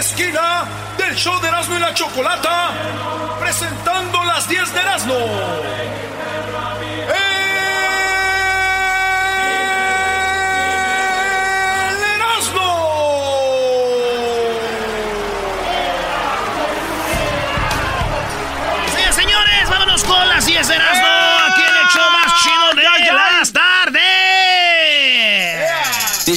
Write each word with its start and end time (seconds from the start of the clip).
Esquina 0.00 0.64
del 0.96 1.14
show 1.14 1.38
de 1.42 1.48
Erasmo 1.48 1.76
y 1.76 1.78
la 1.78 1.92
Chocolata, 1.92 2.70
presentando 3.38 4.24
las 4.24 4.48
10 4.48 4.72
de 4.72 4.80
Erasmo. 4.80 5.14
¡El 5.14 5.20
Sí, 18.96 19.12
señores, 19.12 19.68
vámonos 19.68 20.02
con 20.04 20.28
las 20.30 20.46
10 20.46 20.66
de 20.66 20.76
Erasmo. 20.76 21.08
Aquí 21.50 21.60
en 21.60 21.76
el 21.76 21.88
show 21.88 22.10
más 22.10 22.42
chido 22.42 22.72
de 22.74 23.12
las. 23.12 23.69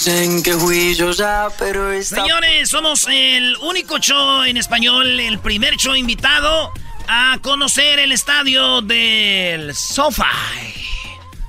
Dicen 0.06 0.44
que 0.44 0.54
fui 0.56 0.96
yo 0.96 1.12
ya, 1.12 1.48
pero 1.58 1.90
esta... 1.94 2.18
Señores, 2.18 2.68
somos 2.68 3.08
el 3.10 3.56
único 3.62 4.00
show 4.00 4.44
en 4.44 4.58
español, 4.58 5.18
el 5.18 5.40
primer 5.40 5.78
show 5.78 5.96
invitado 5.96 6.74
a 7.08 7.40
conocer 7.42 8.00
el 8.00 8.12
estadio 8.12 8.82
del 8.82 9.74
SoFi. 9.74 10.24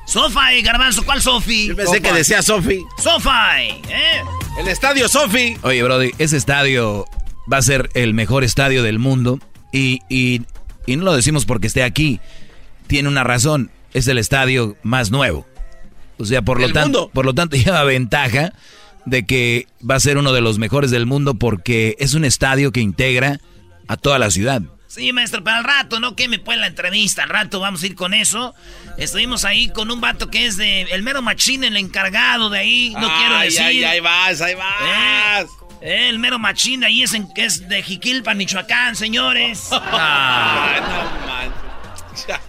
SoFi, 0.06 0.62
Garbanzo, 0.62 1.04
¿cuál 1.04 1.20
Sofi? 1.20 1.66
Yo 1.66 1.74
pensé 1.74 2.00
que 2.00 2.12
decía 2.12 2.42
Sofi. 2.42 2.84
SoFi, 3.02 3.82
¿eh? 3.88 4.22
El 4.60 4.68
estadio 4.68 5.08
Sofi. 5.08 5.56
Oye, 5.62 5.82
Brody, 5.82 6.12
ese 6.18 6.36
estadio 6.36 7.06
va 7.52 7.56
a 7.56 7.62
ser 7.62 7.90
el 7.94 8.14
mejor 8.14 8.44
estadio 8.44 8.84
del 8.84 9.00
mundo. 9.00 9.40
Y, 9.72 9.98
y, 10.08 10.42
y 10.86 10.94
no 10.94 11.02
lo 11.02 11.16
decimos 11.16 11.44
porque 11.44 11.66
esté 11.66 11.82
aquí. 11.82 12.20
Tiene 12.86 13.08
una 13.08 13.24
razón. 13.24 13.72
Es 13.94 14.06
el 14.06 14.16
estadio 14.16 14.76
más 14.84 15.10
nuevo. 15.10 15.44
O 16.18 16.24
sea, 16.24 16.42
por 16.42 16.60
lo, 16.60 16.70
tanto, 16.72 17.10
por 17.10 17.24
lo 17.26 17.34
tanto, 17.34 17.56
lleva 17.56 17.82
ventaja 17.84 18.52
de 19.04 19.26
que 19.26 19.66
va 19.88 19.96
a 19.96 20.00
ser 20.00 20.16
uno 20.16 20.32
de 20.32 20.40
los 20.40 20.58
mejores 20.58 20.90
del 20.90 21.06
mundo 21.06 21.34
porque 21.34 21.96
es 21.98 22.14
un 22.14 22.24
estadio 22.24 22.72
que 22.72 22.80
integra 22.80 23.38
a 23.88 23.96
toda 23.96 24.18
la 24.18 24.30
ciudad. 24.30 24.62
Sí, 24.86 25.12
maestro, 25.12 25.42
pero 25.42 25.56
al 25.56 25.64
rato, 25.64 25.98
no 25.98 26.14
queme 26.14 26.38
pues 26.38 26.56
la 26.56 26.68
entrevista, 26.68 27.24
al 27.24 27.28
rato 27.28 27.58
vamos 27.58 27.82
a 27.82 27.86
ir 27.86 27.96
con 27.96 28.14
eso. 28.14 28.54
Estuvimos 28.96 29.44
ahí 29.44 29.68
con 29.68 29.90
un 29.90 30.00
vato 30.00 30.30
que 30.30 30.46
es 30.46 30.56
de 30.56 30.82
el 30.82 31.02
mero 31.02 31.20
machín, 31.20 31.64
el 31.64 31.76
encargado 31.76 32.48
de 32.48 32.60
ahí, 32.60 32.90
no 32.96 33.12
quiero 33.18 33.38
decir. 33.40 33.60
ay, 33.60 33.82
ahí 33.84 34.00
vas, 34.00 34.40
ahí 34.40 34.54
vas. 34.54 35.46
Eh, 35.82 36.08
el 36.08 36.18
mero 36.20 36.38
machín 36.38 36.80
de 36.80 36.86
ahí 36.86 37.02
es, 37.02 37.12
en- 37.12 37.26
es 37.34 37.68
de 37.68 37.82
Jiquilpan, 37.82 38.38
Michoacán, 38.38 38.94
señores. 38.94 39.68
Ah. 39.72 41.50
no. 41.58 41.63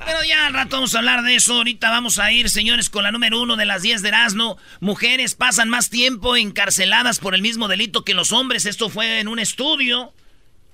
Pero 0.05 0.23
ya 0.23 0.47
al 0.47 0.53
rato 0.53 0.77
vamos 0.77 0.93
a 0.95 0.99
hablar 0.99 1.23
de 1.23 1.35
eso. 1.35 1.53
Ahorita 1.55 1.89
vamos 1.89 2.19
a 2.19 2.31
ir, 2.31 2.49
señores, 2.49 2.89
con 2.89 3.03
la 3.03 3.11
número 3.11 3.41
uno 3.41 3.55
de 3.55 3.65
las 3.65 3.81
10 3.81 4.01
de 4.01 4.09
Erasmo. 4.09 4.57
Mujeres 4.79 5.35
pasan 5.35 5.69
más 5.69 5.89
tiempo 5.89 6.35
encarceladas 6.35 7.19
por 7.19 7.35
el 7.35 7.41
mismo 7.41 7.67
delito 7.67 8.03
que 8.05 8.13
los 8.13 8.31
hombres. 8.31 8.65
Esto 8.65 8.89
fue 8.89 9.19
en 9.19 9.27
un 9.27 9.39
estudio. 9.39 10.13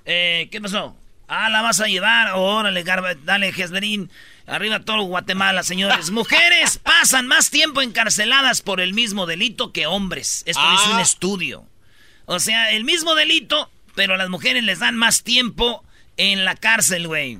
Eh, 0.05 0.49
¿Qué 0.51 0.59
pasó? 0.61 0.95
Ah, 1.27 1.49
la 1.49 1.61
vas 1.61 1.79
a 1.79 1.87
llevar. 1.87 2.33
Órale, 2.35 2.83
Garba, 2.83 3.13
dale, 3.15 3.53
Jeslerín. 3.53 4.11
Arriba 4.47 4.81
todo 4.81 5.03
Guatemala, 5.03 5.63
señores. 5.63 6.09
Mujeres 6.11 6.77
pasan 6.79 7.27
más 7.27 7.49
tiempo 7.51 7.81
encarceladas 7.81 8.61
por 8.61 8.81
el 8.81 8.93
mismo 8.93 9.25
delito 9.25 9.71
que 9.71 9.87
hombres. 9.87 10.43
Esto 10.45 10.61
Ah. 10.63 10.77
es 10.83 10.93
un 10.93 10.99
estudio. 10.99 11.65
O 12.25 12.39
sea, 12.39 12.71
el 12.71 12.83
mismo 12.83 13.15
delito, 13.15 13.69
pero 13.95 14.15
a 14.15 14.17
las 14.17 14.29
mujeres 14.29 14.63
les 14.63 14.79
dan 14.79 14.97
más 14.97 15.23
tiempo 15.23 15.83
en 16.17 16.43
la 16.45 16.55
cárcel, 16.55 17.07
güey. 17.07 17.39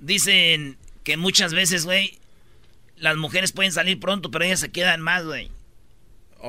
Dicen 0.00 0.78
que 1.04 1.16
muchas 1.16 1.52
veces, 1.54 1.84
güey, 1.84 2.18
las 2.96 3.16
mujeres 3.16 3.52
pueden 3.52 3.72
salir 3.72 3.98
pronto, 4.00 4.30
pero 4.30 4.44
ellas 4.44 4.60
se 4.60 4.70
quedan 4.70 5.00
más, 5.00 5.24
güey. 5.24 5.50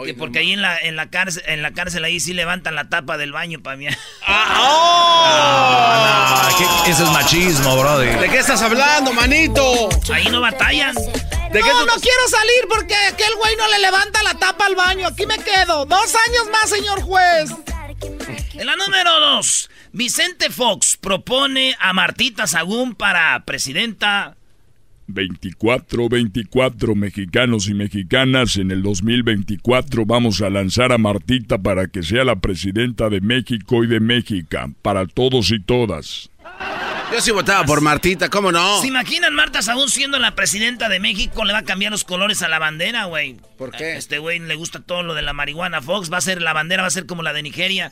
Que 0.06 0.14
porque 0.14 0.38
ahí 0.40 0.54
en 0.54 0.62
la, 0.62 0.78
en 0.78 0.96
la 0.96 1.10
cárcel, 1.10 1.42
en 1.48 1.64
la 1.64 1.72
cárcel 1.72 2.04
ahí 2.04 2.20
sí 2.20 2.34
levantan 2.34 2.76
la 2.76 2.90
tapa 2.90 3.18
del 3.18 3.32
baño 3.32 3.60
para 3.62 3.76
mí. 3.76 3.88
Ah, 4.26 4.56
Ah, 5.32 6.50
¿qué- 6.58 6.92
Eso 6.92 7.04
es 7.06 7.10
machismo, 7.12 7.76
Brody. 7.80 8.06
¿De 8.08 8.30
qué 8.30 8.38
estás 8.38 8.62
hablando, 8.62 9.12
manito? 9.14 9.90
Ahí 10.14 10.26
no 10.30 10.42
batallan. 10.42 10.94
¿De 10.96 11.60
qué 11.62 11.70
No, 11.70 11.86
no 11.86 11.94
quiero 11.96 12.28
salir 12.30 12.66
porque 12.70 12.96
aquel 12.96 13.34
güey 13.36 13.56
no 13.56 13.68
le 13.68 13.80
levanta 13.80 14.22
la 14.24 14.36
tapa 14.36 14.66
al 14.68 14.76
baño. 14.76 15.08
Aquí 15.08 15.26
me 15.26 15.38
quedo. 15.40 15.86
Dos 15.86 16.14
años 16.28 16.50
más, 16.52 16.70
señor 16.70 17.02
juez. 17.02 17.50
En 18.54 18.66
la 18.68 18.76
número 18.76 19.20
dos, 19.20 19.70
Vicente 19.92 20.50
Fox 20.52 20.98
propone 20.98 21.76
a 21.80 21.94
Martita 21.94 22.46
Sagún 22.46 22.94
para 22.94 23.44
presidenta. 23.46 24.36
24, 25.08 26.08
24 26.08 26.94
mexicanos 26.94 27.68
y 27.68 27.74
mexicanas. 27.74 28.58
En 28.58 28.70
el 28.70 28.84
2024 28.84 30.06
vamos 30.06 30.42
a 30.42 30.50
lanzar 30.52 30.92
a 30.92 31.00
Martita 31.00 31.58
para 31.58 31.88
que 31.88 32.04
sea 32.04 32.24
la 32.24 32.36
presidenta 32.36 33.10
de 33.10 33.20
México 33.20 33.84
y 33.84 33.88
de 33.88 34.00
México, 34.00 34.60
para 34.84 35.08
todos 35.08 35.50
y 35.52 35.60
todas. 35.60 36.30
Yo 37.12 37.20
sí 37.22 37.32
votaba 37.32 37.66
por 37.66 37.82
Martita, 37.82 38.30
¿cómo 38.30 38.52
no? 38.52 38.82
¿Se 38.82 38.88
imaginan 38.88 39.34
Marta 39.34 39.64
Sagún 39.64 39.90
siendo 39.90 40.20
la 40.20 40.36
presidenta 40.36 40.90
de 40.90 41.00
México? 41.00 41.44
Le 41.44 41.54
va 41.54 41.60
a 41.60 41.64
cambiar 41.64 41.92
los 41.92 42.04
colores 42.04 42.44
a 42.44 42.48
la 42.50 42.60
bandera, 42.60 43.06
güey. 43.06 43.38
¿Por 43.58 43.72
qué? 43.72 43.94
A 43.94 43.98
este 43.98 44.20
güey 44.20 44.38
le 44.38 44.54
gusta 44.54 44.80
todo 44.80 45.02
lo 45.02 45.16
de 45.16 45.24
la 45.24 45.34
marihuana. 45.34 45.82
Fox 45.82 46.14
va 46.14 46.18
a 46.18 46.22
ser, 46.22 46.40
la 46.40 46.54
bandera 46.54 46.84
va 46.84 46.88
a 46.88 46.92
ser 46.92 47.08
como 47.08 47.24
la 47.24 47.34
de 47.34 47.42
Nigeria. 47.42 47.92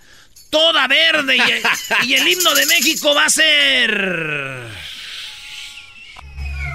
Toda 0.50 0.88
verde. 0.88 1.38
Y, 1.38 1.42
y 2.08 2.16
el 2.16 2.28
himno 2.28 2.54
de 2.56 2.66
México 2.66 3.14
va 3.16 3.26
a 3.26 3.30
ser... 3.30 4.78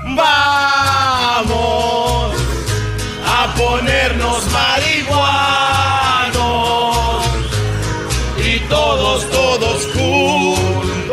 Vamos 0.04 1.62
a 3.24 3.54
ponernos 3.54 4.44
marihuanos 4.50 5.72
y 8.36 8.58
todos, 8.68 9.30
todos 9.30 9.86
juntos 9.92 11.12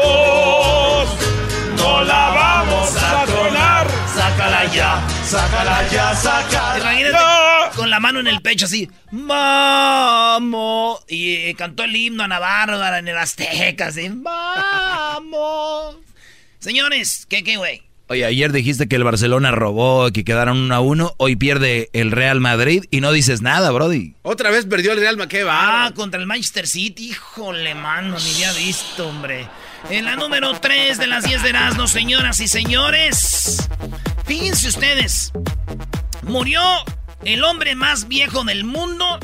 no 1.78 2.04
la 2.04 2.30
vamos 2.30 2.96
a 2.98 3.26
tronar. 3.26 3.88
Sácala 4.14 4.66
ya, 4.66 5.02
sácala 5.24 5.88
ya, 5.90 6.16
sácala 6.16 6.78
Imagínate 6.78 7.14
ya. 7.14 7.49
Con 7.90 7.92
la 7.92 8.00
mano 8.00 8.20
en 8.20 8.28
el 8.28 8.42
pecho 8.42 8.66
así. 8.68 8.88
Vamos. 9.12 11.00
Y 11.08 11.34
eh, 11.34 11.56
cantó 11.58 11.84
el 11.84 11.96
himno 11.96 12.24
a 12.24 12.40
Bárbara 12.40 13.00
en 13.00 13.08
el 13.08 13.18
Azteca, 13.18 13.88
así. 13.88 14.12
Vamos. 14.12 15.96
Señores, 16.60 17.26
¿qué, 17.28 17.44
qué, 17.44 17.58
güey? 17.58 17.82
Oye, 18.10 18.26
ayer 18.26 18.52
dijiste 18.52 18.88
que 18.88 18.96
el 18.96 19.04
Barcelona 19.04 19.50
robó, 19.52 20.12
que 20.12 20.24
quedaron 20.24 20.60
1 20.60 20.76
a 20.76 20.80
1. 20.82 21.16
Hoy 21.18 21.36
pierde 21.36 21.90
el 21.94 22.12
Real 22.12 22.40
Madrid 22.40 22.86
y 22.92 23.02
no 23.02 23.12
dices 23.12 23.42
nada, 23.42 23.72
Brody. 23.72 24.14
Otra 24.22 24.52
vez 24.52 24.68
perdió 24.68 24.92
el 24.92 25.00
Real 25.00 25.18
Madrid. 25.18 25.32
¿Qué 25.32 25.44
va? 25.44 25.86
Ah, 25.86 25.92
contra 25.96 26.20
el 26.20 26.28
Manchester 26.28 26.68
City. 26.68 27.10
Híjole, 27.10 27.74
mano, 27.74 28.18
ni 28.20 28.44
había 28.44 28.54
visto, 28.54 29.08
hombre. 29.08 29.48
En 29.90 30.06
la 30.06 30.16
número 30.16 30.54
3 30.60 31.00
de 31.00 31.08
las 31.08 31.24
10 31.24 31.42
de 31.42 31.50
Erasmo, 31.50 31.88
señoras 31.88 32.40
y 32.40 32.48
señores. 32.48 33.68
Fíjense 34.26 34.68
ustedes. 34.68 35.32
Murió 36.24 36.62
el 37.26 37.44
hombre 37.44 37.76
más 37.76 38.08
viejo 38.08 38.44
del 38.44 38.64
mundo. 38.64 39.20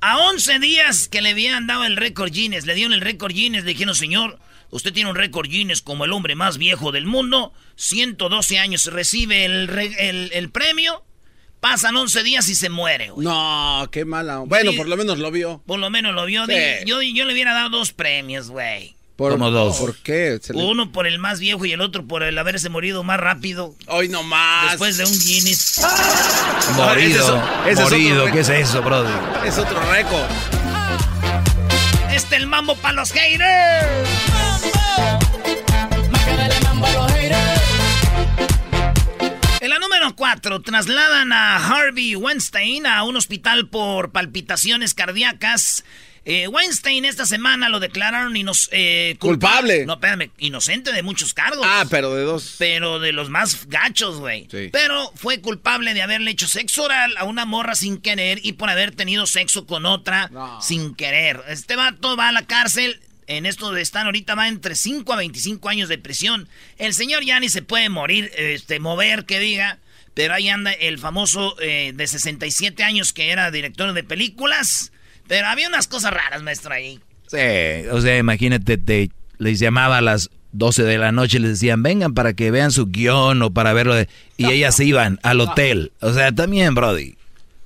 A 0.00 0.18
11 0.18 0.60
días 0.60 1.08
que 1.08 1.20
le 1.22 1.30
habían 1.30 1.66
dado 1.66 1.84
el 1.84 1.96
récord 1.96 2.30
Guinness. 2.30 2.66
Le 2.66 2.74
dieron 2.74 2.92
el 2.92 3.00
récord 3.00 3.32
Guinness. 3.32 3.64
Le 3.64 3.72
dijeron, 3.72 3.94
señor, 3.94 4.38
usted 4.70 4.92
tiene 4.92 5.10
un 5.10 5.16
récord 5.16 5.48
Guinness 5.48 5.82
como 5.82 6.04
el 6.04 6.12
hombre 6.12 6.36
más 6.36 6.56
viejo 6.58 6.92
del 6.92 7.06
mundo. 7.06 7.52
112 7.76 8.58
años 8.58 8.86
recibe 8.86 9.44
el, 9.44 9.68
el, 9.98 10.30
el 10.32 10.50
premio. 10.50 11.04
Pasan 11.60 11.96
11 11.96 12.22
días 12.22 12.48
y 12.48 12.54
se 12.54 12.68
muere, 12.68 13.10
güey. 13.10 13.26
No, 13.26 13.88
qué 13.90 14.04
mala. 14.04 14.38
Bueno, 14.46 14.72
por 14.76 14.86
lo 14.86 14.96
menos 14.96 15.18
lo 15.18 15.32
vio. 15.32 15.60
Por 15.66 15.80
lo 15.80 15.90
menos 15.90 16.14
lo 16.14 16.24
vio. 16.24 16.46
Sí. 16.46 16.52
Yo, 16.86 17.02
yo 17.02 17.24
le 17.24 17.32
hubiera 17.32 17.52
dado 17.52 17.70
dos 17.70 17.92
premios, 17.92 18.48
güey. 18.48 18.94
Por, 19.18 19.32
Como 19.32 19.50
dos. 19.50 19.78
¿Por 19.78 19.96
qué? 19.96 20.38
Le- 20.50 20.62
Uno 20.64 20.92
por 20.92 21.08
el 21.08 21.18
más 21.18 21.40
viejo 21.40 21.64
y 21.64 21.72
el 21.72 21.80
otro 21.80 22.06
por 22.06 22.22
el 22.22 22.38
haberse 22.38 22.68
morido 22.68 23.02
más 23.02 23.18
rápido. 23.18 23.74
Hoy 23.88 24.08
no 24.08 24.22
más. 24.22 24.70
Después 24.70 24.96
de 24.96 25.06
un 25.06 25.10
Guinness. 25.12 25.80
Morido, 26.76 27.42
ese 27.66 27.72
es 27.72 27.80
morido. 27.80 28.26
¿qué 28.30 28.38
es 28.40 28.48
eso, 28.48 28.80
Brody? 28.80 29.10
Es 29.44 29.58
otro 29.58 29.80
récord. 29.90 30.22
Este 32.12 32.36
el 32.36 32.46
mambo 32.46 32.76
para 32.76 32.94
los 32.94 33.10
haters. 33.10 33.88
En 39.60 39.70
la 39.70 39.78
número 39.80 40.14
4, 40.14 40.62
trasladan 40.62 41.32
a 41.32 41.56
Harvey 41.56 42.14
Weinstein 42.14 42.86
a 42.86 43.02
un 43.02 43.16
hospital 43.16 43.68
por 43.68 44.12
palpitaciones 44.12 44.94
cardíacas. 44.94 45.84
Eh, 46.30 46.46
Weinstein 46.46 47.06
esta 47.06 47.24
semana 47.24 47.70
lo 47.70 47.80
declararon 47.80 48.36
eh, 48.36 49.16
culpa- 49.18 49.48
Culpable. 49.48 49.86
No, 49.86 49.94
espérame, 49.94 50.30
inocente 50.36 50.92
de 50.92 51.02
muchos 51.02 51.32
cargos. 51.32 51.66
Ah, 51.66 51.86
pero 51.88 52.14
de 52.14 52.22
dos. 52.24 52.56
Pero 52.58 52.98
de 53.00 53.12
los 53.12 53.30
más 53.30 53.66
gachos, 53.66 54.18
güey. 54.18 54.46
Sí. 54.50 54.68
Pero 54.70 55.10
fue 55.14 55.40
culpable 55.40 55.94
de 55.94 56.02
haberle 56.02 56.30
hecho 56.30 56.46
sexo 56.46 56.84
oral 56.84 57.14
a 57.16 57.24
una 57.24 57.46
morra 57.46 57.74
sin 57.74 57.96
querer 57.96 58.40
y 58.42 58.52
por 58.52 58.68
haber 58.68 58.94
tenido 58.94 59.26
sexo 59.26 59.66
con 59.66 59.86
otra 59.86 60.28
No. 60.30 60.60
sin 60.60 60.94
querer. 60.94 61.40
Este 61.48 61.76
vato 61.76 62.14
va 62.14 62.28
a 62.28 62.32
la 62.32 62.42
cárcel. 62.46 63.00
En 63.26 63.46
esto 63.46 63.72
de 63.72 63.80
están 63.80 64.04
ahorita 64.06 64.34
va 64.34 64.48
entre 64.48 64.74
5 64.74 65.10
a 65.12 65.16
25 65.16 65.68
años 65.70 65.88
de 65.88 65.96
prisión. 65.96 66.46
El 66.76 66.92
señor 66.92 67.24
ya 67.24 67.40
ni 67.40 67.48
se 67.48 67.62
puede 67.62 67.88
morir, 67.88 68.30
este, 68.36 68.80
mover, 68.80 69.24
que 69.24 69.38
diga. 69.38 69.78
Pero 70.12 70.34
ahí 70.34 70.48
anda 70.50 70.72
el 70.72 70.98
famoso 70.98 71.56
eh, 71.60 71.92
de 71.94 72.06
67 72.06 72.82
años 72.84 73.12
que 73.14 73.30
era 73.30 73.50
director 73.50 73.94
de 73.94 74.02
películas. 74.04 74.92
Pero 75.28 75.46
había 75.46 75.68
unas 75.68 75.86
cosas 75.86 76.12
raras, 76.12 76.42
maestro, 76.42 76.72
ahí. 76.74 76.98
Sí, 77.28 77.36
o 77.92 78.00
sea, 78.00 78.16
imagínate, 78.18 78.78
te, 78.78 79.10
les 79.38 79.58
llamaba 79.60 79.98
a 79.98 80.00
las 80.00 80.30
12 80.52 80.82
de 80.82 80.98
la 80.98 81.12
noche 81.12 81.36
y 81.36 81.40
les 81.40 81.50
decían, 81.52 81.82
vengan 81.82 82.14
para 82.14 82.32
que 82.32 82.50
vean 82.50 82.72
su 82.72 82.86
guion 82.86 83.42
o 83.42 83.52
para 83.52 83.72
verlo. 83.74 83.94
de-". 83.94 84.08
Y 84.38 84.46
ellas 84.50 84.80
iban 84.80 85.20
al 85.22 85.40
hotel. 85.40 85.92
O 86.00 86.12
sea, 86.14 86.32
también, 86.32 86.74
Brody. 86.74 87.16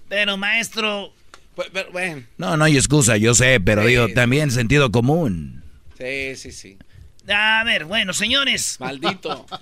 Pero, 0.09 0.37
maestro, 0.37 1.15
pero, 1.73 1.91
bueno. 1.93 2.23
No, 2.37 2.57
no 2.57 2.65
hay 2.65 2.77
excusa, 2.77 3.17
yo 3.17 3.35
sé, 3.35 3.61
pero 3.61 3.83
Sí. 3.83 3.89
digo, 3.89 4.09
también 4.15 4.51
sentido 4.51 4.91
común. 4.91 5.63
Sí, 5.97 6.35
sí, 6.37 6.51
sí. 6.53 6.77
a 7.33 7.63
ver, 7.65 7.85
bueno, 7.85 8.13
señores. 8.13 8.77
Maldito. 8.81 9.47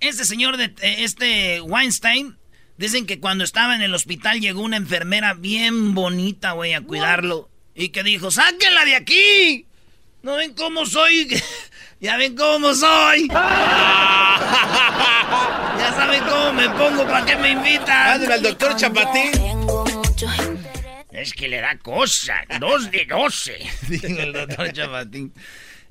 Este 0.00 0.24
señor, 0.24 0.56
de, 0.56 0.72
este 0.80 1.60
Weinstein, 1.60 2.34
dicen 2.80 3.06
que 3.06 3.20
cuando 3.20 3.44
estaba 3.44 3.74
en 3.74 3.82
el 3.82 3.94
hospital 3.94 4.40
llegó 4.40 4.62
una 4.62 4.78
enfermera 4.78 5.34
bien 5.34 5.94
bonita, 5.94 6.52
güey, 6.52 6.72
a 6.72 6.80
cuidarlo. 6.80 7.50
Y 7.74 7.90
que 7.90 8.02
dijo, 8.02 8.30
sáquenla 8.30 8.86
de 8.86 8.96
aquí. 8.96 9.66
¿No 10.22 10.36
ven 10.36 10.54
cómo 10.54 10.86
soy? 10.86 11.28
ya 12.00 12.16
ven 12.16 12.34
cómo 12.34 12.74
soy. 12.74 13.28
ya 13.28 13.36
saben 15.94 16.22
cómo 16.24 16.54
me 16.54 16.70
pongo, 16.70 17.04
¿para 17.04 17.26
qué 17.26 17.36
me 17.36 17.50
invitan? 17.50 18.14
Ándale 18.14 18.34
al 18.34 18.42
doctor 18.42 18.74
Chapatín. 18.76 19.30
Es 21.10 21.34
que 21.34 21.48
le 21.48 21.60
da 21.60 21.76
cosa. 21.76 22.36
Dos 22.58 22.90
de 22.90 23.04
doce. 23.04 23.58
Dijo 23.88 24.06
el 24.06 24.32
doctor 24.32 24.72
Chapatín. 24.72 25.34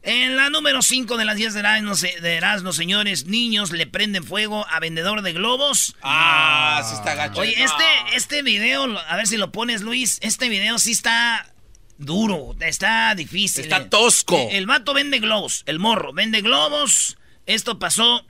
En 0.02 0.38
la 0.38 0.50
número 0.50 0.82
5 0.82 1.18
de 1.18 1.26
las 1.26 1.36
10 1.36 1.54
de 1.54 1.60
Erasmo, 1.60 1.94
se- 1.96 2.22
de 2.22 2.36
Erasmo, 2.36 2.72
señores, 2.72 3.26
niños 3.26 3.72
le 3.72 3.86
prenden 3.86 4.24
fuego 4.24 4.66
a 4.70 4.80
vendedor 4.80 5.22
de 5.22 5.34
globos. 5.34 5.96
Ah, 6.02 6.82
sí 6.88 6.96
está 6.96 7.16
gacho. 7.16 7.42
Oye, 7.42 7.54
este, 7.62 7.84
este 8.16 8.42
video, 8.42 8.98
a 8.98 9.16
ver 9.18 9.28
si 9.28 9.36
lo 9.36 9.52
pones, 9.52 9.82
Luis. 9.82 10.18
Este 10.22 10.48
video 10.48 10.80
sí 10.80 10.92
está 10.94 11.54
duro, 11.98 12.56
está 12.62 13.14
difícil. 13.16 13.66
Está 13.66 13.78
eh. 13.78 13.86
tosco. 13.90 14.38
Eh, 14.38 14.58
El 14.58 14.68
vato 14.68 14.94
vende 14.94 15.20
globos, 15.20 15.64
el 15.66 15.80
morro, 15.80 16.14
vende 16.14 16.42
globos. 16.42 17.18
Esto 17.46 17.78
pasó 17.78 18.26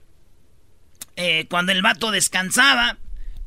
eh, 1.18 1.46
cuando 1.50 1.72
el 1.72 1.84
vato 1.84 2.10
descansaba 2.10 2.98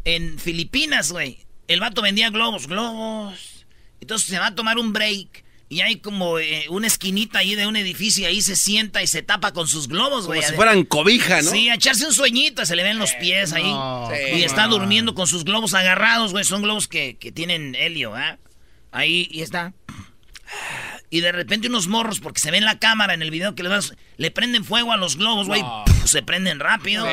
en 0.05 0.39
Filipinas, 0.39 1.11
güey. 1.11 1.45
El 1.67 1.81
vato 1.81 2.03
vendía 2.03 2.31
globos, 2.31 2.69
globos. 2.69 3.67
Entonces 4.01 4.29
se 4.29 4.39
va 4.39 4.49
a 4.49 4.55
tomar 4.55 4.79
un 4.79 4.93
break. 4.93 5.42
Y 5.73 5.81
hay 5.81 5.97
como 5.97 6.39
eh, 6.39 6.67
una 6.69 6.87
esquinita 6.87 7.39
ahí 7.39 7.55
de 7.55 7.67
un 7.67 7.77
edificio 7.77 8.25
y 8.25 8.27
ahí 8.27 8.43
se 8.43 8.57
sienta 8.57 9.03
y 9.03 9.07
se 9.07 9.23
tapa 9.23 9.53
con 9.53 9.67
sus 9.67 9.89
globos, 9.89 10.27
Como 10.27 10.35
güey. 10.35 10.43
si 10.43 10.53
fueran 10.53 10.85
cobija, 10.85 11.41
¿no? 11.41 11.51
Sí, 11.51 11.71
a 11.71 11.77
echarse 11.77 12.05
un 12.05 12.13
sueñito, 12.13 12.67
se 12.67 12.77
le 12.77 12.83
ven 12.83 12.99
los 12.99 13.15
pies 13.15 13.55
ahí. 13.55 13.63
Sí. 13.63 14.41
y 14.41 14.43
está 14.43 14.67
durmiendo 14.67 15.15
con 15.15 15.27
sus 15.27 15.45
globos 15.45 15.73
agarrados, 15.73 16.33
güey. 16.33 16.45
Son 16.45 16.61
globos 16.61 16.89
que, 16.89 17.17
que 17.17 17.33
tienen 17.33 17.75
helio, 17.75 18.15
¿ah? 18.15 18.37
Ahí, 18.91 19.27
y 19.31 19.41
está. 19.41 19.73
Y 21.15 21.21
de 21.21 21.31
repente 21.31 21.69
unos 21.69 21.89
morros, 21.89 22.21
porque 22.21 22.41
se 22.41 22.51
ve 22.51 22.57
en 22.57 22.65
la 22.65 22.79
cámara, 22.79 23.13
en 23.13 23.21
el 23.21 23.31
video 23.31 23.55
que 23.55 23.63
le 23.63 23.69
vas, 23.69 23.93
le 24.17 24.31
prenden 24.31 24.65
fuego 24.65 24.93
a 24.95 24.97
los 24.97 25.17
globos, 25.19 25.47
güey. 25.47 25.63
Se 26.07 26.23
prenden 26.23 26.59
rápido. 26.59 27.05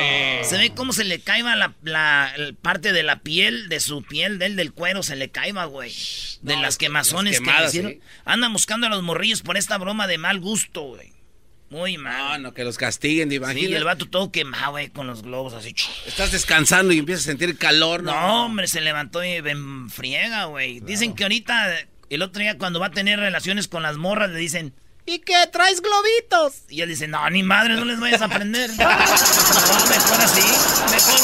Se 0.42 0.56
ve 0.56 0.72
cómo 0.74 0.94
se 0.94 1.04
le 1.04 1.20
caiba 1.20 1.54
la, 1.54 1.74
la- 1.82 2.32
parte 2.62 2.94
de 2.94 3.02
la 3.02 3.20
piel, 3.20 3.68
de 3.68 3.78
su 3.78 4.02
piel, 4.02 4.38
del, 4.38 4.56
del 4.56 4.72
cuero, 4.72 5.02
se 5.02 5.16
le 5.16 5.30
caiba, 5.30 5.66
güey. 5.66 5.92
De 6.40 6.56
las 6.56 6.78
quemazones 6.78 7.40
que 7.40 7.52
le 7.52 7.66
hicieron. 7.66 7.90
sí. 7.92 8.00
Andan 8.24 8.54
buscando 8.54 8.86
a 8.86 8.90
los 8.90 9.02
morrillos 9.02 9.42
por 9.42 9.58
esta 9.58 9.76
broma 9.76 10.06
de 10.06 10.16
mal 10.16 10.40
gusto, 10.40 10.80
güey. 10.80 11.12
Muy 11.68 11.98
mal. 11.98 12.16
No, 12.18 12.48
no, 12.48 12.54
que 12.54 12.64
los 12.64 12.78
castiguen, 12.78 13.28
Sí, 13.28 13.36
imagínate. 13.36 13.76
el 13.76 13.84
vato 13.84 14.06
todo 14.06 14.32
quemado, 14.32 14.70
güey, 14.72 14.88
con 14.88 15.06
los 15.06 15.20
globos 15.22 15.52
así. 15.52 15.74
Estás 16.06 16.32
descansando 16.32 16.92
y 16.94 16.98
empiezas 16.98 17.26
a 17.26 17.30
sentir 17.32 17.56
calor, 17.58 18.02
¿no? 18.02 18.12
No, 18.12 18.46
hombre, 18.46 18.66
se 18.66 18.80
levantó 18.80 19.22
y 19.22 19.28
en 19.34 19.90
friega, 19.90 20.46
güey. 20.46 20.80
Dicen 20.80 21.14
que 21.14 21.22
ahorita, 21.24 21.76
el 22.10 22.22
otro 22.22 22.42
día 22.42 22.58
cuando 22.58 22.80
va 22.80 22.86
a 22.86 22.90
tener 22.90 23.18
relaciones 23.18 23.68
con 23.68 23.82
las 23.82 23.96
morras, 23.96 24.30
le 24.30 24.38
dicen, 24.38 24.74
¿Y 25.06 25.20
qué? 25.20 25.34
¿Traes 25.50 25.80
globitos? 25.80 26.64
y 26.68 26.82
él 26.82 26.88
dice, 26.90 27.08
no, 27.08 27.28
ni 27.30 27.42
madre, 27.42 27.74
no 27.74 27.84
les 27.84 27.98
vayas 27.98 28.20
a 28.22 28.26
aprender. 28.26 28.70
no, 28.70 28.76
mejor 28.76 30.20
así, 30.20 30.42
mejor 30.92 31.20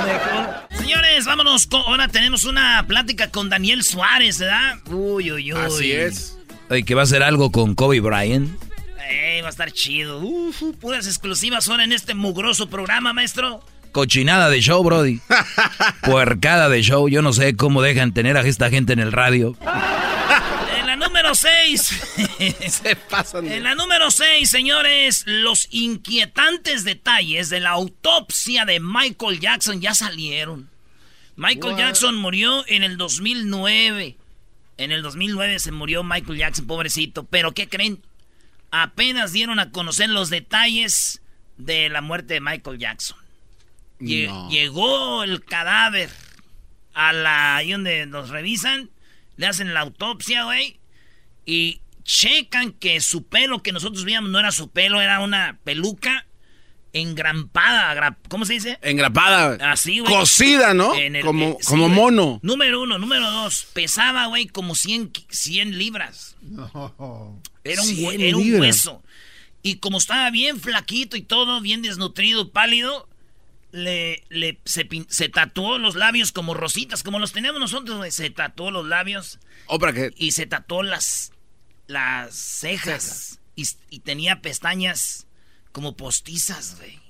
una. 0.00 0.04
Mejor. 0.04 0.68
Señores, 0.78 1.24
vámonos, 1.26 1.66
con- 1.66 1.82
ahora 1.82 2.08
tenemos 2.08 2.44
una 2.44 2.84
plática 2.88 3.30
con 3.30 3.48
Daniel 3.50 3.84
Suárez, 3.84 4.38
¿verdad? 4.38 4.78
Uy, 4.86 5.30
uy, 5.30 5.52
uy. 5.52 5.60
Así 5.60 5.92
es. 5.92 6.36
Oye, 6.70 6.84
que 6.84 6.94
va 6.94 7.02
a 7.02 7.04
hacer 7.04 7.22
algo 7.22 7.52
con 7.52 7.74
Kobe 7.74 8.00
Bryant. 8.00 8.50
Ey, 9.08 9.40
va 9.42 9.48
a 9.48 9.50
estar 9.50 9.70
chido. 9.70 10.20
Uf, 10.20 10.62
puras 10.80 11.06
exclusivas 11.06 11.68
ahora 11.68 11.84
en 11.84 11.92
este 11.92 12.14
mugroso 12.14 12.68
programa, 12.68 13.12
maestro. 13.12 13.62
Cochinada 13.92 14.48
de 14.48 14.60
show, 14.60 14.82
Brody. 14.82 15.20
Puercada 16.02 16.68
de 16.70 16.82
show. 16.82 17.08
Yo 17.08 17.20
no 17.20 17.32
sé 17.34 17.54
cómo 17.56 17.82
dejan 17.82 18.12
tener 18.12 18.36
a 18.38 18.40
esta 18.40 18.70
gente 18.70 18.94
en 18.94 18.98
el 18.98 19.12
radio. 19.12 19.54
En 20.78 20.86
la 20.86 20.96
número 20.96 21.34
6. 21.34 21.80
Se 22.68 22.96
pasan. 22.96 23.46
En 23.46 23.62
la 23.62 23.74
número 23.74 24.10
6, 24.10 24.48
señores, 24.48 25.24
los 25.26 25.68
inquietantes 25.70 26.84
detalles 26.84 27.50
de 27.50 27.60
la 27.60 27.70
autopsia 27.70 28.64
de 28.64 28.80
Michael 28.80 29.40
Jackson 29.40 29.80
ya 29.82 29.94
salieron. 29.94 30.70
Michael 31.36 31.76
Jackson 31.76 32.16
murió 32.16 32.64
en 32.68 32.82
el 32.82 32.96
2009. 32.96 34.16
En 34.78 34.90
el 34.90 35.02
2009 35.02 35.58
se 35.58 35.70
murió 35.70 36.02
Michael 36.02 36.38
Jackson, 36.38 36.66
pobrecito. 36.66 37.24
Pero 37.24 37.52
¿qué 37.52 37.68
creen? 37.68 38.02
Apenas 38.70 39.32
dieron 39.32 39.58
a 39.58 39.70
conocer 39.70 40.08
los 40.08 40.30
detalles 40.30 41.20
de 41.58 41.90
la 41.90 42.00
muerte 42.00 42.34
de 42.34 42.40
Michael 42.40 42.78
Jackson. 42.78 43.21
Lle- 44.02 44.26
No. 44.28 44.50
Llegó 44.50 45.22
el 45.24 45.44
cadáver 45.44 46.10
a 46.94 47.12
la 47.12 47.56
ahí 47.56 47.72
donde 47.72 48.04
nos 48.06 48.28
revisan, 48.30 48.90
le 49.36 49.46
hacen 49.46 49.72
la 49.74 49.80
autopsia, 49.80 50.44
güey, 50.44 50.78
y 51.46 51.80
checan 52.04 52.72
que 52.72 53.00
su 53.00 53.26
pelo 53.26 53.62
que 53.62 53.72
nosotros 53.72 54.04
veíamos 54.04 54.30
no 54.30 54.38
era 54.38 54.50
su 54.52 54.68
pelo, 54.70 55.00
era 55.00 55.20
una 55.20 55.58
peluca 55.64 56.26
engrampada, 56.92 57.94
gra- 57.94 58.16
¿cómo 58.28 58.44
se 58.44 58.54
dice? 58.54 58.78
Engrapada. 58.82 59.72
Así, 59.72 60.00
güey. 60.00 60.12
Cocida, 60.12 60.74
¿no? 60.74 60.94
El- 60.94 61.22
como 61.22 61.46
eh, 61.52 61.56
sí, 61.60 61.66
como 61.66 61.88
mono. 61.88 62.38
Número 62.42 62.82
uno, 62.82 62.98
número 62.98 63.30
dos, 63.30 63.66
pesaba, 63.72 64.26
güey, 64.26 64.46
como 64.46 64.74
100, 64.74 65.08
ki- 65.10 65.26
100 65.30 65.78
libras. 65.78 66.36
Era 67.64 67.80
un, 67.82 67.88
100 67.88 68.20
hue- 68.20 68.22
era 68.28 68.36
un 68.36 68.60
hueso. 68.60 69.02
Y 69.62 69.76
como 69.76 69.98
estaba 69.98 70.30
bien 70.30 70.60
flaquito 70.60 71.16
y 71.16 71.22
todo, 71.22 71.60
bien 71.60 71.82
desnutrido, 71.82 72.50
pálido, 72.50 73.08
le, 73.72 74.24
le 74.28 74.60
se, 74.64 74.88
se 75.08 75.28
tatuó 75.28 75.78
los 75.78 75.96
labios 75.96 76.30
como 76.32 76.54
rositas, 76.54 77.02
como 77.02 77.18
los 77.18 77.32
tenemos 77.32 77.58
nosotros, 77.60 77.96
güey. 77.98 78.10
Se 78.10 78.30
tatuó 78.30 78.70
los 78.70 78.86
labios. 78.86 79.38
¿O 79.66 79.78
para 79.78 79.92
qué? 79.92 80.12
Y 80.16 80.32
se 80.32 80.46
tatuó 80.46 80.82
las, 80.82 81.32
las 81.86 82.34
cejas. 82.34 83.40
Y, 83.56 83.66
y 83.90 84.00
tenía 84.00 84.40
pestañas 84.42 85.26
como 85.72 85.96
postizas, 85.96 86.76
güey. 86.78 87.00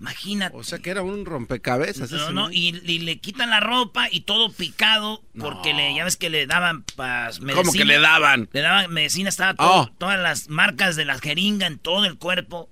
Imagínate. 0.00 0.56
O 0.56 0.64
sea 0.64 0.78
que 0.78 0.88
era 0.90 1.02
un 1.02 1.26
rompecabezas. 1.26 2.10
No, 2.10 2.32
no, 2.32 2.50
y, 2.50 2.68
y 2.84 3.00
le 3.00 3.18
quitan 3.18 3.50
la 3.50 3.60
ropa 3.60 4.08
y 4.10 4.22
todo 4.22 4.50
picado 4.50 5.22
porque 5.38 5.74
le, 5.74 5.94
ya 5.94 6.04
ves 6.04 6.16
que 6.16 6.30
le 6.30 6.46
daban 6.46 6.84
pa- 6.96 7.26
medicina. 7.26 7.52
¿Cómo 7.54 7.72
que 7.72 7.84
le 7.84 7.98
daban? 8.00 8.48
Le 8.52 8.60
daban 8.62 8.90
medicina, 8.92 9.28
estaba 9.28 9.54
todo- 9.54 9.82
Oh. 9.82 9.90
todas 9.98 10.18
las 10.18 10.48
marcas 10.48 10.96
de 10.96 11.04
la 11.04 11.18
jeringa 11.18 11.66
en 11.66 11.78
todo 11.78 12.06
el 12.06 12.16
cuerpo. 12.16 12.70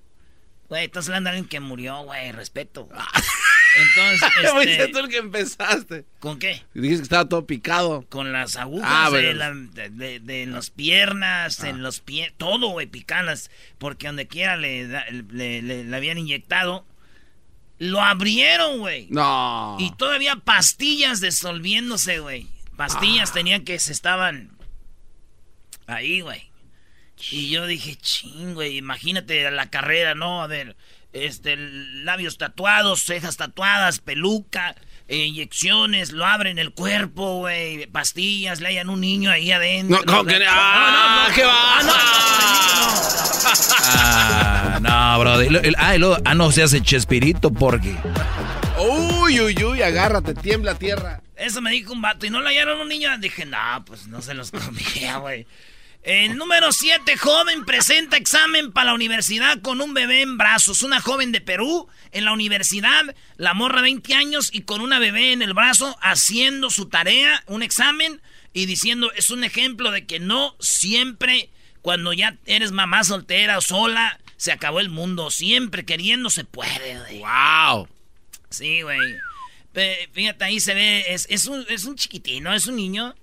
Güey, 0.69 0.85
estás 0.85 1.07
hablando 1.07 1.29
de 1.29 1.35
alguien 1.37 1.49
que 1.49 1.59
murió, 1.59 2.03
güey, 2.03 2.31
respeto. 2.31 2.87
Entonces, 3.77 4.29
Fuiste 4.51 4.71
este, 4.83 4.87
tú 4.89 4.99
el 4.99 5.09
que 5.09 5.17
empezaste. 5.17 6.05
¿con 6.19 6.37
qué? 6.39 6.63
Dijiste 6.73 6.97
que 6.97 7.03
estaba 7.03 7.27
todo 7.27 7.45
picado. 7.47 8.05
Con 8.09 8.31
las 8.31 8.55
agujas 8.55 8.87
Ah, 8.91 9.09
de, 9.11 9.33
la- 9.33 9.53
de, 9.53 9.89
de- 9.89 10.19
de 10.19 10.45
las 10.45 10.69
piernas, 10.69 11.63
en 11.63 11.81
los 11.81 11.99
pies, 12.01 12.31
todo, 12.37 12.69
güey, 12.69 12.85
picadas. 12.87 13.49
Porque 13.79 14.07
donde 14.07 14.27
quiera 14.27 14.57
le, 14.57 14.87
le- 15.31 15.61
le 15.83 15.95
habían 15.95 16.17
inyectado. 16.19 16.85
Lo 17.79 18.01
abrieron, 18.01 18.79
güey. 18.79 19.07
No. 19.09 19.77
Y 19.79 19.91
todavía 19.95 20.35
pastillas 20.35 21.21
disolviéndose, 21.21 22.19
güey. 22.19 22.47
Pastillas 22.75 23.31
tenían 23.33 23.63
que 23.63 23.79
se 23.79 23.91
estaban 23.93 24.51
ahí, 25.87 26.21
güey. 26.21 26.48
Y 27.31 27.49
yo 27.49 27.67
dije, 27.67 27.95
ching, 27.95 28.53
güey, 28.53 28.77
imagínate 28.77 29.49
la 29.51 29.69
carrera, 29.69 30.15
¿no? 30.15 30.41
A 30.41 30.47
ver, 30.47 30.75
este, 31.13 31.55
labios 31.57 32.37
tatuados, 32.37 33.03
cejas 33.03 33.35
tatuadas, 33.37 33.99
peluca, 33.99 34.75
eh, 35.07 35.17
inyecciones, 35.25 36.11
lo 36.11 36.25
abren 36.25 36.59
el 36.59 36.71
cuerpo, 36.71 37.37
güey, 37.39 37.87
pastillas, 37.87 38.61
le 38.61 38.69
hayan 38.69 38.89
un 38.89 39.01
niño 39.01 39.31
ahí 39.31 39.51
adentro. 39.51 39.97
No, 39.97 40.05
¿cómo 40.05 40.25
que- 40.25 40.39
¡Ah, 40.47 41.27
qué 41.35 41.43
va! 41.43 41.79
Ah, 43.91 44.79
no, 44.81 45.19
bro. 45.19 45.43
Y 45.43 45.49
lo- 45.49 45.59
el- 45.61 45.75
Ah, 45.77 45.95
y 45.95 45.99
luego, 45.99 46.17
ah, 46.25 46.35
no 46.35 46.51
se 46.51 46.63
hace 46.63 46.81
Chespirito 46.81 47.51
porque. 47.51 47.95
Uy, 48.79 49.39
uy, 49.41 49.63
uy, 49.63 49.81
agárrate, 49.81 50.33
tiembla 50.33 50.75
tierra. 50.75 51.21
Eso 51.35 51.61
me 51.61 51.71
dijo 51.71 51.93
un 51.93 52.01
vato 52.01 52.25
y 52.25 52.29
no 52.29 52.41
le 52.41 52.49
hallaron 52.49 52.81
un 52.81 52.87
niño. 52.89 53.09
Dije, 53.17 53.45
no, 53.45 53.83
pues 53.85 54.07
no 54.07 54.21
se 54.21 54.33
los 54.33 54.51
comía, 54.51 55.17
güey. 55.17 55.45
El 56.01 56.37
número 56.37 56.71
7, 56.71 57.17
joven 57.17 57.65
presenta 57.65 58.15
examen 58.15 58.71
para 58.71 58.87
la 58.87 58.93
universidad 58.93 59.61
con 59.61 59.81
un 59.81 59.93
bebé 59.93 60.21
en 60.21 60.37
brazos. 60.37 60.81
Una 60.81 61.01
joven 61.01 61.33
de 61.33 61.41
Perú 61.41 61.87
en 62.11 62.23
la 62.23 62.31
universidad, 62.31 63.03
la 63.35 63.53
morra 63.53 63.81
20 63.81 64.13
años 64.13 64.49
y 64.53 64.61
con 64.61 64.79
una 64.79 64.99
bebé 64.99 65.33
en 65.33 65.41
el 65.41 65.53
brazo 65.53 65.97
haciendo 66.01 66.69
su 66.69 66.87
tarea, 66.87 67.43
un 67.47 67.63
examen 67.63 68.21
y 68.53 68.65
diciendo, 68.65 69.11
es 69.13 69.29
un 69.29 69.43
ejemplo 69.43 69.91
de 69.91 70.05
que 70.05 70.19
no 70.19 70.55
siempre 70.59 71.49
cuando 71.81 72.13
ya 72.13 72.37
eres 72.45 72.71
mamá 72.71 73.03
soltera 73.03 73.57
o 73.57 73.61
sola, 73.61 74.19
se 74.37 74.51
acabó 74.53 74.79
el 74.79 74.89
mundo. 74.89 75.31
Siempre 75.31 75.85
queriendo 75.85 76.29
se 76.29 76.45
puede, 76.45 76.99
güey. 76.99 77.19
¡Wow! 77.19 77.87
Sí, 78.49 78.81
güey. 78.81 79.17
Fíjate, 80.13 80.45
ahí 80.45 80.59
se 80.59 80.73
ve, 80.73 81.05
es, 81.09 81.27
es, 81.29 81.45
un, 81.45 81.65
es 81.69 81.85
un 81.85 81.95
chiquitín, 81.95 82.43
¿no? 82.43 82.53
Es 82.53 82.67
un 82.67 82.75
niño. 82.75 83.15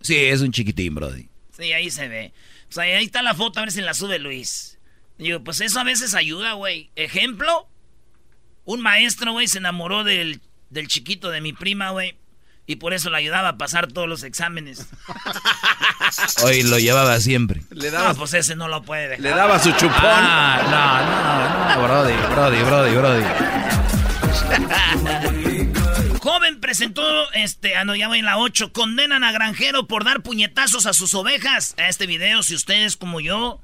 Sí, 0.00 0.16
es 0.16 0.40
un 0.40 0.52
chiquitín, 0.52 0.94
brody. 0.94 1.29
Sí, 1.60 1.72
ahí 1.72 1.90
se 1.90 2.08
ve. 2.08 2.32
O 2.68 2.72
sea, 2.72 2.84
ahí 2.84 3.04
está 3.04 3.22
la 3.22 3.34
foto, 3.34 3.58
a 3.58 3.62
ver 3.62 3.72
si 3.72 3.80
la 3.82 3.94
sube 3.94 4.18
Luis. 4.18 4.78
Digo, 5.18 5.44
pues 5.44 5.60
eso 5.60 5.78
a 5.80 5.84
veces 5.84 6.14
ayuda, 6.14 6.54
güey. 6.54 6.90
Ejemplo, 6.96 7.68
un 8.64 8.80
maestro, 8.80 9.32
güey, 9.32 9.46
se 9.48 9.58
enamoró 9.58 10.02
del, 10.04 10.40
del 10.70 10.88
chiquito 10.88 11.30
de 11.30 11.40
mi 11.40 11.52
prima, 11.52 11.90
güey. 11.90 12.16
Y 12.66 12.76
por 12.76 12.94
eso 12.94 13.10
le 13.10 13.16
ayudaba 13.18 13.48
a 13.48 13.58
pasar 13.58 13.88
todos 13.88 14.08
los 14.08 14.22
exámenes. 14.22 14.86
Hoy 16.44 16.62
lo 16.62 16.78
llevaba 16.78 17.18
siempre. 17.20 17.62
Le 17.70 17.90
No, 17.90 17.98
daba, 17.98 18.14
pues 18.14 18.32
ese 18.34 18.54
no 18.56 18.68
lo 18.68 18.82
puede 18.82 19.08
dejar. 19.08 19.20
le 19.22 19.30
daba 19.30 19.58
su 19.58 19.72
chupón. 19.72 19.98
Ah, 20.04 21.74
no, 21.76 21.82
no, 21.82 21.88
no, 21.88 21.88
brody, 21.88 22.14
brody, 22.32 22.62
brody, 22.62 22.94
brody. 22.96 23.24
Joven 26.30 26.60
presentó, 26.60 27.02
este, 27.32 27.74
ah, 27.76 27.84
no, 27.84 27.96
ya 27.96 28.08
voy 28.08 28.20
en 28.20 28.24
la 28.24 28.38
8, 28.38 28.72
condenan 28.72 29.24
a 29.24 29.32
granjero 29.32 29.86
por 29.86 30.04
dar 30.04 30.22
puñetazos 30.22 30.86
a 30.86 30.92
sus 30.92 31.12
ovejas. 31.14 31.74
A 31.78 31.88
este 31.88 32.06
video, 32.06 32.42
si 32.42 32.54
ustedes 32.54 32.96
como 32.96 33.20
yo, 33.20 33.60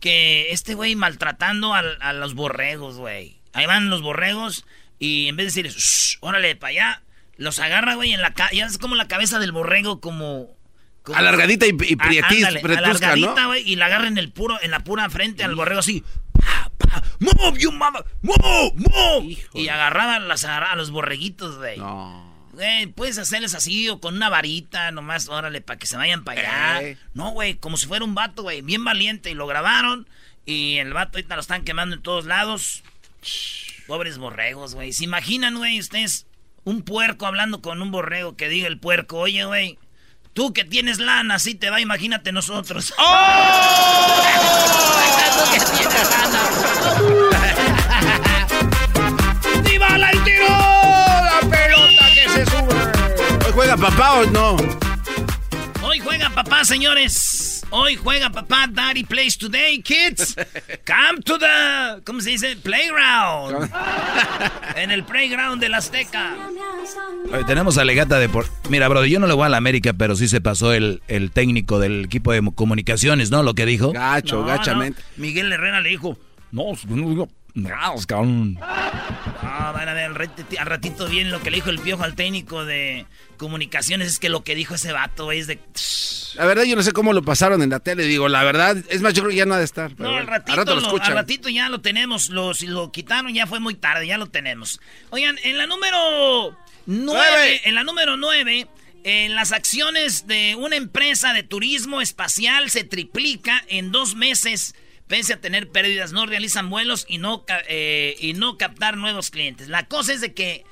que 0.00 0.50
este 0.52 0.74
güey 0.74 0.94
maltratando 0.94 1.74
al- 1.74 1.98
a, 2.00 2.12
los 2.12 2.34
borregos, 2.34 2.96
güey. 2.96 3.40
Ahí 3.52 3.66
van 3.66 3.90
los 3.90 4.02
borregos 4.02 4.64
y 4.98 5.28
en 5.28 5.36
vez 5.36 5.54
de 5.54 5.62
"Shh, 5.68 6.18
órale, 6.20 6.54
para 6.56 6.70
allá, 6.70 7.02
los 7.36 7.58
agarra, 7.58 7.94
güey, 7.94 8.12
en 8.12 8.20
la 8.22 8.32
ca 8.34 8.50
ya 8.52 8.66
es 8.66 8.78
como 8.78 8.94
la 8.94 9.08
cabeza 9.08 9.38
del 9.38 9.52
borrego, 9.52 10.00
como... 10.00 10.54
como- 11.02 11.18
Alargadita 11.18 11.66
y, 11.66 11.70
y 11.70 11.96
Ah, 11.98 12.04
prietis- 12.08 12.46
ándale, 12.46 12.60
alargadita, 12.78 13.40
¿no? 13.42 13.46
güey, 13.48 13.68
y 13.68 13.76
la 13.76 13.86
agarra 13.86 14.06
en 14.08 14.18
el 14.18 14.30
puro, 14.30 14.58
en 14.62 14.70
la 14.70 14.80
pura 14.84 15.08
frente 15.10 15.42
al 15.44 15.54
borrego 15.54 15.80
así. 15.80 16.04
Pa, 17.00 17.00
pa, 17.00 17.44
move, 17.44 17.58
you 17.58 17.72
mama, 17.72 18.04
move, 18.22 18.72
move. 18.74 19.24
Híjole. 19.24 19.64
Y 19.64 19.68
agarraban 19.68 20.28
las, 20.28 20.44
a 20.44 20.74
los 20.76 20.90
borreguitos, 20.90 21.58
güey. 21.58 21.78
No. 21.78 22.36
Güey, 22.52 22.86
puedes 22.86 23.18
hacerles 23.18 23.54
así 23.54 23.88
o 23.90 24.00
con 24.00 24.14
una 24.14 24.30
varita 24.30 24.90
nomás, 24.90 25.28
órale, 25.28 25.60
para 25.60 25.78
que 25.78 25.86
se 25.86 25.96
vayan 25.96 26.24
para 26.24 26.40
allá. 26.40 26.88
Eh. 26.88 26.98
No, 27.12 27.30
güey, 27.32 27.56
como 27.56 27.76
si 27.76 27.86
fuera 27.86 28.04
un 28.04 28.14
vato, 28.14 28.42
güey, 28.42 28.62
bien 28.62 28.82
valiente. 28.82 29.30
Y 29.30 29.34
lo 29.34 29.46
grabaron 29.46 30.08
y 30.46 30.78
el 30.78 30.94
vato 30.94 31.18
ahorita 31.18 31.34
lo 31.34 31.42
están 31.42 31.64
quemando 31.64 31.96
en 31.96 32.02
todos 32.02 32.24
lados. 32.24 32.82
Pobres 33.86 34.16
borregos, 34.16 34.74
güey. 34.74 34.92
¿Se 34.92 35.04
imaginan, 35.04 35.56
güey, 35.56 35.78
ustedes 35.78 36.26
un 36.64 36.82
puerco 36.82 37.26
hablando 37.26 37.62
con 37.62 37.82
un 37.82 37.90
borrego 37.90 38.36
que 38.36 38.48
diga 38.48 38.66
el 38.66 38.78
puerco, 38.78 39.18
oye, 39.18 39.44
güey, 39.44 39.78
tú 40.36 40.52
que 40.52 40.64
tienes 40.64 40.98
lana, 40.98 41.36
así 41.36 41.54
te 41.54 41.70
va, 41.70 41.80
imagínate 41.80 42.30
nosotros. 42.30 42.92
¡Oh! 42.98 43.02
Tú 45.36 45.42
que 45.50 45.58
tienes 45.76 46.10
lana. 46.10 46.42
¡Divala 49.62 50.10
el 50.10 50.24
tiro! 50.24 50.46
¡La 50.46 51.40
pelota 51.40 52.04
que 52.14 52.28
se 52.28 52.44
sube! 52.44 52.74
¿Hoy 53.46 53.52
juega 53.52 53.76
papá 53.76 54.14
o 54.14 54.24
no? 54.26 54.56
Hoy 55.82 56.00
juega 56.00 56.28
papá, 56.30 56.64
señores. 56.64 57.35
Hoy 57.70 57.96
juega 57.96 58.30
papá. 58.30 58.66
Daddy 58.70 59.04
plays 59.04 59.36
today, 59.36 59.82
kids. 59.82 60.34
Come 60.86 61.20
to 61.24 61.36
the, 61.38 62.00
¿cómo 62.04 62.20
se 62.20 62.30
dice? 62.30 62.56
Playground. 62.56 63.70
en 64.76 64.90
el 64.90 65.04
playground 65.04 65.60
del 65.60 65.74
Azteca. 65.74 66.34
Oye, 67.32 67.44
tenemos 67.44 67.76
a 67.78 67.84
Legata 67.84 68.18
de 68.18 68.28
por... 68.28 68.46
Mira, 68.70 68.88
brody, 68.88 69.10
yo 69.10 69.18
no 69.18 69.26
le 69.26 69.34
voy 69.34 69.46
a 69.46 69.48
la 69.48 69.56
América, 69.56 69.92
pero 69.92 70.14
sí 70.14 70.28
se 70.28 70.40
pasó 70.40 70.72
el, 70.72 71.02
el 71.08 71.32
técnico 71.32 71.78
del 71.80 72.04
equipo 72.04 72.32
de 72.32 72.40
comunicaciones, 72.54 73.30
¿no? 73.30 73.42
Lo 73.42 73.54
que 73.54 73.66
dijo. 73.66 73.92
Gacho, 73.92 74.40
No, 74.42 74.46
gachamente. 74.46 75.02
no. 75.16 75.22
Miguel 75.22 75.52
Herrera 75.52 75.80
le 75.80 75.88
dijo, 75.90 76.16
No, 76.52 76.64
no 76.88 77.08
digo 77.10 77.28
nada, 77.56 77.94
cabrón. 78.06 78.58
Ah, 78.60 79.72
van 79.74 79.88
a 79.88 79.94
ver 79.94 80.04
al, 80.04 80.14
rati- 80.14 80.58
al 80.58 80.66
ratito 80.66 81.06
bien 81.08 81.30
lo 81.30 81.40
que 81.42 81.50
le 81.50 81.56
dijo 81.56 81.70
el 81.70 81.78
piojo 81.80 82.04
al 82.04 82.14
técnico 82.14 82.64
de 82.64 83.06
comunicaciones. 83.36 84.08
Es 84.08 84.18
que 84.18 84.28
lo 84.28 84.44
que 84.44 84.54
dijo 84.54 84.74
ese 84.74 84.92
vato 84.92 85.24
güey, 85.24 85.40
es 85.40 85.46
de... 85.46 85.58
La 86.34 86.44
verdad, 86.46 86.64
yo 86.64 86.76
no 86.76 86.82
sé 86.82 86.92
cómo 86.92 87.12
lo 87.14 87.22
pasaron 87.22 87.62
en 87.62 87.70
la 87.70 87.80
tele. 87.80 88.04
Digo, 88.04 88.28
la 88.28 88.42
verdad, 88.44 88.76
es 88.90 89.00
más, 89.00 89.14
yo 89.14 89.22
creo 89.22 89.30
que 89.30 89.36
ya 89.36 89.46
no 89.46 89.54
ha 89.54 89.58
de 89.58 89.64
estar. 89.64 89.90
pero 89.96 90.10
No, 90.10 90.16
al 90.16 90.26
ratito, 90.26 90.56
rato 90.56 90.74
lo 90.74 90.80
lo, 90.80 90.86
escuchan. 90.86 91.08
al 91.08 91.14
ratito 91.14 91.48
ya 91.48 91.68
lo 91.68 91.80
tenemos. 91.80 92.28
Lo, 92.28 92.52
si 92.54 92.66
lo 92.66 92.92
quitaron 92.92 93.32
ya 93.32 93.46
fue 93.46 93.58
muy 93.60 93.74
tarde, 93.74 94.06
ya 94.06 94.18
lo 94.18 94.26
tenemos. 94.26 94.80
Oigan, 95.10 95.36
en 95.44 95.56
la 95.56 95.66
número 95.66 96.56
Nueve. 96.86 97.26
9, 97.30 97.60
en 97.64 97.74
la 97.74 97.84
número 97.84 98.16
9, 98.18 98.68
las 99.30 99.52
acciones 99.52 100.26
de 100.26 100.56
una 100.56 100.76
empresa 100.76 101.32
de 101.32 101.42
turismo 101.42 102.00
espacial 102.02 102.68
se 102.70 102.84
triplica 102.84 103.64
en 103.68 103.90
dos 103.92 104.14
meses. 104.14 104.74
Pese 105.08 105.34
a 105.34 105.40
tener 105.40 105.68
pérdidas, 105.70 106.12
no 106.12 106.26
realizan 106.26 106.68
vuelos 106.68 107.04
y 107.08 107.18
no, 107.18 107.44
eh, 107.68 108.16
y 108.20 108.32
no 108.32 108.58
captar 108.58 108.96
nuevos 108.96 109.30
clientes. 109.30 109.68
La 109.68 109.86
cosa 109.86 110.12
es 110.12 110.20
de 110.20 110.34
que 110.34 110.64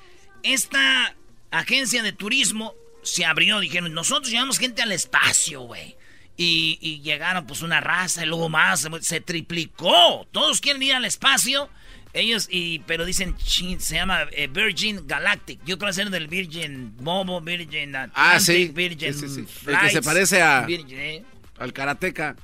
esta 0.42 1.14
agencia 1.50 2.02
de 2.02 2.12
turismo 2.12 2.74
se 3.02 3.24
abrió. 3.24 3.60
Dijeron, 3.60 3.92
nosotros 3.94 4.30
llevamos 4.30 4.58
gente 4.58 4.82
al 4.82 4.92
espacio, 4.92 5.60
güey. 5.62 5.96
Y, 6.36 6.78
y 6.80 7.00
llegaron 7.02 7.46
pues 7.46 7.62
una 7.62 7.80
raza 7.80 8.24
y 8.24 8.26
luego 8.26 8.48
más, 8.48 8.80
se, 8.80 9.02
se 9.02 9.20
triplicó. 9.20 10.26
Todos 10.32 10.60
quieren 10.60 10.82
ir 10.82 10.94
al 10.94 11.04
espacio. 11.04 11.68
Ellos, 12.12 12.48
y, 12.50 12.80
pero 12.80 13.04
dicen, 13.04 13.36
chin, 13.38 13.80
se 13.80 13.96
llama 13.96 14.26
eh, 14.32 14.48
Virgin 14.48 15.06
Galactic. 15.06 15.60
Yo 15.64 15.78
creo 15.78 15.92
que 15.92 16.00
es 16.02 16.10
del 16.10 16.28
Virgin 16.28 16.94
Mobo, 17.00 17.40
Virgin 17.40 17.94
Atlantic, 17.94 18.14
Ah, 18.16 18.38
sí. 18.40 18.70
Virgin 18.72 19.14
Sí, 19.14 19.28
sí, 19.28 19.34
sí. 19.46 19.46
El 19.70 19.78
que 19.80 19.90
se 19.90 20.02
parece 20.02 20.42
a- 20.42 20.62
Virgin, 20.62 20.98
eh. 20.98 21.24
Al 21.58 21.72
karateca. 21.72 22.36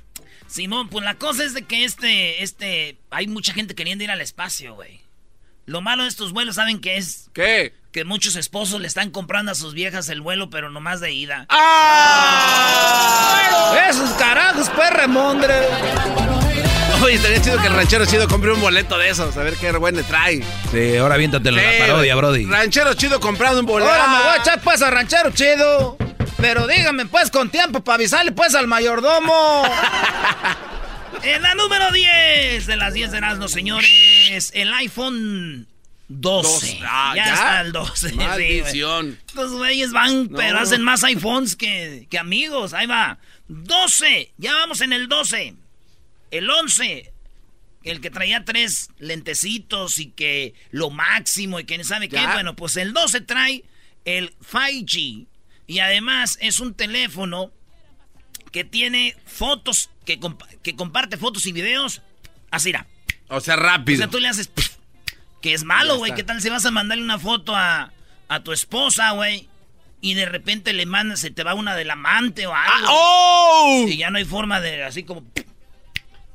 Simón, 0.51 0.89
pues 0.89 1.05
la 1.05 1.15
cosa 1.15 1.45
es 1.45 1.53
de 1.53 1.61
que 1.63 1.85
este, 1.85 2.43
este, 2.43 2.97
hay 3.09 3.27
mucha 3.27 3.53
gente 3.53 3.73
queriendo 3.73 4.03
ir 4.03 4.11
al 4.11 4.19
espacio, 4.19 4.75
güey. 4.75 4.99
Lo 5.65 5.79
malo 5.79 6.03
de 6.03 6.09
estos 6.09 6.33
vuelos, 6.33 6.55
¿saben 6.55 6.81
qué 6.81 6.97
es? 6.97 7.29
¿Qué? 7.33 7.73
Que 7.93 8.03
muchos 8.03 8.35
esposos 8.35 8.81
le 8.81 8.87
están 8.87 9.11
comprando 9.11 9.53
a 9.53 9.55
sus 9.55 9.73
viejas 9.73 10.09
el 10.09 10.19
vuelo, 10.19 10.49
pero 10.49 10.69
nomás 10.69 10.99
de 10.99 11.13
ida. 11.13 11.45
¡Ah! 12.51 13.37
Esos 13.89 14.09
carajos, 14.11 14.69
pues, 14.75 14.89
remondre. 14.91 15.53
Oye, 17.01 17.15
estaría 17.15 17.41
chido 17.41 17.61
que 17.61 17.67
el 17.67 17.73
ranchero 17.73 18.05
chido 18.05 18.27
compre 18.27 18.51
un 18.51 18.59
boleto 18.59 18.97
de 18.97 19.09
esos, 19.09 19.35
a 19.37 19.43
ver 19.43 19.55
qué 19.55 19.71
bueno 19.71 20.03
trae. 20.03 20.43
Sí, 20.71 20.97
ahora 20.97 21.15
aviéntate 21.15 21.49
la 21.51 21.61
Sí, 21.61 21.67
parodia, 21.79 22.13
Brody. 22.15 22.45
Ranchero 22.45 22.93
chido 22.93 23.21
comprando 23.21 23.61
un 23.61 23.65
boleto. 23.65 23.89
Ahora 23.89 24.07
me 24.07 24.17
voy 24.23 24.33
a 24.37 24.41
echar 24.41 24.61
pues 24.61 24.81
a 24.81 24.91
ranchero 24.91 25.31
chido. 25.31 25.97
Pero 26.41 26.67
dígame 26.67 27.05
pues 27.05 27.29
con 27.29 27.49
tiempo 27.49 27.83
para 27.83 27.95
avisarle 27.95 28.31
pues 28.31 28.55
al 28.55 28.67
mayordomo. 28.67 29.63
En 31.23 31.41
la 31.43 31.53
número 31.53 31.91
10 31.91 32.65
de 32.65 32.75
las 32.77 32.95
10 32.95 33.11
de 33.11 33.17
Erasmo, 33.19 33.47
señores, 33.47 34.49
el 34.55 34.73
iPhone 34.73 35.67
12. 36.07 36.79
Ah, 36.83 37.13
ya, 37.15 37.25
¿ya? 37.25 37.33
está 37.33 37.61
el 37.61 37.71
12. 37.73 38.09
sí, 38.09 38.15
güey. 38.15 38.27
Maldición. 38.27 39.19
Estos 39.27 39.51
güeyes 39.51 39.91
van, 39.91 40.31
No. 40.31 40.37
pero 40.37 40.57
hacen 40.57 40.81
más 40.81 41.03
iPhones 41.03 41.55
que, 41.55 42.07
que 42.09 42.17
amigos. 42.17 42.73
Ahí 42.73 42.87
va. 42.87 43.19
12. 43.49 44.31
Ya 44.37 44.53
vamos 44.53 44.81
en 44.81 44.93
el 44.93 45.07
12. 45.09 45.53
El 46.31 46.49
11. 46.49 47.13
El 47.83 48.01
que 48.01 48.09
traía 48.09 48.43
tres 48.43 48.89
lentecitos 48.97 49.99
y 49.99 50.11
que 50.11 50.55
lo 50.71 50.89
máximo 50.89 51.59
y 51.59 51.65
que 51.65 51.83
sabe 51.83 52.09
qué. 52.09 52.15
Ya. 52.15 52.33
Bueno, 52.33 52.55
pues 52.55 52.77
el 52.77 52.93
12 52.93 53.21
trae 53.21 53.63
el 54.05 54.35
5G. 54.39 55.27
Y 55.71 55.79
además 55.79 56.37
es 56.41 56.59
un 56.59 56.73
teléfono 56.73 57.49
que 58.51 58.65
tiene 58.65 59.15
fotos, 59.25 59.89
que, 60.05 60.19
que 60.61 60.75
comparte 60.75 61.15
fotos 61.15 61.45
y 61.45 61.53
videos. 61.53 62.01
Así 62.49 62.71
era. 62.71 62.87
O 63.29 63.39
sea, 63.39 63.53
O 63.53 63.57
rápido. 63.57 63.97
sea, 63.99 64.09
tú 64.09 64.19
le 64.19 64.27
haces... 64.27 64.51
Que 65.41 65.53
es 65.53 65.63
malo, 65.63 65.95
güey. 65.95 66.13
¿Qué 66.13 66.23
tal 66.23 66.41
si 66.41 66.49
vas 66.49 66.65
a 66.65 66.71
mandarle 66.71 67.05
una 67.05 67.17
foto 67.19 67.55
a, 67.55 67.93
a 68.27 68.39
tu 68.41 68.51
esposa, 68.51 69.11
güey? 69.11 69.47
Y 70.01 70.13
de 70.15 70.25
repente 70.25 70.73
le 70.73 70.85
mandas, 70.85 71.21
se 71.21 71.31
te 71.31 71.41
va 71.43 71.53
una 71.53 71.73
del 71.73 71.89
amante 71.89 72.47
o 72.47 72.53
algo. 72.53 72.87
¡Oh! 72.89 73.85
Y 73.87 73.95
ya 73.95 74.09
no 74.09 74.17
hay 74.17 74.25
forma 74.25 74.59
de 74.59 74.83
así 74.83 75.03
como... 75.03 75.23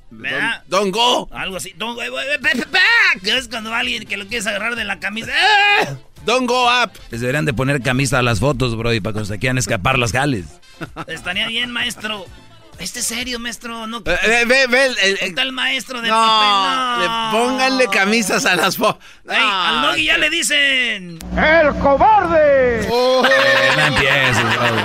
¿Verdad? 0.09 0.65
Don't 0.69 0.95
go. 0.95 1.29
Algo 1.31 1.57
así. 1.59 1.75
Don't, 1.77 1.99
pe- 1.99 2.57
pe- 2.67 3.21
que 3.23 3.37
es 3.37 3.49
cuando 3.49 3.75
alguien 3.75 4.07
que 4.07 4.17
lo 4.17 4.27
quieres 4.29 4.47
agarrar 4.47 4.77
de 4.77 4.85
la 4.85 4.99
camisa. 4.99 5.31
¡ah! 5.35 5.97
Don't 6.27 6.47
go 6.47 6.67
up. 6.69 6.91
Les 7.11 7.21
deberían 7.23 7.45
de 7.47 7.55
poner 7.55 7.81
camisa 7.81 8.19
a 8.19 8.23
las 8.23 8.41
fotos, 8.41 8.77
Brody, 8.77 9.01
para 9.01 9.15
cuando 9.15 9.27
se 9.33 9.39
quieran 9.39 9.57
escapar 9.59 9.99
las 9.99 10.13
jales. 10.13 10.45
Estaría 11.07 11.47
bien, 11.49 11.71
maestro. 11.71 12.27
Este 12.79 12.99
es 12.99 13.07
serio, 13.07 13.39
maestro. 13.39 13.87
No, 13.87 13.99
Eh, 14.05 14.19
Ve, 14.27 14.45
ve, 14.45 14.67
ve 14.67 14.87
el- 14.87 14.99
el- 14.99 15.19
¿Qué 15.19 15.31
tal 15.33 15.53
maestro 15.53 16.03
de 16.03 16.09
no, 16.09 16.15
papel? 16.15 17.01
le 17.09 17.39
pónganle 17.39 17.87
camisas 17.89 18.45
a 18.45 18.55
las 18.57 18.77
fotos. 18.77 19.03
Ey, 19.27 19.37
al 19.41 19.83
Doggy 19.83 20.05
ya 20.05 20.19
le 20.19 20.29
dicen. 20.29 21.19
¡El 21.37 21.75
cobarde! 21.79 22.81
Eh, 22.83 22.89
no 23.79 23.87
empieces, 23.87 24.45
Brody. 24.59 24.83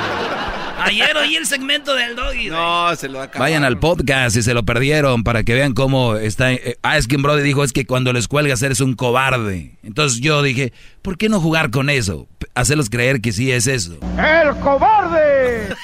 Ayer 0.83 1.15
oí 1.17 1.35
el 1.35 1.45
segmento 1.45 1.95
del 1.95 2.15
Doggy. 2.15 2.49
No, 2.49 2.95
se 2.95 3.07
lo 3.07 3.17
va 3.17 3.23
a 3.23 3.25
acabar. 3.27 3.47
Vayan 3.47 3.63
al 3.63 3.79
podcast 3.79 4.35
si 4.35 4.41
se 4.41 4.53
lo 4.53 4.63
perdieron 4.63 5.23
para 5.23 5.43
que 5.43 5.53
vean 5.53 5.73
cómo 5.73 6.15
está. 6.15 6.51
eh, 6.51 6.77
ah, 6.81 6.97
es 6.97 7.07
que 7.07 7.17
Brody 7.17 7.43
dijo 7.43 7.63
es 7.63 7.73
que 7.73 7.85
cuando 7.85 8.13
les 8.13 8.27
cuelgas 8.27 8.61
eres 8.61 8.79
un 8.79 8.95
cobarde. 8.95 9.77
Entonces 9.83 10.19
yo 10.21 10.41
dije, 10.41 10.73
¿por 11.01 11.17
qué 11.17 11.29
no 11.29 11.39
jugar 11.39 11.71
con 11.71 11.89
eso? 11.89 12.27
Hacerlos 12.55 12.89
creer 12.89 13.21
que 13.21 13.31
sí 13.31 13.51
es 13.51 13.67
eso. 13.67 13.97
¡El 14.17 14.55
cobarde! 14.59 15.75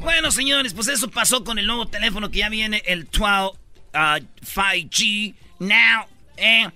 Bueno, 0.00 0.30
señores, 0.30 0.74
pues 0.74 0.88
eso 0.88 1.10
pasó 1.10 1.44
con 1.44 1.58
el 1.58 1.66
nuevo 1.66 1.86
teléfono 1.86 2.30
que 2.30 2.40
ya 2.40 2.48
viene, 2.48 2.82
el 2.86 3.04
12 3.04 3.24
uh, 3.24 3.54
5G 4.44 5.34
Now. 5.60 6.06
Eh, 6.36 6.68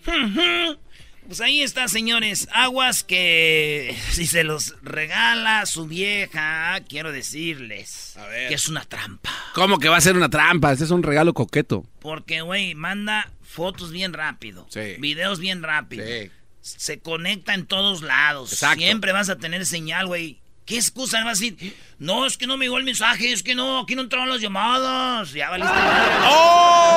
pues 1.29 1.41
ahí 1.43 1.61
está, 1.63 1.87
señores. 1.89 2.49
Aguas 2.53 3.05
que 3.05 3.95
si 4.13 4.27
se 4.27 4.45
los 4.45 4.75
regala 4.83 5.67
su 5.67 5.87
vieja, 5.87 6.81
quiero 6.89 7.13
decirles 7.13 8.17
A 8.17 8.27
ver. 8.27 8.49
que 8.49 8.55
es 8.55 8.69
una 8.69 8.85
trampa. 8.85 9.31
¿Cómo 9.55 9.79
que 9.79 9.91
va 9.91 9.99
a 9.99 10.01
ser 10.01 10.17
una 10.17 10.31
trampa? 10.31 10.73
Este 10.73 10.85
es 10.85 10.91
un 10.91 11.03
regalo 11.03 11.35
coqueto. 11.35 11.85
Porque, 12.01 12.41
güey, 12.41 12.75
manda 12.75 13.31
fotos 13.43 13.93
bien 13.93 14.15
rápido. 14.15 14.67
Sí. 14.71 14.97
Videos 14.99 15.39
bien 15.39 15.63
rápido. 15.63 16.05
Sí. 16.07 16.31
Se 16.63 16.99
conecta 17.01 17.53
en 17.53 17.67
todos 17.67 18.01
lados. 18.01 18.55
Exacto. 18.55 18.81
Siempre 18.81 19.13
vas 19.13 19.29
a 19.29 19.37
tener 19.37 19.67
señal, 19.67 20.07
güey. 20.07 20.39
¿Qué 20.65 20.77
excusa 20.77 21.23
vas 21.25 21.39
a 21.39 21.41
decir? 21.41 21.77
No, 21.99 22.27
es 22.27 22.37
que 22.39 22.47
no 22.47 22.57
me 22.57 22.67
llegó 22.67 22.79
el 22.79 22.85
mensaje, 22.85 23.33
es 23.33 23.43
que 23.43 23.55
no, 23.55 23.81
aquí 23.81 23.95
no 23.95 24.03
entraron 24.03 24.29
las 24.29 24.41
llamadas. 24.41 25.33
Ya 25.33 25.51
valiste. 25.51 25.73
madre. 25.73 26.89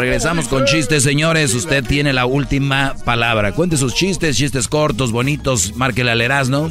Regresamos 0.00 0.48
con 0.48 0.64
chistes, 0.64 1.02
señores. 1.02 1.54
Usted 1.54 1.84
tiene 1.84 2.14
la 2.14 2.24
última 2.24 2.94
palabra. 3.04 3.52
Cuente 3.52 3.76
sus 3.76 3.94
chistes, 3.94 4.34
chistes 4.34 4.66
cortos, 4.66 5.12
bonitos. 5.12 5.76
Márquele 5.76 6.10
al 6.10 6.22
Erasmo. 6.22 6.70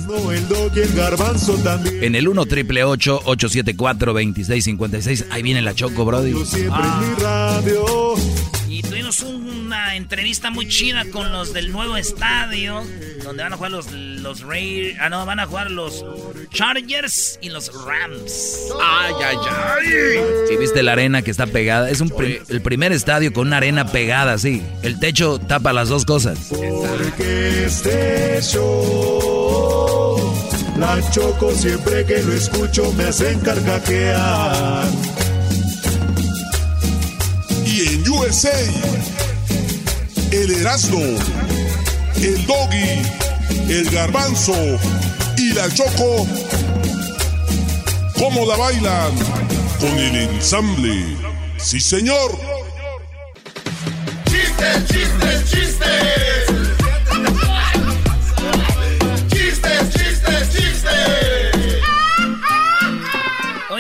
En 2.01 2.15
el 2.15 2.27
1 2.27 2.45
triple 2.47 2.83
874 2.83 4.13
2656. 4.13 5.27
Ahí 5.29 5.43
viene 5.43 5.61
la 5.61 5.75
Choco, 5.75 6.05
Brody. 6.05 6.33
Una 9.23 9.95
entrevista 9.95 10.51
muy 10.51 10.67
chida 10.67 11.03
con 11.11 11.31
los 11.31 11.51
del 11.53 11.71
nuevo 11.71 11.97
estadio, 11.97 12.83
donde 13.23 13.43
van 13.43 13.53
a 13.53 13.57
jugar 13.57 13.71
los, 13.71 13.91
los 13.91 14.41
Raiders, 14.41 14.97
ah 15.01 15.09
no, 15.09 15.25
van 15.25 15.39
a 15.39 15.47
jugar 15.47 15.71
los 15.71 16.05
Chargers 16.53 17.39
y 17.41 17.49
los 17.49 17.71
Rams. 17.85 18.67
Ay, 18.81 19.13
ay, 19.25 19.37
ay. 19.49 20.19
Si 20.47 20.57
viste 20.57 20.83
la 20.83 20.91
arena 20.93 21.21
que 21.23 21.31
está 21.31 21.47
pegada, 21.47 21.89
es 21.89 22.01
un 22.01 22.09
prim- 22.09 22.43
el 22.47 22.61
primer 22.61 22.91
estadio 22.91 23.33
con 23.33 23.47
una 23.47 23.57
arena 23.57 23.91
pegada, 23.91 24.37
sí. 24.37 24.61
El 24.83 24.99
techo 24.99 25.39
tapa 25.39 25.73
las 25.73 25.89
dos 25.89 26.05
cosas. 26.05 26.37
Porque 26.49 27.65
este 27.65 28.39
show, 28.41 30.33
la 30.77 31.01
choco 31.11 31.51
siempre 31.55 32.05
que 32.05 32.21
lo 32.23 32.33
escucho 32.33 32.91
me 32.93 33.05
hacen 33.05 33.39
carcajear. 33.39 34.85
Y 37.79 37.93
en 37.93 38.09
USA, 38.09 38.51
el 40.31 40.51
Erasmo, 40.51 40.99
el 42.17 42.45
Doggy, 42.45 43.01
el 43.69 43.89
Garbanzo 43.89 44.53
y 45.37 45.53
la 45.53 45.73
Choco, 45.73 46.27
¿cómo 48.17 48.45
la 48.45 48.57
bailan? 48.57 49.15
Con 49.79 49.97
el 49.97 50.13
ensamble. 50.13 51.05
Sí, 51.55 51.79
señor. 51.79 52.37
Chistes, 54.25 54.85
chistes, 54.89 55.49
chistes. 55.49 56.68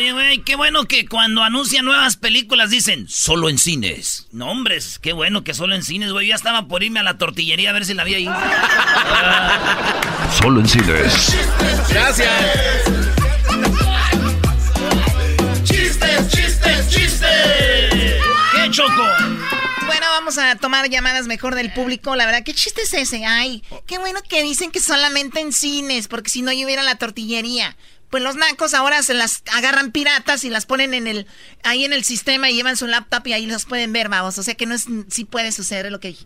Oye, 0.09 0.13
güey, 0.13 0.37
qué 0.39 0.55
bueno 0.55 0.85
que 0.85 1.05
cuando 1.05 1.43
anuncian 1.43 1.85
nuevas 1.85 2.17
películas 2.17 2.71
dicen 2.71 3.07
solo 3.07 3.47
en 3.47 3.59
cines. 3.59 4.25
No, 4.31 4.49
hombres, 4.49 4.97
qué 4.97 5.13
bueno 5.13 5.43
que 5.43 5.53
solo 5.53 5.75
en 5.75 5.83
cines, 5.83 6.11
güey. 6.11 6.29
Ya 6.29 6.35
estaba 6.35 6.67
por 6.67 6.81
irme 6.81 6.99
a 6.99 7.03
la 7.03 7.19
tortillería 7.19 7.69
a 7.69 7.73
ver 7.73 7.85
si 7.85 7.93
la 7.93 8.01
había 8.01 8.17
ahí. 8.17 8.25
Solo 10.41 10.61
en 10.61 10.67
cines. 10.67 11.35
Gracias. 11.89 12.31
Chistes, 15.63 16.27
chistes, 16.29 16.89
chistes. 16.89 18.15
¿Qué, 18.53 18.71
Choco? 18.71 19.05
Bueno, 19.85 20.07
vamos 20.13 20.39
a 20.39 20.55
tomar 20.55 20.89
llamadas 20.89 21.27
mejor 21.27 21.53
del 21.53 21.71
público. 21.71 22.15
La 22.15 22.25
verdad, 22.25 22.41
¿qué 22.43 22.55
chiste 22.55 22.81
es 22.81 22.93
ese? 22.95 23.25
Ay, 23.25 23.63
qué 23.85 23.99
bueno 23.99 24.21
que 24.27 24.41
dicen 24.41 24.71
que 24.71 24.79
solamente 24.79 25.39
en 25.39 25.53
cines, 25.53 26.07
porque 26.07 26.31
si 26.31 26.41
no 26.41 26.51
yo 26.51 26.65
hubiera 26.65 26.81
la 26.81 26.95
tortillería. 26.95 27.77
Pues 28.09 28.23
los 28.23 28.35
nacos 28.35 28.73
ahora 28.73 29.03
se 29.03 29.13
las 29.13 29.43
agarran 29.53 29.91
piratas 29.91 30.43
y 30.43 30.49
las 30.49 30.65
ponen 30.65 30.93
en 30.93 31.05
el 31.07 31.27
ahí 31.63 31.85
en 31.85 31.93
el 31.93 32.03
sistema 32.03 32.49
y 32.49 32.55
llevan 32.55 32.75
su 32.77 32.87
laptop 32.87 33.27
y 33.27 33.33
ahí 33.33 33.45
los 33.45 33.65
pueden 33.65 33.93
ver, 33.93 34.09
vamos. 34.09 34.37
O 34.37 34.43
sea 34.43 34.55
que 34.55 34.65
no 34.65 34.73
es 34.75 34.85
sí 35.09 35.25
puede 35.25 35.51
suceder 35.51 35.91
lo 35.91 35.99
que 35.99 36.09
dije. 36.09 36.25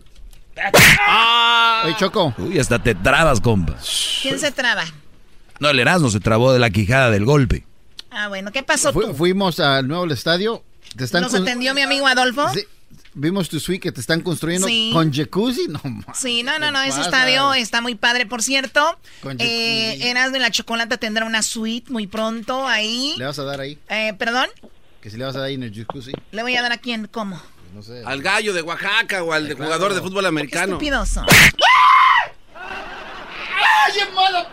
Oye, 1.84 1.96
Choco. 1.98 2.34
Uy, 2.38 2.58
hasta 2.58 2.82
te 2.82 2.94
trabas, 2.94 3.40
compa. 3.40 3.76
¿Quién 4.22 4.38
se 4.38 4.50
traba? 4.50 4.84
No, 5.60 5.68
el 5.70 5.78
Erasmo 5.78 6.10
se 6.10 6.20
trabó 6.20 6.52
de 6.52 6.58
la 6.58 6.70
quijada 6.70 7.10
del 7.10 7.24
golpe. 7.24 7.64
Ah, 8.10 8.28
bueno, 8.28 8.52
¿qué 8.52 8.62
pasó 8.62 8.92
Fu- 8.92 9.02
tú? 9.02 9.14
fuimos 9.14 9.60
al 9.60 9.86
nuevo 9.88 10.06
estadio. 10.12 10.62
Te 10.96 11.04
están 11.04 11.22
¿Nos 11.22 11.34
atendió 11.34 11.74
mi 11.74 11.82
amigo 11.82 12.06
Adolfo? 12.06 12.48
Sí, 12.52 12.64
vimos 13.14 13.48
tu 13.48 13.58
suite 13.60 13.80
que 13.80 13.92
te 13.92 14.00
están 14.00 14.20
construyendo 14.20 14.66
Sí. 14.66 14.90
con 14.92 15.12
jacuzzi. 15.12 15.66
No, 15.68 15.80
Sí, 16.14 16.42
no, 16.42 16.58
no, 16.58 16.70
no, 16.70 16.82
¿Qué 16.82 16.88
ese 16.88 17.00
estadio 17.00 17.54
está 17.54 17.80
muy 17.80 17.94
padre. 17.94 18.26
Por 18.26 18.42
cierto, 18.42 18.98
Con 19.22 19.36
eh, 19.40 19.90
jacuzzi. 19.92 20.08
Erasmo 20.08 20.36
y 20.36 20.40
la 20.40 20.50
Chocolata 20.50 20.96
tendrá 20.96 21.24
una 21.24 21.42
suite 21.42 21.90
muy 21.92 22.06
pronto 22.06 22.66
ahí. 22.66 23.14
¿Le 23.18 23.24
vas 23.26 23.38
a 23.38 23.44
dar 23.44 23.60
ahí? 23.60 23.78
Eh, 23.88 24.14
¿Perdón? 24.18 24.48
Que 25.00 25.10
si 25.10 25.16
le 25.16 25.24
vas 25.24 25.34
a 25.36 25.38
dar 25.40 25.48
ahí 25.48 25.54
en 25.54 25.62
el 25.62 25.74
jacuzzi. 25.74 26.12
¿Le 26.32 26.42
voy 26.42 26.56
a 26.56 26.62
dar 26.62 26.72
a 26.72 26.78
quién? 26.78 27.06
¿Cómo? 27.10 27.40
No 27.74 27.82
sé. 27.82 28.02
Al 28.06 28.22
gallo 28.22 28.52
de 28.52 28.62
Oaxaca 28.62 29.22
o 29.22 29.32
al 29.32 29.48
de 29.48 29.54
claro. 29.56 29.64
jugador 29.72 29.94
de 29.94 30.00
fútbol 30.00 30.26
americano. 30.26 30.74
Estúpidoso. 30.74 31.24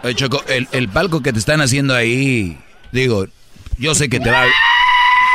Oye, 0.03 0.15
Choco, 0.15 0.43
el, 0.47 0.67
el 0.71 0.89
palco 0.89 1.21
que 1.21 1.31
te 1.31 1.39
están 1.39 1.61
haciendo 1.61 1.93
ahí, 1.95 2.57
digo, 2.91 3.27
yo 3.77 3.93
sé 3.95 4.09
que 4.09 4.19
te 4.19 4.29
va, 4.31 4.45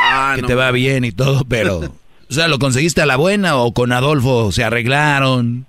Ah, 0.08 0.32
que 0.36 0.42
no. 0.42 0.48
te 0.48 0.54
va 0.54 0.70
bien 0.72 1.04
y 1.04 1.12
todo, 1.12 1.44
pero, 1.48 1.80
o 2.28 2.34
sea, 2.34 2.48
¿lo 2.48 2.58
conseguiste 2.58 3.00
a 3.02 3.06
la 3.06 3.16
buena 3.16 3.56
o 3.56 3.72
con 3.72 3.92
Adolfo 3.92 4.52
se 4.52 4.64
arreglaron? 4.64 5.66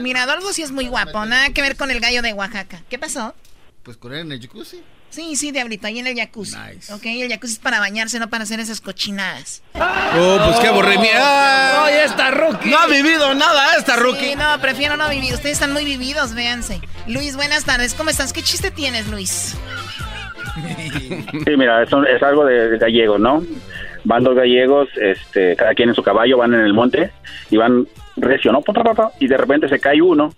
Mira, 0.00 0.24
Adolfo 0.24 0.52
sí 0.52 0.62
es 0.62 0.72
muy 0.72 0.88
guapo. 0.88 1.24
Nada 1.24 1.50
que 1.50 1.62
ver 1.62 1.76
con 1.76 1.90
el 1.90 2.00
gallo 2.00 2.22
de 2.22 2.32
Oaxaca. 2.32 2.82
¿Qué 2.88 2.98
pasó? 2.98 3.34
Pues 3.82 3.96
con 3.96 4.12
él 4.12 4.20
en 4.20 4.32
el 4.32 4.40
jacuzzi. 4.40 4.82
Sí, 5.10 5.36
sí, 5.36 5.52
Diablito, 5.52 5.86
ahí 5.86 6.00
en 6.00 6.08
el 6.08 6.16
jacuzzi. 6.16 6.56
Nice. 6.56 6.92
Ok, 6.92 7.02
el 7.06 7.28
jacuzzi 7.30 7.52
es 7.52 7.58
para 7.60 7.78
bañarse, 7.78 8.18
no 8.18 8.28
para 8.28 8.42
hacer 8.42 8.58
esas 8.58 8.80
cochinadas. 8.80 9.62
Oh, 9.74 10.40
pues 10.44 10.58
qué 10.58 10.66
aburrimiento. 10.66 11.20
¡Ay, 11.22 11.94
esta 12.04 12.32
rookie! 12.32 12.70
No 12.70 12.78
ha 12.78 12.86
vivido 12.88 13.32
nada 13.34 13.76
esta 13.76 13.94
rookie. 13.94 14.30
Sí, 14.30 14.34
no, 14.34 14.60
prefiero 14.60 14.96
no 14.96 15.08
vivir. 15.08 15.32
Ustedes 15.34 15.52
están 15.52 15.72
muy 15.72 15.84
vividos, 15.84 16.34
véanse. 16.34 16.80
Luis, 17.06 17.36
buenas 17.36 17.64
tardes. 17.64 17.94
¿Cómo 17.94 18.10
estás? 18.10 18.32
¿Qué 18.32 18.42
chiste 18.42 18.72
tienes, 18.72 19.06
Luis? 19.08 19.54
Sí, 20.54 21.56
mira, 21.56 21.82
es, 21.82 21.88
es 21.88 22.22
algo 22.22 22.44
de 22.44 22.78
gallegos, 22.78 23.18
¿no? 23.20 23.44
Van 24.04 24.22
dos 24.22 24.34
gallegos, 24.34 24.88
este, 24.96 25.56
cada 25.56 25.74
quien 25.74 25.88
en 25.88 25.94
su 25.94 26.02
caballo, 26.02 26.38
van 26.38 26.54
en 26.54 26.60
el 26.60 26.74
monte 26.74 27.10
y 27.50 27.56
van 27.56 27.86
recio, 28.16 28.52
¿no? 28.52 28.62
Y 29.18 29.26
de 29.26 29.36
repente 29.36 29.68
se 29.68 29.80
cae 29.80 30.00
uno 30.00 30.32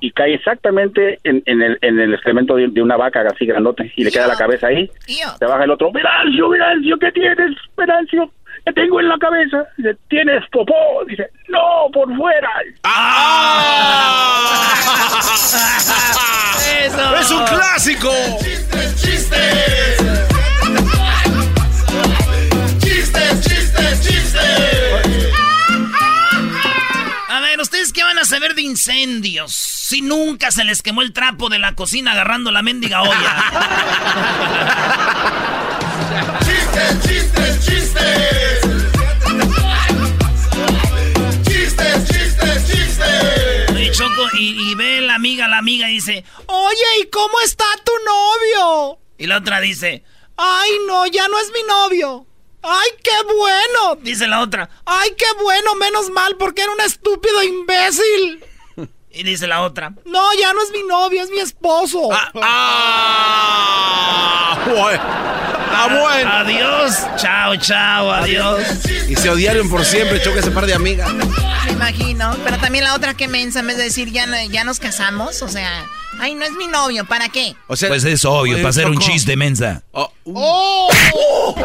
y 0.00 0.10
cae 0.12 0.34
exactamente 0.34 1.20
en, 1.24 1.42
en, 1.46 1.62
el, 1.62 1.78
en 1.80 1.98
el 1.98 2.14
excremento 2.14 2.54
de, 2.56 2.68
de, 2.68 2.82
una 2.82 2.96
vaca 2.96 3.22
así 3.22 3.46
grandote 3.46 3.92
y 3.96 4.04
le 4.04 4.10
queda 4.10 4.26
la 4.26 4.36
cabeza 4.36 4.68
ahí. 4.68 4.90
Se 5.38 5.44
baja 5.44 5.64
el 5.64 5.70
otro, 5.70 5.90
Venancio, 5.92 6.48
Venancio, 6.48 6.98
¿qué 6.98 7.12
tienes, 7.12 7.56
Venancio? 7.76 8.30
¿Qué 8.64 8.72
tengo 8.72 9.00
en 9.00 9.08
la 9.08 9.18
cabeza? 9.18 9.64
Dice, 9.76 9.96
¿tienes 10.08 10.42
popó? 10.50 10.74
Dice, 11.06 11.30
no, 11.48 11.88
por 11.92 12.14
fuera. 12.16 12.50
¡Ah! 12.82 14.26
¡Eso! 16.84 17.16
¡Es 17.16 17.30
un 17.30 17.44
clásico! 17.44 18.10
¡Chistes, 18.40 19.02
chistes! 19.02 19.95
Saber 28.26 28.54
de 28.54 28.62
incendios? 28.62 29.52
Si 29.54 30.02
nunca 30.02 30.50
se 30.50 30.64
les 30.64 30.82
quemó 30.82 31.02
el 31.02 31.12
trapo 31.12 31.48
de 31.48 31.58
la 31.58 31.74
cocina 31.74 32.12
agarrando 32.12 32.50
la 32.50 32.62
mendiga 32.62 33.02
olla. 33.02 33.36
¡Chistes, 36.44 37.02
chistes, 37.02 37.66
chistes! 37.66 38.60
¡Chistes, 41.44 42.08
chistes, 42.08 42.66
chistes! 42.66 43.70
Oye, 43.70 43.90
Choco, 43.92 44.28
y, 44.38 44.70
y 44.70 44.74
ve 44.74 45.00
la 45.00 45.14
amiga, 45.14 45.48
la 45.48 45.58
amiga 45.58 45.88
y 45.90 45.94
dice... 45.94 46.24
Oye, 46.46 47.00
¿y 47.02 47.06
cómo 47.10 47.40
está 47.44 47.64
tu 47.84 47.92
novio? 48.04 48.98
Y 49.18 49.26
la 49.26 49.38
otra 49.38 49.60
dice... 49.60 50.02
Ay, 50.36 50.70
no, 50.86 51.06
ya 51.06 51.28
no 51.28 51.38
es 51.38 51.50
mi 51.52 51.62
novio. 51.66 52.26
¡Ay, 52.68 52.88
qué 53.02 53.12
bueno! 53.24 53.96
Dice 54.02 54.26
la 54.26 54.40
otra. 54.40 54.68
¡Ay, 54.84 55.14
qué 55.16 55.26
bueno! 55.40 55.76
Menos 55.76 56.10
mal, 56.10 56.36
porque 56.36 56.62
era 56.62 56.72
un 56.72 56.80
estúpido 56.80 57.40
imbécil. 57.44 58.44
Y 59.12 59.22
dice 59.22 59.46
la 59.46 59.62
otra. 59.62 59.94
No, 60.04 60.34
ya 60.38 60.52
no 60.52 60.60
es 60.62 60.72
mi 60.72 60.82
novio, 60.82 61.22
es 61.22 61.30
mi 61.30 61.38
esposo. 61.38 62.10
Ah, 62.12 62.32
ah, 62.42 63.78
bueno. 64.66 65.00
Ah, 65.02 65.88
bueno. 65.88 66.30
Adiós. 66.32 66.96
Chao, 67.16 67.56
chao, 67.56 68.10
adiós. 68.12 68.62
Y 69.08 69.14
se 69.14 69.30
odiaron 69.30 69.70
por 69.70 69.84
siempre, 69.84 70.20
choque 70.20 70.40
ese 70.40 70.50
par 70.50 70.66
de 70.66 70.74
amigas. 70.74 71.10
Me 71.14 71.72
imagino. 71.72 72.36
Pero 72.44 72.58
también 72.58 72.82
la 72.84 72.94
otra 72.94 73.14
que 73.14 73.28
mensa, 73.28 73.60
en 73.60 73.68
vez 73.68 73.76
de 73.76 73.84
decir 73.84 74.10
ya, 74.10 74.26
ya 74.50 74.64
nos 74.64 74.80
casamos, 74.80 75.40
o 75.42 75.48
sea... 75.48 75.86
Ay, 76.18 76.34
no 76.34 76.46
es 76.46 76.52
mi 76.52 76.66
novio, 76.66 77.04
¿para 77.04 77.28
qué? 77.28 77.54
O 77.66 77.76
sea, 77.76 77.90
pues 77.90 78.02
es 78.04 78.24
obvio, 78.24 78.54
oye, 78.54 78.56
para 78.56 78.70
hacer 78.70 78.86
un 78.86 78.98
chiste, 78.98 79.36
mensa. 79.36 79.82
Oh. 79.92 80.10
Uh. 80.24 80.88
oh. 81.14 81.54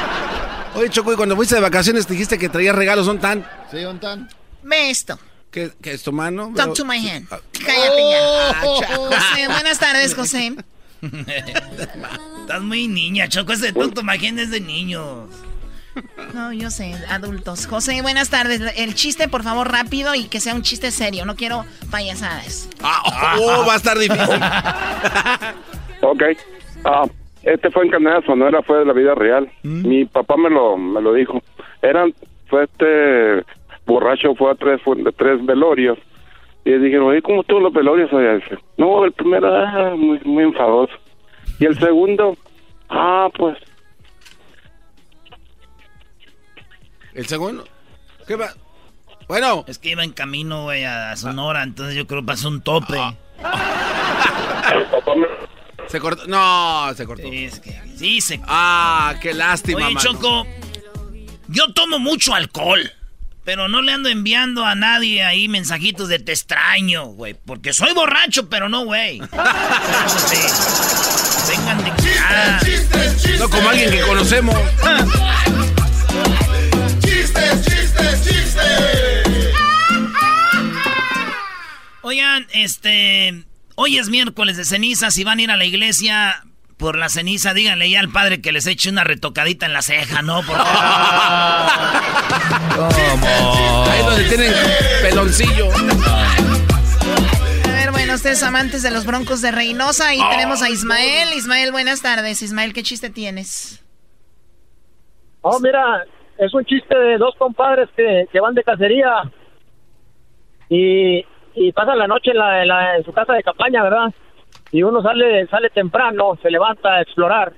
Oye, 0.74 0.88
Choco, 0.90 1.12
y 1.12 1.16
cuando 1.16 1.36
fuiste 1.36 1.54
de 1.54 1.60
vacaciones 1.60 2.06
te 2.06 2.12
dijiste 2.12 2.38
que 2.38 2.48
traías 2.48 2.74
regalos, 2.74 3.06
¿son 3.06 3.18
tan? 3.18 3.46
Sí, 3.70 3.82
son 3.82 3.98
tan. 3.98 4.28
Ve 4.62 4.90
esto. 4.90 5.18
¿Qué, 5.50 5.72
qué 5.82 5.92
es 5.92 6.02
tu 6.02 6.12
mano? 6.12 6.52
Talk 6.54 6.72
Pero, 6.72 6.72
to 6.74 6.84
my 6.84 6.96
hand. 6.96 7.28
Cállate 7.28 8.02
oh. 8.62 8.80
ya. 8.80 8.96
José, 8.96 9.48
buenas 9.48 9.78
tardes, 9.78 10.14
José. 10.14 10.54
Estás 12.40 12.62
muy 12.62 12.86
niña, 12.86 13.28
Choco. 13.28 13.52
Ese 13.52 13.72
tonto 13.72 14.02
hand 14.02 14.38
es 14.38 14.50
de 14.50 14.60
niños. 14.60 15.28
No, 16.34 16.52
yo 16.52 16.70
sé, 16.70 16.94
adultos. 17.08 17.66
José, 17.66 18.00
buenas 18.02 18.30
tardes. 18.30 18.60
El 18.76 18.94
chiste, 18.94 19.28
por 19.28 19.42
favor, 19.42 19.70
rápido 19.70 20.14
y 20.14 20.24
que 20.24 20.40
sea 20.40 20.54
un 20.54 20.62
chiste 20.62 20.92
serio. 20.92 21.24
No 21.24 21.34
quiero 21.34 21.64
payasadas. 21.90 22.68
Ah, 22.82 23.36
oh, 23.40 23.64
va 23.66 23.74
a 23.74 23.76
estar 23.76 23.98
difícil. 23.98 24.40
ok. 26.02 26.22
Ah, 26.84 27.04
este 27.42 27.70
fue 27.70 27.84
en 27.84 27.90
Canadá 27.90 28.22
Sonora, 28.26 28.62
fue 28.62 28.78
de 28.78 28.84
la 28.84 28.92
vida 28.92 29.14
real. 29.14 29.50
¿Mm? 29.62 29.88
Mi 29.88 30.04
papá 30.04 30.36
me 30.36 30.50
lo, 30.50 30.76
me 30.76 31.00
lo 31.00 31.12
dijo. 31.12 31.42
Eran, 31.82 32.14
fue 32.46 32.64
este 32.64 33.44
borracho, 33.86 34.34
fue 34.34 34.50
a 34.50 34.54
tres, 34.54 34.80
fue 34.82 34.96
de 34.96 35.12
tres 35.12 35.44
velorios. 35.44 35.98
Y 36.64 36.70
le 36.70 36.78
dijeron, 36.78 37.08
oye, 37.08 37.22
¿cómo 37.22 37.42
todos 37.42 37.62
los 37.62 37.72
velorios? 37.72 38.12
Oye, 38.12 38.42
no, 38.76 39.04
el 39.04 39.12
primero, 39.12 39.54
ah, 39.54 39.94
muy, 39.96 40.20
muy 40.24 40.44
enfadoso. 40.44 40.92
Y 41.58 41.64
el 41.64 41.78
segundo, 41.78 42.36
ah, 42.88 43.28
pues 43.36 43.56
¿El 47.14 47.26
segundo? 47.26 47.64
¿Qué 48.26 48.36
va? 48.36 48.48
Bueno. 49.28 49.64
Es 49.66 49.78
que 49.78 49.90
iba 49.90 50.04
en 50.04 50.12
camino, 50.12 50.64
güey, 50.64 50.84
a 50.84 51.16
Sonora, 51.16 51.62
entonces 51.62 51.94
yo 51.94 52.06
creo 52.06 52.20
que 52.20 52.26
pasó 52.26 52.48
un 52.48 52.62
tope. 52.62 52.98
Ah. 53.42 53.96
se 55.90 56.00
cortó. 56.00 56.26
No, 56.26 56.92
se 56.94 57.04
cortó. 57.06 57.28
Sí, 57.28 57.44
es 57.44 57.60
que, 57.60 57.80
sí, 57.96 58.20
se 58.20 58.40
Ah, 58.46 59.14
qué 59.20 59.34
lástima, 59.34 59.86
Oye, 59.86 59.96
Choco, 59.96 60.46
yo 61.48 61.72
tomo 61.72 61.98
mucho 61.98 62.34
alcohol. 62.34 62.92
Pero 63.44 63.68
no 63.68 63.82
le 63.82 63.92
ando 63.92 64.08
enviando 64.08 64.64
a 64.64 64.74
nadie 64.74 65.24
ahí 65.24 65.48
mensajitos 65.48 66.08
de 66.08 66.18
te 66.18 66.32
extraño, 66.32 67.06
güey. 67.06 67.34
Porque 67.34 67.72
soy 67.72 67.92
borracho, 67.94 68.48
pero 68.48 68.68
no, 68.68 68.84
güey. 68.84 69.18
sí. 70.28 70.36
Vengan 71.48 71.82
de 71.82 71.90
ah. 72.20 72.60
No 73.38 73.48
como 73.48 73.70
alguien 73.70 73.90
que 73.90 74.02
conocemos. 74.02 74.54
¡Chistes, 77.02 77.64
chistes, 77.64 78.24
chistes! 78.24 79.54
Oigan, 82.02 82.46
este. 82.52 83.49
Hoy 83.82 83.96
es 83.96 84.10
miércoles 84.10 84.58
de 84.58 84.66
ceniza. 84.66 85.10
Si 85.10 85.24
van 85.24 85.38
a 85.38 85.42
ir 85.42 85.50
a 85.50 85.56
la 85.56 85.64
iglesia 85.64 86.44
por 86.76 86.98
la 86.98 87.08
ceniza, 87.08 87.54
díganle 87.54 87.88
ya 87.88 88.00
al 88.00 88.10
padre 88.10 88.42
que 88.42 88.52
les 88.52 88.66
eche 88.66 88.90
una 88.90 89.04
retocadita 89.04 89.64
en 89.64 89.72
la 89.72 89.80
ceja, 89.80 90.20
¿no? 90.20 90.42
Porque... 90.46 90.62
¿Cómo? 92.76 93.84
Ahí 93.90 94.04
donde 94.04 94.24
tienen 94.24 94.52
peloncillo. 95.00 95.70
A 97.64 97.72
ver, 97.72 97.90
bueno, 97.92 98.16
ustedes 98.16 98.42
amantes 98.42 98.82
de 98.82 98.90
los 98.90 99.06
broncos 99.06 99.40
de 99.40 99.50
Reynosa. 99.50 100.08
Ahí 100.08 100.20
oh. 100.22 100.28
tenemos 100.28 100.60
a 100.60 100.68
Ismael. 100.68 101.30
Ismael, 101.34 101.72
buenas 101.72 102.02
tardes. 102.02 102.42
Ismael, 102.42 102.74
¿qué 102.74 102.82
chiste 102.82 103.08
tienes? 103.08 103.82
Oh, 105.40 105.58
mira, 105.58 106.04
es 106.36 106.52
un 106.52 106.66
chiste 106.66 106.94
de 106.94 107.16
dos 107.16 107.34
compadres 107.38 107.88
que, 107.96 108.26
que 108.30 108.40
van 108.40 108.54
de 108.54 108.62
cacería 108.62 109.22
y, 110.68 111.24
y 111.54 111.72
pasan 111.72 111.98
la 111.98 112.06
noche 112.06 112.30
en, 112.30 112.38
la, 112.38 112.62
en, 112.62 112.68
la, 112.68 113.02
su 113.04 113.12
casa 113.12 113.34
de 113.34 113.42
campaña, 113.42 113.82
¿verdad? 113.82 114.12
Y 114.72 114.82
uno 114.82 115.02
sale 115.02 115.46
sale 115.48 115.70
temprano, 115.70 116.38
se 116.42 116.50
levanta 116.50 116.94
a 116.94 117.02
explorar 117.02 117.52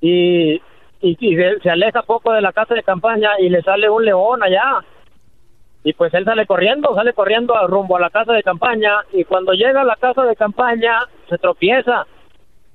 y, 0.00 0.54
y, 1.00 1.16
y 1.18 1.36
se, 1.36 1.60
se, 1.60 1.70
aleja 1.70 2.02
poco 2.02 2.32
de 2.32 2.42
la 2.42 2.52
casa 2.52 2.74
de 2.74 2.82
campaña 2.82 3.30
y 3.38 3.48
le 3.48 3.62
sale 3.62 3.88
un 3.88 4.04
león 4.04 4.42
allá. 4.42 4.80
Y 5.84 5.94
pues 5.94 6.12
él 6.14 6.24
sale 6.24 6.46
corriendo, 6.46 6.94
sale 6.94 7.12
corriendo 7.12 7.54
rumbo 7.66 7.96
a 7.96 8.00
la 8.00 8.10
casa 8.10 8.32
de 8.32 8.42
campaña 8.42 9.00
y 9.12 9.24
cuando 9.24 9.52
llega 9.52 9.80
a 9.80 9.84
la 9.84 9.96
casa 9.96 10.22
de 10.22 10.36
campaña 10.36 10.98
se 11.28 11.38
tropieza 11.38 12.06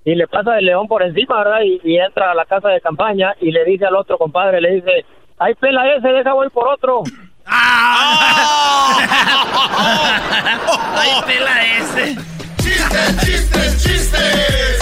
y 0.04 0.16
le 0.16 0.28
pasa 0.28 0.58
el 0.58 0.66
león 0.66 0.88
por 0.88 1.04
encima, 1.04 1.38
¿verdad? 1.38 1.62
Y, 1.62 1.80
y, 1.84 1.98
entra 1.98 2.32
a 2.32 2.36
la 2.36 2.46
casa 2.46 2.70
de 2.70 2.82
campaña 2.82 3.36
y 3.40 3.52
le 3.52 3.64
dice 3.66 3.86
al 3.86 3.96
otro 3.96 4.18
compadre, 4.18 4.62
le 4.62 4.76
dice, 4.76 5.06
ay, 5.38 5.54
pela 5.56 5.94
ese, 5.96 6.08
deja 6.08 6.34
voy 6.34 6.50
por 6.50 6.68
otro. 6.68 7.04
¡Ah! 7.48 8.98
¡Ay, 10.98 11.12
pela 11.26 11.64
ese! 11.66 12.18
¡Chistes, 12.62 13.18
chistes, 13.26 13.84
chistes! 13.84 14.80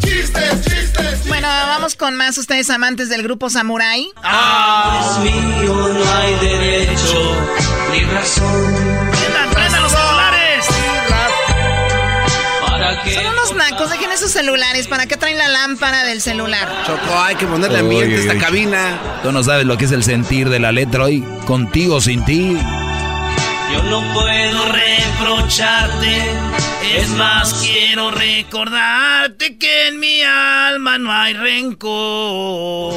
¡Chistes, 0.00 0.64
chistes! 0.64 1.28
Bueno, 1.28 1.48
vamos 1.48 1.94
con 1.94 2.16
más 2.16 2.36
ustedes 2.38 2.70
amantes 2.70 3.08
del 3.08 3.22
grupo 3.22 3.48
Samurai. 3.50 4.08
¡Ah! 4.22 5.00
Es 5.02 5.18
mío, 5.18 5.74
no 5.74 6.12
hay 6.18 6.34
derecho 6.40 7.36
ni 7.92 8.00
razón. 8.04 9.10
Son 13.14 13.26
unos 13.26 13.54
nacos, 13.54 13.90
dejen 13.90 14.10
esos 14.12 14.30
celulares. 14.30 14.86
¿Para 14.88 15.06
qué 15.06 15.16
traen 15.16 15.38
la 15.38 15.48
lámpara 15.48 16.04
del 16.04 16.20
celular? 16.20 16.68
Choco, 16.86 17.18
hay 17.18 17.36
que 17.36 17.46
ponerle 17.46 17.78
ambiente 17.78 18.16
a 18.16 18.18
esta 18.18 18.38
cabina. 18.38 19.00
Tú 19.22 19.32
no 19.32 19.42
sabes 19.42 19.66
lo 19.66 19.76
que 19.76 19.84
es 19.84 19.92
el 19.92 20.04
sentir 20.04 20.48
de 20.48 20.58
la 20.58 20.72
letra 20.72 21.04
hoy. 21.04 21.24
Contigo, 21.46 22.00
sin 22.00 22.24
ti. 22.24 22.56
Yo 23.72 23.82
no 23.84 24.02
puedo 24.12 24.64
reprocharte. 24.72 26.22
Es 26.96 27.08
más, 27.10 27.54
quiero 27.54 28.10
recordarte 28.10 29.58
que 29.58 29.88
en 29.88 30.00
mi 30.00 30.22
alma 30.22 30.98
no 30.98 31.12
hay 31.12 31.34
rencor. 31.34 32.94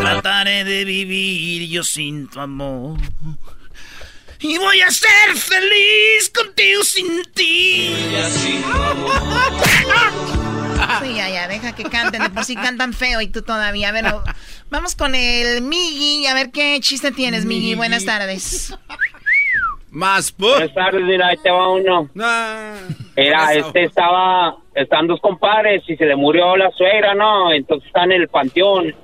Trataré 0.00 0.64
de 0.64 0.84
vivir 0.84 1.68
yo 1.68 1.84
sin 1.84 2.26
tu 2.28 2.40
amor. 2.40 2.98
Y 4.40 4.58
voy 4.58 4.80
a 4.80 4.90
ser 4.90 5.36
feliz 5.36 6.30
contigo 6.34 6.82
sin 6.82 7.22
ti. 7.34 7.94
Sí, 11.02 11.14
ya, 11.14 11.28
ya, 11.28 11.48
deja 11.48 11.74
que 11.74 11.84
canten. 11.84 12.22
De 12.22 12.30
por 12.30 12.44
sí 12.44 12.56
cantan 12.56 12.92
feo 12.94 13.20
y 13.20 13.28
tú 13.28 13.42
todavía. 13.42 13.90
A 13.90 13.92
ver, 13.92 14.06
vamos 14.70 14.96
con 14.96 15.14
el 15.14 15.62
Migi. 15.62 16.26
A 16.26 16.34
ver 16.34 16.50
qué 16.50 16.78
chiste 16.80 17.12
tienes, 17.12 17.44
Migi. 17.44 17.74
Buenas 17.74 18.04
tardes. 18.04 18.74
Más, 19.90 20.32
pues. 20.32 20.52
Buenas 20.52 20.74
tardes, 20.74 21.02
mira, 21.02 21.28
ahí 21.28 21.36
te 21.42 21.50
va 21.50 21.68
uno. 21.68 22.08
Era, 23.16 23.52
este 23.54 23.84
estaba, 23.84 24.56
están 24.74 25.06
dos 25.06 25.20
compadres 25.20 25.82
y 25.88 25.96
se 25.96 26.06
le 26.06 26.16
murió 26.16 26.56
la 26.56 26.70
suegra, 26.70 27.14
¿no? 27.14 27.52
Entonces 27.52 27.86
está 27.88 28.04
en 28.04 28.12
el 28.12 28.28
panteón. 28.28 28.94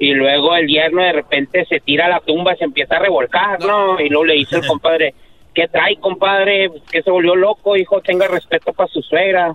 Y 0.00 0.14
luego 0.14 0.56
el 0.56 0.66
yerno 0.66 1.02
de 1.02 1.12
repente 1.12 1.66
se 1.66 1.78
tira 1.78 2.06
a 2.06 2.08
la 2.08 2.20
tumba 2.20 2.54
y 2.54 2.56
se 2.56 2.64
empieza 2.64 2.96
a 2.96 3.00
revolcar, 3.00 3.60
¿no? 3.60 4.00
Y 4.00 4.08
luego 4.08 4.24
le 4.24 4.34
dice 4.34 4.56
el 4.56 4.66
compadre, 4.66 5.14
¿qué 5.54 5.68
trae, 5.68 5.96
compadre? 5.96 6.70
Que 6.90 7.02
se 7.02 7.10
volvió 7.10 7.36
loco, 7.36 7.76
hijo, 7.76 8.00
tenga 8.00 8.26
respeto 8.26 8.72
para 8.72 8.88
su 8.88 9.02
suegra. 9.02 9.54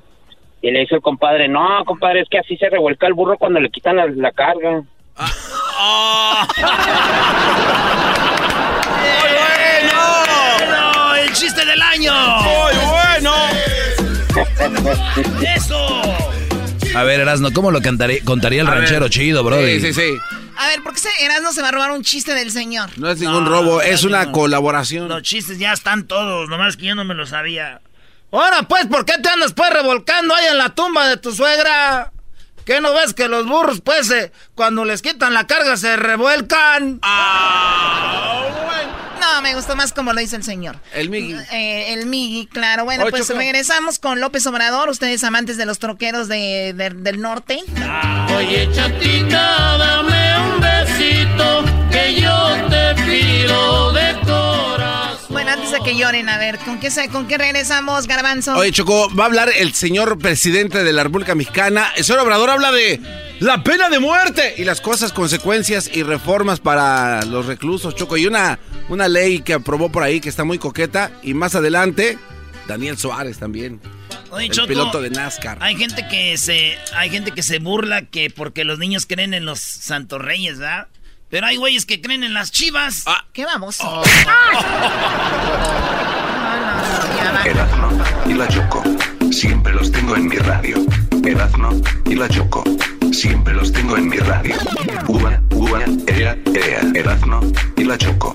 Y 0.62 0.70
le 0.70 0.82
dice 0.82 0.94
el 0.96 1.02
compadre, 1.02 1.48
no, 1.48 1.84
compadre, 1.84 2.22
es 2.22 2.30
que 2.30 2.38
así 2.38 2.58
se 2.58 2.70
revuelca 2.70 3.08
el 3.08 3.16
burro 3.16 3.40
cuando 3.40 3.60
le 3.60 3.72
quitan 3.72 3.96
la, 3.96 4.06
la 4.06 4.32
carga. 4.32 4.84
bueno! 10.60 11.16
¡El 11.16 11.34
chiste 11.34 11.66
del 11.66 11.82
año! 11.82 12.14
¡Muy 12.42 12.74
bueno! 12.86 13.34
¡Eso! 15.56 16.25
A 16.96 17.04
ver, 17.04 17.20
Erasno, 17.20 17.52
¿cómo 17.52 17.72
lo 17.72 17.82
cantaría, 17.82 18.20
contaría 18.24 18.62
el 18.62 18.68
A 18.68 18.72
ver. 18.72 18.80
ranchero 18.80 19.10
chido, 19.10 19.44
brody? 19.44 19.80
Sí, 19.82 19.94
sí, 19.94 20.02
sí. 20.02 20.18
A 20.58 20.68
ver, 20.68 20.82
¿por 20.82 20.94
qué 20.94 21.00
se- 21.02 21.26
Erasmo 21.26 21.52
se 21.52 21.62
va 21.62 21.68
a 21.68 21.72
robar 21.72 21.92
un 21.92 22.04
chiste 22.04 22.34
del 22.34 22.52
señor? 22.52 22.90
No 22.98 23.10
es 23.10 23.20
ningún 23.20 23.44
No, 23.44 23.50
robo, 23.50 23.76
no 23.78 23.82
es 23.82 24.04
una 24.06 24.32
colaboración. 24.32 25.10
Los 25.10 25.22
chistes 25.24 25.60
ya 25.60 25.74
están 25.74 26.08
todos, 26.08 26.48
nomás 26.48 26.78
que 26.78 26.86
yo 26.86 26.96
no 26.96 27.04
me 27.04 27.14
lo 27.14 27.26
sabía. 27.26 27.82
Ahora, 28.32 28.64
pues, 28.64 28.86
¿por 28.88 29.04
qué 29.06 29.18
te 29.22 29.28
andas, 29.30 29.52
pues, 29.54 29.70
revolcando 29.72 30.34
ahí 30.34 30.46
en 30.50 30.58
la 30.58 30.70
tumba 30.70 31.08
de 31.10 31.18
tu 31.18 31.34
suegra? 31.34 32.12
¿Qué 32.66 32.80
no 32.82 32.94
ves 32.94 33.14
que 33.14 33.28
los 33.28 33.46
burros, 33.46 33.82
pues, 33.82 34.10
eh, 34.12 34.32
cuando 34.56 34.86
les 34.86 35.02
quitan 35.02 35.34
la 35.34 35.46
carga 35.48 35.76
se 35.78 35.98
revuelcan? 35.98 37.00
No, 39.20 39.42
me 39.42 39.56
gustó 39.56 39.76
más 39.76 39.92
como 39.94 40.14
lo 40.14 40.20
dice 40.22 40.36
el 40.36 40.44
señor. 40.44 40.78
El 40.94 41.10
Migi. 41.10 41.34
Eh, 41.52 41.94
el 41.94 42.06
Migi, 42.06 42.48
claro. 42.48 42.86
Bueno, 42.86 43.06
pues 43.10 43.28
regresamos 43.30 44.00
con 44.00 44.20
López 44.20 44.46
Obrador. 44.48 44.90
Ustedes 44.90 45.24
amantes 45.24 45.58
de 45.58 45.66
los 45.66 45.80
troqueros 45.80 46.28
de, 46.28 46.74
de- 46.76 46.90
del 46.92 47.20
norte. 47.22 47.60
Oye, 48.36 48.70
chatita, 48.74 49.78
dame 49.78 50.54
un 50.54 50.62
besito 50.62 51.66
que 51.92 52.22
yo 52.22 52.68
te 52.70 52.96
pido 53.04 53.92
de. 53.94 54.25
Que 55.84 55.96
lloren, 55.96 56.30
a 56.30 56.38
ver, 56.38 56.58
¿con 56.60 56.80
qué, 56.80 56.90
con 57.12 57.28
qué 57.28 57.38
regresamos, 57.38 58.08
Garbanzo? 58.08 58.56
Oye, 58.56 58.72
Choco, 58.72 59.14
va 59.14 59.24
a 59.24 59.28
hablar 59.28 59.50
el 59.56 59.74
señor 59.74 60.18
presidente 60.18 60.84
de 60.84 60.94
la 60.94 61.04
República 61.04 61.36
Mexicana. 61.36 61.92
El 61.96 62.04
señor 62.04 62.22
Obrador 62.22 62.50
habla 62.50 62.72
de 62.72 63.00
la 63.40 63.62
pena 63.62 63.90
de 63.90 64.00
muerte 64.00 64.56
y 64.58 64.64
las 64.64 64.80
cosas, 64.80 65.12
consecuencias 65.12 65.92
y 65.94 66.04
reformas 66.04 66.60
para 66.60 67.24
los 67.26 67.46
reclusos, 67.46 67.94
Choco. 67.94 68.16
Y 68.18 68.26
una, 68.26 68.58
una 68.90 69.08
ley 69.08 69.40
que 69.40 69.54
aprobó 69.54 69.92
por 69.92 70.02
ahí 70.02 70.22
que 70.22 70.30
está 70.30 70.44
muy 70.44 70.58
coqueta. 70.58 71.12
Y 71.22 71.34
más 71.34 71.56
adelante, 71.56 72.18
Daniel 72.68 72.98
Suárez 72.98 73.38
también. 73.38 73.82
Oye, 74.32 74.46
el 74.46 74.52
Choco, 74.52 74.68
piloto 74.68 75.02
de 75.02 75.10
NASCAR. 75.10 75.58
Hay 75.62 75.76
gente 75.76 76.08
que 76.08 76.38
se, 76.38 76.78
hay 76.96 77.10
gente 77.10 77.32
que 77.32 77.44
se 77.44 77.60
burla 77.60 78.04
que 78.04 78.30
porque 78.30 78.64
los 78.64 78.80
niños 78.80 79.06
creen 79.06 79.34
en 79.34 79.46
los 79.46 79.60
santos 79.60 80.22
reyes, 80.22 80.58
¿verdad? 80.58 80.88
Pero 81.36 81.48
hay 81.48 81.58
güeyes 81.58 81.86
que 81.86 82.00
creen 82.00 82.24
en 82.24 82.34
las 82.34 82.50
chivas. 82.50 83.04
Ah. 83.08 83.26
¿Qué 83.34 83.44
vamos? 83.44 83.82
Erazno 87.44 87.90
y 88.26 88.34
la 88.36 88.48
Choco. 88.48 88.82
Siempre 89.34 89.74
los 89.74 89.92
tengo 89.92 90.16
en 90.16 90.30
mi 90.30 90.38
radio. 90.38 90.78
Erazno 91.26 91.72
y 92.06 92.16
la 92.16 92.30
Choco. 92.30 92.64
Siempre 93.12 93.54
los 93.54 93.74
tengo 93.74 93.98
en 93.98 94.08
mi 94.08 94.16
radio. 94.16 94.56
Ua, 95.10 95.42
ua, 95.52 95.82
ea, 96.08 96.38
ea. 96.54 96.82
Erazno 96.94 97.42
y 97.76 97.84
la 97.84 97.98
Choco. 97.98 98.34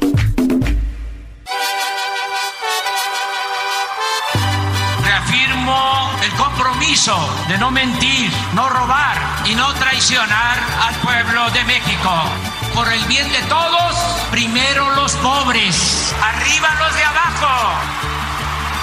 Reafirmo 5.02 6.10
el 6.22 6.30
compromiso 6.32 7.16
de 7.48 7.56
no 7.56 7.70
mentir, 7.70 8.30
no 8.52 8.68
robar 8.68 9.16
y 9.46 9.54
no 9.54 9.72
traicionar 9.72 10.58
al 10.82 10.94
pueblo 10.96 11.50
de 11.52 11.64
México. 11.64 12.59
Por 12.74 12.92
el 12.92 13.04
bien 13.06 13.30
de 13.32 13.38
todos, 13.42 13.94
primero 14.30 14.90
los 14.94 15.12
pobres, 15.16 16.14
arriba 16.22 16.68
los 16.80 16.94
de 16.96 17.02
abajo. 17.04 17.72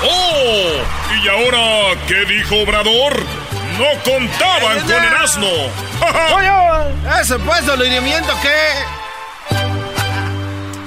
¡Oh! 0.03 0.83
¿Y 1.23 1.27
ahora 1.27 1.99
qué 2.07 2.25
dijo 2.25 2.55
Obrador? 2.61 3.23
No 3.79 3.85
contaban 4.03 4.81
con 4.81 4.91
Erasmo. 5.03 5.47
Oye, 6.35 6.51
ese 7.21 7.39
pues 7.39 7.65
dolineamiento 7.65 8.33
que... 8.41 8.55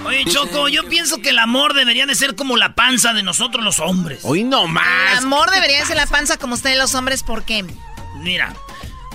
Oye, 0.07 0.25
Choco, 0.27 0.69
yo 0.69 0.85
pienso 0.89 1.21
que 1.21 1.31
el 1.31 1.39
amor 1.39 1.75
debería 1.75 2.07
de 2.07 2.15
ser 2.15 2.37
como 2.37 2.57
la 2.57 2.75
panza 2.75 3.13
de 3.13 3.23
nosotros 3.23 3.65
los 3.65 3.79
hombres. 3.81 4.21
Hoy 4.25 4.45
no 4.45 4.65
El 4.65 4.69
más. 4.73 5.19
amor 5.19 5.51
debería 5.51 5.85
ser 5.87 5.97
la 5.97 6.07
panza 6.07 6.37
como 6.37 6.55
ustedes 6.55 6.79
los 6.79 6.95
hombres, 6.95 7.23
¿por 7.23 7.45
qué? 7.45 7.65
Mira, 8.19 8.53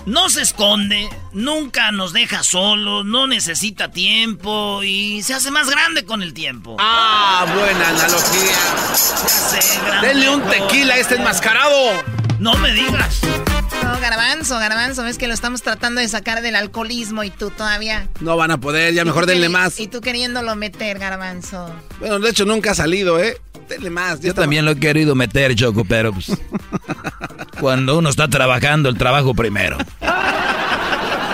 no 0.06 0.30
se 0.30 0.42
esconde, 0.42 1.10
nunca 1.34 1.92
nos 1.92 2.14
deja 2.14 2.44
solos, 2.44 3.06
no 3.06 3.28
necesita 3.28 3.92
tiempo 3.92 4.84
y 4.84 5.24
se 5.24 5.34
hace 5.34 5.52
más 5.52 5.70
grande 5.70 6.06
con 6.06 6.22
el 6.22 6.34
tiempo. 6.34 6.78
Ah, 6.80 7.46
buena 7.56 7.90
analogía. 7.90 8.56
Se 8.96 9.58
hace 9.58 9.82
grande 9.86 10.08
Denle 10.08 10.30
un 10.30 10.42
tequila 10.44 10.94
a 10.94 10.98
este 10.98 11.16
enmascarado. 11.16 12.04
No 12.40 12.54
me 12.56 12.72
digas. 12.72 13.22
No, 13.96 14.02
garbanzo, 14.02 14.60
garbanzo, 14.60 15.04
ves 15.04 15.18
que 15.18 15.26
lo 15.26 15.34
estamos 15.34 15.62
tratando 15.62 16.02
de 16.02 16.10
sacar 16.10 16.42
del 16.42 16.58
alcoholismo 16.58 17.24
y 17.24 17.30
tú 17.30 17.50
todavía. 17.50 18.10
No 18.20 18.36
van 18.36 18.52
a 18.52 18.58
poder, 18.58 18.94
ya 18.94 19.06
mejor 19.06 19.26
denle 19.26 19.48
más. 19.48 19.80
Y 19.80 19.88
tú 19.88 20.02
queriéndolo 20.02 20.54
meter, 20.58 21.00
garbanzo. 21.00 21.74
Bueno, 22.02 22.20
de 22.20 22.30
hecho 22.30 22.44
nunca 22.44 22.72
ha 22.72 22.76
salido, 22.76 23.24
¿eh? 23.24 23.40
Denle 23.70 23.90
más. 23.90 24.20
Yo 24.20 24.34
también 24.34 24.66
lo 24.66 24.72
he 24.72 24.80
querido 24.82 25.16
meter, 25.16 25.56
Choco, 25.56 25.86
pero 25.86 26.12
pues, 26.12 26.28
cuando 27.62 27.98
uno 27.98 28.10
está 28.10 28.28
trabajando, 28.28 28.90
el 28.90 28.98
trabajo 28.98 29.34
primero. 29.34 29.78
Ah, 30.02 31.32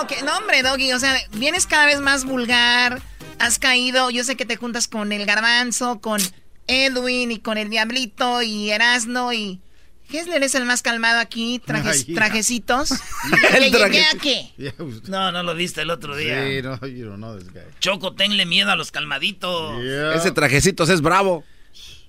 ok. 0.00 0.22
No, 0.24 0.38
hombre, 0.38 0.62
Doggy, 0.62 0.92
o 0.92 1.00
sea, 1.00 1.16
vienes 1.32 1.66
cada 1.66 1.86
vez 1.86 2.00
más 2.00 2.24
vulgar. 2.24 3.02
Has 3.40 3.58
caído, 3.58 4.10
yo 4.10 4.22
sé 4.22 4.36
que 4.36 4.46
te 4.46 4.54
juntas 4.54 4.86
con 4.86 5.10
el 5.10 5.26
garbanzo, 5.26 6.00
con 6.00 6.20
Edwin 6.68 7.32
y 7.32 7.40
con 7.40 7.58
el 7.58 7.68
Diablito 7.68 8.42
y 8.42 8.70
Erasno 8.70 9.32
y... 9.32 9.60
Hessler 10.12 10.42
es 10.42 10.54
el 10.54 10.64
más 10.64 10.82
calmado 10.82 11.18
aquí, 11.20 11.60
trajes- 11.64 12.04
Ay, 12.08 12.14
trajecitos. 12.14 12.90
El 13.54 13.70
¿Ya- 13.72 13.78
ya- 13.78 13.78
traje- 14.18 14.74
No, 15.08 15.32
no 15.32 15.42
lo 15.42 15.54
viste 15.54 15.82
el 15.82 15.90
otro 15.90 16.16
día. 16.16 16.44
Sí, 16.46 16.62
no, 16.62 16.76
you 16.86 17.06
don't 17.06 17.16
know 17.18 17.36
this 17.38 17.52
guy. 17.52 17.62
Choco, 17.80 18.14
tenle 18.14 18.46
miedo 18.46 18.70
a 18.70 18.76
los 18.76 18.90
calmaditos. 18.90 19.82
Ese 20.14 20.30
trajecitos 20.32 20.88
es 20.88 21.00
bravo. 21.00 21.44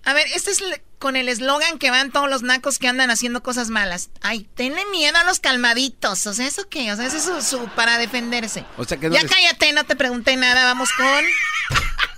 A 0.05 0.13
ver, 0.13 0.27
este 0.35 0.51
es 0.51 0.61
con 0.99 1.15
el 1.15 1.29
eslogan 1.29 1.79
que 1.79 1.89
van 1.89 2.11
todos 2.11 2.29
los 2.29 2.41
nacos 2.43 2.77
que 2.77 2.89
andan 2.89 3.09
haciendo 3.09 3.41
cosas 3.41 3.69
malas. 3.69 4.09
Ay, 4.21 4.47
tenle 4.55 4.81
miedo 4.91 5.17
a 5.17 5.23
los 5.23 5.39
calmaditos. 5.39 6.27
O 6.27 6.33
sea, 6.33 6.45
¿eso 6.45 6.67
qué? 6.69 6.91
O 6.91 6.95
sea, 6.97 7.05
ese 7.05 7.17
es 7.17 7.23
su, 7.23 7.41
su- 7.41 7.65
para 7.75 7.97
defenderse. 7.97 8.65
O 8.77 8.83
sea 8.83 8.97
que 8.97 9.07
no 9.07 9.15
ya 9.15 9.21
les- 9.21 9.31
cállate, 9.31 9.71
no 9.73 9.85
te 9.85 9.95
pregunté 9.95 10.35
nada. 10.35 10.65
Vamos 10.65 10.89
con... 10.93 11.25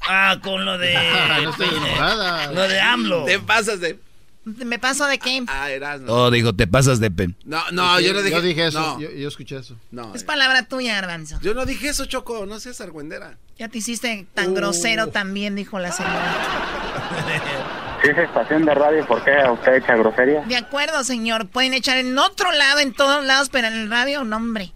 Ah, 0.08 0.38
con 0.42 0.66
lo 0.66 0.78
de... 0.78 0.94
No 1.44 1.50
estoy 1.52 1.68
enojada. 1.70 2.52
Lo 2.52 2.68
de 2.68 2.80
AMLO. 2.80 3.26
Te 3.26 3.40
pasas 3.40 3.80
de... 3.80 4.00
¿Me 4.46 4.78
paso 4.80 5.06
de 5.08 5.18
qué? 5.18 5.44
Ah, 5.48 5.70
Erasmo. 5.72 6.12
Oh, 6.14 6.30
digo, 6.32 6.54
te 6.54 6.68
pasas 6.68 7.00
de 7.00 7.10
pen. 7.12 7.36
No, 7.46 7.60
no, 7.72 8.00
yo 8.00 8.14
no 8.14 8.22
dije... 8.22 8.36
Yo 8.36 8.42
dije 8.42 8.68
eso. 8.68 8.80
No, 8.80 9.00
Yo, 9.00 9.10
yo 9.12 9.28
escuché 9.28 9.58
eso. 9.58 9.76
no. 9.92 10.14
Es 10.14 10.24
palabra 10.24 10.64
tuya, 10.64 10.94
Garbanzo. 10.96 11.40
Yo 11.42 11.54
no 11.56 11.66
dije 11.66 11.90
eso, 11.90 12.06
Choco. 12.06 12.46
No 12.46 12.60
seas 12.60 12.80
argüendera. 12.80 13.38
Ya 13.58 13.70
te 13.70 13.80
hiciste 13.80 14.28
tan 14.34 14.50
Oh. 14.52 14.54
grosero 14.54 15.08
también, 15.08 15.56
dijo 15.56 15.80
la 15.80 15.92
señora. 15.92 16.36
Si 18.04 18.12
es 18.12 18.18
estación 18.20 18.66
de 18.66 18.76
radio, 18.76 19.04
¿por 19.08 19.24
qué 19.24 19.32
usted 19.52 19.76
echa 19.78 19.96
grosería? 19.96 20.42
De 20.42 20.56
acuerdo, 20.56 21.04
señor. 21.04 21.48
Pueden 21.48 21.74
echar 21.74 21.98
en 21.98 22.16
otro 22.20 22.52
lado, 22.52 22.80
en 22.82 22.94
todos 22.94 23.26
lados, 23.26 23.50
pero 23.50 23.68
en 23.68 23.74
el 23.74 23.90
radio, 23.90 24.24
no, 24.24 24.36
hombre. 24.36 24.74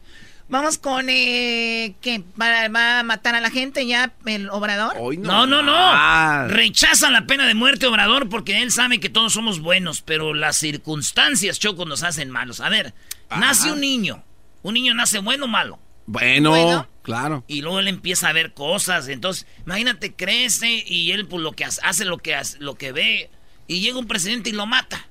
Vamos 0.50 0.80
con, 0.80 1.06
eh, 1.10 1.94
¿qué? 2.02 2.24
¿Va, 2.42 2.68
va 2.70 3.00
a 3.00 3.04
matar 3.04 3.36
a 3.36 3.42
la 3.42 3.52
gente 3.52 3.86
ya 3.86 4.14
el 4.26 4.50
obrador? 4.50 4.96
Hoy 4.98 5.18
No, 5.18 5.46
no, 5.46 5.62
no. 5.62 5.72
más. 5.74 6.50
Rechaza 6.52 7.12
la 7.12 7.28
pena 7.28 7.46
de 7.46 7.54
muerte, 7.54 7.86
Obrador, 7.86 8.30
porque 8.30 8.62
él 8.64 8.72
sabe 8.72 9.00
que 9.00 9.10
todos 9.10 9.34
somos 9.34 9.60
buenos, 9.60 10.02
pero 10.02 10.34
las 10.34 10.58
circunstancias, 10.58 11.60
Choco, 11.60 11.86
nos 11.86 12.02
hacen 12.02 12.32
malos. 12.32 12.62
A 12.62 12.70
ver, 12.70 12.96
nace 13.30 13.72
un 13.72 13.80
niño. 13.80 14.24
¿Un 14.64 14.74
niño 14.74 14.96
nace 14.96 15.20
bueno 15.20 15.46
o 15.46 15.48
malo? 15.48 15.80
Bueno, 16.08 16.50
Bueno. 16.50 16.88
claro. 17.04 17.44
Y 17.48 17.62
luego 17.62 17.80
él 17.80 17.88
empieza 17.88 18.30
a 18.30 18.34
ver 18.34 18.54
cosas. 18.56 19.08
Entonces, 19.08 19.46
imagínate, 19.68 20.16
crece 20.16 20.84
y 20.88 21.12
él 21.12 21.28
pues, 21.28 21.44
lo 21.44 21.52
que 21.52 21.66
hace, 21.66 21.80
hace 21.84 22.06
lo 22.06 22.18
que 22.18 22.34
hace, 22.34 22.58
lo 22.60 22.74
que 22.74 22.92
ve. 22.92 23.30
Y 23.68 23.82
llega 23.82 24.00
un 24.00 24.08
presidente 24.08 24.50
y 24.50 24.54
lo 24.54 24.66
mata. 24.66 25.06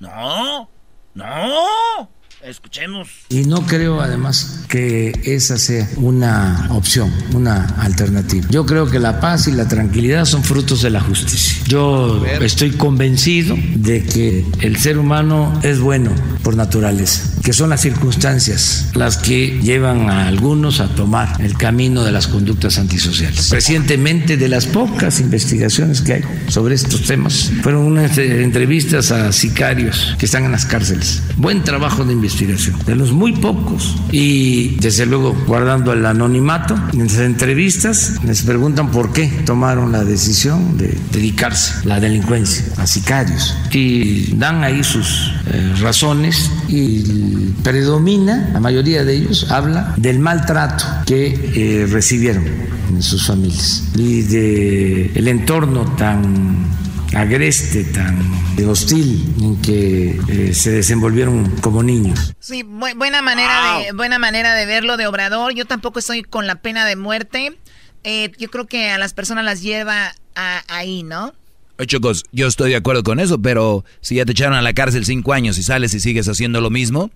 No, 0.00 0.68
no. 1.14 2.10
Escuchemos. 2.44 3.08
Y 3.30 3.44
no 3.44 3.64
creo 3.64 4.02
además 4.02 4.64
que 4.68 5.18
esa 5.24 5.56
sea 5.56 5.88
una 5.96 6.66
opción, 6.72 7.10
una 7.32 7.64
alternativa. 7.78 8.46
Yo 8.50 8.66
creo 8.66 8.90
que 8.90 8.98
la 8.98 9.18
paz 9.18 9.48
y 9.48 9.52
la 9.52 9.66
tranquilidad 9.66 10.26
son 10.26 10.44
frutos 10.44 10.82
de 10.82 10.90
la 10.90 11.00
justicia. 11.00 11.62
Yo 11.66 12.22
estoy 12.42 12.72
convencido 12.72 13.56
de 13.76 14.04
que 14.04 14.44
el 14.60 14.76
ser 14.76 14.98
humano 14.98 15.58
es 15.62 15.80
bueno 15.80 16.10
por 16.42 16.54
naturaleza, 16.54 17.22
que 17.42 17.54
son 17.54 17.70
las 17.70 17.80
circunstancias 17.80 18.90
las 18.92 19.16
que 19.16 19.58
llevan 19.62 20.10
a 20.10 20.28
algunos 20.28 20.80
a 20.80 20.88
tomar 20.88 21.40
el 21.40 21.56
camino 21.56 22.04
de 22.04 22.12
las 22.12 22.26
conductas 22.26 22.76
antisociales. 22.76 23.48
Recientemente, 23.48 24.36
de 24.36 24.48
las 24.48 24.66
pocas 24.66 25.18
investigaciones 25.20 26.02
que 26.02 26.12
hay 26.12 26.24
sobre 26.48 26.74
estos 26.74 27.04
temas, 27.06 27.50
fueron 27.62 27.84
unas 27.84 28.18
entrevistas 28.18 29.12
a 29.12 29.32
sicarios 29.32 30.14
que 30.18 30.26
están 30.26 30.44
en 30.44 30.52
las 30.52 30.66
cárceles. 30.66 31.22
Buen 31.38 31.64
trabajo 31.64 32.04
de 32.04 32.12
investigación 32.12 32.33
de 32.38 32.96
los 32.96 33.12
muy 33.12 33.32
pocos. 33.32 33.96
Y 34.10 34.76
desde 34.76 35.06
luego, 35.06 35.34
guardando 35.46 35.92
el 35.92 36.04
anonimato, 36.04 36.74
en 36.92 37.06
las 37.06 37.18
entrevistas 37.18 38.20
les 38.24 38.42
preguntan 38.42 38.90
por 38.90 39.12
qué 39.12 39.26
tomaron 39.46 39.92
la 39.92 40.04
decisión 40.04 40.76
de 40.76 40.98
dedicarse 41.12 41.74
a 41.84 41.88
la 41.88 42.00
delincuencia, 42.00 42.64
a 42.76 42.86
sicarios. 42.86 43.56
Y 43.72 44.34
dan 44.36 44.64
ahí 44.64 44.82
sus 44.82 45.32
eh, 45.46 45.74
razones 45.80 46.50
y 46.68 47.52
predomina, 47.62 48.50
la 48.52 48.60
mayoría 48.60 49.04
de 49.04 49.14
ellos 49.14 49.50
habla 49.50 49.94
del 49.96 50.18
maltrato 50.18 50.84
que 51.06 51.52
eh, 51.54 51.86
recibieron 51.86 52.44
en 52.88 53.02
sus 53.02 53.26
familias 53.26 53.84
y 53.96 54.22
de 54.22 55.12
el 55.14 55.28
entorno 55.28 55.84
tan 55.96 56.66
agreste, 57.14 57.84
tan 57.84 58.18
hostil 58.66 59.34
en 59.40 59.60
que 59.60 60.20
eh, 60.28 60.54
se 60.54 60.70
desenvolvieron 60.70 61.50
como 61.60 61.82
niños. 61.82 62.34
Sí, 62.40 62.62
buena 62.62 63.20
manera 63.22 63.78
de 63.78 63.92
buena 63.92 64.18
manera 64.18 64.54
de 64.54 64.66
verlo 64.66 64.96
de 64.96 65.06
Obrador. 65.06 65.54
Yo 65.54 65.64
tampoco 65.64 65.98
estoy 65.98 66.22
con 66.22 66.46
la 66.46 66.56
pena 66.56 66.86
de 66.86 66.96
muerte. 66.96 67.58
Eh, 68.04 68.32
yo 68.38 68.50
creo 68.50 68.66
que 68.66 68.90
a 68.90 68.98
las 68.98 69.14
personas 69.14 69.44
las 69.44 69.62
lleva 69.62 70.14
ahí, 70.34 71.02
¿no? 71.02 71.32
Chocos, 71.86 72.24
yo 72.30 72.46
estoy 72.46 72.70
de 72.70 72.76
acuerdo 72.76 73.02
con 73.02 73.18
eso, 73.18 73.40
pero 73.42 73.84
si 74.00 74.16
ya 74.16 74.24
te 74.24 74.32
echaron 74.32 74.56
a 74.56 74.62
la 74.62 74.74
cárcel 74.74 75.04
cinco 75.04 75.32
años 75.32 75.58
y 75.58 75.62
sales 75.62 75.92
y 75.94 76.00
sigues 76.00 76.28
haciendo 76.28 76.60
lo 76.60 76.70
mismo, 76.70 77.10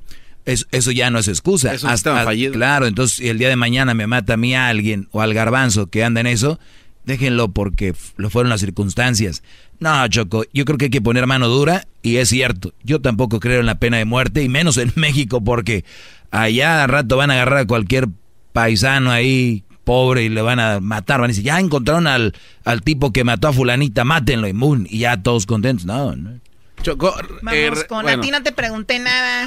eso, 0.45 0.91
ya 0.91 1.11
no 1.11 1.19
es 1.19 1.29
excusa. 1.29 1.75
Eso 1.75 1.91
está 1.91 2.25
fallido. 2.25 2.55
Claro, 2.55 2.87
entonces 2.87 3.19
si 3.19 3.29
el 3.29 3.39
día 3.39 3.49
de 3.49 3.57
mañana 3.57 3.95
me 3.95 4.07
mata 4.07 4.35
a 4.35 4.37
mí 4.37 4.55
a 4.55 4.69
alguien 4.69 5.09
o 5.13 5.21
al 5.21 5.35
garbanzo 5.35 5.89
que 5.89 6.03
anda 6.05 6.21
en 6.21 6.27
eso, 6.27 6.59
déjenlo 7.05 7.49
porque 7.49 7.95
lo 8.17 8.31
fueron 8.31 8.51
las 8.51 8.61
circunstancias. 8.61 9.43
No, 9.81 10.07
Choco, 10.09 10.45
yo 10.53 10.65
creo 10.65 10.79
que 10.79 10.87
hay 10.87 10.91
que 10.91 11.01
poner 11.01 11.27
mano 11.27 11.49
dura 11.49 11.87
y 12.03 12.17
es 12.17 12.29
cierto. 12.29 12.75
Yo 12.83 13.01
tampoco 13.01 13.41
creo 13.41 13.61
en 13.61 13.67
la 13.67 13.79
pena 13.79 13.99
de 13.99 14.05
muerte 14.05 14.43
y 14.43 14.49
menos 14.49 14.77
en 14.77 14.93
México 14.97 15.43
porque 15.43 15.85
allá 16.31 16.83
al 16.85 16.89
rato 16.89 17.17
van 17.17 17.31
a 17.31 17.35
agarrar 17.35 17.59
a 17.61 17.67
cualquier 17.67 18.09
paisano 18.53 19.11
ahí 19.11 19.65
pobre 19.85 20.25
y 20.25 20.29
le 20.29 20.43
van 20.43 20.61
a 20.61 20.81
matar. 20.81 21.21
Van 21.21 21.27
a 21.27 21.29
decir, 21.29 21.45
ya 21.45 21.61
encontraron 21.61 22.07
al, 22.07 22.35
al 22.65 22.83
tipo 22.83 23.13
que 23.13 23.25
mató 23.25 23.49
a 23.49 23.53
fulanita, 23.53 24.05
mátenlo, 24.05 24.49
inmun. 24.49 24.87
Y 24.91 24.99
ya 25.01 25.23
todos 25.23 25.47
contentos. 25.47 25.87
No, 25.87 26.15
no. 26.15 26.41
Choco, 26.83 27.15
Vamos, 27.43 27.85
con 27.85 28.09
a 28.09 28.21
ti 28.21 28.31
no 28.31 28.43
te 28.43 28.53
pregunté 28.53 28.99
nada. 28.99 29.47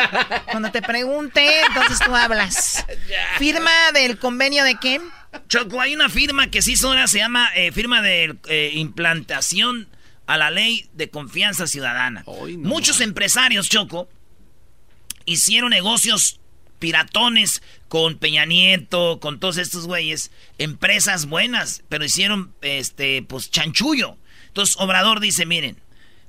Cuando 0.50 0.70
te 0.70 0.82
pregunte, 0.82 1.62
entonces 1.66 1.98
tú 2.04 2.14
hablas. 2.14 2.86
¿Firma 3.38 3.70
del 3.92 4.18
convenio 4.18 4.64
de 4.64 4.76
qué? 4.76 5.00
Choco, 5.48 5.80
hay 5.80 5.94
una 5.94 6.08
firma 6.08 6.50
que 6.50 6.62
sí 6.62 6.74
ahora 6.84 7.06
se 7.06 7.18
llama 7.18 7.48
eh, 7.54 7.72
firma 7.72 8.02
de 8.02 8.36
eh, 8.48 8.72
implantación 8.74 9.88
a 10.26 10.36
la 10.36 10.50
ley 10.50 10.88
de 10.94 11.10
confianza 11.10 11.66
ciudadana. 11.66 12.24
Muchos 12.58 13.00
empresarios, 13.00 13.68
Choco, 13.68 14.08
hicieron 15.24 15.70
negocios 15.70 16.40
piratones 16.78 17.62
con 17.88 18.18
Peña 18.18 18.44
Nieto, 18.44 19.20
con 19.20 19.38
todos 19.38 19.56
estos 19.56 19.86
güeyes, 19.86 20.30
empresas 20.58 21.26
buenas, 21.26 21.84
pero 21.88 22.04
hicieron 22.04 22.54
este 22.60 23.22
pues 23.22 23.50
chanchullo. 23.50 24.16
Entonces 24.48 24.76
Obrador 24.78 25.20
dice, 25.20 25.46
miren, 25.46 25.76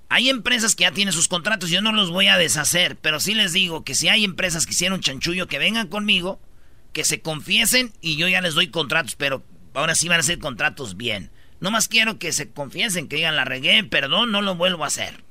hay 0.10 0.30
empresas 0.30 0.76
que 0.76 0.84
ya 0.84 0.92
tienen 0.92 1.14
sus 1.14 1.28
contratos, 1.28 1.70
yo 1.70 1.82
no 1.82 1.92
los 1.92 2.12
voy 2.12 2.28
a 2.28 2.38
deshacer, 2.38 2.98
pero 2.98 3.20
sí 3.20 3.34
les 3.34 3.52
digo 3.52 3.84
que 3.84 3.96
si 3.96 4.10
hay 4.10 4.24
empresas 4.24 4.66
que 4.66 4.74
hicieron 4.74 5.02
chanchullo, 5.02 5.48
que 5.48 5.58
vengan 5.58 5.88
conmigo 5.88 6.40
que 6.94 7.04
se 7.04 7.22
confiesen 7.22 7.92
y 8.02 8.16
yo 8.16 8.28
ya 8.28 8.42
les 8.42 8.54
doy 8.54 8.68
contratos, 8.68 9.16
pero 9.16 9.44
ahora 9.74 9.96
sí 9.96 10.08
van 10.08 10.20
a 10.20 10.24
ser 10.24 10.40
contratos 10.40 10.96
bien. 10.96 11.32
No 11.60 11.72
más 11.72 11.88
quiero 11.88 12.20
que 12.20 12.32
se 12.32 12.52
confiesen, 12.52 13.08
que 13.08 13.18
digan 13.18 13.36
la 13.36 13.46
regué, 13.46 13.84
perdón, 13.84 14.32
no 14.32 14.42
lo 14.42 14.56
vuelvo 14.56 14.84
a 14.84 14.88
hacer. 14.88 15.24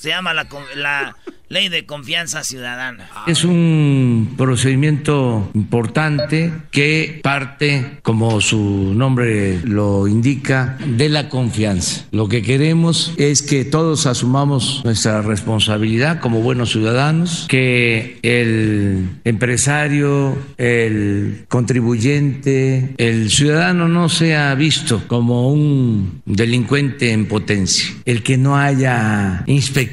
Se 0.00 0.08
llama 0.08 0.32
la, 0.32 0.48
la 0.76 1.14
ley 1.50 1.68
de 1.68 1.84
confianza 1.84 2.42
ciudadana. 2.42 3.10
Es 3.26 3.44
un 3.44 4.34
procedimiento 4.38 5.50
importante 5.52 6.52
que 6.70 7.20
parte, 7.22 7.98
como 8.00 8.40
su 8.40 8.94
nombre 8.94 9.60
lo 9.64 10.08
indica, 10.08 10.78
de 10.86 11.10
la 11.10 11.28
confianza. 11.28 12.06
Lo 12.12 12.28
que 12.28 12.40
queremos 12.40 13.12
es 13.18 13.42
que 13.42 13.66
todos 13.66 14.06
asumamos 14.06 14.80
nuestra 14.84 15.20
responsabilidad 15.20 16.20
como 16.20 16.40
buenos 16.40 16.70
ciudadanos, 16.70 17.46
que 17.50 18.18
el 18.22 19.18
empresario, 19.24 20.38
el 20.56 21.44
contribuyente, 21.48 22.94
el 22.96 23.28
ciudadano 23.28 23.86
no 23.86 24.08
sea 24.08 24.54
visto 24.54 25.02
como 25.08 25.52
un 25.52 26.22
delincuente 26.24 27.12
en 27.12 27.26
potencia, 27.26 27.92
el 28.06 28.22
que 28.22 28.38
no 28.38 28.56
haya 28.56 29.42
inspección 29.46 29.89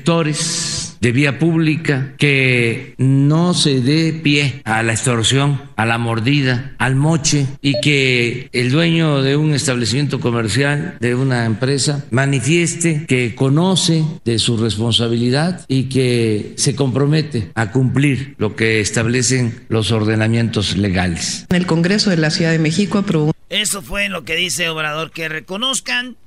de 1.01 1.11
vía 1.11 1.39
pública, 1.39 2.13
que 2.17 2.95
no 2.97 3.53
se 3.53 3.81
dé 3.81 4.13
pie 4.13 4.61
a 4.65 4.83
la 4.83 4.93
extorsión, 4.93 5.61
a 5.75 5.85
la 5.85 5.97
mordida, 5.97 6.73
al 6.77 6.95
moche 6.95 7.45
y 7.61 7.79
que 7.81 8.49
el 8.51 8.71
dueño 8.71 9.21
de 9.21 9.35
un 9.35 9.53
establecimiento 9.53 10.19
comercial, 10.19 10.97
de 10.99 11.15
una 11.15 11.45
empresa, 11.45 12.05
manifieste 12.11 13.05
que 13.07 13.35
conoce 13.35 14.03
de 14.25 14.39
su 14.39 14.57
responsabilidad 14.57 15.65
y 15.67 15.83
que 15.83 16.53
se 16.57 16.75
compromete 16.75 17.51
a 17.55 17.71
cumplir 17.71 18.35
lo 18.37 18.55
que 18.55 18.79
establecen 18.79 19.65
los 19.69 19.91
ordenamientos 19.91 20.77
legales. 20.77 21.45
El 21.49 21.67
Congreso 21.67 22.09
de 22.09 22.17
la 22.17 22.31
Ciudad 22.31 22.51
de 22.51 22.59
México 22.59 22.97
aprobó. 22.97 23.33
Eso 23.49 23.81
fue 23.81 24.09
lo 24.09 24.25
que 24.25 24.35
dice 24.35 24.67
Obrador, 24.69 25.11
que 25.11 25.29
reconozcan 25.29 26.17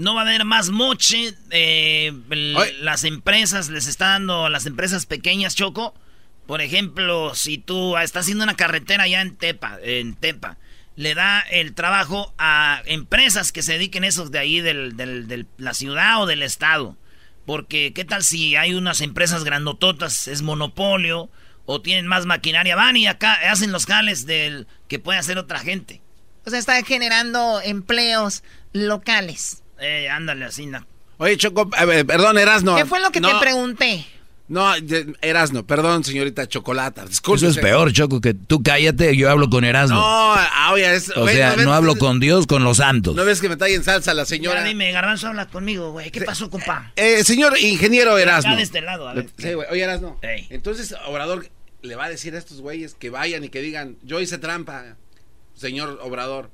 no 0.00 0.14
va 0.14 0.22
a 0.22 0.24
haber 0.24 0.44
más 0.44 0.70
moche. 0.70 1.34
Eh, 1.50 2.12
las 2.80 3.04
empresas 3.04 3.68
les 3.68 3.86
está 3.86 4.08
dando 4.08 4.46
a 4.46 4.50
las 4.50 4.66
empresas 4.66 5.06
pequeñas, 5.06 5.54
Choco. 5.54 5.94
Por 6.46 6.62
ejemplo, 6.62 7.34
si 7.34 7.58
tú 7.58 7.96
estás 7.96 8.22
haciendo 8.22 8.44
una 8.44 8.56
carretera 8.56 9.04
allá 9.04 9.20
en 9.20 9.36
Tepa, 9.36 9.78
en 9.82 10.14
Tepa, 10.14 10.56
le 10.96 11.14
da 11.14 11.40
el 11.40 11.74
trabajo 11.74 12.34
a 12.38 12.82
empresas 12.86 13.52
que 13.52 13.62
se 13.62 13.74
dediquen 13.74 14.04
a 14.04 14.08
esos 14.08 14.30
de 14.30 14.38
ahí, 14.38 14.60
de 14.60 15.46
la 15.58 15.74
ciudad 15.74 16.22
o 16.22 16.26
del 16.26 16.42
estado. 16.42 16.96
Porque, 17.46 17.92
¿qué 17.94 18.04
tal 18.04 18.24
si 18.24 18.56
hay 18.56 18.74
unas 18.74 19.00
empresas 19.00 19.44
grandototas, 19.44 20.28
es 20.28 20.42
monopolio, 20.42 21.30
o 21.66 21.80
tienen 21.82 22.06
más 22.06 22.26
maquinaria? 22.26 22.74
Van 22.74 22.96
y 22.96 23.06
acá 23.06 23.34
hacen 23.50 23.70
los 23.70 23.86
jales 23.86 24.26
del 24.26 24.66
que 24.88 24.98
puede 24.98 25.18
hacer 25.18 25.38
otra 25.38 25.58
gente. 25.58 26.00
O 26.46 26.50
sea, 26.50 26.58
está 26.58 26.82
generando 26.82 27.60
empleos 27.60 28.42
locales. 28.72 29.62
Eh, 29.80 30.08
ándale, 30.08 30.44
así, 30.44 30.66
no. 30.66 30.86
Oye, 31.18 31.36
Choco, 31.36 31.68
perdón, 31.68 32.38
Erasno. 32.38 32.76
¿Qué 32.76 32.86
fue 32.86 33.00
lo 33.00 33.10
que 33.10 33.20
te 33.20 33.28
pregunté? 33.40 34.06
No, 34.48 34.68
Erasno, 35.22 35.64
perdón, 35.64 36.02
señorita 36.02 36.48
Chocolata. 36.48 37.04
Eso 37.04 37.48
es 37.48 37.56
peor, 37.58 37.92
Choco, 37.92 38.20
que 38.20 38.34
tú 38.34 38.64
cállate, 38.64 39.16
yo 39.16 39.30
hablo 39.30 39.48
con 39.48 39.62
Erasno. 39.64 39.94
No, 39.94 40.02
ah, 40.02 40.70
oye, 40.72 40.92
es... 40.92 41.10
O 41.16 41.28
sea, 41.28 41.54
no, 41.54 41.72
hablo 41.72 41.94
con 41.94 42.18
Dios, 42.18 42.48
con 42.48 42.64
los 42.64 42.78
santos. 42.78 43.14
¿No 43.14 43.24
ves 43.24 43.40
que 43.40 43.46
me 43.46 43.54
está 43.54 43.68
en 43.68 43.84
salsa 43.84 44.12
la 44.12 44.24
señora? 44.24 44.60
Ya 44.60 44.66
dime, 44.66 44.90
Garbanzo, 44.90 45.28
habla 45.28 45.46
conmigo, 45.46 45.92
güey. 45.92 46.10
¿Qué 46.10 46.22
pasó, 46.22 46.50
compa? 46.50 46.90
Eh, 46.96 47.22
señor 47.22 47.56
ingeniero 47.60 48.18
Erasno. 48.18 48.50
Acá 48.50 48.56
de 48.56 48.64
este 48.64 48.80
lado, 48.80 49.08
a 49.08 49.14
ver. 49.14 49.28
Sí, 49.38 49.52
güey. 49.52 49.68
Oye, 49.70 49.84
Erasno. 49.84 50.18
Entonces, 50.22 50.96
Obrador 51.06 51.46
le 51.82 51.94
va 51.94 52.06
a 52.06 52.10
decir 52.10 52.34
a 52.34 52.38
estos 52.38 52.60
güeyes 52.60 52.94
que 52.94 53.08
vayan 53.08 53.44
y 53.44 53.50
que 53.50 53.60
digan, 53.60 53.98
yo 54.02 54.20
hice 54.20 54.38
trampa, 54.38 54.96
señor 55.54 56.00
Obrador. 56.02 56.50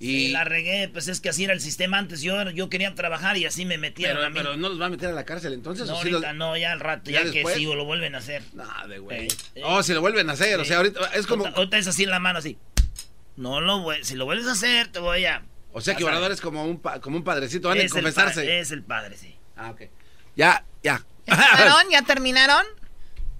Y 0.00 0.28
la 0.28 0.44
regué, 0.44 0.88
pues 0.88 1.08
es 1.08 1.20
que 1.20 1.28
así 1.28 1.44
era 1.44 1.52
el 1.52 1.60
sistema 1.60 1.98
antes. 1.98 2.22
Yo, 2.22 2.50
yo 2.50 2.68
quería 2.68 2.94
trabajar 2.94 3.36
y 3.36 3.46
así 3.46 3.64
me 3.64 3.78
metieron 3.78 4.16
pero, 4.16 4.26
a 4.26 4.30
mí. 4.30 4.38
Pero 4.38 4.56
no 4.56 4.68
los 4.68 4.80
va 4.80 4.86
a 4.86 4.90
meter 4.90 5.08
a 5.08 5.12
la 5.12 5.24
cárcel 5.24 5.52
entonces. 5.52 5.88
No, 5.88 5.96
ahorita 5.96 6.32
no, 6.34 6.56
ya 6.56 6.72
al 6.72 6.80
rato, 6.80 7.10
ya, 7.10 7.28
que 7.30 7.44
si 7.54 7.64
lo 7.64 7.84
vuelven 7.84 8.14
a 8.14 8.18
hacer. 8.18 8.42
Nada, 8.52 8.86
de 8.86 9.00
güey. 9.00 9.28
oh, 9.64 9.82
si 9.82 9.94
lo 9.94 10.00
vuelven 10.00 10.30
a 10.30 10.34
hacer, 10.34 10.60
o 10.60 10.64
sea, 10.64 10.76
ahorita 10.78 11.00
es 11.14 11.26
como. 11.26 11.46
Ahorita, 11.46 11.78
es 11.78 11.88
así 11.88 12.04
en 12.04 12.10
la 12.10 12.20
mano, 12.20 12.38
así. 12.38 12.56
No 13.36 13.60
lo 13.60 13.84
si 14.02 14.14
lo 14.14 14.24
vuelves 14.24 14.46
a 14.46 14.52
hacer, 14.52 14.88
te 14.88 15.00
voy 15.00 15.24
a. 15.24 15.42
O 15.72 15.80
sea 15.80 15.96
que 15.96 16.04
Obrador 16.04 16.30
es 16.30 16.40
como 16.40 16.64
un, 16.64 16.78
como 16.78 17.16
un 17.16 17.24
padrecito, 17.24 17.68
van 17.68 17.80
a 17.80 17.88
confesarse. 17.88 18.60
es 18.60 18.70
el 18.70 18.82
padre, 18.82 19.16
sí. 19.16 19.34
Ah, 19.56 19.70
ok. 19.70 19.82
Ya, 20.36 20.64
ya. 20.82 21.04
¿Ya 21.26 21.82
¿Ya 21.90 22.02
terminaron? 22.02 22.64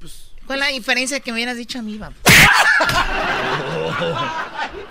Pues. 0.01 0.33
¿Cuál 0.47 0.61
es 0.61 0.67
la 0.67 0.73
diferencia 0.73 1.21
que 1.21 1.31
me 1.31 1.37
hubieras 1.37 1.57
dicho 1.57 1.79
a 1.79 1.83
mí, 1.83 1.99
vamos? 1.99 2.19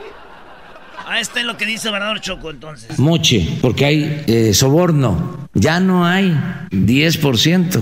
Ah, 1.09 1.21
este 1.21 1.39
es 1.39 1.45
lo 1.45 1.55
que 1.55 1.65
dice 1.65 1.87
Obrador 1.87 2.19
Choco 2.19 2.49
entonces. 2.49 2.99
Moche, 2.99 3.47
porque 3.61 3.85
hay 3.85 4.23
eh, 4.27 4.53
soborno. 4.53 5.49
Ya 5.53 5.79
no 5.79 6.05
hay 6.05 6.31
10%. 6.71 7.81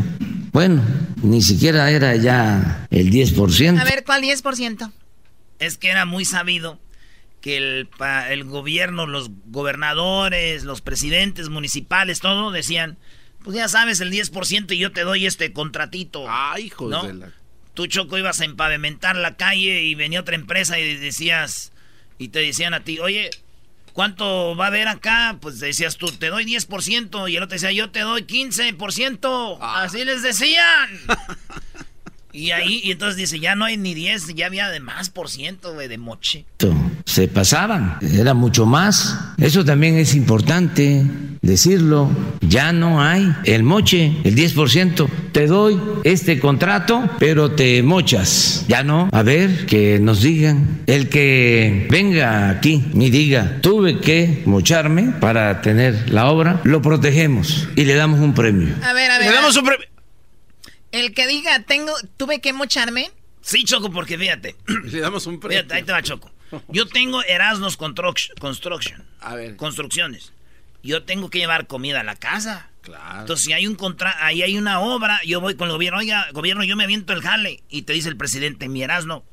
Bueno, 0.51 0.84
ni 1.23 1.41
siquiera 1.41 1.89
era 1.89 2.15
ya 2.17 2.88
el 2.91 3.09
10%. 3.11 3.82
A 3.82 3.84
ver, 3.84 4.03
¿cuál 4.03 4.21
10%? 4.21 4.91
Es 5.57 5.78
que 5.80 5.89
era 5.89 6.05
muy 6.05 6.23
sabido 6.23 6.80
que 7.41 7.57
el, 7.57 7.89
el 8.30 8.43
gobierno, 8.43 9.07
los 9.07 9.32
gobernadores, 9.47 10.63
los 10.63 10.82
presidentes 10.82 11.49
municipales, 11.49 12.19
todo 12.19 12.51
decían, 12.51 12.99
pues 13.43 13.55
ya 13.57 13.67
sabes, 13.67 14.01
el 14.01 14.11
10% 14.11 14.71
y 14.71 14.78
yo 14.78 14.91
te 14.91 15.01
doy 15.01 15.26
este 15.26 15.51
contratito. 15.51 16.26
Ay, 16.30 16.65
hijo 16.65 16.89
de 16.89 17.13
la... 17.13 17.30
Tú, 17.73 17.88
Choco, 17.88 18.19
ibas 18.19 18.39
a 18.39 18.45
empavimentar 18.45 19.15
la 19.15 19.36
calle 19.36 19.82
y 19.82 19.95
venía 19.95 20.21
otra 20.21 20.36
empresa 20.36 20.80
y 20.80 20.95
decías, 20.95 21.73
y 22.18 22.30
te 22.30 22.39
decían 22.39 22.74
a 22.74 22.84
ti, 22.84 22.99
oye, 22.99 23.30
¿cuánto 23.93 24.55
va 24.55 24.66
a 24.66 24.68
haber 24.68 24.88
acá? 24.88 25.38
Pues 25.41 25.59
decías 25.59 25.97
tú, 25.97 26.07
te 26.07 26.28
doy 26.28 26.45
10% 26.45 27.30
y 27.30 27.36
el 27.38 27.43
otro 27.43 27.55
decía, 27.55 27.72
yo 27.72 27.91
te 27.91 28.01
doy 28.01 28.24
15%. 28.24 29.57
Ah. 29.61 29.84
Así 29.84 30.03
les 30.03 30.22
decían. 30.22 30.89
y 32.36 32.51
ahí, 32.51 32.81
y 32.83 32.91
entonces 32.91 33.15
dice, 33.17 33.39
ya 33.39 33.55
no 33.55 33.65
hay 33.65 33.77
ni 33.77 33.93
10, 33.93 34.36
ya 34.36 34.47
había 34.47 34.69
de 34.69 34.79
más 34.79 35.09
por 35.09 35.29
ciento, 35.29 35.73
de 35.73 35.97
moche 35.97 36.45
se 37.15 37.27
pasaban, 37.27 37.97
era 38.01 38.33
mucho 38.33 38.65
más. 38.65 39.17
Eso 39.38 39.63
también 39.63 39.97
es 39.97 40.15
importante 40.15 41.05
decirlo. 41.41 42.09
Ya 42.41 42.73
no 42.73 43.01
hay 43.01 43.33
el 43.45 43.63
moche, 43.63 44.17
el 44.23 44.36
10%. 44.36 45.07
Te 45.31 45.47
doy 45.47 45.79
este 46.03 46.39
contrato, 46.39 47.09
pero 47.19 47.51
te 47.51 47.81
mochas. 47.83 48.65
Ya 48.67 48.83
no. 48.83 49.09
A 49.11 49.23
ver, 49.23 49.65
que 49.65 49.99
nos 49.99 50.21
digan. 50.21 50.81
El 50.88 51.09
que 51.09 51.88
venga 51.89 52.49
aquí 52.49 52.83
y 52.93 53.09
diga, 53.09 53.59
tuve 53.61 53.99
que 53.99 54.43
mocharme 54.45 55.13
para 55.19 55.61
tener 55.61 56.09
la 56.11 56.29
obra, 56.29 56.59
lo 56.63 56.81
protegemos 56.81 57.69
y 57.75 57.86
le 57.86 57.95
damos 57.95 58.19
un 58.19 58.33
premio. 58.33 58.75
A 58.83 58.93
ver, 58.93 59.11
a 59.11 59.19
ver. 59.19 59.29
Le 59.29 59.33
damos 59.33 59.55
un 59.55 59.65
premio. 59.65 59.94
El 60.95 61.13
que 61.13 61.27
diga, 61.27 61.59
tengo, 61.63 61.93
tuve 62.15 62.39
que 62.39 62.53
mocharme. 62.53 63.11
Sí, 63.41 63.65
Choco, 63.65 63.91
porque 63.91 64.17
fíjate. 64.17 64.55
Le 64.85 64.99
damos 65.01 65.27
un 65.27 65.41
premio. 65.41 65.59
Fíjate, 65.59 65.73
ahí 65.75 65.83
te 65.83 65.91
va, 65.91 66.01
Choco. 66.01 66.31
Yo 66.69 66.87
tengo 66.87 67.21
Erasmus 67.23 67.75
Construction. 67.75 69.03
A 69.19 69.35
ver. 69.35 69.57
Construcciones. 69.57 70.31
Yo 70.83 71.03
tengo 71.03 71.29
que 71.29 71.39
llevar 71.39 71.67
comida 71.67 71.99
a 71.99 72.03
la 72.03 72.15
casa. 72.15 72.69
Claro. 72.81 73.21
Entonces, 73.21 73.43
si 73.45 73.51
hay 73.51 73.67
un 73.67 73.75
contra 73.75 74.25
ahí 74.25 74.41
hay 74.41 74.57
una 74.57 74.79
obra, 74.79 75.19
yo 75.25 75.41
voy 75.41 75.55
con 75.55 75.67
el 75.67 75.73
gobierno, 75.73 75.99
oiga, 75.99 76.29
gobierno, 76.31 76.63
yo 76.63 76.77
me 76.77 76.85
aviento 76.85 77.11
el 77.11 77.21
jale. 77.21 77.61
Y 77.67 77.81
te 77.81 77.91
dice 77.91 78.07
el 78.07 78.15
presidente, 78.15 78.69
mi 78.69 78.81
Erasmo, 78.81 79.25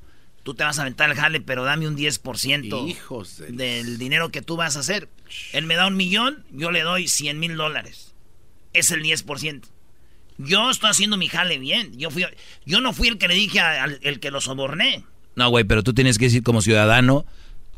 tú 0.43 0.55
te 0.55 0.65
vas 0.65 0.81
a 0.81 0.83
aventar 0.83 1.11
el 1.11 1.17
jale, 1.17 1.41
pero 1.41 1.63
dame 1.63 1.87
un 1.87 1.97
10% 1.97 2.89
Hijos 2.89 3.37
del 3.39 3.99
dinero 3.99 4.31
que 4.31 4.43
tú 4.43 4.57
vas 4.57 4.77
a 4.77 4.81
hacer. 4.81 5.09
Él 5.53 5.67
me 5.67 5.77
da 5.77 5.87
un 5.87 5.97
millón, 5.97 6.45
yo 6.51 6.73
le 6.73 6.81
doy 6.81 7.07
100 7.07 7.39
mil 7.39 7.57
dólares. 7.57 8.15
Es 8.73 8.91
el 8.91 9.03
10%. 9.03 9.63
Yo 10.39 10.71
estoy 10.71 10.91
haciendo 10.91 11.17
mi 11.17 11.29
jale 11.29 11.59
bien. 11.59 11.97
Yo, 11.99 12.11
fui, 12.11 12.27
yo 12.65 12.81
no 12.81 12.93
fui 12.93 13.09
el 13.09 13.19
que 13.19 13.29
le 13.29 13.35
dije 13.35 13.61
al 13.61 13.99
el 14.03 14.21
que 14.21 14.31
lo 14.31 14.41
soborné. 14.41 15.05
No, 15.35 15.49
güey, 15.49 15.65
pero 15.65 15.83
tú 15.83 15.95
tienes 15.95 16.19
que 16.19 16.27
decir 16.27 16.43
como 16.43 16.61
ciudadano, 16.61 17.25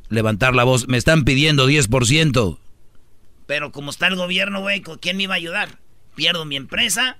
levantar 0.09 0.55
la 0.55 0.65
voz. 0.65 0.89
Me 0.89 0.97
están 0.97 1.25
pidiendo 1.25 1.69
10%. 1.69 2.59
Pero 3.47 3.73
como 3.73 3.91
está 3.91 4.07
el 4.07 4.17
gobierno, 4.17 4.61
güey, 4.61 4.83
¿quién 5.01 5.17
me 5.17 5.25
iba 5.25 5.35
a 5.35 5.37
ayudar? 5.37 5.79
Pierdo 6.15 6.45
mi 6.45 6.57
empresa, 6.57 7.19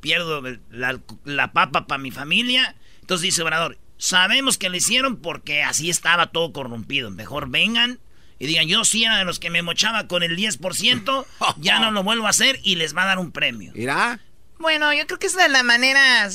pierdo 0.00 0.42
la, 0.70 1.52
papa 1.52 1.86
para 1.86 2.02
mi 2.02 2.10
familia. 2.10 2.76
Entonces 3.00 3.22
dice 3.22 3.42
Obrador, 3.42 3.78
sabemos 3.98 4.58
que 4.58 4.70
lo 4.70 4.76
hicieron 4.76 5.16
porque 5.16 5.62
así 5.62 5.90
estaba 5.90 6.28
todo 6.28 6.52
corrompido. 6.52 7.10
Mejor 7.10 7.50
vengan 7.50 7.98
y 8.38 8.46
digan, 8.46 8.68
yo 8.68 8.84
sí 8.84 9.04
era 9.04 9.18
de 9.18 9.24
los 9.24 9.38
que 9.38 9.50
me 9.50 9.62
mochaba 9.62 10.06
con 10.06 10.22
el 10.22 10.36
10%, 10.36 11.26
ya 11.58 11.80
no 11.80 11.90
lo 11.90 12.02
vuelvo 12.02 12.26
a 12.26 12.30
hacer 12.30 12.60
y 12.62 12.76
les 12.76 12.96
va 12.96 13.02
a 13.02 13.06
dar 13.06 13.18
un 13.18 13.32
premio. 13.32 13.72
¿Irá? 13.74 14.20
Bueno, 14.58 14.92
yo 14.92 15.06
creo 15.06 15.18
que 15.18 15.26
es 15.28 15.36
de 15.36 15.48
la 15.48 15.62
manera, 15.62 16.28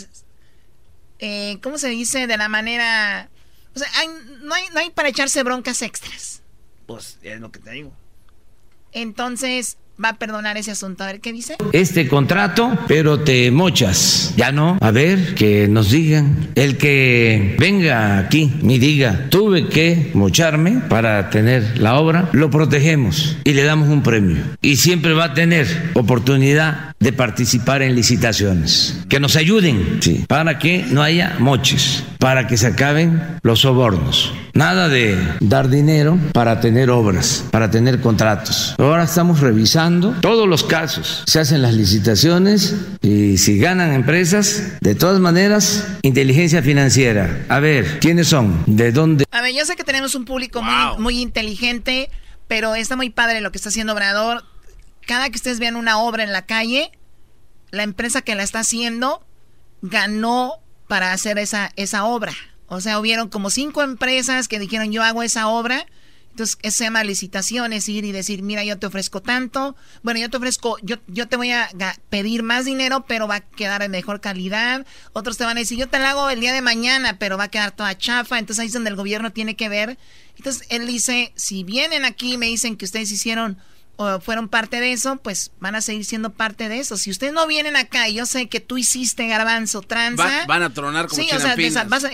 eh, 1.20 1.60
¿cómo 1.62 1.78
se 1.78 1.90
dice? 1.90 2.28
De 2.28 2.38
la 2.38 2.50
manera 2.50 3.30
o 3.76 3.80
sea, 3.80 3.88
no, 4.42 4.54
hay, 4.54 4.64
no 4.74 4.80
hay 4.80 4.90
para 4.92 5.10
echarse 5.10 5.42
broncas 5.44 5.82
extras. 5.82 6.42
Pues 6.86 7.18
es 7.22 7.40
lo 7.40 7.52
que 7.52 7.60
te 7.60 7.72
digo. 7.72 7.92
Entonces, 8.92 9.78
va 10.04 10.10
a 10.10 10.18
perdonar 10.18 10.58
ese 10.58 10.72
asunto. 10.72 11.04
A 11.04 11.08
ver 11.08 11.20
qué 11.20 11.32
dice. 11.32 11.56
Este 11.72 12.08
contrato, 12.08 12.78
pero 12.88 13.20
te 13.20 13.52
mochas. 13.52 14.34
Ya 14.38 14.52
no. 14.52 14.78
A 14.82 14.92
ver, 14.92 15.36
que 15.36 15.68
nos 15.68 15.92
digan. 15.92 16.50
El 16.56 16.78
que 16.78 17.56
venga 17.60 18.18
aquí 18.18 18.52
y 18.62 18.80
diga, 18.80 19.28
tuve 19.30 19.68
que 19.68 20.12
mocharme 20.14 20.82
para 20.90 21.30
tener 21.30 21.80
la 21.80 21.96
obra, 22.00 22.30
lo 22.34 22.50
protegemos 22.50 23.38
y 23.44 23.54
le 23.54 23.64
damos 23.64 23.90
un 23.90 24.04
premio. 24.04 24.44
Y 24.62 24.78
siempre 24.78 25.14
va 25.14 25.26
a 25.26 25.34
tener 25.34 25.92
oportunidad 25.94 26.96
de 27.00 27.14
participar 27.14 27.82
en 27.82 27.96
licitaciones. 27.96 29.04
Que 29.10 29.20
nos 29.20 29.36
ayuden, 29.36 30.00
sí, 30.02 30.26
para 30.28 30.60
que 30.60 30.86
no 30.90 31.02
haya 31.02 31.36
moches, 31.40 32.04
para 32.20 32.48
que 32.48 32.58
se 32.58 32.68
acaben 32.68 33.22
los 33.42 33.60
sobornos. 33.60 34.34
Nada 34.56 34.88
de 34.88 35.18
dar 35.40 35.68
dinero 35.68 36.20
para 36.32 36.62
tener 36.62 36.92
obras, 36.92 37.44
para 37.50 37.72
tener 37.72 38.00
contratos. 38.02 38.76
Ahora 38.78 39.06
estamos 39.06 39.40
revisando 39.40 40.12
todos 40.22 40.48
los 40.48 40.64
casos. 40.64 41.24
Se 41.26 41.40
hacen 41.40 41.64
las 41.64 41.74
licitaciones 41.74 42.76
y 43.02 43.40
si 43.40 43.58
ganan 43.58 43.92
empresas, 43.94 44.74
de 44.80 44.94
todas 44.94 45.20
maneras, 45.20 45.88
inteligencia 46.04 46.62
financiera. 46.62 47.46
A 47.50 47.60
ver, 47.60 48.00
¿quiénes 48.00 48.28
son? 48.28 48.64
¿De 48.68 48.92
dónde? 48.92 49.26
A 49.32 49.42
ver, 49.42 49.56
yo 49.56 49.66
sé 49.66 49.76
que 49.76 49.84
tenemos 49.84 50.14
un 50.14 50.24
público 50.24 50.62
muy, 50.62 51.00
muy 51.00 51.20
inteligente, 51.20 52.12
pero 52.48 52.76
está 52.76 52.96
muy 52.96 53.10
padre 53.10 53.42
lo 53.42 53.52
que 53.52 53.58
está 53.58 53.70
haciendo 53.70 53.94
Obrador. 53.94 54.44
Cada 55.08 55.32
que 55.32 55.36
ustedes 55.36 55.58
vean 55.58 55.76
una 55.76 55.98
obra 55.98 56.24
en 56.24 56.32
la 56.32 56.46
calle, 56.46 56.92
la 57.72 57.82
empresa 57.82 58.22
que 58.22 58.36
la 58.36 58.44
está 58.44 58.60
haciendo 58.60 59.26
ganó 59.82 60.60
para 60.88 61.12
hacer 61.12 61.40
esa, 61.40 61.72
esa 61.76 62.06
obra. 62.06 62.34
O 62.68 62.82
sea, 62.82 63.00
hubieron 63.00 63.30
como 63.30 63.50
cinco 63.50 63.82
empresas 63.82 64.48
que 64.48 64.60
dijeron 64.60 64.92
yo 64.92 65.04
hago 65.04 65.24
esa 65.24 65.48
obra. 65.48 65.86
Entonces, 66.32 66.58
eso 66.64 66.78
se 66.78 66.84
llama 66.86 67.04
licitaciones, 67.04 67.88
ir 67.90 68.06
y 68.06 68.12
decir, 68.12 68.42
mira, 68.42 68.64
yo 68.64 68.80
te 68.80 68.88
ofrezco 68.88 69.22
tanto. 69.22 69.76
Bueno, 70.02 70.20
yo 70.20 70.32
te 70.32 70.38
ofrezco, 70.38 70.78
yo, 70.82 70.96
yo 71.06 71.28
te 71.28 71.36
voy 71.38 71.52
a 71.52 71.70
pedir 72.10 72.42
más 72.42 72.66
dinero, 72.66 73.06
pero 73.08 73.28
va 73.28 73.36
a 73.36 73.42
quedar 73.42 73.82
de 73.82 73.88
mejor 73.88 74.20
calidad. 74.20 74.84
Otros 75.12 75.38
te 75.38 75.44
van 75.44 75.58
a 75.58 75.60
decir, 75.60 75.78
yo 75.78 75.88
te 75.88 76.00
la 76.00 76.10
hago 76.10 76.28
el 76.32 76.40
día 76.40 76.52
de 76.52 76.62
mañana, 76.62 77.20
pero 77.20 77.38
va 77.38 77.44
a 77.44 77.52
quedar 77.52 77.76
toda 77.76 77.96
chafa. 77.96 78.40
Entonces, 78.40 78.62
ahí 78.62 78.68
es 78.68 78.74
donde 78.74 78.90
el 78.90 78.96
gobierno 78.96 79.32
tiene 79.32 79.56
que 79.56 79.70
ver. 79.70 80.00
Entonces, 80.36 80.66
él 80.70 80.88
dice, 80.88 81.34
si 81.36 81.64
vienen 81.64 82.04
aquí 82.04 82.38
me 82.40 82.48
dicen 82.48 82.78
que 82.78 82.86
ustedes 82.86 83.12
hicieron 83.12 83.60
o 83.96 84.20
fueron 84.20 84.48
parte 84.48 84.80
de 84.80 84.92
eso, 84.92 85.18
pues 85.18 85.52
van 85.60 85.76
a 85.76 85.82
seguir 85.82 86.06
siendo 86.06 86.32
parte 86.32 86.70
de 86.70 86.80
eso. 86.80 86.98
Si 86.98 87.12
ustedes 87.12 87.34
no 87.34 87.46
vienen 87.48 87.76
acá 87.76 88.08
y 88.10 88.16
yo 88.16 88.26
sé 88.26 88.48
que 88.48 88.60
tú 88.60 88.78
hiciste 88.78 89.28
garbanzo, 89.28 89.82
tranza... 89.82 90.46
van 90.48 90.64
a 90.64 90.74
tronar 90.74 91.08
como 91.08 91.22
Sí, 91.22 91.30
o 91.34 91.40
sea, 91.40 91.56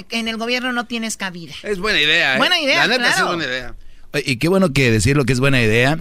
en 0.10 0.28
el 0.28 0.38
gobierno 0.38 0.74
no 0.74 0.86
tienes 0.86 1.18
cabida. 1.18 1.54
Es 1.64 1.80
buena 1.80 2.02
idea, 2.02 2.36
¿eh? 2.36 2.38
Buena 2.38 2.60
idea, 2.60 2.88
La 2.88 2.98
neta 2.98 3.12
es 3.12 3.26
buena 3.26 3.46
idea. 3.46 3.76
Y 4.26 4.38
qué 4.38 4.48
bueno 4.48 4.74
que 4.74 4.92
decir 4.92 5.16
lo 5.16 5.26
que 5.26 5.34
es 5.34 5.40
buena 5.40 5.62
idea. 5.62 5.98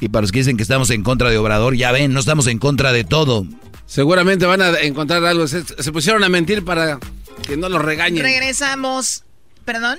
Y 0.00 0.08
para 0.08 0.22
los 0.22 0.32
que 0.32 0.40
dicen 0.40 0.56
que 0.56 0.64
estamos 0.64 0.90
en 0.90 1.02
contra 1.02 1.30
de 1.30 1.38
Obrador, 1.38 1.76
ya 1.76 1.92
ven, 1.92 2.12
no 2.12 2.20
estamos 2.20 2.46
en 2.48 2.58
contra 2.58 2.92
de 2.92 3.04
todo. 3.04 3.46
Seguramente 3.86 4.46
van 4.46 4.60
a 4.60 4.80
encontrar 4.80 5.24
algo. 5.24 5.46
Se, 5.46 5.62
se 5.64 5.92
pusieron 5.92 6.24
a 6.24 6.28
mentir 6.28 6.64
para 6.64 6.98
que 7.46 7.56
no 7.56 7.68
los 7.68 7.80
regañen. 7.80 8.22
Regresamos. 8.22 9.24
¿Perdón? 9.64 9.98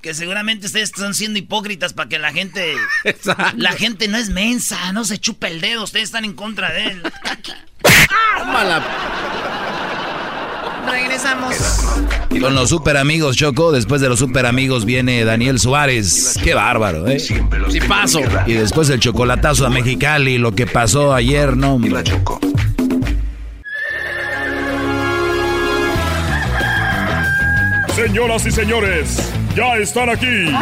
Que 0.00 0.14
seguramente 0.14 0.66
ustedes 0.66 0.90
están 0.90 1.14
siendo 1.14 1.38
hipócritas 1.38 1.92
para 1.92 2.08
que 2.08 2.18
la 2.18 2.32
gente. 2.32 2.74
La 3.56 3.72
gente 3.72 4.08
no 4.08 4.18
es 4.18 4.30
mensa, 4.30 4.92
no 4.92 5.04
se 5.04 5.18
chupa 5.18 5.48
el 5.48 5.60
dedo, 5.60 5.84
ustedes 5.84 6.06
están 6.06 6.24
en 6.24 6.34
contra 6.34 6.72
de 6.72 6.84
él. 6.86 7.02
Regresamos. 10.90 11.54
Con 12.40 12.54
los 12.54 12.70
super 12.70 12.96
amigos, 12.96 13.36
Choco. 13.36 13.72
Después 13.72 14.00
de 14.00 14.08
los 14.08 14.18
super 14.18 14.46
amigos 14.46 14.84
viene 14.84 15.24
Daniel 15.24 15.58
Suárez. 15.58 16.38
Qué 16.42 16.54
bárbaro, 16.54 17.06
¿eh? 17.06 17.20
Sí 17.20 17.34
paso. 17.86 18.20
Y 18.46 18.54
después 18.54 18.88
el 18.90 19.00
chocolatazo 19.00 19.66
a 19.66 19.70
Mexicali, 19.70 20.38
lo 20.38 20.52
que 20.52 20.66
pasó 20.66 21.14
ayer, 21.14 21.56
¿no? 21.56 21.78
Y 21.82 21.90
Señoras 27.98 28.46
y 28.46 28.52
señores, 28.52 29.18
ya 29.56 29.74
están 29.74 30.08
aquí 30.08 30.52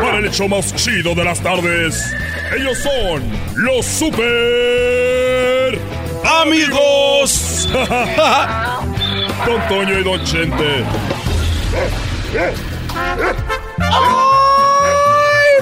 para 0.00 0.16
el 0.16 0.24
hecho 0.24 0.48
más 0.48 0.74
chido 0.74 1.14
de 1.14 1.22
las 1.22 1.40
tardes. 1.40 2.10
Ellos 2.56 2.78
son 2.78 3.22
los 3.56 3.84
super 3.84 5.78
amigos. 6.40 7.68
Don 9.46 9.68
Toño 9.68 9.98
y 9.98 10.02
Don 10.02 10.24
Chente. 10.24 10.84
¡Ay, 13.78 13.92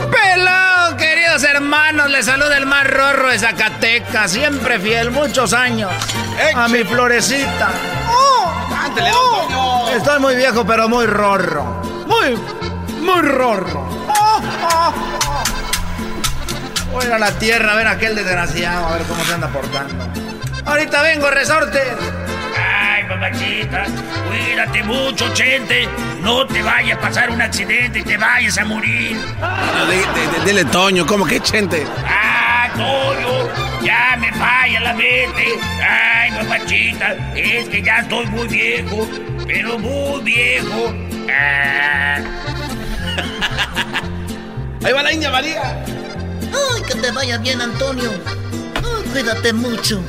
pelado! 0.09 0.97
Queridos 0.97 1.43
hermanos, 1.43 2.09
les 2.11 2.27
saluda 2.27 2.57
el 2.57 2.67
más 2.67 2.87
rorro 2.87 3.31
de 3.31 3.41
Zacatecas, 3.41 4.31
siempre 4.31 4.79
fiel, 4.79 5.11
muchos 5.11 5.53
años. 5.53 5.91
A 6.55 6.69
mi 6.69 6.85
florecita. 6.85 7.73
¡Oh! 8.09 8.46
¡Oh! 9.13 9.89
Estoy 9.95 10.21
muy 10.21 10.37
viejo, 10.37 10.65
pero 10.67 10.89
muy 10.89 11.07
rorro. 11.07 11.65
Muy, 12.07 12.37
muy 13.01 13.21
rorro. 13.23 13.87
Voy 16.93 17.05
a 17.05 17.07
ir 17.07 17.13
a 17.13 17.19
la 17.19 17.33
tierra 17.33 17.73
a 17.73 17.77
ver 17.77 17.89
a 17.89 17.91
aquel 17.93 18.15
desgraciado, 18.15 18.87
a 18.87 18.93
ver 18.93 19.03
cómo 19.07 19.25
se 19.25 19.35
anda 19.35 19.49
portando. 19.49 20.09
Ahorita 20.65 21.03
vengo, 21.03 21.31
resorte. 21.31 21.81
Ay, 22.59 23.05
mamachita, 23.05 23.85
cuídate 24.29 24.83
mucho, 24.83 25.33
Chente. 25.35 25.89
No 26.23 26.47
te 26.47 26.63
vaya 26.63 26.95
a 26.95 26.99
pasar 26.99 27.31
un 27.31 27.41
accidente 27.41 28.01
y 28.01 28.03
te 28.03 28.17
vayas 28.17 28.59
a 28.59 28.65
morir. 28.65 29.17
dile, 30.45 30.65
Toño, 30.65 31.07
¿cómo 31.07 31.25
que 31.25 31.41
Chente? 31.41 31.87
Ah, 32.05 32.69
Toño, 32.75 33.66
ya 33.87 34.17
me 34.19 34.33
falla 34.33 34.81
la 34.81 34.93
mente. 34.95 35.59
Ay, 35.81 36.31
mamachita, 36.33 37.13
es 37.37 37.69
que 37.69 37.83
ya 37.83 37.99
estoy 37.99 38.27
muy 38.27 38.49
viejo, 38.49 39.07
pero 39.47 39.79
muy 39.79 40.23
viejo. 40.23 40.93
Ah. 41.31 42.19
Ahí 44.85 44.93
va 44.93 45.03
la 45.03 45.13
India 45.13 45.31
María. 45.31 45.85
Ay, 46.43 46.83
que 46.87 46.95
te 46.97 47.11
vaya 47.13 47.39
bien, 47.39 47.61
Antonio. 47.61 48.11
Ay, 48.75 49.11
cuídate 49.13 49.53
mucho. 49.53 50.03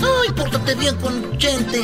Ay, 0.00 0.32
pórtate 0.32 0.74
bien 0.74 0.96
con 0.96 1.38
gente. 1.38 1.80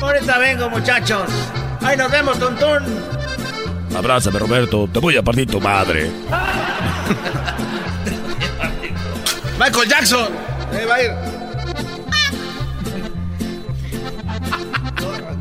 Ahorita 0.00 0.38
vengo, 0.38 0.70
muchachos. 0.70 1.28
Ahí 1.82 1.96
nos 1.96 2.10
vemos, 2.10 2.38
tontón. 2.38 3.19
Abrázame, 3.96 4.38
Roberto. 4.38 4.88
Te 4.92 4.98
voy 4.98 5.16
a 5.16 5.22
partir 5.22 5.50
tu 5.50 5.60
madre. 5.60 6.10
Michael 9.58 9.88
Jackson. 9.88 10.32
Ahí 10.72 10.86
va 10.86 10.94
a 10.94 11.02
ir. 11.02 11.10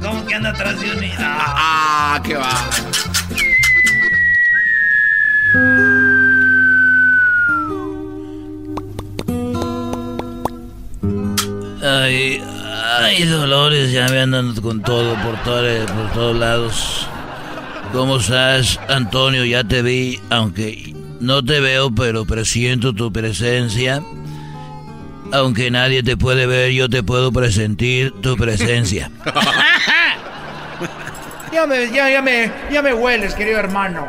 ¿Cómo 0.02 0.26
que 0.26 0.36
anda 0.36 0.50
atrás 0.50 0.80
de 0.80 0.92
un 0.92 1.00
niño? 1.00 1.16
Ah, 1.20 2.22
qué 2.24 2.36
va. 2.36 2.50
Ay, 11.82 12.44
ay, 13.02 13.24
Dolores, 13.26 13.92
ya 13.92 14.08
me 14.10 14.20
andan 14.20 14.54
con 14.56 14.82
todo, 14.82 15.16
por, 15.24 15.42
todo, 15.44 15.86
por 15.86 16.12
todos 16.14 16.36
lados. 16.36 17.09
¿Cómo 17.92 18.18
estás, 18.18 18.80
Antonio? 18.88 19.44
Ya 19.46 19.64
te 19.64 19.82
vi, 19.82 20.20
aunque 20.30 20.94
no 21.20 21.44
te 21.44 21.60
veo, 21.60 21.90
pero 21.90 22.24
presiento 22.24 22.94
tu 22.94 23.12
presencia. 23.12 24.04
Aunque 25.32 25.72
nadie 25.72 26.04
te 26.04 26.16
puede 26.16 26.46
ver, 26.46 26.72
yo 26.72 26.88
te 26.88 27.02
puedo 27.02 27.32
presentir 27.32 28.14
tu 28.22 28.38
presencia. 28.38 29.10
ya, 31.52 31.66
me, 31.66 31.92
ya, 31.92 32.12
ya, 32.12 32.22
me, 32.22 32.52
ya 32.72 32.84
me 32.84 32.94
hueles, 32.94 33.34
querido 33.34 33.58
hermano. 33.58 34.08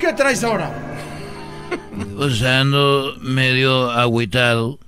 ¿Qué 0.00 0.12
traes 0.12 0.42
ahora? 0.42 0.72
Pues 2.16 2.42
ando 2.42 3.14
medio 3.20 3.92
agüitado. 3.92 4.80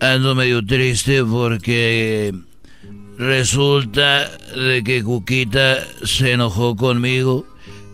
Ando 0.00 0.34
medio 0.34 0.64
triste 0.64 1.24
porque 1.24 2.34
resulta 3.16 4.28
de 4.54 4.84
que 4.84 5.02
Cuquita 5.02 5.78
se 6.02 6.32
enojó 6.32 6.76
conmigo 6.76 7.46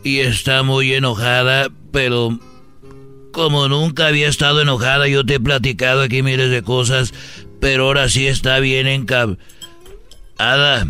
y 0.03 0.20
está 0.20 0.62
muy 0.62 0.94
enojada, 0.94 1.68
pero 1.92 2.38
como 3.32 3.68
nunca 3.68 4.07
había 4.07 4.28
estado 4.28 4.62
enojada, 4.62 5.09
yo 5.09 5.24
te 5.24 5.34
he 5.34 5.40
platicado 5.40 6.03
aquí 6.03 6.22
miles 6.22 6.51
de 6.51 6.62
cosas, 6.62 7.12
pero 7.61 7.84
ahora 7.84 8.09
sí 8.09 8.26
está 8.26 8.59
bien 8.61 8.86
encabada. 8.86 9.36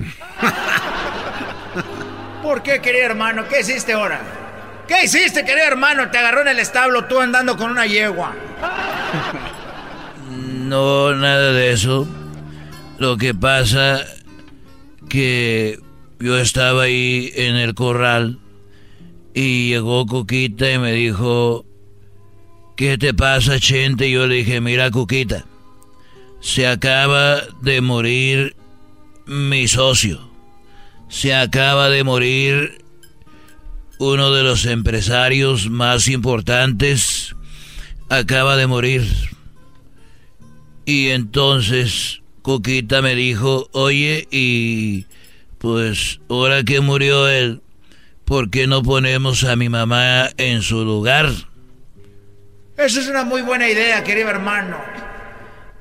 ¿Por 2.42 2.62
qué, 2.62 2.80
querido 2.80 3.04
hermano? 3.04 3.46
¿Qué 3.48 3.60
hiciste 3.60 3.92
ahora? 3.92 4.20
¿Qué 4.88 5.04
hiciste, 5.04 5.44
querido 5.44 5.66
hermano? 5.66 6.10
Te 6.10 6.18
agarró 6.18 6.40
en 6.42 6.48
el 6.48 6.58
establo 6.58 7.04
tú 7.04 7.20
andando 7.20 7.56
con 7.56 7.70
una 7.70 7.86
yegua. 7.86 8.34
No, 10.70 11.14
nada 11.16 11.52
de 11.52 11.72
eso. 11.72 12.06
Lo 12.98 13.16
que 13.16 13.34
pasa 13.34 14.04
que 15.08 15.80
yo 16.20 16.38
estaba 16.38 16.82
ahí 16.82 17.32
en 17.34 17.56
el 17.56 17.74
corral 17.74 18.38
y 19.34 19.68
llegó 19.68 20.06
Coquita 20.06 20.72
y 20.72 20.78
me 20.78 20.92
dijo, 20.92 21.64
¿qué 22.76 22.98
te 22.98 23.14
pasa, 23.14 23.60
Chente? 23.60 24.08
Y 24.08 24.12
yo 24.12 24.26
le 24.26 24.36
dije, 24.36 24.60
mira, 24.60 24.90
Coquita, 24.90 25.46
se 26.40 26.66
acaba 26.66 27.42
de 27.62 27.80
morir 27.80 28.56
mi 29.26 29.68
socio. 29.68 30.30
Se 31.08 31.34
acaba 31.34 31.90
de 31.90 32.04
morir 32.04 32.84
uno 33.98 34.32
de 34.32 34.42
los 34.42 34.64
empresarios 34.64 35.68
más 35.68 36.08
importantes. 36.08 37.36
Acaba 38.08 38.56
de 38.56 38.66
morir. 38.66 39.06
Y 40.86 41.08
entonces 41.08 42.22
Coquita 42.42 43.02
me 43.02 43.14
dijo, 43.14 43.68
oye, 43.72 44.26
y 44.30 45.04
pues 45.58 46.20
ahora 46.28 46.64
que 46.64 46.80
murió 46.80 47.28
él, 47.28 47.60
¿por 48.30 48.48
qué 48.48 48.68
no 48.68 48.80
ponemos 48.84 49.42
a 49.42 49.56
mi 49.56 49.68
mamá 49.68 50.30
en 50.36 50.62
su 50.62 50.84
lugar? 50.84 51.30
Esa 52.76 53.00
es 53.00 53.08
una 53.08 53.24
muy 53.24 53.42
buena 53.42 53.68
idea, 53.68 54.04
querido 54.04 54.30
hermano. 54.30 54.76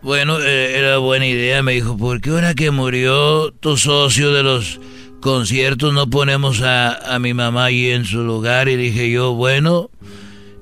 Bueno, 0.02 0.39
eh, 0.41 0.80
era 0.80 0.97
buena 0.97 1.28
idea, 1.28 1.62
me 1.62 1.74
dijo, 1.74 1.95
¿por 1.95 2.22
qué 2.22 2.32
ahora 2.32 2.56
que 2.56 2.72
murió 2.72 3.52
tu 3.52 3.78
socio 3.78 4.34
de 4.34 4.41
los 4.41 4.80
conciertos 5.22 5.93
no 5.93 6.10
ponemos 6.10 6.64
a, 6.64 7.14
a 7.14 7.20
mi 7.20 7.36
mamá 7.36 7.66
ahí 7.66 7.91
en 7.91 8.06
su 8.06 8.24
lugar? 8.24 8.68
Y 8.68 8.78
dije 8.78 9.12
yo, 9.12 9.34
bueno, 9.34 9.91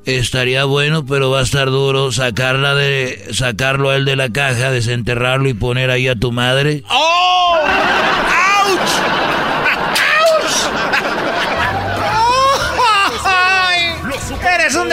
estaría 0.04 0.66
bueno, 0.66 1.06
pero 1.06 1.30
va 1.30 1.40
a 1.40 1.44
estar 1.44 1.70
duro 1.70 2.12
sacarla 2.12 2.76
de 2.76 3.30
sacarlo 3.32 3.92
a 3.92 3.96
él 3.96 4.04
de 4.04 4.18
la 4.18 4.30
caja, 4.30 4.72
desenterrarlo 4.72 5.48
y 5.48 5.54
poner 5.54 5.90
ahí 5.90 6.10
a 6.10 6.16
tu 6.16 6.34
madre. 6.34 6.84
¡Oh! 6.90 7.60
¡Auch! 7.64 9.17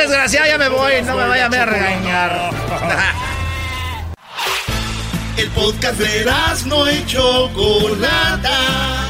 Desgraciado, 0.09 0.47
ya 0.47 0.59
me 0.59 0.69
voy, 0.69 1.03
no 1.03 1.17
me 1.17 1.27
vaya 1.29 1.47
a 1.47 1.67
regañar. 1.67 2.51
El 5.37 5.51
podcast 5.51 5.99
de 5.99 6.25
no 6.67 6.87
hecho 6.87 7.51
Chocolata 7.53 9.05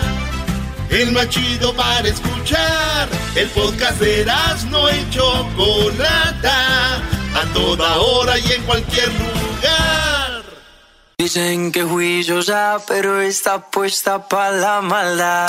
el 0.95 1.13
más 1.13 1.29
chido 1.29 1.75
para 1.75 2.07
escuchar. 2.07 3.09
El 3.35 3.49
podcast 3.49 3.99
de 4.01 4.25
no 4.71 4.89
y 4.89 5.11
Chocolata, 5.11 6.97
a 6.97 7.53
toda 7.53 7.97
hora 7.97 8.39
y 8.39 8.53
en 8.53 8.63
cualquier 8.63 9.09
lugar. 9.09 10.43
Dicen 11.19 11.73
que 11.73 11.85
fui 11.85 12.23
yo 12.23 12.41
ya, 12.41 12.77
pero 12.87 13.21
está 13.21 13.71
puesta 13.71 14.29
para 14.29 14.53
la 14.53 14.81
maldad. 14.83 15.49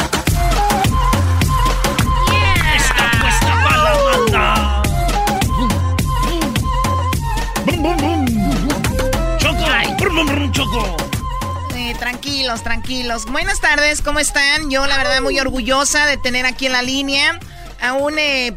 Tranquilos, 12.25 12.63
tranquilos. 12.63 13.25
Buenas 13.31 13.61
tardes, 13.61 14.01
¿cómo 14.01 14.19
están? 14.19 14.71
Yo, 14.71 14.87
la 14.87 14.97
verdad, 14.97 15.21
muy 15.21 15.39
orgullosa 15.39 16.07
de 16.07 16.17
tener 16.17 16.47
aquí 16.47 16.65
en 16.65 16.71
la 16.71 16.81
línea 16.81 17.39
a 17.79 17.93
un, 17.93 18.17
eh, 18.17 18.51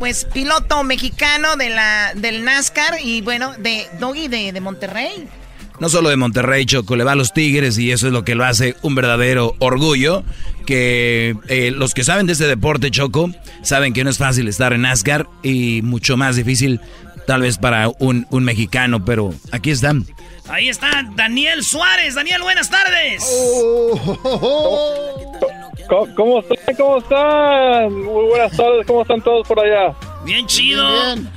pues, 0.00 0.24
piloto 0.24 0.82
mexicano 0.82 1.54
de 1.54 1.70
la, 1.70 2.12
del 2.16 2.44
NASCAR 2.44 2.98
y, 3.00 3.20
bueno, 3.20 3.54
de 3.58 3.86
Doggy 4.00 4.26
de, 4.26 4.50
de 4.50 4.60
Monterrey. 4.60 5.28
No 5.78 5.88
solo 5.88 6.08
de 6.08 6.16
Monterrey, 6.16 6.66
Choco, 6.66 6.96
le 6.96 7.04
va 7.04 7.12
a 7.12 7.14
los 7.14 7.32
Tigres 7.32 7.78
y 7.78 7.92
eso 7.92 8.08
es 8.08 8.12
lo 8.12 8.24
que 8.24 8.34
lo 8.34 8.44
hace 8.44 8.74
un 8.82 8.96
verdadero 8.96 9.54
orgullo. 9.60 10.24
Que 10.66 11.36
eh, 11.46 11.70
los 11.70 11.94
que 11.94 12.02
saben 12.02 12.26
de 12.26 12.32
este 12.32 12.48
deporte, 12.48 12.90
Choco, 12.90 13.30
saben 13.62 13.92
que 13.92 14.02
no 14.02 14.10
es 14.10 14.18
fácil 14.18 14.48
estar 14.48 14.72
en 14.72 14.82
NASCAR 14.82 15.28
y 15.44 15.82
mucho 15.82 16.16
más 16.16 16.34
difícil 16.34 16.80
tal 17.28 17.42
vez 17.42 17.58
para 17.58 17.90
un, 18.00 18.26
un 18.30 18.42
mexicano, 18.42 19.04
pero 19.04 19.32
aquí 19.52 19.70
están. 19.70 20.04
Ahí 20.48 20.68
está 20.68 21.04
Daniel 21.14 21.64
Suárez. 21.64 22.14
Daniel, 22.14 22.42
buenas 22.42 22.68
tardes. 22.68 23.24
¿Cómo, 26.16 26.40
están? 26.40 26.76
¿Cómo 26.76 26.98
están? 26.98 27.92
Muy 27.92 28.26
buenas 28.26 28.56
tardes. 28.56 28.86
¿Cómo 28.86 29.02
están 29.02 29.22
todos 29.22 29.46
por 29.46 29.60
allá? 29.60 29.94
Bien 30.24 30.46
chido. 30.46 30.86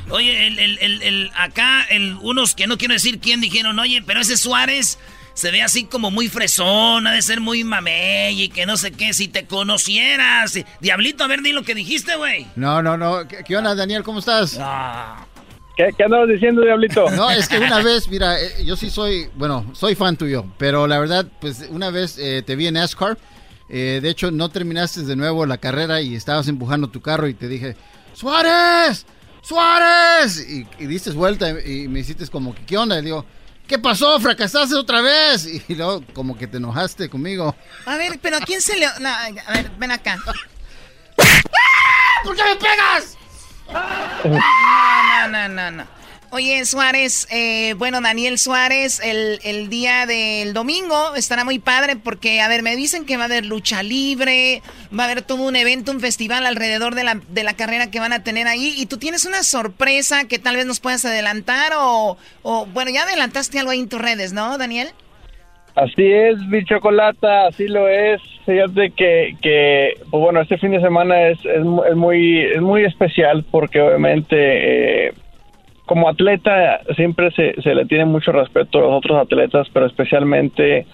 Oye, 0.09 0.47
el, 0.47 0.59
el, 0.59 1.01
el, 1.01 1.31
acá, 1.35 1.85
el, 1.89 2.17
unos 2.21 2.55
que 2.55 2.67
no 2.67 2.77
quiero 2.77 2.93
decir 2.93 3.19
quién 3.19 3.41
dijeron, 3.41 3.79
oye, 3.79 4.01
pero 4.05 4.21
ese 4.21 4.37
Suárez 4.37 4.97
se 5.33 5.51
ve 5.51 5.61
así 5.61 5.85
como 5.85 6.09
muy 6.09 6.29
fresón, 6.29 7.05
ha 7.05 7.11
de 7.11 7.21
ser 7.21 7.39
muy 7.41 7.63
mamey 7.63 8.41
y 8.41 8.49
que 8.49 8.65
no 8.65 8.75
sé 8.75 8.91
qué, 8.91 9.13
si 9.13 9.27
te 9.27 9.45
conocieras. 9.45 10.57
Diablito, 10.81 11.23
a 11.23 11.27
ver, 11.27 11.41
di 11.41 11.51
lo 11.51 11.63
que 11.63 11.75
dijiste, 11.75 12.15
güey. 12.15 12.47
No, 12.55 12.81
no, 12.81 12.97
no. 12.97 13.27
¿Qué, 13.27 13.55
onda, 13.55 13.75
Daniel? 13.75 14.03
¿Cómo 14.03 14.19
estás? 14.19 14.57
Ah. 14.59 15.25
¿Qué, 15.77 15.89
¿Qué, 15.95 16.03
andabas 16.03 16.27
diciendo, 16.27 16.63
Diablito? 16.63 17.07
No, 17.11 17.29
es 17.29 17.47
que 17.47 17.59
una 17.59 17.83
vez, 17.83 18.09
mira, 18.09 18.41
eh, 18.41 18.65
yo 18.65 18.75
sí 18.75 18.89
soy, 18.89 19.29
bueno, 19.35 19.63
soy 19.73 19.93
fan 19.93 20.17
tuyo, 20.17 20.43
pero 20.57 20.87
la 20.87 20.97
verdad, 20.97 21.27
pues 21.39 21.67
una 21.69 21.91
vez 21.91 22.17
eh, 22.17 22.41
te 22.43 22.55
vi 22.55 22.65
en 22.65 22.73
NASCAR. 22.73 23.15
Eh, 23.69 23.99
de 24.01 24.09
hecho, 24.09 24.31
no 24.31 24.49
terminaste 24.49 25.01
de 25.01 25.15
nuevo 25.15 25.45
la 25.45 25.57
carrera 25.57 26.01
y 26.01 26.15
estabas 26.15 26.47
empujando 26.47 26.89
tu 26.89 27.01
carro 27.01 27.27
y 27.27 27.35
te 27.35 27.47
dije, 27.47 27.75
¡Suárez! 28.13 29.05
¡Suárez! 29.41 30.49
Y, 30.49 30.65
y 30.79 30.87
diste 30.87 31.11
vuelta 31.11 31.49
y 31.49 31.87
me 31.87 31.99
hiciste 31.99 32.27
como, 32.27 32.55
¿qué 32.65 32.75
onda? 32.75 32.97
Y 32.97 33.03
digo, 33.03 33.23
¿qué 33.67 33.77
pasó? 33.77 34.19
¿Fracasaste 34.19 34.75
otra 34.75 35.01
vez? 35.01 35.47
Y 35.67 35.75
luego 35.75 36.01
como 36.13 36.35
que 36.35 36.47
te 36.47 36.57
enojaste 36.57 37.07
conmigo. 37.07 37.55
A 37.85 37.97
ver, 37.97 38.17
pero 38.19 38.37
¿a 38.37 38.39
quién 38.39 38.61
se 38.61 38.77
le... 38.77 38.87
No, 38.99 39.09
a 39.09 39.53
ver, 39.53 39.69
ven 39.77 39.91
acá. 39.91 40.17
¿Por 42.23 42.35
qué 42.35 42.43
me 42.43 42.55
pegas? 42.55 43.17
No, 43.73 45.27
no, 45.27 45.49
no, 45.49 45.71
no. 45.71 45.97
Oye, 46.29 46.65
Suárez, 46.65 47.25
eh, 47.29 47.73
bueno, 47.77 48.01
Daniel 48.01 48.37
Suárez, 48.37 48.99
el, 49.01 49.39
el, 49.43 49.69
día 49.69 50.05
del 50.05 50.53
domingo 50.53 51.15
estará 51.15 51.45
muy 51.45 51.57
padre 51.57 51.95
porque, 51.95 52.41
a 52.41 52.49
ver, 52.49 52.63
me 52.63 52.75
dicen 52.75 53.05
que 53.05 53.15
va 53.15 53.23
a 53.23 53.25
haber 53.27 53.45
lucha 53.45 53.81
libre, 53.81 54.61
va 54.97 55.03
a 55.03 55.05
haber 55.05 55.21
todo 55.21 55.43
un 55.43 55.55
evento, 55.55 55.93
un 55.93 56.01
festival 56.01 56.45
alrededor 56.45 56.95
de 56.95 57.05
la, 57.05 57.21
de 57.29 57.43
la 57.43 57.55
carrera 57.55 57.89
que 57.91 58.01
van 58.01 58.11
a 58.11 58.23
tener 58.23 58.45
ahí 58.45 58.73
y 58.75 58.87
tú 58.87 58.97
tienes 58.97 59.23
una 59.23 59.41
sorpresa 59.43 60.25
que 60.25 60.37
tal 60.37 60.57
vez 60.57 60.65
nos 60.65 60.81
puedas 60.81 61.05
adelantar 61.05 61.71
o, 61.77 62.17
o 62.43 62.65
bueno, 62.65 62.91
ya 62.91 63.03
adelantaste 63.03 63.59
algo 63.59 63.71
ahí 63.71 63.79
en 63.79 63.87
tus 63.87 64.01
redes, 64.01 64.33
¿no, 64.33 64.57
Daniel? 64.57 64.93
Así 65.77 66.11
es, 66.11 66.39
mi 66.47 66.63
chocolata, 66.65 67.45
así 67.45 67.67
lo 67.67 67.87
es. 67.87 68.19
Fíjate 68.47 68.89
que, 68.89 69.35
que 69.39 69.93
pues 70.09 70.23
bueno, 70.23 70.41
este 70.41 70.57
fin 70.57 70.71
de 70.71 70.81
semana 70.81 71.27
es, 71.27 71.37
es, 71.45 71.63
es 71.89 71.95
muy, 71.95 72.39
es 72.39 72.61
muy 72.61 72.83
especial 72.83 73.45
porque 73.51 73.81
obviamente... 73.81 75.07
Eh, 75.07 75.13
como 75.85 76.09
atleta 76.09 76.81
siempre 76.97 77.31
se, 77.31 77.59
se, 77.61 77.73
le 77.73 77.85
tiene 77.85 78.03
mucho 78.03 78.33
respeto 78.33 78.77
a 78.77 78.81
los 78.81 78.93
otros 78.95 79.19
atletas, 79.19 79.69
pero 79.71 79.85
especialmente 79.85 80.85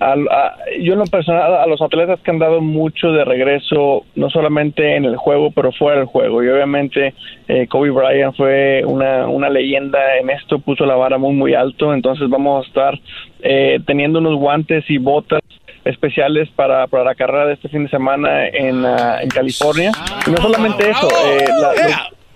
a, 0.00 0.14
a, 0.14 0.56
yo 0.80 0.94
en 0.94 0.98
lo 0.98 1.04
personal 1.06 1.54
a 1.54 1.66
los 1.66 1.80
atletas 1.80 2.18
que 2.20 2.32
han 2.32 2.40
dado 2.40 2.60
mucho 2.60 3.12
de 3.12 3.24
regreso, 3.24 4.04
no 4.16 4.28
solamente 4.28 4.96
en 4.96 5.04
el 5.04 5.16
juego, 5.16 5.52
pero 5.52 5.70
fuera 5.70 5.98
del 5.98 6.06
juego. 6.06 6.42
Y 6.42 6.48
obviamente 6.48 7.14
eh, 7.46 7.68
Kobe 7.68 7.90
Bryant 7.90 8.36
fue 8.36 8.82
una, 8.84 9.28
una 9.28 9.48
leyenda 9.48 10.18
en 10.18 10.30
esto, 10.30 10.58
puso 10.58 10.84
la 10.84 10.96
vara 10.96 11.16
muy, 11.16 11.32
muy 11.32 11.54
alto, 11.54 11.94
entonces 11.94 12.28
vamos 12.28 12.64
a 12.64 12.68
estar 12.68 12.98
eh, 13.42 13.80
teniendo 13.86 14.18
unos 14.18 14.36
guantes 14.36 14.84
y 14.88 14.98
botas 14.98 15.40
especiales 15.84 16.48
para, 16.50 16.86
para 16.86 17.04
la 17.04 17.14
carrera 17.14 17.46
de 17.46 17.54
este 17.54 17.68
fin 17.68 17.84
de 17.84 17.90
semana 17.90 18.48
en, 18.48 18.84
uh, 18.84 19.18
en 19.20 19.28
California. 19.28 19.92
Y 20.26 20.30
no 20.30 20.36
solamente 20.38 20.90
eso, 20.90 21.08
eh, 21.26 21.44
la, 21.48 21.72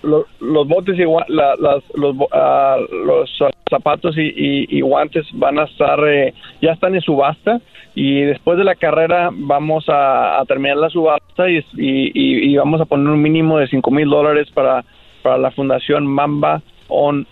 los, 0.01 0.25
los, 0.39 0.41
los, 0.41 0.67
botes 0.67 0.97
y 0.97 1.03
la, 1.03 1.55
las, 1.59 1.83
los, 1.93 2.15
uh, 2.15 3.05
los 3.05 3.37
zapatos 3.69 4.17
y, 4.17 4.21
y, 4.21 4.77
y, 4.77 4.81
guantes 4.81 5.25
van 5.33 5.59
a 5.59 5.63
estar, 5.63 5.99
eh, 6.07 6.33
ya 6.61 6.71
están 6.71 6.95
en 6.95 7.01
subasta. 7.01 7.61
Y 7.97 8.21
después 8.21 8.57
de 8.57 8.65
la 8.65 8.75
carrera 8.75 9.29
vamos 9.31 9.87
a, 9.87 10.39
a 10.39 10.45
terminar 10.45 10.77
la 10.77 10.89
subasta 10.89 11.49
y, 11.49 11.63
y, 11.77 12.57
vamos 12.57 12.81
a 12.81 12.85
poner 12.85 13.07
un 13.07 13.21
mínimo 13.21 13.57
de 13.57 13.67
5 13.67 13.89
mil 13.91 14.09
dólares 14.09 14.49
para, 14.53 14.83
para 15.21 15.37
la 15.37 15.51
fundación 15.51 16.05
Mamba 16.05 16.61
on 16.87 17.25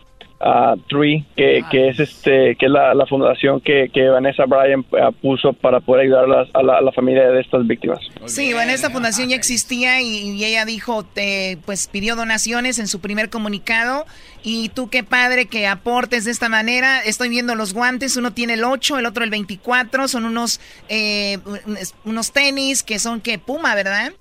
uh, 0.44 0.78
Tree, 0.88 1.26
que, 1.36 1.64
que, 1.72 1.90
es 1.90 2.00
este 2.00 2.56
que 2.56 2.66
es 2.66 2.72
la, 2.72 2.94
la 2.94 3.06
fundación 3.06 3.62
que, 3.62 3.90
que, 3.94 4.10
Vanessa 4.10 4.46
Bryan 4.46 4.82
uh, 4.92 5.12
puso 5.14 5.54
para 5.54 5.80
poder 5.80 6.04
ayudar 6.04 6.26
a 6.26 6.28
la, 6.28 6.48
a, 6.54 6.64
la, 6.64 6.78
a 6.78 6.82
la, 6.82 6.92
familia 6.92 7.30
de 7.30 7.42
estas 7.42 7.66
víctimas. 7.66 8.00
Sí, 8.26 8.54
bueno, 8.54 8.72
esta 8.72 8.90
fundación 8.90 9.30
ya 9.30 9.36
existía 9.36 10.02
y, 10.02 10.32
y 10.32 10.44
ella 10.44 10.66
dijo, 10.66 11.04
te, 11.04 11.58
pues 11.66 11.88
pidió 11.88 12.16
donaciones 12.16 12.80
en 12.80 12.88
su 12.88 13.00
primer 13.00 13.30
comunicado 13.30 14.06
y 14.44 14.70
tú 14.70 14.90
qué 14.90 15.04
padre 15.04 15.46
que 15.46 15.68
aportes 15.68 16.26
de 16.26 16.32
esta 16.32 16.50
manera. 16.50 17.00
Estoy 17.02 17.30
viendo 17.30 17.56
los 17.56 17.74
guantes, 17.74 18.18
uno 18.18 18.34
tiene 18.34 18.54
el 18.54 18.64
8, 18.64 19.00
el 19.00 19.06
otro 19.06 19.24
el 19.24 19.30
24, 19.30 20.08
son 20.08 20.26
unos, 20.26 20.60
eh, 20.90 21.40
unos 22.04 22.32
tenis 22.32 22.84
que 22.84 23.00
son 23.00 23.22
que 23.22 23.40
Puma, 23.40 23.74
¿verdad? 23.76 24.14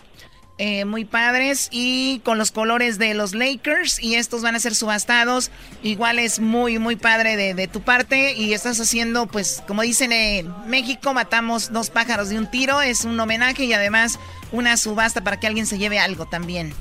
Eh, 0.58 0.84
muy 0.84 1.04
padres 1.06 1.68
y 1.72 2.20
con 2.24 2.36
los 2.36 2.52
colores 2.52 2.98
de 2.98 3.14
los 3.14 3.34
Lakers 3.34 4.00
y 4.00 4.16
estos 4.16 4.42
van 4.42 4.54
a 4.54 4.60
ser 4.60 4.74
subastados. 4.74 5.50
Igual 5.82 6.18
es 6.18 6.40
muy, 6.40 6.78
muy 6.78 6.94
padre 6.94 7.36
de, 7.36 7.54
de, 7.54 7.68
tu 7.68 7.80
parte 7.80 8.34
y 8.34 8.52
estás 8.52 8.78
haciendo, 8.78 9.26
pues, 9.26 9.62
como 9.66 9.82
dicen 9.82 10.12
en 10.12 10.52
México, 10.68 11.14
matamos 11.14 11.72
dos 11.72 11.88
pájaros 11.88 12.28
de 12.28 12.38
un 12.38 12.50
tiro. 12.50 12.82
Es 12.82 13.04
un 13.04 13.18
homenaje 13.18 13.64
y 13.64 13.72
además 13.72 14.18
una 14.52 14.76
subasta 14.76 15.24
para 15.24 15.40
que 15.40 15.46
alguien 15.46 15.66
se 15.66 15.78
lleve 15.78 15.98
algo 15.98 16.26
también. 16.26 16.74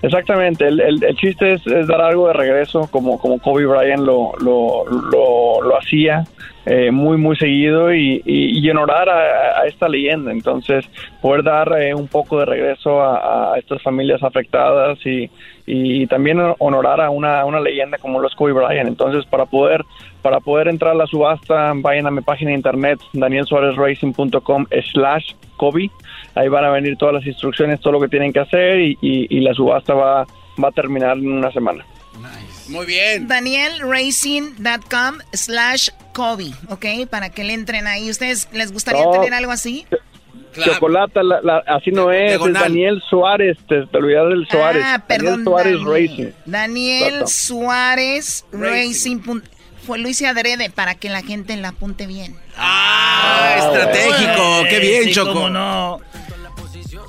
Exactamente, 0.00 0.68
el, 0.68 0.80
el, 0.80 1.16
chiste 1.16 1.54
es, 1.54 1.66
es, 1.66 1.88
dar 1.88 2.00
algo 2.00 2.28
de 2.28 2.32
regreso 2.32 2.88
como, 2.90 3.18
como 3.18 3.40
Kobe 3.40 3.66
Bryant 3.66 4.02
lo, 4.02 4.32
lo, 4.38 4.84
lo, 4.86 5.60
lo 5.60 5.76
hacía 5.76 6.24
eh, 6.70 6.90
muy, 6.90 7.16
muy 7.16 7.34
seguido 7.34 7.94
y, 7.94 8.20
y, 8.26 8.68
honorar 8.68 9.08
a, 9.08 9.62
a, 9.62 9.66
esta 9.66 9.88
leyenda. 9.88 10.30
Entonces, 10.30 10.84
poder 11.22 11.42
dar 11.42 11.72
eh, 11.80 11.94
un 11.94 12.08
poco 12.08 12.40
de 12.40 12.44
regreso 12.44 13.00
a, 13.00 13.54
estas 13.58 13.82
familias 13.82 14.22
afectadas 14.22 14.98
y, 15.06 15.30
y 15.64 16.06
también 16.08 16.38
honorar 16.58 17.00
a 17.00 17.08
una, 17.08 17.46
una 17.46 17.58
leyenda 17.58 17.96
como 17.96 18.20
los 18.20 18.34
Kobe 18.34 18.52
Bryant. 18.52 18.86
Entonces, 18.86 19.24
para 19.24 19.46
poder, 19.46 19.82
para 20.20 20.40
poder 20.40 20.68
entrar 20.68 20.92
a 20.92 20.96
la 20.96 21.06
subasta, 21.06 21.72
vayan 21.74 22.06
a 22.06 22.10
mi 22.10 22.20
página 22.20 22.50
de 22.50 22.58
internet, 22.58 23.00
danielsuarezracing.com 23.14 24.66
slash 24.92 25.32
Kobe. 25.56 25.90
Ahí 26.38 26.48
van 26.48 26.64
a 26.64 26.70
venir 26.70 26.96
todas 26.96 27.16
las 27.16 27.26
instrucciones, 27.26 27.80
todo 27.80 27.94
lo 27.94 28.00
que 28.00 28.06
tienen 28.06 28.32
que 28.32 28.38
hacer 28.38 28.78
y, 28.78 28.96
y, 29.02 29.26
y 29.36 29.40
la 29.40 29.52
subasta 29.54 29.92
va, 29.92 30.24
va 30.62 30.68
a 30.68 30.72
terminar 30.72 31.16
en 31.16 31.32
una 31.32 31.50
semana. 31.50 31.84
Nice. 32.16 32.70
Muy 32.70 32.86
bien. 32.86 33.26
DanielRacing.com 33.26 35.18
slash 35.32 35.88
Kobe, 36.12 36.52
¿ok? 36.68 37.08
Para 37.10 37.30
que 37.30 37.42
le 37.42 37.54
entren 37.54 37.88
ahí. 37.88 38.08
¿Ustedes 38.08 38.48
les 38.52 38.70
gustaría 38.70 39.02
no, 39.02 39.10
tener 39.10 39.34
algo 39.34 39.50
así? 39.50 39.84
Claro. 40.52 40.74
Chocolata, 40.74 41.24
la, 41.24 41.40
la, 41.42 41.58
así 41.66 41.90
no 41.90 42.12
es, 42.12 42.40
es 42.40 42.52
Daniel 42.52 43.02
Suárez, 43.10 43.58
te, 43.68 43.86
te 43.86 43.96
olvidas 43.96 44.28
del 44.28 44.46
Suárez. 44.48 44.84
Ah, 44.86 45.04
perdón, 45.08 45.44
Daniel 45.44 45.44
Suárez 45.44 45.72
Daniel. 45.74 46.08
Racing. 46.08 46.32
Daniel 46.46 47.14
Exacto. 47.14 47.26
Suárez 47.26 48.46
Racing. 48.52 49.18
Racing. 49.18 49.42
Fue 49.86 49.98
Luis 49.98 50.22
adrede 50.22 50.70
para 50.70 50.94
que 50.94 51.08
la 51.08 51.22
gente 51.22 51.56
la 51.56 51.68
apunte 51.68 52.06
bien. 52.06 52.36
Ah, 52.56 53.54
estratégico, 53.58 54.64
qué 54.68 54.78
bien, 54.80 55.04
sí, 55.04 55.12
Choco. 55.12 55.32
Cómo 55.32 55.50
no. 55.50 56.00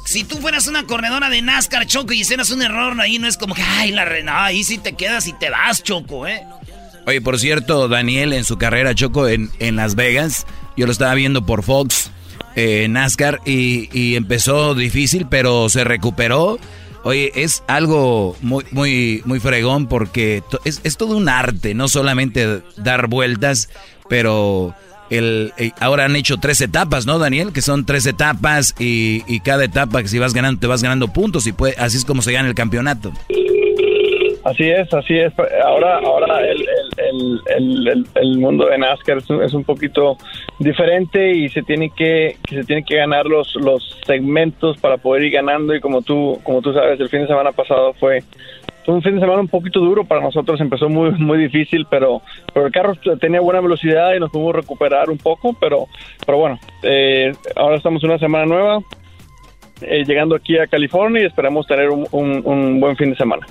Si 0.10 0.24
tú 0.24 0.38
fueras 0.38 0.66
una 0.66 0.88
corredora 0.88 1.30
de 1.30 1.44
NASCAR, 1.44 1.86
Choco, 1.86 2.14
y 2.14 2.22
hicieras 2.22 2.50
un 2.50 2.64
error 2.64 3.00
ahí, 3.00 3.20
no 3.20 3.28
es 3.28 3.38
como 3.38 3.54
que, 3.54 3.62
ay, 3.62 3.92
la 3.92 4.06
re... 4.06 4.24
no, 4.24 4.32
ahí 4.36 4.64
sí 4.64 4.80
te 4.80 4.94
quedas 4.94 5.28
y 5.28 5.34
te 5.34 5.52
vas, 5.52 5.84
Choco, 5.84 6.26
¿eh? 6.26 6.44
Oye, 7.06 7.22
por 7.22 7.38
cierto, 7.38 7.88
Daniel 7.88 8.34
en 8.34 8.44
su 8.44 8.58
carrera, 8.58 8.96
Choco, 8.96 9.28
en, 9.28 9.52
en 9.60 9.76
Las 9.76 9.94
Vegas, 9.94 10.48
yo 10.76 10.88
lo 10.88 10.92
estaba 10.92 11.14
viendo 11.14 11.46
por 11.46 11.62
Fox, 11.62 12.10
eh, 12.56 12.88
NASCAR, 12.90 13.40
y, 13.46 13.88
y 13.96 14.16
empezó 14.16 14.74
difícil, 14.74 15.28
pero 15.30 15.70
se 15.70 15.84
recuperó. 15.84 16.58
Oye, 17.04 17.32
es 17.36 17.62
algo 17.68 18.36
muy, 18.42 18.66
muy, 18.72 19.22
muy 19.26 19.40
fregón 19.40 19.88
porque 19.88 20.42
es, 20.66 20.82
es 20.84 20.98
todo 20.98 21.18
un 21.18 21.30
arte, 21.30 21.76
no 21.76 21.88
solamente 21.88 22.64
dar 22.78 23.06
vueltas, 23.06 23.70
pero 24.10 24.74
el, 25.10 25.54
eh, 25.58 25.72
ahora 25.80 26.06
han 26.06 26.16
hecho 26.16 26.38
tres 26.38 26.62
etapas, 26.62 27.06
¿no, 27.06 27.20
Daniel? 27.20 27.52
Que 27.54 27.62
son 27.62 27.86
tres 27.86 28.06
etapas 28.06 28.76
y, 28.80 29.24
y 29.28 29.40
cada 29.42 29.64
etapa 29.64 30.02
que 30.02 30.08
si 30.08 30.20
vas 30.20 30.34
ganando, 30.34 30.60
te 30.60 30.68
vas 30.68 30.84
ganando 30.84 31.08
puntos 31.10 31.48
y 31.48 31.54
puede, 31.54 31.76
así 31.78 31.98
es 31.98 32.06
como 32.06 32.22
se 32.22 32.32
gana 32.32 32.48
el 32.48 32.56
campeonato. 32.56 33.12
Así 34.44 34.70
es, 34.70 34.92
así 34.94 35.18
es. 35.18 35.34
Ahora, 35.64 36.00
ahora 36.00 36.40
el, 36.42 36.66
el, 37.58 38.06
el, 38.16 38.38
mundo 38.38 38.68
de 38.68 38.78
NASCAR 38.78 39.18
es 39.18 39.30
un, 39.30 39.44
es 39.44 39.54
un, 39.54 39.64
poquito 39.64 40.18
diferente 40.60 41.32
y 41.36 41.50
se 41.50 41.62
tiene 41.62 41.92
que, 41.92 42.38
que 42.48 42.56
se 42.56 42.64
tiene 42.64 42.84
que 42.84 42.96
ganar 42.96 43.26
los, 43.26 43.54
los 43.56 43.98
segmentos 44.06 44.78
para 44.78 44.98
poder 44.98 45.24
ir 45.24 45.34
ganando 45.34 45.76
y 45.76 45.82
como 45.82 46.02
tú, 46.02 46.40
como 46.44 46.62
tú 46.62 46.74
sabes, 46.74 47.00
el 47.00 47.10
fin 47.10 47.22
de 47.22 47.28
semana 47.28 47.52
pasado 47.52 47.94
fue 47.94 48.24
fue 48.90 48.96
un 48.96 49.04
fin 49.04 49.14
de 49.14 49.22
semana 49.22 49.42
un 49.42 49.48
poquito 49.48 49.80
duro 49.80 50.04
para 50.04 50.22
nosotros, 50.22 50.60
empezó 50.60 50.90
muy 50.90 51.12
muy 51.12 51.38
difícil, 51.38 51.86
pero, 51.92 52.24
pero 52.52 52.66
el 52.66 52.72
carro 52.72 52.96
tenía 53.20 53.40
buena 53.40 53.62
velocidad 53.62 54.16
y 54.16 54.20
nos 54.20 54.32
pudimos 54.32 54.56
recuperar 54.56 55.12
un 55.12 55.20
poco, 55.20 55.56
pero, 55.60 55.86
pero 56.26 56.40
bueno, 56.40 56.60
eh, 56.82 57.32
ahora 57.56 57.76
estamos 57.76 58.04
en 58.04 58.10
una 58.10 58.18
semana 58.18 58.48
nueva, 58.48 58.80
eh, 59.82 60.04
llegando 60.08 60.36
aquí 60.36 60.58
a 60.58 60.66
California 60.66 61.22
y 61.22 61.26
esperamos 61.26 61.68
tener 61.68 61.92
un, 61.92 62.08
un, 62.12 62.42
un 62.44 62.80
buen 62.80 62.98
fin 62.98 63.12
de 63.12 63.16
semana. 63.16 63.46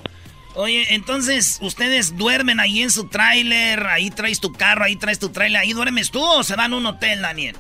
Oye, 0.56 0.86
entonces, 0.90 1.60
¿ustedes 1.62 2.16
duermen 2.16 2.58
ahí 2.58 2.82
en 2.82 2.90
su 2.90 3.08
tráiler? 3.08 3.86
Ahí 3.86 4.10
traes 4.10 4.40
tu 4.40 4.52
carro, 4.52 4.86
ahí 4.86 4.96
traes 4.96 5.20
tu 5.20 5.28
tráiler, 5.28 5.60
¿ahí 5.60 5.72
duermes 5.72 6.10
tú 6.10 6.20
o 6.20 6.42
se 6.42 6.56
van 6.56 6.72
a 6.72 6.76
un 6.76 6.84
hotel, 6.84 7.22
Daniel? 7.22 7.54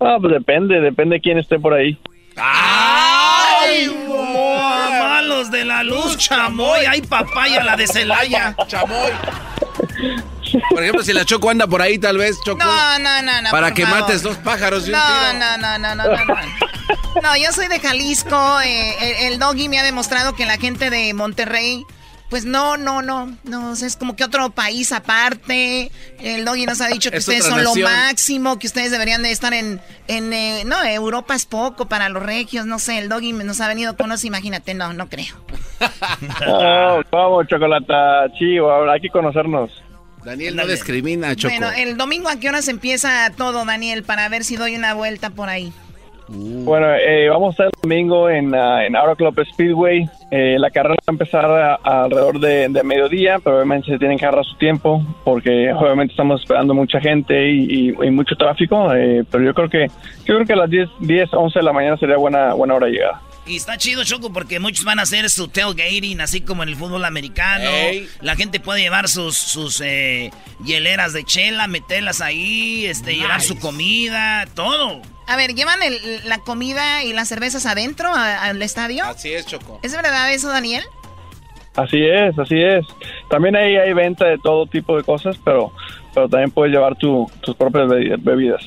Ah, 0.00 0.16
pues 0.18 0.32
depende, 0.32 0.80
depende 0.80 1.16
de 1.16 1.20
quién 1.20 1.36
esté 1.36 1.58
por 1.58 1.74
ahí. 1.74 1.98
¡Ay, 3.66 3.88
malos 5.00 5.50
de 5.50 5.64
la 5.64 5.82
luz, 5.82 6.16
chamoy! 6.16 6.86
¡Ay, 6.86 7.02
papaya, 7.02 7.62
la 7.62 7.76
de 7.76 7.86
Celaya! 7.86 8.54
¡Chamoy! 8.66 9.12
Por 10.70 10.82
ejemplo, 10.82 11.02
si 11.02 11.12
la 11.12 11.24
Choco 11.24 11.50
anda 11.50 11.66
por 11.66 11.82
ahí, 11.82 11.98
tal 11.98 12.18
vez, 12.18 12.36
Choco. 12.44 12.64
No, 12.64 12.98
no, 12.98 13.22
no, 13.22 13.42
no. 13.42 13.50
Para 13.50 13.74
que 13.74 13.84
favor. 13.84 14.00
mates 14.00 14.22
dos 14.22 14.36
pájaros 14.38 14.86
no, 14.88 14.98
un 14.98 15.04
tiro. 15.04 15.32
No, 15.38 15.58
no, 15.58 15.78
no, 15.78 15.94
no, 15.94 16.06
no, 16.06 16.24
no. 16.24 16.36
No, 17.22 17.36
yo 17.36 17.50
soy 17.52 17.68
de 17.68 17.80
Jalisco. 17.80 18.60
Eh, 18.60 18.94
el, 19.00 19.32
el, 19.32 19.38
doggy 19.38 19.68
me 19.68 19.78
ha 19.78 19.82
demostrado 19.82 20.34
que 20.34 20.46
la 20.46 20.58
gente 20.58 20.90
de 20.90 21.12
Monterrey, 21.14 21.86
pues 22.28 22.44
no, 22.44 22.76
no, 22.76 23.02
no, 23.02 23.36
no, 23.44 23.70
o 23.70 23.76
sea, 23.76 23.86
es 23.86 23.96
como 23.96 24.16
que 24.16 24.24
otro 24.24 24.50
país 24.50 24.92
aparte. 24.92 25.90
El 26.20 26.44
doggy 26.44 26.66
nos 26.66 26.80
ha 26.80 26.88
dicho 26.88 27.10
que 27.10 27.18
es 27.18 27.28
ustedes 27.28 27.44
son 27.44 27.62
nación. 27.62 27.80
lo 27.80 27.88
máximo, 27.88 28.58
que 28.58 28.66
ustedes 28.66 28.90
deberían 28.90 29.22
de 29.22 29.30
estar 29.30 29.54
en, 29.54 29.80
en 30.08 30.32
eh, 30.32 30.62
no, 30.66 30.82
Europa 30.84 31.34
es 31.34 31.46
poco 31.46 31.86
para 31.86 32.08
los 32.08 32.22
regios, 32.22 32.66
no 32.66 32.78
sé, 32.78 32.98
el 32.98 33.08
doggy 33.08 33.32
nos 33.32 33.60
ha 33.60 33.68
venido 33.68 33.96
con 33.96 34.08
nosotros, 34.08 34.24
imagínate, 34.24 34.74
no, 34.74 34.92
no 34.92 35.08
creo. 35.08 35.34
oh, 36.48 37.00
vamos, 37.12 37.46
chocolata, 37.46 38.26
chivo, 38.36 38.90
hay 38.90 39.00
que 39.00 39.08
conocernos. 39.10 39.70
Daniel 40.24 40.56
no 40.56 40.66
discrimina, 40.66 41.36
Choco. 41.36 41.54
Bueno, 41.54 41.70
el 41.76 41.96
domingo 41.96 42.28
a 42.28 42.40
qué 42.40 42.48
horas 42.48 42.66
empieza 42.66 43.30
todo, 43.36 43.64
Daniel, 43.64 44.02
para 44.02 44.28
ver 44.28 44.42
si 44.42 44.56
doy 44.56 44.74
una 44.74 44.92
vuelta 44.92 45.30
por 45.30 45.48
ahí. 45.48 45.72
Uh. 46.28 46.64
Bueno, 46.64 46.92
eh, 46.96 47.28
vamos 47.28 47.50
a 47.50 47.52
estar 47.52 47.66
el 47.66 47.72
domingo 47.80 48.28
en, 48.28 48.52
uh, 48.52 48.80
en 48.80 48.94
Club 49.16 49.40
Speedway. 49.52 50.10
Eh, 50.30 50.56
la 50.58 50.70
carrera 50.70 50.94
va 50.94 51.04
a 51.06 51.12
empezar 51.12 51.78
alrededor 51.84 52.40
de, 52.40 52.68
mediodía, 52.82 53.38
pero 53.42 53.56
obviamente 53.56 53.92
se 53.92 53.98
tienen 53.98 54.18
que 54.18 54.26
agarrar 54.26 54.44
su 54.44 54.56
tiempo 54.56 55.04
porque 55.24 55.72
obviamente 55.72 56.12
estamos 56.12 56.40
esperando 56.40 56.74
mucha 56.74 57.00
gente 57.00 57.48
y, 57.48 57.92
mucho 58.10 58.34
tráfico. 58.36 58.92
Eh, 58.94 59.24
pero 59.30 59.44
yo 59.44 59.54
creo 59.54 59.68
que 59.68 59.86
yo 60.24 60.34
creo 60.34 60.44
que 60.44 60.52
a 60.52 60.56
las 60.56 60.70
10, 60.70 60.88
10, 61.00 61.28
11 61.32 61.58
de 61.58 61.62
la 61.62 61.72
mañana 61.72 61.96
sería 61.96 62.16
buena, 62.16 62.54
buena 62.54 62.74
hora 62.74 62.86
de 62.86 62.92
llegada. 62.92 63.22
Y 63.46 63.54
está 63.56 63.78
chido, 63.78 64.02
Choco, 64.02 64.32
porque 64.32 64.58
muchos 64.58 64.84
van 64.84 64.98
a 64.98 65.02
hacer 65.02 65.30
su 65.30 65.46
tailgating, 65.46 66.20
así 66.20 66.40
como 66.40 66.64
en 66.64 66.70
el 66.70 66.74
fútbol 66.74 67.04
americano. 67.04 67.70
La 68.20 68.34
gente 68.34 68.58
puede 68.58 68.80
llevar 68.80 69.08
sus, 69.08 69.36
sus 69.36 69.80
eh, 69.80 70.32
hieleras 70.64 71.12
de 71.12 71.22
chela, 71.22 71.68
meterlas 71.68 72.20
ahí, 72.20 72.86
este, 72.86 73.14
llevar 73.14 73.42
su 73.42 73.56
comida, 73.60 74.46
todo. 74.54 75.00
A 75.26 75.36
ver, 75.36 75.54
¿llevan 75.54 75.80
la 76.24 76.38
comida 76.38 77.02
y 77.04 77.12
las 77.12 77.28
cervezas 77.28 77.66
adentro 77.66 78.12
al 78.14 78.62
estadio? 78.62 79.04
Así 79.04 79.32
es, 79.32 79.46
Choco. 79.46 79.80
¿Es 79.82 79.94
verdad 79.94 80.32
eso, 80.32 80.48
Daniel? 80.48 80.84
Así 81.74 81.98
es, 82.04 82.38
así 82.38 82.62
es. 82.62 82.86
También 83.28 83.56
ahí 83.56 83.76
hay 83.76 83.92
venta 83.92 84.24
de 84.26 84.38
todo 84.38 84.66
tipo 84.66 84.96
de 84.96 85.02
cosas, 85.02 85.36
pero, 85.44 85.72
pero 86.14 86.28
también 86.28 86.50
puedes 86.50 86.72
llevar 86.72 86.96
tus 86.96 87.30
propias 87.58 87.88
bebidas. 88.18 88.62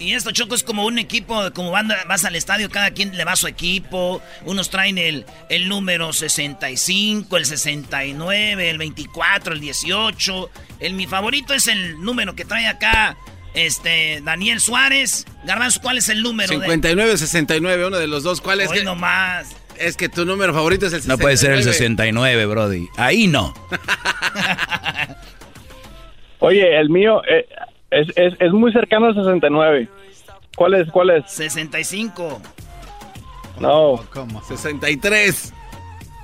Y 0.00 0.12
esto, 0.12 0.30
Choco, 0.30 0.54
es 0.54 0.62
como 0.62 0.84
un 0.86 0.98
equipo, 0.98 1.50
como 1.52 1.72
vas 1.72 2.24
al 2.24 2.36
estadio, 2.36 2.70
cada 2.70 2.92
quien 2.92 3.16
le 3.16 3.24
va 3.24 3.32
a 3.32 3.36
su 3.36 3.48
equipo. 3.48 4.22
Unos 4.44 4.70
traen 4.70 4.96
el, 4.96 5.26
el 5.48 5.68
número 5.68 6.12
65, 6.12 7.36
el 7.36 7.46
69, 7.46 8.70
el 8.70 8.78
24, 8.78 9.54
el 9.54 9.60
18. 9.60 10.50
El 10.78 10.94
mi 10.94 11.06
favorito 11.06 11.52
es 11.52 11.66
el 11.66 12.00
número 12.00 12.36
que 12.36 12.44
trae 12.44 12.68
acá 12.68 13.16
este 13.54 14.20
Daniel 14.22 14.60
Suárez. 14.60 15.26
Garbanzo, 15.44 15.80
¿cuál 15.80 15.98
es 15.98 16.08
el 16.08 16.22
número? 16.22 16.48
59, 16.48 17.16
69, 17.16 17.86
uno 17.86 17.98
de 17.98 18.06
los 18.06 18.22
dos. 18.22 18.40
¿Cuál 18.40 18.60
es? 18.60 18.70
Hoy 18.70 18.84
nomás. 18.84 19.56
Es 19.78 19.96
que 19.96 20.08
tu 20.08 20.24
número 20.24 20.52
favorito 20.52 20.86
es 20.86 20.92
el 20.92 21.02
69. 21.02 21.18
No 21.18 21.22
puede 21.22 21.36
ser 21.36 21.52
el 21.52 21.62
69, 21.62 22.46
Brody. 22.46 22.88
Ahí 22.96 23.26
no. 23.26 23.54
Oye, 26.40 26.78
el 26.78 26.90
mío, 26.90 27.22
eh, 27.28 27.46
es, 27.90 28.08
es, 28.16 28.34
es 28.38 28.52
muy 28.52 28.72
cercano 28.72 29.06
al 29.06 29.14
69. 29.14 29.88
¿Cuál 30.56 30.74
es? 30.74 30.90
¿Cuál 30.90 31.10
es? 31.10 31.30
65. 31.30 32.40
No. 33.60 34.04
¿Cómo? 34.12 34.42
63. 34.42 35.52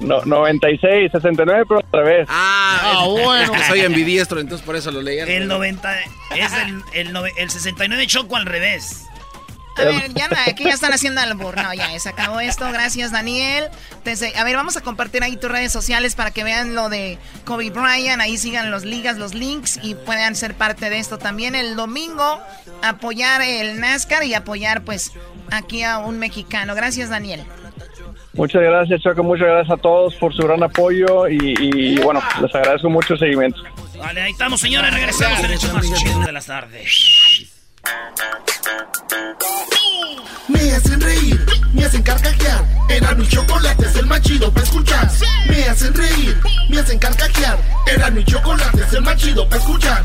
No, 0.00 0.24
96, 0.24 1.12
69, 1.12 1.64
pero 1.68 1.80
otra 1.80 2.02
vez. 2.02 2.26
Ah, 2.28 2.80
ah 2.82 3.06
bueno. 3.08 3.52
soy 3.68 3.80
ambidiestro, 3.82 4.40
entonces 4.40 4.64
por 4.64 4.76
eso 4.76 4.90
lo 4.90 5.00
leí. 5.00 5.18
El 5.18 5.46
90, 5.46 6.00
es 6.36 6.52
el, 6.52 6.82
el, 6.92 7.16
el 7.36 7.50
69 7.50 8.06
choco 8.06 8.36
al 8.36 8.46
revés. 8.46 9.04
A 9.76 9.84
ver, 9.84 10.14
ya 10.14 10.28
aquí 10.46 10.64
ya 10.64 10.70
están 10.70 10.92
haciendo 10.92 11.20
albur. 11.20 11.56
No, 11.56 11.74
ya 11.74 11.98
se 11.98 12.08
acabó 12.08 12.40
esto. 12.40 12.70
Gracias, 12.70 13.10
Daniel. 13.10 13.64
a 14.36 14.44
ver, 14.44 14.56
vamos 14.56 14.76
a 14.76 14.80
compartir 14.80 15.22
ahí 15.22 15.36
tus 15.36 15.50
redes 15.50 15.72
sociales 15.72 16.14
para 16.14 16.30
que 16.30 16.44
vean 16.44 16.74
lo 16.74 16.88
de 16.88 17.18
Kobe 17.44 17.70
Bryant. 17.70 18.20
Ahí 18.20 18.38
sigan 18.38 18.70
los 18.70 18.84
ligas, 18.84 19.16
los 19.16 19.34
links 19.34 19.80
y 19.82 19.94
puedan 19.94 20.36
ser 20.36 20.54
parte 20.54 20.90
de 20.90 20.98
esto 20.98 21.18
también. 21.18 21.54
El 21.54 21.74
domingo, 21.74 22.40
apoyar 22.82 23.42
el 23.42 23.80
NASCAR 23.80 24.24
y 24.24 24.34
apoyar, 24.34 24.82
pues, 24.82 25.12
aquí 25.50 25.82
a 25.82 25.98
un 25.98 26.18
mexicano. 26.18 26.74
Gracias, 26.74 27.10
Daniel. 27.10 27.44
Muchas 28.34 28.62
gracias, 28.62 29.00
Choco. 29.00 29.22
Muchas 29.22 29.46
gracias 29.46 29.78
a 29.78 29.80
todos 29.80 30.14
por 30.16 30.34
su 30.34 30.42
gran 30.42 30.62
apoyo 30.62 31.28
y, 31.28 31.98
bueno, 32.00 32.20
les 32.42 32.54
agradezco 32.54 32.90
mucho 32.90 33.14
el 33.14 33.20
seguimiento. 33.20 33.62
Vale, 33.98 34.22
ahí 34.22 34.32
estamos, 34.32 34.60
señores. 34.60 34.92
Regresamos 34.92 35.38
en 35.38 35.44
el 35.46 35.52
hecho 35.52 35.72
más 35.72 35.92
chido 35.94 36.20
de 36.20 36.32
las 36.32 36.46
tardes. 36.46 37.50
Me 40.48 40.72
hacen 40.72 41.00
reír, 41.00 41.40
me 41.72 41.84
hacen 41.84 42.02
carcajear. 42.02 42.64
Era 42.88 43.14
mi 43.14 43.26
chocolate, 43.26 43.86
es 43.86 43.96
el 43.96 44.06
más 44.06 44.20
chido 44.20 44.50
para 44.52 44.64
escuchar. 44.64 45.08
Me 45.48 45.64
hacen 45.64 45.94
reír, 45.94 46.36
me 46.68 46.78
hacen 46.78 46.98
carcajear. 46.98 47.58
Era 47.86 48.10
mi 48.10 48.24
chocolate, 48.24 48.82
es 48.82 48.92
el 48.92 49.02
más 49.02 49.16
chido 49.16 49.48
para 49.48 49.62
escuchar. 49.62 50.04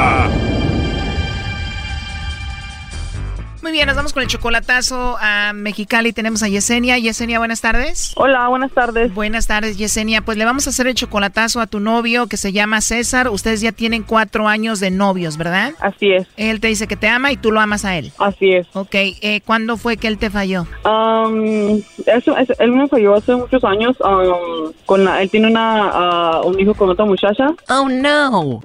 Muy 3.61 3.71
bien, 3.71 3.85
nos 3.85 3.95
vamos 3.95 4.11
con 4.11 4.23
el 4.23 4.27
chocolatazo 4.27 5.17
a 5.21 5.53
Mexicali. 5.53 6.13
Tenemos 6.13 6.41
a 6.41 6.47
Yesenia. 6.47 6.97
Yesenia, 6.97 7.37
buenas 7.37 7.61
tardes. 7.61 8.11
Hola, 8.15 8.47
buenas 8.47 8.71
tardes. 8.71 9.13
Buenas 9.13 9.45
tardes, 9.45 9.77
Yesenia. 9.77 10.21
Pues 10.21 10.35
le 10.39 10.45
vamos 10.45 10.65
a 10.65 10.71
hacer 10.71 10.87
el 10.87 10.95
chocolatazo 10.95 11.59
a 11.59 11.67
tu 11.67 11.79
novio 11.79 12.25
que 12.25 12.37
se 12.37 12.53
llama 12.53 12.81
César. 12.81 13.29
Ustedes 13.29 13.61
ya 13.61 13.71
tienen 13.71 14.01
cuatro 14.01 14.47
años 14.47 14.79
de 14.79 14.89
novios, 14.89 15.37
¿verdad? 15.37 15.73
Así 15.79 16.11
es. 16.11 16.27
Él 16.37 16.59
te 16.59 16.69
dice 16.69 16.87
que 16.87 16.95
te 16.95 17.07
ama 17.07 17.31
y 17.31 17.37
tú 17.37 17.51
lo 17.51 17.59
amas 17.59 17.85
a 17.85 17.97
él. 17.97 18.11
Así 18.17 18.51
es. 18.51 18.65
Ok, 18.73 18.95
eh, 18.95 19.41
¿cuándo 19.45 19.77
fue 19.77 19.97
que 19.97 20.07
él 20.07 20.17
te 20.17 20.31
falló? 20.31 20.65
Um, 20.83 21.81
eso, 22.07 22.35
él 22.57 22.71
me 22.71 22.87
falló 22.87 23.13
hace 23.13 23.35
muchos 23.35 23.63
años. 23.63 23.95
Um, 23.99 24.71
con 24.87 25.07
él 25.07 25.29
tiene 25.29 25.47
una, 25.47 26.41
uh, 26.41 26.47
un 26.47 26.59
hijo 26.59 26.73
con 26.73 26.89
otra 26.89 27.05
muchacha. 27.05 27.53
Oh, 27.69 27.87
no. 27.87 28.59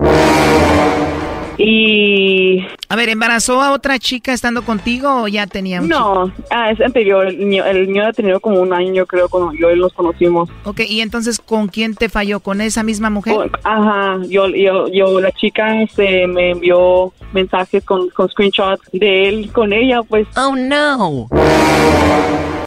Y... 1.59 2.65
A 2.89 2.97
ver, 2.97 3.09
¿embarazó 3.09 3.63
a 3.63 3.73
otra 3.73 3.99
chica 3.99 4.33
estando 4.33 4.63
contigo 4.63 5.23
o 5.23 5.29
ya 5.29 5.47
tenía 5.47 5.81
un 5.81 5.89
No, 5.89 6.33
ah, 6.51 6.71
es 6.71 6.81
anterior. 6.81 7.27
El 7.27 7.39
niño, 7.39 7.65
el 7.65 7.87
niño 7.87 8.07
ha 8.07 8.13
tenido 8.13 8.41
como 8.41 8.61
un 8.61 8.73
año, 8.73 8.93
yo 8.93 9.07
creo, 9.07 9.29
cuando 9.29 9.53
yo 9.55 9.71
y 9.71 9.77
los 9.77 9.93
conocimos. 9.93 10.49
Ok, 10.65 10.81
¿y 10.89 11.01
entonces 11.01 11.41
con 11.41 11.69
quién 11.69 11.95
te 11.95 12.09
falló? 12.09 12.41
¿Con 12.41 12.61
esa 12.61 12.83
misma 12.83 13.11
mujer? 13.11 13.51
ajá, 13.65 14.19
yo, 14.29 14.49
yo, 14.49 14.89
yo, 14.89 15.21
la 15.21 15.33
chica 15.33 15.87
se 15.95 16.27
me 16.27 16.51
envió 16.51 17.13
mensajes 17.33 17.85
con, 17.85 18.09
con 18.11 18.29
screenshots 18.29 18.89
de 18.93 19.29
él 19.29 19.51
con 19.53 19.73
ella, 19.73 20.03
pues. 20.03 20.27
Oh, 20.37 20.55
no. 20.55 21.29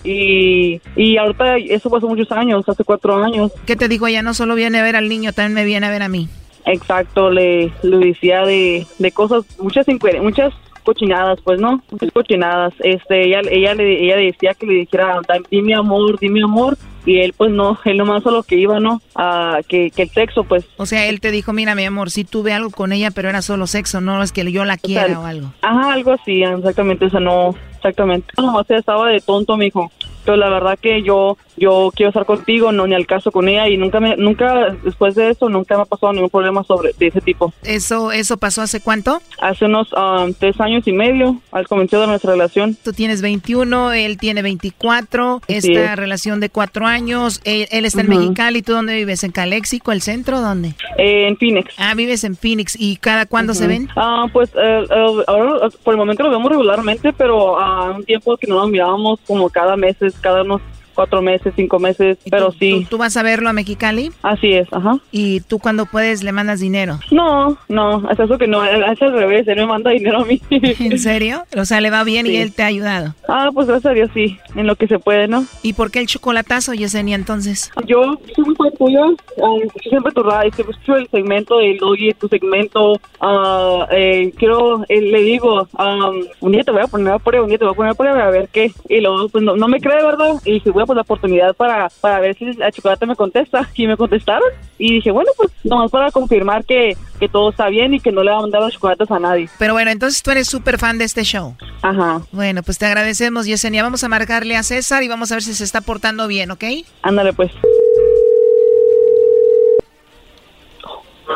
Y, 0.03 0.81
y 0.95 1.17
ahorita 1.17 1.57
eso 1.57 1.89
pasó 1.89 2.07
muchos 2.07 2.31
años, 2.31 2.67
hace 2.67 2.83
cuatro 2.83 3.21
años. 3.21 3.51
¿Qué 3.65 3.75
te 3.75 3.87
dijo 3.87 4.07
ella? 4.07 4.21
No 4.21 4.33
solo 4.33 4.55
viene 4.55 4.79
a 4.79 4.83
ver 4.83 4.95
al 4.95 5.09
niño, 5.09 5.33
también 5.33 5.53
me 5.53 5.65
viene 5.65 5.85
a 5.85 5.89
ver 5.89 6.03
a 6.03 6.09
mí. 6.09 6.29
Exacto, 6.69 7.31
le, 7.31 7.71
le 7.81 7.97
decía 7.97 8.45
de, 8.45 8.85
de 8.99 9.11
cosas, 9.11 9.43
muchas 9.59 9.87
muchas 10.21 10.53
cochinadas, 10.83 11.39
pues 11.43 11.59
no, 11.59 11.81
muchas 11.91 12.11
cochinadas. 12.11 12.73
Este, 12.79 13.27
ella, 13.27 13.41
ella 13.49 13.73
le, 13.73 14.03
ella 14.03 14.17
decía 14.17 14.53
que 14.53 14.65
le 14.67 14.73
dijera, 14.73 15.19
dime 15.49 15.75
amor, 15.75 16.19
dime 16.19 16.43
amor, 16.43 16.77
y 17.05 17.19
él 17.19 17.33
pues 17.35 17.51
no, 17.51 17.79
él 17.85 17.97
nomás 17.97 18.23
lo 18.23 18.43
que 18.43 18.55
iba, 18.55 18.79
¿no? 18.79 19.01
A 19.15 19.61
que, 19.67 19.89
que 19.89 20.03
el 20.03 20.09
sexo, 20.09 20.43
pues. 20.43 20.65
O 20.77 20.85
sea, 20.85 21.07
él 21.07 21.19
te 21.21 21.31
dijo, 21.31 21.53
mira 21.53 21.73
mi 21.73 21.85
amor, 21.85 22.11
sí 22.11 22.23
tuve 22.23 22.53
algo 22.53 22.69
con 22.69 22.91
ella, 22.91 23.09
pero 23.11 23.29
era 23.29 23.41
solo 23.41 23.67
sexo, 23.67 23.99
no 24.01 24.21
es 24.21 24.31
que 24.31 24.49
yo 24.51 24.65
la 24.65 24.77
quiera 24.77 25.19
o, 25.19 25.25
algo. 25.25 25.51
Ajá, 25.61 25.93
algo 25.93 26.11
así, 26.11 26.43
exactamente, 26.43 27.05
o 27.05 27.09
sea, 27.09 27.19
no, 27.19 27.55
exactamente. 27.75 28.31
Nomás 28.37 28.69
estaba 28.69 29.09
de 29.09 29.21
tonto, 29.21 29.57
mijo. 29.57 29.91
Pero 30.23 30.37
la 30.37 30.49
verdad 30.49 30.77
que 30.79 31.01
yo 31.03 31.37
yo 31.57 31.91
quiero 31.93 32.09
estar 32.09 32.25
contigo, 32.25 32.71
no 32.71 32.87
ni 32.87 32.95
al 32.95 33.05
caso 33.05 33.31
con 33.31 33.47
ella 33.49 33.67
y 33.67 33.77
nunca 33.77 33.99
me 33.99 34.15
nunca 34.15 34.75
después 34.83 35.15
de 35.15 35.29
eso 35.29 35.49
nunca 35.49 35.75
me 35.75 35.83
ha 35.83 35.85
pasado 35.85 36.13
ningún 36.13 36.29
problema 36.29 36.63
sobre 36.63 36.93
de 36.97 37.07
ese 37.07 37.21
tipo. 37.21 37.53
Eso 37.63 38.11
eso 38.11 38.37
pasó 38.37 38.61
hace 38.61 38.81
cuánto? 38.81 39.21
Hace 39.41 39.65
unos 39.65 39.91
um, 39.93 40.33
tres 40.33 40.59
años 40.61 40.87
y 40.87 40.93
medio 40.93 41.41
al 41.51 41.67
comienzo 41.67 41.99
de 41.99 42.07
nuestra 42.07 42.31
relación. 42.31 42.77
Tú 42.81 42.93
tienes 42.93 43.21
21, 43.21 43.93
él 43.93 44.17
tiene 44.17 44.41
24, 44.41 45.41
esta 45.47 45.95
relación 45.95 46.39
de 46.39 46.49
cuatro 46.49 46.85
años, 46.85 47.41
él, 47.43 47.67
está 47.85 48.01
en 48.01 48.09
Mexicali, 48.09 48.61
¿tú 48.61 48.73
dónde 48.73 48.95
vives? 48.95 49.23
¿En 49.23 49.31
Calexico, 49.31 49.91
el 49.91 50.01
centro, 50.01 50.41
dónde? 50.41 50.73
Eh, 50.97 51.27
en 51.27 51.37
Phoenix. 51.37 51.73
Ah, 51.77 51.93
vives 51.95 52.23
en 52.23 52.35
Phoenix 52.35 52.75
y 52.79 52.97
cada 52.97 53.25
cuándo 53.25 53.53
se 53.53 53.67
ven? 53.67 53.89
Ah, 53.95 54.27
pues 54.31 54.49
eh, 54.55 54.85
eh, 54.89 55.23
ahora 55.27 55.69
por 55.83 55.93
el 55.93 55.97
momento 55.97 56.23
lo 56.23 56.29
vemos 56.29 56.49
regularmente, 56.49 57.13
pero 57.13 57.59
a 57.59 57.91
un 57.91 58.03
tiempo 58.03 58.37
que 58.37 58.47
no 58.47 58.55
nos 58.55 58.69
mirábamos 58.69 59.19
como 59.25 59.49
cada 59.49 59.75
mes, 59.75 59.95
cada 60.15 60.43
unos 60.43 60.61
cuatro 60.99 61.21
meses, 61.21 61.53
cinco 61.55 61.79
meses, 61.79 62.17
pero 62.29 62.51
sí. 62.51 62.85
¿tú, 62.89 62.97
vas 62.97 63.15
a 63.15 63.23
verlo 63.23 63.47
a 63.47 63.53
Mexicali? 63.53 64.11
Así 64.21 64.51
es, 64.51 64.67
ajá. 64.73 64.97
¿Y 65.13 65.39
tú 65.39 65.57
cuando 65.57 65.85
puedes 65.85 66.25
le 66.25 66.33
mandas 66.33 66.59
dinero? 66.59 66.99
No, 67.09 67.57
no, 67.69 68.11
es 68.11 68.19
eso 68.19 68.37
que 68.37 68.47
no, 68.47 68.65
es 68.65 69.01
al 69.01 69.13
revés, 69.13 69.47
él 69.47 69.59
me 69.59 69.65
manda 69.65 69.91
dinero 69.91 70.23
a 70.23 70.25
mí. 70.25 70.41
¿En 70.49 70.99
serio? 70.99 71.45
O 71.55 71.63
sea, 71.63 71.79
le 71.79 71.89
va 71.89 72.03
bien 72.03 72.27
y 72.27 72.35
él 72.35 72.51
te 72.53 72.63
ha 72.63 72.65
ayudado. 72.65 73.15
Ah, 73.29 73.49
pues 73.53 73.67
gracias 73.67 73.91
a 73.91 73.95
Dios 73.95 74.09
sí, 74.13 74.37
en 74.55 74.67
lo 74.67 74.75
que 74.75 74.87
se 74.87 74.99
puede, 74.99 75.29
¿no? 75.29 75.45
¿Y 75.63 75.71
por 75.71 75.89
qué 75.89 75.99
el 75.99 76.07
chocolatazo, 76.07 76.73
Yesenia, 76.73 77.15
entonces? 77.15 77.71
Yo 77.85 78.19
soy 78.35 78.43
muy 78.43 78.55
fan 78.55 78.73
tuya, 78.77 79.05
um, 79.05 79.61
siempre 79.81 80.11
tu 80.11 80.21
radio, 80.21 80.51
siempre 80.51 80.75
escucho 80.75 80.97
el 80.97 81.07
segmento 81.07 81.59
de 81.59 81.77
Logi, 81.79 82.13
tu 82.15 82.27
segmento, 82.27 82.99
ah, 83.21 83.87
eh, 83.91 84.33
quiero, 84.37 84.83
eh, 84.89 84.99
le 84.99 85.21
digo, 85.21 85.65
um, 85.79 86.25
un 86.41 86.51
día 86.51 86.63
te 86.63 86.71
voy 86.71 86.81
a 86.81 86.87
poner 86.87 87.13
a 87.13 87.19
prueba, 87.19 87.45
un 87.45 87.49
día 87.49 87.57
te 87.57 87.63
voy 87.63 87.73
a 87.73 87.77
poner 87.77 87.91
a 87.93 87.95
prueba 87.95 88.25
a 88.25 88.31
ver 88.31 88.49
qué, 88.51 88.73
y 88.89 88.99
luego 88.99 89.29
pues 89.29 89.45
no, 89.45 89.55
no 89.55 89.69
me 89.69 89.79
cree, 89.79 90.03
¿verdad? 90.03 90.35
Y 90.43 90.55
dije, 90.55 90.71
bueno, 90.71 90.88
pues 90.89 90.95
la 90.95 91.03
oportunidad 91.03 91.55
para, 91.55 91.87
para 92.01 92.19
ver 92.19 92.35
si 92.35 92.45
la 92.53 92.71
chocolate 92.71 93.05
me 93.05 93.15
contesta, 93.15 93.69
y 93.75 93.85
me 93.85 93.95
contestaron, 93.95 94.49
y 94.79 94.93
dije, 94.93 95.11
bueno, 95.11 95.29
pues 95.37 95.51
nomás 95.63 95.91
para 95.91 96.09
confirmar 96.09 96.65
que, 96.65 96.97
que 97.19 97.29
todo 97.29 97.51
está 97.51 97.69
bien 97.69 97.93
y 97.93 97.99
que 97.99 98.11
no 98.11 98.23
le 98.23 98.31
va 98.31 98.37
a 98.37 98.41
mandar 98.41 98.61
los 98.61 98.73
chocolates 98.73 99.11
a 99.11 99.19
nadie. 99.19 99.47
Pero 99.59 99.73
bueno, 99.73 99.91
entonces 99.91 100.23
tú 100.23 100.31
eres 100.31 100.47
súper 100.47 100.79
fan 100.79 100.97
de 100.97 101.05
este 101.05 101.23
show. 101.23 101.55
Ajá. 101.83 102.21
Bueno, 102.31 102.63
pues 102.63 102.79
te 102.79 102.87
agradecemos, 102.87 103.45
Yesenia. 103.45 103.83
Vamos 103.83 104.03
a 104.03 104.09
marcarle 104.09 104.55
a 104.55 104.63
César 104.63 105.03
y 105.03 105.07
vamos 105.07 105.31
a 105.31 105.35
ver 105.35 105.43
si 105.43 105.53
se 105.53 105.63
está 105.63 105.81
portando 105.81 106.27
bien, 106.27 106.49
¿ok? 106.49 106.63
Ándale, 107.03 107.33
pues. 107.33 107.51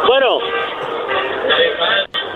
Bueno. 0.08 0.40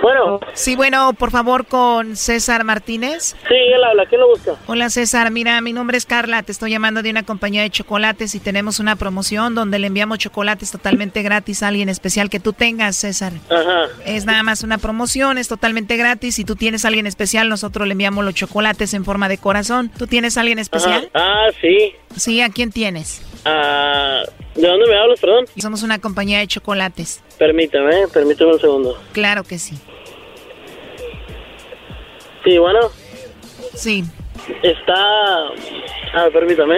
Bueno. 0.07 0.39
Sí, 0.53 0.77
bueno, 0.77 1.11
por 1.11 1.31
favor, 1.31 1.65
con 1.65 2.15
César 2.15 2.63
Martínez. 2.63 3.35
Sí, 3.45 3.55
él 3.55 3.83
habla. 3.83 4.05
¿Quién 4.05 4.21
lo 4.21 4.29
busca? 4.29 4.55
Hola, 4.65 4.89
César. 4.89 5.31
Mira, 5.31 5.59
mi 5.59 5.73
nombre 5.73 5.97
es 5.97 6.05
Carla. 6.05 6.43
Te 6.43 6.53
estoy 6.53 6.71
llamando 6.71 7.01
de 7.01 7.09
una 7.09 7.23
compañía 7.23 7.61
de 7.63 7.69
chocolates 7.69 8.33
y 8.33 8.39
tenemos 8.39 8.79
una 8.79 8.95
promoción 8.95 9.53
donde 9.53 9.79
le 9.79 9.87
enviamos 9.87 10.19
chocolates 10.19 10.71
totalmente 10.71 11.23
gratis 11.23 11.61
a 11.61 11.67
alguien 11.67 11.89
especial 11.89 12.29
que 12.29 12.39
tú 12.39 12.53
tengas, 12.53 12.95
César. 12.95 13.33
Ajá. 13.49 13.87
Es 14.05 14.23
nada 14.25 14.43
más 14.43 14.63
una 14.63 14.77
promoción, 14.77 15.37
es 15.37 15.49
totalmente 15.49 15.97
gratis. 15.97 16.35
Si 16.35 16.45
tú 16.45 16.55
tienes 16.55 16.85
a 16.85 16.87
alguien 16.87 17.05
especial, 17.05 17.49
nosotros 17.49 17.85
le 17.85 17.91
enviamos 17.91 18.23
los 18.23 18.33
chocolates 18.33 18.93
en 18.93 19.03
forma 19.03 19.27
de 19.27 19.37
corazón. 19.37 19.91
¿Tú 19.97 20.07
tienes 20.07 20.37
a 20.37 20.39
alguien 20.39 20.59
especial? 20.59 21.11
Ajá. 21.13 21.25
Ah, 21.49 21.51
sí. 21.59 21.93
Sí, 22.15 22.39
¿a 22.39 22.49
quién 22.49 22.71
tienes? 22.71 23.21
Ah, 23.43 24.21
¿De 24.55 24.67
dónde 24.67 24.87
me 24.87 24.97
hablas, 24.97 25.19
perdón? 25.19 25.45
Somos 25.57 25.83
una 25.83 25.99
compañía 25.99 26.39
de 26.39 26.47
chocolates. 26.47 27.21
Permíteme, 27.37 28.07
permíteme 28.07 28.53
un 28.53 28.59
segundo. 28.59 28.97
Claro 29.11 29.43
que 29.43 29.59
sí. 29.59 29.77
Sí, 32.47 32.57
bueno. 32.59 32.79
Sí. 33.75 34.05
Está... 34.63 34.95
Ah, 36.13 36.29
permítame. 36.31 36.77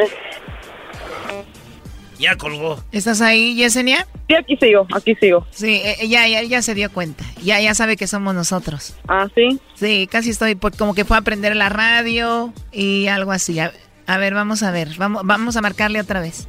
Ya 2.17 2.35
colgó. 2.37 2.79
¿Estás 2.91 3.21
ahí, 3.21 3.53
Yesenia? 3.55 4.07
Sí, 4.27 4.33
aquí 4.35 4.57
sigo, 4.57 4.87
aquí 4.95 5.13
sigo. 5.21 5.45
Sí, 5.51 5.79
eh, 5.85 6.07
ya, 6.07 6.27
ya, 6.27 6.41
ya 6.41 6.63
se 6.63 6.73
dio 6.73 6.91
cuenta. 6.91 7.23
Ya, 7.43 7.59
ya 7.61 7.75
sabe 7.75 7.97
que 7.97 8.07
somos 8.07 8.33
nosotros. 8.33 8.95
Ah, 9.07 9.27
sí. 9.35 9.59
Sí, 9.75 10.09
casi 10.11 10.31
estoy 10.31 10.55
por- 10.55 10.75
como 10.75 10.95
que 10.95 11.05
fue 11.05 11.17
a 11.17 11.19
aprender 11.19 11.55
la 11.55 11.69
radio 11.69 12.51
y 12.71 13.05
algo 13.07 13.31
así. 13.31 13.59
A, 13.59 13.71
a 14.07 14.17
ver, 14.17 14.33
vamos 14.33 14.63
a 14.63 14.71
ver. 14.71 14.87
Vamos, 14.97 15.21
vamos 15.23 15.55
a 15.55 15.61
marcarle 15.61 16.01
otra 16.01 16.19
vez. 16.19 16.47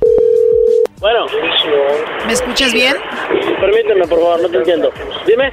Bueno. 0.99 1.27
¿Me 2.27 2.33
escuchas 2.33 2.73
bien? 2.73 2.95
Permíteme, 3.61 4.07
por 4.09 4.19
favor, 4.19 4.41
no 4.41 4.49
te 4.49 4.57
entiendo. 4.57 4.91
Dime. 5.27 5.53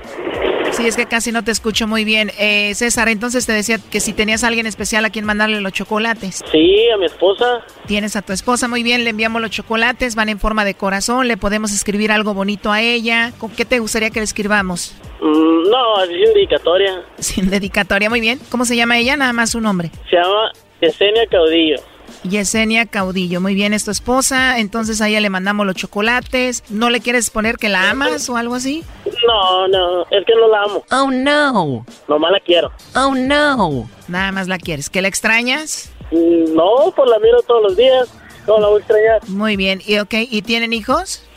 Sí, 0.71 0.87
es 0.87 0.95
que 0.95 1.05
casi 1.05 1.31
no 1.31 1.43
te 1.43 1.51
escucho 1.51 1.87
muy 1.87 2.03
bien. 2.03 2.31
Eh, 2.37 2.73
César, 2.75 3.09
entonces 3.09 3.45
te 3.45 3.53
decía 3.53 3.79
que 3.91 3.99
si 3.99 4.13
tenías 4.13 4.43
a 4.43 4.47
alguien 4.47 4.67
especial 4.67 5.05
a 5.05 5.09
quien 5.09 5.25
mandarle 5.25 5.61
los 5.61 5.73
chocolates. 5.73 6.43
Sí, 6.51 6.89
a 6.93 6.97
mi 6.97 7.05
esposa. 7.05 7.63
Tienes 7.85 8.15
a 8.15 8.21
tu 8.21 8.33
esposa, 8.33 8.67
muy 8.67 8.83
bien, 8.83 9.03
le 9.03 9.09
enviamos 9.09 9.41
los 9.41 9.51
chocolates, 9.51 10.15
van 10.15 10.29
en 10.29 10.39
forma 10.39 10.65
de 10.65 10.75
corazón, 10.75 11.27
le 11.27 11.37
podemos 11.37 11.73
escribir 11.73 12.11
algo 12.11 12.33
bonito 12.33 12.71
a 12.71 12.81
ella. 12.81 13.31
¿Con 13.37 13.51
qué 13.51 13.65
te 13.65 13.79
gustaría 13.79 14.09
que 14.09 14.19
le 14.19 14.25
escribamos? 14.25 14.95
Mm, 15.21 15.69
no, 15.69 16.03
es 16.03 16.29
indicatoria. 16.29 17.01
Sin 17.17 17.49
dedicatoria, 17.49 18.09
muy 18.09 18.21
bien. 18.21 18.39
¿Cómo 18.49 18.65
se 18.65 18.75
llama 18.75 18.97
ella? 18.97 19.17
Nada 19.17 19.33
más 19.33 19.55
un 19.55 19.63
nombre. 19.63 19.91
Se 20.09 20.15
llama 20.15 20.51
Yesenia 20.81 21.25
Caudillo. 21.27 21.77
Yesenia 22.23 22.85
Caudillo, 22.85 23.39
muy 23.41 23.53
bien, 23.55 23.73
es 23.73 23.85
tu 23.85 23.91
esposa, 23.91 24.59
entonces 24.59 25.01
a 25.01 25.07
ella 25.07 25.21
le 25.21 25.29
mandamos 25.29 25.65
los 25.65 25.75
chocolates. 25.75 26.63
¿No 26.69 26.89
le 26.89 26.99
quieres 27.01 27.29
poner 27.29 27.57
que 27.57 27.69
la 27.69 27.89
amas 27.89 28.29
o 28.29 28.37
algo 28.37 28.55
así? 28.55 28.83
No, 29.27 29.67
no, 29.67 30.01
es 30.09 30.25
que 30.25 30.33
no 30.35 30.47
la 30.47 30.63
amo. 30.63 30.83
Oh, 30.91 31.11
no. 31.11 31.85
Nomás 32.07 32.31
la 32.31 32.39
quiero. 32.39 32.71
Oh, 32.95 33.13
no. 33.15 33.89
Nada 34.07 34.31
más 34.31 34.47
la 34.47 34.57
quieres. 34.57 34.89
¿Que 34.89 35.01
la 35.01 35.07
extrañas? 35.07 35.91
Mm, 36.11 36.53
No, 36.55 36.91
pues 36.95 37.09
la 37.09 37.19
miro 37.19 37.41
todos 37.43 37.63
los 37.63 37.77
días. 37.77 38.09
No 38.47 38.59
la 38.59 38.67
voy 38.67 38.77
a 38.77 38.79
extrañar. 38.79 39.29
Muy 39.29 39.55
bien, 39.57 39.81
¿y 39.85 39.99
ok? 39.99 40.13
¿Y 40.29 40.41
tienen 40.41 40.73
hijos? 40.73 41.23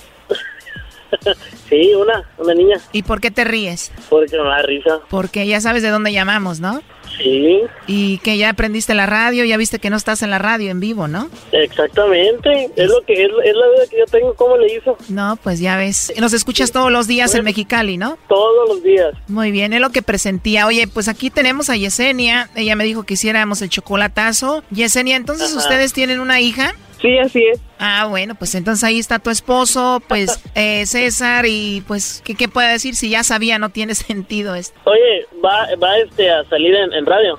Sí, 1.69 1.93
una, 1.95 2.25
una 2.39 2.55
niña. 2.55 2.77
¿Y 2.93 3.03
por 3.03 3.21
qué 3.21 3.31
te 3.31 3.45
ríes? 3.45 3.93
Porque 4.09 4.37
me 4.37 4.45
da 4.49 4.63
risa. 4.63 5.01
Porque 5.09 5.47
ya 5.47 5.61
sabes 5.61 5.83
de 5.83 5.91
dónde 5.91 6.13
llamamos, 6.13 6.61
¿no? 6.61 6.83
Sí, 7.23 7.61
Y 7.87 8.19
que 8.19 8.39
ya 8.39 8.51
aprendiste 8.51 8.95
la 8.95 9.07
radio, 9.07 9.45
ya 9.45 9.57
viste 9.57 9.79
que 9.79 9.91
no 9.91 9.97
estás 9.97 10.23
en 10.23 10.31
la 10.31 10.39
radio 10.39 10.71
en 10.71 10.81
vivo, 10.81 11.09
¿no? 11.09 11.29
exactamente. 11.53 12.71
Es 12.77 12.89
lo 12.89 13.01
que 13.03 13.13
es, 13.15 13.29
es 13.45 13.55
la 13.55 13.69
vida 13.69 13.87
que 13.91 13.99
yo 13.99 14.05
tengo. 14.07 14.35
¿Cómo 14.35 14.57
le 14.57 14.75
hizo? 14.75 14.97
No, 15.09 15.37
pues 15.43 15.61
ya 15.61 15.77
ves. 15.77 16.13
Nos 16.19 16.33
escuchas 16.33 16.73
todos 16.73 16.91
los 16.93 17.07
días 17.07 17.35
en 17.35 17.45
Mexicali, 17.45 17.97
¿no? 17.97 18.19
Todos 18.29 18.69
los 18.69 18.83
días. 18.83 19.15
Muy 19.29 19.51
bien, 19.51 19.73
es 19.73 19.81
lo 19.81 19.91
que 19.91 20.03
presentía. 20.03 20.67
Oye, 20.67 20.87
pues 20.89 21.09
aquí 21.09 21.31
tenemos 21.31 21.71
a 21.71 21.77
Yesenia. 21.77 22.51
Ella 22.55 22.77
me 22.77 22.85
dijo 22.85 23.03
que 23.05 23.15
hiciéramos 23.15 23.63
el 23.63 23.69
chocolatazo. 23.71 24.63
Yesenia, 24.71 25.17
entonces 25.17 25.51
Ajá. 25.51 25.59
ustedes 25.59 25.93
tienen 25.93 26.21
una 26.21 26.41
hija. 26.41 26.75
Sí, 27.01 27.19
así 27.19 27.45
es. 27.47 27.61
Ah, 27.79 28.07
bueno, 28.09 28.35
pues 28.35 28.55
entonces 28.55 28.85
ahí 28.85 28.99
está 28.99 29.19
tu 29.19 29.31
esposo, 29.31 30.03
pues 30.07 30.43
eh, 30.55 30.85
César, 30.87 31.47
y 31.47 31.83
pues, 31.87 32.23
¿qué, 32.25 32.35
¿qué 32.35 32.49
puede 32.49 32.73
decir? 32.73 32.95
Si 32.95 33.09
ya 33.09 33.25
sabía, 33.25 33.59
no 33.59 33.71
tiene 33.71 33.95
sentido 33.97 34.55
esto. 34.55 34.79
Oye, 34.85 35.27
va, 35.45 35.67
va 35.83 35.99
este 35.99 36.31
a 36.31 36.45
salir 36.45 36.75
en, 36.75 36.93
en 36.93 37.07
radio. 37.07 37.39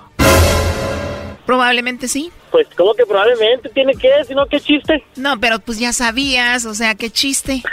Probablemente 1.45 2.07
sí. 2.07 2.31
Pues, 2.51 2.67
¿cómo 2.75 2.93
que 2.93 3.05
probablemente 3.05 3.69
tiene 3.69 3.95
que? 3.95 4.09
Si 4.27 4.35
no, 4.35 4.45
¿qué 4.45 4.59
chiste? 4.59 5.03
No, 5.15 5.39
pero 5.39 5.59
pues 5.59 5.79
ya 5.79 5.93
sabías, 5.93 6.65
o 6.65 6.73
sea, 6.73 6.95
qué 6.95 7.09
chiste. 7.09 7.63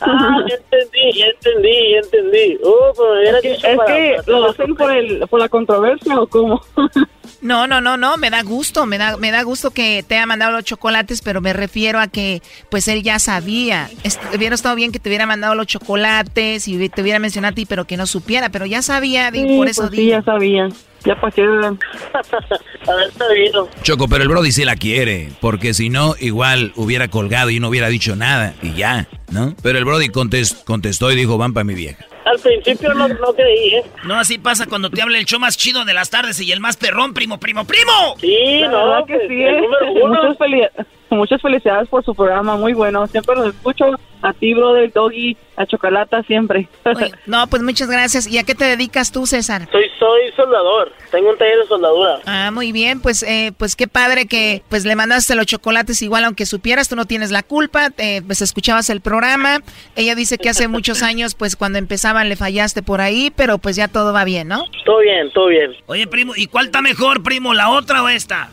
Ah, 0.00 0.44
ya 0.48 0.54
entendí, 0.56 1.18
ya 1.18 1.26
entendí, 1.26 1.92
ya 1.92 1.98
entendí. 1.98 2.58
Uh, 2.62 2.94
pues 2.96 3.08
me 3.24 3.30
Es 3.30 3.42
que, 3.42 3.48
dicho 3.50 3.66
es 3.66 3.76
para- 3.76 3.94
que 3.96 4.16
para- 4.24 4.38
lo 4.38 4.46
hacen 4.50 4.74
por, 4.74 4.92
el, 4.92 5.18
por 5.28 5.40
la 5.40 5.48
controversia 5.48 6.20
o 6.20 6.26
cómo. 6.26 6.60
No, 7.42 7.66
no, 7.66 7.80
no, 7.80 7.96
no, 7.96 8.16
me 8.16 8.30
da 8.30 8.42
gusto, 8.42 8.86
me 8.86 8.98
da, 8.98 9.18
me 9.18 9.30
da 9.30 9.42
gusto 9.42 9.70
que 9.70 10.02
te 10.08 10.16
haya 10.16 10.26
mandado 10.26 10.52
los 10.52 10.64
chocolates, 10.64 11.20
pero 11.22 11.40
me 11.40 11.52
refiero 11.52 12.00
a 12.00 12.08
que, 12.08 12.42
pues 12.70 12.88
él 12.88 13.02
ya 13.02 13.18
sabía. 13.18 13.88
Est- 14.02 14.20
hubiera 14.34 14.54
estado 14.54 14.74
bien 14.74 14.90
que 14.90 14.98
te 14.98 15.10
hubiera 15.10 15.26
mandado 15.26 15.54
los 15.54 15.66
chocolates 15.66 16.66
y 16.66 16.88
te 16.88 17.02
hubiera 17.02 17.18
mencionado 17.18 17.52
a 17.52 17.54
ti, 17.54 17.66
pero 17.66 17.84
que 17.84 17.96
no 17.96 18.06
supiera, 18.06 18.48
pero 18.48 18.64
ya 18.66 18.80
sabía, 18.82 19.30
Sí, 19.30 19.44
por 19.56 19.68
eso 19.68 19.82
pues 19.82 19.94
sí, 19.96 20.06
ya 20.08 20.22
sabía. 20.22 20.68
Ya 21.06 21.14
para 21.20 21.30
qué. 21.30 21.42
haber 21.42 23.12
sabido. 23.18 23.68
Choco, 23.82 24.08
pero 24.08 24.22
el 24.22 24.28
Brody 24.28 24.52
sí 24.52 24.64
la 24.64 24.76
quiere, 24.76 25.30
porque 25.40 25.72
si 25.74 25.88
no, 25.88 26.14
igual 26.20 26.72
hubiera 26.76 27.08
colgado 27.08 27.50
y 27.50 27.60
no 27.60 27.68
hubiera 27.68 27.88
dicho 27.88 28.16
nada, 28.16 28.54
y 28.62 28.74
ya, 28.74 29.06
¿no? 29.30 29.54
Pero 29.62 29.78
el 29.78 29.84
Brody 29.84 30.08
contes- 30.08 30.64
contestó 30.64 31.10
y 31.12 31.16
dijo, 31.16 31.38
van 31.38 31.52
para 31.54 31.64
mi 31.64 31.74
vieja. 31.74 32.04
Al 32.24 32.40
principio 32.40 32.92
no, 32.92 33.06
no 33.06 33.32
creí, 33.34 33.74
¿eh? 33.76 33.84
No, 34.04 34.18
así 34.18 34.36
pasa 34.38 34.66
cuando 34.66 34.90
te 34.90 35.00
habla 35.00 35.18
el 35.18 35.26
show 35.26 35.38
más 35.38 35.56
chido 35.56 35.84
de 35.84 35.94
las 35.94 36.10
tardes 36.10 36.40
y 36.40 36.50
el 36.50 36.58
más 36.58 36.76
perrón, 36.76 37.14
primo, 37.14 37.38
primo, 37.38 37.64
primo. 37.64 38.16
Sí, 38.20 38.58
La 38.62 38.70
verdad 38.70 39.04
que 39.06 39.18
sí, 39.28 39.42
¿eh? 39.42 39.60
Muchas, 40.02 40.36
feli- 40.38 40.68
muchas 41.14 41.40
felicidades 41.40 41.88
por 41.88 42.04
su 42.04 42.14
programa, 42.14 42.56
muy 42.56 42.72
bueno. 42.72 43.06
Siempre 43.06 43.36
los 43.36 43.54
escucho. 43.54 43.86
A 44.22 44.32
ti, 44.32 44.54
brother, 44.54 44.90
Doggy, 44.92 45.36
a 45.56 45.66
Chocolata, 45.66 46.22
siempre. 46.22 46.68
No, 47.26 47.46
pues 47.48 47.62
muchas 47.62 47.88
gracias. 47.90 48.26
¿Y 48.26 48.38
a 48.38 48.44
qué 48.44 48.54
te 48.54 48.64
dedicas 48.64 49.12
tú, 49.12 49.26
César? 49.26 49.68
Soy, 49.70 49.84
soy 49.98 50.32
soldador. 50.34 50.92
Tengo 51.10 51.30
un 51.30 51.36
taller 51.36 51.58
de 51.58 51.66
soldadura. 51.66 52.20
Ah, 52.24 52.50
muy 52.50 52.72
bien, 52.72 53.00
pues, 53.00 53.22
eh, 53.22 53.52
pues 53.56 53.76
qué 53.76 53.88
padre 53.88 54.26
que 54.26 54.62
pues 54.68 54.84
le 54.84 54.96
mandaste 54.96 55.34
los 55.34 55.46
chocolates 55.46 56.02
igual, 56.02 56.24
aunque 56.24 56.46
supieras, 56.46 56.88
tú 56.88 56.96
no 56.96 57.04
tienes 57.04 57.30
la 57.30 57.42
culpa, 57.42 57.90
eh, 57.98 58.22
pues 58.26 58.42
escuchabas 58.42 58.90
el 58.90 59.00
programa. 59.00 59.60
Ella 59.96 60.14
dice 60.14 60.38
que 60.38 60.48
hace 60.48 60.68
muchos 60.76 61.02
años, 61.02 61.34
pues 61.34 61.56
cuando 61.56 61.78
empezaban 61.78 62.28
le 62.28 62.36
fallaste 62.36 62.82
por 62.82 63.00
ahí, 63.00 63.32
pero 63.34 63.58
pues 63.58 63.76
ya 63.76 63.88
todo 63.88 64.12
va 64.12 64.24
bien, 64.24 64.48
¿no? 64.48 64.64
Todo 64.84 65.00
bien, 65.00 65.30
todo 65.32 65.48
bien. 65.48 65.74
Oye, 65.86 66.06
primo, 66.06 66.32
¿y 66.36 66.46
cuál 66.46 66.66
está 66.66 66.80
mejor, 66.80 67.22
primo, 67.22 67.54
la 67.54 67.70
otra 67.70 68.02
o 68.02 68.08
esta? 68.08 68.50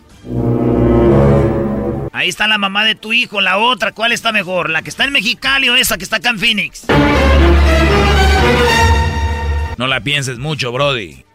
Ahí 2.15 2.29
está 2.29 2.47
la 2.47 2.59
mamá 2.59 2.85
de 2.85 2.93
tu 2.93 3.11
hijo, 3.11 3.41
la 3.41 3.57
otra, 3.57 3.91
¿cuál 3.91 4.11
está 4.11 4.31
mejor? 4.31 4.69
¿La 4.69 4.83
que 4.83 4.91
está 4.91 5.03
en 5.03 5.13
Mexicali 5.13 5.67
o 5.69 5.75
esa 5.75 5.97
que 5.97 6.03
está 6.03 6.17
acá 6.17 6.29
en 6.29 6.37
Phoenix? 6.37 6.85
No 9.79 9.87
la 9.87 9.99
pienses 9.99 10.37
mucho, 10.37 10.71
Brody. 10.71 11.25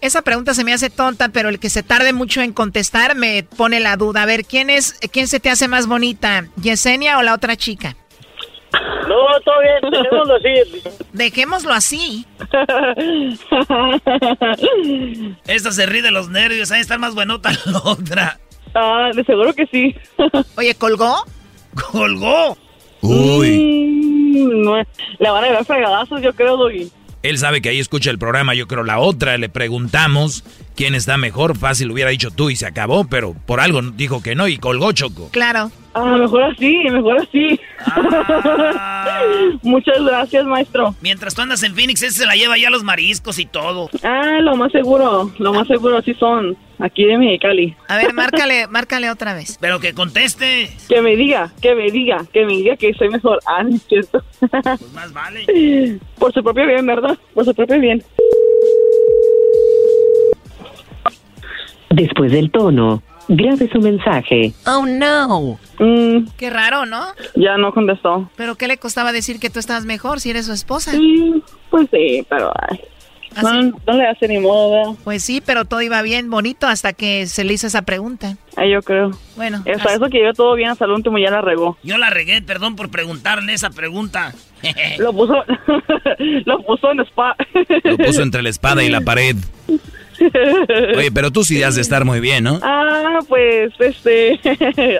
Esa 0.00 0.22
pregunta 0.22 0.54
se 0.54 0.62
me 0.62 0.72
hace 0.72 0.88
tonta, 0.88 1.30
pero 1.30 1.48
el 1.48 1.58
que 1.58 1.68
se 1.68 1.82
tarde 1.82 2.12
mucho 2.12 2.42
en 2.42 2.52
contestar 2.52 3.16
me 3.16 3.42
pone 3.42 3.80
la 3.80 3.96
duda. 3.96 4.22
A 4.22 4.26
ver, 4.26 4.44
¿quién 4.44 4.70
es, 4.70 4.94
quién 5.10 5.26
se 5.26 5.40
te 5.40 5.50
hace 5.50 5.66
más 5.66 5.88
bonita? 5.88 6.46
¿Yesenia 6.62 7.18
o 7.18 7.22
la 7.22 7.34
otra 7.34 7.56
chica? 7.56 7.96
No, 9.08 9.16
todo 9.44 9.56
bien, 9.62 9.80
dejémoslo 9.90 10.36
así. 10.36 10.52
Dejémoslo 11.12 11.74
así. 11.74 12.24
Esta 15.48 15.72
se 15.72 15.86
ríe 15.86 16.02
de 16.02 16.12
los 16.12 16.28
nervios, 16.28 16.70
ahí 16.70 16.80
está 16.80 16.98
más 16.98 17.16
buenota 17.16 17.50
la 17.66 17.80
otra. 17.82 18.38
Ah, 18.74 19.10
de 19.14 19.24
seguro 19.24 19.52
que 19.52 19.66
sí. 19.66 19.94
Oye, 20.56 20.74
¿colgó? 20.74 21.24
¡Colgó! 21.90 22.56
Uy. 23.02 23.58
Mm, 23.58 24.62
no, 24.62 24.76
le 24.76 25.30
van 25.30 25.44
a 25.44 25.52
dar 25.52 25.64
fregadazos, 25.64 26.22
yo 26.22 26.32
creo, 26.34 26.56
Doggy. 26.56 26.90
Él 27.22 27.38
sabe 27.38 27.62
que 27.62 27.68
ahí 27.68 27.78
escucha 27.78 28.10
el 28.10 28.18
programa, 28.18 28.54
yo 28.54 28.66
creo 28.66 28.82
la 28.82 28.98
otra, 28.98 29.38
le 29.38 29.48
preguntamos 29.48 30.44
quién 30.76 30.94
está 30.94 31.16
mejor, 31.16 31.56
fácil 31.56 31.90
hubiera 31.90 32.10
dicho 32.10 32.30
tú 32.30 32.50
y 32.50 32.56
se 32.56 32.66
acabó, 32.66 33.04
pero 33.04 33.34
por 33.46 33.60
algo 33.60 33.82
dijo 33.82 34.22
que 34.22 34.34
no 34.34 34.48
y 34.48 34.58
colgó 34.58 34.92
Choco. 34.92 35.28
Claro. 35.30 35.70
Ah, 35.94 36.16
mejor 36.16 36.42
así, 36.44 36.78
mejor 36.90 37.18
así. 37.18 37.60
Muchas 39.62 40.02
gracias, 40.02 40.44
maestro. 40.46 40.94
Mientras 41.02 41.34
tú 41.34 41.42
andas 41.42 41.62
en 41.62 41.74
Phoenix, 41.74 42.02
ese 42.02 42.20
se 42.20 42.26
la 42.26 42.34
lleva 42.34 42.56
ya 42.56 42.70
los 42.70 42.82
mariscos 42.82 43.38
y 43.38 43.44
todo. 43.44 43.90
Ah, 44.02 44.38
lo 44.40 44.56
más 44.56 44.72
seguro, 44.72 45.30
lo 45.38 45.52
más 45.52 45.68
seguro 45.68 45.98
así 45.98 46.14
son, 46.14 46.56
aquí 46.78 47.04
de 47.04 47.18
Mexicali. 47.18 47.76
A 47.88 47.98
ver, 47.98 48.14
márcale, 48.14 48.66
márcale 48.70 49.10
otra 49.10 49.34
vez. 49.34 49.58
Pero 49.60 49.80
que 49.80 49.92
conteste. 49.92 50.74
Que 50.88 51.02
me 51.02 51.14
diga, 51.14 51.52
que 51.60 51.74
me 51.74 51.90
diga, 51.90 52.24
que 52.32 52.46
me 52.46 52.54
diga 52.54 52.76
que 52.76 52.94
soy 52.94 53.10
mejor. 53.10 53.40
Ah, 53.44 53.62
no 53.62 53.76
es 53.76 53.82
cierto. 53.86 54.24
Pues 54.40 54.92
más 54.94 55.12
vale. 55.12 55.44
Por 56.18 56.32
su 56.32 56.42
propio 56.42 56.66
bien, 56.66 56.86
¿verdad? 56.86 57.18
Por 57.34 57.44
su 57.44 57.54
propio 57.54 57.78
bien. 57.78 58.02
Después 61.94 62.32
del 62.32 62.50
tono, 62.50 63.02
grabe 63.28 63.68
su 63.70 63.78
mensaje. 63.80 64.52
Oh, 64.66 64.86
no. 64.86 65.58
Mm, 65.78 66.26
Qué 66.38 66.48
raro, 66.50 66.86
¿no? 66.86 67.04
ya 67.34 67.56
no 67.58 67.72
contestó. 67.72 68.30
¿Pero 68.36 68.54
qué 68.56 68.66
le 68.68 68.78
costaba 68.78 69.12
decir 69.12 69.38
que 69.38 69.50
tú 69.50 69.58
estabas 69.58 69.84
mejor 69.84 70.20
si 70.20 70.30
eres 70.30 70.46
su 70.46 70.52
esposa? 70.52 70.92
Sí, 70.92 71.42
pues 71.70 71.88
sí, 71.90 72.24
pero 72.28 72.50
ay, 72.68 72.80
no, 73.42 73.78
no 73.86 73.92
le 73.94 74.06
hace 74.06 74.28
ni 74.28 74.38
modo, 74.38 74.70
¿verdad? 74.70 74.92
Pues 75.04 75.22
sí, 75.24 75.42
pero 75.44 75.64
todo 75.64 75.80
iba 75.82 76.00
bien, 76.02 76.30
bonito, 76.30 76.66
hasta 76.66 76.92
que 76.92 77.26
se 77.26 77.44
le 77.44 77.54
hizo 77.54 77.66
esa 77.66 77.82
pregunta. 77.82 78.36
Ay, 78.56 78.72
yo 78.72 78.82
creo. 78.82 79.10
Bueno. 79.36 79.62
Hasta 79.74 79.94
eso 79.94 80.08
que 80.08 80.20
iba 80.20 80.32
todo 80.34 80.54
bien 80.54 80.70
hasta 80.70 80.84
el 80.84 80.90
último 80.92 81.18
ya 81.18 81.30
la 81.30 81.40
regó. 81.40 81.76
Yo 81.82 81.98
la 81.98 82.10
regué, 82.10 82.40
perdón 82.42 82.76
por 82.76 82.90
preguntarle 82.90 83.52
esa 83.54 83.70
pregunta. 83.70 84.34
Lo 84.98 85.12
puso, 85.12 85.34
lo 86.46 86.62
puso 86.62 86.92
en 86.92 87.00
spa. 87.00 87.34
Lo 87.82 87.96
puso 87.98 88.22
entre 88.22 88.42
la 88.42 88.48
espada 88.48 88.84
y 88.84 88.88
la 88.90 89.00
pared. 89.04 89.34
Oye, 90.96 91.10
pero 91.12 91.30
tú 91.30 91.44
sí 91.44 91.62
has 91.62 91.74
de 91.74 91.80
estar 91.80 92.04
muy 92.04 92.20
bien, 92.20 92.44
¿no? 92.44 92.58
Ah, 92.62 93.20
pues, 93.28 93.72
este, 93.78 94.38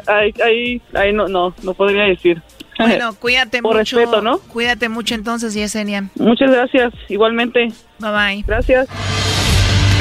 ahí, 0.07 0.33
ahí, 0.45 0.83
ahí 0.95 1.13
no, 1.13 1.29
no, 1.29 1.55
no 1.63 1.75
podría 1.75 2.05
decir. 2.05 2.41
Bueno, 2.79 3.15
cuídate 3.21 3.63
Por 3.63 3.77
mucho. 3.77 3.97
respeto, 3.97 4.23
¿no? 4.23 4.39
Cuídate 4.39 4.89
mucho 4.89 5.15
entonces, 5.15 5.55
Yesenia. 5.55 6.09
Muchas 6.17 6.51
gracias, 6.51 6.93
igualmente. 7.09 7.69
Bye 7.99 8.11
bye. 8.11 8.45
Gracias. 8.47 8.89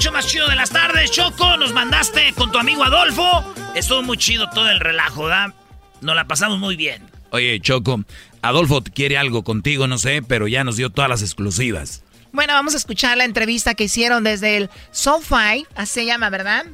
show 0.00 0.12
más 0.14 0.26
chido 0.26 0.48
de 0.48 0.56
las 0.56 0.70
tardes. 0.70 1.10
Choco, 1.10 1.58
nos 1.58 1.74
mandaste 1.74 2.32
con 2.32 2.50
tu 2.50 2.58
amigo 2.58 2.82
Adolfo. 2.82 3.54
Estuvo 3.74 4.02
muy 4.02 4.16
chido 4.16 4.48
todo 4.48 4.70
el 4.70 4.80
relajo, 4.80 5.24
¿verdad? 5.24 5.54
Nos 6.00 6.16
la 6.16 6.26
pasamos 6.26 6.58
muy 6.58 6.74
bien. 6.74 7.02
Oye, 7.30 7.60
Choco, 7.60 8.02
Adolfo 8.40 8.82
quiere 8.82 9.18
algo 9.18 9.44
contigo, 9.44 9.86
no 9.86 9.98
sé, 9.98 10.22
pero 10.22 10.48
ya 10.48 10.64
nos 10.64 10.76
dio 10.76 10.88
todas 10.88 11.10
las 11.10 11.20
exclusivas. 11.20 12.02
Bueno, 12.32 12.54
vamos 12.54 12.72
a 12.72 12.78
escuchar 12.78 13.18
la 13.18 13.24
entrevista 13.24 13.74
que 13.74 13.84
hicieron 13.84 14.24
desde 14.24 14.56
el 14.56 14.70
SoFi, 14.90 15.66
así 15.74 15.92
se 15.92 16.06
llama, 16.06 16.30
¿verdad? 16.30 16.64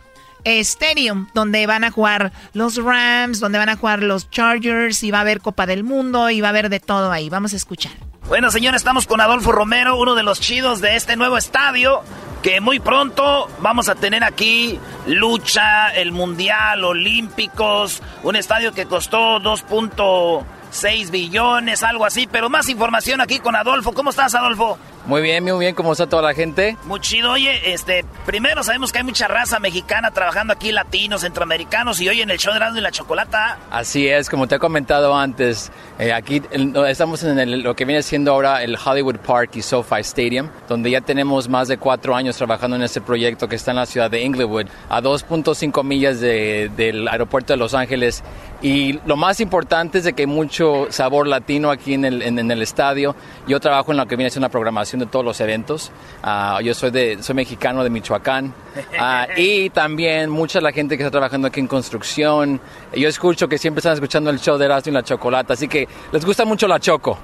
Stadium, 0.47 1.27
donde 1.35 1.67
van 1.67 1.85
a 1.85 1.91
jugar 1.91 2.33
los 2.53 2.77
Rams, 2.77 3.41
donde 3.41 3.59
van 3.59 3.69
a 3.69 3.77
jugar 3.77 4.03
los 4.03 4.31
Chargers, 4.31 5.03
y 5.03 5.11
va 5.11 5.19
a 5.19 5.23
haber 5.23 5.41
Copa 5.41 5.67
del 5.67 5.85
Mundo, 5.85 6.31
y 6.31 6.41
va 6.41 6.49
a 6.49 6.51
haber 6.51 6.69
de 6.69 6.81
todo 6.81 7.11
ahí. 7.11 7.29
Vamos 7.29 7.53
a 7.53 7.57
escuchar. 7.57 7.93
Bueno, 8.29 8.51
señores, 8.51 8.81
estamos 8.81 9.07
con 9.07 9.21
Adolfo 9.21 9.53
Romero, 9.53 9.97
uno 9.97 10.15
de 10.17 10.25
los 10.25 10.41
chidos 10.41 10.81
de 10.81 10.97
este 10.97 11.17
nuevo 11.17 11.39
estadio, 11.39 12.03
que 12.43 12.61
muy 12.61 12.81
pronto 12.81 13.49
vamos 13.61 13.89
a 13.89 13.95
tener 13.95 14.25
aquí 14.25 14.81
lucha, 15.07 15.95
el 15.95 16.11
Mundial, 16.11 16.85
Olímpicos, 16.85 18.03
un 18.25 18.35
estadio 18.35 18.73
que 18.73 18.87
costó 18.87 19.39
2.6 19.41 21.11
billones, 21.11 21.83
algo 21.85 22.05
así, 22.05 22.27
pero 22.27 22.51
más 22.51 22.69
información 22.69 23.21
aquí 23.21 23.39
con 23.39 23.55
Adolfo. 23.55 23.93
¿Cómo 23.93 24.11
estás, 24.11 24.35
Adolfo? 24.35 24.77
Muy 25.07 25.23
bien, 25.23 25.45
muy 25.45 25.61
bien, 25.61 25.73
¿cómo 25.77 25.93
está 25.93 26.09
toda 26.09 26.21
la 26.23 26.35
gente? 26.35 26.77
Muy 26.85 26.99
chido, 26.99 27.31
oye, 27.31 27.73
este, 27.73 28.05
primero 28.25 28.65
sabemos 28.65 28.91
que 28.91 28.99
hay 28.99 29.05
mucha 29.05 29.29
raza 29.29 29.61
mexicana 29.61 30.11
trabajando 30.11 30.53
aquí, 30.53 30.73
latinos, 30.73 31.21
centroamericanos, 31.21 32.01
y 32.01 32.09
hoy 32.09 32.23
en 32.23 32.31
el 32.31 32.39
show 32.39 32.53
de 32.53 32.57
Erasmo 32.57 32.79
y 32.79 32.81
la 32.81 32.91
Chocolata, 32.91 33.57
Así 33.71 34.09
es, 34.09 34.29
como 34.29 34.49
te 34.49 34.57
he 34.57 34.59
comentado 34.59 35.17
antes, 35.17 35.71
eh, 36.01 36.13
aquí 36.13 36.43
el- 36.51 36.75
estamos 36.89 37.23
en 37.23 37.39
el- 37.39 37.61
lo 37.61 37.77
que 37.77 37.85
viene 37.85 38.03
siendo 38.03 38.33
ahora 38.33 38.65
el 38.65 38.77
Hollywood 38.85 39.19
Park 39.19 39.51
y 39.55 39.63
SoFi 39.63 40.01
Stadium, 40.01 40.49
donde 40.69 40.91
ya 40.91 41.01
tenemos 41.01 41.49
más 41.49 41.69
de 41.69 41.79
cuatro 41.79 42.17
años 42.17 42.37
trabajando 42.37 42.75
en 42.75 42.83
este 42.83 43.01
proyecto 43.01 43.49
que 43.49 43.55
está 43.55 43.71
en 43.71 43.77
la 43.77 43.87
ciudad 43.87 44.11
de 44.11 44.23
Inglewood, 44.23 44.67
a 44.89 45.01
2.5 45.01 45.85
millas 45.85 46.19
de- 46.21 46.69
del 46.77 47.07
aeropuerto 47.07 47.53
de 47.53 47.59
Los 47.59 47.75
Ángeles. 47.75 48.25
Y 48.61 48.99
lo 49.07 49.17
más 49.17 49.39
importante 49.41 49.99
es 49.99 50.05
de 50.05 50.15
que 50.15 50.23
hay 50.23 50.27
mucho 50.27 50.87
sabor 50.91 51.29
latino 51.29 51.71
aquí 51.71 51.95
en 51.95 52.05
el, 52.07 52.23
en- 52.23 52.39
en 52.41 52.51
el 52.51 52.63
estadio. 52.63 53.15
Yo 53.47 53.61
trabajo 53.61 53.93
en 53.93 53.99
lo 53.99 54.07
que 54.07 54.17
viene 54.17 54.31
siendo 54.31 54.47
la 54.47 54.51
programación 54.51 54.96
de 54.99 55.07
todos 55.07 55.25
los 55.25 55.41
eventos. 55.41 55.91
Ah, 56.23 56.61
yo 56.63 56.75
soy, 56.75 56.91
de, 56.91 57.23
soy 57.23 57.35
mexicano 57.35 57.83
de 57.85 57.91
Michoacán. 57.91 58.53
Ah, 58.99 59.27
y 59.37 59.71
también 59.71 60.31
mucha 60.31 60.59
de 60.59 60.63
la 60.63 60.73
gente 60.73 60.97
que 60.97 61.03
está 61.03 61.11
trabajando 61.11 61.49
aquí 61.49 61.61
en 61.61 61.67
construcción. 61.67 62.61
Yo 62.95 63.09
escucho 63.09 63.49
que 63.49 63.59
siempre 63.59 63.81
están 63.81 63.95
escuchando 63.95 64.31
el 64.31 64.39
show 64.39 64.57
de 64.57 64.65
Erasmo 64.65 64.91
y 64.91 64.95
la 64.95 65.03
Chocolata, 65.03 65.55
así 65.55 65.69
que 65.69 65.87
les 66.13 66.25
gusta 66.25 66.45
mucho 66.45 66.67
la 66.67 66.81
Choco. 66.81 67.19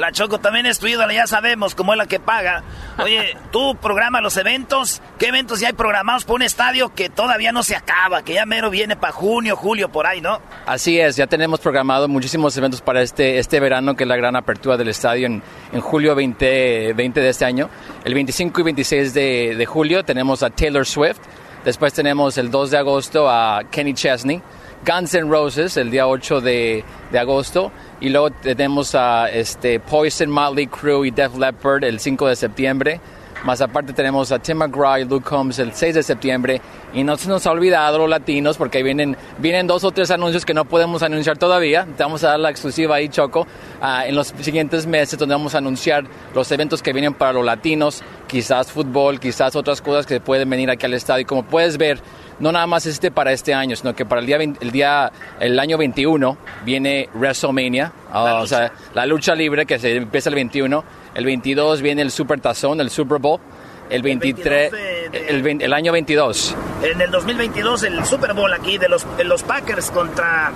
La 0.00 0.12
Choco 0.12 0.40
también 0.40 0.64
es 0.64 0.78
tu 0.78 0.86
ídola, 0.86 1.12
ya 1.12 1.26
sabemos 1.26 1.74
cómo 1.74 1.92
es 1.92 1.98
la 1.98 2.06
que 2.06 2.18
paga. 2.18 2.62
Oye, 2.96 3.36
tú 3.52 3.76
programa 3.76 4.22
los 4.22 4.34
eventos. 4.38 5.02
¿Qué 5.18 5.26
eventos 5.26 5.60
ya 5.60 5.66
hay 5.66 5.74
programados 5.74 6.24
por 6.24 6.36
un 6.36 6.42
estadio 6.42 6.94
que 6.94 7.10
todavía 7.10 7.52
no 7.52 7.62
se 7.62 7.76
acaba? 7.76 8.22
Que 8.22 8.32
ya 8.32 8.46
mero 8.46 8.70
viene 8.70 8.96
para 8.96 9.12
junio, 9.12 9.56
julio, 9.56 9.92
por 9.92 10.06
ahí, 10.06 10.22
¿no? 10.22 10.40
Así 10.64 10.98
es, 10.98 11.16
ya 11.16 11.26
tenemos 11.26 11.60
programado 11.60 12.08
muchísimos 12.08 12.56
eventos 12.56 12.80
para 12.80 13.02
este, 13.02 13.38
este 13.38 13.60
verano, 13.60 13.94
que 13.94 14.04
es 14.04 14.08
la 14.08 14.16
gran 14.16 14.36
apertura 14.36 14.78
del 14.78 14.88
estadio 14.88 15.26
en, 15.26 15.42
en 15.70 15.80
julio 15.82 16.14
20, 16.14 16.94
20 16.94 17.20
de 17.20 17.28
este 17.28 17.44
año. 17.44 17.68
El 18.02 18.14
25 18.14 18.58
y 18.58 18.64
26 18.64 19.12
de, 19.12 19.54
de 19.54 19.66
julio 19.66 20.02
tenemos 20.02 20.42
a 20.42 20.48
Taylor 20.48 20.86
Swift. 20.86 21.20
Después 21.62 21.92
tenemos 21.92 22.38
el 22.38 22.50
2 22.50 22.70
de 22.70 22.78
agosto 22.78 23.28
a 23.28 23.64
Kenny 23.70 23.92
Chesney. 23.92 24.40
Guns 24.86 25.14
N' 25.14 25.28
Roses 25.28 25.76
el 25.76 25.90
día 25.90 26.06
8 26.06 26.40
de, 26.40 26.84
de 27.10 27.18
agosto. 27.18 27.70
Y 28.00 28.08
luego 28.08 28.30
tenemos 28.30 28.94
a 28.94 29.30
este, 29.30 29.80
Poison, 29.80 30.30
Motley 30.30 30.66
Crue 30.66 31.08
y 31.08 31.10
Def 31.10 31.36
Leppard 31.36 31.84
el 31.84 32.00
5 32.00 32.28
de 32.28 32.36
septiembre. 32.36 33.00
Más 33.44 33.62
aparte 33.62 33.94
tenemos 33.94 34.30
a 34.32 34.38
Tim 34.38 34.58
McGraw 34.58 34.98
y 34.98 35.04
Luke 35.04 35.24
Combs 35.24 35.58
el 35.58 35.72
6 35.72 35.94
de 35.94 36.02
septiembre. 36.02 36.60
Y 36.92 37.04
no 37.04 37.16
se 37.16 37.28
nos 37.28 37.46
ha 37.46 37.52
olvidado 37.52 37.98
los 37.98 38.08
latinos 38.10 38.58
porque 38.58 38.78
ahí 38.78 38.84
vienen, 38.84 39.16
vienen 39.38 39.66
dos 39.66 39.82
o 39.84 39.90
tres 39.92 40.10
anuncios 40.10 40.44
que 40.44 40.52
no 40.52 40.66
podemos 40.66 41.02
anunciar 41.02 41.38
todavía. 41.38 41.86
Te 41.96 42.02
vamos 42.02 42.22
a 42.24 42.30
dar 42.30 42.40
la 42.40 42.50
exclusiva 42.50 42.96
ahí, 42.96 43.08
Choco, 43.08 43.46
ah, 43.80 44.06
en 44.06 44.14
los 44.14 44.34
siguientes 44.40 44.86
meses 44.86 45.18
donde 45.18 45.34
vamos 45.34 45.54
a 45.54 45.58
anunciar 45.58 46.04
los 46.34 46.50
eventos 46.52 46.82
que 46.82 46.92
vienen 46.92 47.14
para 47.14 47.32
los 47.32 47.44
latinos. 47.44 48.02
Quizás 48.26 48.70
fútbol, 48.70 49.18
quizás 49.18 49.56
otras 49.56 49.80
cosas 49.80 50.04
que 50.04 50.20
pueden 50.20 50.50
venir 50.50 50.70
aquí 50.70 50.84
al 50.84 50.94
estadio. 50.94 51.22
Y 51.22 51.24
como 51.24 51.44
puedes 51.44 51.78
ver, 51.78 52.00
no 52.40 52.52
nada 52.52 52.66
más 52.66 52.84
este 52.86 53.10
para 53.10 53.32
este 53.32 53.54
año, 53.54 53.74
sino 53.76 53.94
que 53.94 54.04
para 54.04 54.20
el 54.20 54.26
día, 54.26 54.38
20 54.38 54.64
el 54.64 54.70
día, 54.70 55.10
el 55.38 55.58
año 55.58 55.78
21 55.78 56.36
viene 56.64 57.08
WrestleMania, 57.14 57.92
ah, 58.12 58.40
o 58.42 58.46
sea, 58.46 58.72
la 58.94 59.06
lucha 59.06 59.34
libre 59.34 59.64
que 59.64 59.78
se 59.78 59.96
empieza 59.96 60.28
el 60.28 60.34
21. 60.34 60.99
El 61.14 61.24
22 61.24 61.82
viene 61.82 62.02
el 62.02 62.10
Super 62.10 62.40
Tazón, 62.40 62.80
el 62.80 62.90
Super 62.90 63.18
Bowl. 63.18 63.40
El 63.88 64.02
23, 64.02 64.72
el, 65.12 65.42
20 65.42 65.64
el 65.64 65.72
año 65.72 65.90
22. 65.90 66.54
En 66.84 67.00
el 67.00 67.10
2022, 67.10 67.82
el 67.82 68.04
Super 68.04 68.34
Bowl 68.34 68.52
aquí 68.52 68.78
de 68.78 68.88
los, 68.88 69.04
de 69.16 69.24
los 69.24 69.42
Packers 69.42 69.90
contra... 69.90 70.52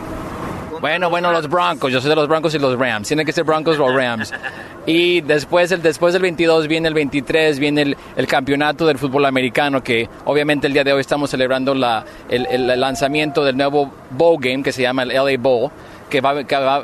Bueno, 0.81 1.11
bueno, 1.11 1.33
los 1.33 1.49
Broncos. 1.49 1.93
Yo 1.93 2.01
soy 2.01 2.11
de 2.11 2.17
los 2.17 2.29
Broncos 2.29 2.55
y 2.55 2.59
los 2.59 2.79
Rams. 2.79 3.09
Tienen 3.09 3.27
que 3.27 3.33
ser 3.33 3.45
Broncos 3.45 3.79
o 3.79 3.89
Rams. 3.97 4.33
Y 4.87 5.23
después, 5.23 5.73
el, 5.73 5.81
después 5.81 6.13
del 6.13 6.21
22 6.21 6.69
viene 6.69 6.89
el 6.89 6.95
23, 6.95 7.59
viene 7.59 7.81
el, 7.81 7.97
el 8.17 8.27
campeonato 8.27 8.85
del 8.85 8.99
fútbol 8.99 9.25
americano, 9.25 9.83
que 9.83 10.11
obviamente 10.27 10.67
el 10.67 10.75
día 10.75 10.85
de 10.85 10.93
hoy 10.93 11.01
estamos 11.01 11.31
celebrando 11.31 11.75
la, 11.75 12.05
el, 12.29 12.47
el 12.51 12.79
lanzamiento 12.79 13.43
del 13.45 13.57
nuevo 13.57 13.91
Bowl 14.11 14.37
Game 14.39 14.63
que 14.63 14.73
se 14.73 14.83
llama 14.83 15.05
el 15.05 15.09
LA 15.09 15.39
Bowl. 15.39 15.71
Que, 16.09 16.21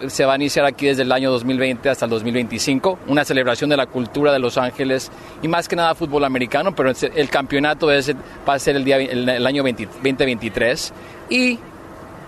se 0.08 0.24
va 0.24 0.32
a 0.32 0.36
iniciar 0.36 0.64
aquí 0.64 0.86
desde 0.86 1.02
el 1.02 1.12
año 1.12 1.30
2020 1.30 1.88
hasta 1.88 2.04
el 2.06 2.10
2025, 2.10 2.98
una 3.06 3.24
celebración 3.24 3.70
de 3.70 3.76
la 3.76 3.86
cultura 3.86 4.32
de 4.32 4.38
Los 4.38 4.58
Ángeles 4.58 5.10
y 5.42 5.48
más 5.48 5.68
que 5.68 5.76
nada 5.76 5.94
fútbol 5.94 6.24
americano, 6.24 6.74
pero 6.74 6.92
el 7.14 7.28
campeonato 7.28 7.86
va 7.86 8.54
a 8.54 8.58
ser 8.58 8.76
el, 8.76 8.84
día, 8.84 8.96
el, 8.96 9.46
año 9.46 9.62
2023 9.62 10.92
y, 11.28 11.58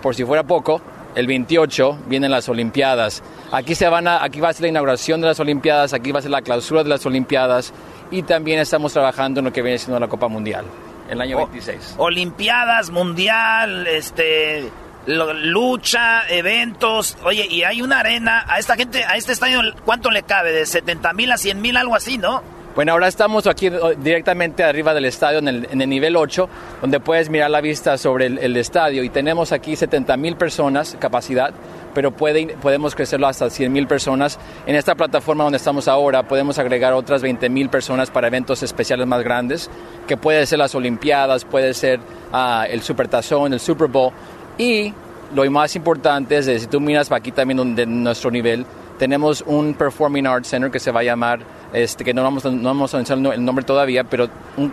por 0.01 0.15
si 0.15 0.25
fuera 0.25 0.43
poco, 0.45 0.81
el 1.15 1.27
28 1.27 1.99
vienen 2.07 2.31
las 2.31 2.49
Olimpiadas. 2.49 3.23
Aquí, 3.51 3.75
se 3.75 3.89
van 3.89 4.09
a, 4.09 4.23
aquí 4.23 4.41
va 4.41 4.49
a 4.49 4.53
ser 4.53 4.63
la 4.63 4.69
inauguración 4.69 5.21
de 5.21 5.27
las 5.27 5.41
Olimpiadas, 5.41 5.93
aquí 5.93 6.13
va 6.13 6.21
a 6.21 6.23
ser 6.23 6.31
la 6.31 6.43
clausura 6.43 6.83
de 6.83 6.89
las 6.89 7.05
Olimpiadas 7.05 7.73
y 8.11 8.23
también 8.23 8.61
estamos 8.61 8.93
trabajando 8.93 9.41
en 9.41 9.47
lo 9.47 9.53
que 9.53 9.63
viene 9.63 9.79
siendo 9.79 9.99
la 9.99 10.09
Copa 10.09 10.29
Mundial, 10.29 10.65
el 11.11 11.21
año 11.21 11.39
26. 11.39 11.97
Olimpiadas, 11.99 12.91
Mundial, 12.91 13.87
este 13.87 14.71
lucha, 15.07 16.29
eventos. 16.29 17.17
Oye, 17.25 17.47
y 17.49 17.63
hay 17.65 17.83
una 17.83 18.01
arena. 18.01 18.45
A 18.49 18.59
esta 18.59 18.77
gente, 18.77 19.05
a 19.05 19.17
este 19.17 19.33
estadio, 19.33 19.61
¿cuánto 19.85 20.11
le 20.11 20.23
cabe? 20.23 20.53
¿De 20.53 20.67
70 20.67 21.13
mil 21.13 21.33
a 21.33 21.39
100 21.39 21.61
mil, 21.61 21.77
algo 21.77 21.95
así, 21.95 22.19
no? 22.19 22.43
Bueno, 22.75 22.93
ahora 22.93 23.07
estamos 23.07 23.47
aquí 23.47 23.67
eh, 23.67 23.73
directamente 23.99 24.65
arriba 24.65 24.95
del 24.95 25.05
estadio, 25.05 25.41
en 25.41 25.49
el, 25.49 25.89
nivel 25.89 26.17
8, 26.17 26.49
donde 26.81 27.01
puedes 27.01 27.29
mirar 27.29 27.51
la 27.51 27.61
vista 27.61 27.99
sobre 27.99 28.27
el, 28.27 28.57
estadio. 28.57 29.05
Y 29.05 29.11
tenemos 29.11 29.53
aquí 29.53 29.77
70 29.77 30.17
mil 30.17 30.37
personas 30.37 30.97
capacidad, 30.99 31.53
pero 31.93 32.13
puede, 32.13 32.57
podemos 32.63 32.95
crecerlo 32.95 33.27
hasta 33.27 33.51
100 33.51 33.71
mil 33.71 33.87
personas. 33.87 34.39
En 34.67 34.75
esta 34.75 34.95
plataforma 34.95 35.45
donde 35.45 35.59
estamos 35.59 35.87
ahora, 35.87 36.23
podemos 36.23 36.59
agregar 36.59 36.95
otras 36.95 37.21
20 37.21 37.51
mil 37.51 37.69
personas 37.69 38.11
para 38.11 38.29
eventos 38.29 38.63
especiales 38.63 39.07
más 39.07 39.23
grandes, 39.23 39.69
que 40.09 40.17
puede 40.17 40.47
ser 40.47 40.59
las 40.59 40.75
Olimpiadas, 40.75 41.45
puede 41.45 41.75
ser 41.75 42.01
uh, 42.33 42.65
el 42.71 42.81
Supertazón, 42.81 43.53
el 43.53 43.61
Super 43.61 43.89
Bowl. 43.89 44.15
Y 44.59 44.93
lo 45.35 45.51
más 45.51 45.75
importante 45.77 46.39
es, 46.39 46.47
si 46.63 46.67
tú 46.67 46.81
miras 46.81 47.11
aquí 47.11 47.33
también 47.33 47.57
donde 47.57 47.87
nuestro 47.87 48.31
nivel, 48.31 48.67
tenemos 48.99 49.43
un 49.47 49.75
Performing 49.75 50.27
Arts 50.27 50.49
Center 50.49 50.71
que 50.71 50.79
se 50.79 50.91
va 50.91 51.01
a 51.01 51.03
llamar, 51.03 51.41
este, 51.73 52.05
que 52.05 52.15
no 52.15 52.23
vamos, 52.23 52.45
no 52.45 52.69
vamos 52.69 52.95
a 52.95 52.99
anunciar 52.99 53.19
el 53.19 53.45
nombre 53.45 53.65
todavía, 53.65 54.05
pero 54.05 54.29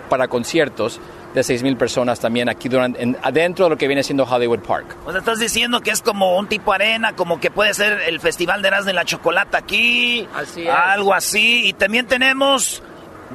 para 0.10 0.28
conciertos 0.28 1.00
de 1.34 1.42
6.000 1.42 1.78
personas 1.78 2.20
también 2.20 2.50
aquí 2.50 2.70
durante, 2.70 3.16
adentro 3.22 3.66
de 3.66 3.72
lo 3.72 3.78
que 3.78 3.88
viene 3.88 4.04
siendo 4.04 4.24
Hollywood 4.24 4.60
Park. 4.60 4.96
O 5.06 5.12
sea, 5.12 5.20
estás 5.20 5.40
diciendo 5.40 5.82
que 5.82 5.92
es 5.92 6.02
como 6.02 6.38
un 6.38 6.48
tipo 6.48 6.74
arena, 6.74 7.14
como 7.14 7.40
que 7.40 7.52
puede 7.52 7.74
ser 7.74 8.02
el 8.08 8.20
Festival 8.20 8.62
de 8.62 8.68
Erasmus 8.68 8.88
de 8.88 8.94
la 8.94 9.06
Chocolata 9.06 9.60
aquí, 9.60 10.28
así 10.36 10.68
algo 10.68 11.14
así. 11.14 11.68
Y 11.68 11.74
también 11.74 12.08
tenemos, 12.08 12.82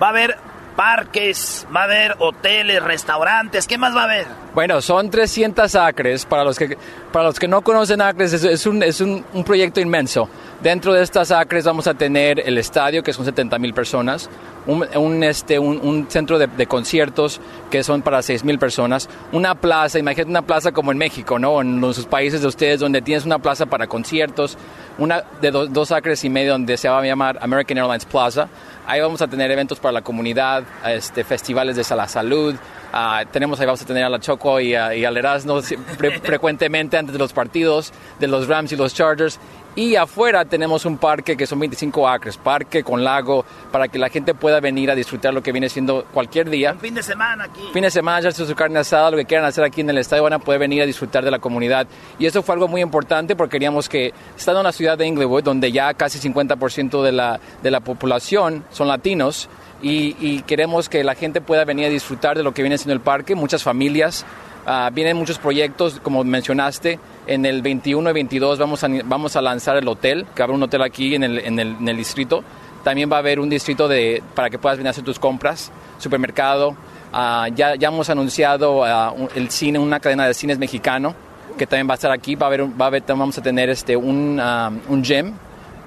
va 0.00 0.08
a 0.08 0.10
haber 0.10 0.36
parques, 0.76 1.66
va 1.74 1.82
a 1.82 1.84
haber 1.84 2.16
hoteles, 2.18 2.82
restaurantes, 2.82 3.66
¿qué 3.66 3.78
más 3.78 3.94
va 3.94 4.02
a 4.02 4.04
haber? 4.04 4.26
Bueno, 4.54 4.80
son 4.80 5.10
300 5.10 5.74
acres. 5.74 6.24
Para 6.26 6.44
los 6.44 6.58
que, 6.58 6.76
para 7.12 7.26
los 7.26 7.38
que 7.38 7.48
no 7.48 7.62
conocen 7.62 8.00
acres, 8.00 8.32
es, 8.32 8.66
un, 8.66 8.82
es 8.82 9.00
un, 9.00 9.24
proyecto 9.44 9.80
inmenso. 9.80 10.28
Dentro 10.62 10.92
de 10.92 11.02
estas 11.02 11.32
acres 11.32 11.64
vamos 11.64 11.86
a 11.86 11.94
tener 11.94 12.40
el 12.40 12.56
estadio, 12.58 13.02
que 13.02 13.12
son 13.12 13.24
70 13.24 13.58
mil 13.58 13.74
personas, 13.74 14.30
un, 14.66 15.24
este, 15.24 15.58
un, 15.58 16.06
centro 16.08 16.38
de, 16.38 16.46
de, 16.46 16.66
conciertos, 16.66 17.40
que 17.70 17.82
son 17.82 18.02
para 18.02 18.22
6 18.22 18.44
mil 18.44 18.58
personas, 18.58 19.10
una 19.32 19.56
plaza, 19.56 19.98
imagínate 19.98 20.30
una 20.30 20.42
plaza 20.42 20.72
como 20.72 20.92
en 20.92 20.98
México, 20.98 21.38
¿no? 21.38 21.60
En 21.60 21.80
los 21.80 22.06
países 22.06 22.40
de 22.40 22.46
ustedes, 22.46 22.80
donde 22.80 23.02
tienes 23.02 23.26
una 23.26 23.40
plaza 23.40 23.66
para 23.66 23.88
conciertos, 23.88 24.56
una 24.96 25.24
de 25.40 25.50
dos 25.50 25.92
acres 25.92 26.24
y 26.24 26.30
medio, 26.30 26.52
donde 26.52 26.76
se 26.76 26.88
va 26.88 27.00
a 27.00 27.04
llamar 27.04 27.38
American 27.42 27.78
Airlines 27.78 28.04
Plaza 28.04 28.48
Ahí 28.86 29.00
vamos 29.00 29.22
a 29.22 29.28
tener 29.28 29.50
eventos 29.50 29.80
para 29.80 29.92
la 29.92 30.02
comunidad, 30.02 30.62
este, 30.86 31.24
festivales 31.24 31.76
de 31.76 31.96
la 31.96 32.06
salud. 32.06 32.54
Uh, 32.92 33.26
tenemos 33.32 33.58
ahí 33.58 33.66
vamos 33.66 33.80
a 33.80 33.86
tener 33.86 34.04
a 34.04 34.08
la 34.10 34.20
Choco 34.20 34.60
y, 34.60 34.74
al 34.74 35.16
Erasmo 35.16 35.60
frecuentemente 36.22 36.96
antes 36.96 37.12
de 37.12 37.18
los 37.18 37.32
partidos 37.32 37.92
de 38.20 38.28
los 38.28 38.46
Rams 38.46 38.72
y 38.72 38.76
los 38.76 38.94
Chargers. 38.94 39.40
Y 39.76 39.96
afuera 39.96 40.44
tenemos 40.44 40.84
un 40.84 40.98
parque 40.98 41.36
que 41.36 41.48
son 41.48 41.58
25 41.58 42.08
acres, 42.08 42.36
parque 42.36 42.84
con 42.84 43.02
lago, 43.02 43.44
para 43.72 43.88
que 43.88 43.98
la 43.98 44.08
gente 44.08 44.32
pueda 44.32 44.60
venir 44.60 44.88
a 44.88 44.94
disfrutar 44.94 45.34
lo 45.34 45.42
que 45.42 45.50
viene 45.50 45.68
siendo 45.68 46.04
cualquier 46.12 46.48
día. 46.48 46.72
Un 46.72 46.78
fin 46.78 46.94
de 46.94 47.02
semana 47.02 47.44
aquí. 47.44 47.60
Fin 47.72 47.82
de 47.82 47.90
semana, 47.90 48.20
ya 48.20 48.30
su 48.30 48.54
carne 48.54 48.78
asada, 48.78 49.10
lo 49.10 49.16
que 49.16 49.24
quieran 49.24 49.44
hacer 49.44 49.64
aquí 49.64 49.80
en 49.80 49.90
el 49.90 49.98
estadio, 49.98 50.22
van 50.22 50.34
a 50.34 50.38
poder 50.38 50.60
venir 50.60 50.82
a 50.82 50.86
disfrutar 50.86 51.24
de 51.24 51.30
la 51.32 51.40
comunidad. 51.40 51.88
Y 52.20 52.26
eso 52.26 52.44
fue 52.44 52.54
algo 52.54 52.68
muy 52.68 52.82
importante 52.82 53.34
porque 53.34 53.54
queríamos 53.54 53.88
que, 53.88 54.14
estando 54.36 54.60
en 54.60 54.64
la 54.64 54.72
ciudad 54.72 54.96
de 54.96 55.06
Inglewood, 55.08 55.42
donde 55.42 55.72
ya 55.72 55.92
casi 55.94 56.20
50% 56.20 57.02
de 57.02 57.10
la, 57.10 57.40
de 57.62 57.70
la 57.72 57.80
población 57.80 58.64
son 58.70 58.86
latinos, 58.86 59.48
y, 59.82 60.16
y, 60.18 60.42
queremos 60.42 60.88
que 60.88 61.04
la 61.04 61.14
gente 61.14 61.42
pueda 61.42 61.66
venir 61.66 61.86
a 61.86 61.88
disfrutar 61.90 62.38
de 62.38 62.42
lo 62.42 62.54
que 62.54 62.62
viene 62.62 62.78
siendo 62.78 62.94
el 62.94 63.00
parque, 63.00 63.34
muchas 63.34 63.62
familias, 63.62 64.24
uh, 64.66 64.92
vienen 64.92 65.16
muchos 65.16 65.38
proyectos, 65.38 66.00
como 66.00 66.22
mencionaste, 66.24 66.98
en 67.26 67.46
el 67.46 67.62
21 67.62 68.10
y 68.10 68.12
22 68.12 68.58
vamos 68.58 68.84
a, 68.84 68.88
vamos 69.04 69.36
a 69.36 69.42
lanzar 69.42 69.76
el 69.76 69.88
hotel, 69.88 70.26
que 70.34 70.42
habrá 70.42 70.54
un 70.54 70.62
hotel 70.62 70.82
aquí 70.82 71.14
en 71.14 71.24
el, 71.24 71.38
en 71.38 71.58
el, 71.58 71.76
en 71.76 71.88
el 71.88 71.96
distrito. 71.96 72.44
También 72.82 73.10
va 73.10 73.16
a 73.16 73.18
haber 73.20 73.40
un 73.40 73.48
distrito 73.48 73.88
de, 73.88 74.22
para 74.34 74.50
que 74.50 74.58
puedas 74.58 74.76
venir 74.76 74.88
a 74.88 74.90
hacer 74.90 75.04
tus 75.04 75.18
compras, 75.18 75.72
supermercado. 75.98 76.76
Uh, 77.12 77.46
ya, 77.54 77.76
ya 77.76 77.88
hemos 77.88 78.10
anunciado 78.10 78.80
uh, 78.80 79.28
el 79.34 79.50
cine, 79.50 79.78
una 79.78 80.00
cadena 80.00 80.26
de 80.26 80.34
cines 80.34 80.58
mexicano, 80.58 81.14
que 81.56 81.66
también 81.66 81.88
va 81.88 81.92
a 81.92 81.94
estar 81.94 82.10
aquí. 82.10 82.34
Va 82.34 82.46
a 82.46 82.48
haber, 82.48 82.64
va 82.64 82.84
a 82.84 82.88
haber 82.88 83.02
vamos 83.06 83.38
a 83.38 83.42
tener 83.42 83.70
este, 83.70 83.96
un, 83.96 84.40
un 84.88 85.02
gym 85.02 85.32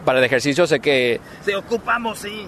para 0.05 0.19
el 0.19 0.25
ejercicio. 0.25 0.65
Sé 0.65 0.79
que... 0.79 1.19
Se 1.43 1.55
ocupamos, 1.55 2.19
sí. 2.19 2.47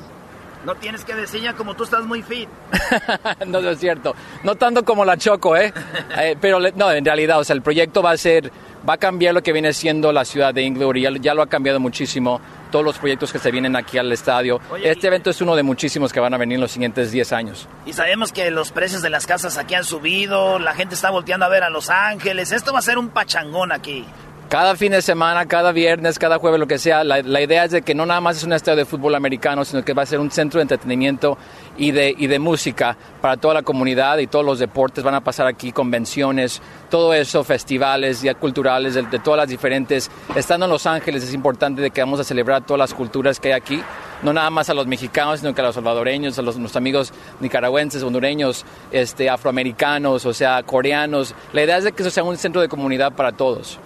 No 0.66 0.76
tienes 0.76 1.05
que 1.05 1.16
decir 1.16 1.39
como 1.55 1.74
tú 1.76 1.84
estás 1.84 2.03
muy 2.05 2.22
fit. 2.22 2.49
no, 3.47 3.60
es 3.60 3.80
cierto. 3.80 4.14
No 4.43 4.55
tanto 4.55 4.84
como 4.84 5.05
la 5.05 5.18
Choco, 5.18 5.55
¿eh? 5.55 5.74
eh 6.18 6.36
pero 6.39 6.60
no, 6.76 6.91
en 6.91 7.05
realidad, 7.05 7.39
o 7.39 7.43
sea, 7.43 7.55
el 7.55 7.62
proyecto 7.62 8.01
va 8.01 8.12
a 8.12 8.18
ser, 8.18 8.51
va 8.88 8.93
a 8.93 8.97
cambiar 8.97 9.34
lo 9.34 9.41
que 9.41 9.53
viene 9.53 9.72
siendo 9.72 10.12
la 10.12 10.26
ciudad 10.26 10.53
de 10.53 10.64
Inglewood 10.64 10.95
y 10.97 11.20
ya, 11.22 11.34
lo 11.34 11.41
ha 11.41 11.47
cambiado 11.47 11.80
muchísimo. 11.80 12.41
Todos 12.72 12.86
los 12.86 12.99
proyectos 12.99 13.32
que 13.32 13.39
se 13.39 13.51
vienen 13.51 13.76
aquí 13.76 13.97
al 13.97 14.12
estadio. 14.12 14.60
este 14.84 15.07
evento 15.07 15.30
es 15.30 15.41
uno 15.41 15.55
de 15.55 15.64
muchísimos 15.64 16.14
que 16.14 16.20
van 16.20 16.34
a 16.34 16.38
venir 16.38 16.55
en 16.55 16.62
los 16.62 16.72
siguientes 16.72 17.12
10 17.12 17.32
años. 17.34 17.68
Y 17.86 17.93
sabemos 17.93 18.32
que 18.32 18.51
los 18.51 18.72
precios 18.72 19.01
de 19.01 19.10
las 19.10 19.26
casas 19.26 19.57
aquí 19.57 19.74
han 19.74 19.86
subido, 19.86 20.60
la 20.60 20.76
gente 20.76 20.93
está 20.93 21.10
volteando 21.10 21.45
a 21.45 21.49
ver 21.49 21.64
a 21.64 21.70
Los 21.70 21.89
Ángeles. 21.89 22.51
Esto 22.51 22.74
va 22.74 22.80
a 22.80 22.84
ser 22.84 22.97
un 22.97 23.10
pachangón 23.10 23.72
aquí 23.72 24.05
cada 24.50 24.76
fin 24.76 24.91
de 24.91 25.04
semana, 25.04 25.45
cada 25.45 25.72
viernes, 25.72 26.18
cada 26.18 26.39
jueves, 26.39 26.60
lo 26.60 26.66
que 26.66 26.80
sea, 26.80 27.04
la, 27.04 27.20
idea 27.20 27.66
es 27.66 27.72
de 27.72 27.84
que 27.84 27.93
no 27.93 28.08
nada 28.08 28.20
más 28.20 28.38
es 28.38 28.43
un 28.43 28.54
estadio 28.54 28.78
de 28.78 28.86
fútbol 28.86 29.14
americano, 29.14 29.64
sino 29.64 29.86
que 29.86 29.93
va 29.93 30.02
a 30.02 30.06
ser 30.08 30.20
un 30.20 30.32
centro 30.32 30.58
de 30.58 30.64
entretenimiento 30.64 31.38
y 31.78 31.91
de, 31.91 32.16
y 32.18 32.26
de 32.26 32.39
música 32.39 32.97
para 33.22 33.38
toda 33.38 33.54
la 33.54 33.62
comunidad 33.62 34.18
y 34.18 34.26
todos 34.26 34.43
los 34.43 34.58
deportes. 34.58 35.04
Van 35.04 35.14
a 35.14 35.22
pasar 35.22 35.45
aquí 35.45 35.72
convenciones, 35.72 36.64
todo 36.89 37.14
eso, 37.14 37.43
festivales 37.43 38.24
ya 38.24 38.34
culturales 38.34 38.95
de, 38.95 39.04
todas 39.20 39.38
las 39.38 39.50
diferentes. 39.50 40.10
Estando 40.36 40.66
en 40.66 40.72
Los 40.72 40.88
Ángeles 40.88 41.24
es 41.24 41.36
importante 41.36 41.84
de 41.84 41.91
que 41.91 42.02
vamos 42.02 42.20
a 42.20 42.24
celebrar 42.24 42.66
todas 42.66 42.80
las 42.80 42.95
culturas 42.95 43.39
que 43.39 43.50
hay 43.50 43.54
aquí 43.54 43.84
no 44.24 44.34
nada 44.34 44.50
más 44.50 44.70
a 44.70 44.74
los 44.74 44.86
mexicanos, 44.86 45.39
sino 45.39 45.56
que 45.56 45.62
a 45.62 45.64
los 45.64 45.76
salvadoreños, 45.76 46.38
a 46.38 46.41
los, 46.41 46.58
nuestros 46.58 46.76
amigos 46.76 47.14
nicaragüenses, 47.39 48.04
hondureños, 48.04 48.66
este, 48.91 49.30
afroamericanos, 49.30 50.26
o 50.26 50.34
sea, 50.34 50.62
coreanos. 50.64 51.34
La 51.54 51.64
idea 51.64 51.78
es 51.78 51.86
de 51.86 51.93
que 51.93 52.02
eso 52.04 52.12
sea 52.12 52.24
un 52.24 52.36
centro 52.36 52.60
de 52.60 52.68
comunidad 52.68 53.14
para 53.14 53.32
todos. 53.32 53.80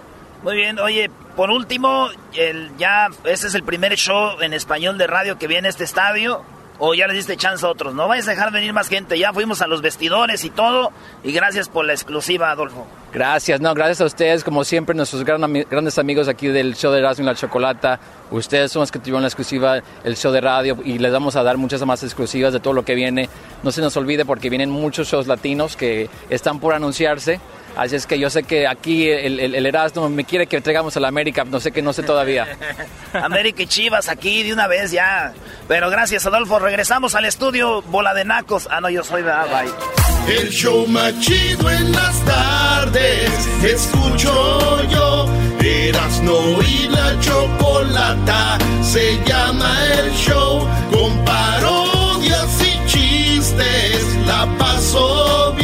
Muy 0.44 0.56
bien, 0.56 0.78
oye, 0.78 1.10
por 1.36 1.50
último, 1.50 2.08
el, 2.34 2.70
ya 2.76 3.08
ese 3.24 3.46
es 3.46 3.54
el 3.54 3.62
primer 3.62 3.94
show 3.96 4.40
en 4.42 4.52
español 4.52 4.98
de 4.98 5.06
radio 5.06 5.38
que 5.38 5.46
viene 5.46 5.68
a 5.68 5.70
este 5.70 5.84
estadio. 5.84 6.42
O 6.78 6.92
ya 6.92 7.06
le 7.06 7.14
diste 7.14 7.36
chance 7.36 7.64
a 7.64 7.68
otros. 7.68 7.94
No 7.94 8.08
vais 8.08 8.26
a 8.26 8.32
dejar 8.32 8.52
venir 8.52 8.72
más 8.72 8.88
gente. 8.88 9.16
Ya 9.16 9.32
fuimos 9.32 9.62
a 9.62 9.68
los 9.68 9.80
vestidores 9.80 10.44
y 10.44 10.50
todo. 10.50 10.90
Y 11.22 11.30
gracias 11.30 11.68
por 11.68 11.84
la 11.84 11.92
exclusiva, 11.92 12.50
Adolfo. 12.50 12.84
Gracias, 13.12 13.60
no, 13.60 13.72
gracias 13.74 14.00
a 14.00 14.06
ustedes, 14.06 14.42
como 14.42 14.64
siempre, 14.64 14.94
nuestros 14.94 15.24
grandes 15.24 15.98
amigos 15.98 16.26
aquí 16.26 16.48
del 16.48 16.74
show 16.74 16.92
de 16.92 16.98
Erasmo 16.98 17.22
y 17.22 17.26
la 17.26 17.36
Chocolata. 17.36 18.00
Ustedes 18.32 18.72
son 18.72 18.80
los 18.80 18.90
que 18.90 18.98
tuvieron 18.98 19.22
la 19.22 19.28
exclusiva, 19.28 19.80
el 20.02 20.16
show 20.16 20.32
de 20.32 20.40
radio, 20.40 20.76
y 20.84 20.98
les 20.98 21.12
vamos 21.12 21.36
a 21.36 21.44
dar 21.44 21.56
muchas 21.56 21.80
más 21.86 22.02
exclusivas 22.02 22.52
de 22.52 22.58
todo 22.58 22.74
lo 22.74 22.84
que 22.84 22.96
viene. 22.96 23.28
No 23.62 23.70
se 23.70 23.80
nos 23.80 23.96
olvide 23.96 24.24
porque 24.24 24.50
vienen 24.50 24.68
muchos 24.68 25.06
shows 25.06 25.28
latinos 25.28 25.76
que 25.76 26.10
están 26.28 26.58
por 26.58 26.74
anunciarse. 26.74 27.40
Así 27.76 27.96
es 27.96 28.06
que 28.06 28.18
yo 28.18 28.30
sé 28.30 28.44
que 28.44 28.66
aquí 28.66 29.08
el, 29.08 29.40
el, 29.40 29.66
Erasmo 29.66 30.08
me 30.08 30.24
quiere 30.24 30.46
que 30.46 30.60
traigamos 30.60 30.96
a 30.96 31.00
la 31.00 31.08
América, 31.08 31.44
no 31.44 31.58
sé 31.58 31.72
que 31.72 31.82
no 31.82 31.92
sé 31.92 32.02
todavía. 32.02 32.46
América 33.12 33.62
y 33.62 33.66
Chivas 33.66 34.08
aquí 34.08 34.42
de 34.42 34.52
una 34.52 34.68
vez 34.68 34.92
ya. 34.92 35.32
Pero 35.66 35.90
gracias, 35.90 36.24
Adolfo. 36.26 36.58
Regresamos 36.58 37.14
al 37.14 37.24
estudio, 37.24 37.82
bola 37.82 38.14
de 38.14 38.24
nacos. 38.24 38.68
Ah, 38.70 38.80
no, 38.80 38.88
yo 38.90 39.02
soy 39.02 39.22
de 39.22 39.32
bye. 39.32 40.34
El 40.36 40.50
show 40.50 40.86
más 40.86 41.18
chido 41.20 41.70
en 41.70 41.92
las 41.92 42.24
tardes, 42.24 43.30
escucho 43.62 44.82
yo. 44.88 45.28
Erasmo 45.60 46.40
y 46.66 46.88
la 46.88 47.18
chocolata 47.20 48.58
se 48.82 49.18
llama 49.24 49.74
el 49.98 50.12
show 50.12 50.68
con 50.92 51.24
parodias 51.24 52.60
y 52.62 52.86
chistes. 52.86 54.16
La 54.26 54.46
paso 54.58 55.52
bien 55.56 55.63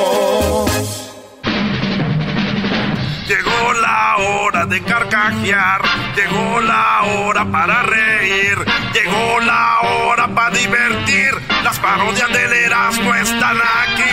De 4.71 4.81
carcajear, 4.83 5.81
llegó 6.15 6.61
la 6.61 7.01
hora 7.03 7.43
para 7.51 7.83
reír, 7.83 8.57
llegó 8.93 9.41
la 9.41 9.81
hora 9.81 10.29
para 10.29 10.55
divertir. 10.55 11.31
Las 11.61 11.77
parodias 11.79 12.31
del 12.31 12.53
Erasmo 12.53 13.13
están 13.13 13.57
aquí. 13.57 14.03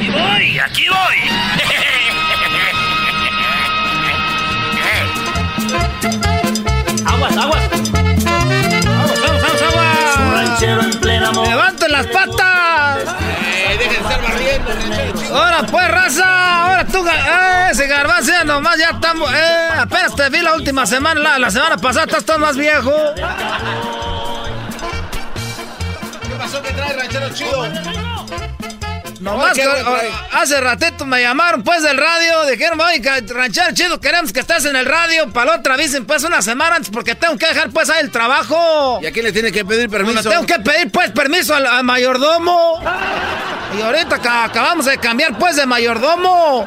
Y 0.00 0.10
voy, 0.10 0.58
aquí 0.58 0.88
voy. 0.88 1.18
Aguas, 7.06 7.36
aguas. 7.36 7.62
Aguas, 7.62 7.62
aguas, 9.22 9.44
aguas, 9.44 9.62
aguas. 9.62 10.16
Un 10.18 10.32
ranchero 10.34 10.82
en 10.82 11.00
plena 11.00 11.30
¡Levanten 11.30 11.92
las 11.92 12.06
patas! 12.08 12.79
Ahora 15.32 15.66
pues, 15.70 15.88
raza, 15.90 16.64
ahora 16.64 16.84
tú, 16.86 17.06
eh, 17.06 17.68
ese 17.70 17.86
garbanzo 17.86 18.32
nomás 18.44 18.76
ya 18.78 18.90
estamos, 18.90 19.30
eh, 19.32 19.68
apenas 19.78 20.14
te 20.14 20.28
vi 20.28 20.40
la 20.40 20.54
última 20.54 20.86
semana, 20.86 21.20
la, 21.20 21.38
la 21.38 21.50
semana 21.50 21.76
pasada 21.76 22.18
estás 22.18 22.38
más 22.38 22.56
viejo. 22.56 22.92
¿Qué 26.22 26.34
pasó 26.38 26.62
que 26.62 26.72
trae 26.72 26.92
ranchero 26.94 27.30
chido? 27.30 27.66
Nomás 29.20 29.52
Oye, 29.52 29.62
que, 29.62 29.68
¿qué 29.68 29.82
trae? 29.82 30.08
oh, 30.08 30.36
hace 30.38 30.60
ratito 30.60 31.04
me 31.06 31.20
llamaron 31.20 31.62
pues 31.62 31.82
del 31.82 31.96
radio, 31.98 32.46
dijeron, 32.50 32.80
oye, 32.80 33.00
que 33.02 33.20
ranchero 33.32 33.68
chido, 33.74 34.00
queremos 34.00 34.32
que 34.32 34.40
estés 34.40 34.64
en 34.64 34.76
el 34.76 34.86
radio, 34.86 35.30
para 35.30 35.52
la 35.52 35.56
otra 35.58 35.74
avisen 35.74 36.06
pues 36.06 36.24
una 36.24 36.40
semana 36.42 36.76
antes 36.76 36.90
porque 36.90 37.14
tengo 37.14 37.36
que 37.36 37.46
dejar 37.46 37.70
pues 37.70 37.90
ahí 37.90 38.00
el 38.02 38.10
trabajo. 38.10 38.98
¿Y 39.02 39.06
a 39.06 39.12
quién 39.12 39.26
le 39.26 39.32
tiene 39.32 39.52
que 39.52 39.64
pedir 39.64 39.90
permiso? 39.90 40.22
Bueno, 40.22 40.30
tengo 40.30 40.46
que 40.46 40.58
pedir 40.70 40.90
pues 40.90 41.10
permiso 41.10 41.54
al, 41.54 41.66
al 41.66 41.84
mayordomo. 41.84 42.80
Y 43.78 43.82
ahorita 43.82 44.18
ca- 44.20 44.44
acabamos 44.44 44.86
de 44.86 44.98
cambiar 44.98 45.38
pues 45.38 45.56
de 45.56 45.66
mayordomo. 45.66 46.66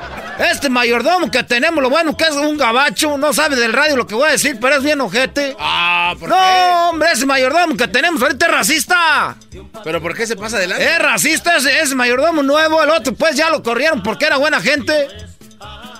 Este 0.51 0.67
mayordomo 0.69 1.29
que 1.29 1.43
tenemos, 1.43 1.81
lo 1.83 1.89
bueno 1.91 2.17
que 2.17 2.23
es 2.23 2.31
un 2.31 2.57
gabacho, 2.57 3.17
no 3.19 3.33
sabe 3.33 3.55
del 3.55 3.71
radio 3.71 3.95
lo 3.95 4.07
que 4.07 4.15
voy 4.15 4.29
a 4.29 4.31
decir, 4.31 4.57
pero 4.59 4.75
es 4.75 4.83
bien 4.83 4.99
ojete. 5.01 5.55
Ah, 5.59 6.15
¿por 6.19 6.27
no, 6.29 6.35
qué? 6.35 6.41
hombre, 6.89 7.09
ese 7.11 7.25
mayordomo 7.27 7.77
que 7.77 7.87
tenemos 7.87 8.21
ahorita 8.21 8.47
es 8.47 8.51
racista. 8.51 9.35
¿Pero 9.83 10.01
por 10.01 10.15
qué 10.15 10.25
se 10.25 10.35
pasa 10.35 10.57
adelante? 10.57 10.83
Es 10.85 10.99
racista 10.99 11.57
ese, 11.57 11.79
ese 11.81 11.93
mayordomo 11.93 12.41
nuevo, 12.45 12.81
el 12.83 12.89
otro 12.89 13.13
pues 13.13 13.35
ya 13.35 13.49
lo 13.49 13.63
corrieron 13.63 14.03
porque 14.03 14.25
era 14.25 14.37
buena 14.37 14.61
gente. 14.61 15.07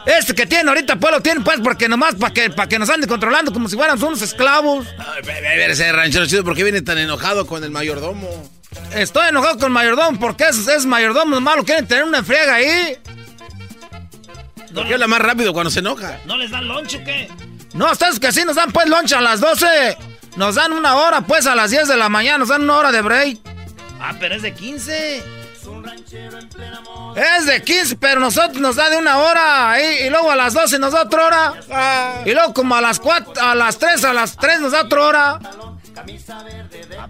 Este 0.05 0.35
que 0.35 0.45
tiene 0.45 0.67
ahorita 0.69 0.97
pues 0.97 1.13
lo 1.13 1.21
tiene 1.21 1.41
pues 1.41 1.59
porque 1.63 1.87
nomás 1.87 2.15
para 2.15 2.33
que, 2.33 2.49
para 2.49 2.67
que 2.67 2.77
nos 2.77 2.89
ande 2.89 3.07
controlando 3.07 3.53
como 3.53 3.69
si 3.69 3.75
fuéramos 3.75 4.03
unos 4.03 4.21
esclavos. 4.21 4.85
A 4.97 5.25
ver, 5.25 5.45
a 5.45 5.55
ver, 5.55 5.71
ese 5.71 5.91
ranchero 5.91 6.25
chido, 6.25 6.43
¿por 6.43 6.55
qué 6.55 6.63
viene 6.63 6.81
tan 6.81 6.97
enojado 6.97 7.47
con 7.47 7.63
el 7.63 7.71
mayordomo? 7.71 8.27
Estoy 8.93 9.29
enojado 9.29 9.55
con 9.55 9.67
el 9.67 9.71
mayordomo 9.71 10.19
porque 10.19 10.43
esos, 10.43 10.67
esos 10.67 10.85
mayordomos 10.85 11.41
malos 11.41 11.65
quieren 11.65 11.87
tener 11.87 12.03
una 12.03 12.23
friega 12.23 12.55
ahí. 12.55 12.97
¿Por 14.73 14.87
qué 14.87 14.93
habla 14.93 15.07
más 15.07 15.19
rápido 15.19 15.53
cuando 15.53 15.69
se 15.69 15.79
enoja? 15.79 16.19
¿No 16.25 16.35
les 16.37 16.51
dan 16.51 16.67
lonche 16.67 16.97
o 16.97 17.03
qué? 17.03 17.29
No, 17.73 17.91
ustedes 17.91 18.19
que 18.19 18.31
sí 18.31 18.43
nos 18.45 18.55
dan 18.55 18.71
pues 18.71 18.87
lunch 18.87 19.13
a 19.13 19.21
las 19.21 19.39
12. 19.39 19.65
Nos 20.35 20.55
dan 20.55 20.73
una 20.73 20.95
hora 20.95 21.21
pues 21.21 21.45
a 21.45 21.55
las 21.55 21.71
10 21.71 21.87
de 21.87 21.97
la 21.97 22.09
mañana, 22.09 22.39
nos 22.39 22.49
dan 22.49 22.63
una 22.63 22.75
hora 22.77 22.91
de 22.91 23.01
break. 23.01 23.37
Ah, 23.99 24.15
pero 24.19 24.35
es 24.35 24.41
de 24.41 24.53
15. 24.53 25.23
Es 27.15 27.45
de 27.45 27.61
15, 27.61 27.97
pero 27.97 28.19
nosotros 28.19 28.59
nos 28.59 28.75
da 28.75 28.89
de 28.89 28.97
una 28.97 29.17
hora 29.17 29.71
ahí, 29.71 30.05
y 30.05 30.09
luego 30.09 30.31
a 30.31 30.35
las 30.35 30.53
12 30.53 30.79
nos 30.79 30.93
da 30.93 31.03
otra 31.03 31.25
hora. 31.25 32.23
Y 32.25 32.31
luego 32.31 32.53
como 32.53 32.75
a 32.75 32.81
las 32.81 32.99
4, 32.99 33.33
a 33.41 33.55
las 33.55 33.77
3, 33.77 34.03
a 34.05 34.13
las 34.13 34.35
3 34.37 34.61
nos 34.61 34.71
da 34.71 34.81
otra 34.81 35.01
hora. 35.01 35.39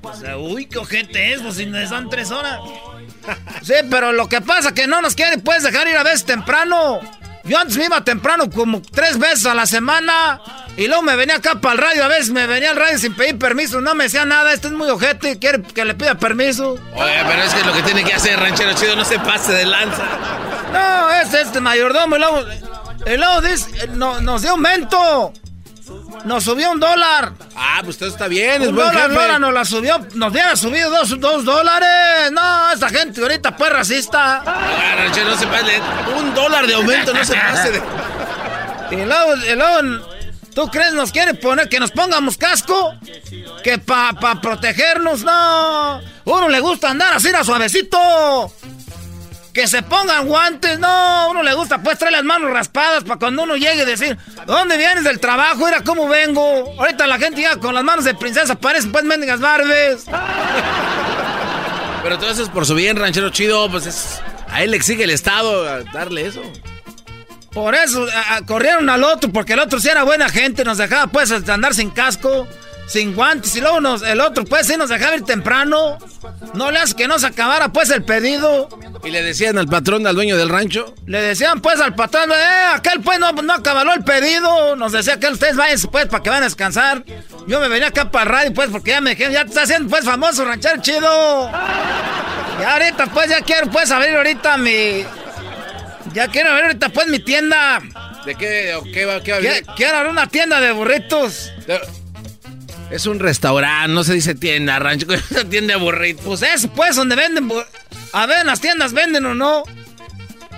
O 0.02 0.14
sea, 0.14 0.38
uy, 0.38 0.66
qué 0.66 0.78
ojete 0.78 1.34
es, 1.34 1.42
pues 1.42 1.56
si 1.56 1.66
les 1.66 1.90
dan 1.90 2.10
tres 2.10 2.32
horas. 2.32 2.60
Sí, 3.62 3.76
pero 3.90 4.12
lo 4.12 4.28
que 4.28 4.42
pasa 4.42 4.70
es 4.70 4.74
que 4.74 4.88
no 4.88 5.02
nos 5.02 5.16
quieren 5.16 5.42
pues 5.42 5.64
dejar 5.64 5.88
ir 5.88 5.96
a 5.98 6.04
veces 6.04 6.26
temprano. 6.26 7.00
Yo 7.44 7.60
antes 7.60 7.76
me 7.78 7.86
iba 7.86 8.04
temprano 8.04 8.50
como 8.50 8.82
tres 8.82 9.20
veces 9.20 9.46
a 9.46 9.54
la 9.54 9.66
semana. 9.66 10.42
Y 10.78 10.88
luego 10.88 11.04
me 11.04 11.16
venía 11.16 11.36
acá 11.36 11.56
para 11.56 11.74
el 11.76 11.82
radio. 11.82 12.06
A 12.06 12.08
veces 12.08 12.30
me 12.30 12.48
venía 12.48 12.72
al 12.72 12.78
radio 12.78 12.98
sin 12.98 13.14
pedir 13.14 13.38
permiso. 13.38 13.82
No 13.82 13.94
me 13.96 14.06
decía 14.06 14.26
nada. 14.26 14.54
Este 14.54 14.68
es 14.68 14.74
muy 14.74 14.90
ojete. 14.90 15.38
Quiere 15.40 15.62
que 15.62 15.86
le 15.86 15.94
pida 15.94 16.16
permiso. 16.16 16.78
Oye, 16.96 17.22
pero 17.28 17.44
es 17.44 17.54
que 17.54 17.64
lo 17.66 17.74
que 17.74 17.84
tiene 17.84 18.04
que 18.04 18.14
hacer 18.14 18.40
ranchero 18.40 18.74
chido 18.74 18.96
no 18.96 19.06
se 19.06 19.20
pase 19.20 19.52
de 19.52 19.66
lanza. 19.66 20.04
No, 20.72 21.12
es 21.12 21.34
este 21.34 21.60
mayordomo. 21.60 22.16
Y 22.16 22.20
luego, 22.20 22.42
y 23.06 23.18
luego 23.18 23.42
dice, 23.42 23.88
no, 23.90 24.22
nos 24.22 24.42
dio 24.42 24.52
aumento. 24.52 25.34
Nos 26.26 26.44
subió 26.44 26.72
un 26.72 26.80
dólar. 26.80 27.34
Ah, 27.56 27.82
pues 27.84 27.98
todo 27.98 28.10
está 28.10 28.28
bien, 28.28 28.62
es 28.62 28.70
Un 28.70 28.76
buen 28.76 28.88
dólar, 28.88 29.10
jefe. 29.10 29.22
dólar 29.22 29.42
nos 29.42 29.54
la 29.54 29.66
subió. 29.66 30.00
Nos 30.14 30.32
hubiera 30.32 30.56
subido 30.56 30.90
dos, 30.90 31.20
dos 31.20 31.44
dólares. 31.44 32.32
No, 32.32 32.72
esta 32.72 32.90
gente 32.90 33.22
ahorita 33.22 33.56
pues 33.58 33.72
racista. 33.72 34.42
Ah, 34.46 35.08
no 35.26 35.38
se 35.38 35.48
pase. 35.48 35.82
Un 36.18 36.34
dólar 36.34 36.66
de 36.66 36.76
aumento, 36.76 37.14
no 37.14 37.24
se 37.26 37.36
pase 37.36 37.72
de... 37.72 37.82
Y 38.92 39.06
luego, 39.06 39.36
y 39.36 39.56
luego, 39.56 40.06
¿tú 40.54 40.68
crees 40.70 40.94
nos 40.94 41.12
quiere 41.12 41.34
poner 41.34 41.68
que 41.68 41.80
nos 41.80 41.90
pongamos 41.90 42.38
casco? 42.38 42.94
Que 43.64 43.80
para 43.80 44.14
pa 44.14 44.40
protegernos, 44.40 45.24
no. 45.24 46.00
Uno 46.26 46.48
le 46.48 46.60
gusta 46.60 46.92
andar 46.92 47.14
así 47.14 47.30
a 47.30 47.44
suavecito. 47.44 47.98
Que 49.54 49.68
se 49.68 49.84
pongan 49.84 50.26
guantes, 50.28 50.80
no. 50.80 51.30
Uno 51.30 51.44
le 51.44 51.54
gusta 51.54 51.78
pues 51.78 52.00
traer 52.00 52.14
las 52.14 52.24
manos 52.24 52.50
raspadas 52.52 53.04
para 53.04 53.20
cuando 53.20 53.44
uno 53.44 53.56
llegue 53.56 53.86
decir, 53.86 54.18
¿dónde 54.48 54.78
vienes 54.78 55.04
del 55.04 55.20
trabajo? 55.20 55.66
Mira 55.66 55.82
cómo 55.84 56.08
vengo. 56.08 56.74
Ahorita 56.80 57.06
la 57.06 57.20
gente 57.20 57.42
ya 57.42 57.58
con 57.58 57.76
las 57.76 57.84
manos 57.84 58.04
de 58.06 58.16
princesa 58.16 58.56
parecen 58.56 58.92
pues 58.92 59.04
mendigas 59.04 59.40
barbes. 59.40 60.06
Pero 62.04 62.18
todo 62.18 62.32
eso 62.32 62.44
es 62.44 62.50
por 62.50 62.66
su 62.66 62.76
bien, 62.76 62.98
ranchero 62.98 63.30
chido, 63.30 63.70
pues 63.70 63.86
es... 63.86 64.20
A 64.50 64.62
él 64.64 64.72
le 64.72 64.78
exige 64.78 65.04
el 65.06 65.10
Estado 65.10 65.84
darle 65.94 66.28
eso. 66.28 66.42
Por 67.54 67.76
eso 67.76 68.06
a- 68.14 68.36
a- 68.38 68.42
corrieron 68.46 68.90
al 68.90 69.04
otro, 69.04 69.32
porque 69.32 69.54
el 69.54 69.60
otro 69.60 69.80
sí 69.80 69.88
era 69.88 70.04
buena 70.04 70.28
gente, 70.30 70.64
nos 70.66 70.78
dejaba 70.80 71.08
pues 71.08 71.32
andar 71.32 71.74
sin 71.74 71.92
casco, 71.92 72.48
sin 72.88 73.16
guantes, 73.16 73.56
y 73.56 73.62
luego 73.62 73.80
nos, 73.82 74.02
el 74.04 74.20
otro 74.22 74.44
pues 74.46 74.68
sí 74.68 74.76
nos 74.78 74.90
dejaba 74.90 75.16
ir 75.16 75.24
temprano. 75.24 75.98
No 76.54 76.70
le 76.72 76.80
hace 76.80 76.96
que 76.96 77.08
no 77.08 77.18
se 77.20 77.28
acabara 77.28 77.70
pues 77.70 77.90
el 77.90 78.04
pedido. 78.04 78.70
Y 79.04 79.10
le 79.10 79.24
decían 79.24 79.58
al 79.58 79.68
patrón, 79.68 80.06
al 80.06 80.16
dueño 80.16 80.38
del 80.38 80.50
rancho. 80.50 80.94
Le 81.08 81.22
decían 81.22 81.62
pues 81.62 81.80
al 81.82 81.96
patrón, 81.96 82.32
eh, 82.32 82.36
aquel 82.76 83.02
pues 83.02 83.20
no, 83.20 83.32
no 83.32 83.54
acabó 83.54 83.92
el 83.94 84.04
pedido. 84.04 84.76
Nos 84.76 84.92
decía 84.92 85.20
que 85.20 85.28
ustedes 85.28 85.56
váyanse 85.56 85.88
pues 85.88 86.06
para 86.08 86.22
que 86.24 86.30
van 86.30 86.42
a 86.44 86.46
descansar. 86.46 87.04
Yo 87.48 87.60
me 87.60 87.68
venía 87.68 87.88
acá 87.88 88.12
para 88.12 88.26
radio 88.26 88.54
pues 88.54 88.70
porque 88.70 88.92
ya 88.92 89.02
me 89.02 89.12
dijeron, 89.12 89.34
ya 89.34 89.44
te 89.44 89.50
está 89.50 89.64
haciendo 89.64 89.90
pues 89.90 90.06
famoso 90.06 90.46
ranchero 90.46 90.82
chido. 90.82 91.52
Y 92.60 92.64
ahorita 92.64 93.08
pues 93.08 93.30
ya 93.30 93.42
quiero 93.42 93.70
pues 93.72 93.90
abrir 93.92 94.16
ahorita 94.16 94.58
mi... 94.58 95.04
Ya 96.14 96.28
quiero 96.28 96.52
abrir 96.52 96.66
ahorita 96.66 96.90
pues 96.90 97.08
mi 97.08 97.20
tienda. 97.20 97.82
¿De 98.26 98.36
qué, 98.36 98.78
qué 98.94 99.06
va, 99.06 99.22
qué 99.22 99.32
va 99.32 99.38
a 99.38 99.42
Quiero, 99.42 99.56
haber? 99.56 99.66
quiero 99.76 99.98
abrir 99.98 100.12
una 100.12 100.28
tienda 100.28 100.62
de 100.62 100.72
burritos. 100.72 101.52
Es 102.94 103.08
un 103.08 103.20
restaurante, 103.20 103.92
no 103.92 104.04
se 104.04 104.14
dice 104.14 104.36
tienda, 104.36 104.78
rancho, 104.78 105.12
es 105.14 105.32
una 105.32 105.46
tienda 105.46 105.74
de 105.74 105.80
burritos. 105.80 106.24
Pues 106.24 106.44
eso, 106.44 106.68
pues, 106.70 106.96
donde 106.96 107.16
venden. 107.16 107.52
A 108.12 108.26
ver, 108.28 108.42
en 108.42 108.48
las 108.48 108.62
tiendas 108.62 108.94
venden 108.94 109.26
o 109.26 109.34
no. 109.34 109.64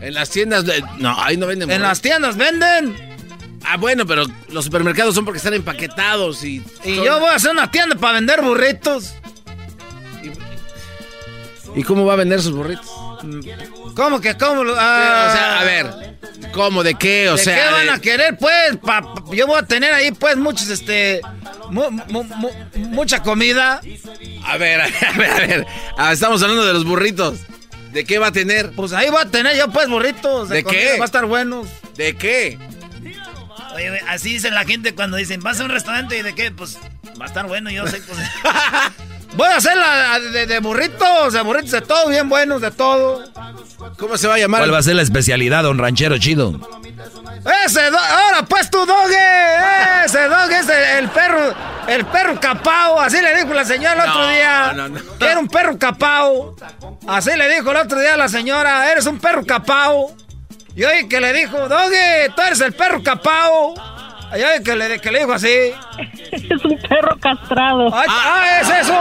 En 0.02 0.14
las 0.14 0.30
tiendas, 0.30 0.66
no, 0.98 1.18
ahí 1.24 1.38
no 1.38 1.48
venden 1.48 1.72
En 1.72 1.82
las 1.82 2.02
tiendas 2.02 2.36
venden. 2.36 2.94
Ah, 3.64 3.78
bueno, 3.78 4.06
pero 4.06 4.26
los 4.50 4.66
supermercados 4.66 5.16
son 5.16 5.24
porque 5.24 5.38
están 5.38 5.54
empaquetados 5.54 6.44
y... 6.44 6.62
Y 6.84 6.96
yo 6.98 7.22
voy 7.22 7.30
a 7.30 7.36
hacer 7.36 7.52
una 7.52 7.72
tienda 7.72 7.96
para 7.96 8.16
vender 8.16 8.42
burritos. 8.42 9.14
¿Y 11.74 11.84
cómo 11.84 12.06
va 12.06 12.14
a 12.14 12.18
vender 12.18 12.42
sus 12.42 12.52
burritos? 12.52 13.05
¿Cómo 13.96 14.22
que 14.22 14.36
cómo? 14.38 14.64
lo- 14.64 14.74
o 14.74 14.78
ah, 14.80 15.30
sea, 15.34 15.60
a 15.60 15.64
ver, 15.64 16.18
¿cómo? 16.54 16.84
¿De 16.84 16.96
qué? 16.96 17.30
O 17.30 17.36
¿de 17.38 17.44
sea, 17.44 17.56
qué 17.68 17.72
van 17.72 17.86
de- 17.86 17.92
a 17.92 18.00
querer, 18.00 18.38
pues? 18.38 18.78
Pa- 18.84 19.14
yo 19.34 19.48
voy 19.48 19.58
a 19.60 19.64
tener 19.64 19.94
ahí, 19.94 20.12
pues, 20.12 20.36
muchos, 20.38 20.70
este... 20.70 21.22
mu- 21.70 21.92
mu- 21.92 22.24
mu- 22.24 22.52
mucha 22.76 23.22
comida. 23.24 23.82
A 24.46 24.58
ver, 24.58 24.82
a 25.08 25.12
ver, 25.18 25.32
a 25.32 25.38
ver. 25.48 25.68
Ah, 25.98 26.12
estamos 26.14 26.42
hablando 26.44 26.66
de 26.66 26.74
los 26.74 26.86
burritos. 26.86 27.40
¿De 27.92 28.04
qué 28.04 28.20
va 28.20 28.28
a 28.28 28.32
tener? 28.32 28.72
Pues 28.74 28.92
ahí 28.92 29.10
voy 29.10 29.22
a 29.22 29.26
tener 29.32 29.56
yo, 29.58 29.70
pues, 29.70 29.88
burritos. 29.88 30.50
¿De 30.50 30.64
qué? 30.64 30.98
Va 30.98 31.04
a 31.04 31.06
estar 31.06 31.26
buenos. 31.26 31.68
¿De 31.96 32.16
qué? 32.18 32.60
Oye, 33.74 34.00
así 34.08 34.34
dice 34.34 34.52
la 34.52 34.64
gente 34.66 34.94
cuando 34.96 35.18
dicen, 35.18 35.42
¿vas 35.42 35.60
a 35.60 35.64
un 35.66 35.70
restaurante 35.70 36.18
y 36.18 36.22
de 36.22 36.34
qué? 36.36 36.52
Pues 36.52 36.78
va 37.20 37.26
a 37.26 37.28
estar 37.28 37.46
bueno, 37.48 37.70
yo 37.72 37.86
sé. 37.88 38.02
Pues, 38.02 38.20
Voy 39.36 39.48
a 39.48 39.58
hacer 39.58 39.76
la 39.76 40.20
de, 40.20 40.46
de 40.46 40.60
burritos, 40.60 41.34
de 41.34 41.42
burritos 41.42 41.72
de 41.72 41.82
todo, 41.82 42.08
bien 42.10 42.30
buenos, 42.30 42.62
de 42.62 42.72
todo. 42.72 43.24
¿Cómo 43.98 44.18
se 44.18 44.28
va 44.28 44.36
a 44.36 44.38
llamar? 44.38 44.62
¿Cuál 44.62 44.74
va 44.74 44.78
a 44.80 44.84
ser 44.84 44.96
la 44.96 45.02
especialidad, 45.02 45.64
don 45.64 45.78
Ranchero 45.78 46.18
Chido? 46.18 46.60
Ese, 47.66 47.92
do 47.92 47.98
ahora 47.98 48.44
pues 48.48 48.72
tu 48.72 48.86
doge, 48.86 50.06
ese 50.06 50.28
doge 50.28 50.60
es 50.60 50.70
el, 50.98 51.10
perro, 51.10 51.54
el 51.88 52.06
perro 52.06 52.40
capao, 52.40 53.00
así 53.00 53.22
le 53.22 53.36
dijo 53.36 53.54
la 53.54 53.64
señora 53.64 54.04
el 54.04 54.10
otro 54.10 54.28
día. 54.30 54.76
Que 55.20 55.26
era 55.26 55.40
un 55.40 55.48
perro 55.48 55.78
capao. 55.78 56.56
Así 57.08 57.36
le 57.36 57.48
dijo 57.54 57.70
el 57.72 57.78
otro 57.78 58.00
día 58.00 58.18
la 58.18 58.30
señora, 58.30 58.92
eres 58.92 59.06
un 59.06 59.20
perro 59.20 59.46
capao. 59.46 60.16
Y 60.76 60.84
oye 60.84 61.08
que 61.08 61.22
le 61.22 61.34
dijo, 61.34 61.70
doge, 61.70 62.32
tú 62.36 62.42
eres 62.42 62.62
el 62.62 62.74
perro 62.74 63.04
capao. 63.04 63.76
Que 64.64 64.76
le, 64.76 65.00
que 65.00 65.12
le 65.12 65.20
dijo 65.20 65.34
así. 65.34 65.48
Es 66.32 66.66
un 66.66 66.78
perro 66.78 67.18
castrado. 67.20 67.88
Ah, 67.94 68.04
ah, 68.10 68.60
es 68.62 68.70
eso. 68.70 69.00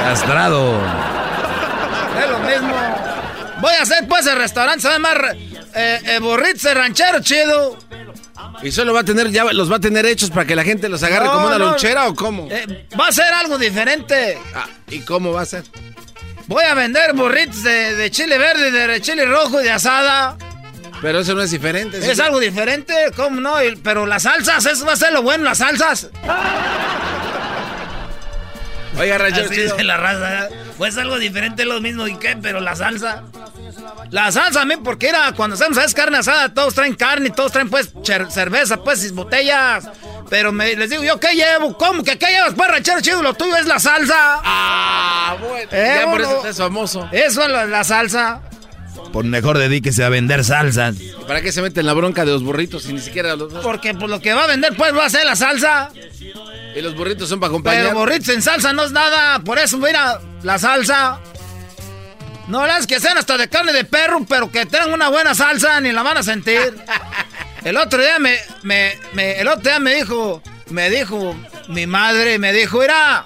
Castrado. 0.00 0.80
Es 2.18 2.30
lo 2.30 2.38
mismo. 2.38 2.74
Voy 3.60 3.74
a 3.78 3.82
hacer 3.82 4.08
pues 4.08 4.26
el 4.26 4.36
restaurante, 4.36 4.80
se 4.80 4.88
llama 4.88 5.10
eh, 5.74 6.00
eh, 6.04 6.18
burritos 6.20 6.62
de 6.62 6.74
ranchero 6.74 7.20
chido. 7.20 7.76
¿Y 8.62 8.70
solo 8.70 8.94
va 8.94 9.00
a 9.00 9.04
tener, 9.04 9.30
ya 9.30 9.44
los 9.44 9.70
va 9.70 9.76
a 9.76 9.80
tener 9.80 10.06
hechos 10.06 10.30
para 10.30 10.46
que 10.46 10.56
la 10.56 10.64
gente 10.64 10.88
los 10.88 11.02
agarre 11.02 11.26
como 11.26 11.46
una 11.46 11.58
lonchera 11.58 12.08
o 12.08 12.14
cómo? 12.14 12.48
Eh, 12.50 12.86
va 12.98 13.08
a 13.08 13.12
ser 13.12 13.32
algo 13.34 13.58
diferente. 13.58 14.38
Ah, 14.54 14.66
¿Y 14.88 15.00
cómo 15.00 15.32
va 15.32 15.42
a 15.42 15.46
ser? 15.46 15.64
Voy 16.46 16.64
a 16.64 16.74
vender 16.74 17.14
burritos 17.14 17.62
de, 17.62 18.10
chile 18.10 18.38
verde, 18.38 18.70
de 18.70 19.00
chile 19.00 19.26
rojo 19.26 19.60
y 19.60 19.64
de 19.64 19.70
asada. 19.70 20.36
Pero 21.04 21.18
eso 21.18 21.34
no 21.34 21.42
es 21.42 21.50
diferente. 21.50 21.98
Es 21.98 22.18
algo 22.18 22.40
diferente, 22.40 22.94
¿cómo 23.14 23.38
no? 23.38 23.56
pero 23.82 24.06
las 24.06 24.22
salsas, 24.22 24.64
eso 24.64 24.86
va 24.86 24.94
a 24.94 24.96
ser 24.96 25.12
lo 25.12 25.22
bueno, 25.22 25.44
las 25.44 25.58
salsas. 25.58 26.08
Oiga, 28.98 29.18
Ranchero 29.18 29.50
Así 29.50 29.82
la 29.82 29.98
raza. 29.98 30.48
Pues 30.78 30.96
algo 30.96 31.18
diferente, 31.18 31.66
lo 31.66 31.82
mismo 31.82 32.08
y 32.08 32.16
qué, 32.16 32.38
pero 32.40 32.60
la 32.60 32.74
salsa. 32.74 33.22
La 34.12 34.32
salsa, 34.32 34.62
a 34.62 34.64
mí, 34.64 34.76
porque 34.82 35.08
era 35.08 35.32
cuando 35.32 35.56
hacemos 35.56 35.76
es 35.76 35.92
carne 35.92 36.16
asada, 36.16 36.54
todos 36.54 36.74
traen 36.74 36.94
carne, 36.94 37.28
todos 37.28 37.52
traen 37.52 37.68
pues 37.68 37.92
cerveza, 38.30 38.82
pues, 38.82 39.04
y 39.04 39.10
botellas. 39.10 39.86
Pero 40.30 40.52
me, 40.52 40.74
les 40.74 40.88
digo, 40.88 41.04
¿yo 41.04 41.20
qué 41.20 41.34
llevo? 41.34 41.76
¿Cómo 41.76 42.02
que 42.02 42.16
qué 42.16 42.28
llevas? 42.28 42.54
Pues 42.54 42.70
ranchero 42.70 43.02
chido, 43.02 43.22
lo 43.22 43.34
tuyo 43.34 43.56
es 43.56 43.66
la 43.66 43.78
salsa. 43.78 44.40
Ah, 44.42 45.36
bueno. 45.38 45.68
Eh, 45.70 45.98
ya 46.00 46.10
por 46.10 46.22
eso 46.22 46.46
es 46.46 46.56
famoso. 46.56 47.06
Eso 47.12 47.42
es 47.42 47.68
la, 47.68 47.84
salsa. 47.84 48.40
Por 49.12 49.24
mejor 49.24 49.58
dedíquese 49.58 50.04
a 50.04 50.08
vender 50.08 50.44
salsa. 50.44 50.92
¿Para 51.26 51.40
qué 51.40 51.52
se 51.52 51.62
meten 51.62 51.86
la 51.86 51.92
bronca 51.92 52.24
de 52.24 52.32
los 52.32 52.42
burritos 52.42 52.88
y 52.88 52.92
ni 52.92 53.00
siquiera 53.00 53.36
los 53.36 53.52
Porque 53.54 53.94
pues 53.94 54.10
lo 54.10 54.20
que 54.20 54.34
va 54.34 54.44
a 54.44 54.46
vender 54.46 54.74
pues 54.76 54.94
va 54.94 55.06
a 55.06 55.10
ser 55.10 55.24
la 55.24 55.36
salsa. 55.36 55.90
Y 56.74 56.80
los 56.80 56.96
burritos 56.96 57.28
son 57.28 57.38
para 57.40 57.48
acompañar. 57.48 57.84
Pero 57.84 57.98
burritos 57.98 58.28
en 58.30 58.42
salsa 58.42 58.72
no 58.72 58.84
es 58.84 58.92
nada. 58.92 59.38
Por 59.40 59.58
eso, 59.58 59.78
mira, 59.78 60.20
la 60.42 60.58
salsa. 60.58 61.20
No 62.48 62.66
las 62.66 62.86
que 62.86 63.00
sean 63.00 63.16
hasta 63.16 63.38
de 63.38 63.48
carne 63.48 63.72
de 63.72 63.84
perro, 63.84 64.26
pero 64.28 64.50
que 64.50 64.66
tengan 64.66 64.92
una 64.92 65.08
buena 65.08 65.34
salsa, 65.34 65.80
ni 65.80 65.92
la 65.92 66.02
van 66.02 66.18
a 66.18 66.22
sentir. 66.22 66.74
El 67.64 67.78
otro 67.78 67.98
día 68.02 68.18
me, 68.18 68.36
me, 68.62 69.40
el 69.40 69.48
otro 69.48 69.62
día 69.62 69.80
me 69.80 69.94
dijo, 69.94 70.42
me 70.68 70.90
dijo 70.90 71.34
mi 71.68 71.86
madre, 71.86 72.38
me 72.38 72.52
dijo, 72.52 72.78
mira, 72.80 73.24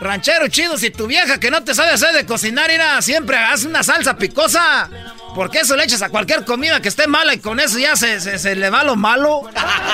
ranchero 0.00 0.48
chido, 0.48 0.78
si 0.78 0.90
tu 0.90 1.06
vieja 1.06 1.38
que 1.40 1.50
no 1.50 1.62
te 1.64 1.74
sabe 1.74 1.92
hacer 1.92 2.14
de 2.14 2.26
cocinar, 2.26 2.70
mira, 2.70 3.00
siempre 3.02 3.36
hace 3.36 3.66
una 3.66 3.82
salsa 3.82 4.16
picosa. 4.16 4.88
Porque 5.34 5.60
eso 5.60 5.76
le 5.76 5.84
echas 5.84 6.02
a 6.02 6.08
cualquier 6.08 6.44
comida 6.44 6.80
que 6.80 6.88
esté 6.88 7.06
mala 7.06 7.34
y 7.34 7.38
con 7.38 7.60
eso 7.60 7.78
ya 7.78 7.94
se, 7.96 8.20
se, 8.20 8.56
le 8.56 8.70
va 8.70 8.82
lo 8.82 8.96
malo. 8.96 9.42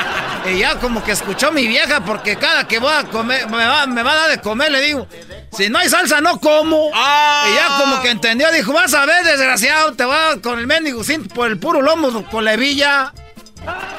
y 0.50 0.58
ya 0.58 0.78
como 0.78 1.04
que 1.04 1.12
escuchó 1.12 1.52
mi 1.52 1.66
vieja 1.66 2.04
porque 2.04 2.36
cada 2.36 2.66
que 2.66 2.78
voy 2.78 2.92
a 2.92 3.04
comer, 3.04 3.48
me 3.48 3.66
va, 3.66 3.86
me 3.86 4.02
va 4.02 4.12
a 4.12 4.16
dar 4.16 4.30
de 4.30 4.40
comer, 4.40 4.72
le 4.72 4.80
digo, 4.80 5.06
si 5.52 5.68
no 5.68 5.78
hay 5.78 5.88
salsa 5.88 6.20
no 6.20 6.40
como. 6.40 6.88
Y 6.88 7.54
ya 7.54 7.78
como 7.78 8.00
que 8.00 8.10
entendió, 8.10 8.50
dijo, 8.52 8.72
vas 8.72 8.94
a 8.94 9.04
ver, 9.04 9.24
desgraciado, 9.24 9.92
te 9.92 10.04
va 10.04 10.40
con 10.40 10.58
el 10.58 10.66
mendigo 10.66 11.02
por 11.34 11.48
el 11.48 11.58
puro 11.58 11.82
lomo 11.82 12.24
con 12.30 12.44
la 12.44 12.54
hebilla. 12.54 13.12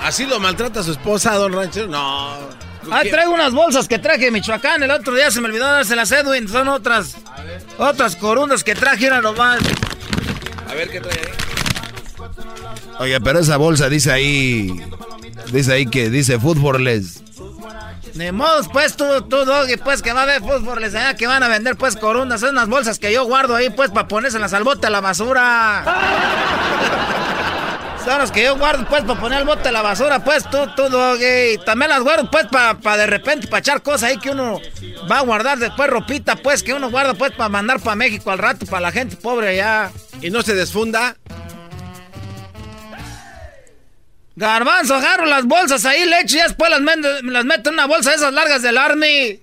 ¿Así 0.02 0.26
lo 0.26 0.40
maltrata 0.40 0.84
su 0.84 0.92
esposa, 0.92 1.34
don 1.36 1.54
Ranchero? 1.54 1.88
No. 1.88 2.65
Ah, 2.92 3.02
traigo 3.10 3.34
unas 3.34 3.54
bolsas 3.54 3.88
que 3.88 4.00
traje 4.00 4.26
de 4.26 4.32
Michoacán. 4.32 4.84
El 4.84 4.92
otro 4.92 5.14
día 5.14 5.32
se 5.32 5.42
me 5.42 5.48
olvidó 5.48 5.66
dárselas 5.66 6.12
a 6.12 6.20
Edwin. 6.20 6.48
Son 6.48 6.68
otras. 6.68 7.16
Otras 7.78 8.16
corundas 8.16 8.64
que 8.64 8.76
traje, 8.76 9.08
era 9.08 9.22
nomás. 9.22 9.60
A 10.70 10.74
ver 10.74 10.90
qué 10.90 11.02
trae 11.02 11.20
ahí. 11.20 11.46
Oye, 13.00 13.20
pero 13.22 13.40
esa 13.40 13.58
bolsa 13.58 13.90
dice 13.90 14.12
ahí. 14.12 14.84
Dice 15.52 15.74
ahí 15.74 15.86
que 15.86 16.10
dice 16.10 16.40
fútboles. 16.40 17.22
Modo, 18.32 18.64
pues 18.72 18.96
tú, 18.96 19.04
tú, 19.24 19.44
Doggy, 19.44 19.76
pues 19.76 20.02
que 20.02 20.14
va 20.14 20.22
a 20.22 20.24
haber 20.24 20.40
fútboles 20.42 20.96
allá 20.96 21.16
que 21.16 21.28
van 21.28 21.44
a 21.44 21.50
vender 21.50 21.76
pues 21.76 21.98
corundas. 21.98 22.40
Son 22.40 22.52
unas 22.52 22.70
bolsas 22.70 22.98
que 22.98 23.12
yo 23.12 23.26
guardo 23.26 23.56
ahí 23.56 23.70
pues 23.70 23.92
para 23.92 24.08
ponerse 24.08 24.38
en 24.38 24.42
la 24.42 24.48
salbote 24.48 24.88
a 24.88 24.90
la 24.90 25.02
basura. 25.02 25.84
Son 28.06 28.20
las 28.20 28.32
que 28.32 28.44
yo 28.44 28.56
guardo 28.56 28.86
pues 28.88 29.04
para 29.04 29.20
poner 29.20 29.40
el 29.40 29.48
bote 29.48 29.72
la 29.72 29.82
basura, 29.82 30.24
pues 30.24 30.48
tú, 30.52 30.60
tú, 30.76 30.90
Doggy. 30.90 31.58
También 31.66 31.90
las 31.90 32.04
guardo 32.04 32.30
pues 32.30 32.46
para 32.46 32.98
de 32.98 33.08
repente 33.08 33.48
para 33.48 33.62
echar 33.62 33.82
cosas 33.82 34.04
ahí 34.04 34.18
que 34.20 34.30
uno 34.30 34.62
va 35.12 35.20
a 35.20 35.22
guardar 35.22 35.58
después 35.58 35.90
ropita 35.90 36.36
pues 36.36 36.62
que 36.62 36.76
uno 36.76 36.92
guarda 36.92 37.16
pues 37.16 37.32
para 37.32 37.50
mandar 37.50 37.80
para 37.80 37.96
México 37.96 38.30
al 38.30 38.38
rato 38.38 38.68
para 38.68 38.82
la 38.82 38.92
gente 38.92 39.16
pobre 39.16 39.48
allá. 39.48 39.92
¿Y 40.22 40.30
no 40.30 40.44
se 40.44 40.54
desfunda? 40.54 41.18
Garbanzo, 44.36 44.96
agarro 44.96 45.26
las 45.26 45.46
bolsas 45.46 45.84
ahí, 45.86 46.06
leche, 46.06 46.38
y 46.38 46.42
después 46.42 46.70
las, 46.70 46.82
las 47.24 47.46
meto 47.46 47.70
en 47.70 47.74
una 47.74 47.88
bolsa 47.88 48.12
de 48.12 48.18
esas 48.18 48.34
largas 48.34 48.62
del 48.62 48.78
Army. 48.78 49.40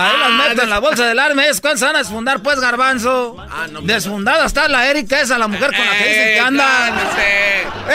Ahí 0.00 0.16
las 0.16 0.30
ah, 0.30 0.48
meto 0.48 0.62
en 0.62 0.70
la 0.70 0.78
bolsa 0.78 1.06
del 1.06 1.18
cuando 1.60 1.76
se 1.76 1.84
van 1.84 1.96
a 1.96 1.98
desfundar, 1.98 2.40
pues, 2.40 2.60
garbanzo. 2.60 3.36
Ah, 3.50 3.66
no, 3.68 3.80
Desfundada 3.80 4.46
está 4.46 4.68
la 4.68 4.88
Erika 4.88 5.20
esa, 5.20 5.36
la 5.38 5.48
mujer 5.48 5.74
con 5.74 5.84
la 5.84 5.98
que 5.98 6.08
dicen 6.08 6.34
que 6.34 6.38
anda. 6.38 7.08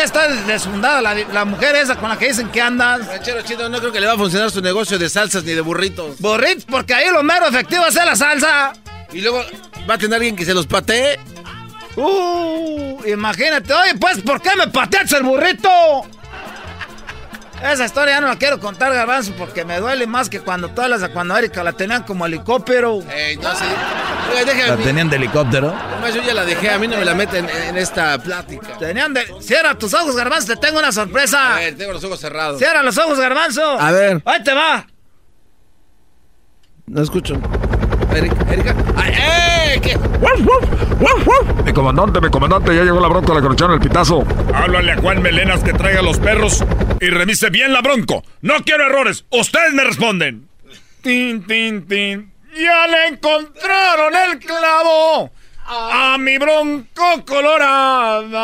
Está 0.04 0.28
desfundada 0.28 1.02
la, 1.02 1.46
mujer 1.46 1.78
esa 1.78 1.96
con 1.96 2.10
la 2.10 2.18
que 2.18 2.28
dicen 2.28 2.50
que 2.50 2.62
andas. 2.62 3.08
Ranchero 3.08 3.42
chido, 3.44 3.70
no 3.70 3.80
creo 3.80 3.94
que 3.94 4.02
le 4.02 4.08
va 4.08 4.14
a 4.14 4.18
funcionar 4.18 4.52
su 4.52 4.60
negocio 4.60 5.00
de 5.00 5.08
salsas 5.08 5.46
ni 5.46 5.54
de 5.54 5.62
burritos. 5.62 6.20
Burritos, 6.20 6.66
porque 6.66 6.94
ahí 6.94 7.10
lo 7.10 7.24
mero 7.24 7.48
efectivo 7.48 7.86
es 7.88 7.96
la 7.96 8.18
salsa. 8.18 8.74
Y 9.14 9.22
luego 9.22 9.42
va 9.90 9.94
a 9.94 9.98
tener 9.98 10.16
alguien 10.16 10.36
que 10.36 10.44
se 10.44 10.54
los 10.54 10.68
patee. 10.68 11.18
Uh, 11.96 13.02
imagínate, 13.06 13.74
oye, 13.74 13.96
pues, 13.98 14.20
¿por 14.20 14.42
qué 14.42 14.50
me 14.58 14.68
pateas 14.68 15.10
el 15.14 15.24
burrito? 15.24 15.70
Esa 17.64 17.86
historia 17.86 18.16
ya 18.16 18.22
no 18.22 18.28
la 18.28 18.36
quiero 18.36 18.60
contar, 18.60 18.94
Garbanzo, 18.94 19.32
porque 19.38 19.64
me 19.64 19.80
duele 19.80 20.06
más 20.06 20.30
que 20.30 20.42
cuando 20.42 20.70
todas 20.70 20.90
las 20.90 21.10
cuando 21.10 21.38
Erika 21.38 21.64
la 21.64 21.72
tenían 21.72 22.04
como 22.04 22.26
helicóptero. 22.26 23.02
Ey, 23.10 23.38
no, 23.38 23.56
sí. 23.56 23.66
¿La 24.68 24.78
tenían 24.78 25.10
de 25.10 25.16
helicóptero? 25.16 25.74
Además, 25.74 26.14
yo 26.14 26.22
ya 26.24 26.34
la 26.34 26.44
dejé, 26.44 26.70
a 26.72 26.78
mí 26.78 26.88
no 26.88 26.98
me 26.98 27.06
la 27.06 27.14
meten 27.14 27.48
en, 27.50 27.78
esta 27.78 28.18
plática. 28.18 28.78
Tenían 28.78 29.14
de. 29.14 29.26
Cierra 29.40 29.78
tus 29.78 29.94
ojos, 29.94 30.16
Garbanzo, 30.16 30.48
te 30.48 30.58
tengo 30.58 30.80
una 30.80 30.92
sorpresa. 30.92 31.56
A 31.56 31.60
ver, 31.60 31.78
tengo 31.78 31.94
los 31.94 32.04
ojos 32.04 32.20
cerrados. 32.20 32.60
Cierra 32.60 32.84
los 32.84 32.98
ojos, 32.98 33.18
Garbanzo. 33.18 33.80
A 33.80 33.92
ver. 33.92 34.22
Ahí 34.26 34.44
te 34.44 34.54
va. 34.54 34.86
No 36.86 37.02
escucho. 37.02 37.40
Erika. 38.18 38.76
¡Ay, 38.96 39.14
eh! 39.18 39.80
¿Qué? 39.82 39.98
Mi 41.66 41.74
comandante, 41.74 42.22
mi 42.22 42.30
comandante, 42.30 42.76
ya 42.76 42.84
llegó 42.84 43.00
la 43.00 43.08
bronca, 43.08 43.34
le 43.34 43.42
conectaron 43.42 43.74
el 43.76 43.80
pitazo. 43.80 44.24
Háblale 44.54 44.92
a 44.94 44.98
Juan 44.98 45.22
Melenas 45.22 45.64
que 45.64 45.74
traiga 45.74 46.02
los 46.02 46.20
perros 46.20 46.64
y 47.00 47.10
revise 47.10 47.50
bien 47.50 47.74
la 47.74 47.82
bronco. 47.82 48.24
No 48.42 48.56
quiero 48.64 48.86
errores. 48.86 49.26
Ustedes 49.30 49.74
me 49.74 49.84
responden. 49.84 50.48
Tin, 51.02 51.44
tin, 51.46 51.88
tin. 51.88 52.32
Ya 52.56 52.88
le 52.88 53.08
encontraron 53.08 54.14
el 54.16 54.40
clavo 54.40 55.32
a 55.66 56.18
mi 56.20 56.38
bronco 56.38 57.26
colorada. 57.26 58.44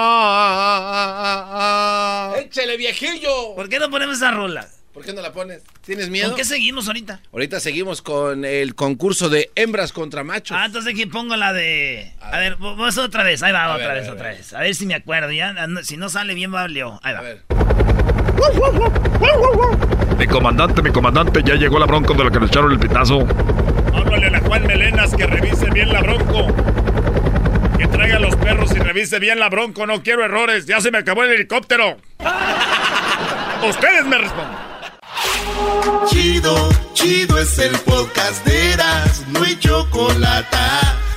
Échale, 2.40 2.78
viejillo. 2.78 3.56
¿Por 3.56 3.70
qué 3.70 3.80
no 3.80 3.90
ponemos 3.90 4.18
esa 4.18 4.32
rola? 4.32 4.68
¿Por 5.00 5.06
qué 5.06 5.14
no 5.14 5.22
la 5.22 5.32
pones? 5.32 5.62
¿Tienes 5.86 6.10
miedo? 6.10 6.28
¿Con 6.28 6.36
qué 6.36 6.44
seguimos 6.44 6.88
ahorita? 6.88 7.22
Ahorita 7.32 7.62
seguimos 7.62 8.02
con 8.02 8.44
el 8.44 8.76
concurso 8.76 9.30
de 9.30 9.50
hembras 9.56 9.94
contra 9.94 10.26
machos. 10.26 10.58
Ah, 10.60 10.66
entonces 10.66 10.92
aquí 10.92 11.06
pongo 11.06 11.38
la 11.38 11.54
de. 11.54 12.12
A, 12.20 12.38
ver, 12.38 12.58
vamos 12.58 12.98
otra 12.98 13.24
vez. 13.24 13.42
Ahí 13.42 13.54
va, 13.54 13.74
otra 13.74 13.94
vez, 13.94 14.10
otra 14.10 14.28
vez. 14.28 14.52
A 14.54 14.60
ver 14.60 14.76
si 14.76 14.86
me 14.86 14.96
acuerdo. 14.96 15.32
Ya, 15.32 15.56
si 15.84 15.96
no 15.96 16.10
sale 16.10 16.34
bien, 16.34 16.54
va 16.54 16.68
Leo. 16.68 17.00
Ahí 17.02 17.14
va. 17.14 17.20
A 17.20 17.22
ver. 17.22 17.44
Mi 20.18 20.28
comandante, 20.28 20.82
mi 20.82 20.92
comandante, 20.92 21.44
ya 21.46 21.56
llegó 21.56 21.80
la 21.80 21.86
bronco 21.86 22.14
de 22.16 22.26
la 22.26 22.30
que 22.30 22.40
le 22.42 22.48
echaron 22.48 22.74
el 22.74 22.80
pitazo. 22.80 23.22
Háblale 23.94 24.28
a 24.28 24.32
la 24.32 24.42
Juan 24.42 24.68
Melenas 24.68 25.16
que 25.16 25.26
revise 25.26 25.70
bien 25.70 25.94
la 25.94 26.02
bronco. 26.02 26.54
Que 27.78 27.88
traiga 27.88 28.20
los 28.20 28.36
perros 28.36 28.70
y 28.76 28.80
revise 28.80 29.20
bien 29.20 29.40
la 29.40 29.48
bronco. 29.48 29.88
No 29.88 30.04
quiero 30.04 30.26
errores. 30.26 30.66
Ya 30.66 30.82
se 30.82 30.92
me 30.92 30.98
acabó 30.98 31.24
el 31.24 31.32
helicóptero. 31.32 31.96
Ustedes 33.66 34.06
me 34.06 34.18
responden. 34.18 34.69
Chido, 36.08 36.70
chido 36.94 37.38
es 37.40 37.58
el 37.60 37.72
podcast 37.80 38.46
de 38.46 38.74
Eras, 38.74 39.24
no 39.28 39.44
hay 39.44 39.58
chocolate. 39.60 40.58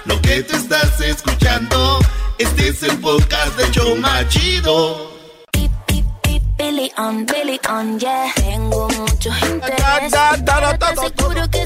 Lo 0.04 0.20
que 0.20 0.42
te 0.42 0.56
estás 0.56 1.00
escuchando, 1.00 1.98
este 2.38 2.68
es 2.68 2.82
el 2.82 2.98
podcast 2.98 3.56
de 3.56 3.70
Choma 3.70 4.26
Chido. 4.28 5.12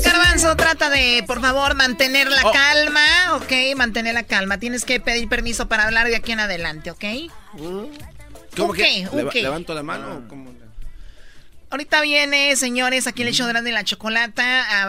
Garbanzo 0.04 0.56
trata 0.56 0.90
de, 0.90 1.24
por 1.26 1.40
favor, 1.40 1.74
mantener 1.74 2.28
la 2.30 2.42
Oh. 2.44 2.52
calma, 2.52 3.00
¿ok? 3.36 3.76
Mantener 3.76 4.14
la 4.14 4.22
calma. 4.24 4.58
Tienes 4.58 4.84
que 4.84 5.00
pedir 5.00 5.28
permiso 5.28 5.68
para 5.68 5.84
hablar 5.84 6.06
de 6.08 6.16
aquí 6.16 6.32
en 6.32 6.40
adelante, 6.40 6.90
¿ok? 6.90 7.04
¿Cómo 8.56 8.70
¿Un 8.70 8.74
que 8.76 9.08
qué? 9.32 9.42
levanto 9.42 9.74
la 9.74 9.82
mano? 9.82 10.22
o 10.24 10.28
cómo? 10.28 10.50
Ahorita 11.68 12.01
viene, 12.01 12.55
señores, 12.55 13.09
aquí 13.09 13.22
el 13.24 13.34
show 13.34 13.48
de 13.48 13.72
la 13.72 13.82
chocolata. 13.82 14.43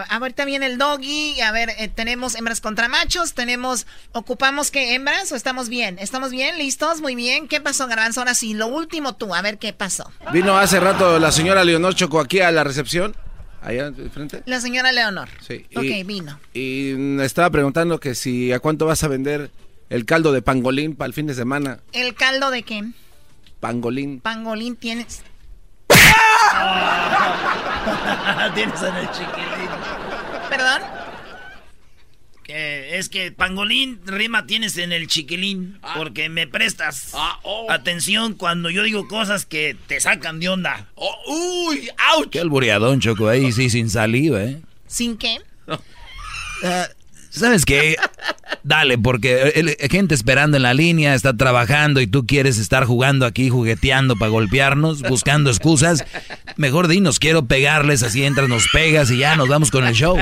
A- 0.04 0.16
ahorita 0.16 0.44
viene 0.44 0.66
el 0.66 0.78
doggy. 0.78 1.40
A 1.40 1.50
ver, 1.50 1.70
eh, 1.76 1.88
tenemos 1.88 2.36
hembras 2.36 2.60
contra 2.60 2.86
machos. 2.88 3.34
Tenemos, 3.34 3.86
ocupamos 4.12 4.70
qué 4.70 4.94
hembras 4.94 5.32
o 5.32 5.36
estamos 5.36 5.68
bien. 5.68 5.98
¿Estamos 5.98 6.30
bien? 6.30 6.56
¿Listos? 6.56 7.00
Muy 7.00 7.16
bien. 7.16 7.48
¿Qué 7.48 7.60
pasó, 7.60 7.88
Garbanzo? 7.88 8.20
Ahora 8.20 8.34
sí, 8.34 8.54
lo 8.54 8.68
último 8.68 9.16
tú. 9.16 9.34
A 9.34 9.42
ver 9.42 9.58
qué 9.58 9.72
pasó. 9.72 10.10
Vino 10.32 10.56
hace 10.56 10.78
rato 10.78 11.18
la 11.18 11.32
señora 11.32 11.64
Leonor 11.64 11.96
Choco 11.96 12.20
aquí 12.20 12.40
a 12.40 12.52
la 12.52 12.62
recepción, 12.62 13.16
allá 13.60 13.90
de 13.90 14.08
frente. 14.08 14.42
La 14.46 14.60
señora 14.60 14.92
Leonor. 14.92 15.28
Sí. 15.46 15.66
Ok, 15.74 15.82
y, 15.82 16.02
vino. 16.04 16.38
y 16.54 16.92
me 16.96 17.24
estaba 17.24 17.50
preguntando 17.50 17.98
que 17.98 18.14
si 18.14 18.52
a 18.52 18.60
cuánto 18.60 18.86
vas 18.86 19.02
a 19.02 19.08
vender 19.08 19.50
el 19.90 20.04
caldo 20.04 20.30
de 20.32 20.42
pangolín 20.42 20.94
para 20.94 21.06
el 21.08 21.12
fin 21.12 21.26
de 21.26 21.34
semana. 21.34 21.80
¿El 21.92 22.14
caldo 22.14 22.50
de 22.52 22.62
qué? 22.62 22.84
Pangolín. 23.58 24.20
Pangolín 24.20 24.76
tienes. 24.76 25.22
Tienes 28.54 28.82
en 28.82 28.96
el 28.96 29.10
chiquilín. 29.10 29.68
¿Perdón? 30.48 30.82
Que 32.42 32.98
es 32.98 33.08
que 33.10 33.30
pangolín 33.30 34.00
rima 34.06 34.46
tienes 34.46 34.78
en 34.78 34.92
el 34.92 35.06
chiquilín 35.06 35.78
porque 35.96 36.30
me 36.30 36.46
prestas 36.46 37.12
atención 37.68 38.34
cuando 38.34 38.70
yo 38.70 38.82
digo 38.82 39.06
cosas 39.06 39.44
que 39.44 39.76
te 39.86 40.00
sacan 40.00 40.40
de 40.40 40.48
onda. 40.48 40.86
¡Uy! 41.26 41.90
¡Auch! 42.14 42.30
Qué 42.30 42.40
albureadón, 42.40 43.00
Choco, 43.00 43.28
ahí 43.28 43.52
sí, 43.52 43.68
sin 43.68 43.90
saliva, 43.90 44.42
¿eh? 44.42 44.62
¿Sin 44.86 45.18
qué? 45.18 45.38
¿Sabes 47.38 47.64
qué? 47.64 47.96
Dale, 48.62 48.98
porque 48.98 49.52
el- 49.54 49.76
el- 49.78 49.90
gente 49.90 50.14
esperando 50.14 50.56
en 50.56 50.62
la 50.62 50.74
línea, 50.74 51.14
está 51.14 51.36
trabajando 51.36 52.00
y 52.00 52.06
tú 52.06 52.26
quieres 52.26 52.58
estar 52.58 52.84
jugando 52.84 53.24
aquí, 53.26 53.48
jugueteando 53.50 54.16
para 54.16 54.30
golpearnos, 54.30 55.02
buscando 55.02 55.50
excusas. 55.50 56.04
Mejor 56.56 56.88
dinos, 56.88 57.18
quiero 57.18 57.46
pegarles, 57.46 58.02
así 58.02 58.24
entras, 58.24 58.48
nos 58.48 58.68
pegas 58.68 59.10
y 59.10 59.18
ya 59.18 59.36
nos 59.36 59.48
vamos 59.48 59.70
con 59.70 59.86
el 59.86 59.94
show. 59.94 60.16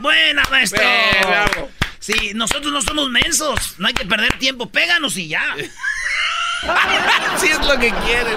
Buena, 0.00 0.42
maestro. 0.50 0.82
Bien, 0.82 1.26
bravo. 1.26 1.68
Sí, 1.98 2.32
nosotros 2.34 2.72
no 2.72 2.80
somos 2.82 3.10
mensos. 3.10 3.74
No 3.78 3.86
hay 3.88 3.94
que 3.94 4.06
perder 4.06 4.38
tiempo. 4.38 4.66
Péganos 4.68 5.16
y 5.16 5.28
ya. 5.28 5.42
si 7.38 7.46
es 7.46 7.58
lo 7.66 7.78
que 7.78 7.90
quieres. 8.06 8.36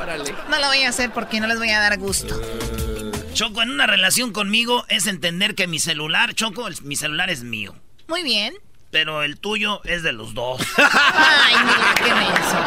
Órale. 0.00 0.34
No 0.48 0.58
lo 0.58 0.66
voy 0.68 0.82
a 0.84 0.88
hacer 0.88 1.10
porque 1.12 1.40
no 1.40 1.46
les 1.48 1.58
voy 1.58 1.70
a 1.70 1.80
dar 1.80 1.98
gusto. 1.98 2.40
Choco, 3.38 3.62
en 3.62 3.70
una 3.70 3.86
relación 3.86 4.32
conmigo 4.32 4.84
es 4.88 5.06
entender 5.06 5.54
que 5.54 5.68
mi 5.68 5.78
celular, 5.78 6.34
Choco, 6.34 6.66
el- 6.66 6.74
mi 6.82 6.96
celular 6.96 7.30
es 7.30 7.44
mío. 7.44 7.72
Muy 8.08 8.24
bien. 8.24 8.52
Pero 8.90 9.22
el 9.22 9.38
tuyo 9.38 9.80
es 9.84 10.02
de 10.02 10.10
los 10.10 10.34
dos. 10.34 10.60
Ay, 10.76 11.54
mira, 11.64 11.94
qué 12.04 12.12
menso. 12.16 12.58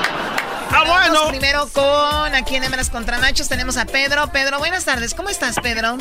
Ah, 0.71 0.83
bueno. 0.87 1.27
Primero 1.27 1.67
con 1.73 2.33
aquí 2.33 2.55
en 2.55 2.63
Hembras 2.63 2.89
contra 2.89 3.19
Machos 3.19 3.49
tenemos 3.49 3.75
a 3.75 3.85
Pedro. 3.85 4.31
Pedro, 4.31 4.59
buenas 4.59 4.85
tardes. 4.85 5.13
¿Cómo 5.13 5.27
estás, 5.27 5.57
Pedro? 5.61 5.97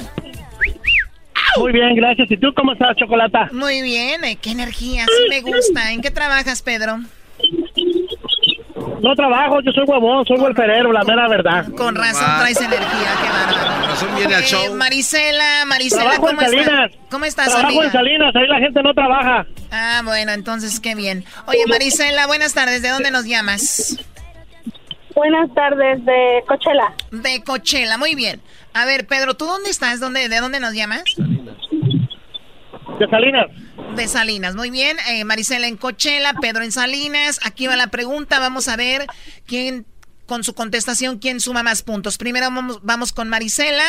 Muy 1.56 1.72
bien, 1.72 1.96
gracias. 1.96 2.30
¿Y 2.30 2.36
tú 2.36 2.54
cómo 2.54 2.74
estás, 2.74 2.94
Chocolata? 2.96 3.48
Muy 3.50 3.82
bien, 3.82 4.22
eh, 4.22 4.36
qué 4.40 4.52
energía, 4.52 5.04
sí 5.06 5.28
me 5.30 5.40
gusta. 5.40 5.90
¿En 5.90 6.00
qué 6.00 6.12
trabajas, 6.12 6.62
Pedro? 6.62 7.00
No 9.02 9.14
trabajo, 9.14 9.60
yo 9.62 9.72
soy 9.72 9.84
huevón, 9.84 10.26
soy 10.26 10.38
huelferero, 10.38 10.92
la 10.92 11.02
mera 11.04 11.28
verdad. 11.28 11.66
Con 11.76 11.94
razón 11.94 12.26
traes 12.38 12.60
energía, 12.60 13.10
qué 13.22 13.28
bárbaro. 13.30 13.70
Con 13.80 13.88
razón 13.88 14.08
viene 14.16 14.34
al 14.34 14.42
show. 14.42 14.74
Marisela, 14.74 15.64
Marisela, 15.66 16.02
Trabajo 16.02 16.26
¿cómo 16.26 16.40
estás? 16.40 16.50
Salinas. 16.50 16.90
¿Cómo 17.10 17.24
estás, 17.24 17.46
Trabajo 17.46 17.68
amiga? 17.68 17.84
en 17.84 17.92
Salinas, 17.92 18.36
ahí 18.36 18.46
la 18.46 18.58
gente 18.58 18.82
no 18.82 18.92
trabaja. 18.94 19.46
Ah, 19.70 20.02
bueno, 20.04 20.32
entonces 20.32 20.80
qué 20.80 20.94
bien. 20.94 21.24
Oye, 21.46 21.64
Marisela, 21.68 22.26
buenas 22.26 22.52
tardes. 22.54 22.82
¿De 22.82 22.88
dónde 22.90 23.10
nos 23.10 23.24
llamas? 23.24 23.96
Buenas 25.14 25.52
tardes, 25.54 26.04
de 26.04 26.42
Coachella. 26.46 26.92
De 27.10 27.42
Coachella, 27.42 27.98
muy 27.98 28.14
bien. 28.14 28.40
A 28.74 28.84
ver, 28.84 29.06
Pedro, 29.06 29.34
¿tú 29.34 29.46
dónde 29.46 29.70
estás? 29.70 29.98
¿Dónde, 30.00 30.28
¿De 30.28 30.40
dónde 30.40 30.60
nos 30.60 30.74
llamas? 30.74 31.02
De 32.98 33.08
Salinas. 33.10 33.46
De 33.96 34.06
Salinas, 34.08 34.54
muy 34.54 34.70
bien. 34.70 34.96
Eh, 35.08 35.24
Marisela 35.24 35.66
en 35.66 35.76
Coachella, 35.76 36.32
Pedro 36.40 36.62
en 36.62 36.72
Salinas. 36.72 37.40
Aquí 37.44 37.66
va 37.66 37.76
la 37.76 37.88
pregunta. 37.88 38.38
Vamos 38.38 38.68
a 38.68 38.76
ver 38.76 39.06
quién, 39.46 39.84
con 40.26 40.44
su 40.44 40.54
contestación, 40.54 41.18
quién 41.18 41.40
suma 41.40 41.62
más 41.62 41.82
puntos. 41.82 42.16
Primero 42.16 42.46
vamos, 42.46 42.80
vamos 42.82 43.12
con 43.12 43.28
Marisela. 43.28 43.84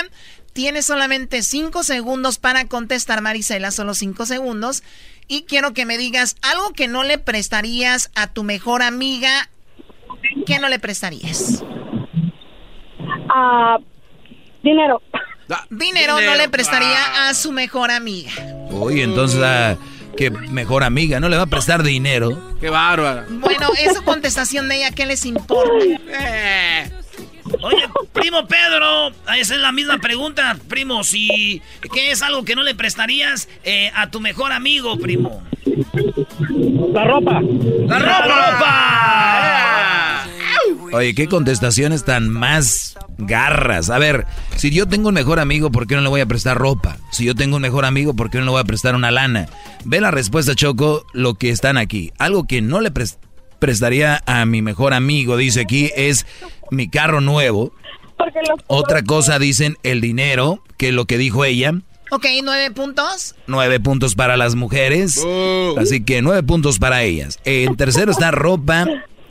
Tienes 0.53 0.85
solamente 0.85 1.43
cinco 1.43 1.83
segundos 1.83 2.39
para 2.39 2.65
contestar, 2.65 3.21
Marisela, 3.21 3.71
solo 3.71 3.93
cinco 3.93 4.25
segundos. 4.25 4.83
Y 5.27 5.43
quiero 5.43 5.73
que 5.73 5.85
me 5.85 5.97
digas 5.97 6.35
algo 6.41 6.73
que 6.73 6.87
no 6.87 7.03
le 7.03 7.17
prestarías 7.17 8.11
a 8.15 8.27
tu 8.27 8.43
mejor 8.43 8.81
amiga. 8.81 9.49
¿Qué 10.45 10.59
no 10.59 10.67
le 10.67 10.79
prestarías? 10.79 11.63
Ah, 13.29 13.77
dinero. 14.63 15.01
Dinero, 15.69 16.19
no 16.21 16.35
le 16.35 16.49
prestaría 16.49 17.29
a 17.29 17.33
su 17.33 17.51
mejor 17.51 17.91
amiga. 17.91 18.31
Uy, 18.69 19.01
entonces, 19.01 19.41
ah, 19.43 19.75
qué 20.15 20.29
mejor 20.29 20.83
amiga, 20.83 21.19
¿no 21.19 21.29
le 21.29 21.37
va 21.37 21.43
a 21.43 21.47
prestar 21.47 21.83
dinero? 21.83 22.55
¡Qué 22.59 22.69
bárbara! 22.69 23.25
Bueno, 23.29 23.69
esa 23.77 24.01
contestación 24.01 24.69
de 24.69 24.77
ella, 24.77 24.91
¿qué 24.91 25.05
les 25.05 25.25
importa? 25.25 25.71
Oye, 27.61 27.83
primo 28.13 28.47
Pedro, 28.47 29.09
esa 29.37 29.55
es 29.55 29.61
la 29.61 29.71
misma 29.71 29.97
pregunta, 29.97 30.57
primo. 30.67 31.03
Si, 31.03 31.61
¿Qué 31.93 32.11
es 32.11 32.21
algo 32.21 32.45
que 32.45 32.55
no 32.55 32.63
le 32.63 32.75
prestarías 32.75 33.49
eh, 33.63 33.91
a 33.95 34.09
tu 34.09 34.21
mejor 34.21 34.51
amigo, 34.51 34.97
primo? 34.97 35.43
La 36.93 37.03
ropa. 37.03 37.41
¡La 37.87 37.99
ropa! 37.99 39.01
Oye, 40.93 41.15
qué 41.15 41.27
contestaciones 41.27 42.05
tan 42.05 42.29
más 42.29 42.95
garras. 43.17 43.89
A 43.89 43.99
ver, 43.99 44.25
si 44.55 44.69
yo 44.71 44.87
tengo 44.87 45.09
un 45.09 45.13
mejor 45.15 45.39
amigo, 45.39 45.71
¿por 45.71 45.87
qué 45.87 45.95
no 45.95 46.01
le 46.01 46.09
voy 46.09 46.21
a 46.21 46.25
prestar 46.25 46.57
ropa? 46.57 46.97
Si 47.11 47.25
yo 47.25 47.35
tengo 47.35 47.55
un 47.57 47.61
mejor 47.61 47.85
amigo, 47.85 48.13
¿por 48.15 48.29
qué 48.29 48.39
no 48.39 48.45
le 48.45 48.51
voy 48.51 48.61
a 48.61 48.65
prestar 48.65 48.95
una 48.95 49.11
lana? 49.11 49.47
Ve 49.85 50.01
la 50.01 50.11
respuesta, 50.11 50.55
Choco, 50.55 51.05
lo 51.13 51.35
que 51.35 51.49
están 51.49 51.77
aquí. 51.77 52.11
Algo 52.17 52.45
que 52.45 52.61
no 52.61 52.81
le 52.81 52.91
pres- 52.93 53.17
prestaría 53.59 54.23
a 54.25 54.45
mi 54.45 54.61
mejor 54.61 54.93
amigo, 54.93 55.37
dice 55.37 55.61
aquí, 55.61 55.91
es 55.95 56.25
mi 56.71 56.89
carro 56.89 57.21
nuevo. 57.21 57.73
Otra 58.67 59.03
cosa 59.03 59.39
dicen 59.39 59.77
el 59.83 60.01
dinero, 60.01 60.63
que 60.77 60.91
lo 60.91 61.05
que 61.05 61.17
dijo 61.17 61.43
ella. 61.45 61.73
Ok, 62.11 62.25
nueve 62.43 62.71
puntos. 62.71 63.35
Nueve 63.47 63.79
puntos 63.79 64.15
para 64.15 64.35
las 64.35 64.55
mujeres. 64.55 65.25
Así 65.77 66.03
que 66.03 66.21
nueve 66.21 66.43
puntos 66.43 66.77
para 66.77 67.03
ellas. 67.03 67.39
En 67.45 67.77
tercero 67.77 68.11
está 68.11 68.31
ropa 68.31 68.85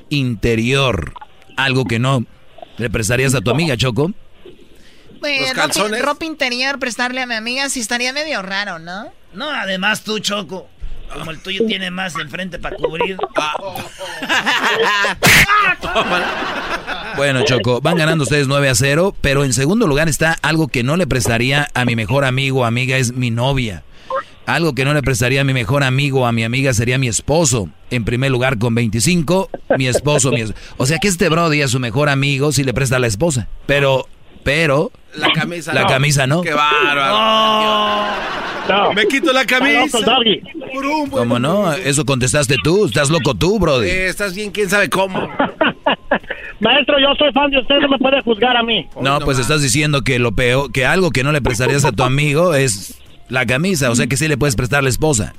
interior. 0.09 1.13
Algo 1.57 1.85
que 1.85 1.99
no 1.99 2.25
le 2.81 2.91
prestarías 2.91 3.35
a 3.35 3.41
tu 3.41 3.51
amiga, 3.51 3.77
Choco. 3.77 4.13
Pues, 5.21 5.55
ropa, 5.55 5.99
ropa 6.01 6.25
interior, 6.25 6.79
prestarle 6.79 7.21
a 7.21 7.27
mi 7.27 7.35
amiga, 7.35 7.69
sí 7.69 7.81
estaría 7.81 8.13
medio 8.13 8.41
raro, 8.41 8.79
¿no? 8.79 9.13
No, 9.35 9.51
además 9.51 10.03
tú, 10.03 10.19
Choco, 10.19 10.67
como 11.13 11.31
el 11.31 11.41
tuyo 11.43 11.67
tiene 11.67 11.91
más 11.91 12.15
enfrente 12.17 12.59
para 12.59 12.77
cubrir. 12.77 13.19
Bueno, 17.17 17.43
Choco, 17.45 17.81
van 17.81 17.97
ganando 17.97 18.25
ustedes 18.25 18.47
9 18.47 18.69
a 18.69 18.75
0, 18.75 19.15
pero 19.21 19.45
en 19.45 19.53
segundo 19.53 19.87
lugar 19.87 20.09
está 20.09 20.39
algo 20.43 20.69
que 20.69 20.83
no 20.83 20.97
le 20.97 21.07
prestaría 21.07 21.69
a 21.75 21.85
mi 21.85 21.97
mejor 21.97 22.25
amigo 22.25 22.61
o 22.61 22.65
amiga, 22.65 22.97
es 22.97 23.13
mi 23.13 23.31
novia. 23.31 23.83
Algo 24.47 24.75
que 24.75 24.85
no 24.85 24.95
le 24.95 25.03
prestaría 25.03 25.43
a 25.43 25.45
mi 25.45 25.53
mejor 25.53 25.83
amigo 25.85 26.23
o 26.23 26.27
a 26.27 26.33
mi 26.33 26.43
amiga 26.45 26.73
sería 26.75 26.99
mi 26.99 27.07
esposo. 27.09 27.69
En 27.91 28.05
primer 28.05 28.31
lugar 28.31 28.59
con 28.59 28.75
25, 28.75 29.49
mi 29.79 29.87
esposo, 29.87 30.33
mi 30.33 30.41
es- 30.41 30.55
O 30.77 30.87
sea 30.87 30.99
que 30.99 31.09
este 31.09 31.29
Brody 31.29 31.63
a 31.63 31.69
su 31.69 31.79
mejor 31.79 32.09
amigo 32.09 32.51
sí 32.53 32.65
le 32.65 32.73
presta 32.75 32.97
a 32.97 32.99
la 32.99 33.07
esposa. 33.07 33.49
Pero, 33.67 34.07
pero... 34.43 34.91
La 35.17 35.33
camisa 35.33 35.73
La 35.75 35.83
no. 35.83 35.87
camisa 35.89 36.27
no. 36.27 36.41
¡Qué 36.43 36.53
bárbaro! 36.55 38.31
Me 38.95 39.07
quito 39.07 39.33
la 39.33 39.45
camisa. 39.45 39.99
¿Cómo 41.11 41.39
no? 41.41 41.73
Eso 41.73 42.05
contestaste 42.05 42.57
tú. 42.63 42.87
Estás 42.87 43.11
loco 43.11 43.35
tú, 43.35 43.59
Brody. 43.59 43.89
Eh, 43.89 44.07
estás 44.09 44.35
bien, 44.35 44.51
quién 44.53 44.71
sabe 44.71 44.89
cómo. 44.89 45.29
Maestro, 46.61 46.99
yo 47.01 47.09
soy 47.19 47.33
fan 47.33 47.51
de 47.51 47.59
usted, 47.59 47.77
no 47.81 47.89
me 47.89 47.99
puede 47.99 48.21
juzgar 48.23 48.57
a 48.57 48.63
mí. 48.63 48.87
No, 49.01 49.19
pues 49.21 49.39
estás 49.39 49.63
diciendo 49.63 50.03
que 50.03 50.19
lo 50.19 50.33
peor, 50.33 50.71
que 50.71 50.85
algo 50.87 51.11
que 51.11 51.25
no 51.25 51.33
le 51.33 51.41
prestarías 51.41 51.85
a 51.85 51.93
tu 51.93 52.03
amigo 52.05 52.55
es 52.55 53.00
la 53.31 53.47
camisa, 53.47 53.91
o 53.91 53.95
sea 53.95 54.07
que 54.07 54.17
sí 54.17 54.29
le 54.29 54.37
puedes 54.37 54.57
prestar 54.57 54.81
a 54.81 54.83
la 54.83 54.89
esposa. 54.91 55.33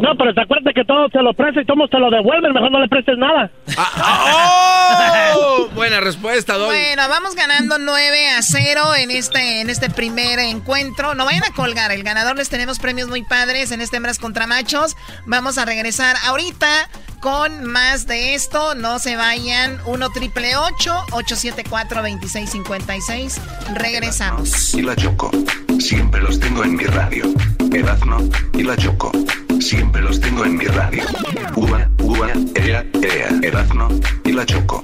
No, 0.00 0.16
pero 0.16 0.34
te 0.34 0.40
acuerdas 0.42 0.74
que 0.74 0.84
todo 0.84 1.08
te 1.08 1.22
lo 1.22 1.32
presta 1.34 1.60
y 1.60 1.64
todos 1.66 1.88
te 1.90 1.98
lo 1.98 2.10
devuelven, 2.10 2.52
mejor 2.52 2.70
no 2.70 2.80
le 2.80 2.88
prestes 2.88 3.16
nada. 3.18 3.50
¡Oh! 3.76 5.68
Buena 5.74 6.00
respuesta, 6.00 6.54
Doy. 6.54 6.68
Bueno, 6.68 7.08
vamos 7.08 7.34
ganando 7.34 7.78
9 7.78 8.28
a 8.30 8.42
0 8.42 8.94
en 8.96 9.10
este, 9.10 9.60
en 9.60 9.70
este 9.70 9.90
primer 9.90 10.38
encuentro. 10.38 11.14
No 11.14 11.24
vayan 11.24 11.44
a 11.44 11.52
colgar, 11.54 11.92
el 11.92 12.02
ganador 12.02 12.36
les 12.36 12.48
tenemos 12.48 12.78
premios 12.78 13.08
muy 13.08 13.22
padres 13.22 13.70
en 13.72 13.80
este 13.80 13.96
Hembras 13.98 14.18
contra 14.18 14.46
Machos. 14.46 14.96
Vamos 15.26 15.58
a 15.58 15.64
regresar 15.64 16.16
ahorita 16.26 16.88
con 17.20 17.64
más 17.64 18.06
de 18.06 18.34
esto. 18.34 18.74
No 18.74 18.98
se 18.98 19.16
vayan. 19.16 19.78
1 19.86 20.10
triple 20.10 20.56
874 20.56 22.02
2656 22.02 23.40
Regresamos. 23.74 24.74
y 24.74 24.82
la 24.82 24.94
Choco. 24.96 25.30
Siempre 25.78 26.20
los 26.22 26.38
tengo 26.40 26.64
en 26.64 26.76
mi 26.76 26.84
radio. 26.84 27.24
Erazno 27.72 28.18
y 28.54 28.62
la 28.62 28.76
Choco. 28.76 29.12
Siempre 29.60 30.02
los 30.02 30.20
tengo 30.20 30.44
en 30.44 30.56
mi 30.56 30.64
radio. 30.66 31.02
Ua, 31.56 31.88
ua, 32.02 32.28
ea, 32.54 32.84
ea, 33.02 33.28
Erazno 33.42 33.88
y 34.24 34.32
la 34.32 34.46
Choco. 34.46 34.82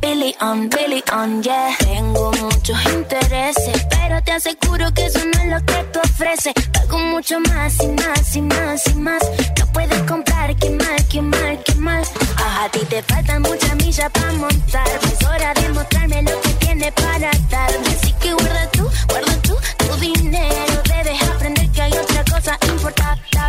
Billy 0.00 0.34
on, 0.40 0.68
Billy 0.68 1.02
on, 1.12 1.42
yeah. 1.42 1.74
Tengo 1.78 2.30
muchos 2.32 2.78
intereses, 2.92 3.86
pero 3.88 4.22
te 4.22 4.32
aseguro 4.32 4.92
que 4.92 5.06
eso 5.06 5.20
no 5.24 5.40
es 5.40 5.46
lo 5.48 5.66
que 5.66 5.84
tú 5.92 6.00
ofreces. 6.00 6.52
Pago 6.72 6.98
mucho 6.98 7.40
más 7.40 7.82
y 7.82 7.88
más 7.88 8.36
y 8.36 8.42
más 8.42 8.86
y 8.88 8.94
más. 8.94 9.22
No 9.58 9.72
puedes 9.72 10.02
comprar, 10.02 10.54
qué 10.56 10.70
mal, 10.70 11.08
qué 11.08 11.22
mal, 11.22 11.58
qué 11.64 11.74
mal. 11.76 12.02
A 12.36 12.68
ti 12.68 12.80
te 12.90 13.02
faltan 13.02 13.42
muchas 13.42 13.74
millas 13.76 14.10
para 14.10 14.32
montar. 14.32 14.86
Es 15.04 15.26
hora 15.26 15.54
de 15.54 15.68
mostrarme 15.70 16.22
lo 16.22 16.40
que 16.42 16.50
tienes 16.64 16.92
para 16.92 17.30
darme. 17.50 17.88
Así 17.88 18.12
que 18.20 18.32
guarda 18.34 18.70
tú, 18.72 18.90
guarda 19.08 19.36
tú 19.42 19.56
tu 19.78 19.96
dinero. 20.00 20.73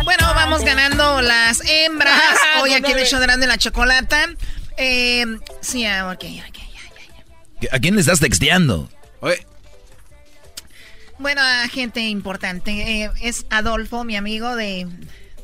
Bueno, 0.04 0.26
vamos 0.34 0.62
ganando 0.62 1.20
las 1.20 1.60
hembras. 1.64 2.20
Hoy 2.62 2.72
aquí 2.72 2.92
en 2.92 2.98
el 2.98 3.06
show 3.06 3.18
de 3.18 3.26
Grande 3.26 3.46
la 3.46 3.58
Chocolata. 3.58 4.28
Eh, 4.76 5.24
sí, 5.60 5.84
ah, 5.84 6.10
ok, 6.12 6.24
ok. 6.48 7.68
¿A 7.72 7.78
quién 7.78 7.94
le 7.94 8.00
estás 8.00 8.20
texteando? 8.20 8.88
Bueno, 11.18 11.40
a 11.42 11.66
gente 11.68 12.00
importante. 12.00 12.70
Eh, 13.04 13.10
es 13.22 13.46
Adolfo, 13.50 14.04
mi 14.04 14.16
amigo 14.16 14.54
de, 14.54 14.86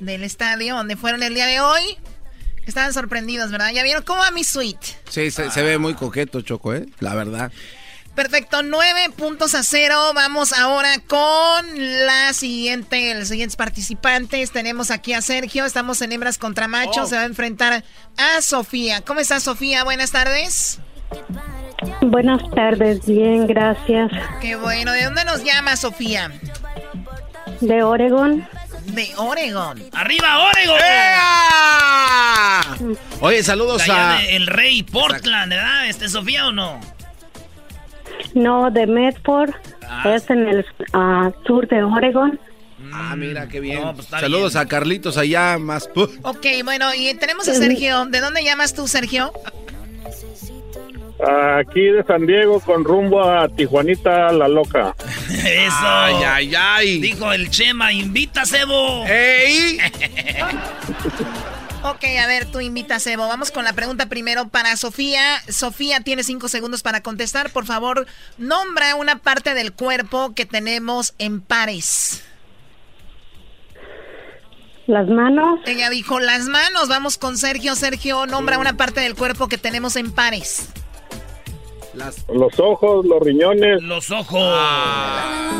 del 0.00 0.22
estadio, 0.22 0.76
donde 0.76 0.96
fueron 0.96 1.22
el 1.22 1.34
día 1.34 1.46
de 1.46 1.60
hoy. 1.60 1.82
Estaban 2.66 2.92
sorprendidos, 2.92 3.50
¿verdad? 3.50 3.72
¿Ya 3.72 3.82
vieron 3.82 4.04
cómo 4.04 4.20
va 4.20 4.30
mi 4.30 4.44
suite? 4.44 4.86
Sí, 5.08 5.30
se, 5.30 5.50
se 5.50 5.62
ve 5.62 5.78
muy 5.78 5.94
coqueto, 5.94 6.42
Choco, 6.42 6.74
¿eh? 6.74 6.86
La 7.00 7.14
verdad. 7.14 7.50
Perfecto, 8.14 8.62
nueve 8.62 9.10
puntos 9.16 9.54
a 9.54 9.62
cero. 9.62 10.12
Vamos 10.14 10.52
ahora 10.52 10.98
con 11.06 11.66
la 12.06 12.32
siguiente, 12.34 13.14
los 13.14 13.28
siguientes 13.28 13.56
participantes. 13.56 14.50
Tenemos 14.50 14.90
aquí 14.90 15.14
a 15.14 15.22
Sergio, 15.22 15.64
estamos 15.64 16.02
en 16.02 16.12
hembras 16.12 16.36
contra 16.36 16.68
machos. 16.68 17.04
Oh. 17.04 17.06
Se 17.06 17.16
va 17.16 17.22
a 17.22 17.26
enfrentar 17.26 17.84
a 18.18 18.42
Sofía. 18.42 19.00
¿Cómo 19.00 19.20
estás, 19.20 19.44
Sofía? 19.44 19.84
Buenas 19.84 20.10
tardes. 20.12 20.78
Buenas 22.02 22.42
tardes, 22.54 23.04
bien, 23.06 23.46
gracias. 23.46 24.10
Qué 24.40 24.56
bueno. 24.56 24.92
¿De 24.92 25.04
dónde 25.04 25.24
nos 25.24 25.42
llama 25.42 25.76
Sofía? 25.76 26.30
De 27.60 27.82
Oregon. 27.82 28.46
De 28.86 29.10
Oregon. 29.16 29.82
¡Arriba, 29.92 30.48
Oregon! 30.48 30.76
Oye, 33.20 33.42
saludos 33.42 33.88
a... 33.88 34.18
de 34.18 34.36
El 34.36 34.46
Rey, 34.46 34.82
Portland, 34.82 35.50
¿verdad? 35.50 35.86
¿Este 35.86 36.08
Sofía 36.08 36.46
o 36.48 36.52
no? 36.52 36.80
No, 38.34 38.70
de 38.70 38.86
Medford. 38.86 39.54
Es 40.04 40.28
en 40.30 40.48
el 40.48 40.66
ah, 40.92 41.30
sur 41.46 41.68
de 41.68 41.82
Oregon. 41.82 42.38
Ah, 42.92 43.14
mira, 43.16 43.48
qué 43.48 43.60
bien. 43.60 43.82
pues 43.94 44.06
saludos 44.06 44.56
a 44.56 44.66
Carlitos 44.66 45.16
allá 45.16 45.58
más... 45.58 45.88
Ok, 46.22 46.46
bueno, 46.64 46.94
y 46.94 47.14
tenemos 47.14 47.48
a 47.48 47.54
Sergio. 47.54 48.06
¿De 48.06 48.20
dónde 48.20 48.44
llamas 48.44 48.74
tú, 48.74 48.86
Sergio? 48.88 49.32
Aquí 51.24 51.80
de 51.80 52.02
San 52.02 52.26
Diego 52.26 52.58
con 52.60 52.84
rumbo 52.84 53.22
a 53.22 53.48
Tijuanita, 53.48 54.32
la 54.32 54.48
loca. 54.48 54.96
Eso. 55.28 55.76
Ay, 55.80 56.14
ay, 56.26 56.54
ay. 56.56 57.00
Dijo 57.00 57.32
el 57.32 57.48
Chema, 57.48 57.92
invita 57.92 58.42
a 58.42 58.46
Sebo. 58.46 59.04
¡Ey! 59.06 59.78
Ok, 61.84 62.04
a 62.22 62.26
ver, 62.28 62.46
tú 62.46 62.60
invita 62.60 62.96
a 62.96 63.00
Sebo. 63.00 63.26
Vamos 63.26 63.50
con 63.50 63.64
la 63.64 63.72
pregunta 63.72 64.06
primero 64.06 64.48
para 64.48 64.76
Sofía. 64.76 65.40
Sofía 65.48 66.00
tiene 66.00 66.22
cinco 66.22 66.46
segundos 66.48 66.82
para 66.82 67.02
contestar. 67.02 67.50
Por 67.50 67.66
favor, 67.66 68.06
nombra 68.38 68.94
una 68.94 69.18
parte 69.18 69.54
del 69.54 69.72
cuerpo 69.72 70.32
que 70.34 70.46
tenemos 70.46 71.14
en 71.18 71.40
pares. 71.40 72.22
Las 74.86 75.08
manos, 75.08 75.60
Ella 75.66 75.90
dijo 75.90 76.20
las 76.20 76.44
manos. 76.44 76.88
Vamos 76.88 77.18
con 77.18 77.36
Sergio. 77.36 77.74
Sergio, 77.74 78.26
nombra 78.26 78.58
una 78.58 78.76
parte 78.76 79.00
del 79.00 79.16
cuerpo 79.16 79.48
que 79.48 79.58
tenemos 79.58 79.96
en 79.96 80.12
pares. 80.12 80.68
Los 81.94 82.58
ojos, 82.58 83.04
los 83.04 83.20
riñones. 83.20 83.82
Los 83.82 84.10
ojos. 84.10 84.42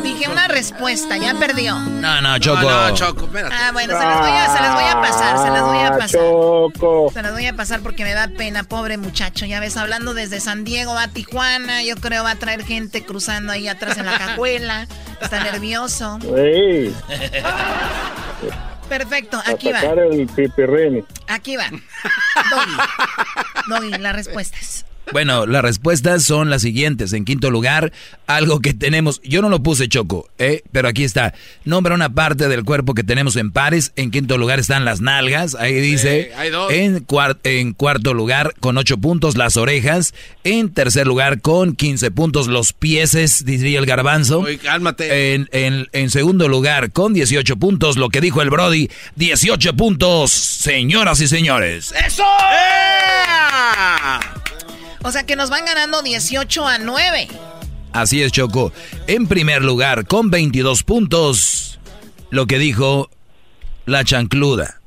Dije 0.03 0.31
una 0.31 0.49
respuesta, 0.49 1.19
ya 1.19 1.35
perdió. 1.35 1.79
No, 1.79 2.21
no, 2.23 2.39
Choco. 2.39 2.63
No, 2.63 2.89
no, 2.89 2.95
Choco, 2.95 3.25
espérate. 3.27 3.55
Ah, 3.55 3.71
bueno, 3.73 3.93
se 3.99 4.05
las 4.05 4.19
voy 4.21 4.31
a, 4.31 4.47
se 4.57 4.63
las 4.63 4.75
voy 4.75 4.85
a 4.85 5.01
pasar, 5.01 5.39
se 5.39 5.51
las 5.51 5.63
voy 5.63 5.79
a 5.79 5.87
Ah, 5.89 5.99
pasar. 5.99 6.21
Choco. 6.21 7.11
Se 7.13 7.23
las 7.23 7.33
voy 7.33 7.47
a 7.47 7.55
pasar 7.55 7.81
porque 7.81 8.05
me 8.05 8.15
da 8.15 8.29
pena, 8.29 8.65
pobre 8.65 8.97
muchacho. 8.97 9.45
Ya 9.45 9.61
ves, 9.61 9.77
hablando 9.77 10.15
desde 10.15 10.41
San 10.41 10.65
Diego 10.65 10.95
va 10.95 11.05
a 11.05 11.09
Tijuana, 11.09 11.83
yo 11.83 11.97
creo 11.97 12.25
va 12.25 12.31
a 12.33 12.37
traer 12.37 12.65
gente 12.65 13.05
cruzando 13.05 13.53
ahí 13.53 13.69
atrás 13.69 13.99
en 13.99 14.07
la 14.07 14.17
cajuela. 14.19 14.87
Está 15.21 15.45
nervioso. 15.45 16.19
Perfecto, 18.89 19.41
aquí 19.47 19.71
va. 19.73 19.81
el. 19.81 21.05
Aquí 21.29 21.57
va. 21.57 21.69
Doggy. 21.71 22.77
Doggy, 23.69 23.99
las 24.03 24.15
respuestas. 24.17 24.85
Bueno, 25.11 25.47
las 25.47 25.63
respuestas 25.63 26.23
son 26.23 26.49
las 26.49 26.63
siguientes. 26.63 27.13
En 27.13 27.25
quinto 27.25 27.51
lugar, 27.51 27.93
algo 28.27 28.61
que 28.61 28.73
tenemos, 28.73 29.21
yo 29.23 29.43
no 29.43 29.49
lo 29.49 29.63
puse 29.63 29.89
choco, 29.89 30.31
¿eh? 30.39 30.63
pero 30.73 30.89
aquí 30.89 31.05
está. 31.05 31.35
Nombra 31.65 31.95
una 31.95 32.15
parte 32.15 32.49
del 32.49 32.65
cuerpo 32.65 32.95
que 32.95 33.03
tenemos 33.05 33.37
en 33.37 33.51
pares. 33.51 33.93
En 33.97 34.11
quinto 34.11 34.39
lugar 34.39 34.61
están 34.61 34.85
las 34.85 35.01
nalgas, 35.01 35.55
ahí 35.55 35.75
dice. 35.81 36.33
hay 36.37 36.51
dos. 36.51 36.73
En, 36.73 37.05
cuar- 37.07 37.39
en 37.43 37.73
cuarto 37.75 38.15
lugar, 38.15 38.55
con 38.61 38.79
ocho 38.79 38.97
puntos, 38.97 39.37
las 39.37 39.57
orejas. 39.57 40.15
En 40.45 40.73
tercer 40.73 41.07
lugar, 41.07 41.41
con 41.41 41.75
15 41.75 42.11
puntos, 42.11 42.47
los 42.47 42.73
pieses, 42.73 43.45
diría 43.45 43.81
el 43.81 43.87
garbanzo. 43.87 44.41
Oye, 44.41 44.59
cálmate. 44.59 45.35
En, 45.35 45.49
en- 45.53 45.89
en 45.93 46.11
segundo 46.11 46.49
lugar, 46.49 46.91
con 46.93 47.13
18 47.13 47.57
puntos, 47.57 47.97
lo 47.97 48.09
que 48.09 48.21
dijo 48.21 48.41
el 48.41 48.51
Brody, 48.51 48.89
18 49.17 49.75
puntos, 49.77 50.31
señoras 50.31 51.21
y 51.21 51.27
señores. 51.29 51.93
¡Eso! 52.07 52.25
O 55.05 55.11
sea 55.11 55.25
que 55.25 55.37
nos 55.37 55.51
van 55.51 55.65
ganando 55.65 56.03
18 56.03 56.67
a 56.67 56.79
9. 56.79 57.29
Así 57.93 58.23
es, 58.23 58.33
Choco. 58.33 58.73
En 59.07 59.27
primer 59.27 59.63
lugar, 59.63 60.07
con 60.07 60.31
22 60.31 60.83
puntos, 60.85 61.79
lo 62.31 62.47
que 62.47 62.59
dijo 62.59 63.11
la 63.85 64.05
chancluda 64.05 64.81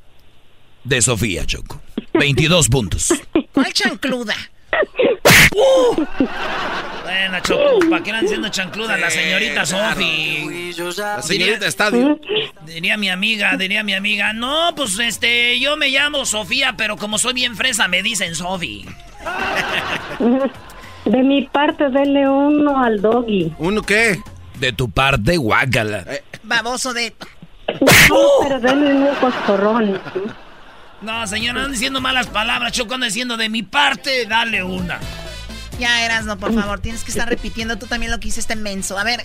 de 0.84 1.02
Sofía, 1.02 1.46
Choco. 1.46 1.82
22 2.14 2.70
puntos. 2.70 3.14
¿Cuál 3.52 3.74
chancluda? 3.74 4.36
Bueno, 7.04 7.40
Choco, 7.42 7.80
¿para 7.90 8.04
qué 8.04 8.10
andan 8.10 8.26
diciendo 8.26 8.50
chancluda? 8.50 8.98
La 8.98 9.10
señorita 9.10 9.66
Sofi. 9.66 10.74
La 10.98 11.22
señorita 11.22 11.68
Estadio. 11.68 12.20
Diría 12.66 12.98
mi 12.98 13.10
amiga, 13.10 13.56
diría 13.58 13.84
mi 13.84 13.94
amiga, 13.94 14.34
no, 14.34 14.74
pues 14.76 14.98
este, 15.00 15.60
yo 15.60 15.78
me 15.78 15.90
llamo 15.90 16.26
Sofía, 16.26 16.74
pero 16.78 16.98
como 16.98 17.18
soy 17.18 17.34
bien 17.34 17.56
fresa, 17.56 17.88
me 17.88 18.02
dicen 18.02 18.36
Sofi. 18.36 18.86
de 21.06 21.24
mi 21.24 21.44
parte, 21.48 21.90
denle 21.90 22.28
uno 22.28 22.84
al 22.84 23.02
doggy. 23.02 23.54
¿Uno 23.58 23.82
qué? 23.82 24.20
De 24.60 24.72
tu 24.72 24.90
parte, 24.90 25.38
guácala. 25.38 26.06
Baboso 26.44 26.94
de... 26.94 27.14
No, 28.10 28.18
pero 28.44 28.60
denle 28.60 28.94
un 28.94 29.16
coscorrón. 29.16 30.00
No, 31.02 31.28
señora, 31.28 31.54
no 31.54 31.60
ando 31.62 31.72
diciendo 31.74 32.02
malas 32.02 32.28
palabras, 32.28 32.72
Choco, 32.72 32.94
ando 32.94 33.06
diciendo 33.06 33.38
de 33.38 33.50
mi 33.50 33.64
parte, 33.64 34.26
dale 34.26 34.64
una. 34.64 35.00
Ya 35.80 36.06
eras, 36.06 36.26
no, 36.26 36.38
por 36.38 36.54
favor, 36.54 36.80
tienes 36.80 37.04
que 37.04 37.12
estar 37.12 37.28
repitiendo 37.28 37.78
tú 37.78 37.86
también 37.86 38.12
lo 38.12 38.20
que 38.20 38.30
hiciste 38.30 38.56
menso. 38.56 38.98
A 38.98 39.04
ver, 39.04 39.24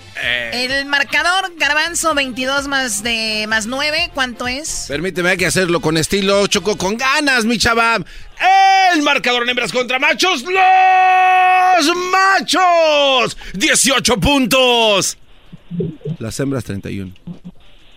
el 0.53 0.85
marcador 0.87 1.53
garbanzo 1.57 2.15
22 2.15 2.67
más 2.67 3.03
de 3.03 3.47
más 3.49 3.67
9, 3.67 4.11
¿cuánto 4.15 4.49
es? 4.49 4.87
Permíteme, 4.89 5.31
hay 5.31 5.37
que 5.37 5.47
hacerlo 5.47 5.81
con 5.81 5.97
estilo, 5.97 6.47
Choco, 6.49 6.77
con 6.77 6.97
ganas, 6.97 7.45
mi 7.45 7.57
chava. 7.57 7.99
El 8.93 9.03
marcador 9.03 9.45
en 9.45 9.51
hembras 9.51 9.71
contra 9.71 9.99
machos, 10.01 10.43
los 10.43 11.97
machos. 12.11 13.37
18 13.55 14.17
puntos. 14.17 15.19
Las 16.19 16.41
hembras 16.41 16.65
31. 16.65 17.15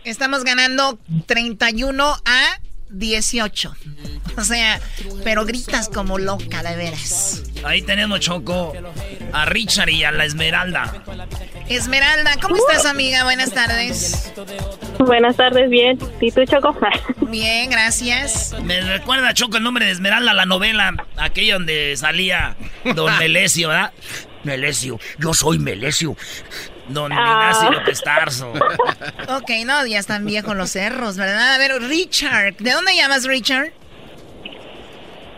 Estamos 0.04 0.44
ganando 0.44 1.00
31 1.26 2.18
a 2.26 2.60
18. 2.94 3.76
O 4.38 4.44
sea, 4.44 4.80
pero 5.24 5.46
gritas 5.46 5.90
como 5.90 6.18
loca, 6.18 6.64
de 6.64 6.76
veras. 6.76 7.44
Ahí 7.64 7.82
tenemos, 7.82 8.20
Choco, 8.20 8.74
a 9.32 9.46
Richard 9.46 9.90
y 9.90 10.04
a 10.04 10.12
la 10.12 10.26
Esmeralda. 10.26 11.04
Esmeralda, 11.70 12.36
¿cómo 12.42 12.56
estás, 12.56 12.86
amiga? 12.86 13.24
Buenas 13.24 13.52
tardes. 13.52 14.34
Buenas 15.00 15.36
tardes, 15.36 15.70
bien. 15.70 15.98
¿Y 16.22 16.32
tú, 16.32 16.46
Choco? 16.46 16.76
Bien, 17.30 17.70
gracias. 17.70 18.54
Me 18.64 18.82
recuerda, 18.82 19.34
Choco, 19.34 19.58
el 19.58 19.64
nombre 19.64 19.86
de 19.86 19.92
Esmeralda, 19.92 20.34
la 20.34 20.46
novela, 20.46 20.94
aquella 21.18 21.56
donde 21.56 21.96
salía 21.98 22.56
Don 22.96 23.18
Melesio, 23.20 23.70
¿verdad? 23.70 23.92
Melesio, 24.44 25.00
yo 25.18 25.34
soy 25.34 25.58
Melesio. 25.58 26.16
Don 26.90 27.12
Ah. 27.14 27.16
Ignacio 27.52 27.72
López 27.72 28.02
Tarso. 28.02 28.54
Ok, 29.30 29.50
no, 29.66 29.86
ya 29.88 30.00
están 30.00 30.26
viejos 30.26 30.56
los 30.56 30.70
cerros, 30.72 31.18
¿verdad? 31.18 31.56
A 31.56 31.58
ver, 31.58 31.72
Richard, 31.82 32.56
¿de 32.58 32.72
dónde 32.72 32.96
llamas, 32.96 33.26
Richard? 33.26 33.72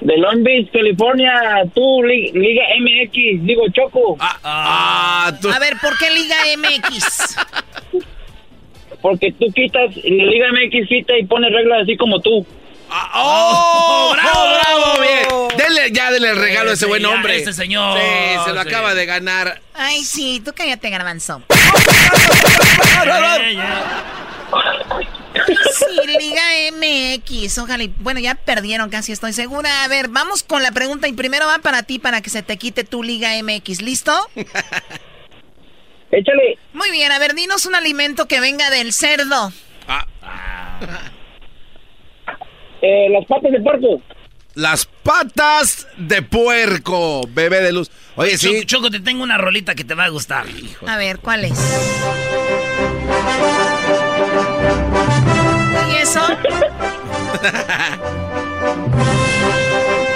De 0.01 0.17
Long 0.17 0.43
Beach, 0.43 0.69
California, 0.71 1.31
tú, 1.73 2.03
Li- 2.03 2.31
Liga 2.33 2.63
MX, 2.79 3.45
digo 3.45 3.63
Choco. 3.71 4.17
Ah, 4.19 5.31
tú. 5.41 5.49
A 5.49 5.57
ver, 5.59 5.77
¿por 5.81 5.97
qué 5.97 6.11
Liga 6.11 6.35
MX? 6.57 7.37
Porque 9.01 9.31
tú 9.33 9.45
quitas, 9.53 9.95
Liga 9.97 10.47
MX 10.51 10.87
quita 10.87 11.17
y 11.17 11.25
pone 11.25 11.49
reglas 11.49 11.83
así 11.83 11.95
como 11.97 12.19
tú. 12.21 12.45
¡Oh! 13.13 14.13
¡Bravo, 14.13 14.49
bravo! 14.53 15.01
Bien. 15.01 15.27
Dele, 15.57 15.91
ya 15.91 16.11
dele 16.11 16.29
el 16.29 16.37
regalo 16.37 16.71
a 16.71 16.73
ese 16.73 16.85
buen 16.85 17.01
ya, 17.01 17.09
hombre. 17.09 17.37
ese 17.41 17.53
señor. 17.53 17.97
Sí, 17.99 18.05
se 18.45 18.53
lo 18.53 18.61
Sí. 18.63 18.67
acaba 18.67 18.93
de 18.93 19.05
ganar. 19.05 19.61
Ay, 19.73 20.03
sí, 20.03 20.41
tú 20.43 20.53
cállate, 20.55 20.89
garbanzo. 20.89 21.41
Sí, 25.77 26.07
Liga 26.19 26.41
MX. 26.71 27.57
Ojalá. 27.57 27.83
y- 27.83 27.93
Bueno, 27.99 28.19
ya 28.21 28.35
perdieron 28.35 28.89
casi, 28.89 29.11
estoy 29.11 29.33
segura. 29.33 29.83
A 29.83 29.87
ver, 29.89 30.07
vamos 30.07 30.43
con 30.43 30.63
la 30.63 30.71
pregunta 30.71 31.07
y 31.09 31.13
primero 31.13 31.45
va 31.47 31.59
para 31.59 31.83
ti 31.83 31.99
para 31.99 32.21
que 32.21 32.29
se 32.29 32.41
te 32.41 32.57
quite 32.57 32.83
tu 32.85 33.03
Liga 33.03 33.31
MX. 33.43 33.81
¿Listo? 33.81 34.13
Échale. 36.11 36.57
Muy 36.73 36.89
bien, 36.91 37.11
a 37.11 37.19
ver, 37.19 37.33
dinos 37.35 37.65
un 37.65 37.75
alimento 37.75 38.27
que 38.27 38.39
venga 38.39 38.69
del 38.69 38.93
cerdo. 38.93 39.51
Eh, 42.85 43.09
las 43.09 43.25
patas 43.25 43.51
de 43.51 43.59
puerco. 43.61 43.99
Las 44.53 44.85
patas 44.85 45.87
de 45.97 46.21
puerco, 46.21 47.21
bebé 47.29 47.61
de 47.61 47.71
luz. 47.73 47.89
Oye, 48.15 48.37
sí. 48.37 48.47
Choco, 48.47 48.65
Choco, 48.65 48.91
te 48.91 48.99
tengo 48.99 49.23
una 49.23 49.39
rolita 49.39 49.73
que 49.73 49.83
te 49.83 49.95
va 49.95 50.03
a 50.05 50.09
gustar. 50.09 50.45
A 50.85 50.97
ver, 50.97 51.17
¿cuál 51.17 51.45
es? 51.45 51.53
¿Y 55.91 55.95
eso? 55.95 56.21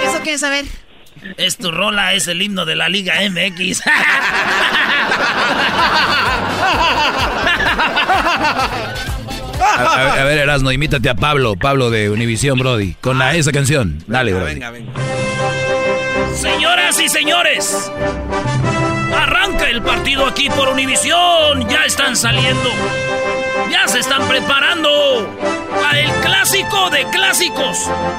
¿Eso 0.04 0.22
qué 0.22 0.34
es? 0.34 0.42
A 0.44 0.50
ver. 0.50 0.66
Es 1.38 1.56
tu 1.56 1.72
rola, 1.72 2.14
es 2.14 2.28
el 2.28 2.40
himno 2.40 2.64
de 2.64 2.76
la 2.76 2.88
Liga 2.88 3.16
MX. 3.28 3.82
A, 9.60 9.82
a- 9.82 10.20
a 10.20 10.24
ver, 10.24 10.38
Erasno, 10.38 10.72
imítate 10.72 11.08
a 11.08 11.14
Pablo, 11.14 11.56
Pablo 11.56 11.90
de 11.90 12.10
Univisión, 12.10 12.58
Brody, 12.58 12.94
con 13.00 13.18
la, 13.18 13.34
esa 13.36 13.52
canción. 13.52 14.02
Dale, 14.06 14.32
Brody. 14.32 14.54
Venga, 14.54 14.70
venga. 14.70 14.92
Señoras 16.34 16.98
y 17.00 17.08
señores, 17.08 17.90
arranca 19.14 19.68
el 19.68 19.82
partido 19.82 20.26
aquí 20.26 20.48
por 20.50 20.68
Univisión. 20.68 21.68
Ya 21.68 21.84
están 21.84 22.16
saliendo. 22.16 22.70
Ya 23.70 23.86
se 23.86 24.00
están 24.00 24.26
preparando 24.26 24.90
para 25.80 26.00
el 26.00 26.10
clásico 26.22 26.90
de 26.90 27.08
clásicos. 27.10 27.78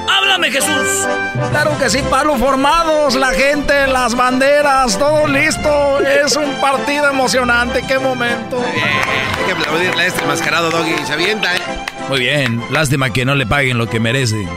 Háblame, 0.09 0.49
Jesús. 0.49 1.07
Claro 1.51 1.77
que 1.77 1.89
sí, 1.89 1.99
Pablo, 2.09 2.37
formados, 2.37 3.15
la 3.15 3.31
gente, 3.31 3.87
las 3.87 4.15
banderas, 4.15 4.97
todo 4.97 5.27
listo. 5.27 5.99
Es 5.99 6.35
un 6.35 6.53
partido 6.61 7.09
emocionante, 7.09 7.83
qué 7.87 7.99
momento. 7.99 8.63
Hay 8.63 9.45
que 9.45 9.51
aplaudirle 9.51 10.03
a 10.03 10.05
este 10.07 10.25
mascarado 10.25 10.71
doggy. 10.71 11.05
Se 11.05 11.13
avienta, 11.13 11.53
¿eh? 11.55 11.59
Muy 12.07 12.19
bien, 12.19 12.63
lástima 12.71 13.11
que 13.11 13.25
no 13.25 13.35
le 13.35 13.45
paguen 13.45 13.77
lo 13.77 13.89
que 13.89 13.99
merece. 13.99 14.47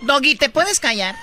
Doggy, 0.00 0.36
¿te 0.36 0.48
puedes 0.48 0.80
callar? 0.80 1.16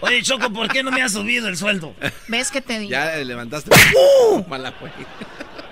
Oye, 0.00 0.22
Choco, 0.22 0.50
¿por 0.50 0.68
qué 0.68 0.82
no 0.82 0.90
me 0.90 1.02
has 1.02 1.12
subido 1.12 1.48
el 1.48 1.56
sueldo? 1.56 1.94
¿Ves 2.28 2.50
que 2.50 2.60
te 2.60 2.78
digo? 2.78 2.90
Ya 2.90 3.16
levantaste. 3.16 3.70
Mala 4.46 4.72
fue. 4.72 4.90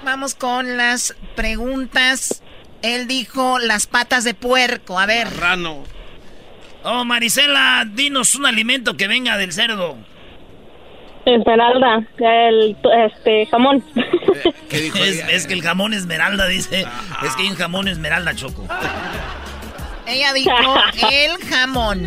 Vamos 0.03 0.35
con 0.35 0.77
las 0.77 1.15
preguntas. 1.35 2.43
Él 2.85 3.09
dijo 3.09 3.59
las 3.59 3.87
patas 3.87 4.25
de 4.25 4.35
puerco. 4.35 4.99
A 4.99 5.07
ver. 5.07 5.27
Rano. 5.35 5.85
Oh, 6.83 7.07
Marisela, 7.07 7.87
dinos 7.91 8.35
un 8.35 8.45
alimento 8.45 8.95
que 8.95 9.09
venga 9.09 9.39
del 9.39 9.53
cerdo. 9.53 9.97
Esmeralda, 11.25 12.07
el 12.19 12.77
este 13.07 13.47
jamón. 13.47 13.83
¿Qué 14.69 14.81
dijo 14.83 14.99
Es, 14.99 15.47
que 15.47 15.55
el 15.55 15.63
jamón 15.63 15.95
esmeralda, 15.95 16.47
dice. 16.47 16.85
Es 17.25 17.35
que 17.37 17.45
hay 17.45 17.49
un 17.49 17.57
jamón 17.57 17.89
esmeralda, 17.89 18.35
Choco. 18.35 18.69
Ella 20.07 20.35
dijo 20.35 20.53
el 21.11 21.39
jamón. 21.49 22.05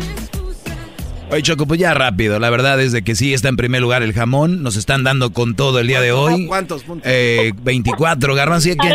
Oye, 1.32 1.42
Choco, 1.42 1.66
pues 1.66 1.80
ya 1.80 1.92
rápido. 1.92 2.38
La 2.38 2.50
verdad 2.50 2.80
es 2.80 2.92
de 2.92 3.02
que 3.02 3.16
sí 3.16 3.34
está 3.34 3.48
en 3.48 3.56
primer 3.56 3.80
lugar 3.80 4.04
el 4.04 4.12
jamón. 4.12 4.62
Nos 4.62 4.76
están 4.76 5.02
dando 5.02 5.32
con 5.32 5.56
todo 5.56 5.80
el 5.80 5.88
día 5.88 6.00
de 6.00 6.12
hoy. 6.12 6.46
¿Cuántos 6.46 6.84
puntos? 6.84 7.10
Eh, 7.12 7.52
24, 7.62 8.36
Garbanzo. 8.36 8.68
¿y 8.68 8.76
quién. 8.76 8.94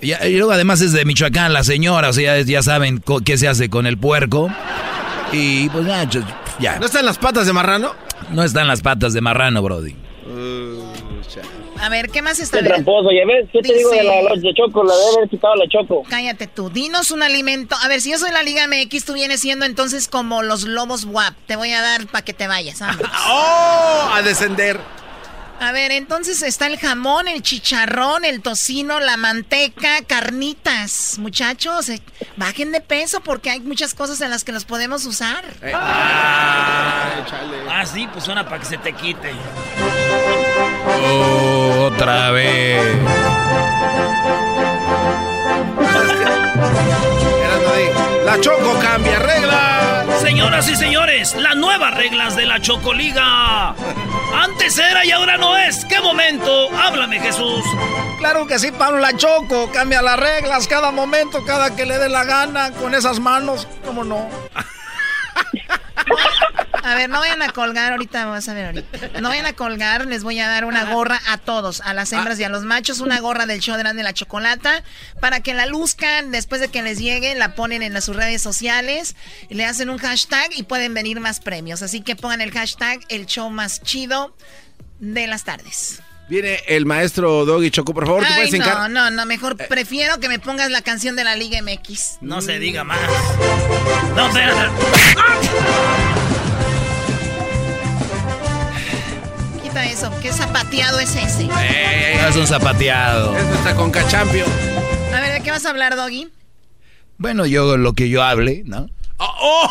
Ya- 0.00 0.26
y 0.26 0.36
luego 0.36 0.52
además 0.52 0.80
es 0.80 0.92
de 0.92 1.04
Michoacán, 1.04 1.52
la 1.52 1.64
señora, 1.64 2.08
o 2.10 2.12
sea, 2.12 2.38
ya, 2.38 2.44
ya 2.44 2.62
saben 2.62 3.02
qué 3.24 3.36
se 3.38 3.48
hace 3.48 3.68
con 3.68 3.86
el 3.86 3.98
puerco. 3.98 4.48
Y 5.32 5.68
pues 5.70 5.86
ya. 6.60 6.78
¿No 6.78 6.86
están 6.86 7.04
las 7.04 7.18
patas 7.18 7.46
de 7.46 7.52
marrano? 7.52 7.92
No 8.30 8.42
están 8.44 8.66
las 8.68 8.80
patas 8.82 9.12
de 9.12 9.20
marrano, 9.20 9.62
Brody. 9.62 9.94
A 11.80 11.88
ver, 11.90 12.10
¿qué 12.10 12.22
más 12.22 12.40
está 12.40 12.58
Qué 12.58 12.62
bien? 12.64 12.74
tramposo, 12.74 13.08
¿ya 13.12 13.24
ves? 13.24 13.48
¿Qué 13.52 13.60
te 13.62 13.72
digo 13.72 13.90
de 13.90 14.02
la 14.02 14.12
de 14.34 14.52
Choco? 14.54 14.82
La 14.82 14.92
debe 14.94 15.16
haber 15.18 15.28
quitado 15.28 15.54
la 15.54 15.68
Choco. 15.68 16.02
Cállate 16.10 16.48
tú. 16.48 16.70
Dinos 16.70 17.12
un 17.12 17.22
alimento. 17.22 17.76
A 17.80 17.86
ver, 17.88 18.00
si 18.00 18.10
yo 18.10 18.18
soy 18.18 18.32
la 18.32 18.42
Liga 18.42 18.66
MX, 18.66 19.04
tú 19.04 19.12
vienes 19.14 19.40
siendo 19.40 19.64
entonces 19.64 20.08
como 20.08 20.42
los 20.42 20.64
lobos 20.64 21.04
WAP. 21.04 21.34
Te 21.46 21.54
voy 21.54 21.70
a 21.72 21.80
dar 21.80 22.06
para 22.08 22.24
que 22.24 22.32
te 22.32 22.48
vayas. 22.48 22.80
¡Oh! 23.28 24.10
A 24.12 24.22
descender. 24.22 24.80
A 25.60 25.72
ver, 25.72 25.90
entonces 25.90 26.42
está 26.42 26.68
el 26.68 26.78
jamón, 26.78 27.26
el 27.26 27.42
chicharrón, 27.42 28.24
el 28.24 28.42
tocino, 28.42 29.00
la 29.00 29.16
manteca, 29.16 30.02
carnitas. 30.06 31.18
Muchachos, 31.18 31.88
eh, 31.88 32.00
bajen 32.36 32.70
de 32.70 32.80
peso 32.80 33.20
porque 33.20 33.50
hay 33.50 33.60
muchas 33.60 33.92
cosas 33.94 34.20
en 34.20 34.30
las 34.30 34.44
que 34.44 34.52
los 34.52 34.64
podemos 34.64 35.04
usar. 35.04 35.44
Ah, 35.74 37.84
sí, 37.92 38.08
pues 38.12 38.28
una 38.28 38.44
para 38.44 38.60
que 38.60 38.66
se 38.66 38.78
te 38.78 38.92
quite. 38.92 39.32
Oh, 41.02 41.90
otra 41.92 42.30
vez. 42.30 42.80
La 48.24 48.40
Choco 48.40 48.78
cambia 48.80 49.18
reglas. 49.18 49.97
Señoras 50.20 50.68
y 50.68 50.76
señores, 50.76 51.34
las 51.36 51.56
nuevas 51.56 51.94
reglas 51.94 52.34
de 52.34 52.44
la 52.44 52.60
Chocoliga. 52.60 53.74
Antes 54.34 54.76
era 54.78 55.04
y 55.04 55.12
ahora 55.12 55.36
no 55.36 55.56
es. 55.56 55.84
¿Qué 55.84 56.00
momento? 56.00 56.68
Háblame, 56.76 57.20
Jesús. 57.20 57.64
Claro 58.18 58.46
que 58.46 58.58
sí, 58.58 58.72
Pablo 58.72 58.98
La 58.98 59.16
Choco. 59.16 59.70
Cambia 59.72 60.02
las 60.02 60.18
reglas 60.18 60.66
cada 60.66 60.90
momento, 60.90 61.44
cada 61.44 61.74
que 61.76 61.86
le 61.86 61.98
dé 61.98 62.08
la 62.08 62.24
gana, 62.24 62.72
con 62.72 62.94
esas 62.94 63.20
manos. 63.20 63.68
¿Cómo 63.84 64.04
no? 64.04 64.28
A 66.90 66.94
ver, 66.94 67.08
no 67.10 67.20
vayan 67.20 67.42
a 67.42 67.52
colgar 67.52 67.92
ahorita, 67.92 68.26
vas 68.26 68.48
a 68.48 68.54
ver 68.54 68.66
ahorita. 68.66 69.20
No 69.20 69.28
vayan 69.28 69.46
a 69.46 69.52
colgar, 69.52 70.06
les 70.06 70.22
voy 70.22 70.38
a 70.40 70.48
dar 70.48 70.64
una 70.64 70.92
gorra 70.92 71.20
a 71.28 71.38
todos, 71.38 71.80
a 71.82 71.92
las 71.94 72.12
hembras 72.12 72.38
y 72.40 72.44
a 72.44 72.48
los 72.48 72.64
machos, 72.64 73.00
una 73.00 73.20
gorra 73.20 73.46
del 73.46 73.60
show 73.60 73.76
de 73.76 73.84
la, 73.84 73.92
de 73.92 74.02
la 74.02 74.12
chocolata, 74.14 74.82
para 75.20 75.40
que 75.40 75.54
la 75.54 75.66
luzcan 75.66 76.30
después 76.30 76.60
de 76.60 76.68
que 76.68 76.82
les 76.82 76.98
llegue, 76.98 77.34
la 77.34 77.54
ponen 77.54 77.82
en 77.82 77.92
las- 77.92 78.04
sus 78.06 78.16
redes 78.16 78.40
sociales, 78.40 79.16
le 79.50 79.64
hacen 79.66 79.90
un 79.90 79.98
hashtag 79.98 80.50
y 80.56 80.62
pueden 80.62 80.94
venir 80.94 81.20
más 81.20 81.40
premios. 81.40 81.82
Así 81.82 82.00
que 82.00 82.16
pongan 82.16 82.40
el 82.40 82.52
hashtag 82.52 83.00
el 83.08 83.26
show 83.26 83.50
más 83.50 83.82
chido 83.82 84.34
de 84.98 85.26
las 85.26 85.44
tardes. 85.44 86.00
Viene 86.30 86.60
el 86.68 86.84
maestro 86.84 87.46
Doggy 87.46 87.70
Choco, 87.70 87.94
por 87.94 88.04
favor, 88.06 88.22
¿te 88.22 88.28
Ay, 88.28 88.34
puedes 88.34 88.50
no, 88.52 88.56
encargar? 88.58 88.90
no, 88.90 89.10
no, 89.10 89.24
mejor 89.24 89.56
prefiero 89.56 90.20
que 90.20 90.28
me 90.28 90.38
pongas 90.38 90.70
la 90.70 90.82
canción 90.82 91.16
de 91.16 91.24
la 91.24 91.34
Liga 91.36 91.60
MX. 91.62 92.18
No 92.20 92.42
se 92.42 92.58
diga 92.58 92.84
más. 92.84 92.98
No, 94.14 94.26
espérate. 94.28 94.68
Eso, 99.84 100.12
¿qué 100.20 100.32
zapateado 100.32 100.98
es 101.00 101.14
ese? 101.16 101.48
Es 102.28 102.36
un 102.36 102.46
zapateado. 102.46 103.36
Es 103.36 103.46
nuestra 103.46 103.74
Conca 103.74 104.06
Champion. 104.08 104.48
A 105.14 105.20
ver, 105.20 105.32
¿de 105.32 105.42
qué 105.42 105.50
vas 105.50 105.64
a 105.66 105.70
hablar, 105.70 105.96
Doggy? 105.96 106.28
Bueno, 107.16 107.46
yo 107.46 107.76
lo 107.76 107.92
que 107.94 108.08
yo 108.08 108.22
hable, 108.22 108.62
¿no? 108.64 108.88
¡Oh! 109.18 109.68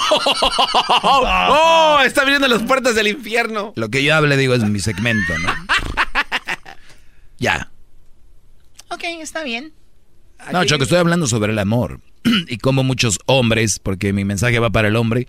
¡Oh! 1.03 1.99
Está 2.03 2.21
abriendo 2.21 2.47
las 2.47 2.63
puertas 2.63 2.95
del 2.95 3.07
infierno. 3.07 3.73
Lo 3.75 3.89
que 3.89 4.03
yo 4.03 4.15
hable, 4.15 4.35
digo, 4.37 4.53
es 4.53 4.63
mi 4.63 4.79
segmento, 4.79 5.37
¿no? 5.39 5.49
Ya. 7.39 7.69
Ok, 8.89 9.03
está 9.21 9.43
bien. 9.43 9.73
No, 10.51 10.65
Choco, 10.65 10.83
estoy 10.83 10.97
hablando 10.97 11.27
sobre 11.27 11.51
el 11.51 11.59
amor. 11.59 11.99
y 12.47 12.57
cómo 12.57 12.83
muchos 12.83 13.19
hombres, 13.25 13.79
porque 13.79 14.13
mi 14.13 14.25
mensaje 14.25 14.59
va 14.59 14.69
para 14.69 14.87
el 14.87 14.95
hombre, 14.95 15.27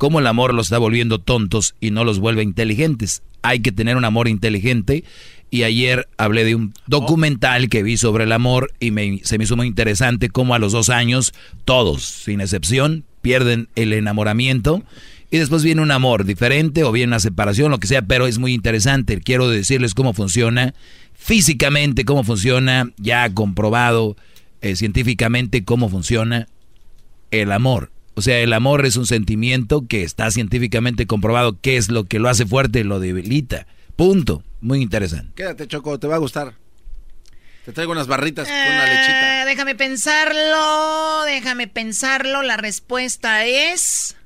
cómo 0.00 0.18
el 0.18 0.26
amor 0.26 0.54
los 0.54 0.68
está 0.68 0.78
volviendo 0.78 1.18
tontos 1.18 1.74
y 1.78 1.90
no 1.90 2.04
los 2.04 2.20
vuelve 2.20 2.42
inteligentes. 2.42 3.20
Hay 3.42 3.60
que 3.60 3.70
tener 3.70 3.98
un 3.98 4.06
amor 4.06 4.28
inteligente. 4.28 5.04
Y 5.50 5.64
ayer 5.64 6.08
hablé 6.16 6.44
de 6.44 6.54
un 6.54 6.72
documental 6.86 7.68
que 7.68 7.82
vi 7.82 7.98
sobre 7.98 8.24
el 8.24 8.32
amor 8.32 8.72
y 8.80 8.92
me, 8.92 9.20
se 9.24 9.36
me 9.36 9.44
hizo 9.44 9.58
muy 9.58 9.66
interesante 9.66 10.30
cómo 10.30 10.54
a 10.54 10.58
los 10.58 10.72
dos 10.72 10.88
años, 10.88 11.34
todos, 11.66 12.02
sin 12.02 12.40
excepción, 12.40 13.04
pierden 13.20 13.68
el 13.74 13.92
enamoramiento. 13.92 14.82
Y 15.30 15.36
después 15.36 15.62
viene 15.62 15.82
un 15.82 15.90
amor 15.90 16.24
diferente 16.24 16.82
o 16.82 16.92
viene 16.92 17.10
una 17.10 17.20
separación, 17.20 17.70
lo 17.70 17.78
que 17.78 17.86
sea, 17.86 18.00
pero 18.00 18.26
es 18.26 18.38
muy 18.38 18.54
interesante. 18.54 19.20
Quiero 19.20 19.50
decirles 19.50 19.92
cómo 19.92 20.14
funciona 20.14 20.72
físicamente, 21.12 22.06
cómo 22.06 22.24
funciona, 22.24 22.90
ya 22.96 23.28
comprobado 23.34 24.16
eh, 24.62 24.76
científicamente 24.76 25.62
cómo 25.62 25.90
funciona 25.90 26.48
el 27.30 27.52
amor. 27.52 27.90
O 28.20 28.22
sea, 28.22 28.38
el 28.40 28.52
amor 28.52 28.84
es 28.84 28.98
un 28.98 29.06
sentimiento 29.06 29.86
que 29.88 30.02
está 30.02 30.30
científicamente 30.30 31.06
comprobado 31.06 31.58
qué 31.58 31.78
es 31.78 31.90
lo 31.90 32.04
que 32.04 32.18
lo 32.18 32.28
hace 32.28 32.44
fuerte 32.44 32.80
y 32.80 32.82
lo 32.82 33.00
debilita. 33.00 33.66
Punto. 33.96 34.42
Muy 34.60 34.82
interesante. 34.82 35.32
Quédate, 35.34 35.66
Choco, 35.66 35.98
te 35.98 36.06
va 36.06 36.16
a 36.16 36.18
gustar. 36.18 36.52
Te 37.64 37.72
traigo 37.72 37.92
unas 37.92 38.08
barritas 38.08 38.46
con 38.46 38.54
una 38.54 38.84
lechita. 38.84 39.40
Eh, 39.40 39.46
déjame 39.46 39.74
pensarlo, 39.74 41.22
déjame 41.24 41.66
pensarlo. 41.66 42.42
La 42.42 42.58
respuesta 42.58 43.46
es 43.46 44.18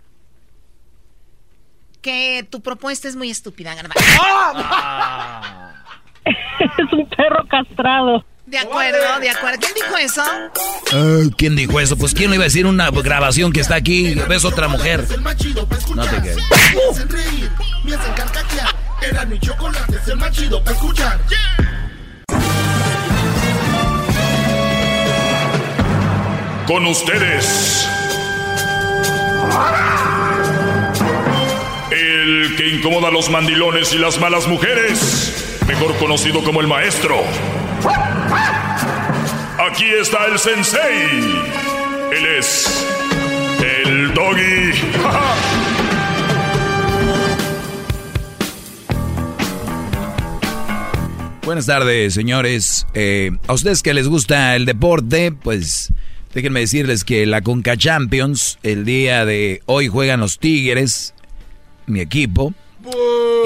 que 2.02 2.44
tu 2.50 2.62
propuesta 2.62 3.06
es 3.06 3.14
muy 3.14 3.30
estúpida, 3.30 3.76
Garbanzo. 3.76 4.02
es 6.24 6.92
un 6.92 7.08
perro 7.10 7.46
castrado. 7.46 8.24
De 8.46 8.58
acuerdo, 8.58 9.20
de 9.20 9.30
acuerdo. 9.30 9.58
¿Quién 9.60 9.74
dijo 9.74 9.96
eso? 9.96 10.22
Ay, 10.92 11.30
¿Quién 11.36 11.56
dijo 11.56 11.80
eso? 11.80 11.96
Pues 11.96 12.12
¿quién 12.12 12.30
le 12.30 12.36
iba 12.36 12.44
a 12.44 12.46
decir 12.46 12.66
una 12.66 12.90
grabación 12.90 13.52
que 13.52 13.60
está 13.60 13.76
aquí? 13.76 14.14
¿Ves 14.28 14.44
otra 14.44 14.68
mujer? 14.68 15.06
No 15.94 16.06
te 16.06 16.22
quedes. 16.22 16.36
Me 17.84 17.94
hacen 17.94 18.14
que 32.64 32.70
incomoda 32.70 33.08
a 33.08 33.10
los 33.10 33.28
mandilones 33.28 33.92
y 33.92 33.98
las 33.98 34.18
malas 34.18 34.48
mujeres. 34.48 35.58
Mejor 35.66 35.94
conocido 35.98 36.42
como 36.42 36.62
el 36.62 36.66
maestro. 36.66 37.22
Aquí 39.70 39.84
está 40.00 40.24
el 40.26 40.38
sensei. 40.38 41.10
Él 42.10 42.26
es 42.38 42.86
el 43.86 44.14
doggy. 44.14 44.72
Buenas 51.44 51.66
tardes, 51.66 52.14
señores. 52.14 52.86
Eh, 52.94 53.32
a 53.46 53.52
ustedes 53.52 53.82
que 53.82 53.92
les 53.92 54.08
gusta 54.08 54.56
el 54.56 54.64
deporte, 54.64 55.32
pues 55.32 55.92
déjenme 56.32 56.60
decirles 56.60 57.04
que 57.04 57.26
la 57.26 57.42
Conca 57.42 57.76
Champions, 57.76 58.58
el 58.62 58.86
día 58.86 59.26
de 59.26 59.60
hoy 59.66 59.88
juegan 59.88 60.20
los 60.20 60.38
Tigres, 60.38 61.13
mi 61.86 62.00
equipo. 62.00 62.52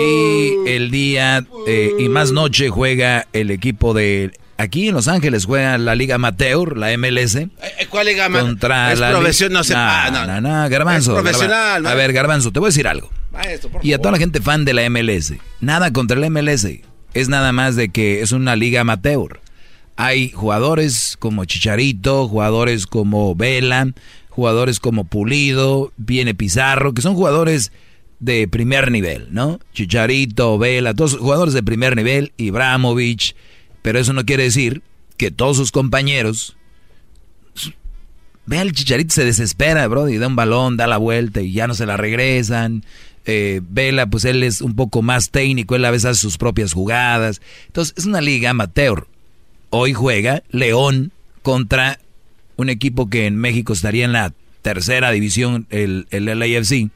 Y 0.01 0.69
el 0.69 0.91
día 0.91 1.45
eh, 1.67 1.93
y 1.99 2.09
más 2.09 2.33
noche 2.33 2.69
juega 2.71 3.27
el 3.33 3.51
equipo 3.51 3.95
de 3.95 4.33
aquí 4.57 4.89
en 4.89 4.95
Los 4.95 5.07
Ángeles 5.09 5.45
juega 5.45 5.79
la 5.79 5.95
Liga 5.95 6.17
Amateur, 6.17 6.77
la 6.77 6.97
MLS. 6.99 7.37
Eh, 7.37 7.51
¿Cuál 7.89 8.07
liga 8.07 8.25
Amateur? 8.27 8.49
Contra 8.49 8.93
es 8.93 8.99
la 8.99 9.11
profesional, 9.11 9.53
no 9.55 9.61
Li- 9.61 9.67
sé. 9.67 9.75
ah, 9.77 10.11
no, 10.13 10.27
no, 10.27 10.41
no, 10.41 10.69
Garbanzo. 10.69 11.17
Es 11.17 11.23
profesional, 11.23 11.83
Garba- 11.85 11.91
A 11.91 11.95
ver, 11.95 12.13
Garbanzo, 12.13 12.53
te 12.53 12.59
voy 12.59 12.67
a 12.67 12.71
decir 12.71 12.87
algo. 12.89 13.11
Maestro, 13.33 13.71
por 13.71 13.85
Y 13.85 13.93
a 13.93 13.99
toda 13.99 14.13
la 14.13 14.19
gente 14.19 14.41
fan 14.41 14.65
de 14.65 14.75
la 14.75 14.89
MLS. 14.91 15.35
Nada 15.61 15.93
contra 15.93 16.19
la 16.19 16.29
MLS. 16.31 16.67
Es 17.15 17.29
nada 17.29 17.53
más 17.53 17.77
de 17.77 17.89
que 17.91 18.21
es 18.23 18.33
una 18.33 18.57
liga 18.57 18.81
amateur. 18.81 19.41
Hay 19.97 20.31
jugadores 20.31 21.17
como 21.19 21.45
Chicharito, 21.45 22.29
jugadores 22.29 22.87
como 22.87 23.35
Vela, 23.35 23.89
jugadores 24.29 24.79
como 24.79 25.05
Pulido, 25.05 25.93
viene 25.97 26.35
Pizarro, 26.35 26.95
que 26.95 27.03
son 27.03 27.15
jugadores 27.15 27.73
de 28.21 28.49
primer 28.49 28.91
nivel, 28.91 29.29
¿no? 29.31 29.61
Chicharito, 29.73 30.59
Vela, 30.59 30.95
todos 30.95 31.17
jugadores 31.17 31.55
de 31.55 31.63
primer 31.63 31.97
nivel, 31.97 32.33
Ibramovich, 32.37 33.37
pero 33.83 33.99
eso 33.99 34.13
no 34.13 34.25
quiere 34.25 34.45
decir 34.45 34.83
que 35.17 35.31
todos 35.31 35.57
sus 35.57 35.73
compañeros 35.73 36.59
Ve 38.49 38.59
al 38.59 38.73
Chicharito 38.73 39.15
se 39.15 39.27
desespera, 39.27 39.87
bro, 39.89 40.09
y 40.09 40.17
da 40.17 40.27
un 40.27 40.35
balón, 40.35 40.79
da 40.79 40.87
la 40.87 40.97
vuelta 40.97 41.43
y 41.43 41.53
ya 41.53 41.67
no 41.67 41.75
se 41.75 41.85
la 41.85 41.99
regresan. 41.99 42.83
Eh, 43.27 43.61
Vela, 43.69 44.07
pues 44.07 44.25
él 44.25 44.43
es 44.43 44.63
un 44.63 44.75
poco 44.75 45.03
más 45.03 45.29
técnico, 45.29 45.77
él 45.77 45.85
a 45.85 45.91
veces 45.91 46.07
hace 46.07 46.21
sus 46.23 46.39
propias 46.39 46.73
jugadas. 46.73 47.43
Entonces, 47.67 47.95
es 47.99 48.07
una 48.07 48.23
liga 48.23 48.49
amateur. 48.49 49.07
Hoy 49.69 49.93
juega 49.93 50.45
León 50.49 51.13
contra 51.43 51.99
un 52.57 52.71
equipo 52.71 53.11
que 53.11 53.27
en 53.27 53.37
México 53.37 53.75
estaría 53.75 54.07
en 54.07 54.13
la 54.13 54.33
tercera 54.63 55.11
división, 55.11 55.67
el, 55.69 56.07
el 56.11 56.25
LAFC. 56.25 56.89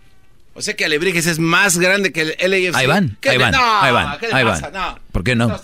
O 0.55 0.61
sea 0.62 0.74
que 0.74 0.85
Alebrijes 0.85 1.27
es 1.27 1.39
más 1.39 1.79
grande 1.79 2.12
que 2.12 2.37
el 2.39 2.51
LAFC. 2.51 2.77
Ahí 2.77 2.87
van, 2.87 3.16
¿Qué 3.20 3.31
ahí 3.31 3.39
van, 3.39 3.53
no, 3.53 3.81
ahí 3.81 3.93
van. 3.93 4.19
¿Por 5.11 5.24
qué 5.24 5.35
no? 5.35 5.59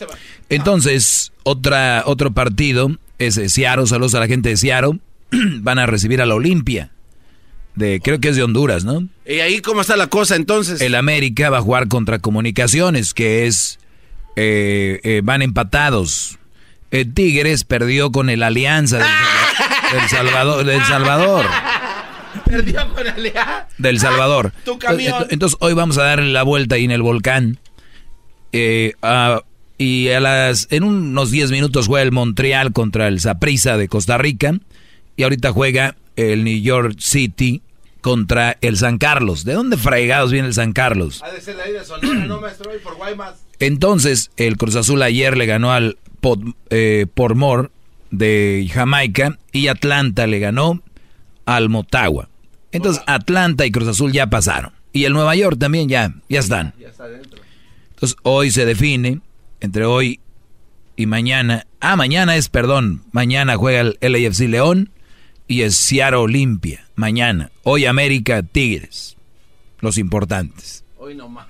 Entonces, 0.49 1.33
otra, 1.43 2.03
otro 2.07 2.33
partido 2.33 2.91
es 3.19 3.37
eh, 3.37 3.49
Seattle, 3.49 3.87
saludos 3.87 4.15
a 4.15 4.21
la 4.21 4.27
gente 4.27 4.49
de 4.49 4.57
Seattle. 4.57 4.99
Van 5.61 5.79
a 5.79 5.85
recibir 5.87 6.23
a 6.23 6.27
la 6.27 6.35
Olimpia. 6.35 6.91
De, 7.75 8.01
creo 8.03 8.19
que 8.19 8.29
es 8.31 8.37
de 8.37 8.43
Honduras, 8.43 8.85
¿no? 8.85 9.07
¿Y 9.27 9.41
ahí 9.41 9.61
cómo 9.61 9.83
está 9.83 9.97
la 9.97 10.07
cosa 10.07 10.37
entonces? 10.37 10.81
El 10.81 10.95
América 10.95 11.51
va 11.51 11.59
a 11.59 11.61
jugar 11.61 11.87
contra 11.89 12.19
Comunicaciones, 12.19 13.13
que 13.15 13.47
es. 13.47 13.79
eh, 14.37 15.01
eh, 15.05 15.21
van 15.23 15.43
empatados. 15.43 16.39
El 16.91 17.13
Tigres 17.13 17.65
perdió 17.65 18.11
con 18.11 18.31
el 18.31 18.43
Alianza 18.43 18.99
del, 18.99 19.07
del 20.01 20.09
Salvador. 20.09 20.65
Del 20.65 20.83
Salvador. 20.85 21.45
Perdió 22.45 22.89
con 22.95 23.07
Alea. 23.07 23.69
Del 23.79 23.99
Salvador. 23.99 24.53
Tu 24.65 24.79
camión. 24.79 25.27
Entonces, 25.31 25.57
hoy 25.61 25.75
vamos 25.75 25.99
a 25.99 26.05
darle 26.05 26.33
la 26.33 26.43
vuelta 26.43 26.77
ahí 26.77 26.85
en 26.85 26.91
el 26.91 27.03
volcán. 27.03 27.59
Eh, 28.53 28.95
ah, 29.03 29.43
y 29.77 30.09
a 30.09 30.21
las, 30.21 30.67
en 30.71 30.83
unos 30.83 31.31
10 31.31 31.51
minutos 31.51 31.87
juega 31.87 32.03
el 32.03 32.13
Montreal 32.13 32.73
contra 32.73 33.09
el 33.09 33.21
Saprissa 33.21 33.77
de 33.77 33.89
Costa 33.89 34.19
Rica. 34.19 34.55
Y 35.17 35.23
ahorita 35.23 35.53
juega 35.53 35.97
el 36.17 36.45
New 36.45 36.61
York 36.61 36.97
City 36.99 37.63
contra 38.01 38.57
el 38.61 38.77
San 38.77 38.99
Carlos. 38.99 39.45
¿De 39.45 39.55
dónde 39.55 39.77
fregados 39.77 40.33
viene 40.33 40.49
el 40.49 40.55
San 40.55 40.73
Carlos? 40.73 41.23
Ha 41.23 41.31
de 41.31 41.41
ser 41.41 41.57
la 41.57 41.65
de 41.65 41.85
Sonora, 41.85 42.27
no 42.27 42.41
maestro, 42.41 42.75
y 42.75 42.79
por 42.79 42.97
Guaymas. 42.97 43.35
Entonces, 43.61 44.31
el 44.37 44.57
Cruz 44.57 44.77
Azul 44.77 45.03
ayer 45.03 45.37
le 45.37 45.47
ganó 45.47 45.73
al 45.73 45.99
Pod, 46.21 46.41
eh, 46.71 47.07
Pormor 47.13 47.71
de 48.11 48.69
Jamaica 48.73 49.39
y 49.53 49.69
Atlanta 49.69 50.27
le 50.27 50.39
ganó 50.39 50.81
al 51.49 51.71
Motagua. 51.71 52.29
Entonces, 52.73 53.03
Atlanta 53.07 53.65
y 53.65 53.71
Cruz 53.71 53.89
Azul 53.89 54.13
ya 54.13 54.27
pasaron. 54.27 54.73
Y 54.93 55.05
el 55.05 55.15
Nueva 55.15 55.35
York 55.35 55.59
también 55.59 55.89
ya, 55.89 56.15
ya 56.29 56.41
están. 56.41 56.75
Ya 56.79 56.89
está 56.89 57.05
adentro. 57.05 57.41
Entonces, 57.95 58.19
hoy 58.23 58.51
se 58.51 58.67
define, 58.67 59.21
entre 59.61 59.87
hoy 59.87 60.21
y 60.95 61.07
mañana. 61.07 61.67
Ah, 61.81 61.97
mañana 61.97 62.37
es, 62.37 62.51
perdón, 62.51 63.03
mañana 63.13 63.57
juega 63.57 63.81
el 63.81 64.13
LAFC 64.13 64.41
León 64.41 64.91
y 65.47 65.63
es 65.63 65.75
Seattle 65.77 66.19
Olimpia. 66.19 66.87
Mañana. 66.97 67.51
Hoy 67.63 67.87
América 67.87 68.43
Tigres. 68.43 69.17
Los 69.81 69.97
importantes. 69.97 70.85
Hoy 70.99 71.15
no 71.15 71.31
más. 71.31 71.47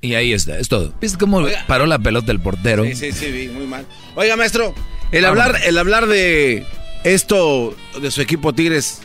Y 0.00 0.14
ahí 0.14 0.32
está, 0.32 0.58
es 0.58 0.68
todo. 0.68 0.92
¿Viste 1.00 1.18
cómo 1.18 1.46
paró 1.68 1.86
la 1.86 2.00
pelota 2.00 2.32
el 2.32 2.40
portero? 2.40 2.84
Sí, 2.84 2.96
sí, 2.96 3.12
sí, 3.12 3.30
vi, 3.30 3.46
muy 3.46 3.66
mal. 3.66 3.86
Oiga, 4.16 4.34
maestro, 4.34 4.74
el 5.12 5.24
hablar, 5.24 5.60
el 5.64 5.78
hablar 5.78 6.08
de 6.08 6.66
esto 7.04 7.74
de 8.00 8.10
su 8.10 8.20
equipo 8.20 8.52
Tigres 8.52 9.00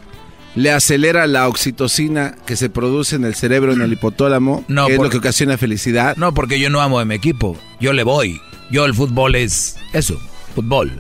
le 0.56 0.72
acelera 0.72 1.28
la 1.28 1.48
oxitocina 1.50 2.36
que 2.46 2.56
se 2.56 2.70
produce 2.70 3.16
en 3.18 3.26
el 3.26 3.36
cerebro, 3.36 3.74
en 3.74 3.82
el 3.82 3.92
hipotálamo, 3.94 4.64
No, 4.68 4.88
que 4.88 4.94
es 4.94 5.00
lo 5.00 5.10
que 5.10 5.18
ocasiona 5.18 5.58
felicidad. 5.58 6.16
No, 6.16 6.34
porque 6.34 6.60
yo 6.60 6.70
no 6.70 6.82
amo 6.82 7.00
a 7.00 7.06
mi 7.06 7.16
equipo. 7.16 7.58
Yo 7.82 7.92
le 7.94 8.04
voy. 8.04 8.40
Yo 8.72 8.86
el 8.86 8.94
fútbol 8.94 9.36
es 9.36 9.78
eso, 9.94 10.20
fútbol. 10.56 10.92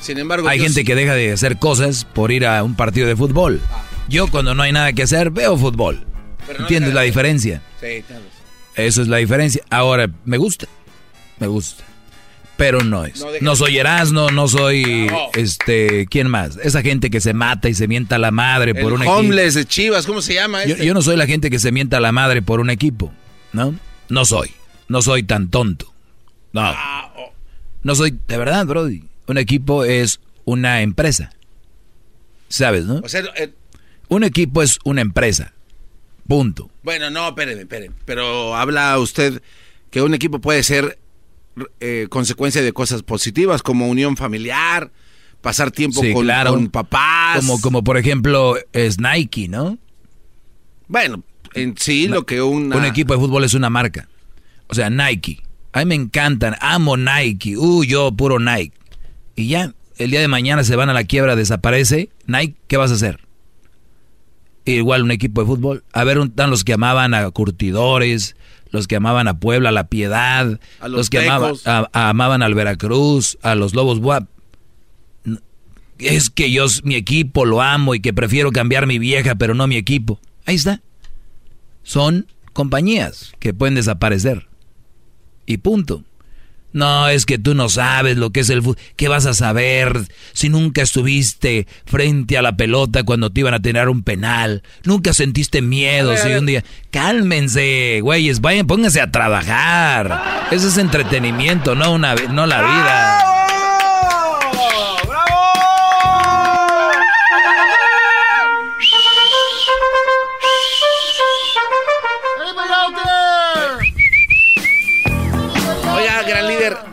Sin 0.00 0.18
embargo, 0.18 0.48
Hay 0.48 0.58
gente 0.60 0.80
sí- 0.80 0.84
que 0.84 0.94
deja 0.94 1.14
de 1.14 1.32
hacer 1.32 1.58
cosas 1.58 2.04
por 2.04 2.30
ir 2.30 2.46
a 2.46 2.62
un 2.62 2.74
partido 2.74 3.06
de 3.08 3.16
fútbol. 3.16 3.60
Yo 4.08 4.28
cuando 4.28 4.54
no 4.54 4.62
hay 4.62 4.72
nada 4.72 4.92
que 4.92 5.02
hacer, 5.02 5.30
veo 5.30 5.56
fútbol. 5.56 6.04
Pero 6.46 6.60
¿Entiendes 6.60 6.94
la 6.94 7.02
diferencia? 7.02 7.62
Sí, 7.80 8.02
claro. 8.06 8.22
Eso 8.76 9.02
es 9.02 9.08
la 9.08 9.18
diferencia. 9.18 9.62
Ahora, 9.70 10.08
me 10.24 10.36
gusta. 10.38 10.66
Me 11.38 11.46
gusta. 11.46 11.84
Pero 12.60 12.84
no 12.84 13.06
es. 13.06 13.24
No 13.40 13.56
soy 13.56 13.78
Erasmo, 13.78 14.30
no 14.30 14.46
soy 14.46 15.06
No. 15.10 15.30
este, 15.32 16.04
¿quién 16.10 16.28
más? 16.28 16.58
Esa 16.62 16.82
gente 16.82 17.08
que 17.08 17.22
se 17.22 17.32
mata 17.32 17.70
y 17.70 17.74
se 17.74 17.88
mienta 17.88 18.16
a 18.16 18.18
la 18.18 18.30
madre 18.32 18.74
por 18.74 18.92
El 18.92 18.98
un 18.98 19.02
equipo. 19.02 19.34
de 19.34 19.64
Chivas, 19.64 20.06
¿cómo 20.06 20.20
se 20.20 20.34
llama 20.34 20.66
Yo, 20.66 20.74
este? 20.74 20.84
yo 20.84 20.92
no 20.92 21.00
soy 21.00 21.16
la 21.16 21.26
gente 21.26 21.48
que 21.48 21.58
se 21.58 21.72
mienta 21.72 21.96
a 21.96 22.00
la 22.00 22.12
madre 22.12 22.42
por 22.42 22.60
un 22.60 22.68
equipo, 22.68 23.14
¿no? 23.54 23.74
No 24.10 24.26
soy. 24.26 24.50
No 24.88 25.00
soy 25.00 25.22
tan 25.22 25.48
tonto. 25.48 25.90
No. 26.52 26.60
Ah, 26.62 27.10
oh. 27.16 27.32
No 27.82 27.94
soy, 27.94 28.18
de 28.28 28.36
verdad, 28.36 28.66
Brody. 28.66 29.04
Un 29.26 29.38
equipo 29.38 29.84
es 29.84 30.20
una 30.44 30.82
empresa. 30.82 31.32
¿Sabes, 32.48 32.84
no? 32.84 32.96
O 33.02 33.08
sea, 33.08 33.22
eh, 33.36 33.54
Un 34.08 34.22
equipo 34.22 34.60
es 34.62 34.78
una 34.84 35.00
empresa. 35.00 35.54
Punto. 36.28 36.70
bueno, 36.82 37.08
no, 37.08 37.26
espéreme, 37.28 37.62
espéreme. 37.62 37.94
Pero 38.04 38.54
habla 38.54 38.98
usted 38.98 39.40
que 39.90 40.02
un 40.02 40.12
equipo 40.12 40.40
puede 40.42 40.62
ser 40.62 40.98
eh, 41.80 42.06
consecuencia 42.10 42.62
de 42.62 42.72
cosas 42.72 43.02
positivas, 43.02 43.62
como 43.62 43.88
unión 43.88 44.16
familiar, 44.16 44.90
pasar 45.40 45.70
tiempo 45.70 46.00
Sí, 46.00 46.12
con, 46.12 46.24
claro. 46.24 46.52
con 46.52 46.68
papás. 46.68 47.38
Como, 47.38 47.60
como 47.60 47.84
por 47.84 47.96
ejemplo 47.96 48.56
es 48.72 48.98
Nike, 48.98 49.48
¿no? 49.48 49.78
Bueno, 50.88 51.22
en 51.54 51.76
sí, 51.76 52.08
lo 52.08 52.26
que 52.26 52.42
una... 52.42 52.76
Un 52.76 52.84
equipo 52.84 53.14
de 53.14 53.20
fútbol 53.20 53.44
es 53.44 53.54
una 53.54 53.70
marca. 53.70 54.08
O 54.68 54.74
sea, 54.74 54.90
Nike. 54.90 55.42
A 55.72 55.80
mí 55.80 55.84
me 55.86 55.94
encantan. 55.94 56.56
Amo 56.60 56.96
Nike. 56.96 57.56
Uh, 57.56 57.84
yo 57.84 58.12
puro 58.12 58.38
Nike. 58.38 58.72
Y 59.36 59.48
ya, 59.48 59.72
el 59.98 60.10
día 60.10 60.20
de 60.20 60.28
mañana 60.28 60.64
se 60.64 60.76
van 60.76 60.90
a 60.90 60.92
la 60.92 61.04
quiebra, 61.04 61.36
desaparece. 61.36 62.10
Nike, 62.26 62.56
¿qué 62.66 62.76
vas 62.76 62.90
a 62.90 62.94
hacer? 62.94 63.20
igual 64.64 65.02
un 65.02 65.10
equipo 65.10 65.40
de 65.40 65.46
fútbol. 65.46 65.84
A 65.92 66.04
ver, 66.04 66.18
están 66.18 66.50
los 66.50 66.64
que 66.64 66.72
amaban 66.74 67.14
a 67.14 67.28
curtidores, 67.30 68.36
los 68.70 68.86
que 68.86 68.96
amaban 68.96 69.28
a 69.28 69.38
Puebla, 69.38 69.70
a 69.70 69.72
La 69.72 69.88
Piedad, 69.88 70.58
A 70.80 70.88
los 70.88 70.98
los, 70.98 71.10
que 71.10 71.18
amaban, 71.28 71.54
a- 71.64 71.88
a- 71.92 72.08
amaban 72.10 72.42
al 72.42 72.54
Veracruz, 72.54 73.38
a 73.42 73.54
los 73.54 73.74
Lobos 73.74 74.00
Buap. 74.00 74.26
Es 75.98 76.30
que 76.30 76.50
yo, 76.50 76.66
mi 76.82 76.94
equipo 76.94 77.44
lo 77.44 77.60
amo 77.60 77.94
y 77.94 78.00
que 78.00 78.14
prefiero 78.14 78.52
cambiar 78.52 78.86
mi 78.86 78.98
vieja, 78.98 79.34
pero 79.34 79.54
no 79.54 79.66
mi 79.66 79.76
equipo. 79.76 80.18
Ahí 80.46 80.54
está. 80.54 80.80
Son 81.82 82.26
compañías 82.54 83.32
que 83.38 83.52
pueden 83.52 83.74
desaparecer. 83.74 84.46
Y 85.46 85.58
punto. 85.58 86.04
No, 86.72 87.08
es 87.08 87.26
que 87.26 87.38
tú 87.38 87.54
no 87.54 87.68
sabes 87.68 88.16
lo 88.16 88.30
que 88.30 88.40
es 88.40 88.50
el 88.50 88.62
fútbol. 88.62 88.78
¿Qué 88.96 89.08
vas 89.08 89.26
a 89.26 89.34
saber 89.34 89.98
si 90.32 90.48
nunca 90.48 90.82
estuviste 90.82 91.66
frente 91.84 92.38
a 92.38 92.42
la 92.42 92.56
pelota 92.56 93.02
cuando 93.02 93.30
te 93.30 93.40
iban 93.40 93.54
a 93.54 93.60
tener 93.60 93.88
un 93.88 94.02
penal? 94.02 94.62
Nunca 94.84 95.12
sentiste 95.12 95.62
miedo 95.62 96.16
si 96.16 96.32
un 96.32 96.46
día... 96.46 96.64
Cálmense, 96.90 98.00
güeyes, 98.02 98.40
vayan, 98.40 98.66
pónganse 98.66 99.00
a 99.00 99.12
trabajar. 99.12 100.48
Eso 100.50 100.68
es 100.68 100.76
entretenimiento, 100.76 101.76
no, 101.76 101.92
una, 101.92 102.16
no 102.16 102.46
la 102.46 102.60
vida. 102.62 103.39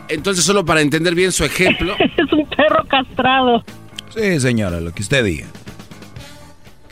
Entonces 0.08 0.44
solo 0.44 0.64
para 0.64 0.80
entender 0.80 1.14
bien 1.14 1.32
su 1.32 1.44
ejemplo. 1.44 1.94
Es 2.16 2.32
un 2.32 2.46
perro 2.48 2.84
castrado. 2.88 3.64
Sí, 4.14 4.40
señora, 4.40 4.80
lo 4.80 4.92
que 4.92 5.02
usted 5.02 5.24
diga. 5.24 5.46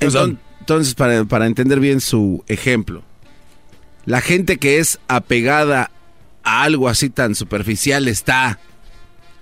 Enton- 0.01 0.39
Entonces, 0.61 0.95
para, 0.95 1.25
para 1.25 1.47
entender 1.47 1.81
bien 1.81 2.01
su 2.01 2.45
ejemplo, 2.49 3.03
la 4.05 4.21
gente 4.21 4.59
que 4.59 4.79
es 4.79 4.99
apegada 5.09 5.91
a 6.45 6.63
algo 6.63 6.89
así 6.89 7.11
tan 7.11 7.35
superficial 7.35 8.07
está 8.09 8.59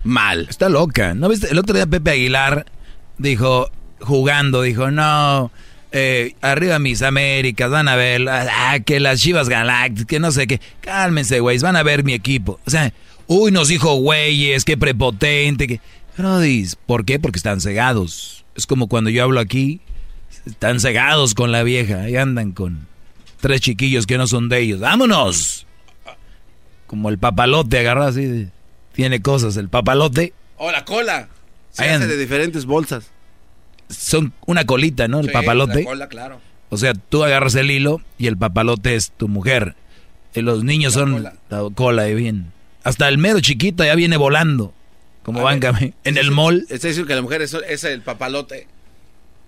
mal. 0.04 0.46
Está 0.48 0.68
loca. 0.68 1.14
¿No 1.14 1.28
viste? 1.28 1.50
El 1.50 1.58
otro 1.58 1.74
día 1.74 1.86
Pepe 1.86 2.12
Aguilar 2.12 2.66
dijo, 3.18 3.70
jugando, 4.00 4.62
dijo, 4.62 4.90
no, 4.90 5.50
eh, 5.92 6.34
arriba 6.40 6.78
mis 6.78 7.02
Américas, 7.02 7.70
van 7.70 7.88
a 7.88 7.96
ver, 7.96 8.26
ah, 8.28 8.78
que 8.84 9.00
las 9.00 9.20
Chivas 9.20 9.48
Galácticas, 9.48 10.06
que 10.06 10.20
no 10.20 10.30
sé 10.30 10.46
qué. 10.46 10.60
Cálmense, 10.80 11.40
güeyes, 11.40 11.62
van 11.62 11.76
a 11.76 11.82
ver 11.82 12.04
mi 12.04 12.12
equipo. 12.14 12.60
O 12.66 12.70
sea, 12.70 12.92
uy, 13.26 13.50
nos 13.52 13.68
dijo 13.68 13.94
güeyes, 13.96 14.64
qué 14.64 14.76
prepotente, 14.76 15.66
que... 15.66 15.80
¿por 16.86 17.04
qué? 17.04 17.18
Porque 17.18 17.38
están 17.38 17.60
cegados. 17.60 18.44
Es 18.54 18.66
como 18.66 18.88
cuando 18.88 19.10
yo 19.10 19.24
hablo 19.24 19.40
aquí, 19.40 19.80
están 20.46 20.80
cegados 20.80 21.34
con 21.34 21.50
la 21.52 21.62
vieja, 21.62 22.02
ahí 22.02 22.16
andan 22.16 22.52
con 22.52 22.86
tres 23.40 23.60
chiquillos 23.60 24.06
que 24.06 24.16
no 24.18 24.26
son 24.26 24.48
de 24.48 24.60
ellos. 24.60 24.80
¡Vámonos! 24.80 25.66
Como 26.86 27.08
el 27.08 27.18
papalote 27.18 27.78
agarrado 27.78 28.08
así, 28.08 28.24
de- 28.24 28.48
tiene 28.92 29.20
cosas, 29.20 29.56
el 29.56 29.68
papalote. 29.68 30.32
O 30.56 30.70
la 30.70 30.84
cola. 30.84 31.28
Se 31.72 31.88
hace 31.88 32.06
de 32.06 32.16
diferentes 32.16 32.64
bolsas. 32.66 33.10
son 33.88 34.32
una 34.46 34.64
colita, 34.64 35.08
¿no? 35.08 35.18
El 35.20 35.26
Sí, 35.26 35.32
papalote. 35.32 35.80
la 35.80 35.84
cola, 35.84 36.08
claro. 36.08 36.40
O 36.70 36.76
sea, 36.76 36.94
tú 36.94 37.22
agarras 37.24 37.54
el 37.56 37.70
hilo 37.70 38.00
y 38.18 38.28
el 38.28 38.36
papalote 38.38 38.94
es 38.94 39.10
tu 39.12 39.28
mujer. 39.28 39.74
Y 40.34 40.40
los 40.42 40.64
niños 40.64 40.94
son 40.94 41.22
la 41.22 41.34
cola 41.74 42.08
y 42.08 42.14
bien. 42.14 42.52
Hasta 42.84 43.08
el 43.08 43.18
mero 43.18 43.40
chiquito 43.40 43.84
ya 43.84 43.94
viene 43.94 44.16
volando. 44.16 44.72
Como 45.24 45.40
cami- 45.40 45.94
en 46.04 46.18
el 46.18 46.30
mall. 46.30 46.66
Está 46.68 46.88
diciendo 46.88 47.08
que 47.08 47.14
la 47.14 47.22
mujer 47.22 47.42
es, 47.42 47.54
es 47.54 47.84
el 47.84 48.02
papalote. 48.02 48.68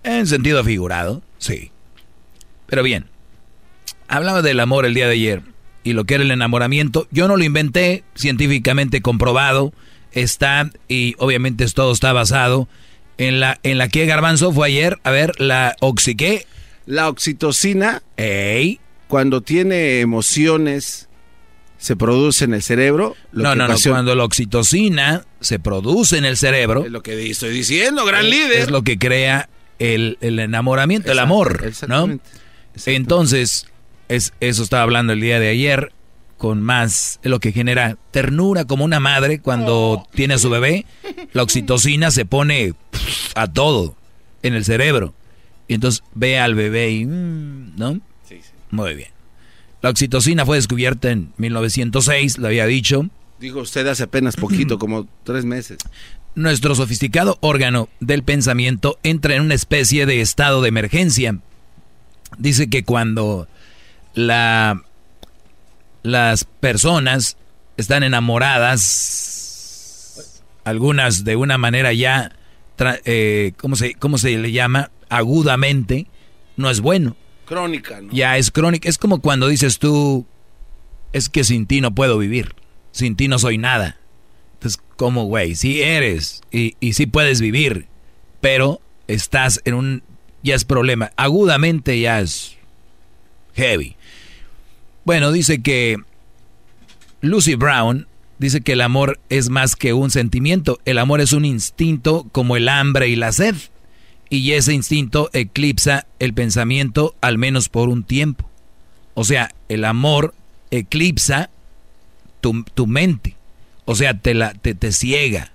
En 0.03 0.25
sentido 0.27 0.63
figurado, 0.63 1.21
sí. 1.37 1.71
Pero 2.65 2.81
bien, 2.83 3.05
hablaba 4.07 4.41
del 4.41 4.59
amor 4.59 4.85
el 4.85 4.93
día 4.93 5.05
de 5.05 5.13
ayer 5.13 5.41
y 5.83 5.93
lo 5.93 6.05
que 6.05 6.15
era 6.15 6.23
el 6.23 6.31
enamoramiento. 6.31 7.07
Yo 7.11 7.27
no 7.27 7.37
lo 7.37 7.43
inventé, 7.43 8.03
científicamente 8.15 9.01
comprobado. 9.01 9.71
Está, 10.13 10.71
y 10.87 11.13
obviamente 11.19 11.65
todo 11.67 11.91
está 11.91 12.11
basado 12.13 12.67
en 13.19 13.39
la, 13.39 13.59
en 13.61 13.77
la 13.77 13.87
que 13.87 14.05
Garbanzo 14.07 14.51
fue 14.51 14.67
ayer. 14.67 14.97
A 15.03 15.11
ver, 15.11 15.39
la 15.39 15.75
oxiqué. 15.79 16.47
La 16.87 17.07
oxitocina, 17.09 18.01
cuando 19.07 19.41
tiene 19.41 19.99
emociones, 19.99 21.06
se 21.77 21.95
produce 21.95 22.45
en 22.45 22.53
el 22.53 22.63
cerebro. 22.63 23.15
lo 23.31 23.43
No, 23.43 23.51
que 23.51 23.57
no, 23.57 23.67
no. 23.67 23.75
Cuando 23.89 24.15
la 24.15 24.23
oxitocina 24.23 25.25
se 25.39 25.59
produce 25.59 26.17
en 26.17 26.25
el 26.25 26.37
cerebro. 26.37 26.85
Es 26.85 26.91
lo 26.91 27.03
que 27.03 27.29
estoy 27.29 27.51
diciendo, 27.51 28.05
gran 28.05 28.29
líder. 28.29 28.59
Es 28.59 28.71
lo 28.71 28.83
que 28.83 28.97
crea 28.97 29.49
el, 29.79 30.17
el 30.21 30.39
enamoramiento, 30.39 31.11
el 31.11 31.19
amor. 31.19 31.61
¿no? 31.61 31.67
exactamente, 31.67 32.23
Entonces, 32.85 33.67
es, 34.09 34.33
eso 34.39 34.63
estaba 34.63 34.83
hablando 34.83 35.13
el 35.13 35.21
día 35.21 35.39
de 35.39 35.49
ayer, 35.49 35.91
con 36.37 36.61
más 36.61 37.19
es 37.23 37.31
lo 37.31 37.39
que 37.39 37.51
genera 37.51 37.97
ternura 38.11 38.65
como 38.65 38.85
una 38.85 38.99
madre 38.99 39.39
cuando 39.39 40.07
tiene 40.13 40.35
a 40.35 40.37
su 40.37 40.49
bebé. 40.49 40.85
La 41.33 41.43
oxitocina 41.43 42.11
se 42.11 42.25
pone 42.25 42.73
a 43.35 43.51
todo 43.51 43.95
en 44.43 44.53
el 44.53 44.65
cerebro. 44.65 45.13
Y 45.67 45.73
entonces 45.73 46.03
ve 46.13 46.39
al 46.39 46.55
bebé 46.55 46.91
y... 46.91 47.05
mm, 47.05 47.75
¿No? 47.75 47.99
Muy 48.71 48.95
bien. 48.95 49.09
La 49.81 49.89
oxitocina 49.89 50.45
fue 50.45 50.57
descubierta 50.57 51.11
en 51.11 51.31
1906, 51.37 52.37
lo 52.39 52.47
había 52.47 52.65
dicho. 52.65 53.07
Dijo 53.39 53.59
usted 53.59 53.85
hace 53.87 54.03
apenas 54.03 54.35
poquito, 54.35 54.79
como 54.79 55.07
tres 55.23 55.45
meses. 55.45 55.77
Nuestro 56.35 56.75
sofisticado 56.75 57.37
órgano 57.41 57.89
del 57.99 58.23
pensamiento 58.23 58.99
entra 59.03 59.35
en 59.35 59.41
una 59.43 59.53
especie 59.55 60.05
de 60.05 60.21
estado 60.21 60.61
de 60.61 60.69
emergencia. 60.69 61.39
Dice 62.37 62.69
que 62.69 62.83
cuando 62.83 63.47
la, 64.13 64.81
las 66.03 66.43
personas 66.43 67.37
están 67.77 68.03
enamoradas, 68.97 70.19
algunas 70.63 71.23
de 71.23 71.35
una 71.35 71.57
manera 71.57 71.93
ya, 71.93 72.31
tra- 72.77 73.01
eh, 73.05 73.53
¿cómo, 73.57 73.75
se, 73.75 73.93
¿cómo 73.95 74.17
se 74.17 74.37
le 74.37 74.51
llama? 74.51 74.91
Agudamente, 75.09 76.07
no 76.55 76.69
es 76.69 76.81
bueno. 76.81 77.15
Crónica, 77.47 78.01
¿no? 78.01 78.11
Ya 78.11 78.37
es 78.37 78.51
crónica. 78.51 78.89
Es 78.89 78.97
como 78.97 79.21
cuando 79.21 79.47
dices 79.47 79.79
tú, 79.79 80.25
es 81.13 81.29
que 81.29 81.45
sin 81.45 81.65
ti 81.65 81.79
no 81.79 81.95
puedo 81.95 82.17
vivir. 82.17 82.53
Sin 82.91 83.15
ti 83.15 83.29
no 83.29 83.39
soy 83.39 83.57
nada. 83.57 83.97
Entonces, 84.55 84.81
¿cómo, 84.97 85.25
güey? 85.25 85.55
Sí 85.55 85.81
eres 85.81 86.41
y, 86.51 86.75
y 86.81 86.93
sí 86.93 87.05
puedes 87.05 87.39
vivir, 87.39 87.87
pero 88.41 88.81
estás 89.07 89.61
en 89.63 89.75
un... 89.75 90.03
Ya 90.43 90.55
es 90.55 90.65
problema. 90.65 91.11
Agudamente 91.15 91.99
ya 91.99 92.19
es 92.19 92.57
heavy. 93.55 93.95
Bueno, 95.05 95.31
dice 95.31 95.61
que 95.61 95.97
Lucy 97.21 97.55
Brown 97.55 98.07
dice 98.39 98.59
que 98.61 98.73
el 98.73 98.81
amor 98.81 99.19
es 99.29 99.49
más 99.49 99.77
que 99.77 99.93
un 99.93 100.11
sentimiento. 100.11 100.79
El 100.83 100.97
amor 100.97 101.21
es 101.21 101.31
un 101.31 101.45
instinto 101.45 102.27
como 102.33 102.57
el 102.57 102.67
hambre 102.67 103.07
y 103.07 103.15
la 103.15 103.31
sed. 103.31 103.55
Y 104.29 104.51
ese 104.51 104.73
instinto 104.73 105.29
eclipsa 105.33 106.05
el 106.19 106.33
pensamiento 106.33 107.15
al 107.21 107.37
menos 107.37 107.69
por 107.69 107.89
un 107.89 108.03
tiempo. 108.03 108.49
O 109.13 109.23
sea, 109.23 109.53
el 109.69 109.85
amor 109.85 110.33
eclipsa 110.71 111.49
tu, 112.41 112.63
tu 112.63 112.87
mente. 112.87 113.35
O 113.85 113.95
sea, 113.95 114.13
te, 114.13 114.33
la, 114.33 114.53
te, 114.53 114.75
te 114.75 114.91
ciega. 114.91 115.51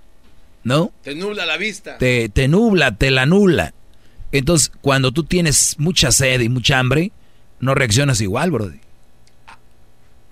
¿No? 0.63 0.91
Te 1.03 1.13
nubla 1.13 1.45
la 1.45 1.57
vista. 1.57 1.97
Te, 1.97 2.29
te 2.29 2.47
nubla, 2.47 2.95
te 2.95 3.11
la 3.11 3.25
nula. 3.25 3.73
Entonces, 4.31 4.71
cuando 4.81 5.11
tú 5.11 5.23
tienes 5.23 5.75
mucha 5.77 6.11
sed 6.11 6.39
y 6.39 6.49
mucha 6.49 6.79
hambre, 6.79 7.11
no 7.59 7.75
reaccionas 7.75 8.21
igual, 8.21 8.49
brody. 8.49 8.79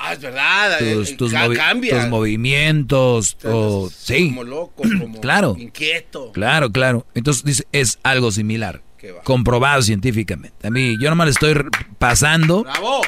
Ah, 0.03 0.13
es 0.13 0.19
verdad. 0.21 0.79
Tus, 0.79 1.09
eh, 1.11 1.15
tus 1.15 1.31
movi- 1.33 1.89
tus 1.89 2.09
movimientos, 2.09 3.37
o, 3.43 3.89
sí, 3.95 4.29
Como 4.29 4.43
loco, 4.43 4.81
como 4.83 5.21
claro, 5.21 5.55
inquieto. 5.59 6.31
claro, 6.31 6.71
claro. 6.71 7.05
Entonces 7.13 7.43
dice, 7.43 7.67
es 7.71 7.99
algo 8.03 8.31
similar, 8.31 8.81
comprobado 9.23 9.81
científicamente. 9.83 10.67
A 10.67 10.71
mí, 10.71 10.97
yo 10.99 11.09
nomás 11.09 11.25
le 11.27 11.31
estoy 11.31 11.55
pasando 11.99 12.63
¡Bravo! 12.63 13.01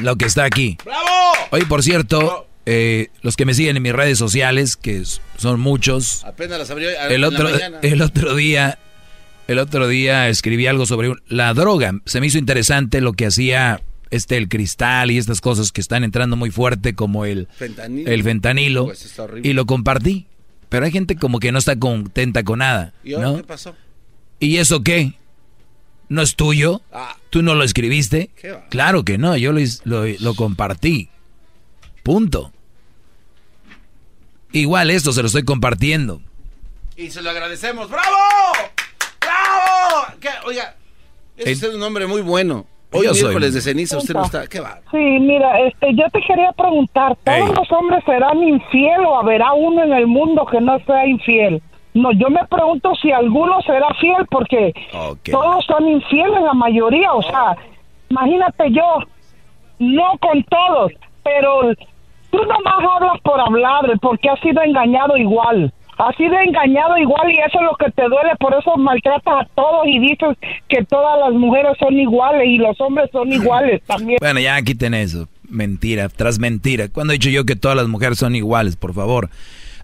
lo 0.00 0.16
que 0.16 0.24
está 0.24 0.44
aquí. 0.44 0.78
¡Bravo! 0.84 1.08
Oye, 1.50 1.66
por 1.66 1.82
cierto, 1.82 2.48
eh, 2.64 3.08
los 3.20 3.36
que 3.36 3.44
me 3.44 3.52
siguen 3.54 3.76
en 3.76 3.82
mis 3.82 3.92
redes 3.92 4.16
sociales, 4.18 4.76
que 4.76 5.02
son 5.36 5.60
muchos, 5.60 6.24
Apenas 6.24 6.58
las 6.58 6.70
abrió 6.70 6.88
el 7.10 7.24
otro, 7.24 7.48
el 7.82 8.00
otro 8.02 8.34
día, 8.34 8.78
el 9.48 9.58
otro 9.58 9.86
día 9.86 10.28
escribí 10.28 10.66
algo 10.66 10.86
sobre 10.86 11.12
la 11.28 11.52
droga. 11.52 11.92
Se 12.06 12.20
me 12.20 12.26
hizo 12.28 12.38
interesante 12.38 13.00
lo 13.02 13.12
que 13.12 13.26
hacía 13.26 13.82
este 14.12 14.36
el 14.36 14.48
cristal 14.48 15.10
y 15.10 15.18
estas 15.18 15.40
cosas 15.40 15.72
que 15.72 15.80
están 15.80 16.04
entrando 16.04 16.36
muy 16.36 16.50
fuerte 16.52 16.94
como 16.94 17.24
el 17.24 17.48
Fentanilo. 17.56 18.10
el 18.10 18.22
fentanilo 18.22 18.84
Pues 18.86 19.18
y 19.42 19.52
lo 19.54 19.66
compartí. 19.66 20.26
Pero 20.68 20.86
hay 20.86 20.92
gente 20.92 21.16
como 21.16 21.38
que 21.40 21.50
no 21.52 21.58
está 21.58 21.76
contenta 21.78 22.44
con 22.44 22.60
nada, 22.60 22.94
¿Y 23.04 23.14
ahora 23.14 23.28
¿no? 23.28 23.36
qué 23.38 23.42
pasó? 23.44 23.74
¿Y 24.38 24.56
eso 24.58 24.82
qué? 24.82 25.14
¿No 26.08 26.22
es 26.22 26.34
tuyo? 26.36 26.80
Ah. 26.92 27.16
¿Tú 27.30 27.42
no 27.42 27.54
lo 27.54 27.64
escribiste? 27.64 28.30
Claro 28.70 29.04
que 29.04 29.18
no, 29.18 29.36
yo 29.36 29.52
lo, 29.52 29.60
lo- 29.84 30.04
lo 30.06 30.34
compartí. 30.34 31.08
Punto. 32.02 32.52
Igual 34.52 34.90
esto 34.90 35.12
se 35.12 35.22
lo 35.22 35.26
estoy 35.26 35.44
compartiendo. 35.44 36.20
Y 36.96 37.10
se 37.10 37.22
lo 37.22 37.30
agradecemos. 37.30 37.88
¡Bravo! 37.88 38.06
¡Bravo! 39.20 40.18
¿Qué? 40.20 40.28
Oiga, 40.44 40.76
Es 41.36 41.54
usted 41.56 41.74
un 41.74 41.82
hombre 41.82 42.06
muy 42.06 42.20
bueno. 42.20 42.66
Hoy 42.92 43.06
Yo 43.06 43.12
miércoles 43.12 43.54
de 43.54 43.60
ceniza, 43.60 43.96
usted 43.96 44.14
no 44.14 44.24
está... 44.24 44.46
¿Qué 44.46 44.60
va? 44.60 44.78
Sí, 44.90 44.98
mira, 44.98 45.60
este, 45.60 45.94
yo 45.94 46.04
te 46.12 46.20
quería 46.20 46.52
preguntar, 46.52 47.16
¿todos 47.24 47.48
Ey. 47.50 47.54
los 47.54 47.72
hombres 47.72 48.04
serán 48.04 48.42
infiel 48.42 49.00
o 49.06 49.16
habrá 49.18 49.52
uno 49.54 49.82
en 49.82 49.92
el 49.94 50.06
mundo 50.06 50.44
que 50.46 50.60
no 50.60 50.78
sea 50.80 51.06
infiel? 51.06 51.62
No, 51.94 52.12
yo 52.12 52.28
me 52.30 52.44
pregunto 52.46 52.94
si 53.00 53.10
alguno 53.12 53.60
será 53.62 53.88
fiel 54.00 54.26
porque 54.30 54.72
todos 55.30 55.64
son 55.66 55.88
infieles, 55.88 56.42
la 56.42 56.54
mayoría, 56.54 57.12
o 57.12 57.22
sea, 57.22 57.56
imagínate 58.08 58.70
yo, 58.70 58.98
no 59.78 60.18
con 60.20 60.42
todos, 60.44 60.92
pero 61.22 61.74
tú 62.30 62.38
nomás 62.38 62.96
hablas 62.96 63.20
por 63.22 63.38
hablar, 63.40 63.98
porque 64.00 64.30
has 64.30 64.40
sido 64.40 64.62
engañado 64.62 65.16
igual. 65.16 65.72
Has 65.98 66.16
sido 66.16 66.34
engañado 66.40 66.96
igual 66.98 67.30
y 67.30 67.38
eso 67.38 67.58
es 67.60 67.64
lo 67.64 67.76
que 67.76 67.90
te 67.92 68.02
duele, 68.02 68.30
por 68.40 68.54
eso 68.54 68.76
maltratas 68.76 69.42
a 69.42 69.48
todos 69.54 69.86
y 69.86 69.98
dices 70.00 70.36
que 70.68 70.84
todas 70.84 71.18
las 71.20 71.32
mujeres 71.34 71.72
son 71.78 71.94
iguales 71.98 72.46
y 72.46 72.56
los 72.58 72.80
hombres 72.80 73.08
son 73.12 73.30
iguales 73.32 73.82
también. 73.86 74.18
Bueno, 74.20 74.40
ya 74.40 74.60
quiten 74.62 74.94
eso. 74.94 75.28
Mentira, 75.48 76.08
tras 76.08 76.38
mentira. 76.38 76.88
¿Cuándo 76.88 77.12
he 77.12 77.16
dicho 77.18 77.28
yo 77.30 77.44
que 77.44 77.56
todas 77.56 77.76
las 77.76 77.86
mujeres 77.88 78.18
son 78.18 78.34
iguales, 78.34 78.76
por 78.76 78.94
favor? 78.94 79.28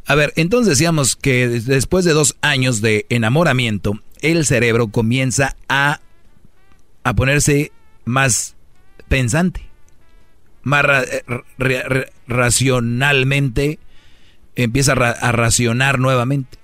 A 0.06 0.14
ver, 0.14 0.32
entonces 0.36 0.70
decíamos 0.78 1.14
que 1.14 1.47
des- 1.47 1.66
después 1.66 2.06
de 2.06 2.14
dos 2.14 2.36
años 2.40 2.80
de 2.80 3.05
enamoramiento, 3.10 3.93
el 4.22 4.47
cerebro 4.47 4.89
comienza 4.89 5.56
a, 5.68 6.01
a 7.05 7.14
ponerse 7.14 7.70
más 8.06 8.56
pensante, 9.09 9.60
más 10.62 10.82
ra- 10.85 11.02
eh, 11.02 11.22
ra- 11.59 11.82
ra- 11.86 12.06
racionalmente, 12.26 13.78
empieza 14.62 14.93
a, 14.93 14.94
ra- 14.97 15.10
a 15.10 15.32
racionar 15.32 15.98
nuevamente, 15.98 16.59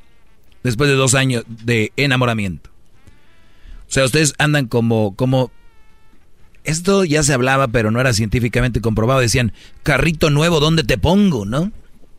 después 0.62 0.90
de 0.90 0.96
dos 0.96 1.14
años 1.14 1.44
de 1.48 1.92
enamoramiento. 1.96 2.70
O 3.88 3.92
sea, 3.94 4.04
ustedes 4.04 4.34
andan 4.38 4.66
como, 4.66 5.14
como 5.14 5.50
esto 6.64 7.04
ya 7.04 7.22
se 7.22 7.32
hablaba, 7.34 7.68
pero 7.68 7.90
no 7.90 8.00
era 8.00 8.12
científicamente 8.12 8.80
comprobado. 8.80 9.20
Decían, 9.20 9.52
carrito 9.82 10.30
nuevo, 10.30 10.60
¿dónde 10.60 10.82
te 10.82 10.98
pongo? 10.98 11.44
¿No? 11.46 11.70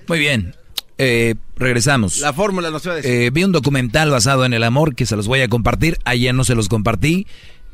Muy 0.06 0.18
bien. 0.18 0.54
Eh, 0.98 1.34
regresamos. 1.56 2.18
La 2.20 2.32
fórmula 2.32 2.70
nos 2.70 2.84
iba 2.84 2.94
a 2.94 2.96
decir. 2.98 3.10
Eh, 3.10 3.30
vi 3.30 3.44
un 3.44 3.52
documental 3.52 4.10
basado 4.10 4.44
en 4.44 4.52
el 4.52 4.62
amor 4.62 4.94
que 4.94 5.06
se 5.06 5.16
los 5.16 5.26
voy 5.26 5.40
a 5.40 5.48
compartir. 5.48 5.98
Ayer 6.04 6.34
no 6.34 6.44
se 6.44 6.54
los 6.54 6.68
compartí. 6.68 7.26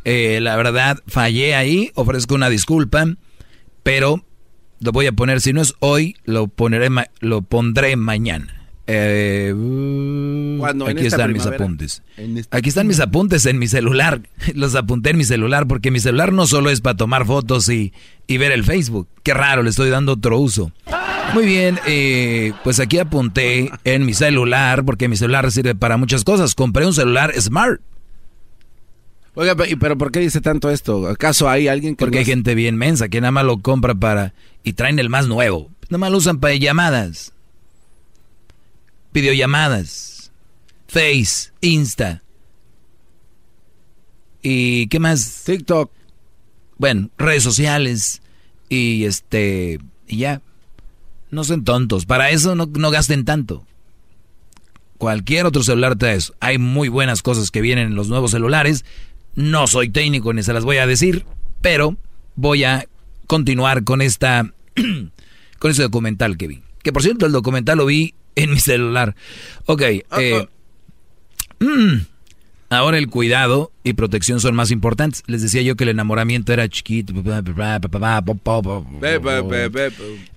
Eh, 0.04 0.38
la 0.40 0.56
verdad, 0.56 1.00
fallé 1.06 1.54
ahí. 1.54 1.90
Ofrezco 1.94 2.34
una 2.34 2.48
disculpa. 2.48 3.04
Pero 3.82 4.24
lo 4.80 4.92
voy 4.92 5.06
a 5.06 5.12
poner. 5.12 5.40
Si 5.40 5.52
no 5.52 5.60
es 5.60 5.74
hoy, 5.80 6.16
lo, 6.24 6.48
poneré 6.48 6.88
ma- 6.90 7.08
lo 7.20 7.42
pondré 7.42 7.96
mañana. 7.96 8.56
Eh, 8.92 9.52
uh, 9.54 10.58
¿Cuándo? 10.58 10.88
¿En 10.88 10.96
aquí 10.98 11.06
están 11.06 11.32
mis 11.32 11.46
apuntes. 11.46 12.02
Aquí 12.50 12.70
están 12.70 12.88
mis 12.88 12.98
apuntes 12.98 13.46
en 13.46 13.58
mi 13.58 13.68
celular. 13.68 14.20
Los 14.54 14.74
apunté 14.74 15.10
en 15.10 15.18
mi 15.18 15.24
celular 15.24 15.68
porque 15.68 15.92
mi 15.92 16.00
celular 16.00 16.32
no 16.32 16.46
solo 16.48 16.70
es 16.70 16.80
para 16.80 16.96
tomar 16.96 17.24
fotos 17.24 17.68
y, 17.68 17.92
y 18.26 18.38
ver 18.38 18.50
el 18.50 18.64
Facebook. 18.64 19.06
Qué 19.22 19.32
raro, 19.32 19.62
le 19.62 19.70
estoy 19.70 19.90
dando 19.90 20.14
otro 20.14 20.38
uso. 20.40 20.72
Muy 21.34 21.46
bien, 21.46 21.78
eh, 21.86 22.52
pues 22.64 22.80
aquí 22.80 22.98
apunté 22.98 23.70
en 23.84 24.04
mi 24.04 24.14
celular 24.14 24.84
porque 24.84 25.08
mi 25.08 25.16
celular 25.16 25.50
sirve 25.52 25.74
para 25.74 25.96
muchas 25.96 26.24
cosas. 26.24 26.54
Compré 26.54 26.86
un 26.86 26.92
celular 26.94 27.32
smart. 27.40 27.80
Oiga, 29.34 29.54
pe- 29.54 29.76
pero 29.76 29.96
¿por 29.96 30.10
qué 30.10 30.18
dice 30.20 30.40
tanto 30.40 30.70
esto? 30.70 31.06
¿Acaso 31.08 31.48
hay 31.48 31.68
alguien 31.68 31.94
que 31.94 32.04
Porque 32.04 32.18
hay 32.18 32.24
gente 32.24 32.54
bien 32.56 32.76
mensa 32.76 33.08
que 33.08 33.20
nada 33.20 33.30
más 33.30 33.44
lo 33.44 33.58
compra 33.58 33.94
para... 33.94 34.34
y 34.64 34.72
traen 34.72 34.98
el 34.98 35.08
más 35.08 35.28
nuevo. 35.28 35.70
Nada 35.88 35.98
más 35.98 36.10
lo 36.10 36.18
usan 36.18 36.40
para 36.40 36.54
llamadas. 36.56 37.32
Videollamadas. 39.12 40.32
Face, 40.88 41.52
Insta. 41.60 42.22
¿Y 44.42 44.88
qué 44.88 44.98
más? 44.98 45.42
TikTok. 45.44 45.92
Bueno, 46.76 47.10
redes 47.18 47.44
sociales. 47.44 48.20
Y 48.68 49.04
este... 49.04 49.78
Y 50.08 50.16
ya. 50.18 50.42
No 51.30 51.44
son 51.44 51.64
tontos. 51.64 52.06
Para 52.06 52.30
eso 52.30 52.54
no, 52.54 52.66
no 52.66 52.90
gasten 52.90 53.24
tanto. 53.24 53.64
Cualquier 54.98 55.46
otro 55.46 55.62
celular 55.62 55.96
trae 55.96 56.16
eso. 56.16 56.34
Hay 56.40 56.58
muy 56.58 56.88
buenas 56.88 57.22
cosas 57.22 57.50
que 57.50 57.60
vienen 57.60 57.88
en 57.88 57.94
los 57.94 58.08
nuevos 58.08 58.32
celulares. 58.32 58.84
No 59.34 59.66
soy 59.66 59.88
técnico 59.88 60.32
ni 60.32 60.42
se 60.42 60.52
las 60.52 60.64
voy 60.64 60.76
a 60.78 60.86
decir, 60.86 61.24
pero 61.62 61.96
voy 62.36 62.64
a 62.64 62.86
continuar 63.26 63.84
con 63.84 64.02
esta 64.02 64.52
con 65.58 65.70
ese 65.70 65.82
documental 65.82 66.36
que 66.36 66.48
vi. 66.48 66.62
Que 66.82 66.92
por 66.92 67.02
cierto, 67.02 67.26
el 67.26 67.32
documental 67.32 67.78
lo 67.78 67.86
vi 67.86 68.14
en 68.34 68.50
mi 68.50 68.58
celular. 68.58 69.14
Ok, 69.66 69.82
eh, 69.82 70.48
mm, 71.60 71.96
ahora 72.70 72.96
el 72.98 73.08
cuidado 73.08 73.70
y 73.84 73.92
protección 73.92 74.40
son 74.40 74.54
más 74.54 74.70
importantes. 74.70 75.22
Les 75.26 75.42
decía 75.42 75.62
yo 75.62 75.76
que 75.76 75.84
el 75.84 75.90
enamoramiento 75.90 76.52
era 76.52 76.68
chiquito. 76.68 77.12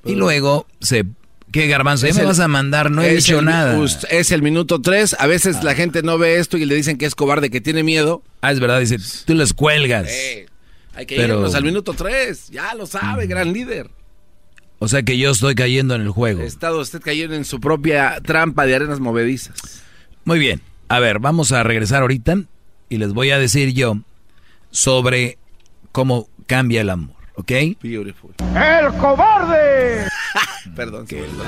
Y 0.06 0.16
luego 0.16 0.68
se... 0.82 1.06
¿Qué 1.52 1.68
garbanzo? 1.68 2.08
¿Ya 2.08 2.10
Es 2.10 2.16
me 2.16 2.22
el- 2.24 2.28
vas 2.30 2.40
a 2.40 2.48
mandar? 2.48 2.90
No 2.90 3.04
he 3.04 3.14
dicho 3.16 3.38
el- 3.40 3.46
nada. 3.46 3.80
Es 4.10 4.32
el 4.32 4.42
minuto 4.42 4.82
tres. 4.82 5.16
A 5.20 5.28
veces 5.28 5.64
la 5.64 5.76
gente 5.76 6.02
no 6.02 6.18
ve 6.18 6.40
esto 6.40 6.58
y 6.58 6.66
le 6.66 6.74
dicen 6.74 6.98
que 6.98 7.06
es 7.06 7.14
cobarde, 7.14 7.52
que 7.52 7.62
tiene 7.62 7.84
miedo. 7.84 8.24
Ah, 8.42 8.52
es 8.52 8.60
verdad, 8.60 8.80
dice, 8.80 8.98
tú 9.26 9.36
les 9.36 9.54
cuelgas. 9.54 10.08
Eh, 10.10 10.48
hay 10.96 11.06
que 11.06 11.16
Pero- 11.16 11.36
irnos 11.36 11.54
al 11.54 11.64
minuto 11.64 11.94
tres. 11.94 12.50
Ya 12.50 12.74
lo 12.74 12.88
sabe, 12.88 13.28
gran 13.28 13.54
líder. 13.54 13.92
O 14.80 14.88
sea 14.88 15.04
que 15.04 15.20
yo 15.20 15.30
estoy 15.30 15.54
cayendo 15.54 15.94
en 15.94 16.02
el 16.02 16.10
juego. 16.10 16.42
Ha 16.42 16.46
estado 16.46 16.82
usted 16.82 17.00
cayendo 17.02 17.36
en 17.36 17.46
su 17.46 17.60
propia 17.60 18.20
trampa 18.26 18.66
de 18.66 18.74
arenas 18.76 19.00
movedizas. 19.00 19.84
Muy 20.26 20.40
bien. 20.40 20.60
A 20.94 21.00
ver, 21.00 21.18
vamos 21.18 21.52
a 21.52 21.64
regresar 21.64 22.04
ahorita 22.04 22.38
y 22.88 22.98
les 22.98 23.14
voy 23.14 23.32
a 23.32 23.40
decir 23.40 23.74
yo 23.74 23.98
sobre 24.70 25.40
cómo 25.92 26.30
cambia 26.46 26.82
el 26.82 26.92
amor, 26.92 27.16
¿ok? 27.34 27.52
Beautiful. 27.82 28.36
¡El 28.56 28.94
cobarde! 29.00 30.08
Perdón. 30.76 31.08
perdón. 31.08 31.48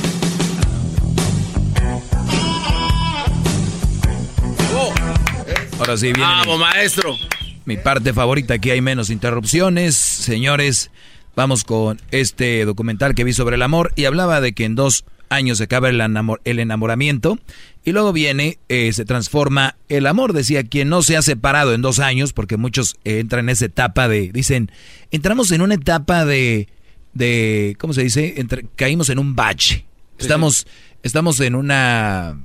Ahora 5.79 5.97
sí 5.97 6.07
viene. 6.07 6.21
Vamos, 6.21 6.59
maestro. 6.59 7.17
Mi 7.65 7.77
parte 7.77 8.13
favorita, 8.13 8.55
aquí 8.55 8.71
hay 8.71 8.81
menos 8.81 9.11
interrupciones. 9.11 9.95
Señores, 9.97 10.91
vamos 11.35 11.65
con 11.65 12.01
este 12.11 12.65
documental 12.65 13.15
que 13.15 13.25
vi 13.25 13.33
sobre 13.33 13.57
el 13.57 13.63
amor 13.63 13.93
y 13.97 14.05
hablaba 14.05 14.41
de 14.41 14.53
que 14.53 14.65
en 14.65 14.75
dos 14.75 15.05
años 15.29 15.59
se 15.59 15.65
acaba 15.65 15.89
el, 15.89 16.01
el 16.45 16.59
enamoramiento 16.59 17.39
y 17.87 17.93
luego 17.93 18.13
viene, 18.13 18.59
eh, 18.69 18.93
se 18.93 19.05
transforma 19.05 19.77
el 19.89 20.09
amor. 20.09 20.33
Decía, 20.33 20.65
quien 20.65 20.89
no 20.89 21.03
se 21.03 21.17
ha 21.17 21.23
separado 21.23 21.73
en 21.73 21.83
dos 21.83 22.01
años, 22.01 22.33
porque 22.33 22.57
muchos 22.57 22.97
entran 23.05 23.47
en 23.47 23.51
esa 23.51 23.67
etapa 23.67 24.09
de, 24.09 24.33
dicen, 24.33 24.73
entramos 25.13 25.53
en 25.53 25.63
una 25.63 25.77
etapa 25.77 26.25
de, 26.25 26.67
de 27.15 27.77
¿cómo 27.79 27.93
se 27.93 28.03
dice? 28.03 28.35
caímos 28.75 29.09
en 29.09 29.21
un 29.21 29.37
bache. 29.37 29.87
Estamos, 30.19 30.67
estamos 31.05 31.39
en 31.39 31.55
una 31.55 32.37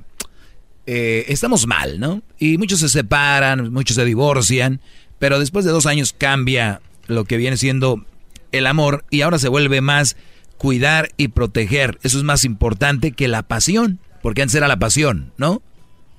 eh, 0.86 1.24
estamos 1.26 1.66
mal, 1.66 1.98
¿no? 1.98 2.22
Y 2.38 2.56
muchos 2.56 2.78
se 2.78 2.88
separan, 2.88 3.72
muchos 3.72 3.96
se 3.96 4.04
divorcian, 4.04 4.80
pero 5.18 5.40
después 5.40 5.64
de 5.64 5.72
dos 5.72 5.86
años 5.86 6.14
cambia 6.16 6.80
lo 7.08 7.24
que 7.24 7.36
viene 7.36 7.56
siendo 7.56 8.06
el 8.52 8.66
amor 8.68 9.04
y 9.10 9.22
ahora 9.22 9.40
se 9.40 9.48
vuelve 9.48 9.80
más 9.80 10.16
cuidar 10.56 11.08
y 11.16 11.28
proteger. 11.28 11.98
Eso 12.04 12.18
es 12.18 12.22
más 12.22 12.44
importante 12.44 13.10
que 13.10 13.26
la 13.26 13.42
pasión, 13.42 13.98
porque 14.22 14.42
antes 14.42 14.54
era 14.54 14.68
la 14.68 14.78
pasión, 14.78 15.32
¿no? 15.36 15.62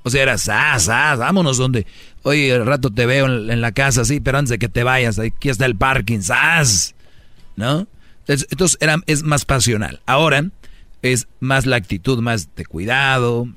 O 0.04 0.10
sea, 0.10 0.22
era, 0.22 0.38
sas, 0.38 0.84
sas, 0.84 1.18
vámonos 1.18 1.58
donde, 1.58 1.88
oye, 2.24 2.54
el 2.54 2.66
rato 2.66 2.92
te 2.92 3.06
veo 3.06 3.26
en, 3.26 3.62
la 3.62 3.72
casa, 3.72 4.04
sí, 4.04 4.20
pero 4.20 4.38
antes 4.38 4.50
de 4.50 4.60
que 4.60 4.68
te 4.68 4.84
vayas, 4.84 5.18
aquí 5.18 5.50
está 5.50 5.66
el 5.66 5.76
parking, 5.76 6.20
sas, 6.20 6.94
¿no? 7.56 7.88
Entonces 8.28 8.78
era, 8.82 8.98
es 9.08 9.24
más 9.24 9.46
pasional. 9.46 10.02
Ahora 10.06 10.46
es 11.02 11.28
más 11.40 11.66
la 11.66 11.76
actitud, 11.76 12.20
más 12.20 12.50
de 12.56 12.66
cuidado, 12.66 13.48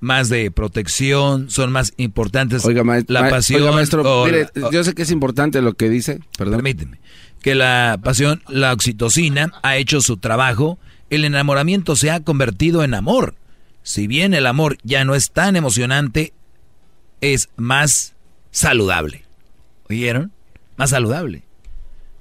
más 0.00 0.28
de 0.28 0.50
protección, 0.50 1.50
son 1.50 1.72
más 1.72 1.92
importantes 1.96 2.64
oiga, 2.64 2.82
la 3.06 3.30
pasión. 3.30 3.74
maestro, 3.74 4.24
mire, 4.24 4.48
yo 4.72 4.84
sé 4.84 4.94
que 4.94 5.02
es 5.02 5.10
importante 5.10 5.62
lo 5.62 5.74
que 5.74 5.88
dice, 5.88 6.20
perdón. 6.36 6.56
Permíteme. 6.56 6.98
Que 7.42 7.54
la 7.54 7.98
pasión, 8.02 8.42
la 8.48 8.72
oxitocina, 8.72 9.52
ha 9.62 9.76
hecho 9.76 10.00
su 10.00 10.16
trabajo. 10.16 10.78
El 11.08 11.24
enamoramiento 11.24 11.96
se 11.96 12.10
ha 12.10 12.20
convertido 12.20 12.82
en 12.84 12.94
amor. 12.94 13.34
Si 13.88 14.06
bien 14.06 14.34
el 14.34 14.44
amor 14.44 14.76
ya 14.82 15.06
no 15.06 15.14
es 15.14 15.30
tan 15.30 15.56
emocionante, 15.56 16.34
es 17.22 17.48
más 17.56 18.14
saludable. 18.50 19.24
¿Oyeron? 19.88 20.30
Más 20.76 20.90
saludable. 20.90 21.44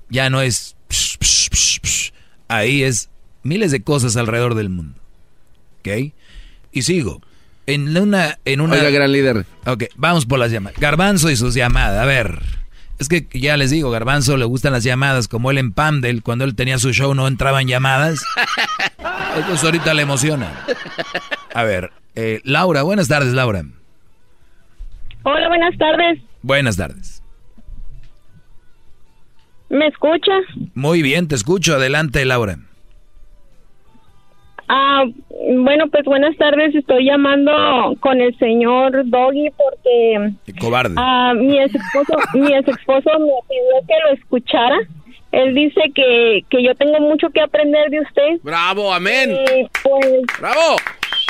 Ya 0.07 0.30
no 0.30 0.39
es... 0.39 0.77
Ahí 2.48 2.84
es 2.84 3.10
miles 3.44 3.72
de 3.72 3.81
cosas 3.81 4.15
alrededor 4.15 4.56
del 4.56 4.69
mundo. 4.69 4.98
¿Ok? 5.80 6.14
Y 6.72 6.84
sigo 6.84 7.22
en 7.65 7.98
una, 7.98 8.39
en 8.45 8.61
una. 8.61 8.76
Oiga, 8.76 8.89
gran 8.89 9.11
líder. 9.11 9.45
Ok, 9.65 9.88
vamos 9.98 10.26
por 10.26 10.39
las 10.39 10.53
llamadas. 10.53 10.80
Garbanzo 10.80 11.30
y 11.30 11.35
sus 11.35 11.53
llamadas. 11.53 12.02
A 12.02 12.06
ver. 12.06 12.44
Es 12.99 13.10
que 13.10 13.28
ya 13.32 13.57
les 13.57 13.69
digo, 13.69 13.91
Garbanzo 13.91 14.38
le 14.38 14.45
gustan 14.45 14.74
las 14.74 14.84
llamadas, 14.84 15.28
como 15.28 15.52
él 15.52 15.60
en 15.60 15.72
Pamdel, 15.72 16.24
cuando 16.24 16.45
él 16.45 16.56
tenía 16.56 16.80
su 16.80 16.94
show 16.94 17.14
no 17.14 17.28
entraban 17.28 17.68
llamadas. 17.68 18.24
Entonces 19.38 19.64
ahorita 19.64 19.94
le 19.94 20.02
emociona. 20.02 20.52
A 21.53 21.64
ver, 21.64 21.91
eh, 22.15 22.41
Laura, 22.44 22.82
buenas 22.82 23.07
tardes, 23.07 23.34
Laura. 23.34 23.64
Hola, 25.24 25.48
buenas 25.48 25.78
tardes. 25.78 26.19
Buenas 26.41 26.78
tardes. 26.78 27.22
¿Me 29.69 29.88
escuchas? 29.88 30.44
Muy 30.74 31.02
bien, 31.02 31.28
te 31.28 31.36
escucho. 31.36 31.76
Adelante, 31.76 32.24
Laura. 32.26 32.57
Ah, 34.68 35.06
bueno, 35.56 35.88
pues 35.89 36.03
buenas 36.06 36.35
tardes. 36.38 36.76
Estoy 36.76 37.06
llamando 37.06 37.52
con 37.99 38.19
el 38.19 38.38
señor 38.38 39.10
Doggy 39.10 39.49
porque 39.52 40.31
cobarde. 40.60 40.95
Ah, 40.98 41.34
mi 41.35 41.60
ex 41.60 41.73
esposo, 41.73 42.18
mi 42.34 42.53
ex 42.53 42.68
esposo 42.68 43.10
me 43.19 43.34
pidió 43.48 43.88
que 43.88 43.94
lo 44.06 44.14
escuchara. 44.14 44.77
Él 45.31 45.53
dice 45.53 45.81
que, 45.94 46.44
que 46.49 46.64
yo 46.64 46.73
tengo 46.76 46.99
mucho 46.99 47.30
que 47.30 47.41
aprender 47.41 47.89
de 47.89 48.02
usted. 48.02 48.39
Bravo, 48.44 48.94
amén. 48.94 49.31
Y 49.31 49.68
pues, 49.84 50.23
bravo. 50.39 50.77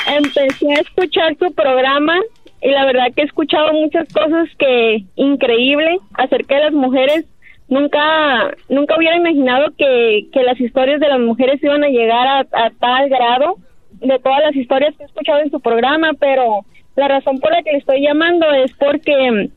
Empecé 0.06 0.72
a 0.72 0.80
escuchar 0.80 1.36
su 1.38 1.52
programa 1.52 2.14
y 2.62 2.70
la 2.70 2.86
verdad 2.86 3.12
que 3.14 3.22
he 3.22 3.24
escuchado 3.24 3.72
muchas 3.72 4.08
cosas 4.12 4.48
que 4.58 5.04
increíble 5.16 5.98
acerca 6.14 6.56
de 6.56 6.64
las 6.64 6.72
mujeres 6.72 7.26
nunca 7.68 8.54
nunca 8.68 8.96
hubiera 8.96 9.16
imaginado 9.16 9.72
que, 9.76 10.28
que 10.32 10.42
las 10.42 10.60
historias 10.60 11.00
de 11.00 11.08
las 11.08 11.20
mujeres 11.20 11.62
iban 11.62 11.84
a 11.84 11.88
llegar 11.88 12.46
a, 12.52 12.70
tal 12.78 13.08
grado 13.08 13.56
de 13.92 14.18
todas 14.18 14.40
las 14.42 14.56
historias 14.56 14.96
que 14.96 15.02
he 15.02 15.06
escuchado 15.06 15.40
en 15.40 15.50
su 15.50 15.60
programa, 15.60 16.12
pero 16.18 16.64
la 16.96 17.08
razón 17.08 17.38
por 17.40 17.52
la 17.52 17.62
que 17.62 17.72
le 17.72 17.78
estoy 17.78 18.02
llamando 18.02 18.50
es 18.52 18.72
porque 18.74 19.50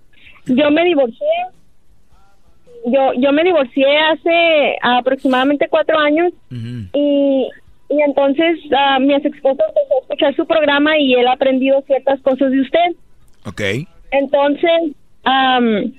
yo 0.45 0.71
me 0.71 0.83
divorcié. 0.83 1.27
Yo, 2.83 3.13
yo 3.13 3.31
me 3.31 3.43
divorcié 3.43 3.85
hace 3.99 4.75
aproximadamente 4.81 5.67
cuatro 5.69 5.99
años 5.99 6.33
y, 6.49 7.47
y 7.89 8.01
entonces 8.01 8.57
uh, 8.71 8.99
mi 8.99 9.13
ex 9.13 9.25
esposo 9.25 9.61
empezó 9.67 9.93
a 9.93 10.01
escuchar 10.01 10.35
su 10.35 10.47
programa 10.47 10.97
y 10.97 11.13
él 11.13 11.27
ha 11.27 11.33
aprendido 11.33 11.83
ciertas 11.83 12.19
cosas 12.21 12.49
de 12.49 12.61
usted. 12.61 12.95
Ok. 13.45 13.61
Entonces, 14.09 14.95
um, 15.25 15.91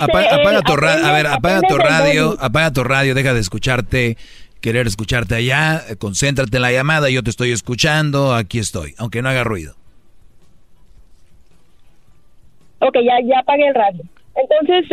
apaga, 0.00 0.62
tu 0.62 0.76
radio, 0.76 1.06
a 1.06 1.12
ver, 1.12 1.26
apaga 1.26 1.60
tu 1.62 1.76
radio, 1.76 2.36
apaga 2.40 2.72
tu 2.72 2.84
radio, 2.84 3.14
deja 3.14 3.34
de 3.34 3.40
escucharte, 3.40 4.16
querer 4.60 4.86
escucharte 4.86 5.34
allá, 5.34 5.82
concéntrate 5.98 6.56
en 6.56 6.62
la 6.62 6.72
llamada, 6.72 7.10
yo 7.10 7.22
te 7.22 7.30
estoy 7.30 7.50
escuchando, 7.52 8.34
aquí 8.34 8.58
estoy, 8.58 8.94
aunque 8.98 9.22
no 9.22 9.28
haga 9.28 9.44
ruido. 9.44 9.74
Ok, 12.78 12.96
ya, 13.04 13.14
ya 13.24 13.40
apagué 13.40 13.68
el 13.68 13.74
radio. 13.74 14.02
Entonces, 14.34 14.88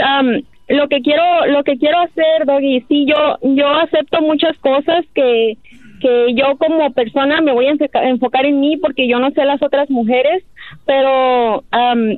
lo 0.68 0.88
que 0.88 1.02
quiero, 1.02 1.46
lo 1.48 1.64
que 1.64 1.78
quiero 1.78 2.00
hacer, 2.02 2.46
Doggy, 2.46 2.86
sí, 2.88 3.06
yo, 3.08 3.38
yo 3.42 3.68
acepto 3.68 4.22
muchas 4.22 4.58
cosas 4.60 5.06
que, 5.16 5.58
que 6.00 6.34
yo 6.36 6.58
como 6.58 6.92
persona 6.94 7.42
me 7.42 7.52
voy 7.52 7.68
a 7.68 7.76
enfocar 8.04 8.46
en 8.46 8.60
mí 8.60 8.78
porque 8.78 9.08
yo 9.08 9.20
no 9.20 9.32
sé 9.32 9.46
las 9.46 9.62
otras 9.64 9.90
mujeres, 9.90 10.44
pero 10.86 11.64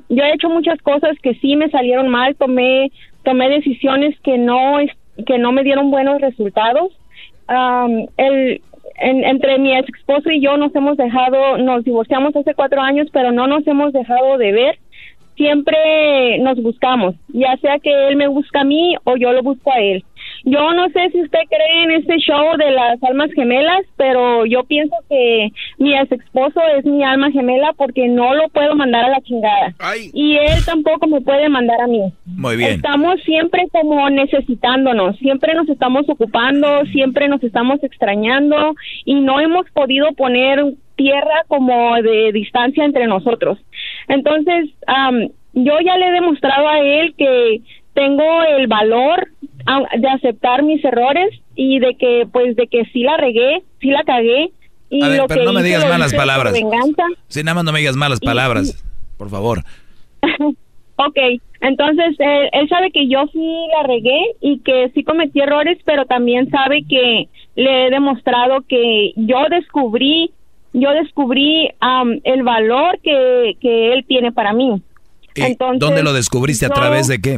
yo 0.09 0.23
he 0.23 0.33
hecho 0.33 0.49
muchas 0.49 0.81
cosas 0.81 1.17
que 1.21 1.35
sí 1.35 1.55
me 1.55 1.69
salieron 1.69 2.09
mal, 2.09 2.35
tomé 2.35 2.91
tomé 3.23 3.49
decisiones 3.49 4.19
que 4.21 4.37
no 4.37 4.77
que 5.25 5.37
no 5.37 5.51
me 5.51 5.63
dieron 5.63 5.91
buenos 5.91 6.21
resultados. 6.21 6.91
el 8.17 8.61
entre 9.03 9.57
mi 9.57 9.75
ex 9.75 9.89
esposo 9.97 10.29
y 10.29 10.41
yo 10.41 10.57
nos 10.57 10.75
hemos 10.75 10.95
dejado, 10.95 11.57
nos 11.57 11.83
divorciamos 11.83 12.35
hace 12.35 12.53
cuatro 12.53 12.81
años, 12.81 13.07
pero 13.11 13.31
no 13.31 13.47
nos 13.47 13.65
hemos 13.65 13.93
dejado 13.93 14.37
de 14.37 14.51
ver. 14.51 14.79
Siempre 15.35 16.37
nos 16.39 16.61
buscamos, 16.61 17.15
ya 17.29 17.57
sea 17.57 17.79
que 17.79 18.09
él 18.09 18.15
me 18.15 18.27
busca 18.27 18.61
a 18.61 18.63
mí 18.63 18.95
o 19.05 19.15
yo 19.17 19.31
lo 19.33 19.41
busco 19.41 19.71
a 19.71 19.79
él. 19.79 20.03
Yo 20.43 20.73
no 20.73 20.89
sé 20.89 21.09
si 21.11 21.21
usted 21.21 21.39
cree 21.49 21.83
en 21.83 21.91
este 21.91 22.17
show 22.17 22.57
de 22.57 22.71
las 22.71 23.03
almas 23.03 23.31
gemelas, 23.33 23.85
pero 23.95 24.45
yo 24.45 24.63
pienso 24.63 24.95
que 25.07 25.49
mi 25.77 25.95
ex 25.95 26.11
esposo 26.11 26.59
es 26.77 26.85
mi 26.85 27.03
alma 27.03 27.31
gemela 27.31 27.73
porque 27.77 28.07
no 28.07 28.33
lo 28.33 28.49
puedo 28.49 28.75
mandar 28.75 29.05
a 29.05 29.09
la 29.09 29.21
chingada. 29.21 29.75
Y 30.13 30.37
él 30.37 30.65
tampoco 30.65 31.07
me 31.07 31.21
puede 31.21 31.47
mandar 31.49 31.81
a 31.81 31.87
mí. 31.87 32.11
Muy 32.25 32.55
bien. 32.55 32.71
Estamos 32.71 33.21
siempre 33.23 33.67
como 33.71 34.09
necesitándonos, 34.09 35.17
siempre 35.17 35.53
nos 35.53 35.69
estamos 35.69 36.09
ocupando, 36.09 36.85
siempre 36.85 37.27
nos 37.27 37.43
estamos 37.43 37.83
extrañando 37.83 38.75
y 39.05 39.15
no 39.15 39.39
hemos 39.39 39.69
podido 39.71 40.11
poner 40.13 40.73
tierra 40.95 41.43
como 41.47 42.01
de 42.01 42.31
distancia 42.31 42.83
entre 42.83 43.07
nosotros. 43.07 43.59
Entonces, 44.07 44.69
yo 45.53 45.73
ya 45.83 45.97
le 45.97 46.07
he 46.07 46.11
demostrado 46.11 46.67
a 46.67 46.79
él 46.79 47.13
que 47.17 47.61
tengo 47.93 48.43
el 48.57 48.67
valor 48.67 49.27
de 49.97 50.07
aceptar 50.09 50.63
mis 50.63 50.83
errores 50.83 51.29
y 51.55 51.79
de 51.79 51.95
que 51.95 52.27
pues 52.31 52.55
de 52.55 52.67
que 52.67 52.85
sí 52.85 53.03
la 53.03 53.17
regué, 53.17 53.63
sí 53.79 53.89
la 53.89 54.03
cagué 54.03 54.51
y 54.89 55.03
a 55.03 55.07
ver, 55.07 55.17
lo 55.19 55.27
pero 55.27 55.41
que 55.41 55.45
no 55.45 55.53
me 55.53 55.63
digas 55.63 55.87
malas 55.87 56.13
palabras. 56.13 56.53
Venganza. 56.53 57.03
Sí, 57.27 57.43
nada 57.43 57.55
más 57.55 57.63
no 57.63 57.71
me 57.71 57.79
digas 57.79 57.95
malas 57.95 58.19
palabras, 58.19 58.83
por 59.17 59.29
favor. 59.29 59.63
ok, 60.95 61.17
entonces 61.61 62.15
él, 62.19 62.69
sabe 62.69 62.91
que 62.91 63.07
yo 63.07 63.25
sí 63.31 63.67
la 63.75 63.87
regué 63.87 64.19
y 64.41 64.59
que 64.59 64.91
sí 64.93 65.03
cometí 65.03 65.39
errores, 65.39 65.77
pero 65.85 66.05
también 66.05 66.49
sabe 66.49 66.83
que 66.89 67.29
le 67.55 67.87
he 67.87 67.89
demostrado 67.89 68.61
que 68.67 69.13
yo 69.15 69.37
descubrí, 69.49 70.31
yo 70.73 70.91
descubrí 70.91 71.69
el 72.23 72.43
valor 72.43 72.99
que, 73.01 73.55
que 73.61 73.93
él 73.93 74.05
tiene 74.07 74.31
para 74.31 74.53
mí. 74.53 74.81
¿Dónde 75.77 76.03
lo 76.03 76.13
descubriste? 76.13 76.65
¿A 76.65 76.69
través 76.69 77.07
de 77.07 77.21
qué? 77.21 77.37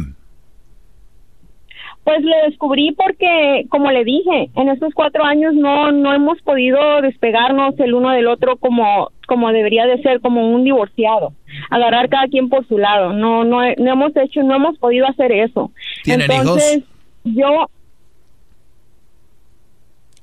Pues 2.03 2.21
lo 2.21 2.35
descubrí 2.49 2.91
porque, 2.91 3.65
como 3.69 3.89
le 3.91 4.03
dije, 4.03 4.49
en 4.55 4.67
estos 4.69 4.93
cuatro 4.93 5.23
años 5.23 5.53
no 5.53 5.91
no 5.93 6.13
hemos 6.13 6.41
podido 6.41 7.01
despegarnos 7.01 7.80
el 7.80 7.93
uno 7.93 8.11
del 8.11 8.27
otro 8.27 8.57
como 8.57 9.11
como 9.25 9.51
debería 9.53 9.85
de 9.85 10.01
ser, 10.01 10.19
como 10.19 10.49
un 10.53 10.65
divorciado, 10.65 11.31
agarrar 11.69 12.09
cada 12.09 12.27
quien 12.27 12.49
por 12.49 12.67
su 12.67 12.77
lado. 12.77 13.13
No 13.13 13.45
no, 13.45 13.61
no 13.77 13.91
hemos 13.93 14.15
hecho, 14.17 14.43
no 14.43 14.55
hemos 14.55 14.77
podido 14.80 15.07
hacer 15.07 15.31
eso. 15.31 15.71
¿Tienen 16.03 16.30
Entonces, 16.30 16.77
hijos? 16.77 16.89
Yo. 17.23 17.67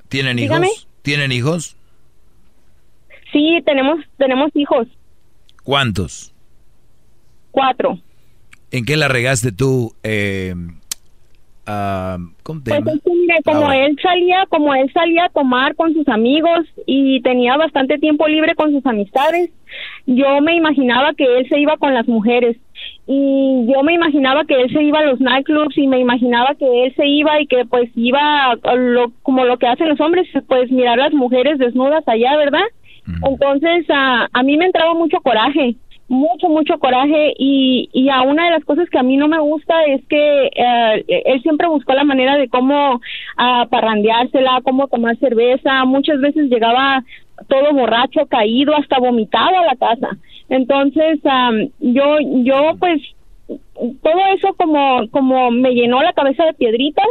¿Tienen 0.09 0.36
Dígame. 0.36 0.66
hijos? 0.66 0.89
¿Tienen 1.02 1.32
hijos? 1.32 1.77
Sí, 3.32 3.61
tenemos 3.65 4.01
tenemos 4.19 4.51
hijos, 4.55 4.86
¿Cuántos? 5.62 6.35
cuatro. 7.52 7.98
¿En 8.70 8.85
qué 8.85 8.97
la 8.97 9.09
regaste 9.09 9.51
tú? 9.51 9.94
Eh, 10.02 10.55
ah, 11.71 12.17
¿Cómo 12.43 12.61
te 12.63 12.71
Pues 12.71 12.81
llamas? 12.81 12.95
es 12.97 13.03
que, 13.03 13.11
mire, 13.11 13.37
como 13.45 13.65
Ahora. 13.67 13.87
él 13.87 13.97
salía, 14.03 14.47
como 14.49 14.75
él 14.75 14.91
salía 14.93 15.25
a 15.25 15.29
tomar 15.29 15.75
con 15.77 15.93
sus 15.95 16.07
amigos 16.09 16.61
y 16.87 17.21
tenía 17.23 17.57
bastante 17.57 17.99
tiempo 17.99 18.27
libre 18.29 18.55
con 18.55 18.73
sus 18.73 18.85
amistades, 18.87 19.51
yo 20.07 20.41
me 20.41 20.55
imaginaba 20.57 21.15
que 21.15 21.25
él 21.39 21.47
se 21.49 21.59
iba 21.61 21.77
con 21.77 21.95
las 21.95 22.09
mujeres 22.09 22.57
y 23.07 23.67
yo 23.73 23.83
me 23.83 23.95
imaginaba 23.95 24.45
que 24.45 24.55
él 24.61 24.71
se 24.73 24.83
iba 24.83 24.99
a 25.01 25.05
los 25.05 25.21
nightclubs 25.21 25.77
y 25.79 25.87
me 25.87 25.99
imaginaba 26.01 26.55
que 26.55 26.85
él 26.87 26.95
se 26.97 27.07
iba 27.07 27.41
y 27.41 27.47
que 27.47 27.65
pues 27.67 27.91
iba 27.95 28.53
a 28.53 28.75
lo- 28.75 29.13
como 29.23 29.45
lo 29.45 29.59
que 29.59 29.67
hacen 29.69 29.89
los 29.89 30.01
hombres, 30.01 30.27
pues 30.49 30.71
mirar 30.71 30.99
las 30.99 31.13
mujeres 31.13 31.59
desnudas 31.59 32.03
allá, 32.07 32.37
¿verdad? 32.37 32.65
Entonces 33.27 33.87
a, 33.91 34.29
a 34.33 34.43
mí 34.43 34.57
me 34.57 34.67
entraba 34.67 34.95
mucho 34.95 35.19
coraje, 35.21 35.75
mucho, 36.11 36.49
mucho 36.49 36.77
coraje 36.81 37.35
y, 37.39 37.89
y 37.93 38.09
a 38.09 38.23
una 38.23 38.47
de 38.47 38.51
las 38.51 38.65
cosas 38.65 38.91
que 38.91 38.99
a 38.99 39.05
mí 39.05 39.16
no 39.16 39.28
me 39.28 39.39
gusta 39.39 39.85
es 39.85 40.05
que 40.09 40.47
eh, 40.47 41.05
él 41.07 41.41
siempre 41.43 41.69
buscó 41.69 41.93
la 41.93 42.03
manera 42.03 42.37
de 42.37 42.49
cómo 42.49 43.01
parrandeársela, 43.70 44.61
cómo 44.65 44.89
tomar 44.89 45.16
cerveza, 45.19 45.85
muchas 45.85 46.20
veces 46.20 46.51
llegaba 46.51 47.05
todo 47.49 47.73
borracho, 47.73 48.27
caído, 48.27 48.74
hasta 48.77 48.99
vomitado 48.99 49.57
a 49.57 49.66
la 49.66 49.77
casa. 49.77 50.19
Entonces 50.49 51.20
am, 51.24 51.69
yo, 51.78 52.16
yo 52.43 52.73
pues 52.81 53.01
todo 54.03 54.20
eso 54.35 54.55
como, 54.55 55.09
como 55.12 55.53
me 55.53 55.74
llenó 55.74 56.03
la 56.03 56.12
cabeza 56.12 56.45
de 56.45 56.55
piedritas 56.55 57.07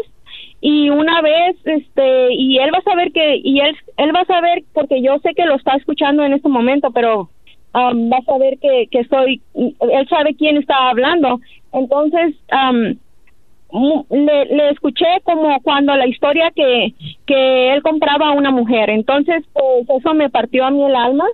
y 0.60 0.90
una 0.90 1.22
vez 1.22 1.56
este 1.64 2.34
y 2.34 2.58
él 2.58 2.72
va 2.74 2.80
a 2.80 2.92
saber 2.92 3.14
que 3.14 3.38
y 3.38 3.62
él 3.62 3.78
él 3.96 4.14
va 4.14 4.22
a 4.22 4.26
saber 4.26 4.64
porque 4.74 5.02
yo 5.02 5.18
sé 5.20 5.34
que 5.34 5.46
lo 5.46 5.56
está 5.56 5.76
escuchando 5.76 6.24
en 6.24 6.34
este 6.34 6.50
momento 6.50 6.92
pero 6.92 7.30
um, 7.74 8.12
va 8.12 8.18
a 8.18 8.24
saber 8.24 8.58
que 8.60 8.88
que 8.92 9.04
soy 9.06 9.42
él 9.54 10.08
sabe 10.10 10.36
quién 10.36 10.58
está 10.58 10.90
hablando 10.90 11.40
entonces 11.74 12.36
um, 12.52 12.96
le, 14.10 14.46
le 14.46 14.70
escuché 14.72 15.06
como 15.24 15.60
cuando 15.62 15.96
la 15.96 16.08
historia 16.08 16.52
que 16.56 16.94
que 17.26 17.74
él 17.74 17.82
compraba 17.82 18.30
a 18.30 18.34
una 18.34 18.52
mujer 18.52 18.90
entonces 18.90 19.44
pues 19.54 19.90
eso 19.90 20.14
me 20.14 20.30
partió 20.30 20.66
a 20.66 20.72
mí 20.72 20.84
el 20.84 20.96
alma 20.96 21.26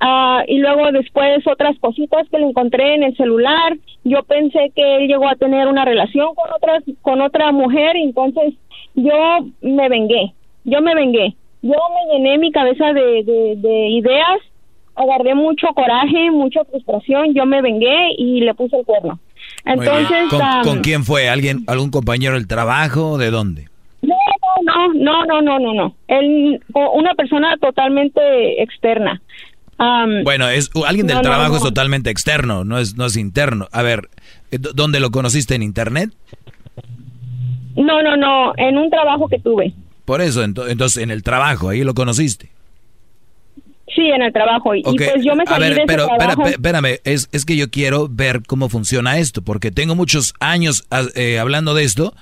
Ah, 0.00 0.44
y 0.48 0.58
luego 0.58 0.90
después 0.92 1.46
otras 1.46 1.78
cositas 1.78 2.26
que 2.30 2.38
le 2.38 2.46
encontré 2.46 2.94
en 2.94 3.02
el 3.02 3.16
celular. 3.16 3.76
Yo 4.04 4.22
pensé 4.22 4.72
que 4.74 4.96
él 4.96 5.08
llegó 5.08 5.28
a 5.28 5.36
tener 5.36 5.68
una 5.68 5.84
relación 5.84 6.34
con 6.34 6.50
otras 6.50 6.82
con 7.02 7.20
otra 7.20 7.52
mujer, 7.52 7.96
y 7.96 8.04
entonces 8.04 8.54
yo 8.94 9.12
me 9.60 9.88
vengué. 9.88 10.32
Yo 10.64 10.80
me 10.80 10.94
vengué. 10.94 11.34
Yo 11.62 11.76
me 11.94 12.14
llené 12.14 12.38
mi 12.38 12.50
cabeza 12.50 12.94
de, 12.94 13.22
de 13.56 13.88
ideas, 13.88 14.40
agarré 15.00 15.34
mucho 15.34 15.66
coraje, 15.74 16.30
mucha 16.30 16.64
frustración. 16.64 17.34
Yo 17.34 17.46
me 17.46 17.62
vengué 17.62 18.12
y 18.18 18.40
le 18.40 18.54
puse 18.54 18.76
el 18.78 18.84
cuerno. 18.84 19.18
Entonces, 19.64 20.06
¿Con, 20.64 20.80
quién 20.80 21.04
fue? 21.04 21.28
¿Alguien, 21.28 21.64
algún 21.66 21.90
compañero 21.90 22.34
del 22.34 22.46
trabajo? 22.46 23.18
¿De 23.18 23.30
dónde? 23.30 23.68
no, 24.02 24.14
no, 24.64 24.94
no, 24.94 25.24
no, 25.26 25.42
no, 25.42 25.58
no, 25.58 25.74
no. 25.74 25.94
Él, 26.08 26.60
una 26.94 27.14
persona 27.14 27.56
totalmente 27.60 28.62
externa. 28.62 29.20
Bueno, 30.24 30.46
es 30.48 30.70
alguien 30.86 31.06
del 31.06 31.16
No, 31.16 31.22
no, 31.22 31.28
trabajo 31.30 31.56
es 31.56 31.62
totalmente 31.62 32.10
externo, 32.10 32.64
no 32.64 32.78
es 32.78 32.96
no 32.96 33.06
es 33.06 33.16
interno. 33.16 33.66
A 33.72 33.80
ver, 33.82 34.08
¿d- 34.50 34.70
¿dónde 34.74 35.00
lo 35.00 35.10
conociste 35.10 35.54
en 35.54 35.62
internet? 35.62 36.10
No, 37.76 38.02
no, 38.02 38.16
no, 38.16 38.52
en 38.56 38.76
un 38.76 38.90
trabajo 38.90 39.28
que 39.28 39.38
tuve. 39.38 39.72
Por 40.04 40.20
eso, 40.20 40.44
ento- 40.44 40.68
entonces 40.68 41.02
en 41.02 41.10
el 41.10 41.22
trabajo, 41.22 41.70
ahí 41.70 41.82
lo 41.82 41.94
conociste. 41.94 42.49
Sí, 43.94 44.02
en 44.02 44.22
el 44.22 44.32
trabajo. 44.32 44.74
Y, 44.74 44.82
pues 44.82 45.24
yo 45.24 45.34
me 45.34 45.42
A 45.44 45.46
salí 45.46 45.64
ver, 45.64 45.74
de 45.74 45.78
ese 45.82 45.86
pero 45.86 46.06
trabajo. 46.16 46.46
espérame, 46.46 47.00
es, 47.04 47.28
es 47.32 47.44
que 47.44 47.56
yo 47.56 47.70
quiero 47.70 48.08
ver 48.08 48.42
cómo 48.46 48.68
funciona 48.68 49.18
esto, 49.18 49.42
porque 49.42 49.70
tengo 49.70 49.94
muchos 49.94 50.34
años 50.38 50.84
ah, 50.90 51.04
eh, 51.14 51.38
hablando 51.38 51.74
de 51.74 51.84
esto, 51.84 52.14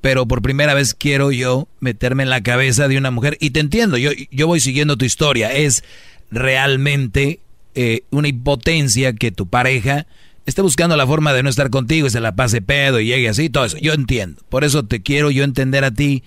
pero 0.00 0.26
por 0.26 0.40
primera 0.40 0.74
vez 0.74 0.94
quiero 0.94 1.32
yo 1.32 1.68
meterme 1.80 2.22
en 2.22 2.30
la 2.30 2.42
cabeza 2.42 2.86
de 2.88 2.96
una 2.96 3.10
mujer. 3.10 3.36
Y 3.40 3.50
te 3.50 3.60
entiendo, 3.60 3.96
yo, 3.96 4.10
yo 4.30 4.46
voy 4.46 4.60
siguiendo 4.60 4.96
tu 4.96 5.04
historia. 5.04 5.52
Es 5.52 5.84
realmente 6.30 7.40
eh, 7.74 8.02
una 8.10 8.28
impotencia 8.28 9.12
que 9.14 9.32
tu 9.32 9.48
pareja 9.48 10.06
esté 10.46 10.62
buscando 10.62 10.96
la 10.96 11.06
forma 11.06 11.32
de 11.32 11.42
no 11.42 11.50
estar 11.50 11.70
contigo 11.70 12.06
y 12.06 12.10
se 12.10 12.20
la 12.20 12.34
pase 12.34 12.62
pedo 12.62 13.00
y 13.00 13.06
llegue 13.06 13.28
así, 13.28 13.50
todo 13.50 13.64
eso. 13.64 13.78
Yo 13.78 13.92
entiendo. 13.92 14.42
Por 14.48 14.64
eso 14.64 14.84
te 14.84 15.02
quiero 15.02 15.30
yo 15.30 15.44
entender 15.44 15.84
a 15.84 15.90
ti. 15.90 16.22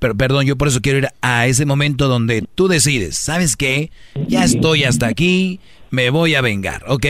Pero, 0.00 0.16
perdón, 0.16 0.46
yo 0.46 0.56
por 0.56 0.66
eso 0.66 0.80
quiero 0.80 0.98
ir 0.98 1.08
a 1.20 1.46
ese 1.46 1.66
momento 1.66 2.08
donde 2.08 2.44
tú 2.54 2.68
decides, 2.68 3.18
¿sabes 3.18 3.54
qué? 3.54 3.90
Ya 4.26 4.44
estoy 4.44 4.84
hasta 4.84 5.06
aquí, 5.06 5.60
me 5.90 6.08
voy 6.08 6.34
a 6.34 6.40
vengar, 6.40 6.82
¿ok? 6.88 7.06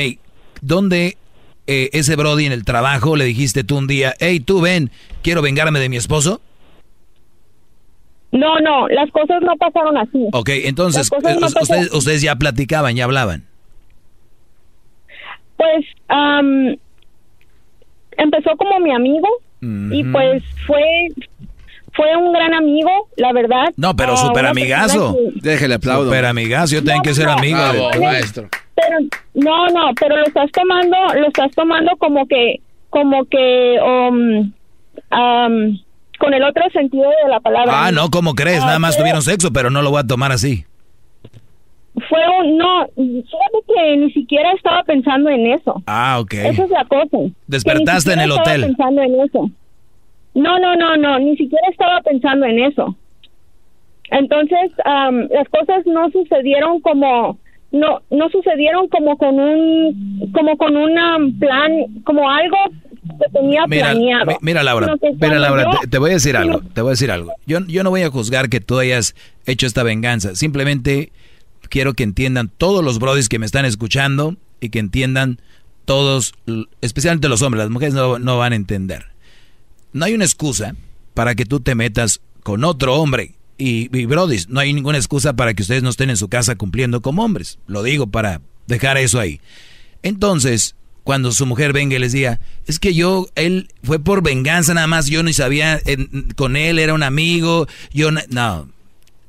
¿Dónde 0.60 1.16
eh, 1.68 1.90
ese 1.92 2.16
Brody 2.16 2.46
en 2.46 2.52
el 2.52 2.64
trabajo 2.64 3.14
le 3.14 3.24
dijiste 3.26 3.62
tú 3.62 3.78
un 3.78 3.86
día, 3.86 4.14
hey, 4.18 4.40
tú 4.40 4.60
ven, 4.60 4.90
quiero 5.22 5.40
vengarme 5.40 5.78
de 5.78 5.88
mi 5.88 5.96
esposo? 5.96 6.40
No, 8.32 8.58
no, 8.58 8.88
las 8.88 9.08
cosas 9.12 9.40
no 9.42 9.56
pasaron 9.56 9.96
así. 9.96 10.26
Ok, 10.32 10.48
entonces, 10.64 11.08
no 11.12 11.28
eh, 11.76 11.88
ustedes, 11.92 12.22
ya 12.22 12.34
platicaban, 12.34 12.96
ya 12.96 13.04
hablaban. 13.04 13.44
Pues 15.56 15.86
am, 16.08 16.76
empezó 18.16 18.56
como 18.56 18.80
mi 18.80 18.92
amigo 18.92 19.28
y 19.60 20.02
Ujú. 20.02 20.12
pues 20.12 20.42
fue 20.66 20.82
fue 21.92 22.16
un 22.16 22.32
gran 22.32 22.54
amigo, 22.54 22.90
la 23.16 23.32
verdad. 23.32 23.66
No, 23.76 23.94
pero 23.96 24.12
Ah, 24.14 24.16
súper 24.16 24.46
amigazo. 24.46 25.14
que- 25.16 25.40
Déjele 25.40 25.74
aplaudo. 25.74 26.04
Súper 26.04 26.24
amigazo, 26.26 26.74
yo 26.74 26.84
tengo 26.84 27.02
que 27.02 27.14
ser 27.14 27.26
no, 27.26 27.32
amigo. 27.32 27.58
Bravo, 27.58 27.90
de- 27.90 28.00
maestro. 28.00 28.48
Pero 28.74 28.98
no, 29.34 29.66
no, 29.68 29.90
pero 30.00 30.16
lo 30.16 30.24
estás 30.24 30.50
tomando, 30.52 30.96
lo 31.14 31.26
estás 31.28 31.50
tomando 31.54 31.90
como 31.98 32.26
que 32.26 32.60
como 32.88 33.24
que 33.26 33.78
um, 33.80 34.52
am, 35.10 35.78
con 36.18 36.34
el 36.34 36.42
otro 36.42 36.62
sentido 36.72 37.04
de 37.24 37.30
la 37.30 37.40
palabra. 37.40 37.86
Ah, 37.86 37.92
no, 37.92 38.10
¿cómo 38.10 38.34
crees? 38.34 38.62
Ah, 38.62 38.66
Nada 38.66 38.78
más 38.78 38.94
fue- 38.94 39.02
tuvieron 39.02 39.22
sexo, 39.22 39.52
pero 39.52 39.70
no 39.70 39.82
lo 39.82 39.90
voy 39.90 40.00
a 40.00 40.06
tomar 40.06 40.32
así. 40.32 40.64
Fue 42.08 42.20
un 42.40 42.56
no, 42.56 42.86
fíjate 42.94 43.58
que 43.66 43.96
ni 43.96 44.12
siquiera 44.12 44.52
estaba 44.52 44.82
pensando 44.84 45.28
en 45.28 45.46
eso. 45.52 45.82
Ah, 45.86 46.18
ok. 46.20 46.34
Esa 46.34 46.64
es 46.64 46.70
la 46.70 46.84
cosa. 46.84 47.18
Despertaste 47.46 48.12
en 48.12 48.20
el 48.20 48.30
hotel. 48.32 48.64
Estaba 48.64 48.66
pensando 48.88 49.02
en 49.02 49.20
eso. 49.20 49.50
No, 50.34 50.58
no, 50.58 50.76
no, 50.76 50.96
no, 50.96 51.18
ni 51.18 51.36
siquiera 51.36 51.66
estaba 51.70 52.00
pensando 52.02 52.46
en 52.46 52.60
eso. 52.60 52.96
Entonces, 54.10 54.70
las 55.30 55.48
cosas 55.48 55.86
no 55.86 56.10
sucedieron 56.10 56.80
como 56.80 57.38
no 57.72 58.00
no 58.10 58.28
sucedieron 58.30 58.88
como 58.88 59.16
con 59.16 59.38
un 59.38 60.30
como 60.34 60.56
con 60.56 60.76
un 60.76 61.38
plan, 61.38 61.70
como 62.02 62.28
algo 62.28 62.56
que 63.20 63.30
tenía 63.32 63.64
Mira, 63.68 63.90
planeado. 63.92 64.26
mi- 64.26 64.34
mira 64.40 64.62
Laura, 64.64 64.88
mira 65.00 65.16
cuando 65.18 65.38
Laura, 65.38 65.64
yo- 65.64 65.78
te, 65.82 65.86
te 65.86 65.98
voy 65.98 66.10
a 66.10 66.14
decir 66.14 66.36
algo, 66.36 66.60
te 66.74 66.80
voy 66.80 66.88
a 66.90 66.92
decir 66.92 67.12
algo. 67.12 67.32
Yo, 67.46 67.60
yo 67.68 67.84
no 67.84 67.90
voy 67.90 68.02
a 68.02 68.10
juzgar 68.10 68.48
que 68.48 68.58
tú 68.60 68.78
hayas 68.80 69.14
hecho 69.46 69.66
esta 69.68 69.84
venganza, 69.84 70.34
simplemente 70.34 71.12
quiero 71.68 71.94
que 71.94 72.02
entiendan 72.02 72.50
todos 72.58 72.82
los 72.84 72.98
brodis 72.98 73.28
que 73.28 73.38
me 73.38 73.46
están 73.46 73.64
escuchando 73.64 74.34
y 74.60 74.70
que 74.70 74.80
entiendan 74.80 75.38
todos, 75.84 76.34
especialmente 76.80 77.28
los 77.28 77.40
hombres, 77.42 77.62
las 77.62 77.70
mujeres 77.70 77.94
no, 77.94 78.18
no 78.18 78.36
van 78.38 78.52
a 78.52 78.56
entender. 78.56 79.04
No 79.92 80.04
hay 80.04 80.14
una 80.14 80.24
excusa 80.24 80.74
para 81.14 81.34
que 81.34 81.44
tú 81.44 81.60
te 81.60 81.74
metas 81.74 82.20
con 82.42 82.64
otro 82.64 82.94
hombre. 82.96 83.34
Y, 83.58 83.94
y 83.96 84.06
brodis, 84.06 84.48
no 84.48 84.60
hay 84.60 84.72
ninguna 84.72 84.96
excusa 84.98 85.34
para 85.34 85.52
que 85.52 85.62
ustedes 85.62 85.82
no 85.82 85.90
estén 85.90 86.08
en 86.10 86.16
su 86.16 86.28
casa 86.28 86.56
cumpliendo 86.56 87.02
como 87.02 87.22
hombres. 87.24 87.58
Lo 87.66 87.82
digo 87.82 88.06
para 88.06 88.40
dejar 88.66 88.96
eso 88.96 89.20
ahí. 89.20 89.40
Entonces, 90.02 90.76
cuando 91.04 91.32
su 91.32 91.44
mujer 91.44 91.72
venga 91.72 91.96
y 91.96 91.98
les 91.98 92.12
diga, 92.12 92.40
es 92.66 92.78
que 92.78 92.94
yo, 92.94 93.26
él 93.34 93.68
fue 93.82 93.98
por 93.98 94.22
venganza 94.22 94.72
nada 94.74 94.86
más, 94.86 95.06
yo 95.06 95.22
ni 95.22 95.32
sabía, 95.32 95.80
con 96.36 96.56
él 96.56 96.78
era 96.78 96.94
un 96.94 97.02
amigo, 97.02 97.66
yo 97.92 98.10
na- 98.10 98.24
no. 98.30 98.68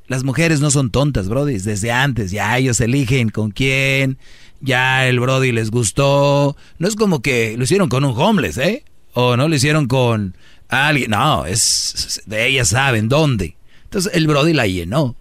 Las 0.08 0.24
mujeres 0.24 0.60
no 0.60 0.72
son 0.72 0.92
tontas, 0.92 1.28
Brody, 1.30 1.58
desde 1.58 1.92
antes, 1.92 2.32
ya 2.32 2.58
ellos 2.58 2.80
eligen 2.82 3.30
con 3.30 3.52
quién, 3.52 4.18
ya 4.60 5.08
el 5.08 5.20
Brody 5.20 5.52
les 5.52 5.72
gustó. 5.72 6.56
No 6.80 6.88
es 6.88 6.96
como 6.96 7.22
que 7.22 7.56
lo 7.58 7.64
hicieron 7.64 7.90
con 7.90 8.04
un 8.04 8.14
homeless, 8.18 8.58
¿eh? 8.58 8.84
O 9.14 9.36
no 9.38 9.48
lo 9.50 9.56
hicieron 9.56 9.88
con 9.88 10.36
alguien, 10.72 11.12
no, 11.12 11.46
es 11.46 12.22
de 12.26 12.48
ellas 12.48 12.70
saben 12.70 13.10
dónde. 13.10 13.56
Entonces 13.84 14.14
el 14.16 14.28
Brody 14.28 14.54
la 14.54 14.68
llenó. 14.68 15.16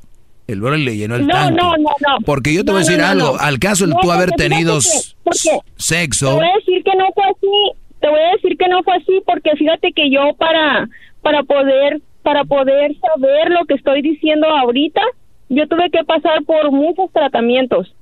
El 0.46 0.60
Brody 0.60 0.84
le 0.84 0.96
llenó 0.96 1.14
el 1.16 1.26
No, 1.26 1.34
tanque. 1.34 1.60
no, 1.60 1.76
no, 1.76 1.90
no. 2.00 2.18
Porque 2.24 2.52
yo 2.52 2.60
te 2.64 2.66
No, 2.66 2.72
voy 2.72 2.82
a 2.82 2.84
decir 2.84 2.98
no, 2.98 3.06
algo. 3.06 3.36
Al 3.38 3.58
caso 3.58 3.86
de 3.86 3.92
No, 3.94 4.00
tú 4.00 4.10
haber 4.10 4.30
tenido 4.32 4.78
porque 5.22 5.38
sexo. 5.76 6.28
Te 6.28 6.34
voy 6.34 6.46
a 6.46 6.54
decir 6.56 6.82
que 6.84 6.96
no 6.96 7.04
fue 7.14 7.24
así. 7.24 7.78
Te 8.00 8.08
voy 8.08 8.20
a 8.20 8.32
decir 8.36 8.56
que 8.58 8.68
no 8.68 8.82
fue 8.82 8.96
así 8.96 9.22
porque 9.26 9.50
fíjate 9.56 9.92
que 9.92 10.10
yo 10.10 10.34
para 10.38 10.88
para 11.22 11.42
poder 11.42 12.00
para 12.22 12.44
poder 12.44 12.92
saber 13.00 13.50
lo 13.50 13.64
que 13.66 13.74
estoy 13.74 14.02
diciendo 14.02 14.46
ahorita, 14.48 15.00
yo 15.48 15.66
tuve 15.68 15.88
que 15.90 16.04
pasar 16.04 16.42
por 16.44 16.70
muchos 16.70 17.10
tratamientos. 17.12 17.94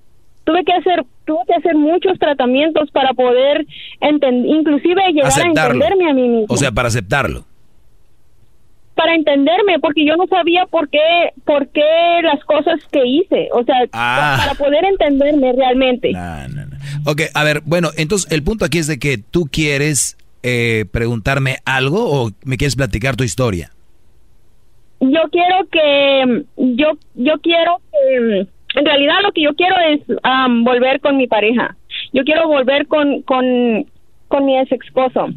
Tuve 0.48 0.64
que 0.64 0.72
hacer 0.72 1.04
tuve 1.26 1.40
que 1.46 1.54
hacer 1.54 1.74
muchos 1.76 2.18
tratamientos 2.18 2.90
para 2.90 3.12
poder 3.12 3.66
entender, 4.00 4.46
inclusive 4.50 4.94
llegar 5.12 5.26
Aceptarlo. 5.28 5.60
a 5.60 5.86
entenderme 5.88 6.10
a 6.10 6.14
mí 6.14 6.22
mismo. 6.26 6.46
O 6.48 6.56
sea, 6.56 6.72
para 6.72 6.88
aceptarlo. 6.88 7.44
para 8.94 9.14
entenderme 9.14 9.78
porque 9.78 10.04
yo 10.06 10.16
no 10.16 10.26
sabía 10.26 10.64
por 10.66 10.88
qué 10.88 10.98
por 11.44 11.68
qué 11.68 11.82
las 12.22 12.42
cosas 12.44 12.80
que 12.90 13.06
hice, 13.06 13.48
o 13.52 13.62
sea, 13.62 13.76
Ah. 13.92 14.36
para 14.40 14.54
poder 14.54 14.84
entenderme 14.86 15.52
realmente. 15.52 16.12
Ok, 17.06 17.22
a 17.34 17.44
ver, 17.44 17.60
bueno, 17.66 17.90
entonces 17.96 18.32
el 18.32 18.42
punto 18.42 18.64
aquí 18.64 18.78
es 18.78 18.86
de 18.88 18.98
que 18.98 19.18
tú 19.18 19.48
quieres 19.52 20.16
eh, 20.42 20.86
preguntarme 20.90 21.58
algo 21.66 22.10
o 22.10 22.30
me 22.44 22.56
quieres 22.56 22.74
platicar 22.74 23.14
tu 23.16 23.22
historia. 23.24 23.70
yo 25.00 25.20
quiero 25.30 25.68
que 25.70 26.44
yo 26.56 26.88
yo 27.14 27.34
quiero 27.40 27.80
que 27.92 28.46
en 28.78 28.84
realidad 28.84 29.16
lo 29.22 29.32
que 29.32 29.42
yo 29.42 29.54
quiero 29.54 29.74
es 29.88 30.00
am, 30.22 30.62
volver 30.64 31.00
con 31.00 31.16
mi 31.16 31.26
pareja. 31.26 31.76
Yo 32.12 32.22
quiero 32.24 32.46
volver 32.46 32.86
con 32.86 33.22
con 33.22 33.86
con 34.28 34.44
mi 34.44 34.58
ex 34.58 34.70
esposo. 34.70 35.28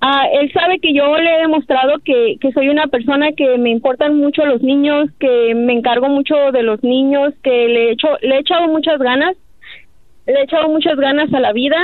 Ah, 0.00 0.26
él 0.32 0.50
sabe 0.52 0.78
que 0.78 0.94
yo 0.94 1.16
le 1.18 1.36
he 1.36 1.40
demostrado 1.40 1.98
que, 2.04 2.36
que 2.40 2.52
soy 2.52 2.68
una 2.68 2.86
persona 2.86 3.32
que 3.32 3.58
me 3.58 3.70
importan 3.70 4.16
mucho 4.16 4.46
los 4.46 4.62
niños 4.62 5.10
que 5.18 5.54
me 5.54 5.74
encargo 5.74 6.08
mucho 6.08 6.52
de 6.52 6.62
los 6.62 6.82
niños 6.82 7.34
que 7.42 7.68
le 7.68 7.88
he 7.88 7.92
hecho 7.92 8.08
le 8.22 8.36
he 8.36 8.40
echado 8.40 8.66
muchas 8.68 8.98
ganas 8.98 9.36
le 10.26 10.40
he 10.40 10.42
echado 10.44 10.68
muchas 10.68 10.96
ganas 10.96 11.32
a 11.34 11.40
la 11.40 11.52
vida 11.52 11.76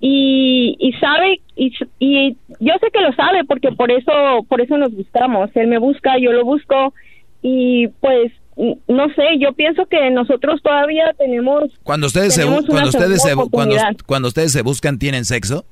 y, 0.00 0.76
y 0.78 0.92
sabe 0.94 1.40
y, 1.56 1.72
y 1.98 2.36
yo 2.60 2.74
sé 2.80 2.90
que 2.92 3.00
lo 3.00 3.12
sabe 3.14 3.44
porque 3.44 3.72
por 3.72 3.90
eso 3.90 4.44
por 4.48 4.60
eso 4.60 4.76
nos 4.76 4.94
buscamos. 4.94 5.50
Él 5.56 5.66
me 5.66 5.78
busca 5.78 6.18
yo 6.18 6.32
lo 6.32 6.44
busco 6.44 6.94
y 7.42 7.88
pues 8.00 8.32
no 8.56 9.06
sé 9.14 9.38
yo 9.38 9.52
pienso 9.52 9.84
que 9.86 10.10
nosotros 10.10 10.62
todavía 10.62 11.12
tenemos 11.18 11.64
Cuando 11.82 12.06
ustedes 12.06 12.32
se 12.34 12.40
tenemos 12.42 12.64
cuando 12.66 12.88
ustedes 12.88 13.20
se 13.22 13.34
cuando, 14.06 14.28
ustedes 14.28 14.52
se 14.52 14.62
buscan 14.62 14.98
tienen 14.98 15.24
sexo, 15.26 15.64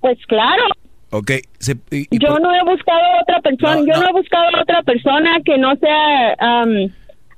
pues 0.00 0.18
claro 0.26 0.62
ok, 1.10 1.30
se- 1.58 1.76
y- 1.90 2.06
y 2.10 2.18
yo 2.18 2.28
por- 2.28 2.42
no 2.42 2.54
he 2.54 2.62
buscado 2.64 3.00
a 3.00 3.22
otra 3.22 3.40
persona 3.40 3.76
No, 3.76 3.86
yo 3.86 3.92
no. 3.94 4.00
no 4.02 4.08
he 4.08 4.12
buscado 4.12 4.44
a 4.56 4.62
otra 4.62 4.82
persona 4.82 5.30
que 5.44 5.58
no 5.58 5.74
sea 5.76 6.34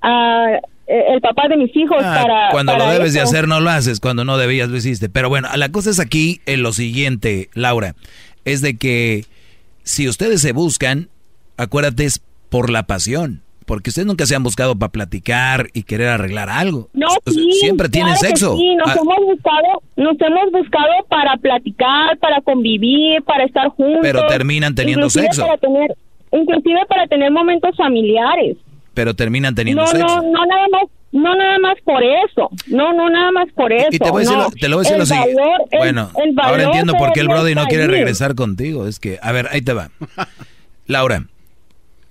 ah, 0.06 0.58
el 0.86 1.20
papá 1.20 1.48
de 1.48 1.56
mis 1.56 1.74
hijos 1.76 1.98
Ah, 2.02 2.20
para 2.22 2.50
cuando 2.50 2.72
para 2.72 2.86
lo 2.86 2.92
debes 2.92 3.14
de 3.14 3.20
hacer 3.20 3.48
no 3.48 3.60
lo 3.60 3.70
haces, 3.70 4.00
cuando 4.00 4.24
no 4.24 4.36
debías 4.36 4.68
lo 4.68 4.76
hiciste. 4.76 5.08
Pero 5.08 5.28
bueno, 5.30 5.48
la 5.56 5.70
cosa 5.70 5.88
es 5.90 5.98
aquí 5.98 6.40
en 6.44 6.62
lo 6.62 6.72
siguiente, 6.74 7.48
Laura, 7.54 7.94
es 8.44 8.60
de 8.60 8.76
que 8.76 9.24
si 9.82 10.06
ustedes 10.08 10.42
se 10.42 10.52
buscan, 10.52 11.08
acuérdate 11.56 12.04
es 12.04 12.22
por 12.54 12.70
la 12.70 12.84
pasión, 12.84 13.42
porque 13.66 13.90
ustedes 13.90 14.06
nunca 14.06 14.26
se 14.26 14.36
han 14.36 14.44
buscado 14.44 14.76
para 14.78 14.92
platicar 14.92 15.70
y 15.72 15.82
querer 15.82 16.06
arreglar 16.08 16.48
algo. 16.50 16.88
No, 16.92 17.08
O 17.08 17.10
sea, 17.10 17.32
sí, 17.32 17.50
siempre 17.58 17.88
tienen 17.88 18.12
claro 18.14 18.20
que 18.20 18.26
sexo. 18.28 18.56
Sí, 18.56 18.76
nos 18.76 18.88
Ah, 18.90 18.96
hemos 19.00 19.16
buscado, 19.24 19.82
nos 19.96 20.20
hemos 20.20 20.52
buscado 20.52 20.92
para 21.08 21.36
platicar, 21.38 22.16
para 22.18 22.40
convivir, 22.42 23.22
para 23.24 23.42
estar 23.44 23.68
juntos. 23.70 23.98
Pero 24.02 24.26
terminan 24.28 24.76
teniendo 24.76 25.06
inclusive 25.06 25.24
sexo. 25.32 25.46
Para 25.46 25.58
tener, 25.58 25.94
inclusive 26.30 26.78
para 26.88 27.06
tener 27.08 27.32
momentos 27.32 27.76
familiares. 27.76 28.56
pero 28.94 29.14
terminan 29.14 29.56
teniendo 29.56 29.82
no, 29.82 29.88
sexo. 29.88 30.06
no, 30.06 30.22
no 30.22 30.46
nada 30.46 30.66
más, 30.70 30.82
no 31.10 31.34
nada 31.34 31.58
más 31.58 31.74
por 31.84 32.00
eso. 32.04 32.50
No, 32.68 32.92
no 32.92 33.10
nada 33.10 33.32
más 33.32 33.48
por 33.52 33.72
eso. 33.72 33.88
Y 33.90 33.98
te 33.98 34.08
voy 34.12 34.18
a 34.22 34.26
decir, 34.26 34.36
no. 34.36 34.44
lo, 34.44 34.50
te 34.52 34.68
lo 34.68 34.76
voy 34.76 34.86
a 34.86 34.90
decir 34.90 34.94
El 34.94 35.00
lo 35.00 35.06
siguiente. 35.06 35.34
valor- 35.42 35.68
el- 35.72 35.78
bueno, 35.78 36.10
el 36.22 36.28
ahora 36.38 36.52
valor 36.52 36.60
entiendo 36.60 36.94
por 36.94 37.12
qué 37.12 37.20
el 37.20 37.26
Brody 37.28 37.54
no 37.56 37.64
quiere 37.66 37.88
regresar 37.88 38.36
contigo. 38.36 38.86
Es 38.86 39.00
que, 39.00 39.18
a 39.20 39.32
ver, 39.32 39.48
ahí 39.50 39.62
te 39.62 39.72
va. 39.72 39.90
Laura, 40.86 41.24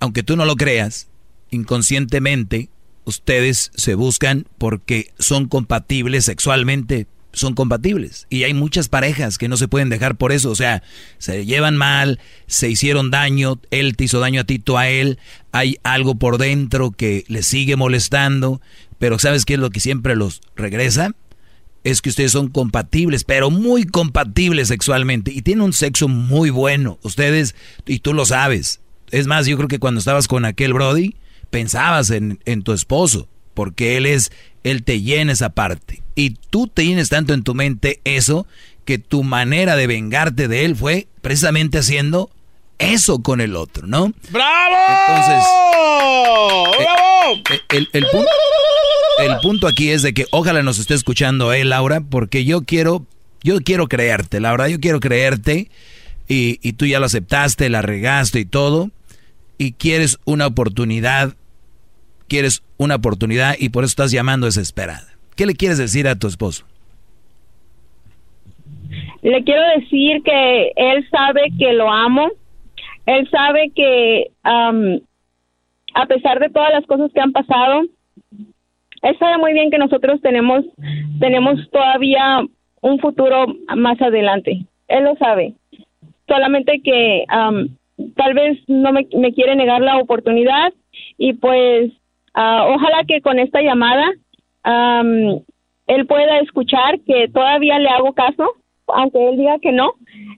aunque 0.00 0.22
tú 0.22 0.36
no 0.36 0.44
lo 0.44 0.56
creas, 0.56 1.08
inconscientemente 1.50 2.70
ustedes 3.04 3.70
se 3.74 3.94
buscan 3.94 4.46
porque 4.58 5.12
son 5.18 5.46
compatibles 5.46 6.24
sexualmente, 6.24 7.06
son 7.32 7.54
compatibles. 7.54 8.26
Y 8.30 8.44
hay 8.44 8.54
muchas 8.54 8.88
parejas 8.88 9.38
que 9.38 9.48
no 9.48 9.56
se 9.56 9.68
pueden 9.68 9.88
dejar 9.88 10.16
por 10.16 10.32
eso, 10.32 10.50
o 10.50 10.54
sea, 10.54 10.82
se 11.18 11.44
llevan 11.44 11.76
mal, 11.76 12.20
se 12.46 12.70
hicieron 12.70 13.10
daño, 13.10 13.60
él 13.70 13.96
te 13.96 14.04
hizo 14.04 14.20
daño 14.20 14.40
a 14.40 14.44
ti, 14.44 14.58
tú 14.58 14.78
a 14.78 14.88
él, 14.88 15.18
hay 15.52 15.76
algo 15.82 16.16
por 16.16 16.38
dentro 16.38 16.90
que 16.90 17.24
les 17.28 17.46
sigue 17.46 17.76
molestando, 17.76 18.60
pero 18.98 19.18
¿sabes 19.18 19.44
qué 19.44 19.54
es 19.54 19.60
lo 19.60 19.70
que 19.70 19.80
siempre 19.80 20.16
los 20.16 20.40
regresa? 20.56 21.10
Es 21.82 22.00
que 22.00 22.08
ustedes 22.08 22.32
son 22.32 22.48
compatibles, 22.48 23.24
pero 23.24 23.50
muy 23.50 23.84
compatibles 23.84 24.68
sexualmente 24.68 25.30
y 25.30 25.42
tienen 25.42 25.62
un 25.62 25.74
sexo 25.74 26.08
muy 26.08 26.48
bueno, 26.48 26.98
ustedes, 27.02 27.54
y 27.86 27.98
tú 27.98 28.14
lo 28.14 28.24
sabes. 28.24 28.80
Es 29.14 29.26
más, 29.26 29.46
yo 29.46 29.56
creo 29.56 29.68
que 29.68 29.78
cuando 29.78 30.00
estabas 30.00 30.26
con 30.26 30.44
aquel 30.44 30.72
Brody, 30.72 31.14
pensabas 31.50 32.10
en, 32.10 32.40
en 32.46 32.62
tu 32.62 32.72
esposo, 32.72 33.28
porque 33.54 33.96
él 33.96 34.06
es, 34.06 34.32
él 34.64 34.82
te 34.82 35.00
llena 35.00 35.32
esa 35.32 35.50
parte. 35.50 36.02
Y 36.16 36.30
tú 36.50 36.66
tienes 36.66 37.10
tanto 37.10 37.32
en 37.32 37.44
tu 37.44 37.54
mente 37.54 38.00
eso, 38.04 38.46
que 38.84 38.98
tu 38.98 39.22
manera 39.22 39.76
de 39.76 39.86
vengarte 39.86 40.48
de 40.48 40.64
él 40.64 40.76
fue 40.76 41.06
precisamente 41.22 41.78
haciendo 41.78 42.30
eso 42.78 43.20
con 43.20 43.40
el 43.40 43.56
otro, 43.56 43.86
¿no? 43.86 44.12
¡Bravo! 44.30 44.76
Entonces, 45.08 45.44
¡Bravo! 46.78 47.42
eh, 47.50 47.60
el, 47.70 47.88
el 47.92 48.06
punto, 48.10 48.30
el 49.20 49.36
punto 49.40 49.66
aquí 49.68 49.90
es 49.90 50.02
de 50.02 50.12
que 50.12 50.26
ojalá 50.32 50.62
nos 50.62 50.78
esté 50.78 50.94
escuchando 50.94 51.52
él, 51.52 51.70
Laura, 51.70 52.00
porque 52.00 52.44
yo 52.44 52.62
quiero, 52.62 53.06
yo 53.42 53.60
quiero 53.60 53.86
creerte, 53.86 54.40
Laura, 54.40 54.68
yo 54.68 54.80
quiero 54.80 55.00
creerte 55.00 55.70
y, 56.28 56.58
y 56.62 56.72
tú 56.74 56.86
ya 56.86 56.98
lo 56.98 57.06
aceptaste, 57.06 57.68
la 57.68 57.80
regaste 57.80 58.40
y 58.40 58.44
todo, 58.44 58.90
y 59.58 59.72
quieres 59.72 60.18
una 60.24 60.46
oportunidad, 60.46 61.34
quieres 62.28 62.62
una 62.76 62.96
oportunidad 62.96 63.54
y 63.58 63.68
por 63.70 63.84
eso 63.84 63.92
estás 63.92 64.12
llamando 64.12 64.46
desesperada. 64.46 65.06
¿Qué 65.36 65.46
le 65.46 65.54
quieres 65.54 65.78
decir 65.78 66.06
a 66.08 66.18
tu 66.18 66.26
esposo? 66.26 66.64
Le 69.22 69.42
quiero 69.42 69.62
decir 69.78 70.22
que 70.22 70.72
él 70.76 71.08
sabe 71.10 71.42
que 71.58 71.72
lo 71.72 71.90
amo. 71.90 72.30
Él 73.06 73.28
sabe 73.30 73.72
que 73.74 74.30
a 74.42 76.06
pesar 76.06 76.40
de 76.40 76.50
todas 76.50 76.72
las 76.72 76.86
cosas 76.86 77.10
que 77.12 77.20
han 77.20 77.32
pasado, 77.32 77.82
él 79.02 79.18
sabe 79.18 79.38
muy 79.38 79.52
bien 79.52 79.70
que 79.70 79.78
nosotros 79.78 80.20
tenemos 80.22 80.64
tenemos 81.20 81.58
todavía 81.70 82.42
un 82.80 82.98
futuro 83.00 83.46
más 83.76 84.00
adelante. 84.00 84.66
Él 84.88 85.04
lo 85.04 85.16
sabe. 85.16 85.54
Solamente 86.28 86.80
que 86.82 87.24
tal 88.16 88.34
vez 88.34 88.58
no 88.68 88.92
me, 88.92 89.06
me 89.16 89.32
quiere 89.32 89.54
negar 89.56 89.80
la 89.80 89.98
oportunidad 89.98 90.72
y 91.18 91.32
pues 91.34 91.92
ah, 92.34 92.66
ojalá 92.74 93.04
que 93.06 93.20
con 93.20 93.38
esta 93.38 93.60
llamada 93.62 94.04
am, 94.62 95.40
él 95.86 96.06
pueda 96.06 96.38
escuchar 96.40 97.00
que 97.06 97.28
todavía 97.28 97.78
le 97.78 97.88
hago 97.88 98.12
caso, 98.14 98.54
aunque 98.88 99.28
él 99.28 99.36
diga 99.36 99.58
que 99.60 99.72
no. 99.72 99.92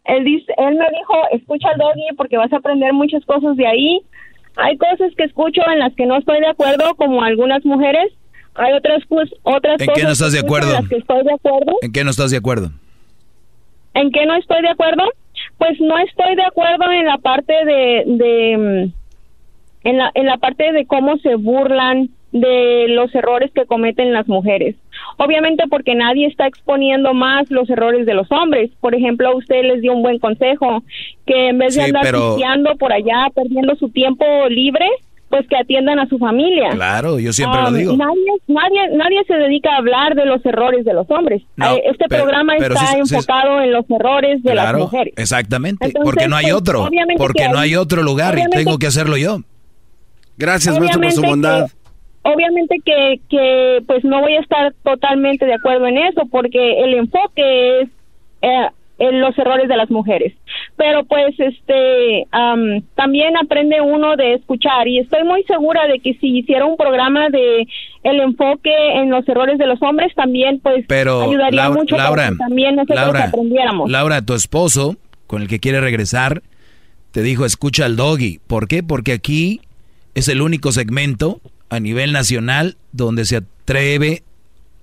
Él 0.05 0.24
dice, 0.24 0.53
él 0.57 0.74
me 0.77 0.87
dijo, 0.99 1.15
escucha 1.33 1.69
al 1.70 1.78
doggy 1.78 2.15
porque 2.16 2.37
vas 2.37 2.53
a 2.53 2.57
aprender 2.57 2.93
muchas 2.93 3.24
cosas 3.24 3.57
de 3.57 3.66
ahí. 3.66 4.01
Hay 4.57 4.77
cosas 4.78 5.12
que 5.16 5.24
escucho 5.24 5.61
en 5.70 5.78
las 5.81 5.95
que 5.95 6.07
no 6.07 6.16
estoy 6.16 6.41
de 6.41 6.47
acuerdo, 6.49 6.95
como 6.97 7.23
algunas 7.23 7.65
mujeres. 7.65 8.12
Hay 8.55 8.73
otras 8.73 9.03
cos- 9.09 9.35
otras 9.43 9.81
¿En 9.81 9.87
cosas 9.87 10.01
qué 10.01 10.07
no 10.07 10.12
estás 10.12 10.33
de 10.33 10.41
acuerdo? 10.41 10.69
En 10.69 10.74
las 10.74 10.89
que 10.89 10.97
estoy 10.97 11.23
de 11.24 11.33
acuerdo. 11.35 11.73
¿En 11.83 11.93
qué 11.93 12.05
no 12.05 12.11
estás 12.11 12.31
de 12.31 12.37
acuerdo? 12.39 12.70
¿En 13.95 14.11
qué 14.12 14.27
no 14.27 14.35
estoy 14.35 14.62
de 14.62 14.69
acuerdo? 14.70 15.05
Pues 15.59 15.81
no 15.81 15.97
estoy 15.99 16.37
de 16.37 16.43
acuerdo 16.45 16.91
en 16.91 17.07
la 17.07 17.19
parte 17.19 17.53
de, 17.65 18.05
de 18.07 18.57
mm, 18.57 18.93
en 19.89 19.97
la, 19.99 20.11
en 20.15 20.27
la 20.27 20.37
parte 20.37 20.73
de 20.73 20.85
cómo 20.87 21.16
se 21.19 21.37
burlan 21.37 22.09
de 22.33 22.87
los 22.89 23.15
errores 23.15 23.51
que 23.55 23.65
cometen 23.66 24.12
las 24.12 24.27
mujeres. 24.28 24.74
Obviamente 25.16 25.65
porque 25.70 25.95
nadie 25.95 26.27
está 26.27 26.47
exponiendo 26.47 27.15
más 27.15 27.51
los 27.51 27.70
errores 27.70 28.05
de 28.05 28.15
los 28.15 28.31
hombres. 28.33 28.70
Por 28.81 28.95
ejemplo, 28.95 29.28
a 29.28 29.37
usted 29.37 29.62
les 29.62 29.81
dio 29.81 29.95
un 29.95 30.03
buen 30.03 30.19
consejo, 30.19 30.83
que 31.24 31.49
en 31.49 31.59
vez 31.59 31.74
de 31.77 31.83
Sí, 31.83 31.87
andar 31.87 32.03
pero- 32.03 32.77
por 32.78 32.93
allá, 32.93 33.28
perdiendo 33.35 33.74
su 33.77 33.89
tiempo 33.91 34.24
libre, 34.51 34.87
pues 35.28 35.47
que 35.48 35.57
atiendan 35.57 35.98
a 35.98 36.07
su 36.09 36.19
familia. 36.19 36.70
Claro, 36.70 37.19
yo 37.19 37.32
siempre 37.32 37.61
lo 37.62 37.69
Um, 37.69 37.74
digo. 37.74 37.97
Nadie, 37.97 38.32
nadie, 38.47 38.97
nadie 38.97 39.24
se 39.27 39.35
dedica 39.35 39.74
a 39.74 39.78
hablar 39.78 40.15
de 40.15 40.24
los 40.24 40.44
errores 40.47 40.85
de 40.85 40.94
los 40.94 41.11
hombres. 41.11 41.43
No, 41.57 41.74
Eh, 41.74 41.82
este 41.86 42.05
pero- 42.09 42.23
programa 42.24 42.55
pero 42.59 42.74
está 42.74 42.86
sí- 42.86 42.94
sí- 43.05 43.15
enfocado 43.15 43.61
en 43.61 43.73
los 43.73 43.85
errores 43.90 44.43
de 44.43 44.55
las 44.55 44.65
Claro, 44.66 44.78
mujeres. 44.78 45.15
exactamente, 45.16 45.86
Entonces, 45.86 46.05
porque 46.05 46.28
no 46.28 46.36
hay 46.36 46.44
pues, 46.44 46.55
otro, 46.55 46.89
porque 47.19 47.43
que 47.43 47.48
no 47.48 47.59
hay 47.59 47.74
otro 47.77 48.03
lugar 48.03 48.39
y 48.39 48.44
tengo 48.51 48.78
que 48.78 48.86
hacerlo 48.86 49.16
yo. 49.16 49.39
Gracias, 50.39 50.78
maestro, 50.78 51.01
por 51.01 51.11
su 51.12 51.20
Obviamente 51.20 51.31
bondad. 51.48 51.66
que- 51.66 52.31
obviamente 52.31 52.77
que, 52.85 53.20
que 53.28 53.78
pues 53.86 54.05
no 54.05 54.20
voy 54.20 54.35
a 54.36 54.40
estar 54.40 54.74
totalmente 54.85 55.47
de 55.47 55.55
acuerdo 55.55 55.86
en 55.86 55.98
eso 55.98 56.23
porque 56.31 56.82
el 56.85 56.94
enfoque 56.94 57.81
es 57.82 57.89
eh, 58.43 58.69
en 58.98 59.20
los 59.20 59.36
errores 59.39 59.68
de 59.68 59.77
las 59.77 59.90
mujeres. 59.90 60.32
Pero 60.77 61.05
pues 61.05 61.39
este 61.39 62.27
también 62.94 63.36
aprende 63.36 63.81
uno 63.81 64.16
de 64.16 64.35
escuchar 64.35 64.89
y 64.89 64.98
estoy 64.98 65.24
muy 65.24 65.43
segura 65.44 65.86
de 65.86 66.01
que 66.01 66.14
si 66.14 66.39
hiciera 66.39 66.64
un 66.64 66.77
programa 66.77 67.28
de 67.31 67.66
el 68.02 68.20
enfoque 68.20 68.73
en 68.94 69.10
los 69.10 69.28
errores 69.28 69.59
de 69.59 69.66
los 69.66 69.82
hombres 69.82 70.14
también 70.14 70.60
pues 70.60 70.86
ayudaría 70.89 71.70
mucho 71.70 71.97
Laura, 71.97 72.31
que 72.31 72.36
también 72.36 72.77
nosotros 72.77 72.98
Laura, 72.98 73.24
aprendiéramos. 73.24 73.90
Laura, 73.90 74.23
tu 74.23 74.35
esposo 74.35 74.97
con 75.27 75.43
el 75.43 75.48
que 75.48 75.60
quiere 75.60 75.81
regresar 75.81 76.43
te 77.10 77.23
dijo 77.23 77.44
escucha 77.44 77.86
al 77.86 77.97
doggy. 77.97 78.40
¿Por 78.47 78.68
qué? 78.68 78.82
Porque 78.82 79.12
aquí 79.12 79.60
es 80.14 80.28
el 80.28 80.40
único 80.40 80.73
segmento 80.73 81.40
a 81.68 81.81
nivel 81.81 82.12
nacional 82.12 82.77
donde 82.93 83.24
se 83.24 83.36
atreve 83.36 84.23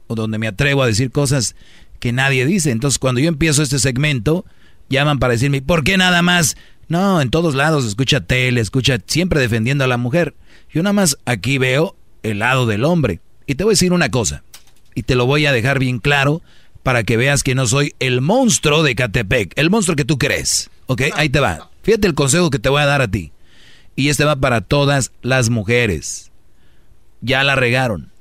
o 0.07 0.15
donde 0.15 0.37
me 0.37 0.47
atrevo 0.47 0.83
a 0.83 0.87
decir 0.87 1.11
cosas 1.11 1.55
que 2.03 2.11
nadie 2.11 2.45
dice. 2.45 2.71
Entonces, 2.71 2.99
cuando 2.99 3.21
yo 3.21 3.29
empiezo 3.29 3.63
este 3.63 3.79
segmento, 3.79 4.43
llaman 4.89 5.19
para 5.19 5.31
decirme, 5.31 5.61
¿por 5.61 5.85
qué 5.85 5.95
nada 5.95 6.21
más? 6.21 6.57
No, 6.89 7.21
en 7.21 7.29
todos 7.29 7.55
lados 7.55 7.85
escucha 7.85 8.19
tele, 8.19 8.59
escucha 8.59 8.97
siempre 9.07 9.39
defendiendo 9.39 9.85
a 9.85 9.87
la 9.87 9.95
mujer. 9.95 10.33
Yo 10.69 10.83
nada 10.83 10.91
más 10.91 11.17
aquí 11.23 11.59
veo 11.59 11.95
el 12.21 12.39
lado 12.39 12.65
del 12.65 12.83
hombre. 12.83 13.21
Y 13.47 13.55
te 13.55 13.63
voy 13.63 13.71
a 13.71 13.75
decir 13.75 13.93
una 13.93 14.09
cosa, 14.11 14.43
y 14.95 15.03
te 15.03 15.15
lo 15.15 15.25
voy 15.25 15.45
a 15.45 15.53
dejar 15.53 15.79
bien 15.79 15.99
claro 15.99 16.41
para 16.83 17.05
que 17.05 17.15
veas 17.15 17.41
que 17.41 17.55
no 17.55 17.67
soy 17.67 17.95
el 17.99 18.19
monstruo 18.19 18.83
de 18.83 18.95
Catepec, 18.95 19.53
el 19.55 19.69
monstruo 19.69 19.95
que 19.95 20.03
tú 20.03 20.17
crees. 20.17 20.71
¿Ok? 20.87 21.03
Ahí 21.15 21.29
te 21.29 21.39
va. 21.39 21.69
Fíjate 21.83 22.05
el 22.05 22.15
consejo 22.15 22.49
que 22.49 22.59
te 22.59 22.67
voy 22.67 22.81
a 22.81 22.85
dar 22.85 23.01
a 23.01 23.07
ti. 23.07 23.31
Y 23.95 24.09
este 24.09 24.25
va 24.25 24.35
para 24.35 24.59
todas 24.59 25.13
las 25.21 25.49
mujeres. 25.49 26.33
Ya 27.21 27.45
la 27.45 27.55
regaron, 27.55 28.11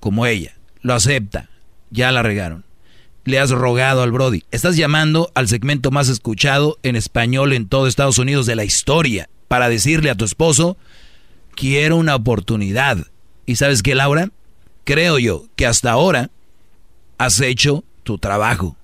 como 0.00 0.24
ella. 0.24 0.56
Lo 0.80 0.94
acepta. 0.94 1.50
Ya 1.90 2.10
la 2.12 2.22
regaron 2.22 2.64
le 3.26 3.40
has 3.40 3.50
rogado 3.50 4.02
al 4.02 4.12
Brody. 4.12 4.44
Estás 4.52 4.76
llamando 4.76 5.30
al 5.34 5.48
segmento 5.48 5.90
más 5.90 6.08
escuchado 6.08 6.78
en 6.84 6.94
español 6.94 7.52
en 7.52 7.68
todo 7.68 7.88
Estados 7.88 8.18
Unidos 8.18 8.46
de 8.46 8.54
la 8.54 8.64
historia 8.64 9.28
para 9.48 9.68
decirle 9.68 10.10
a 10.10 10.14
tu 10.14 10.24
esposo, 10.24 10.76
quiero 11.56 11.96
una 11.96 12.14
oportunidad. 12.14 13.08
¿Y 13.44 13.56
sabes 13.56 13.82
qué, 13.82 13.96
Laura? 13.96 14.30
Creo 14.84 15.18
yo 15.18 15.46
que 15.56 15.66
hasta 15.66 15.90
ahora 15.90 16.30
has 17.18 17.40
hecho 17.40 17.82
tu 18.04 18.18
trabajo, 18.18 18.76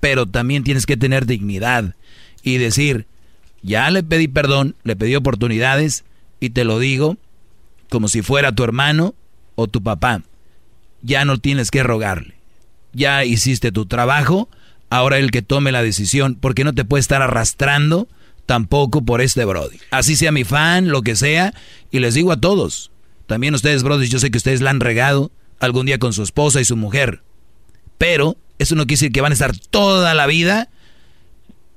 pero 0.00 0.26
también 0.26 0.64
tienes 0.64 0.84
que 0.84 0.96
tener 0.96 1.24
dignidad 1.24 1.94
y 2.42 2.58
decir, 2.58 3.06
ya 3.62 3.88
le 3.90 4.02
pedí 4.02 4.26
perdón, 4.26 4.74
le 4.82 4.96
pedí 4.96 5.14
oportunidades 5.14 6.04
y 6.40 6.50
te 6.50 6.64
lo 6.64 6.80
digo 6.80 7.18
como 7.88 8.08
si 8.08 8.22
fuera 8.22 8.50
tu 8.50 8.64
hermano 8.64 9.14
o 9.54 9.68
tu 9.68 9.80
papá. 9.80 10.22
Ya 11.02 11.24
no 11.24 11.38
tienes 11.38 11.70
que 11.70 11.84
rogarle 11.84 12.35
ya 12.96 13.24
hiciste 13.24 13.70
tu 13.70 13.86
trabajo, 13.86 14.48
ahora 14.90 15.18
el 15.18 15.30
que 15.30 15.42
tome 15.42 15.72
la 15.72 15.82
decisión, 15.82 16.36
porque 16.40 16.64
no 16.64 16.74
te 16.74 16.84
puede 16.84 17.00
estar 17.00 17.22
arrastrando 17.22 18.08
tampoco 18.46 19.04
por 19.04 19.20
este 19.20 19.44
Brody. 19.44 19.78
Así 19.90 20.16
sea 20.16 20.32
mi 20.32 20.44
fan, 20.44 20.88
lo 20.88 21.02
que 21.02 21.16
sea, 21.16 21.52
y 21.90 22.00
les 22.00 22.14
digo 22.14 22.32
a 22.32 22.40
todos, 22.40 22.90
también 23.26 23.54
ustedes, 23.54 23.82
Brody, 23.82 24.08
yo 24.08 24.18
sé 24.18 24.30
que 24.30 24.38
ustedes 24.38 24.60
la 24.60 24.70
han 24.70 24.80
regado 24.80 25.30
algún 25.60 25.86
día 25.86 25.98
con 25.98 26.12
su 26.12 26.22
esposa 26.22 26.60
y 26.60 26.64
su 26.64 26.76
mujer, 26.76 27.22
pero 27.98 28.36
eso 28.58 28.74
no 28.74 28.82
quiere 28.86 29.00
decir 29.00 29.12
que 29.12 29.20
van 29.20 29.32
a 29.32 29.34
estar 29.34 29.56
toda 29.56 30.14
la 30.14 30.26
vida 30.26 30.68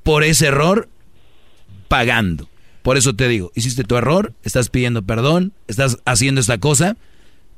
por 0.03 0.23
ese 0.23 0.47
error 0.47 0.89
pagando. 1.87 2.49
Por 2.83 2.97
eso 2.97 3.15
te 3.15 3.27
digo, 3.27 3.51
hiciste 3.55 3.83
tu 3.83 3.97
error, 3.97 4.33
estás 4.43 4.69
pidiendo 4.69 5.01
perdón, 5.01 5.53
estás 5.67 5.97
haciendo 6.05 6.39
esta 6.39 6.59
cosa, 6.59 6.97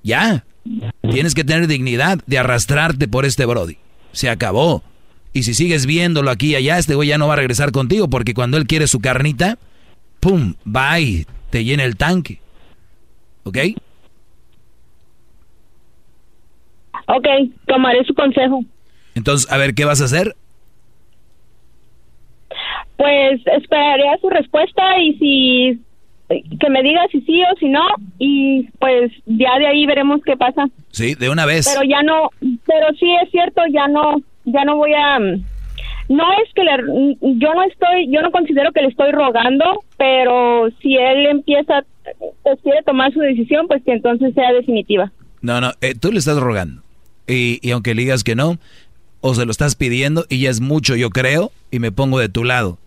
ya, 0.04 0.44
Tienes 1.02 1.34
que 1.34 1.44
tener 1.44 1.68
dignidad 1.68 2.20
de 2.28 2.38
arrastrarte 2.38 3.08
por 3.08 3.26
este 3.26 3.46
Brody. 3.46 3.78
Se 4.12 4.30
acabó. 4.30 4.84
Y 5.34 5.44
si 5.44 5.54
sigues 5.54 5.86
viéndolo 5.86 6.30
aquí 6.30 6.52
y 6.52 6.56
allá, 6.56 6.78
este 6.78 6.96
güey 6.96 7.10
ya 7.10 7.18
no 7.18 7.28
va 7.28 7.34
a 7.34 7.38
regresar 7.38 7.72
contigo 7.72 8.10
porque 8.10 8.34
cuando 8.34 8.58
él 8.58 8.68
quiere 8.68 8.88
su 8.88 9.00
carnita, 9.00 9.58
¡pum! 10.20 10.56
Va 10.68 11.00
y 11.00 11.26
te 11.50 11.64
llena 11.64 11.84
el 11.84 11.96
tanque. 11.98 12.40
¿Ok? 13.44 13.58
Ok, 17.08 17.28
tomaré 17.66 18.04
su 18.06 18.14
consejo. 18.14 18.64
Entonces, 19.16 19.52
a 19.52 19.58
ver, 19.58 19.74
¿qué 19.74 19.86
vas 19.86 20.02
a 20.02 20.06
hacer? 20.06 20.36
Pues 22.98 23.42
esperaré 23.48 24.10
a 24.10 24.18
su 24.20 24.30
respuesta 24.30 25.00
y 25.00 25.14
si 25.18 25.82
que 26.60 26.70
me 26.70 26.84
diga 26.84 27.02
si 27.12 27.22
sí 27.22 27.42
o 27.44 27.58
si 27.60 27.70
no 27.70 27.86
y 28.20 28.68
pues 28.80 29.12
ya 29.26 29.58
de 29.60 29.68
ahí 29.68 29.86
veremos 29.86 30.22
qué 30.26 30.38
pasa. 30.38 30.68
Sí, 30.92 31.16
de 31.16 31.30
una 31.30 31.46
vez. 31.46 31.70
Pero 31.72 31.88
ya 31.88 32.02
no, 32.04 32.30
pero 32.40 32.88
sí 33.00 33.08
es 33.24 33.32
cierto, 33.32 33.62
ya 33.72 33.88
no, 33.88 34.22
ya 34.46 34.64
no 34.66 34.78
voy 34.78 34.94
a, 34.94 35.20
no 35.20 36.26
es 36.44 36.54
que 36.54 36.64
le, 36.64 37.18
yo 37.40 37.54
no 37.54 37.64
estoy, 37.64 38.10
yo 38.10 38.22
no 38.22 38.32
considero 38.32 38.72
que 38.72 38.82
le 38.82 38.90
estoy 38.90 39.12
rogando, 39.12 39.84
pero 39.98 40.70
si 40.82 40.96
él 40.98 41.28
empieza, 41.28 41.84
pues 42.44 42.60
quiere 42.64 42.84
tomar 42.84 43.14
su 43.14 43.20
decisión, 43.20 43.68
pues 43.68 43.84
que 43.84 43.94
entonces 43.94 44.34
sea 44.34 44.52
definitiva. 44.54 45.12
No, 45.42 45.62
no, 45.62 45.72
eh, 45.82 45.96
tú 46.00 46.12
le 46.12 46.20
estás 46.20 46.38
rogando 46.38 46.82
y, 47.28 47.60
y 47.62 47.72
aunque 47.72 47.96
le 47.96 48.02
digas 48.02 48.24
que 48.24 48.36
no, 48.36 48.58
o 49.22 49.34
se 49.36 49.46
lo 49.46 49.52
estás 49.52 49.76
pidiendo 49.76 50.26
y 50.30 50.42
ya 50.42 50.50
es 50.50 50.62
mucho, 50.62 50.96
yo 50.96 51.10
creo, 51.10 51.52
y 51.72 51.80
me 51.80 51.92
pongo 51.92 52.20
de 52.20 52.30
tu 52.30 52.44
lado 52.44 52.78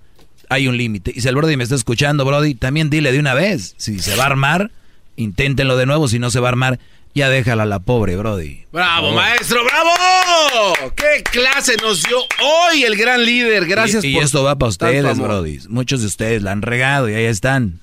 hay 0.49 0.69
un 0.69 0.77
límite. 0.77 1.13
Y 1.15 1.21
si 1.21 1.29
el 1.29 1.35
Brody 1.37 1.57
me 1.57 1.65
está 1.65 1.75
escuchando, 1.75 2.25
Brody, 2.25 2.55
también 2.55 2.91
dile 2.91 3.13
de 3.13 3.19
una 3.19 3.35
vez. 3.35 3.75
Si 3.77 3.99
se 3.99 4.17
va 4.17 4.25
a 4.25 4.27
armar, 4.27 4.71
inténtenlo 5.17 5.77
de 5.77 5.87
nuevo. 5.87 6.09
Si 6.09 6.19
no 6.19 6.31
se 6.31 6.41
va 6.41 6.49
a 6.49 6.51
armar, 6.51 6.79
ya 7.15 7.29
déjala 7.29 7.65
la 7.65 7.79
pobre, 7.79 8.17
Brody. 8.17 8.65
¡Bravo, 8.73 9.13
maestro! 9.13 9.63
¡Bravo! 9.65 10.93
¡Qué 10.97 11.23
clase 11.23 11.77
nos 11.83 12.03
dio 12.03 12.19
hoy 12.43 12.83
el 12.83 12.97
gran 12.97 13.25
líder! 13.25 13.67
Gracias 13.67 14.05
y, 14.05 14.09
y 14.09 14.19
esto 14.19 14.43
va 14.43 14.57
para 14.57 14.71
ustedes, 14.71 15.19
Brody. 15.19 15.61
Muchos 15.69 16.01
de 16.01 16.07
ustedes 16.07 16.43
la 16.43 16.53
han 16.53 16.63
regado 16.63 17.09
y 17.09 17.15
ahí 17.15 17.25
están. 17.25 17.81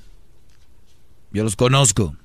Yo 1.32 1.44
los 1.44 1.56
conozco. 1.56 2.16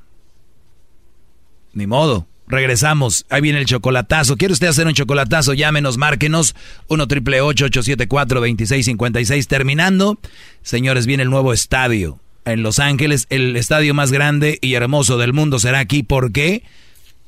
Ni 1.73 1.87
modo. 1.87 2.27
Regresamos. 2.48 3.27
Ahí 3.28 3.40
viene 3.40 3.59
el 3.59 3.66
chocolatazo. 3.66 4.36
¿Quiere 4.36 4.55
usted 4.55 4.68
hacer 4.68 4.86
un 4.86 4.94
chocolatazo? 4.94 5.52
Llámenos, 5.52 5.97
márquenos. 5.98 6.55
1 6.89 7.09
triple 7.09 7.40
874 7.40 8.40
2656 8.40 9.48
Terminando, 9.48 10.18
señores, 10.62 11.06
viene 11.06 11.24
el 11.24 11.31
nuevo 11.31 11.52
estadio 11.52 12.20
en 12.44 12.62
Los 12.62 12.78
Ángeles. 12.78 13.27
El 13.31 13.56
estadio 13.56 13.94
más 13.94 14.12
grande 14.12 14.59
y 14.62 14.74
hermoso 14.74 15.18
del 15.18 15.32
mundo 15.32 15.59
será 15.59 15.81
aquí. 15.81 16.02
¿Por 16.02 16.32
qué? 16.32 16.62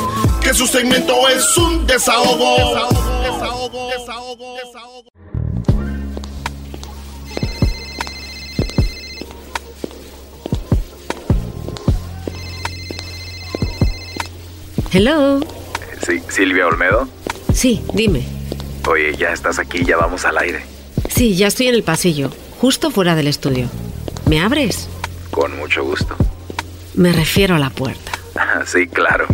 Que 0.41 0.55
su 0.55 0.65
segmento 0.65 1.29
es 1.29 1.55
un 1.55 1.85
desahogo. 1.85 2.55
Desahogo, 3.21 3.21
desahogo, 3.21 3.91
desahogo, 3.91 4.55
desahogo. 4.55 5.05
Hello. 14.91 15.41
Sí, 16.03 16.23
Silvia 16.27 16.65
Olmedo. 16.65 17.07
Sí, 17.53 17.83
dime. 17.93 18.25
Oye, 18.89 19.15
ya 19.15 19.31
estás 19.31 19.59
aquí, 19.59 19.85
ya 19.85 19.97
vamos 19.97 20.25
al 20.25 20.39
aire. 20.39 20.65
Sí, 21.07 21.35
ya 21.35 21.45
estoy 21.45 21.67
en 21.67 21.75
el 21.75 21.83
pasillo, 21.83 22.31
justo 22.59 22.89
fuera 22.89 23.13
del 23.13 23.27
estudio. 23.27 23.67
¿Me 24.25 24.41
abres? 24.41 24.89
Con 25.31 25.57
mucho 25.57 25.83
gusto. 25.83 26.15
Me 26.93 27.11
refiero 27.13 27.55
a 27.55 27.59
la 27.59 27.69
puerta. 27.69 28.11
sí, 28.65 28.87
claro. 28.87 29.25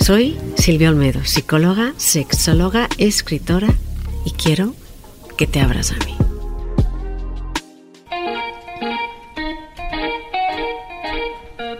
Soy 0.00 0.38
Silvia 0.56 0.90
Olmedo, 0.90 1.24
psicóloga, 1.24 1.94
sexóloga, 1.96 2.88
escritora 2.98 3.68
y 4.24 4.32
quiero 4.32 4.74
que 5.36 5.46
te 5.46 5.60
abras 5.60 5.92
a 5.92 5.96
mí. 6.04 6.16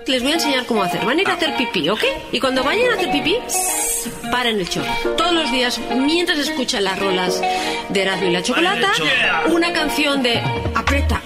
Les 0.07 0.23
voy 0.23 0.33
a 0.33 0.35
enseñar 0.35 0.67
cómo 0.67 0.83
hacer. 0.83 1.05
Van 1.05 1.19
a 1.19 1.23
ir 1.23 1.29
a 1.29 1.35
hacer 1.35 1.57
pipí, 1.57 1.89
¿ok? 1.89 2.03
Y 2.31 2.39
cuando 2.39 2.63
vayan 2.63 2.91
a 2.91 2.95
hacer 2.95 3.11
pipí, 3.11 3.37
paren 4.31 4.61
el 4.61 4.69
chorro. 4.69 4.91
Todos 5.17 5.33
los 5.33 5.51
días, 5.51 5.81
mientras 5.97 6.39
escuchan 6.39 6.85
las 6.85 6.99
rolas 6.99 7.41
de 7.89 8.03
Erasmo 8.03 8.29
y 8.29 8.33
la 8.33 8.43
Chocolata, 8.43 8.93
una 9.51 9.73
canción 9.73 10.23
de 10.23 10.41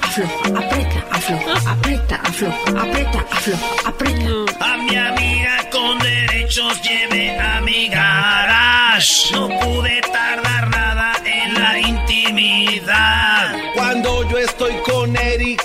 afloja, 0.09 0.59
aprieta, 0.59 1.05
afloja, 1.11 1.71
aprieta, 1.71 2.17
afloja, 2.17 2.81
aprieta, 2.83 3.19
afloja, 3.31 3.89
aprieta. 3.89 4.65
A 4.65 4.77
mi 4.79 4.97
amiga 4.97 5.71
con 5.71 5.99
derechos 5.99 6.81
lleve 6.83 7.39
a 7.39 7.61
mi 7.61 7.89
garage. 7.89 9.33
No 9.33 9.49
pude 9.61 10.01
tardar 10.13 10.71
nada 10.71 11.13
en 11.25 11.55
la 11.55 11.79
intimidad 11.79 11.99
intimidad. 12.09 13.57
Cuando 13.75 14.29
yo 14.31 14.39
estoy 14.39 14.75
con 14.79 14.98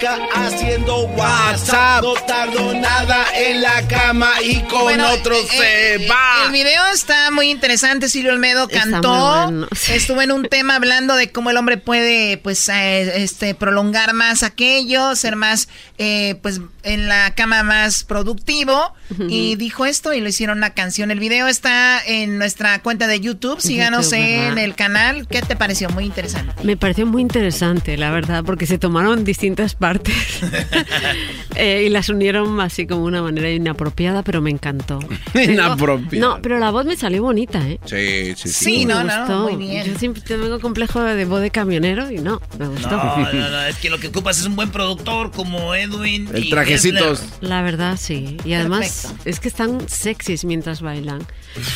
Haciendo 0.06 1.06
WhatsApp, 1.16 2.04
no 2.04 2.14
tardo 2.28 2.74
nada 2.74 3.26
en 3.38 3.62
la 3.62 3.88
cama 3.88 4.32
y 4.44 4.60
con 4.64 4.82
Bueno, 4.82 5.10
otro 5.12 5.34
eh, 5.34 5.48
se 5.50 5.96
eh, 5.96 6.08
va. 6.10 6.46
El 6.46 6.52
video 6.52 6.82
está 6.94 7.32
muy 7.32 7.50
interesante. 7.50 8.10
Silvio 8.10 8.34
Olmedo 8.34 8.68
cantó. 8.68 9.44
bueno, 9.46 9.68
Estuvo 9.88 10.22
en 10.22 10.34
un 10.34 10.44
tema 10.50 10.76
hablando 10.76 11.16
de 11.16 11.32
cómo 11.32 11.52
el 11.52 11.58
hombre 11.58 11.78
puede, 11.78 12.38
pues, 12.38 12.68
eh, 12.68 13.24
este, 13.24 13.56
prolongar 13.56 14.14
más 14.14 14.44
aquello, 14.44 15.16
ser 15.16 15.38
más, 15.38 15.70
eh, 15.98 16.36
pues, 16.42 16.60
en 16.84 17.08
la 17.08 17.34
cama 17.34 17.64
más 17.64 18.04
productivo. 18.04 18.94
Y 19.30 19.58
dijo 19.58 19.86
esto 19.86 20.12
y 20.12 20.22
lo 20.22 20.28
hicieron 20.28 20.58
una 20.58 20.72
canción. 20.72 21.12
El 21.12 21.20
video 21.20 21.48
está 21.48 22.02
en 22.04 22.40
nuestra 22.40 22.82
cuenta 22.82 23.06
de 23.06 23.20
YouTube. 23.20 23.62
Síganos 23.62 24.08
YouTube, 24.08 24.26
en 24.26 24.40
¿verdad? 24.56 24.64
el 24.64 24.76
canal. 24.76 25.28
¿Qué 25.28 25.44
te 25.44 25.56
pareció? 25.56 25.88
Muy 25.92 26.06
interesante. 26.06 26.52
Me 26.64 26.78
pareció 26.78 27.06
muy 27.06 27.22
interesante, 27.22 27.96
la 27.96 28.10
verdad, 28.10 28.44
porque 28.44 28.66
se 28.66 28.80
tomaron 28.80 29.24
distintas 29.24 29.76
partes 29.76 29.93
eh, 31.56 31.84
y 31.86 31.90
las 31.90 32.10
unieron 32.10 32.60
así 32.62 32.88
como 32.88 33.04
una 33.06 33.22
manera 33.22 33.50
inapropiada, 33.50 34.24
pero 34.24 34.42
me 34.42 34.50
encantó. 34.50 35.00
Inapropiada. 35.36 36.28
No, 36.36 36.42
pero 36.42 36.60
la 36.60 36.72
voz 36.72 36.86
me 36.86 36.96
salió 36.96 37.22
bonita, 37.24 37.60
¿eh? 37.68 37.80
Sí, 37.86 38.34
sí, 38.36 38.50
Sí, 38.50 38.86
me 38.86 38.94
no, 38.94 39.04
no, 39.04 39.18
gustó. 39.20 39.44
muy 39.52 39.56
bien. 39.68 39.86
Yo 39.86 39.98
siempre 40.00 40.22
tengo 40.22 40.60
complejo 40.60 41.02
de 41.02 41.26
voz 41.26 41.42
de 41.42 41.52
camionero 41.52 42.10
y 42.12 42.18
no, 42.20 42.42
me 42.58 42.68
gustó. 42.68 42.90
No, 42.92 43.32
no, 43.34 43.50
no, 43.50 43.62
es 43.64 43.78
que 43.78 43.90
lo 43.90 44.00
que 44.00 44.08
ocupas 44.08 44.40
es 44.40 44.46
un 44.46 44.56
buen 44.56 44.70
productor 44.72 45.32
como 45.32 45.76
Edwin. 45.76 46.30
El 46.34 46.46
y 46.46 46.50
trajecitos. 46.50 47.20
Kessler. 47.22 47.50
La 47.50 47.62
verdad, 47.62 47.98
sí. 48.00 48.38
Y 48.46 48.54
además 48.54 49.04
Perfecto. 49.08 49.30
es 49.30 49.40
que 49.40 49.48
están 49.48 49.88
sexys 49.90 50.46
mientras 50.46 50.82
bailan. 50.82 51.26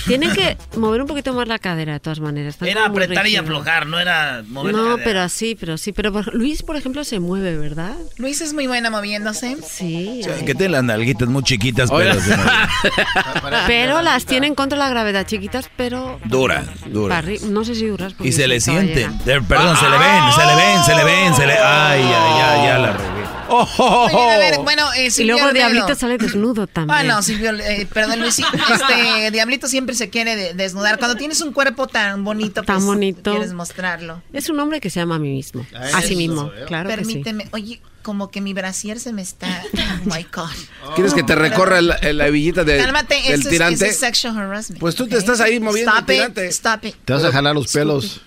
Tienen 0.08 0.32
que 0.34 0.58
mover 0.78 1.02
un 1.02 1.08
poquito 1.08 1.34
más 1.34 1.48
la 1.48 1.60
cadera 1.60 1.94
de 1.94 2.00
todas 2.00 2.20
maneras. 2.20 2.56
están 2.56 2.68
Era 2.68 2.86
apretar 2.86 3.28
y 3.28 3.36
aflojar, 3.36 3.86
no 3.86 4.00
era 4.00 4.44
mover 4.48 4.74
la 4.74 4.80
No, 4.82 4.88
cadera. 4.90 5.04
pero 5.04 5.22
así, 5.22 5.56
pero 5.60 5.78
sí. 5.78 5.92
Pero 5.92 6.12
por- 6.12 6.34
Luis, 6.34 6.64
por 6.64 6.76
ejemplo, 6.76 7.04
se 7.04 7.20
mueve, 7.20 7.58
¿verdad? 7.58 7.96
Luis 8.18 8.42
es 8.42 8.54
muy 8.54 8.68
buena 8.68 8.90
moviéndose. 8.90 9.58
Sí. 9.68 10.22
Que 10.46 10.56
tiene 10.56 10.70
las 10.70 10.84
nalguitas 10.84 11.28
muy 11.28 11.44
chiquitas, 11.44 11.90
pero. 11.92 12.14
Pero 13.68 14.02
las 14.02 14.26
tienen 14.26 14.56
contra 14.56 14.78
la 14.78 14.90
gravedad, 14.90 15.26
chiquitas, 15.26 15.70
pero... 15.76 16.20
dura, 16.26 16.64
dura. 16.88 17.22
Barri- 17.22 17.42
No 17.42 17.64
sé 17.64 17.76
si 17.76 17.86
duras. 17.88 18.14
Y 18.22 18.32
se 18.32 18.48
le 18.48 18.60
sienten. 18.60 19.18
Perdón, 19.20 19.76
se 19.78 19.90
le 19.90 19.98
ven, 19.98 20.32
se 20.36 20.46
le 20.46 20.56
ven, 20.56 20.84
se 20.84 20.96
le 20.96 21.04
ven, 21.04 21.36
se 21.36 21.46
le. 21.48 21.54
Ay, 21.54 22.02
ay, 22.04 22.42
ay, 22.42 22.68
ya 22.68 22.78
la 22.80 22.92
regué. 22.94 23.37
A 23.50 24.38
ver, 24.38 24.60
bueno, 24.60 24.84
eh, 24.96 25.10
Y 25.18 25.24
luego 25.24 25.46
Olmedo. 25.48 25.70
Diablito 25.70 25.96
sale 25.96 26.18
desnudo 26.18 26.68
también. 26.68 26.98
Ah, 27.00 27.04
no, 27.04 27.22
Silvio, 27.22 27.52
eh, 27.52 27.88
perdón, 27.92 28.20
Luis, 28.22 28.36
sí, 28.36 28.44
este, 28.74 29.32
Diablito 29.32 29.68
siempre 29.68 29.96
se 29.96 30.10
quiere 30.10 30.36
de- 30.36 30.54
desnudar. 30.54 30.98
Cuando 31.00 31.16
tienes 31.18 31.42
un 31.42 31.54
cuerpo 31.54 31.88
tan 31.88 32.24
bonito, 32.24 32.64
Tan 32.64 32.78
pues, 32.78 32.86
bonito. 32.86 33.32
quieres 33.32 33.54
mostrarlo. 33.54 34.22
Es 34.34 34.50
un 34.50 34.60
hombre 34.60 34.80
que 34.82 34.90
se 34.90 35.00
llama 35.00 35.16
a 35.16 35.20
mí 35.20 35.30
mismo. 35.30 35.66
Ah, 35.76 35.98
a 35.98 36.02
sí 36.02 36.10
eso, 36.10 36.18
mismo, 36.18 36.52
¿eh? 36.56 36.66
claro 36.68 36.90
que 36.90 36.96
sí. 36.98 37.04
Permíteme, 37.06 37.48
oye, 37.52 37.82
como 38.02 38.32
que 38.32 38.40
mi 38.42 38.54
brasier 38.54 39.00
se 39.00 39.12
me 39.14 39.22
está... 39.22 39.48
Oh, 39.74 40.16
my 40.16 40.26
God. 40.34 40.94
¿Quieres 40.96 41.14
que 41.14 41.24
te 41.24 41.36
recorra 41.36 41.82
la, 41.82 41.98
la 42.02 42.28
hebillita 42.28 42.64
de- 42.64 42.78
Cálmate, 42.78 43.16
del 43.16 43.34
eso 43.34 43.42
es, 43.44 43.50
tirante? 43.50 43.76
eso 43.76 43.86
es 43.86 44.00
sexual 44.00 44.38
harassment. 44.38 44.80
Pues 44.80 44.96
tú 44.96 45.08
te 45.08 45.18
estás 45.18 45.42
ahí 45.42 45.60
moviendo 45.60 45.92
el 45.92 45.98
Stop 45.98 46.10
it, 46.10 46.16
tirante. 46.16 46.48
stop 46.48 46.84
it. 46.86 46.96
Te 47.04 47.14
vas 47.14 47.24
a 47.26 47.32
jalar 47.32 47.54
los 47.56 47.72
pelos. 47.72 48.22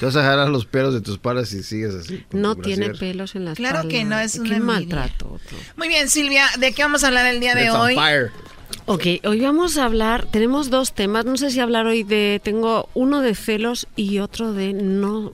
Te 0.00 0.06
vas 0.06 0.16
a 0.16 0.22
jalar 0.22 0.48
los 0.48 0.64
pelos 0.64 0.94
de 0.94 1.02
tus 1.02 1.18
palas 1.18 1.50
si 1.50 1.62
sigues 1.62 1.94
así. 1.94 2.24
No 2.32 2.56
tiene 2.56 2.86
brasier. 2.88 3.10
pelos 3.10 3.34
en 3.34 3.44
la 3.44 3.52
Claro 3.52 3.86
que 3.86 4.02
no, 4.04 4.18
es 4.18 4.36
envidia. 4.36 4.58
maltrato. 4.58 5.38
Muy 5.76 5.88
bien, 5.88 6.08
Silvia, 6.08 6.46
¿de 6.58 6.72
qué 6.72 6.82
vamos 6.82 7.04
a 7.04 7.08
hablar 7.08 7.26
el 7.26 7.38
día 7.38 7.54
de 7.54 7.70
hoy? 7.70 7.94
fire. 7.96 8.32
Ok, 8.86 9.04
hoy 9.24 9.40
vamos 9.42 9.76
a 9.76 9.84
hablar, 9.84 10.24
tenemos 10.24 10.70
dos 10.70 10.94
temas, 10.94 11.26
no 11.26 11.36
sé 11.36 11.50
si 11.50 11.60
hablar 11.60 11.86
hoy 11.86 12.02
de, 12.02 12.40
tengo 12.42 12.88
uno 12.94 13.20
de 13.20 13.34
celos 13.34 13.88
y 13.94 14.20
otro 14.20 14.52
de 14.54 14.72
no, 14.72 15.32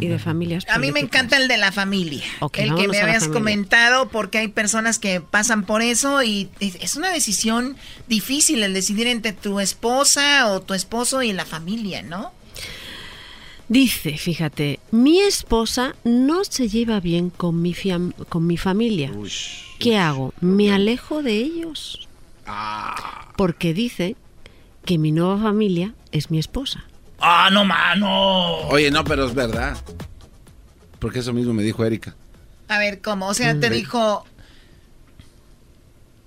y 0.00 0.06
de 0.06 0.18
familias. 0.18 0.64
A 0.68 0.78
mí 0.78 0.92
me 0.92 1.00
encanta 1.00 1.38
el 1.38 1.48
de 1.48 1.56
la 1.56 1.72
familia. 1.72 2.24
Ok, 2.40 2.58
el 2.58 2.74
que 2.74 2.88
me 2.88 3.00
habías 3.00 3.26
comentado 3.28 4.10
porque 4.10 4.38
hay 4.38 4.48
personas 4.48 4.98
que 4.98 5.22
pasan 5.22 5.64
por 5.64 5.80
eso 5.82 6.22
y 6.22 6.50
es 6.60 6.76
es 6.76 6.96
una 6.96 7.10
decisión 7.10 7.76
difícil 8.06 8.62
el 8.62 8.74
decidir 8.74 9.06
entre 9.06 9.32
tu 9.32 9.60
esposa 9.60 10.48
o 10.52 10.60
tu 10.60 10.74
esposo 10.74 11.22
y 11.22 11.32
la 11.32 11.46
familia, 11.46 12.02
¿no? 12.02 12.32
Dice, 13.68 14.18
fíjate, 14.18 14.78
mi 14.90 15.20
esposa 15.20 15.94
no 16.04 16.44
se 16.44 16.68
lleva 16.68 17.00
bien 17.00 17.30
con 17.30 17.62
mi, 17.62 17.72
fiam- 17.74 18.12
con 18.28 18.46
mi 18.46 18.56
familia. 18.58 19.10
¿Qué 19.78 19.96
hago? 19.96 20.34
¿Me 20.40 20.70
alejo 20.72 21.22
de 21.22 21.36
ellos? 21.38 22.06
Porque 23.36 23.72
dice 23.72 24.16
que 24.84 24.98
mi 24.98 25.12
nueva 25.12 25.38
familia 25.38 25.94
es 26.12 26.30
mi 26.30 26.38
esposa. 26.38 26.84
Ah, 27.20 27.48
no, 27.50 27.64
mano. 27.64 28.68
Oye, 28.68 28.90
no, 28.90 29.02
pero 29.02 29.26
es 29.26 29.34
verdad. 29.34 29.76
Porque 30.98 31.20
eso 31.20 31.32
mismo 31.32 31.54
me 31.54 31.62
dijo 31.62 31.84
Erika. 31.84 32.14
A 32.68 32.78
ver, 32.78 33.00
¿cómo? 33.00 33.28
O 33.28 33.34
sea, 33.34 33.58
te 33.58 33.70
Mm. 33.70 33.72
dijo, 33.72 34.26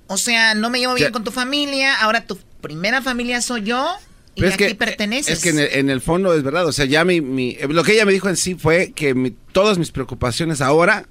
o 0.07 0.17
sea, 0.17 0.55
no 0.55 0.69
me 0.71 0.79
llevo 0.79 0.95
bien 0.95 1.09
Ya. 1.09 1.11
con 1.11 1.23
tu 1.23 1.31
familia, 1.31 1.99
ahora 2.01 2.21
tu 2.25 2.37
primera 2.61 3.01
familia 3.03 3.41
soy 3.41 3.63
yo 3.63 3.95
y 4.37 4.41
Pero 4.41 4.47
es 4.49 4.53
aquí 4.55 4.67
que, 4.67 4.75
perteneces. 4.75 5.33
Es 5.37 5.43
que 5.43 5.49
en 5.49 5.59
el, 5.59 5.67
en 5.73 5.89
el 5.89 5.99
fondo 5.99 6.33
es 6.33 6.43
verdad. 6.43 6.65
O 6.67 6.71
sea, 6.71 6.85
ya 6.85 7.03
mi, 7.03 7.19
mi- 7.21 7.57
lo 7.69 7.83
que 7.83 7.93
ella 7.93 8.05
me 8.05 8.13
dijo 8.13 8.29
en 8.29 8.37
sí 8.37 8.55
fue 8.55 8.91
que 8.95 9.13
mi- 9.13 9.31
todas 9.51 9.77
mis 9.77 9.91
preocupaciones 9.91 10.61
ahora 10.61 11.07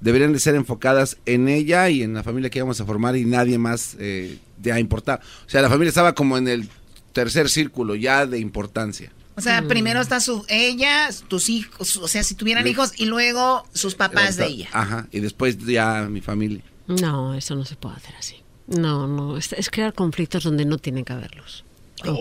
deberían 0.00 0.32
de 0.32 0.40
ser 0.40 0.54
enfocadas 0.56 1.18
en 1.26 1.48
ella 1.48 1.88
y 1.90 2.02
en 2.02 2.14
la 2.14 2.22
familia 2.24 2.50
que 2.50 2.58
íbamos 2.58 2.80
a 2.80 2.84
formar 2.86 3.14
y 3.16 3.24
nadie 3.24 3.58
más 3.58 3.96
eh, 4.00 4.38
de 4.56 4.72
a 4.72 4.80
importar. 4.80 5.20
O 5.46 5.48
sea, 5.50 5.62
la 5.62 5.68
familia 5.68 5.90
estaba 5.90 6.14
como 6.14 6.36
en 6.38 6.48
el 6.48 6.68
tercer 7.12 7.48
círculo 7.48 7.94
ya 7.94 8.26
de 8.26 8.38
importancia. 8.40 9.12
O 9.36 9.40
sea, 9.40 9.62
primero 9.68 10.00
está 10.00 10.20
su 10.20 10.44
ella, 10.48 11.08
tus 11.28 11.48
hijos, 11.48 11.96
o 11.96 12.08
sea, 12.08 12.22
si 12.24 12.34
tuvieran 12.34 12.66
hijos 12.66 12.92
y 12.96 13.06
luego 13.06 13.66
sus 13.72 13.94
papás 13.94 14.36
de 14.36 14.46
ella. 14.46 14.68
Ajá, 14.72 15.08
y 15.12 15.20
después 15.20 15.56
ya 15.58 16.06
mi 16.10 16.20
familia. 16.20 16.62
No, 16.86 17.32
eso 17.34 17.54
no 17.54 17.64
se 17.64 17.76
puede 17.76 17.96
hacer 17.96 18.14
así. 18.18 18.36
No, 18.66 19.06
no, 19.06 19.36
es, 19.38 19.52
es 19.54 19.70
crear 19.70 19.94
conflictos 19.94 20.44
donde 20.44 20.64
no 20.64 20.78
tienen 20.78 21.04
que 21.04 21.12
haberlos. 21.12 21.64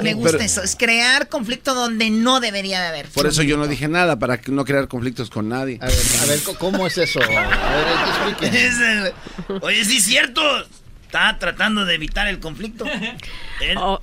Me 0.01 0.13
gusta 0.13 0.31
Pero- 0.33 0.43
eso, 0.43 0.63
es 0.63 0.75
crear 0.75 1.27
conflicto 1.29 1.73
donde 1.75 2.09
no 2.09 2.39
debería 2.39 2.81
de 2.81 2.87
haber. 2.87 3.07
Por 3.09 3.27
eso 3.27 3.43
yo 3.43 3.57
no 3.57 3.67
dije 3.67 3.87
nada, 3.87 4.17
para 4.17 4.39
no 4.47 4.65
crear 4.65 4.87
conflictos 4.87 5.29
con 5.29 5.49
nadie. 5.49 5.77
A 5.81 5.85
ver, 5.87 5.95
a 6.21 6.25
ver, 6.25 6.39
¿cómo 6.57 6.87
es 6.87 6.97
eso? 6.97 7.19
A 7.21 7.27
ver, 7.27 8.35
explique. 8.35 9.13
Oye, 9.61 9.85
sí 9.85 9.97
es 9.97 10.03
cierto. 10.05 10.41
Está 11.05 11.37
tratando 11.39 11.83
de 11.85 11.95
evitar 11.95 12.27
el 12.27 12.39
conflicto. 12.39 12.85
Él- 12.85 13.77
O- 13.77 14.01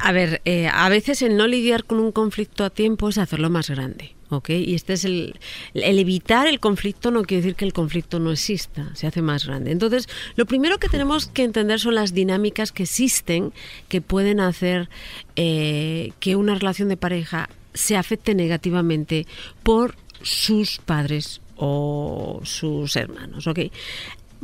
a 0.00 0.12
ver, 0.12 0.42
eh, 0.44 0.68
a 0.72 0.88
veces 0.88 1.22
el 1.22 1.36
no 1.36 1.46
lidiar 1.46 1.84
con 1.84 2.00
un 2.00 2.12
conflicto 2.12 2.64
a 2.64 2.70
tiempo 2.70 3.08
es 3.08 3.18
hacerlo 3.18 3.48
más 3.50 3.70
grande. 3.70 4.15
¿Ok? 4.30 4.50
Y 4.50 4.74
este 4.74 4.94
es 4.94 5.04
el, 5.04 5.38
evitar 5.74 6.46
el 6.46 6.60
conflicto 6.60 7.10
no 7.10 7.22
quiere 7.22 7.42
decir 7.42 7.56
que 7.56 7.64
el 7.64 7.72
conflicto 7.72 8.18
no 8.18 8.32
exista, 8.32 8.94
se 8.94 9.06
hace 9.06 9.22
más 9.22 9.46
grande. 9.46 9.72
Entonces, 9.72 10.08
lo 10.36 10.46
primero 10.46 10.78
que 10.78 10.88
tenemos 10.88 11.26
que 11.26 11.44
entender 11.44 11.80
son 11.80 11.94
las 11.94 12.14
dinámicas 12.14 12.72
que 12.72 12.84
existen 12.84 13.52
que 13.88 14.00
pueden 14.00 14.40
hacer 14.40 14.88
eh, 15.36 16.12
que 16.20 16.36
una 16.36 16.54
relación 16.54 16.88
de 16.88 16.96
pareja 16.96 17.48
se 17.74 17.96
afecte 17.96 18.34
negativamente 18.34 19.26
por 19.62 19.96
sus 20.22 20.78
padres 20.78 21.40
o 21.56 22.40
sus 22.44 22.96
hermanos, 22.96 23.46
¿ok? 23.46 23.60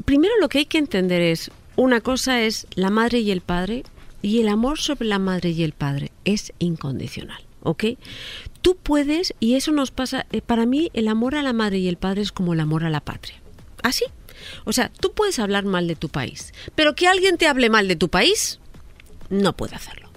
Primero 0.04 0.34
lo 0.40 0.48
que 0.48 0.58
hay 0.58 0.66
que 0.66 0.78
entender 0.78 1.22
es, 1.22 1.50
una 1.76 2.00
cosa 2.00 2.42
es 2.42 2.66
la 2.74 2.90
madre 2.90 3.20
y 3.20 3.30
el 3.30 3.40
padre, 3.40 3.84
y 4.20 4.40
el 4.40 4.48
amor 4.48 4.78
sobre 4.78 5.08
la 5.08 5.18
madre 5.18 5.50
y 5.50 5.62
el 5.64 5.72
padre 5.72 6.12
es 6.24 6.52
incondicional, 6.58 7.42
¿ok? 7.62 7.84
Tú 8.62 8.76
puedes, 8.76 9.34
y 9.40 9.54
eso 9.56 9.72
nos 9.72 9.90
pasa, 9.90 10.26
eh, 10.32 10.40
para 10.40 10.66
mí 10.66 10.90
el 10.94 11.08
amor 11.08 11.34
a 11.34 11.42
la 11.42 11.52
madre 11.52 11.78
y 11.78 11.88
el 11.88 11.96
padre 11.96 12.22
es 12.22 12.32
como 12.32 12.52
el 12.54 12.60
amor 12.60 12.84
a 12.84 12.90
la 12.90 13.00
patria. 13.00 13.36
Así. 13.82 14.04
O 14.64 14.72
sea, 14.72 14.90
tú 15.00 15.12
puedes 15.12 15.38
hablar 15.38 15.64
mal 15.64 15.86
de 15.88 15.96
tu 15.96 16.08
país, 16.08 16.52
pero 16.74 16.94
que 16.94 17.06
alguien 17.08 17.36
te 17.38 17.46
hable 17.48 17.68
mal 17.70 17.86
de 17.88 17.96
tu 17.96 18.08
país, 18.08 18.60
no 19.30 19.52
puede 19.56 19.74
hacerlo. 19.76 20.08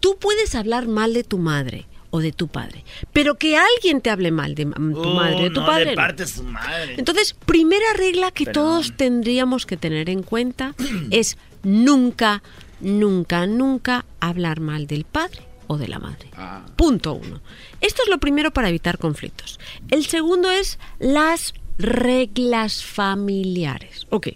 Tú 0.00 0.16
puedes 0.18 0.54
hablar 0.54 0.88
mal 0.88 1.14
de 1.14 1.22
tu 1.24 1.38
madre 1.38 1.86
o 2.10 2.20
de 2.20 2.32
tu 2.32 2.48
padre, 2.48 2.84
pero 3.12 3.36
que 3.36 3.56
alguien 3.56 4.00
te 4.02 4.10
hable 4.10 4.30
mal 4.30 4.54
de 4.54 4.64
tu 4.66 5.00
Oh, 5.00 5.14
madre 5.14 5.36
o 5.36 5.42
de 5.44 5.50
tu 5.50 5.60
no, 5.60 5.66
padre. 5.66 5.90
de 5.90 5.96
parte 5.96 6.26
su 6.26 6.42
madre. 6.44 6.94
Entonces, 6.98 7.34
primera 7.46 7.94
regla 7.96 8.30
que 8.30 8.44
todos 8.46 8.94
tendríamos 8.96 9.64
que 9.64 9.76
tener 9.78 10.10
en 10.10 10.22
cuenta 10.22 10.74
es 11.10 11.38
nunca, 11.62 12.42
nunca, 12.80 13.46
nunca 13.46 14.04
hablar 14.20 14.60
mal 14.60 14.86
del 14.86 15.04
padre 15.04 15.42
o 15.72 15.78
de 15.78 15.88
la 15.88 15.98
madre. 15.98 16.30
Punto 16.76 17.14
uno. 17.14 17.40
Esto 17.80 18.02
es 18.02 18.08
lo 18.08 18.18
primero 18.18 18.52
para 18.52 18.68
evitar 18.68 18.98
conflictos. 18.98 19.58
El 19.90 20.06
segundo 20.06 20.50
es 20.50 20.78
las 20.98 21.54
reglas 21.78 22.84
familiares. 22.84 24.06
Ok. 24.10 24.28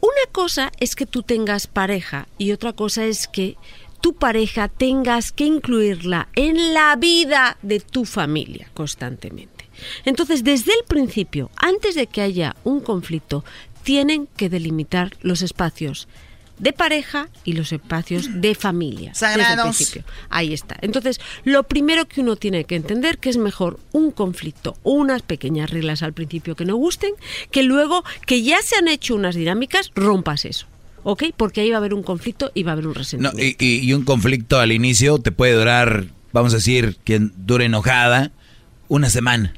Una 0.00 0.32
cosa 0.32 0.70
es 0.78 0.94
que 0.94 1.06
tú 1.06 1.22
tengas 1.22 1.66
pareja 1.66 2.28
y 2.38 2.52
otra 2.52 2.72
cosa 2.72 3.04
es 3.04 3.26
que 3.26 3.56
tu 4.00 4.14
pareja 4.14 4.68
tengas 4.68 5.32
que 5.32 5.44
incluirla 5.44 6.28
en 6.36 6.72
la 6.72 6.94
vida 6.96 7.58
de 7.62 7.80
tu 7.80 8.04
familia 8.04 8.70
constantemente. 8.74 9.68
Entonces, 10.04 10.44
desde 10.44 10.72
el 10.72 10.84
principio, 10.86 11.50
antes 11.56 11.94
de 11.94 12.06
que 12.06 12.20
haya 12.20 12.54
un 12.64 12.80
conflicto, 12.80 13.44
tienen 13.82 14.28
que 14.36 14.48
delimitar 14.48 15.16
los 15.22 15.42
espacios 15.42 16.08
de 16.58 16.72
pareja 16.72 17.28
y 17.44 17.52
los 17.52 17.72
espacios 17.72 18.40
de 18.40 18.54
familia. 18.54 19.10
desde 19.12 19.26
el 19.34 19.40
Sagrados. 19.40 19.76
principio. 19.76 20.04
Ahí 20.30 20.52
está. 20.52 20.76
Entonces, 20.80 21.20
lo 21.44 21.62
primero 21.64 22.06
que 22.06 22.20
uno 22.20 22.36
tiene 22.36 22.64
que 22.64 22.74
entender 22.76 23.18
que 23.18 23.30
es 23.30 23.36
mejor 23.36 23.78
un 23.92 24.10
conflicto 24.10 24.76
o 24.82 24.92
unas 24.92 25.22
pequeñas 25.22 25.70
reglas 25.70 26.02
al 26.02 26.12
principio 26.12 26.56
que 26.56 26.64
no 26.64 26.76
gusten, 26.76 27.12
que 27.50 27.62
luego 27.62 28.04
que 28.26 28.42
ya 28.42 28.60
se 28.62 28.76
han 28.76 28.88
hecho 28.88 29.14
unas 29.14 29.34
dinámicas, 29.34 29.90
rompas 29.94 30.44
eso. 30.44 30.66
¿Ok? 31.04 31.24
Porque 31.36 31.60
ahí 31.60 31.70
va 31.70 31.76
a 31.76 31.78
haber 31.78 31.94
un 31.94 32.02
conflicto 32.02 32.50
y 32.54 32.64
va 32.64 32.72
a 32.72 32.74
haber 32.74 32.86
un 32.88 32.92
No, 32.92 32.98
resentimiento. 32.98 33.40
y, 33.40 33.56
y- 33.66 33.78
y 33.88 33.92
un 33.94 34.04
conflicto 34.04 34.58
al 34.58 34.72
inicio 34.72 35.18
te 35.18 35.30
puede 35.32 35.52
durar, 35.54 36.06
vamos 36.32 36.52
a 36.52 36.56
decir, 36.56 36.96
que 37.04 37.18
dure 37.20 37.66
enojada, 37.66 38.32
una 38.88 39.08
semana. 39.08 39.54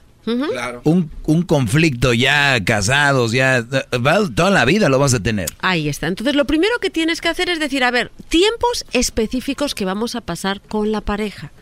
Claro. 0.50 0.80
Un, 0.84 1.10
un 1.26 1.42
conflicto 1.42 2.12
ya 2.14 2.62
casados, 2.64 3.32
ya 3.32 3.64
va- 3.94 4.28
toda 4.34 4.50
la 4.50 4.64
vida 4.64 4.88
lo 4.88 4.98
vas 4.98 5.14
a 5.14 5.20
tener. 5.20 5.48
Ahí 5.60 5.88
está. 5.88 6.06
Entonces, 6.06 6.34
lo 6.36 6.44
primero 6.46 6.78
que 6.80 6.90
tienes 6.90 7.20
que 7.20 7.28
hacer 7.28 7.48
es 7.50 7.58
decir, 7.60 7.82
a 7.84 7.90
ver, 7.90 8.10
tiempos 8.28 8.84
específicos 8.92 9.74
que 9.74 9.84
vamos 9.84 10.14
a 10.14 10.20
pasar 10.20 10.60
con 10.60 10.92
la 10.92 11.00
pareja. 11.00 11.52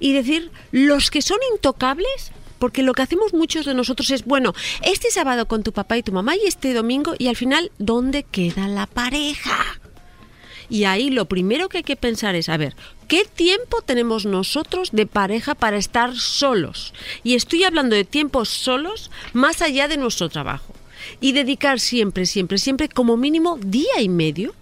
Y 0.00 0.12
decir, 0.12 0.50
los 0.72 1.10
que 1.10 1.22
son 1.22 1.38
intocables, 1.54 2.32
porque 2.58 2.82
lo 2.82 2.92
que 2.94 3.02
hacemos 3.02 3.34
muchos 3.34 3.66
de 3.66 3.74
nosotros 3.74 4.10
es, 4.10 4.24
bueno, 4.24 4.54
este 4.82 5.10
sábado 5.10 5.46
con 5.46 5.62
tu 5.62 5.72
papá 5.72 5.98
y 5.98 6.02
tu 6.02 6.12
mamá 6.12 6.34
y 6.36 6.46
este 6.46 6.72
domingo, 6.74 7.14
y 7.18 7.28
al 7.28 7.36
final, 7.36 7.70
¿dónde 7.78 8.22
queda 8.24 8.66
la 8.66 8.86
pareja? 8.86 9.56
Y 10.68 10.84
ahí 10.84 11.10
lo 11.10 11.26
primero 11.26 11.68
que 11.68 11.78
hay 11.78 11.84
que 11.84 11.94
pensar 11.96 12.34
es, 12.34 12.48
a 12.48 12.56
ver, 12.56 12.74
¿qué 13.08 13.24
tiempo 13.24 13.82
tenemos 13.82 14.26
nosotros 14.26 14.90
de 14.92 15.06
pareja 15.06 15.54
para 15.54 15.76
estar 15.76 16.14
solos? 16.16 16.92
Y 17.24 17.34
estoy 17.34 17.64
hablando 17.64 17.94
de 17.96 18.04
tiempos 18.04 18.48
solos 18.48 19.10
más 19.32 19.62
allá 19.62 19.88
de 19.88 19.96
nuestro 19.96 20.28
trabajo. 20.28 20.74
Y 21.20 21.32
dedicar 21.32 21.78
siempre, 21.80 22.26
siempre, 22.26 22.58
siempre, 22.58 22.88
como 22.88 23.16
mínimo 23.16 23.58
día 23.62 24.00
y 24.00 24.08
medio 24.08 24.54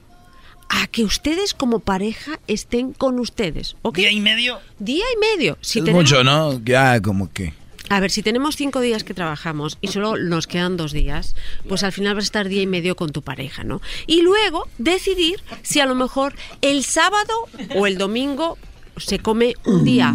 a 0.68 0.86
que 0.86 1.04
ustedes 1.04 1.54
como 1.54 1.78
pareja 1.80 2.38
estén 2.46 2.92
con 2.92 3.18
ustedes. 3.20 3.76
¿ok? 3.82 3.96
¿Día 3.96 4.10
y 4.10 4.20
medio? 4.20 4.58
Día 4.78 5.04
y 5.14 5.18
medio. 5.18 5.56
Si 5.60 5.78
es 5.78 5.84
tenemos- 5.84 6.02
mucho, 6.04 6.24
¿no? 6.24 6.60
Ya 6.64 7.00
como 7.00 7.32
que... 7.32 7.54
a 7.90 8.00
ver, 8.00 8.10
si 8.10 8.22
tenemos 8.22 8.56
cinco 8.56 8.80
días 8.80 9.04
que 9.04 9.14
trabajamos 9.14 9.76
y 9.80 9.88
solo 9.88 10.16
nos 10.16 10.46
quedan 10.46 10.76
dos 10.76 10.92
días, 10.92 11.34
pues 11.68 11.82
al 11.82 11.92
final 11.92 12.14
vas 12.14 12.24
a 12.24 12.26
estar 12.26 12.48
día 12.48 12.62
y 12.62 12.66
medio 12.66 12.96
con 12.96 13.12
tu 13.12 13.22
pareja, 13.22 13.62
¿no? 13.64 13.82
Y 14.06 14.22
luego 14.22 14.66
decidir 14.78 15.42
si 15.62 15.80
a 15.80 15.86
lo 15.86 15.94
mejor 15.94 16.34
el 16.62 16.84
sábado 16.84 17.32
o 17.76 17.86
el 17.86 17.98
domingo 17.98 18.56
se 18.96 19.18
come 19.18 19.54
un 19.64 19.84
día 19.84 20.14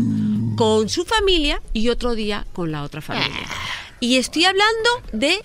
con 0.55 0.89
su 0.89 1.05
familia 1.05 1.61
y 1.73 1.89
otro 1.89 2.15
día 2.15 2.45
con 2.53 2.71
la 2.71 2.83
otra 2.83 3.01
familia. 3.01 3.47
Y 3.99 4.15
estoy 4.17 4.45
hablando 4.45 4.89
de 5.11 5.39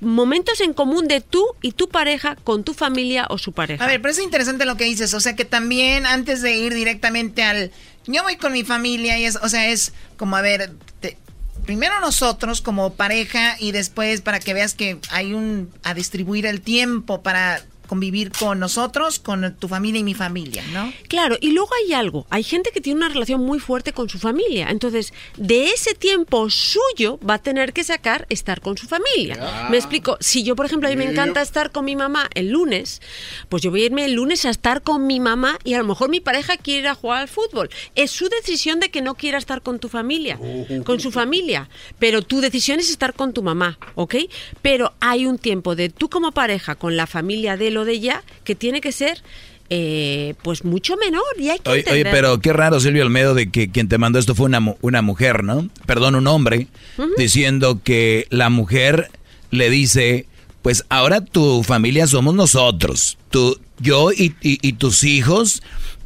momentos 0.00 0.60
en 0.60 0.74
común 0.74 1.08
de 1.08 1.20
tú 1.22 1.44
y 1.62 1.72
tu 1.72 1.88
pareja 1.88 2.36
con 2.36 2.62
tu 2.62 2.74
familia 2.74 3.26
o 3.30 3.38
su 3.38 3.52
pareja. 3.52 3.82
A 3.82 3.86
ver, 3.88 4.02
pero 4.02 4.12
es 4.12 4.18
interesante 4.18 4.66
lo 4.66 4.76
que 4.76 4.84
dices, 4.84 5.14
o 5.14 5.20
sea 5.20 5.34
que 5.34 5.44
también 5.46 6.04
antes 6.06 6.42
de 6.42 6.54
ir 6.56 6.74
directamente 6.74 7.42
al 7.42 7.70
yo 8.06 8.22
voy 8.22 8.36
con 8.36 8.52
mi 8.52 8.64
familia 8.64 9.18
y 9.18 9.24
es, 9.24 9.36
o 9.36 9.48
sea, 9.48 9.68
es 9.70 9.94
como 10.18 10.36
a 10.36 10.42
ver, 10.42 10.72
te- 11.00 11.16
primero 11.64 11.98
nosotros 12.00 12.60
como 12.60 12.94
pareja 12.94 13.56
y 13.58 13.72
después 13.72 14.20
para 14.20 14.40
que 14.40 14.54
veas 14.54 14.74
que 14.74 14.98
hay 15.10 15.32
un 15.34 15.70
a 15.82 15.94
distribuir 15.94 16.46
el 16.46 16.60
tiempo 16.60 17.22
para 17.22 17.62
convivir 17.86 18.32
con 18.32 18.58
nosotros, 18.58 19.18
con 19.18 19.54
tu 19.56 19.68
familia 19.68 20.00
y 20.00 20.04
mi 20.04 20.14
familia, 20.14 20.62
¿no? 20.72 20.92
Claro, 21.08 21.36
y 21.40 21.50
luego 21.50 21.70
hay 21.84 21.92
algo, 21.92 22.26
hay 22.30 22.42
gente 22.42 22.70
que 22.72 22.80
tiene 22.80 22.98
una 22.98 23.08
relación 23.08 23.44
muy 23.44 23.58
fuerte 23.58 23.92
con 23.92 24.08
su 24.08 24.18
familia, 24.18 24.70
entonces 24.70 25.12
de 25.36 25.66
ese 25.66 25.94
tiempo 25.94 26.50
suyo 26.50 27.18
va 27.28 27.34
a 27.34 27.38
tener 27.38 27.72
que 27.72 27.84
sacar 27.84 28.26
estar 28.28 28.60
con 28.60 28.76
su 28.76 28.86
familia. 28.86 29.36
Ah. 29.40 29.68
Me 29.70 29.76
explico, 29.76 30.16
si 30.20 30.42
yo 30.42 30.56
por 30.56 30.66
ejemplo 30.66 30.88
a 30.88 30.90
mí 30.90 30.96
me 30.96 31.10
encanta 31.10 31.42
estar 31.42 31.70
con 31.70 31.84
mi 31.84 31.96
mamá 31.96 32.28
el 32.34 32.50
lunes, 32.50 33.00
pues 33.48 33.62
yo 33.62 33.70
voy 33.70 33.82
a 33.82 33.86
irme 33.86 34.04
el 34.04 34.14
lunes 34.14 34.44
a 34.44 34.50
estar 34.50 34.82
con 34.82 35.06
mi 35.06 35.20
mamá 35.20 35.58
y 35.64 35.74
a 35.74 35.78
lo 35.78 35.84
mejor 35.84 36.10
mi 36.10 36.20
pareja 36.20 36.56
quiere 36.56 36.80
ir 36.80 36.88
a 36.88 36.94
jugar 36.94 37.22
al 37.22 37.28
fútbol. 37.28 37.70
Es 37.94 38.10
su 38.10 38.28
decisión 38.28 38.80
de 38.80 38.90
que 38.90 39.02
no 39.02 39.14
quiera 39.14 39.38
estar 39.38 39.62
con 39.62 39.78
tu 39.78 39.88
familia, 39.88 40.38
con 40.84 41.00
su 41.00 41.10
familia, 41.10 41.68
pero 41.98 42.22
tu 42.22 42.40
decisión 42.40 42.80
es 42.80 42.90
estar 42.90 43.14
con 43.14 43.32
tu 43.32 43.42
mamá, 43.42 43.78
¿ok? 43.94 44.16
Pero 44.62 44.94
hay 45.00 45.26
un 45.26 45.38
tiempo 45.38 45.76
de 45.76 45.88
tú 45.88 46.08
como 46.08 46.32
pareja 46.32 46.74
con 46.74 46.96
la 46.96 47.06
familia 47.06 47.56
de 47.56 47.70
lo 47.74 47.84
de 47.84 47.92
ella 47.92 48.22
que 48.44 48.54
tiene 48.54 48.80
que 48.80 48.92
ser 48.92 49.22
eh, 49.70 50.34
pues 50.42 50.64
mucho 50.64 50.96
menor 50.96 51.22
y 51.38 51.48
hay 51.50 51.58
que 51.58 51.70
Oye, 51.70 51.84
oye, 51.90 52.04
pero 52.04 52.38
qué 52.40 52.52
raro, 52.52 52.80
Silvio 52.80 53.02
Almedo, 53.02 53.34
de 53.34 53.50
que 53.50 53.70
quien 53.70 53.88
te 53.88 53.98
mandó 53.98 54.18
esto 54.18 54.34
fue 54.34 54.46
una, 54.46 54.74
una 54.82 55.02
mujer, 55.02 55.42
¿no? 55.44 55.68
Perdón, 55.86 56.14
un 56.14 56.26
hombre, 56.26 56.66
diciendo 57.16 57.80
que 57.82 58.26
la 58.30 58.50
mujer 58.50 59.10
le 59.50 59.70
dice, 59.70 60.26
pues 60.62 60.84
ahora 60.90 61.22
tu 61.22 61.62
familia 61.62 62.06
somos 62.06 62.34
nosotros, 62.34 63.16
tú, 63.30 63.58
yo 63.78 64.12
y, 64.12 64.34
y- 64.42 64.58
y 64.66 64.74
tus 64.74 65.02
hijos, 65.02 65.62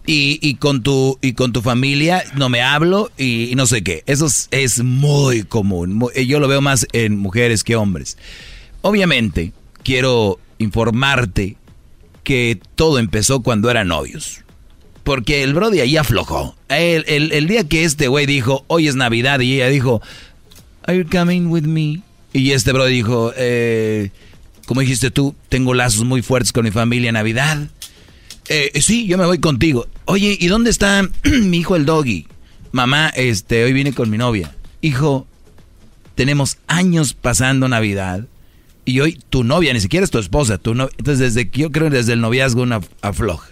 y, 0.06 0.38
y 0.40 0.54
con 0.54 0.82
tu, 0.82 1.18
y 1.20 1.34
con 1.34 1.52
tu 1.52 1.60
familia 1.60 2.24
no 2.36 2.48
me 2.48 2.62
hablo 2.62 3.10
y, 3.18 3.52
no 3.56 3.66
sé 3.66 3.82
qué. 3.82 4.04
Eso 4.06 4.24
es, 4.24 4.48
es 4.52 4.82
muy 4.82 5.42
común. 5.42 6.00
Yo 6.26 6.40
lo 6.40 6.48
veo 6.48 6.62
más 6.62 6.86
en 6.92 7.18
mujeres 7.18 7.62
que 7.62 7.76
hombres. 7.76 8.16
Obviamente, 8.80 9.52
quiero 9.82 10.38
informarte 10.56 11.56
que 12.28 12.60
todo 12.74 12.98
empezó 12.98 13.40
cuando 13.40 13.70
eran 13.70 13.88
novios. 13.88 14.44
Porque 15.02 15.42
el 15.42 15.54
Brody 15.54 15.80
ahí 15.80 15.96
aflojó. 15.96 16.54
El, 16.68 17.46
día 17.48 17.64
que 17.64 17.84
este 17.84 18.06
güey 18.06 18.26
dijo, 18.26 18.66
hoy 18.66 18.86
es 18.86 18.96
Navidad, 18.96 19.40
y 19.40 19.54
ella 19.54 19.68
dijo, 19.68 20.02
Are 20.82 20.98
you 20.98 21.06
coming 21.10 21.46
with 21.46 21.62
me? 21.62 22.02
Y 22.34 22.50
este 22.50 22.74
Brody 22.74 22.92
dijo, 22.92 23.32
eh, 23.34 24.10
como 24.66 24.82
dijiste 24.82 25.10
tú, 25.10 25.34
tengo 25.48 25.72
lazos 25.72 26.04
muy 26.04 26.20
fuertes 26.20 26.52
con 26.52 26.64
mi 26.64 26.70
familia 26.70 27.10
Navidad. 27.12 27.66
"Eh, 28.50 28.78
sí, 28.82 29.06
yo 29.06 29.16
me 29.16 29.24
voy 29.24 29.38
contigo. 29.38 29.86
Oye, 30.04 30.36
¿y 30.38 30.48
dónde 30.48 30.68
está 30.68 31.08
mi 31.24 31.56
hijo 31.56 31.76
el 31.76 31.86
doggy? 31.86 32.26
Mamá, 32.72 33.08
este, 33.16 33.64
hoy 33.64 33.72
vine 33.72 33.94
con 33.94 34.10
mi 34.10 34.18
novia. 34.18 34.54
Hijo, 34.82 35.26
tenemos 36.14 36.58
años 36.66 37.14
pasando 37.14 37.68
Navidad 37.68 38.26
y 38.88 39.00
hoy 39.00 39.20
tu 39.30 39.44
novia, 39.44 39.72
ni 39.72 39.80
siquiera 39.80 40.04
es 40.04 40.10
tu 40.10 40.18
esposa, 40.18 40.58
tu 40.58 40.74
no- 40.74 40.88
entonces 40.98 41.18
desde 41.34 41.50
que 41.50 41.60
yo 41.60 41.70
creo 41.72 41.90
que 41.90 41.96
desde 41.96 42.12
el 42.14 42.20
noviazgo 42.20 42.62
una 42.62 42.80
afloja. 43.02 43.48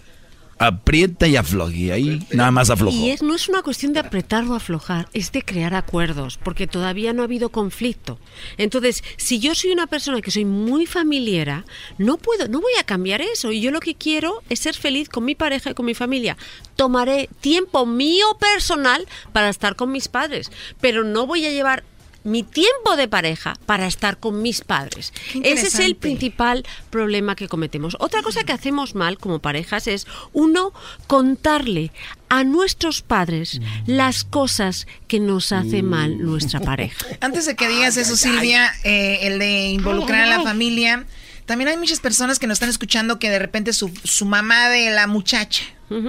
Aprieta 0.58 1.26
y 1.28 1.36
afloja 1.36 1.74
y 1.74 1.90
ahí 1.90 2.26
nada 2.32 2.50
más 2.50 2.70
aflojó. 2.70 2.96
Y 2.96 3.10
es, 3.10 3.22
no 3.22 3.34
es 3.34 3.46
una 3.46 3.60
cuestión 3.60 3.92
de 3.92 4.00
apretar 4.00 4.42
o 4.44 4.54
aflojar, 4.54 5.06
es 5.12 5.30
de 5.30 5.42
crear 5.42 5.74
acuerdos, 5.74 6.38
porque 6.42 6.66
todavía 6.66 7.12
no 7.12 7.20
ha 7.20 7.26
habido 7.26 7.50
conflicto. 7.50 8.18
Entonces, 8.56 9.04
si 9.18 9.38
yo 9.38 9.54
soy 9.54 9.72
una 9.72 9.86
persona 9.86 10.22
que 10.22 10.30
soy 10.30 10.46
muy 10.46 10.86
familiera, 10.86 11.66
no 11.98 12.16
puedo, 12.16 12.48
no 12.48 12.62
voy 12.62 12.72
a 12.80 12.84
cambiar 12.84 13.20
eso. 13.20 13.52
Y 13.52 13.60
yo 13.60 13.70
lo 13.70 13.80
que 13.80 13.96
quiero 13.96 14.42
es 14.48 14.60
ser 14.60 14.74
feliz 14.74 15.10
con 15.10 15.26
mi 15.26 15.34
pareja 15.34 15.72
y 15.72 15.74
con 15.74 15.84
mi 15.84 15.92
familia. 15.92 16.38
Tomaré 16.74 17.28
tiempo 17.42 17.84
mío 17.84 18.24
personal 18.40 19.06
para 19.34 19.50
estar 19.50 19.76
con 19.76 19.92
mis 19.92 20.08
padres, 20.08 20.50
pero 20.80 21.04
no 21.04 21.26
voy 21.26 21.44
a 21.44 21.50
llevar 21.52 21.84
mi 22.27 22.43
tiempo 22.43 22.97
de 22.97 23.07
pareja 23.07 23.55
para 23.66 23.86
estar 23.86 24.19
con 24.19 24.43
mis 24.43 24.61
padres. 24.61 25.12
Ese 25.44 25.69
es 25.69 25.78
el 25.78 25.94
principal 25.94 26.66
problema 26.90 27.36
que 27.36 27.48
cometemos. 27.48 27.97
Otra 28.01 28.23
cosa 28.23 28.43
que 28.43 28.53
hacemos 28.53 28.97
mal 28.97 29.16
como 29.16 29.39
parejas 29.39 29.86
es, 29.86 30.07
uno, 30.32 30.73
contarle 31.07 31.93
a 32.28 32.43
nuestros 32.43 33.03
padres 33.03 33.61
las 33.86 34.24
cosas 34.24 34.89
que 35.07 35.20
nos 35.20 35.53
hace 35.53 35.85
mal 35.85 36.19
nuestra 36.19 36.59
pareja. 36.61 37.07
Antes 37.20 37.47
de 37.47 37.55
que 37.55 37.69
digas 37.69 37.97
eso, 37.97 38.16
Silvia, 38.16 38.74
eh, 38.82 39.20
el 39.23 39.39
de 39.39 39.69
involucrar 39.69 40.23
a 40.23 40.39
la 40.39 40.43
familia, 40.43 41.07
también 41.44 41.68
hay 41.68 41.76
muchas 41.76 42.00
personas 42.00 42.41
que 42.41 42.49
nos 42.49 42.57
están 42.57 42.70
escuchando 42.70 43.20
que 43.20 43.31
de 43.31 43.39
repente 43.39 43.73
su, 43.73 43.92
su 44.02 44.25
mamá 44.25 44.68
de 44.68 44.91
la 44.91 45.07
muchacha 45.07 45.62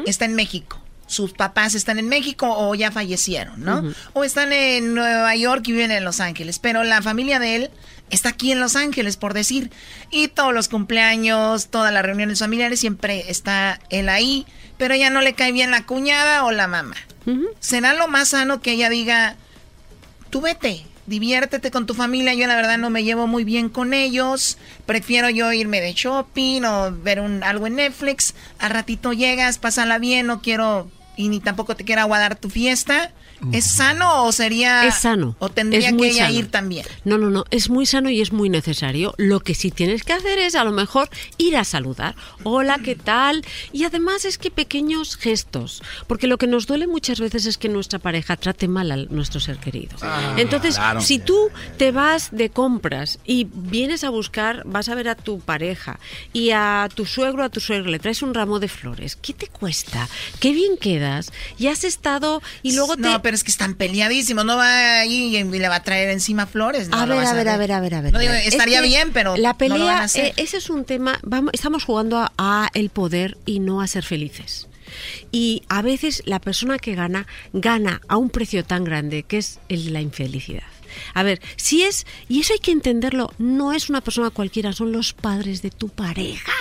está 0.07 0.25
en 0.25 0.33
México. 0.33 0.81
Sus 1.07 1.33
papás 1.33 1.73
están 1.73 1.99
en 1.99 2.07
México 2.07 2.53
o 2.55 2.75
ya 2.75 2.91
fallecieron, 2.91 3.63
¿no? 3.63 3.83
O 4.13 4.23
están 4.23 4.53
en 4.53 4.93
Nueva 4.93 5.35
York 5.35 5.63
y 5.67 5.71
viven 5.71 5.91
en 5.91 6.03
Los 6.03 6.19
Ángeles. 6.19 6.59
Pero 6.59 6.83
la 6.83 7.01
familia 7.01 7.39
de 7.39 7.55
él 7.55 7.69
está 8.09 8.29
aquí 8.29 8.51
en 8.51 8.59
Los 8.59 8.75
Ángeles, 8.75 9.17
por 9.17 9.33
decir. 9.33 9.71
Y 10.11 10.27
todos 10.27 10.53
los 10.53 10.67
cumpleaños, 10.67 11.67
todas 11.67 11.93
las 11.93 12.03
reuniones 12.03 12.39
familiares, 12.39 12.79
siempre 12.79 13.29
está 13.29 13.79
él 13.89 14.09
ahí. 14.09 14.45
Pero 14.77 14.93
ella 14.93 15.09
no 15.09 15.21
le 15.21 15.33
cae 15.33 15.51
bien 15.51 15.71
la 15.71 15.85
cuñada 15.85 16.43
o 16.43 16.51
la 16.51 16.67
mamá. 16.67 16.95
¿Será 17.59 17.93
lo 17.93 18.07
más 18.07 18.29
sano 18.29 18.61
que 18.61 18.71
ella 18.71 18.89
diga, 18.89 19.35
tú 20.29 20.39
vete, 20.39 20.85
diviértete 21.07 21.71
con 21.71 21.87
tu 21.87 21.95
familia. 21.95 22.35
Yo 22.35 22.45
la 22.45 22.55
verdad 22.55 22.77
no 22.77 22.89
me 22.91 23.03
llevo 23.03 23.25
muy 23.25 23.43
bien 23.43 23.69
con 23.69 23.93
ellos. 23.93 24.57
Prefiero 24.85 25.29
yo 25.29 25.51
irme 25.51 25.81
de 25.81 25.93
shopping 25.93 26.63
o 26.63 26.91
ver 26.91 27.19
un, 27.19 27.43
algo 27.43 27.65
en 27.65 27.75
Netflix. 27.75 28.35
Al 28.59 28.69
ratito 28.69 29.13
llegas, 29.13 29.57
pásala 29.57 29.97
bien, 29.97 30.27
no 30.27 30.41
quiero 30.41 30.89
y 31.17 31.27
ni 31.27 31.41
tampoco 31.41 31.75
te 31.75 31.83
quiero 31.83 32.01
aguardar 32.01 32.35
tu 32.35 32.49
fiesta. 32.49 33.11
¿Es 33.51 33.65
sano 33.65 34.25
o 34.25 34.31
sería... 34.31 34.85
Es 34.85 34.95
sano. 34.95 35.35
¿O 35.39 35.49
tendría 35.49 35.95
que 35.95 36.09
ella 36.09 36.25
sano. 36.25 36.37
ir 36.37 36.51
también? 36.51 36.85
No, 37.03 37.17
no, 37.17 37.29
no, 37.29 37.45
es 37.51 37.69
muy 37.69 37.85
sano 37.85 38.09
y 38.09 38.21
es 38.21 38.31
muy 38.31 38.49
necesario. 38.49 39.13
Lo 39.17 39.39
que 39.39 39.55
sí 39.55 39.71
tienes 39.71 40.03
que 40.03 40.13
hacer 40.13 40.39
es 40.39 40.55
a 40.55 40.63
lo 40.63 40.71
mejor 40.71 41.09
ir 41.37 41.55
a 41.57 41.63
saludar. 41.63 42.15
Hola, 42.43 42.79
¿qué 42.83 42.95
tal? 42.95 43.45
Y 43.71 43.83
además 43.83 44.25
es 44.25 44.37
que 44.37 44.51
pequeños 44.51 45.17
gestos, 45.17 45.83
porque 46.07 46.27
lo 46.27 46.37
que 46.37 46.47
nos 46.47 46.67
duele 46.67 46.87
muchas 46.87 47.19
veces 47.19 47.45
es 47.45 47.57
que 47.57 47.69
nuestra 47.69 47.99
pareja 47.99 48.37
trate 48.37 48.67
mal 48.67 48.91
a 48.91 48.97
nuestro 48.97 49.39
ser 49.39 49.57
querido. 49.57 49.97
Ah, 50.01 50.35
Entonces, 50.37 50.75
claro. 50.75 51.01
si 51.01 51.19
tú 51.19 51.49
te 51.77 51.91
vas 51.91 52.29
de 52.31 52.49
compras 52.49 53.19
y 53.25 53.47
vienes 53.51 54.03
a 54.03 54.09
buscar, 54.09 54.63
vas 54.65 54.89
a 54.89 54.95
ver 54.95 55.09
a 55.09 55.15
tu 55.15 55.39
pareja 55.39 55.99
y 56.33 56.51
a 56.51 56.89
tu 56.93 57.05
suegro, 57.05 57.43
a 57.43 57.49
tu 57.49 57.59
suegro, 57.59 57.91
le 57.91 57.99
traes 57.99 58.21
un 58.21 58.33
ramo 58.33 58.59
de 58.59 58.67
flores, 58.67 59.15
¿qué 59.15 59.33
te 59.33 59.47
cuesta? 59.47 60.07
¿Qué 60.39 60.53
bien 60.53 60.77
quedas? 60.77 61.31
Y 61.57 61.67
has 61.67 61.83
estado 61.83 62.41
y 62.63 62.75
luego 62.75 62.95
te... 62.97 63.07
No, 63.27 63.29
pero 63.29 63.35
es 63.35 63.43
que 63.43 63.51
están 63.51 63.75
peleadísimos. 63.75 64.45
No 64.45 64.55
va 64.55 64.99
ahí 65.01 65.35
y 65.35 65.43
le 65.43 65.67
va 65.67 65.75
a 65.75 65.83
traer 65.83 66.09
encima 66.09 66.45
flores. 66.45 66.87
no 66.87 66.97
a 66.97 67.05
ver, 67.05 67.25
a 67.25 67.33
ver, 67.33 67.47
a 67.49 67.57
ver, 67.57 67.71
a 67.73 67.79
ver, 67.81 67.95
a 67.95 68.01
ver. 68.01 68.13
No 68.13 68.19
digo, 68.19 68.31
Es 68.33 68.47
estaría 68.47 68.81
que 68.81 68.87
bien, 68.87 69.11
pero 69.11 69.35
la 69.35 69.49
no 69.51 69.57
pelea, 69.57 69.77
lo 69.77 69.85
van 69.85 69.97
a 69.97 70.03
hacer. 70.03 70.25
eh, 70.27 70.33
ese 70.37 70.57
es 70.57 70.69
un 70.69 70.85
tema. 70.85 71.19
Vamos, 71.23 71.51
estamos 71.53 71.83
jugando 71.83 72.19
a, 72.19 72.31
a 72.37 72.69
el 72.73 72.89
poder 72.89 73.37
y 73.45 73.59
no 73.59 73.81
a 73.81 73.87
ser 73.87 74.03
felices. 74.03 74.67
Y 75.31 75.63
a 75.67 75.81
veces 75.81 76.23
la 76.25 76.39
persona 76.39 76.79
que 76.79 76.95
gana 76.95 77.27
gana 77.51 78.01
a 78.07 78.15
un 78.17 78.29
precio 78.29 78.63
tan 78.63 78.85
grande 78.85 79.23
que 79.23 79.37
es 79.39 79.59
el 79.67 79.85
de 79.85 79.91
la 79.91 79.99
infelicidad. 80.01 80.63
A 81.13 81.23
ver, 81.23 81.41
si 81.57 81.83
es 81.83 82.05
y 82.29 82.39
eso 82.39 82.53
hay 82.53 82.59
que 82.59 82.71
entenderlo. 82.71 83.31
No 83.37 83.73
es 83.73 83.89
una 83.89 83.99
persona 84.01 84.29
cualquiera, 84.29 84.71
son 84.71 84.91
los 84.93 85.11
padres 85.13 85.61
de 85.61 85.69
tu 85.71 85.89
pareja. 85.89 86.53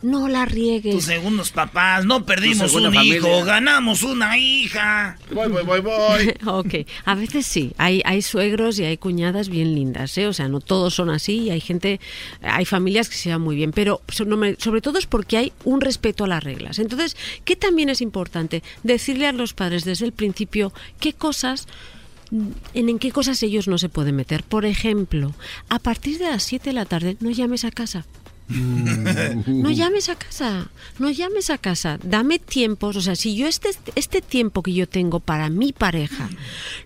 No 0.00 0.28
la 0.28 0.44
riegues. 0.44 0.94
Tus 0.94 1.04
segundos 1.04 1.50
papás, 1.50 2.04
no 2.04 2.24
perdimos 2.24 2.72
un 2.72 2.94
hijo, 2.94 3.44
ganamos 3.44 4.04
una 4.04 4.38
hija. 4.38 5.18
Voy, 5.32 5.48
voy, 5.48 5.64
voy, 5.64 5.80
voy. 5.80 6.34
ok, 6.46 6.86
a 7.04 7.16
veces 7.16 7.46
sí, 7.46 7.72
hay, 7.78 8.00
hay 8.04 8.22
suegros 8.22 8.78
y 8.78 8.84
hay 8.84 8.96
cuñadas 8.96 9.48
bien 9.48 9.74
lindas, 9.74 10.16
¿eh? 10.16 10.28
o 10.28 10.32
sea, 10.32 10.46
no 10.48 10.60
todos 10.60 10.94
son 10.94 11.10
así, 11.10 11.38
y 11.38 11.50
hay 11.50 11.60
gente, 11.60 11.98
hay 12.42 12.64
familias 12.64 13.08
que 13.08 13.16
se 13.16 13.24
llevan 13.24 13.42
muy 13.42 13.56
bien, 13.56 13.72
pero 13.72 14.00
sobre 14.08 14.80
todo 14.80 14.98
es 14.98 15.06
porque 15.06 15.36
hay 15.36 15.52
un 15.64 15.80
respeto 15.80 16.24
a 16.24 16.28
las 16.28 16.44
reglas. 16.44 16.78
Entonces, 16.78 17.16
¿qué 17.44 17.56
también 17.56 17.88
es 17.88 18.00
importante? 18.00 18.62
Decirle 18.84 19.26
a 19.26 19.32
los 19.32 19.52
padres 19.52 19.84
desde 19.84 20.06
el 20.06 20.12
principio 20.12 20.72
qué 21.00 21.12
cosas 21.12 21.66
en, 22.74 22.88
en 22.88 22.98
qué 23.00 23.10
cosas 23.10 23.42
ellos 23.42 23.66
no 23.66 23.78
se 23.78 23.88
pueden 23.88 24.14
meter. 24.14 24.44
Por 24.44 24.64
ejemplo, 24.64 25.34
a 25.68 25.80
partir 25.80 26.18
de 26.18 26.26
las 26.26 26.44
7 26.44 26.70
de 26.70 26.74
la 26.74 26.84
tarde 26.84 27.16
no 27.20 27.30
llames 27.30 27.64
a 27.64 27.72
casa. 27.72 28.04
No 28.48 29.70
llames 29.70 30.08
a 30.08 30.16
casa, 30.16 30.70
no 30.98 31.10
llames 31.10 31.50
a 31.50 31.58
casa, 31.58 31.98
dame 32.02 32.38
tiempos, 32.38 32.96
o 32.96 33.02
sea, 33.02 33.14
si 33.14 33.36
yo 33.36 33.46
este, 33.46 33.70
este 33.94 34.22
tiempo 34.22 34.62
que 34.62 34.72
yo 34.72 34.88
tengo 34.88 35.20
para 35.20 35.50
mi 35.50 35.72
pareja 35.72 36.30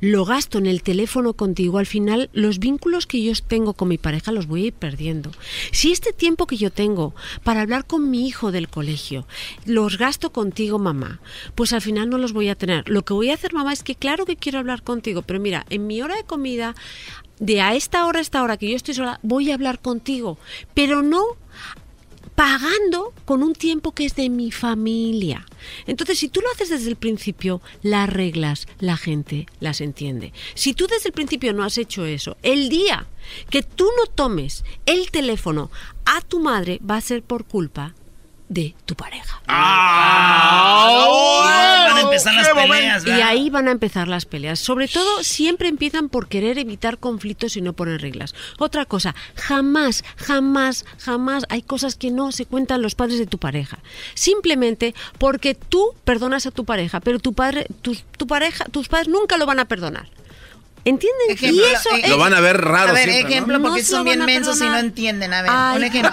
lo 0.00 0.24
gasto 0.24 0.58
en 0.58 0.66
el 0.66 0.82
teléfono 0.82 1.34
contigo, 1.34 1.78
al 1.78 1.86
final 1.86 2.30
los 2.32 2.58
vínculos 2.58 3.06
que 3.06 3.22
yo 3.22 3.32
tengo 3.46 3.74
con 3.74 3.88
mi 3.88 3.98
pareja 3.98 4.32
los 4.32 4.46
voy 4.46 4.64
a 4.64 4.66
ir 4.66 4.72
perdiendo. 4.72 5.30
Si 5.70 5.92
este 5.92 6.12
tiempo 6.12 6.48
que 6.48 6.56
yo 6.56 6.72
tengo 6.72 7.14
para 7.44 7.62
hablar 7.62 7.86
con 7.86 8.10
mi 8.10 8.26
hijo 8.26 8.50
del 8.50 8.68
colegio 8.68 9.26
los 9.64 9.98
gasto 9.98 10.32
contigo, 10.32 10.80
mamá, 10.80 11.20
pues 11.54 11.72
al 11.72 11.80
final 11.80 12.10
no 12.10 12.18
los 12.18 12.32
voy 12.32 12.48
a 12.48 12.56
tener. 12.56 12.88
Lo 12.88 13.04
que 13.04 13.14
voy 13.14 13.30
a 13.30 13.34
hacer, 13.34 13.52
mamá, 13.52 13.72
es 13.72 13.84
que 13.84 13.94
claro 13.94 14.26
que 14.26 14.36
quiero 14.36 14.58
hablar 14.58 14.82
contigo, 14.82 15.22
pero 15.22 15.38
mira, 15.38 15.64
en 15.70 15.86
mi 15.86 16.02
hora 16.02 16.16
de 16.16 16.24
comida, 16.24 16.74
de 17.38 17.60
a 17.60 17.74
esta 17.74 18.06
hora 18.06 18.18
a 18.18 18.22
esta 18.22 18.42
hora 18.42 18.56
que 18.56 18.70
yo 18.70 18.76
estoy 18.76 18.94
sola, 18.94 19.18
voy 19.22 19.50
a 19.50 19.54
hablar 19.54 19.80
contigo, 19.80 20.38
pero 20.74 21.02
no 21.02 21.22
pagando 22.34 23.12
con 23.24 23.42
un 23.42 23.54
tiempo 23.54 23.92
que 23.92 24.04
es 24.04 24.16
de 24.16 24.28
mi 24.28 24.50
familia. 24.50 25.46
Entonces, 25.86 26.18
si 26.18 26.28
tú 26.28 26.40
lo 26.40 26.50
haces 26.50 26.70
desde 26.70 26.88
el 26.88 26.96
principio, 26.96 27.60
las 27.82 28.08
reglas, 28.08 28.66
la 28.78 28.96
gente 28.96 29.46
las 29.60 29.80
entiende. 29.80 30.32
Si 30.54 30.74
tú 30.74 30.86
desde 30.86 31.08
el 31.08 31.12
principio 31.12 31.52
no 31.52 31.64
has 31.64 31.78
hecho 31.78 32.04
eso, 32.04 32.36
el 32.42 32.68
día 32.68 33.06
que 33.50 33.62
tú 33.62 33.88
no 33.96 34.06
tomes 34.06 34.64
el 34.86 35.10
teléfono 35.10 35.70
a 36.04 36.20
tu 36.20 36.40
madre 36.40 36.80
va 36.88 36.96
a 36.96 37.00
ser 37.00 37.22
por 37.22 37.44
culpa 37.44 37.94
de 38.52 38.74
tu 38.84 38.94
pareja. 38.94 39.40
Ah, 39.48 41.08
van 41.88 41.96
a 41.96 42.00
empezar 42.02 42.34
las 42.34 42.48
peleas, 42.48 43.06
Y 43.06 43.10
ahí 43.10 43.48
van 43.50 43.68
a 43.68 43.70
empezar 43.70 44.08
las 44.08 44.26
peleas. 44.26 44.58
Sobre 44.60 44.88
todo, 44.88 45.22
siempre 45.22 45.68
empiezan 45.68 46.08
por 46.08 46.28
querer 46.28 46.58
evitar 46.58 46.98
conflictos 46.98 47.56
y 47.56 47.62
no 47.62 47.72
poner 47.72 48.02
reglas. 48.02 48.34
Otra 48.58 48.84
cosa, 48.84 49.14
jamás, 49.36 50.04
jamás, 50.16 50.84
jamás 50.98 51.44
hay 51.48 51.62
cosas 51.62 51.96
que 51.96 52.10
no 52.10 52.30
se 52.32 52.44
cuentan 52.46 52.82
los 52.82 52.94
padres 52.94 53.18
de 53.18 53.26
tu 53.26 53.38
pareja. 53.38 53.78
Simplemente 54.14 54.94
porque 55.18 55.54
tú 55.54 55.94
perdonas 56.04 56.46
a 56.46 56.50
tu 56.50 56.64
pareja, 56.64 57.00
pero 57.00 57.18
tu 57.18 57.32
padre, 57.32 57.66
tu, 57.80 57.96
tu 58.16 58.26
pareja, 58.26 58.66
tus 58.66 58.88
padres 58.88 59.08
nunca 59.08 59.38
lo 59.38 59.46
van 59.46 59.60
a 59.60 59.64
perdonar. 59.64 60.08
¿Entienden? 60.84 61.30
Ejemplo, 61.30 61.62
y 61.62 61.72
eso 61.72 61.90
eh, 61.94 62.00
es- 62.02 62.10
Lo 62.10 62.18
van 62.18 62.34
a 62.34 62.40
ver 62.40 62.60
raro 62.60 62.90
A 62.90 62.92
ver, 62.92 63.04
siempre, 63.04 63.22
¿no? 63.22 63.28
ejemplo, 63.30 63.58
No 63.58 63.64
porque 63.68 63.82
lo 63.82 63.86
son 63.86 64.04
bien 64.04 64.24
mensos 64.24 64.60
y 64.60 64.64
no 64.64 64.78
entienden. 64.78 65.32
A 65.32 65.42
ver, 65.42 65.50
Ay, 65.54 65.76
un 65.78 65.84
ejemplo. 65.84 66.10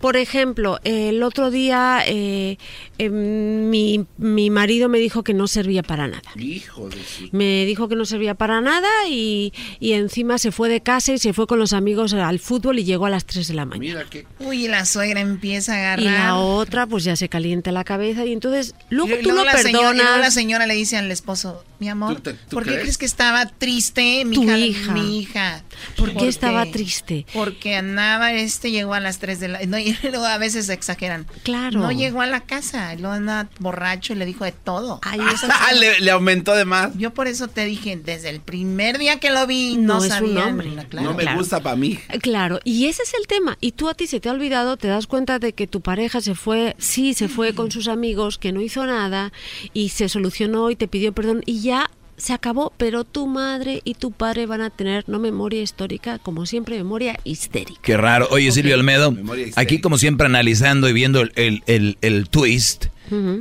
Por 0.00 0.16
ejemplo, 0.18 0.78
el 0.84 1.22
otro 1.22 1.50
día 1.50 2.02
eh, 2.06 2.58
eh, 2.98 3.10
mi, 3.10 4.06
mi 4.18 4.50
marido 4.50 4.88
me 4.88 4.98
dijo 4.98 5.22
que 5.22 5.34
no 5.34 5.46
servía 5.48 5.82
para 5.82 6.08
nada. 6.08 6.22
Hijo 6.36 6.88
de 6.88 6.96
sí. 7.04 7.28
Me 7.32 7.64
dijo 7.66 7.88
que 7.88 7.96
no 7.96 8.04
servía 8.04 8.34
para 8.34 8.60
nada 8.60 8.88
y, 9.08 9.52
y 9.80 9.92
encima 9.92 10.38
se 10.38 10.52
fue 10.52 10.68
de 10.68 10.80
casa 10.80 11.12
y 11.12 11.18
se 11.18 11.32
fue 11.32 11.46
con 11.46 11.58
los 11.58 11.72
amigos 11.72 12.12
al 12.14 12.38
fútbol 12.38 12.78
y 12.78 12.84
llegó 12.84 13.06
a 13.06 13.10
las 13.10 13.24
3 13.26 13.48
de 13.48 13.54
la 13.54 13.64
mañana. 13.66 14.04
Uy, 14.40 14.64
y 14.64 14.68
la 14.68 14.84
suegra 14.86 15.20
empieza 15.20 15.74
a 15.74 15.76
agarrar. 15.78 16.00
Y 16.00 16.08
la 16.08 16.36
otra 16.36 16.86
pues 16.86 17.04
ya 17.04 17.16
se 17.16 17.28
calienta 17.28 17.72
la 17.72 17.84
cabeza 17.84 18.24
y 18.24 18.32
entonces 18.32 18.74
luego 18.90 19.14
Y 19.14 19.22
tú 19.22 19.30
luego 19.30 19.38
lo 19.40 19.44
la 19.44 19.52
señora- 19.58 19.68
y 19.68 19.72
luego 19.96 19.98
perdonas. 19.98 20.20
la 20.20 20.30
señora 20.30 20.66
le 20.66 20.74
dice 20.74 20.96
al 20.96 21.10
esposo, 21.10 21.64
mi 21.78 21.88
amor, 21.88 22.16
¿Tú 22.16 22.20
te- 22.22 22.32
tú 22.34 22.38
¿por 22.50 22.62
qué 22.64 22.70
crees? 22.70 22.82
crees 22.82 22.98
que 22.98 23.06
estaba 23.06 23.46
triste 23.46 24.24
mi 24.24 24.34
Tu 24.36 24.42
hija? 24.44 24.58
hija. 24.58 24.92
Mi 24.92 25.18
hija. 25.18 25.64
¿Por 25.96 26.08
qué 26.08 26.14
Porque- 26.14 26.28
estaba 26.28 26.64
triste? 26.66 27.26
Porque 27.34 27.76
andaba, 27.76 28.32
este 28.32 28.70
llegó 28.70 28.94
a 28.94 29.00
las 29.00 29.18
3 29.18 29.40
de 29.40 29.48
la... 29.48 29.60
No, 29.66 29.78
y 29.78 29.96
luego 30.02 30.24
a 30.24 30.38
veces 30.38 30.68
exageran. 30.68 31.26
Claro. 31.42 31.80
No 31.80 31.92
llegó 31.92 32.20
a 32.22 32.26
la 32.26 32.40
casa, 32.40 32.85
luego 32.94 33.14
anda 33.14 33.48
borracho 33.58 34.12
y 34.12 34.16
le 34.16 34.26
dijo 34.26 34.44
de 34.44 34.52
todo. 34.52 35.00
Ah, 35.48 35.72
le, 35.72 36.00
le 36.00 36.10
aumentó 36.10 36.54
de 36.54 36.64
más. 36.64 36.96
Yo 36.96 37.12
por 37.12 37.26
eso 37.26 37.48
te 37.48 37.64
dije, 37.64 37.96
desde 37.96 38.30
el 38.30 38.40
primer 38.40 38.98
día 38.98 39.18
que 39.18 39.30
lo 39.30 39.46
vi, 39.46 39.76
No 39.76 39.94
no, 39.94 40.04
es 40.04 40.04
un 40.04 40.10
sabía. 40.10 40.84
claro. 40.88 41.10
no 41.10 41.14
me 41.16 41.22
claro. 41.24 41.38
gusta 41.38 41.60
para 41.60 41.76
mí. 41.76 41.98
Claro, 42.20 42.60
y 42.64 42.86
ese 42.86 43.02
es 43.02 43.14
el 43.14 43.26
tema. 43.26 43.56
Y 43.60 43.72
tú 43.72 43.88
a 43.88 43.94
ti 43.94 44.06
se 44.06 44.20
te 44.20 44.28
ha 44.28 44.32
olvidado, 44.32 44.76
te 44.76 44.88
das 44.88 45.06
cuenta 45.06 45.38
de 45.38 45.52
que 45.52 45.66
tu 45.66 45.80
pareja 45.80 46.20
se 46.20 46.34
fue, 46.34 46.76
sí, 46.78 47.14
se 47.14 47.28
fue 47.28 47.54
con 47.54 47.70
sus 47.70 47.88
amigos, 47.88 48.38
que 48.38 48.52
no 48.52 48.60
hizo 48.60 48.86
nada 48.86 49.32
y 49.72 49.88
se 49.90 50.08
solucionó 50.08 50.70
y 50.70 50.76
te 50.76 50.88
pidió 50.88 51.12
perdón 51.12 51.42
y 51.46 51.60
ya 51.62 51.90
se 52.16 52.32
acabó, 52.32 52.72
pero 52.76 53.04
tu 53.04 53.26
madre 53.26 53.82
y 53.84 53.94
tu 53.94 54.10
padre 54.10 54.46
van 54.46 54.60
a 54.62 54.70
tener 54.70 55.04
no 55.08 55.18
memoria 55.18 55.60
histórica, 55.62 56.18
como 56.18 56.46
siempre, 56.46 56.76
memoria 56.76 57.18
histérica. 57.24 57.80
Qué 57.82 57.96
raro. 57.96 58.26
Oye, 58.30 58.50
Silvio 58.52 58.74
Almedo, 58.74 59.14
aquí 59.56 59.80
como 59.80 59.98
siempre 59.98 60.26
analizando 60.26 60.88
y 60.88 60.92
viendo 60.92 61.20
el, 61.20 61.32
el- 61.36 61.62
el- 61.66 61.98
el 62.00 62.28
twist, 62.28 62.86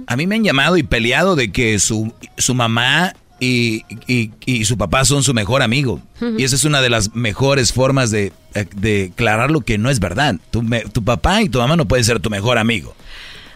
a 0.07 0.15
mí 0.15 0.27
me 0.27 0.35
han 0.35 0.43
llamado 0.43 0.77
y 0.77 0.83
peleado 0.83 1.35
de 1.35 1.51
que 1.51 1.79
su, 1.79 2.13
su 2.37 2.53
mamá 2.53 3.13
y, 3.39 3.81
y- 4.07 4.31
y 4.45 4.65
su 4.65 4.77
papá 4.77 5.03
son 5.05 5.23
su 5.23 5.33
mejor 5.33 5.61
amigo. 5.61 6.01
Y 6.37 6.43
esa 6.43 6.55
es 6.55 6.63
una 6.65 6.81
de 6.81 6.89
las 6.89 7.15
mejores 7.15 7.73
formas 7.73 8.11
de, 8.11 8.31
de 8.75 9.09
aclarar 9.11 9.51
lo 9.51 9.61
que 9.61 9.77
no 9.77 9.89
es 9.89 9.99
verdad. 9.99 10.35
Tu, 10.51 10.61
me- 10.61 10.81
tu 10.81 11.03
papá 11.03 11.41
y 11.41 11.49
tu 11.49 11.59
mamá 11.59 11.75
no 11.75 11.85
pueden 11.85 12.05
ser 12.05 12.19
tu 12.19 12.29
mejor 12.29 12.57
amigo. 12.57 12.95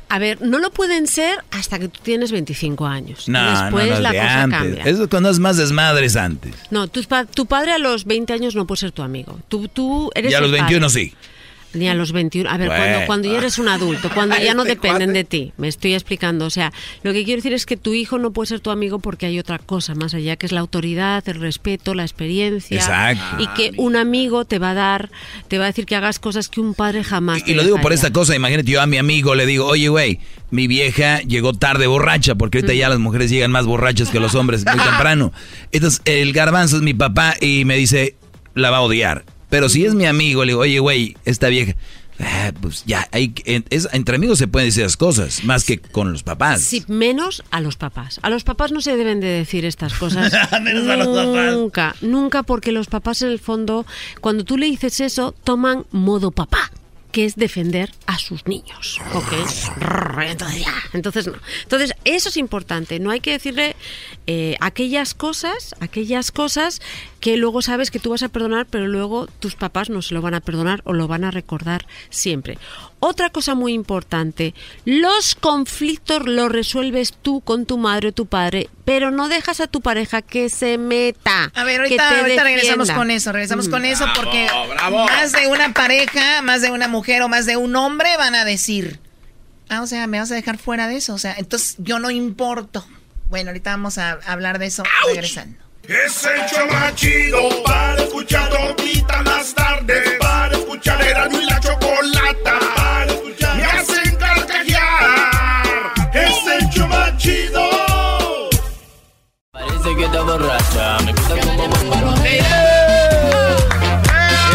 A 0.10 0.18
ver, 0.20 0.42
no 0.42 0.58
lo 0.60 0.72
pueden 0.72 1.06
ser 1.06 1.38
hasta 1.52 1.78
que 1.78 1.88
tú 1.88 2.00
tienes 2.02 2.32
25 2.32 2.88
años. 2.88 3.30
No, 3.30 3.62
Después 3.62 3.88
no, 3.90 3.94
no, 3.96 4.00
la 4.02 4.12
de 4.12 4.18
cosa 4.18 4.42
antes. 4.42 4.60
cambia. 4.60 4.84
Eso 4.86 5.08
cuando 5.10 5.30
es 5.30 5.38
más 5.40 5.56
desmadres 5.58 6.16
antes. 6.16 6.56
No, 6.72 6.88
pa- 7.08 7.26
tu 7.26 7.46
padre 7.46 7.74
a 7.74 7.78
los 7.78 8.06
20 8.06 8.34
años 8.34 8.56
no 8.56 8.66
puede 8.66 8.80
ser 8.80 8.92
tu 8.92 9.04
amigo. 9.04 9.40
Tú, 9.50 9.68
tú 9.68 10.10
eres 10.16 10.32
Y 10.32 10.36
a 10.36 10.42
los 10.42 10.52
21 10.52 10.88
padre. 10.88 11.02
sí. 11.06 11.14
Ni 11.74 11.88
a 11.88 11.94
los 11.94 12.12
21. 12.12 12.50
A 12.50 12.58
ver, 12.58 12.68
Bueno. 12.68 12.84
cuando, 12.84 13.06
cuando 13.06 13.32
ya 13.32 13.38
eres 13.38 13.60
un 13.60 13.68
adulto, 13.68 14.10
cuando 14.14 14.36
ya 14.38 14.54
no 14.56 14.64
dependen 14.64 15.14
de 15.14 15.24
ti. 15.24 15.54
Me 15.58 15.68
estoy 15.68 15.94
explicando. 15.94 16.46
O 16.46 16.50
sea, 16.50 16.74
lo 17.04 17.14
que 17.14 17.24
quiero 17.24 17.38
decir 17.38 17.54
es 17.54 17.66
que 17.68 17.78
tu 17.78 17.94
hijo 17.94 18.18
no 18.18 18.32
puede 18.32 18.48
ser 18.48 18.60
tu 18.60 18.72
amigo 18.72 19.00
porque 19.00 19.28
hay 19.28 19.38
otra 19.38 19.60
cosa 19.60 19.94
más 19.94 20.14
allá, 20.16 20.36
que 20.36 20.48
es 20.48 20.52
la 20.52 20.62
autoridad, 20.62 21.24
el 21.30 21.40
respeto, 21.40 21.94
la 21.94 22.04
experiencia. 22.04 22.78
Exacto. 22.78 23.44
Y 23.44 23.48
que 23.50 23.72
un 23.78 23.96
amigo 23.96 24.46
te 24.46 24.58
va 24.58 24.72
a 24.72 24.74
dar, 24.74 25.12
te 25.48 25.58
va 25.60 25.66
a 25.66 25.68
decir 25.68 25.86
que 25.86 25.96
hagas 25.96 26.18
cosas 26.18 26.50
que 26.50 26.60
un 26.60 26.74
padre 26.74 27.04
jamás 27.04 27.44
te 27.44 27.52
Y 27.52 27.54
lo 27.54 27.64
digo 27.64 27.80
por 27.82 27.94
esta 27.94 28.12
cosa, 28.12 28.36
imagínate 28.36 28.72
yo 28.72 28.82
a 28.82 28.88
mi 28.88 28.98
amigo 28.98 29.36
le 29.36 29.46
digo, 29.46 29.66
oye 29.68 29.90
güey, 29.90 30.20
mi 30.50 30.66
vieja 30.68 31.20
llegó 31.22 31.54
tarde 31.54 31.86
borracha, 31.86 32.34
porque 32.34 32.58
ahorita 32.58 32.74
ya 32.74 32.90
las 32.90 32.98
mujeres 33.00 33.30
llegan 33.30 33.52
más 33.52 33.68
borrachas 33.68 34.10
que 34.10 34.20
los 34.20 34.34
hombres 34.34 34.66
muy 34.66 34.80
temprano. 34.84 35.32
Entonces 35.72 36.02
el 36.06 36.34
garbanzo 36.34 36.78
es 36.78 36.82
mi 36.82 36.96
papá 36.96 37.36
y 37.40 37.64
me 37.66 37.76
dice, 37.76 38.16
la 38.56 38.72
va 38.72 38.78
a 38.78 38.82
odiar. 38.82 39.24
Pero 39.50 39.70
si 39.70 39.86
es 39.86 39.96
mi 39.96 40.06
amigo, 40.06 40.46
le 40.46 40.52
digo, 40.52 40.62
oye 40.62 40.80
güey, 40.80 41.18
esta 41.26 41.48
vieja, 41.48 41.74
ah, 42.20 42.52
pues 42.62 42.84
ya, 42.86 43.08
hay, 43.12 43.34
es- 43.70 43.88
entre 43.94 44.16
amigos 44.16 44.38
se 44.40 44.48
pueden 44.48 44.68
decir 44.70 44.84
esas 44.84 44.98
cosas, 44.98 45.44
más 45.44 45.64
que 45.64 45.80
con 45.80 46.12
los 46.12 46.24
papás. 46.24 46.62
Sí, 46.62 46.84
menos 46.88 47.44
a 47.52 47.60
los 47.62 47.76
papás. 47.76 48.20
A 48.22 48.30
los 48.30 48.44
papás 48.44 48.72
no 48.72 48.82
se 48.82 48.96
deben 48.96 49.20
de 49.20 49.28
decir 49.28 49.66
estas 49.66 49.94
cosas. 49.94 50.32
Menos 50.62 50.88
a 50.88 50.98
los 50.98 51.08
papás. 51.08 51.54
Nunca, 51.54 51.96
nunca, 52.02 52.44
porque 52.44 52.72
los 52.72 52.88
papás 52.88 53.22
en 53.24 53.30
el 53.30 53.40
fondo, 53.40 53.86
cuando 54.22 54.44
tú 54.44 54.58
le 54.58 54.68
dices 54.68 55.00
eso, 55.00 55.34
toman 55.44 55.86
modo 55.92 56.32
papá. 56.32 56.72
que 57.12 57.26
es 57.26 57.36
defender 57.36 57.92
a 58.06 58.20
sus 58.20 58.46
niños. 58.46 59.00
¿Ok? 59.16 59.34
Entonces, 60.22 60.62
ya. 60.64 60.74
Entonces, 60.94 61.26
no. 61.26 61.34
Entonces, 61.64 61.94
eso 62.06 62.30
es 62.30 62.38
importante. 62.38 63.00
No 63.00 63.10
hay 63.10 63.20
que 63.20 63.32
decirle 63.32 63.76
eh, 64.28 64.56
aquellas 64.62 65.16
cosas, 65.16 65.74
aquellas 65.80 66.32
cosas 66.32 66.82
que 67.20 67.38
luego 67.38 67.62
sabes 67.62 67.92
que 67.92 68.00
tú 68.00 68.12
vas 68.12 68.24
a 68.24 68.30
perdonar, 68.30 68.66
pero 68.66 68.88
luego 68.88 69.28
tus 69.28 69.56
papás 69.56 69.90
no 69.90 70.02
se 70.02 70.14
lo 70.14 70.22
van 70.22 70.34
a 70.34 70.40
perdonar 70.40 70.82
o 70.86 70.94
lo 70.94 71.08
van 71.08 71.24
a 71.24 71.32
recordar 71.32 71.86
siempre. 72.10 72.58
Otra 73.00 73.30
cosa 73.30 73.56
muy 73.56 73.74
importante, 73.74 74.54
los 74.86 75.36
conflictos 75.36 76.26
los 76.26 76.52
resuelves 76.52 77.14
tú 77.22 77.42
con 77.42 77.66
tu 77.66 77.78
madre 77.78 78.10
o 78.10 78.12
tu 78.12 78.26
padre, 78.26 78.70
pero 78.86 79.12
no 79.12 79.30
dejas 79.30 79.60
a 79.60 79.68
tu 79.68 79.82
pareja 79.82 80.22
que 80.22 80.50
se 80.50 80.78
meta. 80.78 81.52
A 81.54 81.64
ver, 81.64 81.82
ahorita, 81.82 82.24
regresamos 82.44 82.92
con 82.92 83.12
eso, 83.12 83.32
regresamos 83.32 83.70
con 83.70 83.86
eso 83.86 84.06
porque 84.16 84.48
más 84.82 85.32
de 85.32 85.48
una 85.48 85.74
pareja, 85.74 86.42
más 86.42 86.62
de 86.62 86.72
una 86.72 86.88
mujer 86.88 87.22
o 87.22 87.30
más 87.30 87.46
de 87.46 87.58
un 87.58 87.76
hombre 87.76 88.16
van 88.18 88.36
a 88.36 88.46
decir, 88.46 89.00
ah, 89.70 89.82
o 89.82 89.88
sea, 89.88 90.08
me 90.08 90.20
vas 90.20 90.32
a 90.32 90.36
dejar 90.36 90.58
fuera 90.58 90.88
de 90.88 90.98
eso, 90.98 91.14
o 91.14 91.20
sea, 91.20 91.36
entonces 91.38 91.76
yo 91.80 92.00
no 92.00 92.12
importo. 92.12 92.86
Bueno, 93.30 93.52
ahorita 93.52 93.72
vamos 93.72 93.98
a 93.98 94.14
hablar 94.26 94.58
de 94.58 94.66
eso 94.66 94.84
regresando. 95.06 95.69
Es 95.90 96.24
el 96.24 96.46
show 96.46 96.68
más 96.72 96.94
chido 96.94 97.64
para 97.64 97.96
escuchar 98.04 98.48
todita 98.50 99.24
las 99.24 99.56
tardes. 99.56 100.20
Para 100.20 100.56
escuchar 100.56 101.02
era 101.02 101.28
y 101.32 101.46
la 101.46 101.60
chocolata. 101.60 102.60
Para 102.76 103.12
escuchar 103.12 103.56
me 103.56 103.64
hacen 103.66 104.16
carcajear. 104.18 105.92
Es 106.14 106.46
el 106.46 106.70
show 106.70 106.88
más 106.88 107.18
chido. 107.18 107.64
Parece 109.52 109.96
que 109.96 110.06
está 110.06 110.22
borracha. 110.22 111.00
Me 111.06 111.12
gusta 111.12 111.36
como 111.40 111.68
bomba. 111.68 112.14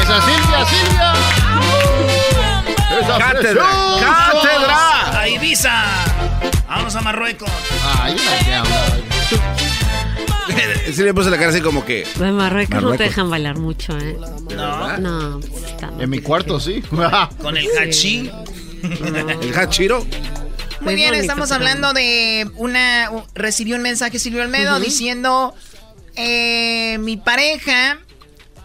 Esa 0.03 0.23
Silvia, 0.23 0.67
Silvia. 0.71 1.15
Esa 3.01 3.19
cátedra, 3.19 3.67
cátedra. 3.99 5.19
A 5.19 5.27
Ibiza. 5.27 5.83
Vamos 6.69 6.95
a 6.95 7.01
Marruecos. 7.01 7.51
Ay, 8.01 8.17
sí 10.93 11.03
le 11.03 11.15
puse 11.15 11.31
la 11.31 11.37
cara 11.37 11.51
así 11.51 11.61
como 11.61 11.85
que. 11.85 12.07
En 12.21 12.35
Marruecos, 12.35 12.83
no 12.83 12.97
te 12.97 13.05
dejan 13.05 13.31
bailar 13.31 13.59
mucho, 13.59 13.97
¿eh? 13.99 14.17
No. 14.55 14.99
No. 14.99 15.41
En 15.99 16.11
mi 16.11 16.21
cuarto 16.21 16.61
sí. 16.61 16.83
Con 17.41 17.57
el 17.57 17.67
hachi. 17.79 18.31
¿El 18.83 19.59
hachiro? 19.59 20.07
Muy 20.81 20.95
bien, 20.95 21.15
estamos 21.15 21.53
hablando 21.53 21.93
de 21.93 22.51
una. 22.57 23.11
Recibió 23.35 23.77
un 23.77 23.83
mensaje 23.83 24.19
Silvio 24.19 24.43
Almedo 24.43 24.79
diciendo: 24.81 25.55
eh, 26.17 26.99
Mi 26.99 27.17
pareja, 27.17 27.99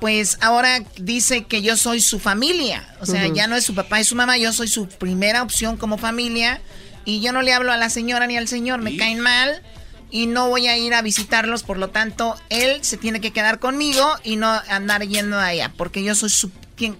pues 0.01 0.37
ahora 0.41 0.83
dice 0.97 1.45
que 1.45 1.61
yo 1.61 1.77
soy 1.77 2.01
su 2.01 2.19
familia. 2.19 2.95
O 2.99 3.05
sea, 3.05 3.27
ya 3.27 3.47
no 3.47 3.55
es 3.55 3.63
su 3.63 3.75
papá 3.75 4.01
y 4.01 4.03
su 4.03 4.15
mamá, 4.15 4.37
yo 4.37 4.51
soy 4.53 4.67
su 4.67 4.87
primera 4.87 5.43
opción 5.43 5.77
como 5.77 5.97
familia. 5.97 6.61
Y 7.05 7.21
yo 7.21 7.31
no 7.31 7.41
le 7.41 7.53
hablo 7.53 7.71
a 7.71 7.77
la 7.77 7.89
señora 7.89 8.27
ni 8.27 8.37
al 8.37 8.47
señor, 8.47 8.81
me 8.81 8.95
caen 8.97 9.19
mal 9.19 9.63
y 10.11 10.27
no 10.27 10.49
voy 10.49 10.67
a 10.67 10.77
ir 10.77 10.93
a 10.93 11.01
visitarlos, 11.01 11.63
por 11.63 11.77
lo 11.77 11.89
tanto, 11.89 12.35
él 12.49 12.83
se 12.83 12.97
tiene 12.97 13.21
que 13.21 13.31
quedar 13.31 13.59
conmigo 13.59 14.07
y 14.23 14.35
no 14.35 14.49
andar 14.69 15.07
yendo 15.07 15.37
allá, 15.39 15.71
porque 15.77 16.03
yo 16.03 16.15
soy 16.15 16.29
su, 16.29 16.51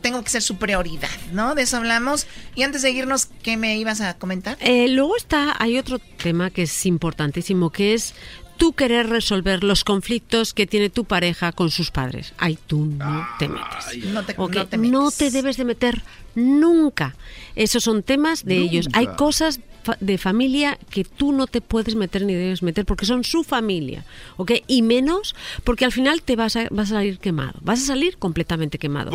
tengo 0.01 0.23
que 0.23 0.29
ser 0.29 0.41
su 0.41 0.57
prioridad, 0.57 1.09
¿no? 1.31 1.55
De 1.55 1.63
eso 1.63 1.77
hablamos. 1.77 2.27
Y 2.55 2.63
antes 2.63 2.81
de 2.81 2.91
irnos, 2.91 3.27
¿qué 3.41 3.57
me 3.57 3.77
ibas 3.77 4.01
a 4.01 4.15
comentar? 4.15 4.57
Eh, 4.61 4.88
luego 4.89 5.15
está, 5.15 5.55
hay 5.57 5.77
otro 5.77 5.99
tema 5.99 6.49
que 6.49 6.63
es 6.63 6.85
importantísimo, 6.85 7.71
que 7.71 7.93
es 7.93 8.13
tú 8.57 8.73
querer 8.73 9.09
resolver 9.09 9.63
los 9.63 9.83
conflictos 9.83 10.53
que 10.53 10.67
tiene 10.67 10.89
tu 10.89 11.05
pareja 11.05 11.53
con 11.53 11.71
sus 11.71 11.91
padres. 11.91 12.33
Ay, 12.38 12.59
tú 12.67 12.85
no 12.85 13.25
te 13.39 13.47
metes. 13.47 14.05
No 14.05 14.23
te, 14.25 14.35
no 14.77 15.11
te, 15.11 15.31
debes 15.31 15.55
de 15.55 15.63
meter 15.63 16.03
nunca. 16.35 17.15
Esos 17.55 17.83
son 17.83 18.03
temas 18.03 18.43
de 18.43 18.57
ellos. 18.57 18.89
Hay 18.93 19.07
cosas 19.15 19.61
de 19.99 20.17
familia 20.17 20.77
que 20.90 21.03
tú 21.03 21.32
no 21.32 21.48
te 21.48 21.61
puedes 21.61 21.95
meter 21.95 22.25
ni 22.25 22.33
debes 22.33 22.64
meter 22.64 22.85
porque 22.85 23.06
son 23.06 23.24
su 23.24 23.43
familia, 23.43 24.06
¿ok? 24.38 24.51
Y 24.67 24.82
menos 24.82 25.35
porque 25.64 25.85
al 25.85 25.91
final 25.91 26.22
te 26.22 26.35
vas 26.35 26.56
a, 26.56 26.67
vas 26.72 26.91
a 26.91 26.95
salir 26.95 27.19
quemado, 27.19 27.59
vas 27.61 27.83
a 27.83 27.85
salir 27.85 28.17
completamente 28.17 28.77
quemado. 28.77 29.11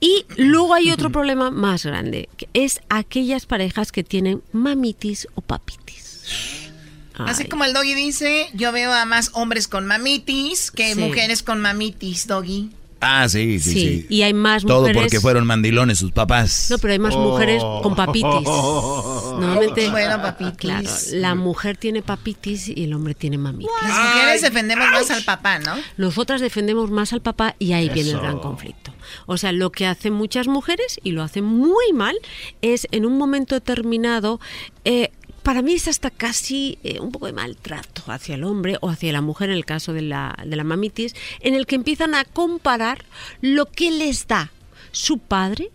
Y 0.00 0.24
luego 0.36 0.74
hay 0.74 0.90
otro 0.90 1.10
problema 1.10 1.50
más 1.50 1.84
grande, 1.84 2.28
que 2.36 2.48
es 2.54 2.80
aquellas 2.88 3.46
parejas 3.46 3.92
que 3.92 4.04
tienen 4.04 4.42
mamitis 4.52 5.28
o 5.34 5.40
papitis. 5.40 6.68
Así 7.14 7.46
como 7.46 7.64
el 7.64 7.72
doggy 7.72 7.94
dice, 7.94 8.48
yo 8.54 8.70
veo 8.70 8.92
a 8.92 9.04
más 9.04 9.30
hombres 9.34 9.66
con 9.66 9.86
mamitis 9.86 10.70
que 10.70 10.94
mujeres 10.94 11.42
con 11.42 11.60
mamitis, 11.60 12.26
doggy. 12.26 12.70
Ah, 13.00 13.28
sí, 13.28 13.60
sí, 13.60 13.72
sí, 13.72 14.06
Y 14.08 14.22
hay 14.22 14.34
más 14.34 14.62
Todo 14.64 14.80
mujeres. 14.80 14.96
Todo 14.96 15.04
porque 15.04 15.20
fueron 15.20 15.46
mandilones 15.46 15.98
sus 15.98 16.10
papás. 16.10 16.66
No, 16.70 16.78
pero 16.78 16.92
hay 16.92 16.98
más 16.98 17.14
mujeres 17.16 17.62
con 17.82 17.94
papitis. 17.94 18.24
Normalmente. 18.48 19.88
Bueno, 19.90 20.20
papitis. 20.20 20.56
Claro, 20.56 20.88
la 21.12 21.34
mujer 21.34 21.76
tiene 21.76 22.02
papitis 22.02 22.68
y 22.68 22.84
el 22.84 22.94
hombre 22.94 23.14
tiene 23.14 23.38
mamitis. 23.38 23.70
Las 23.82 24.14
mujeres 24.14 24.42
defendemos 24.42 24.90
más 24.90 25.10
al 25.10 25.22
papá, 25.22 25.58
¿no? 25.60 25.74
Nosotras 25.96 26.40
defendemos 26.40 26.90
más 26.90 27.12
al 27.12 27.20
papá 27.20 27.54
y 27.58 27.72
ahí 27.72 27.88
viene 27.88 28.10
el 28.10 28.18
gran 28.18 28.38
conflicto. 28.40 28.92
O 29.26 29.36
sea, 29.36 29.52
lo 29.52 29.70
que 29.70 29.86
hacen 29.86 30.12
muchas 30.12 30.48
mujeres 30.48 30.98
y 31.02 31.12
lo 31.12 31.22
hacen 31.22 31.44
muy 31.44 31.92
mal 31.94 32.16
es 32.62 32.88
en 32.90 33.06
un 33.06 33.16
momento 33.16 33.54
determinado 33.54 34.40
eh, 34.84 35.12
para 35.48 35.62
mí 35.62 35.72
es 35.72 35.88
hasta 35.88 36.10
casi 36.10 36.78
eh, 36.84 37.00
un 37.00 37.10
poco 37.10 37.24
de 37.24 37.32
maltrato 37.32 38.02
hacia 38.08 38.34
el 38.34 38.44
hombre 38.44 38.76
o 38.82 38.90
hacia 38.90 39.10
la 39.14 39.22
mujer 39.22 39.48
en 39.48 39.56
el 39.56 39.64
caso 39.64 39.94
de 39.94 40.02
la, 40.02 40.36
de 40.44 40.56
la 40.56 40.62
mamitis, 40.62 41.14
en 41.40 41.54
el 41.54 41.64
que 41.64 41.74
empiezan 41.74 42.14
a 42.14 42.26
comparar 42.26 43.06
lo 43.40 43.64
que 43.64 43.90
les 43.90 44.26
da 44.26 44.52
su 44.92 45.16
padre 45.16 45.70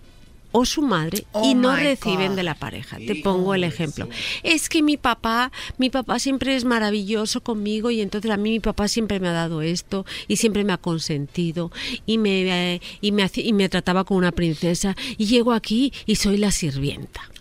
o 0.51 0.65
su 0.65 0.83
madre 0.83 1.21
y 1.21 1.25
oh 1.31 1.55
no 1.55 1.75
reciben 1.75 2.35
de 2.35 2.43
la 2.43 2.53
pareja. 2.53 2.97
Te 2.97 3.15
pongo 3.15 3.55
el 3.55 3.63
ejemplo. 3.63 4.07
Es 4.43 4.69
que 4.69 4.83
mi 4.83 4.95
papá, 4.95 5.51
mi 5.79 5.89
papá 5.89 6.19
siempre 6.19 6.55
es 6.55 6.65
maravilloso 6.65 7.41
conmigo 7.41 7.89
y 7.89 7.99
entonces 8.01 8.29
a 8.29 8.37
mí 8.37 8.51
mi 8.51 8.59
papá 8.59 8.87
siempre 8.87 9.19
me 9.19 9.29
ha 9.29 9.33
dado 9.33 9.63
esto 9.63 10.05
y 10.27 10.35
siempre 10.35 10.63
me 10.63 10.73
ha 10.73 10.77
consentido 10.77 11.71
y 12.05 12.19
me, 12.19 12.79
y 13.01 13.11
me, 13.11 13.27
y 13.33 13.53
me 13.53 13.69
trataba 13.69 14.03
como 14.03 14.19
una 14.19 14.33
princesa 14.33 14.95
y 15.17 15.25
llego 15.25 15.51
aquí 15.51 15.91
y 16.05 16.17
soy 16.17 16.37
la 16.37 16.51
sirvienta. 16.51 17.32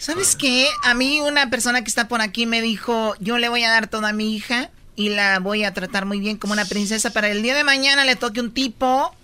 ¿Sabes 0.00 0.34
qué? 0.34 0.66
A 0.82 0.94
mí 0.94 1.20
una 1.20 1.50
persona 1.50 1.82
que 1.82 1.88
está 1.88 2.08
por 2.08 2.22
aquí 2.22 2.46
me 2.46 2.62
dijo, 2.62 3.14
yo 3.20 3.36
le 3.36 3.50
voy 3.50 3.64
a 3.64 3.70
dar 3.70 3.86
toda 3.86 4.08
a 4.08 4.12
mi 4.14 4.34
hija 4.34 4.70
y 4.96 5.10
la 5.10 5.40
voy 5.40 5.62
a 5.64 5.74
tratar 5.74 6.06
muy 6.06 6.20
bien 6.20 6.38
como 6.38 6.54
una 6.54 6.64
princesa 6.64 7.12
para 7.12 7.28
el 7.28 7.42
día 7.42 7.54
de 7.54 7.64
mañana 7.64 8.06
le 8.06 8.16
toque 8.16 8.40
un 8.40 8.50
tipo 8.50 9.14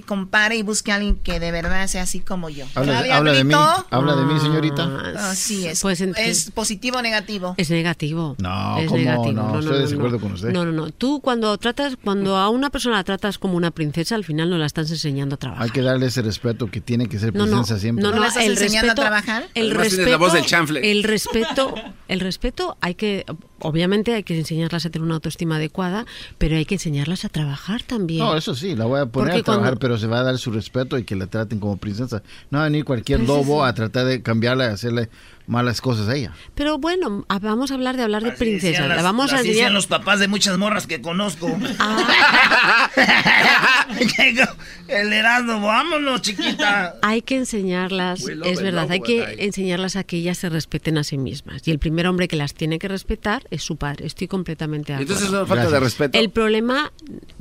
que 0.00 0.02
compare 0.06 0.56
y 0.56 0.62
busque 0.62 0.92
a 0.92 0.96
alguien 0.96 1.16
que 1.16 1.40
de 1.40 1.50
verdad 1.50 1.86
sea 1.86 2.02
así 2.02 2.20
como 2.20 2.50
yo. 2.50 2.66
Habla, 2.74 3.00
de 3.32 3.44
mí, 3.44 3.54
habla 3.90 4.14
de 4.14 4.24
mí, 4.26 4.38
señorita. 4.40 4.84
Ah, 5.16 5.30
así 5.30 5.66
es. 5.66 5.80
Pues 5.80 6.02
¿Es 6.02 6.50
positivo 6.50 6.98
o 6.98 7.02
negativo? 7.02 7.54
Es 7.56 7.70
negativo. 7.70 8.36
No, 8.38 8.76
es 8.78 8.92
negativo. 8.92 9.32
No, 9.32 9.52
no, 9.52 9.60
estoy 9.60 9.86
de 9.88 9.94
acuerdo 9.94 10.20
con 10.20 10.32
usted. 10.32 10.52
No, 10.52 10.66
no, 10.66 10.72
no. 10.72 10.90
Tú 10.90 11.22
cuando 11.22 11.56
tratas, 11.56 11.96
cuando 12.02 12.36
a 12.36 12.50
una 12.50 12.68
persona 12.68 12.96
la 12.96 13.04
tratas 13.04 13.38
como 13.38 13.56
una 13.56 13.70
princesa, 13.70 14.16
al 14.16 14.24
final 14.24 14.50
no 14.50 14.58
la 14.58 14.66
estás 14.66 14.90
enseñando 14.90 15.36
a 15.36 15.38
trabajar. 15.38 15.64
Hay 15.64 15.70
que 15.70 15.80
darle 15.80 16.06
ese 16.06 16.20
respeto 16.20 16.70
que 16.70 16.82
tiene 16.82 17.08
que 17.08 17.18
ser 17.18 17.32
princesa 17.32 17.78
siempre. 17.78 18.02
No, 18.02 18.10
no, 18.10 18.20
¿La 18.20 18.28
estás 18.28 18.44
el 18.44 18.52
enseñando 18.52 18.88
respeto, 18.88 19.00
a 19.00 19.04
trabajar? 19.04 19.48
El 19.54 19.70
respeto, 19.70 20.10
la 20.10 20.16
voz 20.18 20.34
del 20.34 20.44
chanfle. 20.44 20.90
El 20.90 21.04
respeto, 21.04 21.74
el 22.08 22.20
respeto 22.20 22.76
hay 22.82 22.96
que 22.96 23.24
obviamente 23.60 24.14
hay 24.14 24.22
que 24.22 24.36
enseñarlas 24.36 24.86
a 24.86 24.90
tener 24.90 25.04
una 25.04 25.14
autoestima 25.14 25.56
adecuada, 25.56 26.06
pero 26.38 26.56
hay 26.56 26.64
que 26.64 26.74
enseñarlas 26.74 27.24
a 27.24 27.28
trabajar 27.28 27.82
también. 27.82 28.24
No, 28.24 28.36
eso 28.36 28.54
sí, 28.54 28.74
la 28.74 28.84
voy 28.84 29.00
a 29.00 29.06
poner 29.06 29.36
a 29.36 29.42
trabajar, 29.42 29.78
pero 29.78 29.98
se 29.98 30.06
va 30.06 30.20
a 30.20 30.22
dar 30.22 30.38
su 30.38 30.50
respeto 30.50 30.98
y 30.98 31.04
que 31.04 31.16
la 31.16 31.26
traten 31.26 31.58
como 31.58 31.76
princesa. 31.76 32.22
No 32.50 32.58
va 32.58 32.64
a 32.64 32.68
venir 32.68 32.84
cualquier 32.84 33.20
pues 33.20 33.28
lobo 33.28 33.64
a 33.64 33.72
tratar 33.74 34.06
de 34.06 34.22
cambiarla 34.22 34.66
y 34.66 34.68
hacerle 34.68 35.08
malas 35.46 35.80
cosas 35.80 36.08
a 36.08 36.16
ella. 36.16 36.32
Pero 36.54 36.78
bueno, 36.78 37.24
vamos 37.40 37.70
a 37.70 37.74
hablar 37.74 37.96
de 37.96 38.02
hablar 38.02 38.22
de 38.22 38.32
princesa. 38.32 38.86
la 38.86 39.02
vamos 39.02 39.32
a 39.32 39.40
enseñar. 39.40 39.72
los 39.72 39.86
papás 39.86 40.20
de 40.20 40.28
muchas 40.28 40.58
morras 40.58 40.86
que 40.86 41.00
conozco. 41.00 41.56
Ah. 41.78 42.90
El 44.88 45.12
Erasmo, 45.12 45.60
vámonos, 45.60 46.22
chiquita. 46.22 46.96
Hay 47.02 47.22
que 47.22 47.36
enseñarlas, 47.36 48.26
es 48.28 48.62
verdad, 48.62 48.90
hay 48.90 49.00
que 49.00 49.36
enseñarlas 49.38 49.96
a 49.96 50.04
que 50.04 50.18
ellas 50.18 50.38
se 50.38 50.48
respeten 50.48 50.98
a 50.98 51.04
sí 51.04 51.18
mismas. 51.18 51.66
Y 51.66 51.70
el 51.70 51.78
primer 51.78 52.06
hombre 52.06 52.28
que 52.28 52.36
las 52.36 52.54
tiene 52.54 52.78
que 52.78 52.88
respetar 52.88 53.44
es 53.50 53.62
su 53.62 53.76
padre. 53.76 54.06
Estoy 54.06 54.28
completamente 54.28 54.92
de 54.92 54.96
acuerdo. 54.96 55.12
Entonces 55.12 55.26
es 55.26 55.32
una 55.32 55.46
falta 55.46 55.70
de 55.70 55.80
respeto. 55.80 56.18
El 56.18 56.30
problema, 56.30 56.92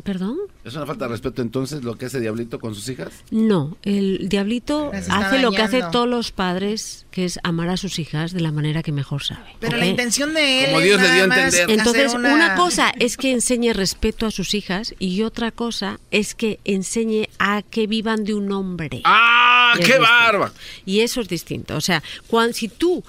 perdón. 0.04 0.38
¿Es 0.66 0.74
una 0.74 0.88
falta 0.88 1.06
de 1.06 1.12
respeto 1.12 1.44
entonces 1.44 1.84
lo 1.84 1.96
que 1.96 2.08
hace 2.08 2.20
Diablito 2.20 2.60
con 2.60 2.74
sus 2.74 2.90
hijas? 2.90 3.14
No, 3.30 3.78
el 3.84 4.28
Diablito 4.30 4.92
hace 5.10 5.38
lo 5.38 5.52
que 5.52 5.62
hace 5.62 5.84
todos 5.92 6.10
los 6.10 6.32
padres, 6.32 7.06
que 7.12 7.24
es 7.24 7.40
amar 7.44 7.70
a 7.70 7.78
sus 7.78 8.00
hijas 8.00 8.34
de 8.34 8.40
la 8.40 8.52
manera 8.52 8.82
que 8.82 8.92
mejor 8.92 9.24
sabe. 9.24 9.46
Pero 9.60 9.78
la 9.78 9.86
intención 9.86 10.34
de 10.34 10.62
él 10.62 10.66
Como 10.72 10.80
Dios 10.80 11.00
le 11.00 11.12
dio 11.12 11.22
a 11.22 11.26
entender. 11.26 11.70
Entonces, 11.70 12.16
una... 12.16 12.56
cosa 12.56 12.92
es 12.98 13.16
que 13.16 13.32
enseñe 13.32 13.74
respeto 13.74 14.26
a 14.26 14.32
sus 14.32 14.56
hijas 14.56 14.96
y 14.98 15.22
otra 15.22 15.52
cosa 15.52 16.00
es 16.10 16.34
que 16.34 16.60
enseñe 16.66 17.30
a 17.38 17.62
que 17.62 17.86
vivan 17.86 18.24
de 18.24 18.34
un 18.34 18.52
hombre. 18.52 19.02
¡Ah, 19.04 19.76
qué 19.86 20.00
barba! 20.00 20.52
Y 20.84 21.02
eso 21.02 21.22
es 21.22 21.28
distinto. 21.28 21.76
O 21.76 21.82
sea, 21.82 22.02
cuando, 22.28 22.54
si 22.54 22.70
tú 22.70 23.04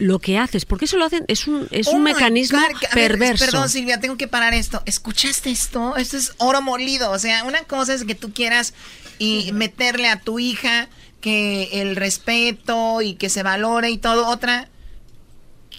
lo 0.00 0.18
que 0.18 0.38
haces, 0.38 0.64
porque 0.64 0.86
eso 0.86 0.96
lo 0.96 1.04
hacen, 1.04 1.24
es 1.28 1.46
un, 1.46 1.68
es 1.70 1.86
un 1.86 1.96
oh 1.96 1.98
mecanismo 2.00 2.58
perverso. 2.92 3.44
perdón, 3.44 3.68
Silvia, 3.68 4.00
tengo 4.00 4.16
que 4.16 4.26
parar 4.26 4.54
esto. 4.54 4.82
¿Escuchaste 4.86 5.50
esto? 5.50 5.96
Esto 5.96 6.16
es 6.16 6.32
oro 6.38 6.62
molido. 6.62 7.10
O 7.10 7.18
sea, 7.18 7.44
una 7.44 7.60
cosa 7.64 7.94
es 7.94 8.04
que 8.04 8.14
tú 8.14 8.32
quieras 8.32 8.74
y 9.18 9.52
meterle 9.52 10.08
a 10.08 10.18
tu 10.18 10.38
hija 10.38 10.88
que 11.20 11.68
el 11.82 11.96
respeto 11.96 13.02
y 13.02 13.14
que 13.14 13.28
se 13.28 13.42
valore 13.42 13.90
y 13.90 13.98
todo. 13.98 14.26
Otra, 14.26 14.68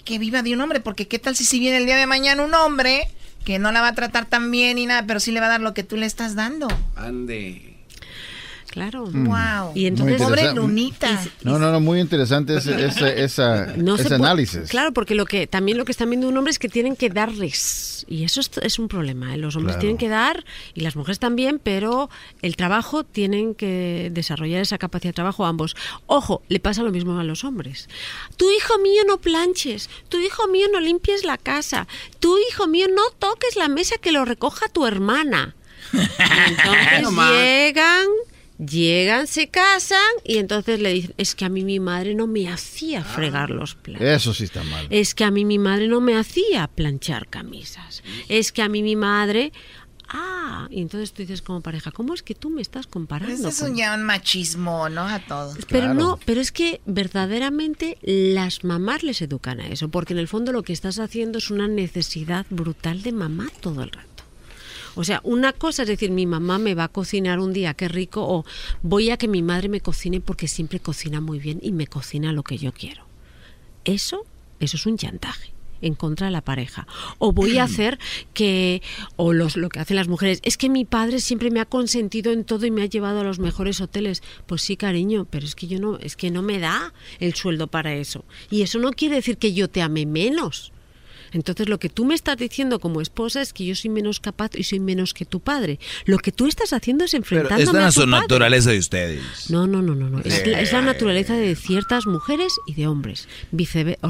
que 0.05 0.19
viva 0.19 0.43
de 0.43 0.53
un 0.53 0.61
hombre, 0.61 0.79
porque 0.79 1.07
qué 1.07 1.19
tal 1.19 1.35
si 1.35 1.43
si 1.43 1.59
viene 1.59 1.77
el 1.77 1.85
día 1.85 1.97
de 1.97 2.05
mañana 2.05 2.43
un 2.43 2.53
hombre 2.53 3.09
que 3.43 3.57
no 3.57 3.71
la 3.71 3.81
va 3.81 3.89
a 3.89 3.95
tratar 3.95 4.27
tan 4.27 4.51
bien 4.51 4.77
y 4.77 4.85
nada, 4.85 5.05
pero 5.07 5.19
sí 5.19 5.31
le 5.31 5.39
va 5.39 5.47
a 5.47 5.49
dar 5.49 5.61
lo 5.61 5.73
que 5.73 5.83
tú 5.83 5.97
le 5.97 6.05
estás 6.05 6.35
dando. 6.35 6.67
Ande. 6.95 7.80
Claro. 8.71 9.03
Wow. 9.05 9.73
Y 9.75 9.85
entonces, 9.85 10.21
pobre 10.21 10.53
Lunita. 10.53 11.21
No, 11.43 11.59
no, 11.59 11.71
no, 11.71 11.79
muy 11.79 11.99
interesante 11.99 12.55
ese, 12.57 12.85
ese, 12.85 13.23
esa- 13.23 13.65
No 13.77 13.97
se 13.97 14.03
ese 14.03 14.09
puede- 14.17 14.23
análisis. 14.29 14.69
Claro, 14.69 14.93
porque 14.93 15.13
lo 15.13 15.25
que 15.25 15.45
también 15.45 15.77
lo 15.77 15.85
que 15.85 15.91
están 15.91 16.09
viendo 16.09 16.27
un 16.29 16.37
hombre 16.37 16.51
es 16.51 16.57
que 16.59 16.69
tienen 16.69 16.95
que 16.95 17.09
darles. 17.09 18.05
Y 18.07 18.23
eso 18.23 18.39
es, 18.39 18.49
es 18.61 18.79
un 18.79 18.87
problema. 18.87 19.35
¿eh? 19.35 19.37
Los 19.37 19.55
hombres 19.55 19.73
Claro. 19.75 19.81
tienen 19.81 19.97
que 19.97 20.07
dar 20.09 20.43
y 20.73 20.81
las 20.81 20.95
mujeres 20.95 21.19
también, 21.19 21.59
pero 21.61 22.09
el 22.41 22.55
trabajo 22.55 23.03
tienen 23.03 23.55
que 23.55 24.09
desarrollar 24.11 24.61
esa 24.61 24.77
capacidad 24.77 25.09
de 25.09 25.13
trabajo 25.15 25.45
ambos. 25.45 25.75
Ojo, 26.07 26.41
le 26.49 26.59
pasa 26.59 26.81
lo 26.81 26.91
mismo 26.91 27.19
a 27.19 27.23
los 27.23 27.43
hombres. 27.43 27.89
Tu 28.37 28.49
hijo 28.51 28.79
mío 28.79 29.03
no 29.07 29.17
planches, 29.19 29.89
tu 30.09 30.17
hijo 30.19 30.47
mío 30.47 30.67
no 30.71 30.79
limpies 30.79 31.23
la 31.25 31.37
casa, 31.37 31.87
tu 32.19 32.37
hijo 32.49 32.67
mío 32.67 32.87
no 32.87 33.03
toques 33.19 33.55
la 33.55 33.67
mesa 33.67 33.95
que 34.01 34.11
lo 34.13 34.23
recoja 34.25 34.69
tu 34.69 34.85
hermana. 34.87 35.55
Y 35.93 35.97
entonces 36.51 37.01
No 37.01 37.11
más. 37.11 37.31
llegan, 37.33 38.05
llegan, 38.65 39.27
se 39.27 39.49
casan 39.49 39.99
y 40.23 40.37
entonces 40.37 40.79
le 40.79 40.93
dicen, 40.93 41.13
es 41.17 41.35
que 41.35 41.45
a 41.45 41.49
mí 41.49 41.63
mi 41.63 41.79
madre 41.79 42.15
no 42.15 42.27
me 42.27 42.47
hacía 42.49 43.03
fregar 43.03 43.49
los 43.49 43.75
platos. 43.75 44.05
Eso 44.07 44.33
sí 44.33 44.43
está 44.45 44.63
mal. 44.63 44.87
Es 44.89 45.15
que 45.15 45.23
a 45.23 45.31
mí 45.31 45.45
mi 45.45 45.57
madre 45.59 45.87
no 45.87 45.99
me 46.01 46.15
hacía 46.17 46.67
planchar 46.67 47.27
camisas. 47.27 48.03
Es 48.29 48.51
que 48.51 48.61
a 48.61 48.69
mí 48.69 48.83
mi 48.83 48.95
madre... 48.95 49.51
Ah, 50.13 50.67
y 50.69 50.81
entonces 50.81 51.13
tú 51.13 51.21
dices 51.21 51.41
como 51.41 51.61
pareja, 51.61 51.89
¿cómo 51.91 52.13
es 52.13 52.21
que 52.21 52.35
tú 52.35 52.49
me 52.49 52.61
estás 52.61 52.85
comparando? 52.85 53.33
Ese 53.33 53.47
es 53.47 53.59
con- 53.61 53.71
un 53.71 53.77
ya 53.77 53.95
un 53.95 54.03
machismo, 54.03 54.89
¿no? 54.89 55.07
A 55.07 55.19
todos. 55.19 55.57
Pero 55.69 55.93
no, 55.93 56.19
pero 56.25 56.41
es 56.41 56.51
que 56.51 56.81
verdaderamente 56.85 57.97
las 58.01 58.65
mamás 58.65 59.03
les 59.03 59.21
educan 59.21 59.61
a 59.61 59.67
eso, 59.69 59.87
porque 59.87 60.11
en 60.11 60.19
el 60.19 60.27
fondo 60.27 60.51
lo 60.51 60.63
que 60.63 60.73
estás 60.73 60.99
haciendo 60.99 61.37
es 61.37 61.49
una 61.49 61.69
necesidad 61.69 62.45
brutal 62.49 63.03
de 63.03 63.13
mamá 63.13 63.47
todo 63.61 63.83
el 63.83 63.91
rato. 63.91 64.09
O 64.95 65.03
sea, 65.03 65.21
una 65.23 65.53
cosa 65.53 65.83
es 65.83 65.87
decir, 65.87 66.11
mi 66.11 66.25
mamá 66.25 66.59
me 66.59 66.75
va 66.75 66.85
a 66.85 66.89
cocinar 66.89 67.39
un 67.39 67.53
día, 67.53 67.73
qué 67.73 67.87
rico, 67.87 68.21
o 68.27 68.45
voy 68.81 69.09
a 69.09 69.17
que 69.17 69.27
mi 69.27 69.41
madre 69.41 69.69
me 69.69 69.81
cocine 69.81 70.21
porque 70.21 70.47
siempre 70.47 70.79
cocina 70.79 71.21
muy 71.21 71.39
bien 71.39 71.59
y 71.61 71.71
me 71.71 71.87
cocina 71.87 72.33
lo 72.33 72.43
que 72.43 72.57
yo 72.57 72.71
quiero. 72.71 73.05
Eso, 73.85 74.25
eso 74.59 74.77
es 74.77 74.85
un 74.85 74.97
chantaje 74.97 75.51
en 75.81 75.95
contra 75.95 76.27
de 76.27 76.31
la 76.31 76.41
pareja. 76.41 76.87
O 77.17 77.31
voy 77.31 77.57
a 77.57 77.63
hacer 77.65 77.99
que, 78.33 78.81
o 79.15 79.33
los, 79.33 79.57
lo 79.57 79.69
que 79.69 79.79
hacen 79.79 79.95
las 79.95 80.07
mujeres, 80.07 80.39
es 80.43 80.57
que 80.57 80.69
mi 80.69 80.85
padre 80.85 81.19
siempre 81.19 81.51
me 81.51 81.59
ha 81.59 81.65
consentido 81.65 82.31
en 82.31 82.43
todo 82.43 82.65
y 82.65 82.71
me 82.71 82.83
ha 82.83 82.87
llevado 82.87 83.21
a 83.21 83.23
los 83.23 83.39
mejores 83.39 83.81
hoteles. 83.81 84.21
Pues 84.45 84.61
sí, 84.61 84.77
cariño, 84.77 85.25
pero 85.29 85.45
es 85.45 85.55
que 85.55 85.67
yo 85.67 85.79
no, 85.79 85.97
es 85.97 86.15
que 86.15 86.31
no 86.31 86.41
me 86.41 86.59
da 86.59 86.93
el 87.19 87.33
sueldo 87.33 87.67
para 87.67 87.93
eso. 87.93 88.23
Y 88.49 88.61
eso 88.61 88.79
no 88.79 88.91
quiere 88.91 89.15
decir 89.15 89.37
que 89.37 89.53
yo 89.53 89.69
te 89.69 89.81
ame 89.81 90.05
menos. 90.05 90.71
Entonces 91.33 91.69
lo 91.69 91.79
que 91.79 91.89
tú 91.89 92.05
me 92.05 92.13
estás 92.15 92.37
diciendo 92.37 92.79
como 92.79 93.01
esposa 93.01 93.41
es 93.41 93.53
que 93.53 93.65
yo 93.65 93.75
soy 93.75 93.89
menos 93.89 94.19
capaz 94.19 94.51
y 94.55 94.63
soy 94.63 94.79
menos 94.79 95.13
que 95.13 95.25
tu 95.25 95.39
padre. 95.39 95.79
Lo 96.05 96.17
que 96.17 96.31
tú 96.31 96.47
estás 96.47 96.73
haciendo 96.73 97.05
es 97.05 97.11
Pero 97.11 97.21
enfrentándome 97.23 97.63
están 97.63 97.81
a 97.83 97.85
a 97.85 97.91
tu 97.91 97.93
su 97.93 97.99
padre. 98.01 98.21
naturaleza 98.21 98.71
de 98.71 98.79
ustedes. 98.79 99.49
No, 99.49 99.67
no, 99.67 99.81
no, 99.81 99.95
no, 99.95 100.09
no. 100.09 100.19
Es, 100.19 100.45
la, 100.45 100.59
es 100.61 100.71
la 100.73 100.81
naturaleza 100.81 101.33
de 101.35 101.55
ciertas 101.55 102.05
mujeres 102.07 102.53
y 102.67 102.73
de 102.75 102.87
hombres. 102.87 103.27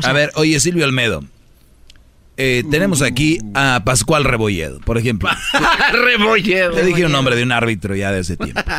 A 0.04 0.14
ver, 0.14 0.32
oye, 0.36 0.60
Silvio 0.60 0.86
Almedo. 0.86 1.24
eh, 2.38 2.64
tenemos 2.72 3.02
aquí 3.02 3.38
a 3.54 3.82
Pascual 3.86 4.24
Rebolledo, 4.24 4.80
por 4.82 4.98
ejemplo. 4.98 5.30
Rebolledo. 5.94 6.72
Te 6.74 6.86
dije 6.86 7.06
un 7.06 7.12
nombre 7.12 7.36
de 7.36 7.44
un 7.44 7.52
árbitro 7.52 7.96
ya 7.96 8.12
de 8.12 8.22
ese 8.22 8.38
tiempo. 8.38 8.62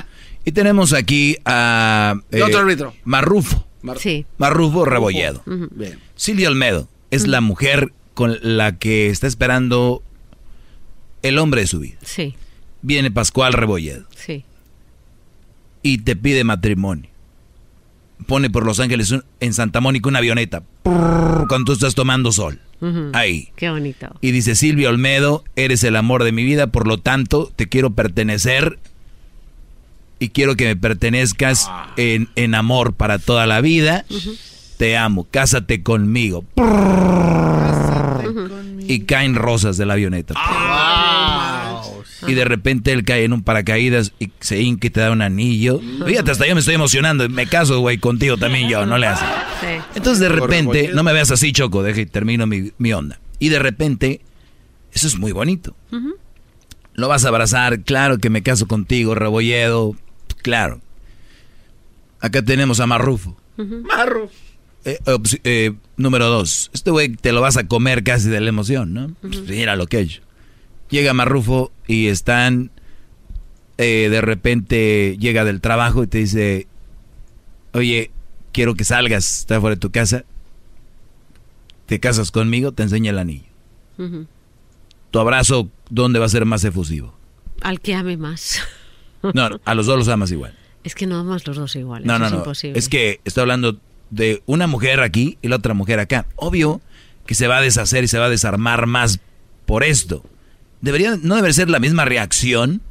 Y 0.44 0.50
tenemos 0.50 0.92
aquí 0.92 1.36
a... 1.44 2.16
eh, 2.32 2.38
¿Qué 2.38 2.42
otro 2.42 2.58
árbitro? 2.58 2.92
Marrufo. 3.04 3.64
Sí. 4.00 4.26
Marrufo 4.38 4.84
Rebolledo. 4.84 5.40
Ujú. 5.46 5.68
Bien. 5.70 6.00
Silvia 6.16 6.48
Almedo 6.48 6.88
es 7.12 7.28
la 7.28 7.40
mujer 7.40 7.92
con 8.15 8.39
la 8.42 8.78
que 8.78 9.08
está 9.08 9.26
esperando 9.26 10.02
el 11.23 11.39
hombre 11.39 11.62
de 11.62 11.66
su 11.66 11.81
vida. 11.81 11.97
Sí, 12.02 12.34
Viene 12.82 13.10
Pascual 13.12 13.52
Rebolledo 13.52 14.07
sí. 14.16 14.44
y 15.82 15.99
te 15.99 16.16
pide 16.16 16.42
matrimonio. 16.44 17.08
Pone 18.26 18.50
por 18.50 18.65
Los 18.66 18.81
Ángeles 18.81 19.10
un- 19.12 19.24
en 19.41 19.52
Santa 19.55 19.81
Mónica 19.81 20.08
una 20.08 20.18
avioneta. 20.18 20.62
Prrr, 20.82 21.47
Cuando 21.49 21.66
tú 21.66 21.73
estás 21.73 21.94
tomando 21.94 22.32
sol. 22.32 22.60
Ahí. 23.12 23.50
Qué 23.55 23.70
bonito. 23.70 24.08
Y 24.20 24.32
dice 24.32 24.57
Silvia 24.57 24.89
Olmedo, 24.89 25.44
eres 25.55 25.84
el 25.84 25.94
amor 25.94 26.24
de 26.24 26.32
mi 26.32 26.42
vida, 26.42 26.66
por 26.66 26.89
lo 26.89 26.99
tanto 26.99 27.52
te 27.55 27.68
quiero 27.68 27.91
pertenecer 27.94 28.81
y 30.18 30.31
quiero 30.31 30.57
que 30.57 30.65
me 30.66 30.74
pertenezcas 30.76 31.70
en, 31.97 32.28
en 32.34 32.57
amor 32.57 32.94
para 32.94 33.20
toda 33.20 33.47
la 33.47 33.60
vida. 33.60 34.05
Te 34.83 34.97
amo, 34.97 35.28
cásate 35.31 35.85
conmigo. 35.85 36.44
Y 38.81 39.02
caen 39.02 39.36
rosas 39.36 39.77
de 39.77 39.86
la 39.86 39.93
avioneta. 39.93 40.35
Y 42.27 42.35
de 42.35 42.44
repente 42.44 42.91
él 42.91 43.05
cae 43.05 43.23
en 43.23 43.33
un 43.33 43.44
paracaídas 43.44 44.12
y 44.19 44.33
se 44.41 44.61
hinca 44.61 44.89
y 44.89 44.91
te 44.91 44.99
da 44.99 45.12
un 45.12 45.23
anillo. 45.23 45.81
Fíjate, 46.05 46.33
hasta 46.33 46.49
yo 46.49 46.55
me 46.55 46.59
estoy 46.59 46.75
emocionando. 46.75 47.28
Me 47.28 47.47
caso, 47.47 47.78
güey, 47.78 47.99
contigo 47.99 48.36
también 48.39 48.69
yo, 48.69 48.85
no 48.85 48.99
le 48.99 49.07
haces. 49.07 49.28
Entonces 49.94 50.19
de 50.19 50.28
repente, 50.31 50.91
no 50.93 51.05
me 51.05 51.12
veas 51.12 51.31
así, 51.31 51.52
Choco, 51.52 51.85
deje 51.85 52.01
y 52.01 52.07
termino 52.07 52.49
mi, 52.49 52.73
mi 52.78 52.93
onda. 52.93 53.20
Y 53.39 53.51
de 53.51 53.61
repente, 53.61 54.20
eso 54.93 55.07
es 55.07 55.17
muy 55.17 55.31
bonito. 55.31 55.77
Lo 56.94 57.07
vas 57.07 57.25
a 57.25 57.28
abrazar, 57.28 57.83
claro 57.83 58.19
que 58.19 58.31
me 58.31 58.43
caso 58.43 58.67
contigo, 58.67 59.15
Rebolledo, 59.15 59.94
claro. 60.43 60.81
Acá 62.19 62.43
tenemos 62.43 62.81
a 62.81 62.89
Marrufo. 62.89 63.36
Opci- 63.57 64.51
eh, 64.85 65.73
número 65.97 66.27
dos, 66.27 66.70
este 66.73 66.91
güey 66.91 67.11
te 67.11 67.33
lo 67.33 67.41
vas 67.41 67.57
a 67.57 67.67
comer 67.67 68.02
casi 68.02 68.28
de 68.28 68.41
la 68.41 68.49
emoción, 68.49 68.93
¿no? 68.93 69.15
Pues 69.20 69.43
mira 69.43 69.77
lo 69.77 69.86
que 69.86 69.99
he 69.99 70.01
hecho. 70.01 70.23
Llega 70.91 71.15
Marrufo 71.15 71.73
y 71.86 72.09
están, 72.09 72.70
eh, 73.78 74.09
de 74.11 74.20
repente 74.20 75.17
llega 75.19 75.44
del 75.44 75.61
trabajo 75.61 76.02
y 76.02 76.07
te 76.07 76.19
dice, 76.19 76.67
oye, 77.73 78.11
quiero 78.52 78.75
que 78.75 78.85
salgas, 78.85 79.41
está 79.41 79.61
fuera 79.61 79.77
de 79.77 79.81
tu 79.81 79.91
casa, 79.91 80.25
te 81.86 82.01
casas 82.01 82.31
conmigo, 82.31 82.73
te 82.73 82.83
enseña 82.83 83.11
el 83.11 83.19
anillo. 83.19 83.44
Tu 85.11 85.19
abrazo, 85.19 85.69
¿dónde 85.91 86.19
va 86.19 86.27
a 86.27 86.28
ser 86.28 86.44
más 86.44 86.65
efusivo? 86.65 87.15
Al 87.61 87.81
que 87.81 87.94
ame 87.94 88.17
más. 88.17 88.61
No, 89.35 89.49
a 89.65 89.75
los 89.77 89.86
dos 89.86 89.97
los 89.97 90.09
amas 90.09 90.33
igual. 90.33 90.52
Es 90.83 90.97
que 90.97 91.07
no 91.07 91.20
amas 91.20 91.47
los 91.47 91.57
dos 91.57 91.77
iguales. 91.77 92.07
No, 92.07 92.19
no, 92.19 92.27
es 92.27 92.33
no. 92.33 92.39
imposible. 92.39 92.77
Es 92.77 92.89
que 92.89 93.20
estoy 93.25 93.43
hablando 93.43 93.78
de 94.12 94.42
una 94.44 94.66
mujer 94.66 95.00
aquí 95.00 95.39
y 95.42 95.49
la 95.49 95.57
otra 95.57 95.74
mujer 95.74 95.99
acá. 95.99 96.26
Obvio 96.36 96.81
que 97.26 97.34
se 97.34 97.49
va 97.49 97.57
a 97.57 97.62
deshacer 97.62 98.05
y 98.05 98.08
se 98.08 98.18
va 98.18 98.26
a 98.26 98.31
desarmar 98.31 98.86
más 98.86 99.20
por 99.66 99.82
esto. 99.82 100.23
Debería, 100.82 101.18
no 101.20 101.34
debe 101.34 101.52
ser 101.52 101.70
la 101.70 101.81
misma 101.81 102.05
reacción 102.05 102.82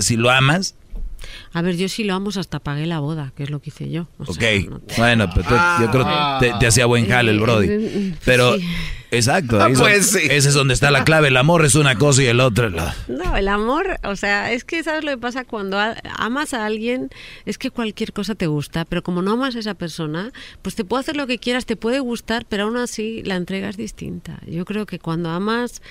si 0.00 0.16
lo 0.16 0.30
amas. 0.30 0.74
A 1.52 1.62
ver, 1.62 1.76
yo 1.76 1.88
sí 1.88 2.04
lo 2.04 2.14
amo 2.14 2.30
hasta 2.34 2.58
pagué 2.60 2.86
la 2.86 2.98
boda, 3.00 3.32
que 3.36 3.42
es 3.44 3.50
lo 3.50 3.60
que 3.60 3.70
hice 3.70 3.90
yo. 3.90 4.08
O 4.18 4.24
Ok, 4.24 4.38
sea, 4.40 4.60
no 4.68 4.78
te- 4.80 4.94
bueno, 4.96 5.30
pero 5.34 5.48
tú- 5.48 5.54
yo 5.82 5.90
creo 5.90 6.04
que 6.06 6.46
te, 6.50 6.58
te 6.58 6.66
hacía 6.66 6.86
buen 6.86 7.06
jale 7.08 7.30
el 7.30 7.40
Brody. 7.40 8.14
Pero, 8.24 8.56
sí. 8.58 8.66
exacto, 9.10 9.56
ahí 9.62 9.70
Ah, 9.70 9.72
es 9.72 9.78
pues 9.80 10.10
sí. 10.10 10.18
ese 10.30 10.48
es 10.48 10.54
donde 10.54 10.74
está 10.74 10.90
la 10.90 11.04
clave. 11.04 11.28
El 11.28 11.36
amor 11.36 11.64
es 11.64 11.74
una 11.74 11.96
cosa 11.96 12.22
y 12.22 12.26
el 12.26 12.40
otro 12.40 12.66
es 12.68 12.72
la... 12.72 12.94
No, 13.08 13.36
el 13.36 13.48
amor, 13.48 13.98
o 14.02 14.16
sea, 14.16 14.52
es 14.52 14.64
que 14.64 14.82
sabes 14.82 15.04
lo 15.04 15.10
que 15.12 15.18
pasa 15.18 15.44
cuando 15.44 15.78
a- 15.78 15.96
amas 16.16 16.54
a 16.54 16.64
alguien, 16.66 17.10
es 17.46 17.58
que 17.58 17.70
cualquier 17.70 18.12
cosa 18.12 18.34
te 18.34 18.46
gusta, 18.46 18.84
pero 18.84 19.02
como 19.02 19.22
no 19.22 19.32
amas 19.32 19.54
a 19.56 19.60
esa 19.60 19.74
persona, 19.74 20.32
pues 20.62 20.74
te 20.74 20.84
puede 20.84 21.00
hacer 21.02 21.16
lo 21.16 21.26
que 21.26 21.38
quieras, 21.38 21.66
te 21.66 21.76
puede 21.76 22.00
gustar, 22.00 22.46
pero 22.48 22.64
aún 22.64 22.76
así 22.76 23.22
la 23.24 23.36
entrega 23.36 23.68
es 23.68 23.76
distinta. 23.76 24.40
Yo 24.46 24.64
creo 24.64 24.86
que 24.86 24.98
cuando 24.98 25.30
amas 25.30 25.82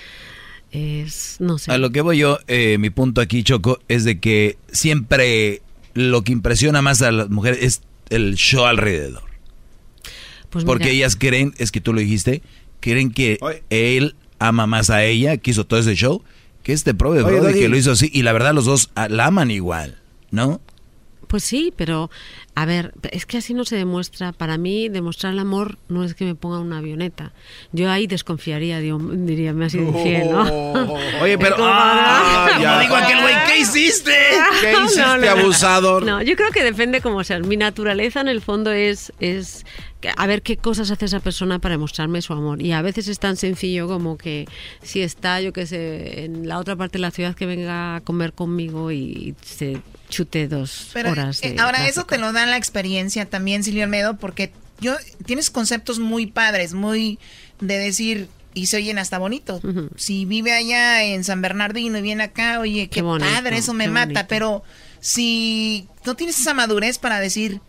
es, 0.74 1.36
no 1.38 1.56
sé. 1.58 1.70
A 1.70 1.78
lo 1.78 1.90
que 1.90 2.00
voy 2.00 2.18
yo, 2.18 2.38
eh, 2.48 2.78
mi 2.78 2.90
punto 2.90 3.20
aquí, 3.20 3.44
Choco, 3.44 3.78
es 3.86 4.02
de 4.02 4.18
que 4.18 4.58
siempre 4.72 5.62
lo 5.94 6.22
que 6.24 6.32
impresiona 6.32 6.82
más 6.82 7.00
a 7.00 7.12
las 7.12 7.30
mujeres 7.30 7.60
es 7.62 7.82
el 8.10 8.34
show 8.34 8.64
alrededor. 8.64 9.22
Pues 10.50 10.64
Porque 10.64 10.86
mira, 10.86 10.96
ellas 10.96 11.16
creen, 11.16 11.54
es 11.58 11.70
que 11.70 11.80
tú 11.80 11.92
lo 11.92 12.00
dijiste, 12.00 12.42
creen 12.80 13.12
que 13.12 13.38
él 13.70 14.16
ama 14.40 14.66
más 14.66 14.90
a 14.90 15.04
ella, 15.04 15.36
que 15.36 15.52
hizo 15.52 15.64
todo 15.64 15.78
ese 15.78 15.94
show, 15.94 16.22
que 16.64 16.72
este 16.72 16.92
prove 16.92 17.22
que 17.52 17.68
lo 17.68 17.76
hizo 17.76 17.92
así. 17.92 18.10
Y 18.12 18.22
la 18.22 18.32
verdad, 18.32 18.52
los 18.52 18.64
dos 18.64 18.90
la 18.96 19.26
aman 19.26 19.52
igual, 19.52 19.98
¿no? 20.32 20.60
Pues 21.34 21.42
sí, 21.42 21.72
pero 21.76 22.12
a 22.54 22.64
ver, 22.64 22.94
es 23.10 23.26
que 23.26 23.38
así 23.38 23.54
no 23.54 23.64
se 23.64 23.74
demuestra. 23.74 24.30
Para 24.30 24.56
mí, 24.56 24.88
demostrar 24.88 25.32
el 25.32 25.40
amor 25.40 25.78
no 25.88 26.04
es 26.04 26.14
que 26.14 26.24
me 26.24 26.36
ponga 26.36 26.60
una 26.60 26.78
avioneta. 26.78 27.32
Yo 27.72 27.90
ahí 27.90 28.06
desconfiaría, 28.06 28.78
digo, 28.78 29.00
diría, 29.00 29.52
me 29.52 29.64
ha 29.64 29.68
sido 29.68 29.88
infiel, 29.88 30.30
¿no? 30.30 30.42
Oye, 31.22 31.36
pero. 31.36 31.56
Ah, 31.58 32.50
¿no? 32.54 32.62
ya. 32.62 32.78
Dijo 32.78 32.94
aquel 32.94 33.20
güey, 33.20 33.34
¿qué 33.48 33.58
hiciste? 33.58 34.12
¿Qué 34.60 34.74
hiciste, 34.84 35.00
no, 35.00 35.16
no. 35.16 35.28
abusador? 35.28 36.04
No, 36.04 36.22
yo 36.22 36.36
creo 36.36 36.52
que 36.52 36.62
depende 36.62 37.00
como 37.00 37.24
sea. 37.24 37.40
Mi 37.40 37.56
naturaleza 37.56 38.20
en 38.20 38.28
el 38.28 38.40
fondo 38.40 38.70
es, 38.70 39.12
es 39.18 39.66
a 40.16 40.26
ver 40.28 40.42
qué 40.42 40.56
cosas 40.56 40.92
hace 40.92 41.06
esa 41.06 41.18
persona 41.18 41.58
para 41.58 41.78
mostrarme 41.78 42.22
su 42.22 42.32
amor. 42.32 42.62
Y 42.62 42.70
a 42.70 42.80
veces 42.80 43.08
es 43.08 43.18
tan 43.18 43.36
sencillo 43.36 43.88
como 43.88 44.18
que 44.18 44.46
si 44.82 45.02
está, 45.02 45.40
yo 45.40 45.52
qué 45.52 45.66
sé, 45.66 46.26
en 46.26 46.46
la 46.46 46.60
otra 46.60 46.76
parte 46.76 46.98
de 46.98 47.02
la 47.02 47.10
ciudad 47.10 47.34
que 47.34 47.46
venga 47.46 47.96
a 47.96 48.00
comer 48.02 48.34
conmigo 48.34 48.92
y 48.92 49.34
se 49.42 49.80
chute 50.08 50.48
dos 50.48 50.90
Pero, 50.92 51.10
horas. 51.10 51.42
eh, 51.42 51.56
ahora, 51.58 51.78
tráfico. 51.78 51.90
eso 51.90 52.04
te 52.06 52.18
lo 52.18 52.32
da 52.32 52.46
la 52.46 52.56
experiencia 52.56 53.26
también, 53.28 53.64
Silvio 53.64 53.84
Almedo, 53.84 54.16
porque 54.16 54.52
yo 54.80 54.96
tienes 55.26 55.50
conceptos 55.50 55.98
muy 55.98 56.26
padres, 56.26 56.74
muy 56.74 57.18
de 57.60 57.78
decir, 57.78 58.28
y 58.54 58.66
se 58.66 58.76
oyen 58.76 58.98
hasta 58.98 59.18
bonitos. 59.18 59.62
Si 59.96 60.24
vive 60.26 60.52
allá 60.52 61.02
en 61.04 61.24
San 61.24 61.40
Bernardino 61.42 61.98
y 61.98 62.02
viene 62.02 62.24
acá, 62.24 62.60
oye, 62.60 62.84
qué, 62.88 62.96
Qué 62.96 63.02
bonito, 63.02 63.28
padre, 63.30 63.58
eso 63.58 63.72
me 63.74 63.88
mata. 63.88 64.06
bonito. 64.06 64.26
Pero 64.28 64.64
si 65.00 65.86
no 66.04 66.14
tienes 66.16 66.38
esa 66.38 66.54
madurez 66.54 66.98
para 66.98 67.20
decir, 67.20 67.60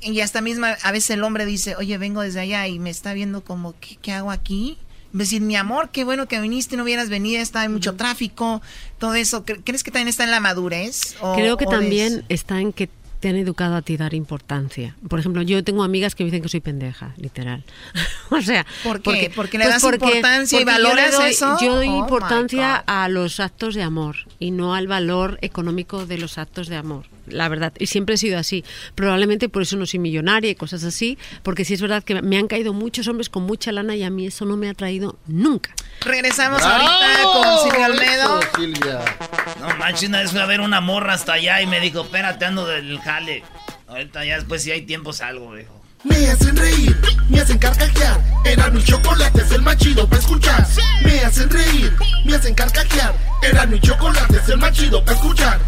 y 0.00 0.20
hasta 0.20 0.40
misma, 0.40 0.76
a 0.82 0.92
veces 0.92 1.10
el 1.10 1.24
hombre 1.24 1.46
dice, 1.46 1.74
oye, 1.76 1.96
vengo 1.98 2.22
desde 2.22 2.40
allá 2.40 2.66
y 2.68 2.78
me 2.78 2.90
está 2.90 3.12
viendo 3.14 3.42
como, 3.44 3.74
¿qué, 3.80 3.96
qué 3.96 4.12
hago 4.12 4.30
aquí? 4.30 4.78
Decir, 5.16 5.40
mi 5.40 5.56
amor, 5.56 5.88
qué 5.90 6.04
bueno 6.04 6.26
que 6.28 6.38
viniste, 6.40 6.76
no 6.76 6.82
hubieras 6.82 7.08
venido, 7.08 7.40
está 7.40 7.62
hay 7.62 7.68
mucho 7.68 7.94
tráfico, 7.96 8.60
todo 8.98 9.14
eso. 9.14 9.44
¿Cre- 9.46 9.62
¿Crees 9.64 9.82
que 9.82 9.90
también 9.90 10.08
está 10.08 10.24
en 10.24 10.30
la 10.30 10.40
madurez? 10.40 11.16
O- 11.20 11.34
Creo 11.34 11.56
que 11.56 11.64
también 11.66 12.24
está 12.28 12.60
en 12.60 12.72
que 12.72 12.88
te 13.26 13.30
han 13.30 13.36
educado 13.38 13.74
a 13.74 13.82
ti 13.82 13.96
dar 13.96 14.14
importancia. 14.14 14.94
Por 15.08 15.18
ejemplo, 15.18 15.42
yo 15.42 15.64
tengo 15.64 15.82
amigas 15.82 16.14
que 16.14 16.22
me 16.22 16.26
dicen 16.30 16.42
que 16.42 16.48
soy 16.48 16.60
pendeja, 16.60 17.12
literal. 17.16 17.64
o 18.30 18.40
sea, 18.40 18.64
¿Por 18.84 18.98
qué? 18.98 19.02
porque, 19.02 19.30
¿Porque 19.34 19.58
le 19.58 19.66
das 19.66 19.82
importancia 19.82 20.58
y 20.58 20.60
yo 20.60 20.66
valoras 20.66 21.12
doy- 21.16 21.30
eso? 21.30 21.56
Yo 21.60 21.74
doy 21.74 21.88
Oh, 21.88 21.98
importancia 21.98 22.76
a 22.76 23.08
los 23.08 23.40
actos 23.40 23.74
de 23.74 23.82
amor 23.82 24.14
y 24.38 24.52
no 24.52 24.76
al 24.76 24.86
valor 24.86 25.38
económico 25.42 26.06
de 26.06 26.18
los 26.18 26.38
actos 26.38 26.68
de 26.68 26.76
amor. 26.76 27.06
La 27.26 27.48
verdad, 27.48 27.72
y 27.80 27.86
siempre 27.86 28.14
he 28.14 28.18
sido 28.18 28.38
así. 28.38 28.64
Probablemente 28.94 29.48
por 29.48 29.62
eso 29.62 29.76
no 29.76 29.86
soy 29.86 29.98
millonaria 29.98 30.48
y 30.50 30.54
cosas 30.54 30.84
así, 30.84 31.18
porque 31.42 31.64
sí 31.64 31.74
es 31.74 31.80
verdad 31.80 32.04
que 32.04 32.22
me 32.22 32.38
han 32.38 32.46
caído 32.46 32.72
muchos 32.74 33.08
hombres 33.08 33.28
con 33.28 33.42
mucha 33.42 33.72
lana 33.72 33.96
y 33.96 34.04
a 34.04 34.10
mí 34.10 34.26
eso 34.28 34.44
no 34.44 34.56
me 34.56 34.68
ha 34.68 34.74
traído 34.74 35.18
nunca. 35.26 35.74
Regresamos 36.02 36.60
¡Bravo! 36.60 36.86
ahorita 36.86 37.22
con 37.24 37.68
Silvio 37.70 37.84
Almedo. 37.86 38.38
Eso, 38.40 38.48
Silvia. 38.56 39.00
No 39.60 39.76
manches, 39.76 40.08
una 40.08 40.20
vez 40.20 40.30
fui 40.30 40.40
a 40.40 40.46
ver 40.46 40.60
una 40.60 40.80
morra 40.80 41.14
hasta 41.14 41.34
allá 41.34 41.60
y 41.62 41.66
me 41.66 41.80
dijo, 41.80 42.02
espérate, 42.02 42.44
ando 42.44 42.66
del 42.66 42.98
jale. 43.00 43.42
Ahorita 43.88 44.24
ya 44.24 44.36
después 44.36 44.62
si 44.62 44.70
hay 44.70 44.82
tiempo 44.82 45.12
salgo, 45.12 45.54
dijo. 45.54 45.82
Me 46.04 46.28
hacen 46.28 46.56
reír, 46.56 46.96
me 47.28 47.40
hacen 47.40 47.58
carcajear. 47.58 48.20
Era 48.44 48.68
mi 48.70 48.82
chocolate 48.82 49.40
es 49.40 49.50
el 49.50 49.62
más 49.62 49.76
chido 49.76 50.06
para 50.08 50.20
escuchar. 50.20 50.66
Me 51.02 51.20
hacen 51.20 51.50
reír, 51.50 51.96
me 52.24 52.34
hacen 52.34 52.54
carcajear. 52.54 53.14
Era 53.42 53.66
mi 53.66 53.80
chocolate 53.80 54.36
es 54.36 54.48
el 54.48 54.58
más 54.58 54.72
chido 54.72 55.04
para 55.04 55.16
escuchar. 55.16 55.60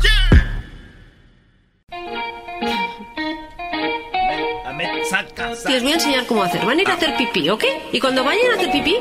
A 4.66 4.72
ver, 4.76 5.04
saca, 5.10 5.56
saca. 5.56 5.70
Les 5.70 5.82
voy 5.82 5.92
a 5.92 5.94
enseñar 5.94 6.26
cómo 6.26 6.42
hacer. 6.42 6.64
Van 6.64 6.78
a 6.78 6.82
ir 6.82 6.88
a 6.88 6.94
hacer 6.94 7.16
pipí, 7.16 7.48
¿ok? 7.48 7.64
Y 7.92 7.98
cuando 7.98 8.22
vayan 8.22 8.52
a 8.52 8.54
hacer 8.54 8.70
pipí, 8.70 8.96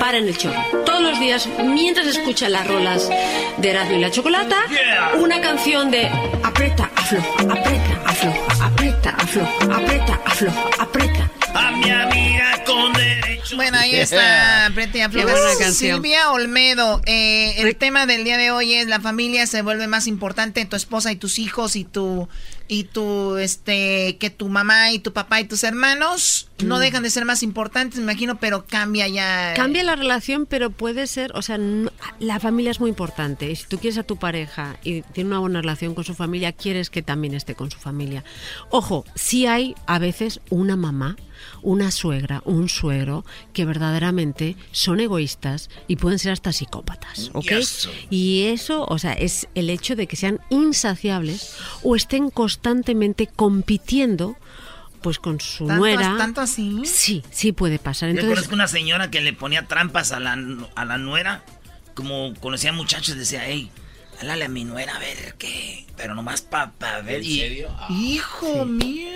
paren 0.00 0.28
el 0.28 0.36
chorro. 0.36 0.60
Todos 0.84 1.02
los 1.02 1.20
días, 1.20 1.48
mientras 1.64 2.06
escuchan 2.06 2.52
las 2.52 2.66
rolas 2.66 3.08
de 3.56 3.70
Erasmo 3.70 3.96
y 3.96 4.00
la 4.00 4.10
Chocolata, 4.10 4.56
una 5.18 5.40
canción 5.40 5.90
de 5.90 6.08
aprieta, 6.42 6.90
afloja, 6.94 7.42
aprieta, 7.42 8.02
afloja, 8.04 8.66
aprieta, 8.66 9.10
afloja, 9.10 9.76
aprieta, 9.76 10.20
afloja, 10.24 10.60
aprieta. 10.78 11.30
A 11.54 11.70
mi 11.72 11.90
amiga. 11.90 12.45
Bueno, 13.54 13.78
ahí 13.78 13.94
está, 13.94 14.66
aprieta 14.66 14.98
y 14.98 15.00
afloja. 15.02 15.26
Qué 15.26 15.32
buena 15.32 15.58
canción. 15.58 15.94
Silvia 16.02 16.30
Olmedo, 16.32 17.00
eh, 17.06 17.54
el 17.58 17.76
tema 17.76 18.06
del 18.06 18.24
día 18.24 18.36
de 18.38 18.50
hoy 18.50 18.74
es 18.74 18.86
la 18.88 19.00
familia 19.00 19.46
se 19.46 19.62
vuelve 19.62 19.86
más 19.86 20.06
importante, 20.06 20.64
tu 20.64 20.76
esposa 20.76 21.12
y 21.12 21.16
tus 21.16 21.38
hijos 21.38 21.76
y 21.76 21.84
tu 21.84 22.28
y 22.68 22.82
tu 22.82 23.36
este 23.36 24.16
que 24.18 24.28
tu 24.28 24.48
mamá 24.48 24.90
y 24.90 24.98
tu 24.98 25.12
papá 25.12 25.40
y 25.40 25.44
tus 25.44 25.62
hermanos 25.62 26.48
no 26.64 26.78
Mm. 26.78 26.80
dejan 26.80 27.02
de 27.04 27.10
ser 27.10 27.24
más 27.24 27.42
importantes, 27.44 27.98
me 27.98 28.04
imagino, 28.04 28.38
pero 28.40 28.64
cambia 28.66 29.06
ya. 29.06 29.52
Cambia 29.54 29.84
la 29.84 29.94
relación, 29.94 30.46
pero 30.46 30.70
puede 30.70 31.06
ser, 31.06 31.30
o 31.36 31.42
sea, 31.42 31.58
no- 31.58 31.92
la 32.18 32.40
familia 32.40 32.70
es 32.72 32.80
muy 32.80 32.88
importante. 32.88 33.48
Y 33.50 33.54
si 33.56 33.66
tú 33.66 33.78
quieres 33.78 33.98
a 33.98 34.02
tu 34.02 34.16
pareja 34.16 34.76
y 34.82 35.02
tiene 35.02 35.28
una 35.30 35.38
buena 35.38 35.60
relación 35.60 35.94
con 35.94 36.02
su 36.04 36.14
familia, 36.14 36.52
quieres 36.52 36.90
que 36.90 37.02
también 37.02 37.34
esté 37.34 37.54
con 37.54 37.70
su 37.70 37.78
familia. 37.78 38.24
Ojo, 38.70 39.04
sí 39.14 39.46
hay 39.46 39.74
a 39.86 39.98
veces 40.00 40.40
una 40.50 40.76
mamá, 40.76 41.16
una 41.62 41.90
suegra, 41.90 42.42
un 42.44 42.68
suegro 42.68 43.24
que 43.52 43.64
verdaderamente 43.64 44.56
son 44.72 45.00
egoístas 45.00 45.68
y 45.88 45.96
pueden 45.96 46.18
ser 46.18 46.32
hasta 46.32 46.52
psicópatas, 46.52 47.30
¿ok? 47.32 47.44
Yes. 47.50 47.88
Y 48.10 48.44
eso, 48.46 48.84
o 48.88 48.98
sea, 48.98 49.12
es 49.12 49.48
el 49.54 49.70
hecho 49.70 49.96
de 49.96 50.06
que 50.06 50.16
sean 50.16 50.40
insaciables 50.50 51.56
o 51.82 51.96
estén 51.96 52.30
constantemente 52.30 53.26
compitiendo 53.26 54.36
pues 55.02 55.18
con 55.18 55.40
su 55.40 55.66
¿Tanto- 55.66 55.78
nuera. 55.80 56.16
tanto 56.18 56.40
así? 56.40 56.80
Sí, 56.84 57.22
sí 57.30 57.52
puede 57.52 57.78
pasar. 57.78 58.08
Yo 58.08 58.14
Entonces, 58.14 58.34
conozco 58.36 58.54
una 58.54 58.66
señora 58.66 59.10
que 59.10 59.20
le 59.20 59.32
ponía 59.32 59.66
trampas 59.68 60.10
a 60.12 60.18
la, 60.20 60.36
a 60.74 60.84
la 60.84 60.98
nuera. 60.98 61.44
Como 61.94 62.34
conocía 62.40 62.72
muchachos, 62.72 63.16
decía, 63.16 63.42
hey, 63.46 63.70
háblale 64.20 64.44
a 64.46 64.48
mi 64.48 64.64
nuera 64.64 64.96
a 64.96 64.98
ver 64.98 65.36
qué. 65.38 65.86
Pero 65.96 66.14
nomás 66.14 66.42
para 66.42 67.00
ver. 67.02 67.20
¿En 67.20 67.24
y- 67.24 67.38
serio? 67.38 67.68
Hijo 67.90 68.64
mío. 68.64 69.10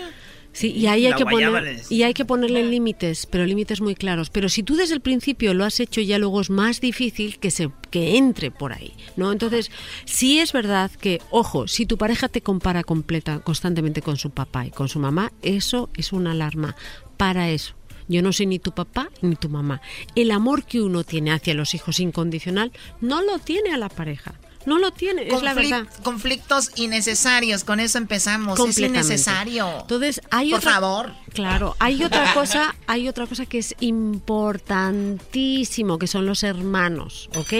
Sí, 0.52 0.72
y 0.72 0.86
ahí 0.88 1.06
hay 1.06 1.14
que 1.14 1.24
poner, 1.24 1.80
y 1.88 2.02
hay 2.02 2.12
que 2.12 2.24
ponerle 2.24 2.64
límites, 2.64 3.26
pero 3.26 3.46
límites 3.46 3.80
muy 3.80 3.94
claros. 3.94 4.30
Pero 4.30 4.48
si 4.48 4.62
tú 4.62 4.74
desde 4.74 4.94
el 4.94 5.00
principio 5.00 5.54
lo 5.54 5.64
has 5.64 5.78
hecho, 5.78 6.00
ya 6.00 6.18
luego 6.18 6.40
es 6.40 6.50
más 6.50 6.80
difícil 6.80 7.38
que 7.38 7.50
se 7.50 7.70
que 7.90 8.16
entre 8.16 8.50
por 8.50 8.72
ahí, 8.72 8.94
¿no? 9.16 9.32
Entonces, 9.32 9.70
sí 10.04 10.38
es 10.38 10.52
verdad 10.52 10.90
que, 10.90 11.20
ojo, 11.30 11.68
si 11.68 11.86
tu 11.86 11.98
pareja 11.98 12.28
te 12.28 12.40
compara 12.40 12.84
completa 12.84 13.40
constantemente 13.40 14.02
con 14.02 14.16
su 14.16 14.30
papá 14.30 14.66
y 14.66 14.70
con 14.70 14.88
su 14.88 14.98
mamá, 14.98 15.32
eso 15.42 15.90
es 15.94 16.12
una 16.12 16.32
alarma 16.32 16.76
para 17.16 17.50
eso. 17.50 17.74
Yo 18.08 18.22
no 18.22 18.32
soy 18.32 18.46
ni 18.46 18.58
tu 18.58 18.72
papá 18.72 19.08
ni 19.22 19.36
tu 19.36 19.48
mamá. 19.48 19.80
El 20.16 20.32
amor 20.32 20.64
que 20.64 20.80
uno 20.80 21.04
tiene 21.04 21.30
hacia 21.30 21.54
los 21.54 21.74
hijos 21.74 22.00
incondicional 22.00 22.72
no 23.00 23.22
lo 23.22 23.38
tiene 23.38 23.72
a 23.72 23.78
la 23.78 23.88
pareja. 23.88 24.34
No 24.66 24.78
lo 24.78 24.90
tiene, 24.90 25.28
es 25.28 25.42
la 25.42 25.54
verdad. 25.54 25.86
Conflictos 26.02 26.72
innecesarios, 26.76 27.64
con 27.64 27.80
eso 27.80 27.96
empezamos. 27.96 28.60
Es 28.60 28.76
innecesario. 28.78 29.80
Entonces, 29.80 30.20
hay 30.30 30.50
Por 30.50 30.58
otra, 30.58 30.72
favor. 30.72 31.14
Claro, 31.32 31.76
hay 31.78 32.04
otra 32.04 32.34
cosa, 32.34 32.74
hay 32.86 33.08
otra 33.08 33.26
cosa 33.26 33.46
que 33.46 33.56
es 33.58 33.74
importantísimo, 33.80 35.98
que 35.98 36.06
son 36.06 36.26
los 36.26 36.42
hermanos, 36.42 37.30
¿ok? 37.36 37.54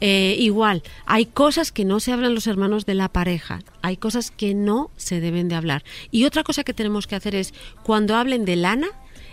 Eh, 0.00 0.36
igual, 0.38 0.84
hay 1.06 1.26
cosas 1.26 1.72
que 1.72 1.84
no 1.84 1.98
se 1.98 2.12
hablan 2.12 2.36
los 2.36 2.46
hermanos 2.46 2.86
de 2.86 2.94
la 2.94 3.08
pareja, 3.08 3.64
hay 3.82 3.96
cosas 3.96 4.30
que 4.30 4.54
no 4.54 4.92
se 4.96 5.20
deben 5.20 5.48
de 5.48 5.56
hablar. 5.56 5.82
Y 6.12 6.24
otra 6.24 6.44
cosa 6.44 6.62
que 6.62 6.72
tenemos 6.72 7.08
que 7.08 7.16
hacer 7.16 7.34
es, 7.34 7.52
cuando 7.82 8.14
hablen 8.14 8.44
de 8.44 8.54
lana, 8.56 8.86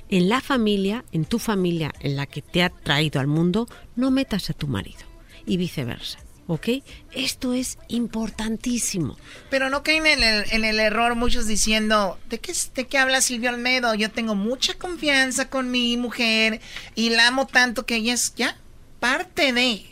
en 0.10 0.30
la 0.30 0.42
familia, 0.42 1.04
en 1.12 1.26
tu 1.26 1.40
familia, 1.40 1.92
en 2.00 2.16
la 2.16 2.26
que 2.26 2.42
te 2.42 2.64
ha 2.64 2.70
traído 2.70 3.20
al 3.20 3.28
mundo, 3.28 3.68
no 3.96 4.12
metas 4.12 4.50
a 4.50 4.54
tu 4.54 4.68
marido 4.68 5.00
y 5.46 5.58
viceversa. 5.58 6.25
¿Ok? 6.48 6.70
Esto 7.12 7.54
es 7.54 7.80
importantísimo. 7.88 9.18
Pero 9.50 9.70
no 9.70 9.84
caen 9.84 10.06
en 10.06 10.24
el, 10.24 10.46
en 10.52 10.64
el 10.64 10.80
error 10.80 11.16
muchos 11.16 11.48
diciendo, 11.48 12.20
¿de 12.30 12.40
qué, 12.40 12.54
¿de 12.76 12.88
qué 12.88 12.98
habla 12.98 13.22
Silvio 13.22 13.50
Almedo? 13.50 13.96
Yo 13.96 14.12
tengo 14.12 14.36
mucha 14.36 14.76
confianza 14.76 15.50
con 15.50 15.72
mi 15.72 15.98
mujer 15.98 16.62
y 16.94 17.10
la 17.10 17.28
amo 17.28 17.48
tanto 17.48 17.86
que 17.86 17.96
ella 17.96 18.14
es 18.14 18.36
ya 18.36 18.58
parte 19.00 19.54
de... 19.54 19.86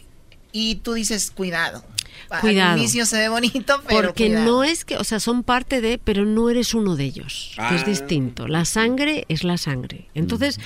Y 0.51 0.75
tú 0.75 0.93
dices, 0.93 1.31
cuidado. 1.31 1.83
Cuidado. 2.41 2.73
Al 2.73 2.79
inicio 2.79 3.05
se 3.05 3.17
ve 3.17 3.29
bonito, 3.29 3.81
pero 3.87 4.07
Porque 4.07 4.25
cuidado. 4.27 4.45
no 4.45 4.63
es 4.63 4.85
que, 4.85 4.97
o 4.97 5.03
sea, 5.03 5.19
son 5.19 5.43
parte 5.43 5.81
de, 5.81 5.97
pero 5.97 6.25
no 6.25 6.49
eres 6.49 6.73
uno 6.73 6.95
de 6.95 7.05
ellos, 7.05 7.51
que 7.69 7.75
es 7.75 7.81
Ah. 7.83 7.85
distinto. 7.85 8.47
La 8.47 8.65
sangre 8.65 9.25
es 9.29 9.43
la 9.43 9.57
sangre. 9.57 10.09
Entonces, 10.13 10.59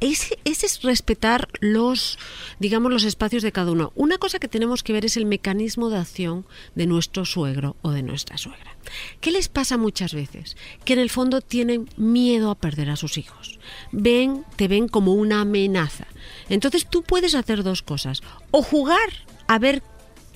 ese, 0.00 0.38
ese 0.44 0.66
es 0.66 0.82
respetar 0.82 1.48
los, 1.60 2.18
digamos, 2.58 2.92
los 2.92 3.04
espacios 3.04 3.42
de 3.42 3.52
cada 3.52 3.72
uno. 3.72 3.92
Una 3.94 4.18
cosa 4.18 4.38
que 4.38 4.48
tenemos 4.48 4.82
que 4.82 4.92
ver 4.92 5.04
es 5.04 5.16
el 5.16 5.26
mecanismo 5.26 5.90
de 5.90 5.98
acción 5.98 6.46
de 6.74 6.86
nuestro 6.86 7.24
suegro 7.24 7.76
o 7.82 7.90
de 7.90 8.02
nuestra 8.02 8.36
suegra. 8.38 8.76
¿Qué 9.20 9.30
les 9.30 9.48
pasa 9.48 9.78
muchas 9.78 10.12
veces? 10.12 10.56
Que 10.84 10.92
en 10.92 10.98
el 10.98 11.08
fondo 11.08 11.40
tienen 11.40 11.88
miedo 11.96 12.50
a 12.50 12.54
perder 12.54 12.90
a 12.90 12.96
sus 12.96 13.16
hijos. 13.16 13.58
Ven, 13.92 14.44
te 14.56 14.68
ven 14.68 14.88
como 14.88 15.14
una 15.14 15.40
amenaza. 15.40 16.06
Entonces 16.50 16.86
tú 16.88 17.02
puedes 17.02 17.34
hacer 17.34 17.62
dos 17.62 17.80
cosas. 17.82 18.22
O 18.50 18.62
jugar 18.62 18.98
a 19.46 19.58
ver 19.58 19.82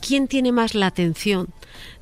quién 0.01 0.29
tiene 0.29 0.53
más 0.53 0.75
la 0.75 0.87
atención 0.87 1.49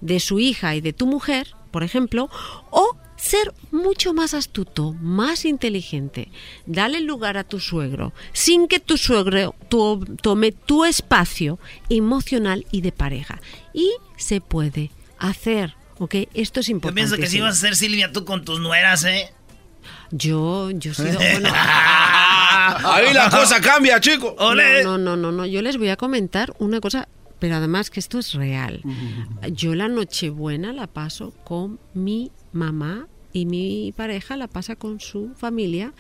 de 0.01 0.21
su 0.21 0.39
hija 0.39 0.75
y 0.75 0.81
de 0.81 0.93
tu 0.93 1.07
mujer, 1.07 1.55
por 1.71 1.83
ejemplo, 1.83 2.31
o 2.71 2.97
ser 3.17 3.53
mucho 3.71 4.13
más 4.15 4.35
astuto, 4.35 4.93
más 5.01 5.45
inteligente. 5.47 6.29
Dale 6.67 7.01
lugar 7.01 7.37
a 7.39 7.45
tu 7.45 7.61
suegro 7.61 8.13
sin 8.33 8.69
que 8.69 8.79
tu 8.81 8.97
suegro 8.99 9.55
to- 9.69 10.01
tome 10.23 10.53
tu 10.53 10.85
espacio 10.85 11.59
emocional 11.89 12.67
y 12.71 12.83
de 12.83 12.93
pareja. 12.93 13.41
Y 13.73 13.91
se 14.17 14.41
puede 14.41 14.91
hacer, 15.19 15.75
¿ok? 15.99 16.15
Esto 16.35 16.61
es 16.61 16.67
Yo 16.67 16.73
importante. 16.73 16.95
pienso 17.01 17.17
que 17.17 17.27
si 17.27 17.41
vas 17.41 17.57
a 17.57 17.61
ser 17.61 17.75
Silvia 17.77 18.13
tú 18.13 18.25
con 18.25 18.45
tus 18.45 18.61
nueras, 18.61 19.05
¿eh? 19.05 19.33
Yo, 20.11 20.71
yo 20.71 20.93
he 20.93 20.95
sido, 20.95 21.19
bueno, 21.19 21.49
Ahí 21.53 23.13
la 23.13 23.29
cosa 23.31 23.61
cambia, 23.61 24.01
chico. 24.01 24.35
No, 24.39 24.55
no, 24.55 24.99
no, 24.99 25.17
no, 25.17 25.33
no. 25.33 25.47
Yo 25.47 25.63
les 25.63 25.77
voy 25.79 25.89
a 25.89 25.97
comentar 25.97 26.55
una 26.59 26.81
cosa, 26.81 27.09
pero 27.39 27.57
además 27.57 27.91
que 27.91 28.01
esto 28.01 28.19
es 28.19 28.35
real. 28.35 28.83
Yo 29.53 29.75
la 29.75 29.89
Nochebuena 29.89 30.73
la 30.73 30.87
paso 30.87 31.33
con 31.45 31.79
mi 31.95 32.31
mamá 32.53 33.09
y 33.33 33.47
mi 33.47 33.93
pareja 33.97 34.37
la 34.37 34.49
pasa 34.49 34.77
con 34.77 35.01
su 35.01 35.35
familia 35.35 35.93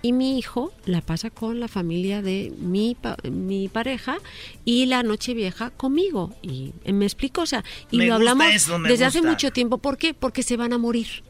y 0.00 0.12
mi 0.12 0.38
hijo 0.38 0.72
la 0.84 1.00
pasa 1.00 1.30
con 1.30 1.58
la 1.60 1.68
familia 1.68 2.22
de 2.22 2.52
mi, 2.58 2.96
mi 3.30 3.68
pareja 3.68 4.18
y 4.64 4.86
la 4.86 5.02
noche 5.02 5.34
vieja 5.34 5.70
conmigo. 5.70 6.34
Y 6.42 6.72
me 6.92 7.04
explico, 7.04 7.42
o 7.42 7.46
sea, 7.46 7.64
y 7.90 8.02
lo 8.02 8.14
hablamos 8.14 8.46
desde 8.86 9.04
hace 9.04 9.22
mucho 9.22 9.50
tiempo. 9.50 9.78
¿Por 9.78 9.98
qué? 9.98 10.14
Porque 10.14 10.42
se 10.42 10.56
van 10.56 10.72
a 10.72 10.78
morir. 10.78 11.24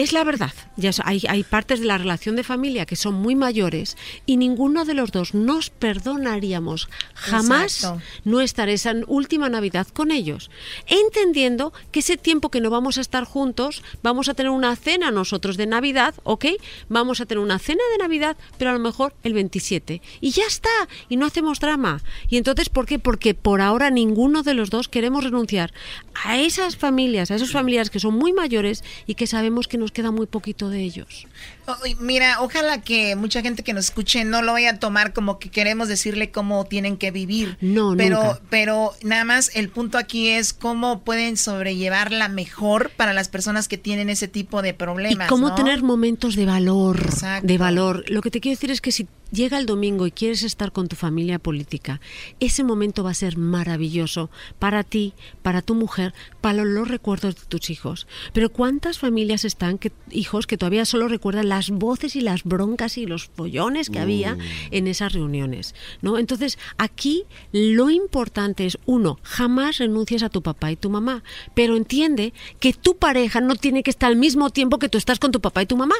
Es 0.00 0.14
la 0.14 0.24
verdad. 0.24 0.54
Ya 0.76 0.92
hay, 1.04 1.20
hay, 1.28 1.42
partes 1.44 1.80
de 1.80 1.84
la 1.84 1.98
relación 1.98 2.34
de 2.34 2.42
familia 2.42 2.86
que 2.86 2.96
son 2.96 3.16
muy 3.16 3.34
mayores 3.34 3.98
y 4.24 4.38
ninguno 4.38 4.86
de 4.86 4.94
los 4.94 5.12
dos 5.12 5.34
nos 5.34 5.68
perdonaríamos 5.68 6.88
jamás 7.12 7.92
no 8.24 8.40
estar 8.40 8.70
esa 8.70 8.94
última 9.08 9.50
Navidad 9.50 9.86
con 9.88 10.10
ellos. 10.10 10.50
Entendiendo 10.86 11.74
que 11.92 12.00
ese 12.00 12.16
tiempo 12.16 12.48
que 12.48 12.62
no 12.62 12.70
vamos 12.70 12.96
a 12.96 13.02
estar 13.02 13.24
juntos, 13.24 13.82
vamos 14.02 14.30
a 14.30 14.34
tener 14.34 14.48
una 14.48 14.74
cena 14.74 15.10
nosotros 15.10 15.58
de 15.58 15.66
Navidad, 15.66 16.14
¿ok? 16.22 16.46
Vamos 16.88 17.20
a 17.20 17.26
tener 17.26 17.44
una 17.44 17.58
cena 17.58 17.82
de 17.92 17.98
Navidad, 17.98 18.38
pero 18.56 18.70
a 18.70 18.72
lo 18.72 18.78
mejor 18.78 19.12
el 19.22 19.34
27. 19.34 20.00
Y 20.22 20.30
ya 20.30 20.44
está. 20.46 20.70
Y 21.10 21.18
no 21.18 21.26
hacemos 21.26 21.60
drama. 21.60 22.00
Y 22.30 22.38
entonces, 22.38 22.70
¿por 22.70 22.86
qué? 22.86 22.98
Porque 22.98 23.34
por 23.34 23.60
ahora 23.60 23.90
ninguno 23.90 24.42
de 24.42 24.54
los 24.54 24.70
dos 24.70 24.88
queremos 24.88 25.24
renunciar 25.24 25.74
a 26.24 26.38
esas 26.38 26.78
familias, 26.78 27.30
a 27.30 27.34
esos 27.34 27.52
familiares 27.52 27.90
que 27.90 28.00
son 28.00 28.14
muy 28.14 28.32
mayores 28.32 28.82
y 29.06 29.14
que 29.14 29.26
sabemos 29.26 29.68
que 29.68 29.76
nos 29.76 29.89
queda 29.90 30.10
muy 30.10 30.26
poquito 30.26 30.70
de 30.70 30.80
ellos. 30.80 31.26
Mira, 31.98 32.40
ojalá 32.40 32.80
que 32.80 33.16
mucha 33.16 33.42
gente 33.42 33.62
que 33.62 33.72
nos 33.72 33.86
escuche 33.86 34.24
no 34.24 34.42
lo 34.42 34.52
vaya 34.52 34.70
a 34.70 34.78
tomar 34.78 35.12
como 35.12 35.38
que 35.38 35.50
queremos 35.50 35.88
decirle 35.88 36.30
cómo 36.30 36.64
tienen 36.64 36.96
que 36.96 37.10
vivir. 37.10 37.56
No, 37.60 37.94
pero, 37.96 38.40
pero 38.50 38.92
nada 39.02 39.24
más 39.24 39.50
el 39.54 39.68
punto 39.68 39.98
aquí 39.98 40.28
es 40.28 40.52
cómo 40.52 41.00
pueden 41.00 41.36
sobrellevarla 41.36 42.28
mejor 42.28 42.90
para 42.96 43.12
las 43.12 43.28
personas 43.28 43.68
que 43.68 43.78
tienen 43.78 44.10
ese 44.10 44.28
tipo 44.28 44.62
de 44.62 44.74
problemas. 44.74 45.26
Y 45.26 45.28
cómo 45.28 45.54
tener 45.54 45.82
momentos 45.82 46.36
de 46.36 46.46
valor, 46.46 47.08
de 47.42 47.58
valor. 47.58 48.04
Lo 48.08 48.22
que 48.22 48.30
te 48.30 48.40
quiero 48.40 48.56
decir 48.56 48.70
es 48.70 48.80
que 48.80 48.92
si 48.92 49.06
llega 49.30 49.58
el 49.58 49.66
domingo 49.66 50.06
y 50.06 50.10
quieres 50.10 50.42
estar 50.42 50.72
con 50.72 50.88
tu 50.88 50.96
familia 50.96 51.38
política, 51.38 52.00
ese 52.40 52.64
momento 52.64 53.04
va 53.04 53.10
a 53.10 53.14
ser 53.14 53.38
maravilloso 53.38 54.30
para 54.58 54.84
ti, 54.84 55.14
para 55.42 55.62
tu 55.62 55.74
mujer, 55.74 56.14
para 56.40 56.64
los 56.64 56.88
recuerdos 56.88 57.36
de 57.36 57.46
tus 57.46 57.70
hijos. 57.70 58.06
Pero 58.32 58.50
¿cuántas 58.50 58.98
familias 58.98 59.44
están, 59.44 59.78
que, 59.78 59.92
hijos, 60.10 60.46
que 60.46 60.56
todavía 60.56 60.84
solo 60.84 61.08
recuerdan 61.08 61.48
las 61.60 61.68
voces 61.70 62.16
y 62.16 62.22
las 62.22 62.44
broncas 62.44 62.96
y 62.96 63.04
los 63.04 63.26
pollones 63.26 63.90
que 63.90 63.98
había 63.98 64.34
mm. 64.34 64.40
en 64.70 64.86
esas 64.86 65.12
reuniones? 65.12 65.74
¿no? 66.00 66.18
Entonces, 66.18 66.58
aquí 66.78 67.24
lo 67.52 67.90
importante 67.90 68.64
es, 68.64 68.78
uno, 68.86 69.18
jamás 69.22 69.76
renuncies 69.76 70.22
a 70.22 70.30
tu 70.30 70.42
papá 70.42 70.72
y 70.72 70.76
tu 70.76 70.88
mamá, 70.88 71.22
pero 71.54 71.76
entiende 71.76 72.32
que 72.60 72.72
tu 72.72 72.96
pareja 72.96 73.42
no 73.42 73.56
tiene 73.56 73.82
que 73.82 73.90
estar 73.90 74.08
al 74.08 74.16
mismo 74.16 74.48
tiempo 74.48 74.78
que 74.78 74.88
tú 74.88 74.96
estás 74.96 75.18
con 75.18 75.32
tu 75.32 75.40
papá 75.40 75.62
y 75.62 75.66
tu 75.66 75.76
mamá. 75.76 75.96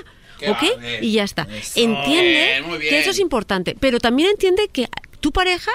¿Ok? 0.49 0.63
Y 1.03 1.13
ya 1.13 1.25
está. 1.25 1.47
Entiende 1.77 2.65
que 2.81 2.99
eso 2.99 3.11
es 3.11 3.19
importante, 3.19 3.77
pero 3.79 3.99
también 3.99 4.31
entiende 4.31 4.69
que 4.73 4.89
tu 5.21 5.33
pareja, 5.33 5.71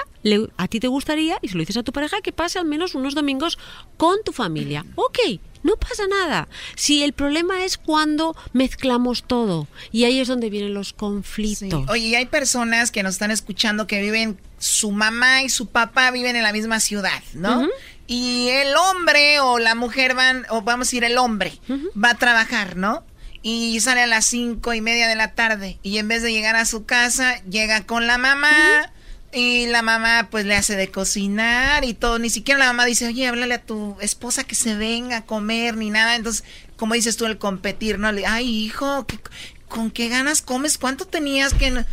a 0.56 0.68
ti 0.68 0.80
te 0.80 0.88
gustaría, 0.88 1.38
y 1.42 1.48
si 1.48 1.54
lo 1.54 1.60
dices 1.60 1.76
a 1.76 1.82
tu 1.82 1.92
pareja, 1.92 2.20
que 2.20 2.32
pase 2.32 2.58
al 2.58 2.66
menos 2.66 2.94
unos 2.94 3.14
domingos 3.14 3.58
con 3.96 4.16
tu 4.24 4.32
familia. 4.32 4.84
Ok, 4.96 5.18
no 5.62 5.76
pasa 5.76 6.06
nada. 6.06 6.48
Si 6.74 7.02
el 7.02 7.12
problema 7.12 7.64
es 7.64 7.78
cuando 7.78 8.36
mezclamos 8.52 9.24
todo, 9.24 9.68
y 9.92 10.04
ahí 10.04 10.20
es 10.20 10.28
donde 10.28 10.50
vienen 10.50 10.74
los 10.74 10.92
conflictos. 10.92 11.88
Oye, 11.88 12.16
hay 12.16 12.26
personas 12.26 12.90
que 12.90 13.02
nos 13.02 13.14
están 13.14 13.30
escuchando 13.30 13.86
que 13.86 14.00
viven, 14.00 14.38
su 14.58 14.90
mamá 14.90 15.42
y 15.42 15.48
su 15.48 15.66
papá 15.66 16.10
viven 16.10 16.36
en 16.36 16.42
la 16.42 16.52
misma 16.52 16.80
ciudad, 16.80 17.22
¿no? 17.34 17.68
Y 18.06 18.48
el 18.48 18.74
hombre 18.76 19.40
o 19.40 19.58
la 19.58 19.74
mujer 19.74 20.14
van, 20.14 20.46
o 20.50 20.62
vamos 20.62 20.86
a 20.86 20.88
decir 20.88 21.04
el 21.04 21.18
hombre, 21.18 21.58
va 22.02 22.10
a 22.10 22.18
trabajar, 22.18 22.76
¿no? 22.76 23.04
y 23.48 23.78
sale 23.78 24.00
a 24.02 24.06
las 24.08 24.24
cinco 24.24 24.74
y 24.74 24.80
media 24.80 25.06
de 25.06 25.14
la 25.14 25.34
tarde 25.34 25.78
y 25.84 25.98
en 25.98 26.08
vez 26.08 26.20
de 26.20 26.32
llegar 26.32 26.56
a 26.56 26.64
su 26.64 26.84
casa 26.84 27.40
llega 27.44 27.86
con 27.86 28.08
la 28.08 28.18
mamá 28.18 28.90
y 29.36 29.66
la 29.66 29.82
mamá 29.82 30.28
pues 30.30 30.46
le 30.46 30.56
hace 30.56 30.76
de 30.76 30.90
cocinar 30.90 31.84
y 31.84 31.92
todo 31.92 32.18
ni 32.18 32.30
siquiera 32.30 32.58
la 32.58 32.66
mamá 32.68 32.86
dice 32.86 33.06
oye 33.06 33.26
háblale 33.26 33.52
a 33.52 33.62
tu 33.62 33.94
esposa 34.00 34.44
que 34.44 34.54
se 34.54 34.74
venga 34.74 35.18
a 35.18 35.26
comer 35.26 35.76
ni 35.76 35.90
nada 35.90 36.16
entonces 36.16 36.42
como 36.76 36.94
dices 36.94 37.18
tú 37.18 37.26
el 37.26 37.36
competir 37.36 37.98
no 37.98 38.08
ay 38.26 38.48
hijo 38.48 39.06
con 39.68 39.90
qué 39.90 40.08
ganas 40.08 40.40
comes 40.40 40.78
cuánto 40.78 41.04
tenías 41.04 41.52
que 41.52 41.70
no, 41.70 41.84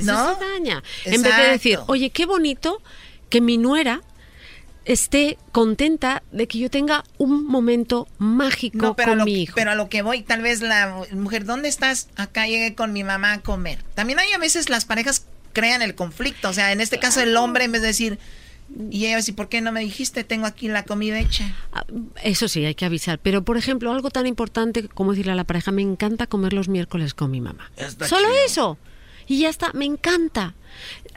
¿No? 0.00 0.38
daña 0.38 0.82
en 1.06 1.22
vez 1.22 1.34
de 1.34 1.42
decir 1.44 1.78
oye 1.86 2.10
qué 2.10 2.26
bonito 2.26 2.82
que 3.30 3.40
mi 3.40 3.56
nuera 3.56 4.02
esté 4.84 5.38
contenta 5.52 6.22
de 6.30 6.46
que 6.46 6.58
yo 6.58 6.68
tenga 6.68 7.04
un 7.16 7.46
momento 7.46 8.08
mágico 8.18 8.96
con 8.96 9.24
mi 9.24 9.42
hijo. 9.42 9.52
Pero 9.54 9.72
a 9.72 9.74
lo 9.74 9.88
que 9.88 10.02
voy, 10.02 10.22
tal 10.22 10.40
vez 10.40 10.62
la 10.62 11.04
mujer, 11.12 11.44
¿dónde 11.44 11.68
estás? 11.68 12.08
Acá 12.16 12.46
llegué 12.46 12.74
con 12.74 12.92
mi 12.92 13.04
mamá 13.04 13.34
a 13.34 13.40
comer. 13.40 13.84
También 13.94 14.18
hay 14.18 14.32
a 14.32 14.38
veces 14.38 14.68
las 14.68 14.86
parejas 14.86 15.26
crean 15.52 15.82
el 15.82 15.94
conflicto. 15.94 16.48
O 16.48 16.52
sea, 16.52 16.72
en 16.72 16.80
este 16.80 16.98
caso 16.98 17.20
el 17.20 17.36
hombre 17.36 17.64
en 17.64 17.72
vez 17.72 17.82
de 17.82 17.88
decir, 17.88 18.18
y 18.90 19.06
ella 19.06 19.18
¿y 19.26 19.32
por 19.32 19.48
qué 19.48 19.60
no 19.60 19.72
me 19.72 19.80
dijiste? 19.80 20.24
Tengo 20.24 20.46
aquí 20.46 20.68
la 20.68 20.84
comida 20.84 21.18
hecha. 21.18 21.54
Ah, 21.72 21.84
eso 22.22 22.48
sí, 22.48 22.64
hay 22.64 22.74
que 22.74 22.84
avisar. 22.84 23.18
Pero, 23.18 23.42
por 23.42 23.56
ejemplo, 23.56 23.90
algo 23.90 24.10
tan 24.10 24.26
importante 24.26 24.88
como 24.88 25.12
decirle 25.12 25.32
a 25.32 25.36
la 25.36 25.44
pareja, 25.44 25.72
me 25.72 25.82
encanta 25.82 26.26
comer 26.26 26.52
los 26.52 26.68
miércoles 26.68 27.14
con 27.14 27.30
mi 27.30 27.40
mamá. 27.40 27.70
Solo 28.06 28.28
eso. 28.46 28.78
Y 29.26 29.40
ya 29.40 29.48
está, 29.48 29.72
me 29.72 29.84
encanta. 29.84 30.54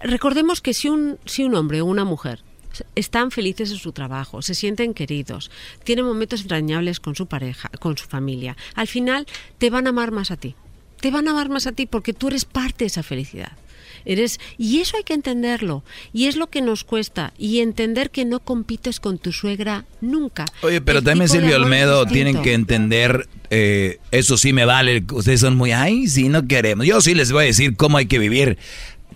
Recordemos 0.01 0.61
que 0.61 0.73
si 0.73 0.89
un, 0.89 1.19
si 1.25 1.43
un 1.43 1.55
hombre 1.55 1.81
o 1.81 1.85
una 1.85 2.05
mujer 2.05 2.43
están 2.95 3.31
felices 3.31 3.71
en 3.71 3.77
su 3.77 3.91
trabajo, 3.91 4.41
se 4.41 4.55
sienten 4.55 4.93
queridos, 4.93 5.51
tienen 5.83 6.05
momentos 6.05 6.41
entrañables 6.41 6.99
con 6.99 7.15
su 7.15 7.27
pareja, 7.27 7.69
con 7.79 7.97
su 7.97 8.07
familia. 8.07 8.57
Al 8.75 8.87
final 8.87 9.27
te 9.59 9.69
van 9.69 9.87
a 9.87 9.91
amar 9.91 10.11
más 10.11 10.31
a 10.31 10.37
ti. 10.37 10.55
Te 10.99 11.11
van 11.11 11.27
a 11.27 11.31
amar 11.31 11.49
más 11.49 11.67
a 11.67 11.71
ti 11.71 11.85
porque 11.85 12.13
tú 12.13 12.29
eres 12.29 12.45
parte 12.45 12.85
de 12.85 12.87
esa 12.87 13.03
felicidad. 13.03 13.51
Eres 14.05 14.39
y 14.57 14.79
eso 14.79 14.97
hay 14.97 15.03
que 15.03 15.13
entenderlo 15.13 15.83
y 16.11 16.27
es 16.27 16.35
lo 16.35 16.47
que 16.47 16.61
nos 16.61 16.83
cuesta 16.83 17.33
y 17.37 17.59
entender 17.59 18.09
que 18.09 18.25
no 18.25 18.39
compites 18.39 18.99
con 18.99 19.17
tu 19.17 19.31
suegra 19.31 19.85
nunca. 20.01 20.45
Oye, 20.61 20.81
pero 20.81 21.01
también 21.01 21.29
Silvio 21.29 21.55
Olmedo 21.55 22.05
tienen 22.05 22.41
que 22.41 22.53
entender 22.53 23.27
eh, 23.49 23.99
eso 24.11 24.37
sí 24.37 24.53
me 24.53 24.65
vale. 24.65 25.03
Ustedes 25.11 25.41
son 25.41 25.55
muy 25.55 25.71
ay, 25.71 26.07
sí 26.07 26.29
no 26.29 26.47
queremos. 26.47 26.85
Yo 26.85 27.01
sí 27.01 27.13
les 27.13 27.31
voy 27.31 27.43
a 27.43 27.47
decir 27.47 27.75
cómo 27.75 27.97
hay 27.97 28.07
que 28.07 28.19
vivir. 28.19 28.57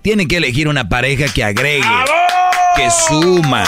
Tienen 0.01 0.27
que 0.27 0.37
elegir 0.37 0.67
una 0.67 0.89
pareja 0.89 1.25
que 1.33 1.43
agregue 1.43 1.81
que 2.75 2.89
suma. 2.91 3.63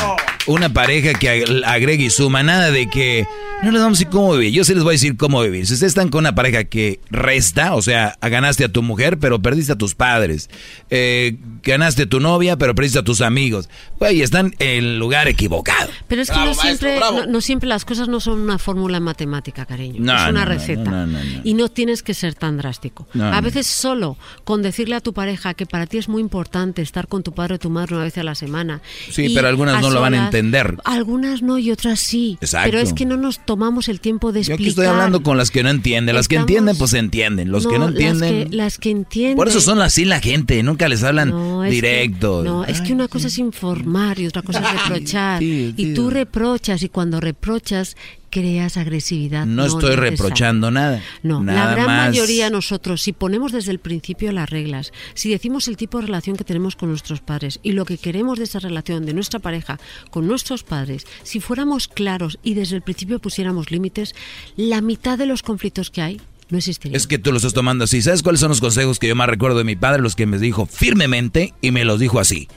Una 0.47 0.73
pareja 0.73 1.13
que 1.13 1.61
agregue 1.65 2.05
y 2.05 2.09
suma. 2.09 2.43
Nada 2.43 2.71
de 2.71 2.89
que 2.89 3.27
no 3.61 3.71
les 3.71 3.81
vamos 3.81 3.97
a 3.97 3.99
decir 3.99 4.09
cómo 4.09 4.33
vivir. 4.33 4.53
Yo 4.53 4.63
sí 4.63 4.73
les 4.73 4.83
voy 4.83 4.91
a 4.91 4.93
decir 4.93 5.17
cómo 5.17 5.41
vivir. 5.41 5.67
Si 5.67 5.73
ustedes 5.73 5.91
están 5.91 6.09
con 6.09 6.19
una 6.19 6.33
pareja 6.33 6.63
que 6.63 7.01
resta, 7.09 7.75
o 7.75 7.81
sea, 7.81 8.17
ganaste 8.21 8.63
a 8.63 8.69
tu 8.69 8.81
mujer, 8.81 9.19
pero 9.19 9.41
perdiste 9.41 9.73
a 9.73 9.75
tus 9.75 9.95
padres. 9.95 10.49
Eh, 10.89 11.37
ganaste 11.63 12.03
a 12.03 12.05
tu 12.09 12.21
novia, 12.21 12.57
pero 12.57 12.73
perdiste 12.73 12.99
a 12.99 13.03
tus 13.03 13.19
amigos. 13.19 13.69
Güey, 13.99 14.21
están 14.21 14.55
en 14.59 14.69
el 14.85 14.99
lugar 14.99 15.27
equivocado. 15.27 15.89
Pero 16.07 16.21
es 16.21 16.31
que 16.31 16.37
no, 16.37 16.53
siempre, 16.53 16.99
no, 17.27 17.41
siempre 17.41 17.67
las 17.67 17.83
cosas 17.83 18.07
no 18.07 18.21
son 18.21 18.39
una 18.39 18.57
fórmula 18.57 19.01
matemática, 19.01 19.65
cariño. 19.65 19.97
es 19.97 20.29
una 20.29 20.45
receta. 20.45 21.07
y 21.43 21.53
no 21.53 21.67
tienes 21.69 22.01
que 22.01 22.13
ser 22.13 22.35
tan 22.35 22.57
drástico. 22.57 23.07
a 23.19 23.41
veces 23.41 23.67
solo 23.67 24.17
con 24.45 24.61
decirle 24.61 24.95
a 24.95 25.01
tu 25.01 25.13
pareja 25.13 25.53
que 25.53 25.65
para 25.65 25.85
ti 25.85 25.97
es 25.97 26.07
muy 26.07 26.21
importante 26.21 26.81
estar 26.81 27.07
con 27.07 27.23
tu 27.23 27.33
padre 27.33 27.55
o 27.55 27.59
tu 27.59 27.69
madre 27.69 27.95
una 27.95 28.05
vez 28.05 28.17
a 28.17 28.23
la 28.23 28.35
semana. 28.35 28.81
Sí, 29.11 29.33
pero 29.35 29.49
algunas 29.49 29.81
no 29.81 29.89
lo 29.89 29.99
van 29.99 30.13
a 30.13 30.28
entender. 30.29 30.77
Algunas 30.85 31.41
no 31.41 31.57
y 31.57 31.71
otras 31.71 31.99
sí. 31.99 32.37
Exacto. 32.41 32.71
Pero 32.71 32.79
es 32.79 32.93
que 32.93 33.05
no 33.05 33.17
nos 33.17 33.45
tomamos 33.45 33.89
el 33.89 33.99
tiempo 33.99 34.31
de 34.31 34.39
explicar. 34.39 34.59
Yo 34.59 34.63
aquí 34.63 34.69
estoy 34.69 34.85
hablando 34.85 35.23
con 35.23 35.37
las 35.37 35.51
que 35.51 35.63
no 35.63 35.69
entienden. 35.69 36.15
Las 36.15 36.27
que 36.27 36.37
entienden, 36.37 36.77
pues 36.77 36.93
entienden. 36.93 37.51
Los 37.51 37.67
que 37.67 37.79
no 37.79 37.89
entienden. 37.89 38.55
Las 38.55 38.77
que, 38.77 38.91
entienden. 38.91 39.37
Por 39.37 39.47
eso 39.47 39.61
son 39.61 39.81
así 39.81 40.05
la 40.05 40.19
gente. 40.19 40.61
Nunca 40.63 40.87
les 40.87 41.03
hablan 41.03 41.33
directo. 41.69 42.43
no, 42.43 42.65
es 42.65 42.81
que 42.81 42.93
una 42.93 43.07
cosa 43.07 43.27
es 43.27 43.37
informar 43.37 44.19
y 44.19 44.27
otra 44.27 44.41
cosa 44.41 44.59
es 44.59 44.83
reprochar. 44.83 45.43
y 45.43 45.93
tú 45.93 46.09
reprochas 46.09 46.83
y 46.83 46.89
cuando 46.89 47.19
reprochas 47.19 47.95
creas 48.29 48.77
agresividad. 48.77 49.45
No, 49.45 49.65
estoy 49.65 49.95
reprochando 49.95 50.71
nada. 50.71 51.01
No, 51.23 51.43
la 51.43 51.71
gran 51.71 51.85
mayoría 51.85 52.49
nosotros, 52.49 53.01
si 53.01 53.13
ponemos 53.13 53.51
desde 53.51 53.71
el 53.71 53.79
principio 53.79 54.31
las 54.31 54.49
reglas, 54.49 54.91
si 55.13 55.29
decimos 55.29 55.67
el 55.67 55.77
tipo 55.77 55.99
de 55.99 56.07
relación 56.07 56.35
que 56.35 56.43
tenemos 56.43 56.75
con 56.75 56.89
nuestros 56.89 57.21
padres 57.21 57.59
y 57.63 57.73
lo 57.73 57.85
que 57.85 57.97
queremos 57.97 58.37
de 58.37 58.45
esa 58.45 58.59
relación 58.59 59.05
de 59.05 59.13
nuestra 59.13 59.39
pareja 59.39 59.79
con 60.11 60.27
nuestros 60.27 60.63
padres, 60.63 61.05
si 61.23 61.39
fuéramos 61.39 61.87
claros 61.87 62.39
y 62.43 62.53
desde 62.53 62.75
el 62.75 62.81
principio 62.81 63.19
pusiéramos 63.19 63.71
límites, 63.71 64.15
la 64.55 64.81
mitad 64.81 65.17
de 65.17 65.25
los 65.25 65.43
conflictos 65.43 65.89
que 65.89 66.01
hay 66.01 66.21
no 66.49 66.57
existirían. 66.57 66.95
Es 66.95 67.07
que 67.07 67.17
tú 67.19 67.31
lo 67.31 67.37
estás 67.37 67.53
tomando 67.53 67.83
así. 67.83 68.01
¿Sabes 68.01 68.23
cuáles 68.23 68.41
son 68.41 68.49
los 68.49 68.61
consejos 68.61 68.99
que 68.99 69.07
yo 69.07 69.15
más 69.15 69.29
recuerdo 69.29 69.57
de 69.57 69.63
mi 69.63 69.75
padre? 69.75 70.01
Los 70.01 70.15
que 70.15 70.25
me 70.25 70.39
dijo 70.39 70.65
firmemente 70.65 71.53
y 71.61 71.71
me 71.71 71.85
los 71.85 71.99
dijo 71.99 72.19
así. 72.19 72.47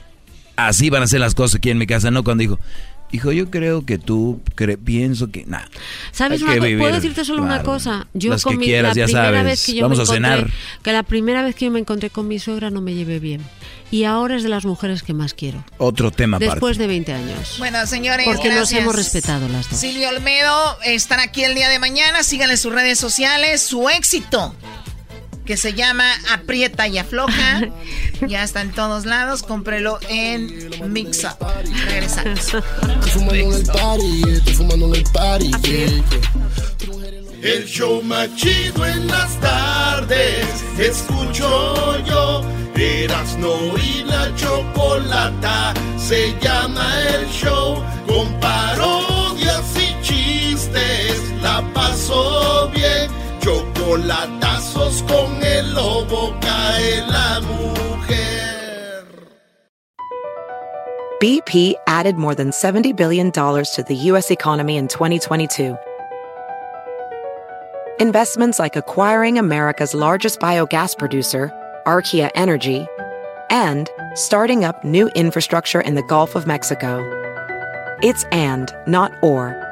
Así 0.57 0.91
van 0.91 1.02
a 1.02 1.07
ser 1.07 1.20
las 1.20 1.34
cosas 1.34 1.57
aquí 1.57 1.70
en 1.70 1.78
mi 1.78 1.86
casa, 1.86 2.10
no 2.10 2.25
cuando 2.25 2.42
dijo, 2.42 2.59
Hijo, 3.12 3.31
yo 3.31 3.50
creo 3.50 3.84
que 3.84 3.99
tú, 3.99 4.41
pienso 4.84 5.31
que 5.31 5.44
nada. 5.44 5.68
¿Sabes 6.12 6.41
una 6.41 6.55
¿Puedo 6.55 6.94
decirte 6.94 7.26
solo 7.26 7.42
una 7.42 7.62
cosa? 7.62 8.07
Yo 8.15 8.34
con 8.42 8.57
mi, 8.57 8.68
la 8.68 8.92
primera 8.92 9.42
vez 9.42 9.66
que 9.66 9.74
yo 9.74 9.82
Vamos 9.82 9.99
me 9.99 10.05
encontré, 10.05 10.26
a 10.26 10.36
cenar. 10.36 10.50
Que 10.82 10.92
la 10.92 11.02
primera 11.02 11.42
vez 11.42 11.55
que 11.55 11.66
yo 11.66 11.70
me 11.70 11.78
encontré 11.78 12.08
con 12.08 12.26
mi 12.26 12.39
suegra 12.39 12.70
no 12.70 12.81
me 12.81 12.94
llevé 12.94 13.20
bien. 13.20 13.42
Y 13.91 14.05
ahora 14.05 14.36
es 14.36 14.42
de 14.42 14.49
las 14.49 14.65
mujeres 14.65 15.02
que 15.02 15.12
más 15.12 15.34
quiero. 15.34 15.62
Otro 15.76 16.10
tema 16.10 16.39
Después 16.39 16.78
de 16.78 16.86
20 16.86 17.12
años. 17.12 17.57
Bueno, 17.58 17.86
señores, 17.86 18.24
Porque 18.24 18.49
nos 18.49 18.73
hemos 18.73 18.97
respetado 18.97 19.47
las 19.49 19.68
dos. 19.68 19.78
Silvio 19.78 20.08
Olmedo 20.08 20.78
están 20.82 21.20
aquí 21.20 21.44
el 21.44 21.55
día 21.55 21.68
de 21.68 21.78
mañana. 21.78 22.23
Síganle 22.23 22.57
sus 22.57 22.73
redes 22.73 22.99
sociales. 22.99 23.60
Su 23.60 23.91
éxito 23.91 24.55
que 25.45 25.57
se 25.57 25.75
llama 25.75 26.05
Aprieta 26.33 26.89
y 26.89 26.99
Afloja. 26.99 27.69
ya 28.27 28.43
está 28.43 28.61
en 28.61 28.73
todos 28.73 29.07
lados. 29.07 29.43
Cómprelo 29.43 29.99
en 30.09 30.93
Mix 30.93 31.25
Up. 31.25 31.47
Regresamos. 31.87 32.57
El 37.43 37.67
show 37.67 38.01
más 38.05 38.33
chido 38.37 38.87
en 38.87 39.09
las 39.09 39.41
tardes, 39.41 40.47
escucho 40.79 41.99
yo. 42.05 42.45
Erasno 42.77 43.77
y 43.79 44.03
la 44.05 44.35
chocolata 44.37 45.75
se 45.99 46.35
llama 46.41 46.89
el 47.15 47.27
show. 47.29 47.83
Con 48.07 48.29
parodias 48.41 49.65
y 49.77 50.03
chistes, 50.03 51.21
la 51.43 51.62
paso 51.75 52.71
bien. 52.75 53.22
Chocolatazos 53.43 55.03
con 55.09 55.43
el 55.43 55.75
lobo 55.75 56.33
cae 56.41 57.03
la 57.09 57.41
mujer. 57.41 59.05
BP 61.21 61.75
added 61.89 62.17
more 62.17 62.37
than 62.37 62.51
$70 62.51 62.97
billion 62.97 63.33
to 63.33 63.85
the 63.89 63.97
U.S. 63.97 64.31
economy 64.31 64.77
in 64.77 64.87
2022. 64.87 65.77
Investments 67.99 68.61
like 68.61 68.77
acquiring 68.77 69.39
America's 69.39 69.93
largest 69.93 70.39
biogas 70.39 70.97
producer, 70.97 71.51
Archaea 71.85 72.31
Energy, 72.37 72.87
and 73.51 73.91
starting 74.15 74.65
up 74.65 74.85
new 74.85 75.09
infrastructure 75.17 75.81
in 75.81 75.97
the 75.97 76.03
Gulf 76.05 76.37
of 76.37 76.47
Mexico. 76.47 77.01
It's 78.05 78.23
and, 78.31 78.73
not 78.87 79.12
or. 79.21 79.72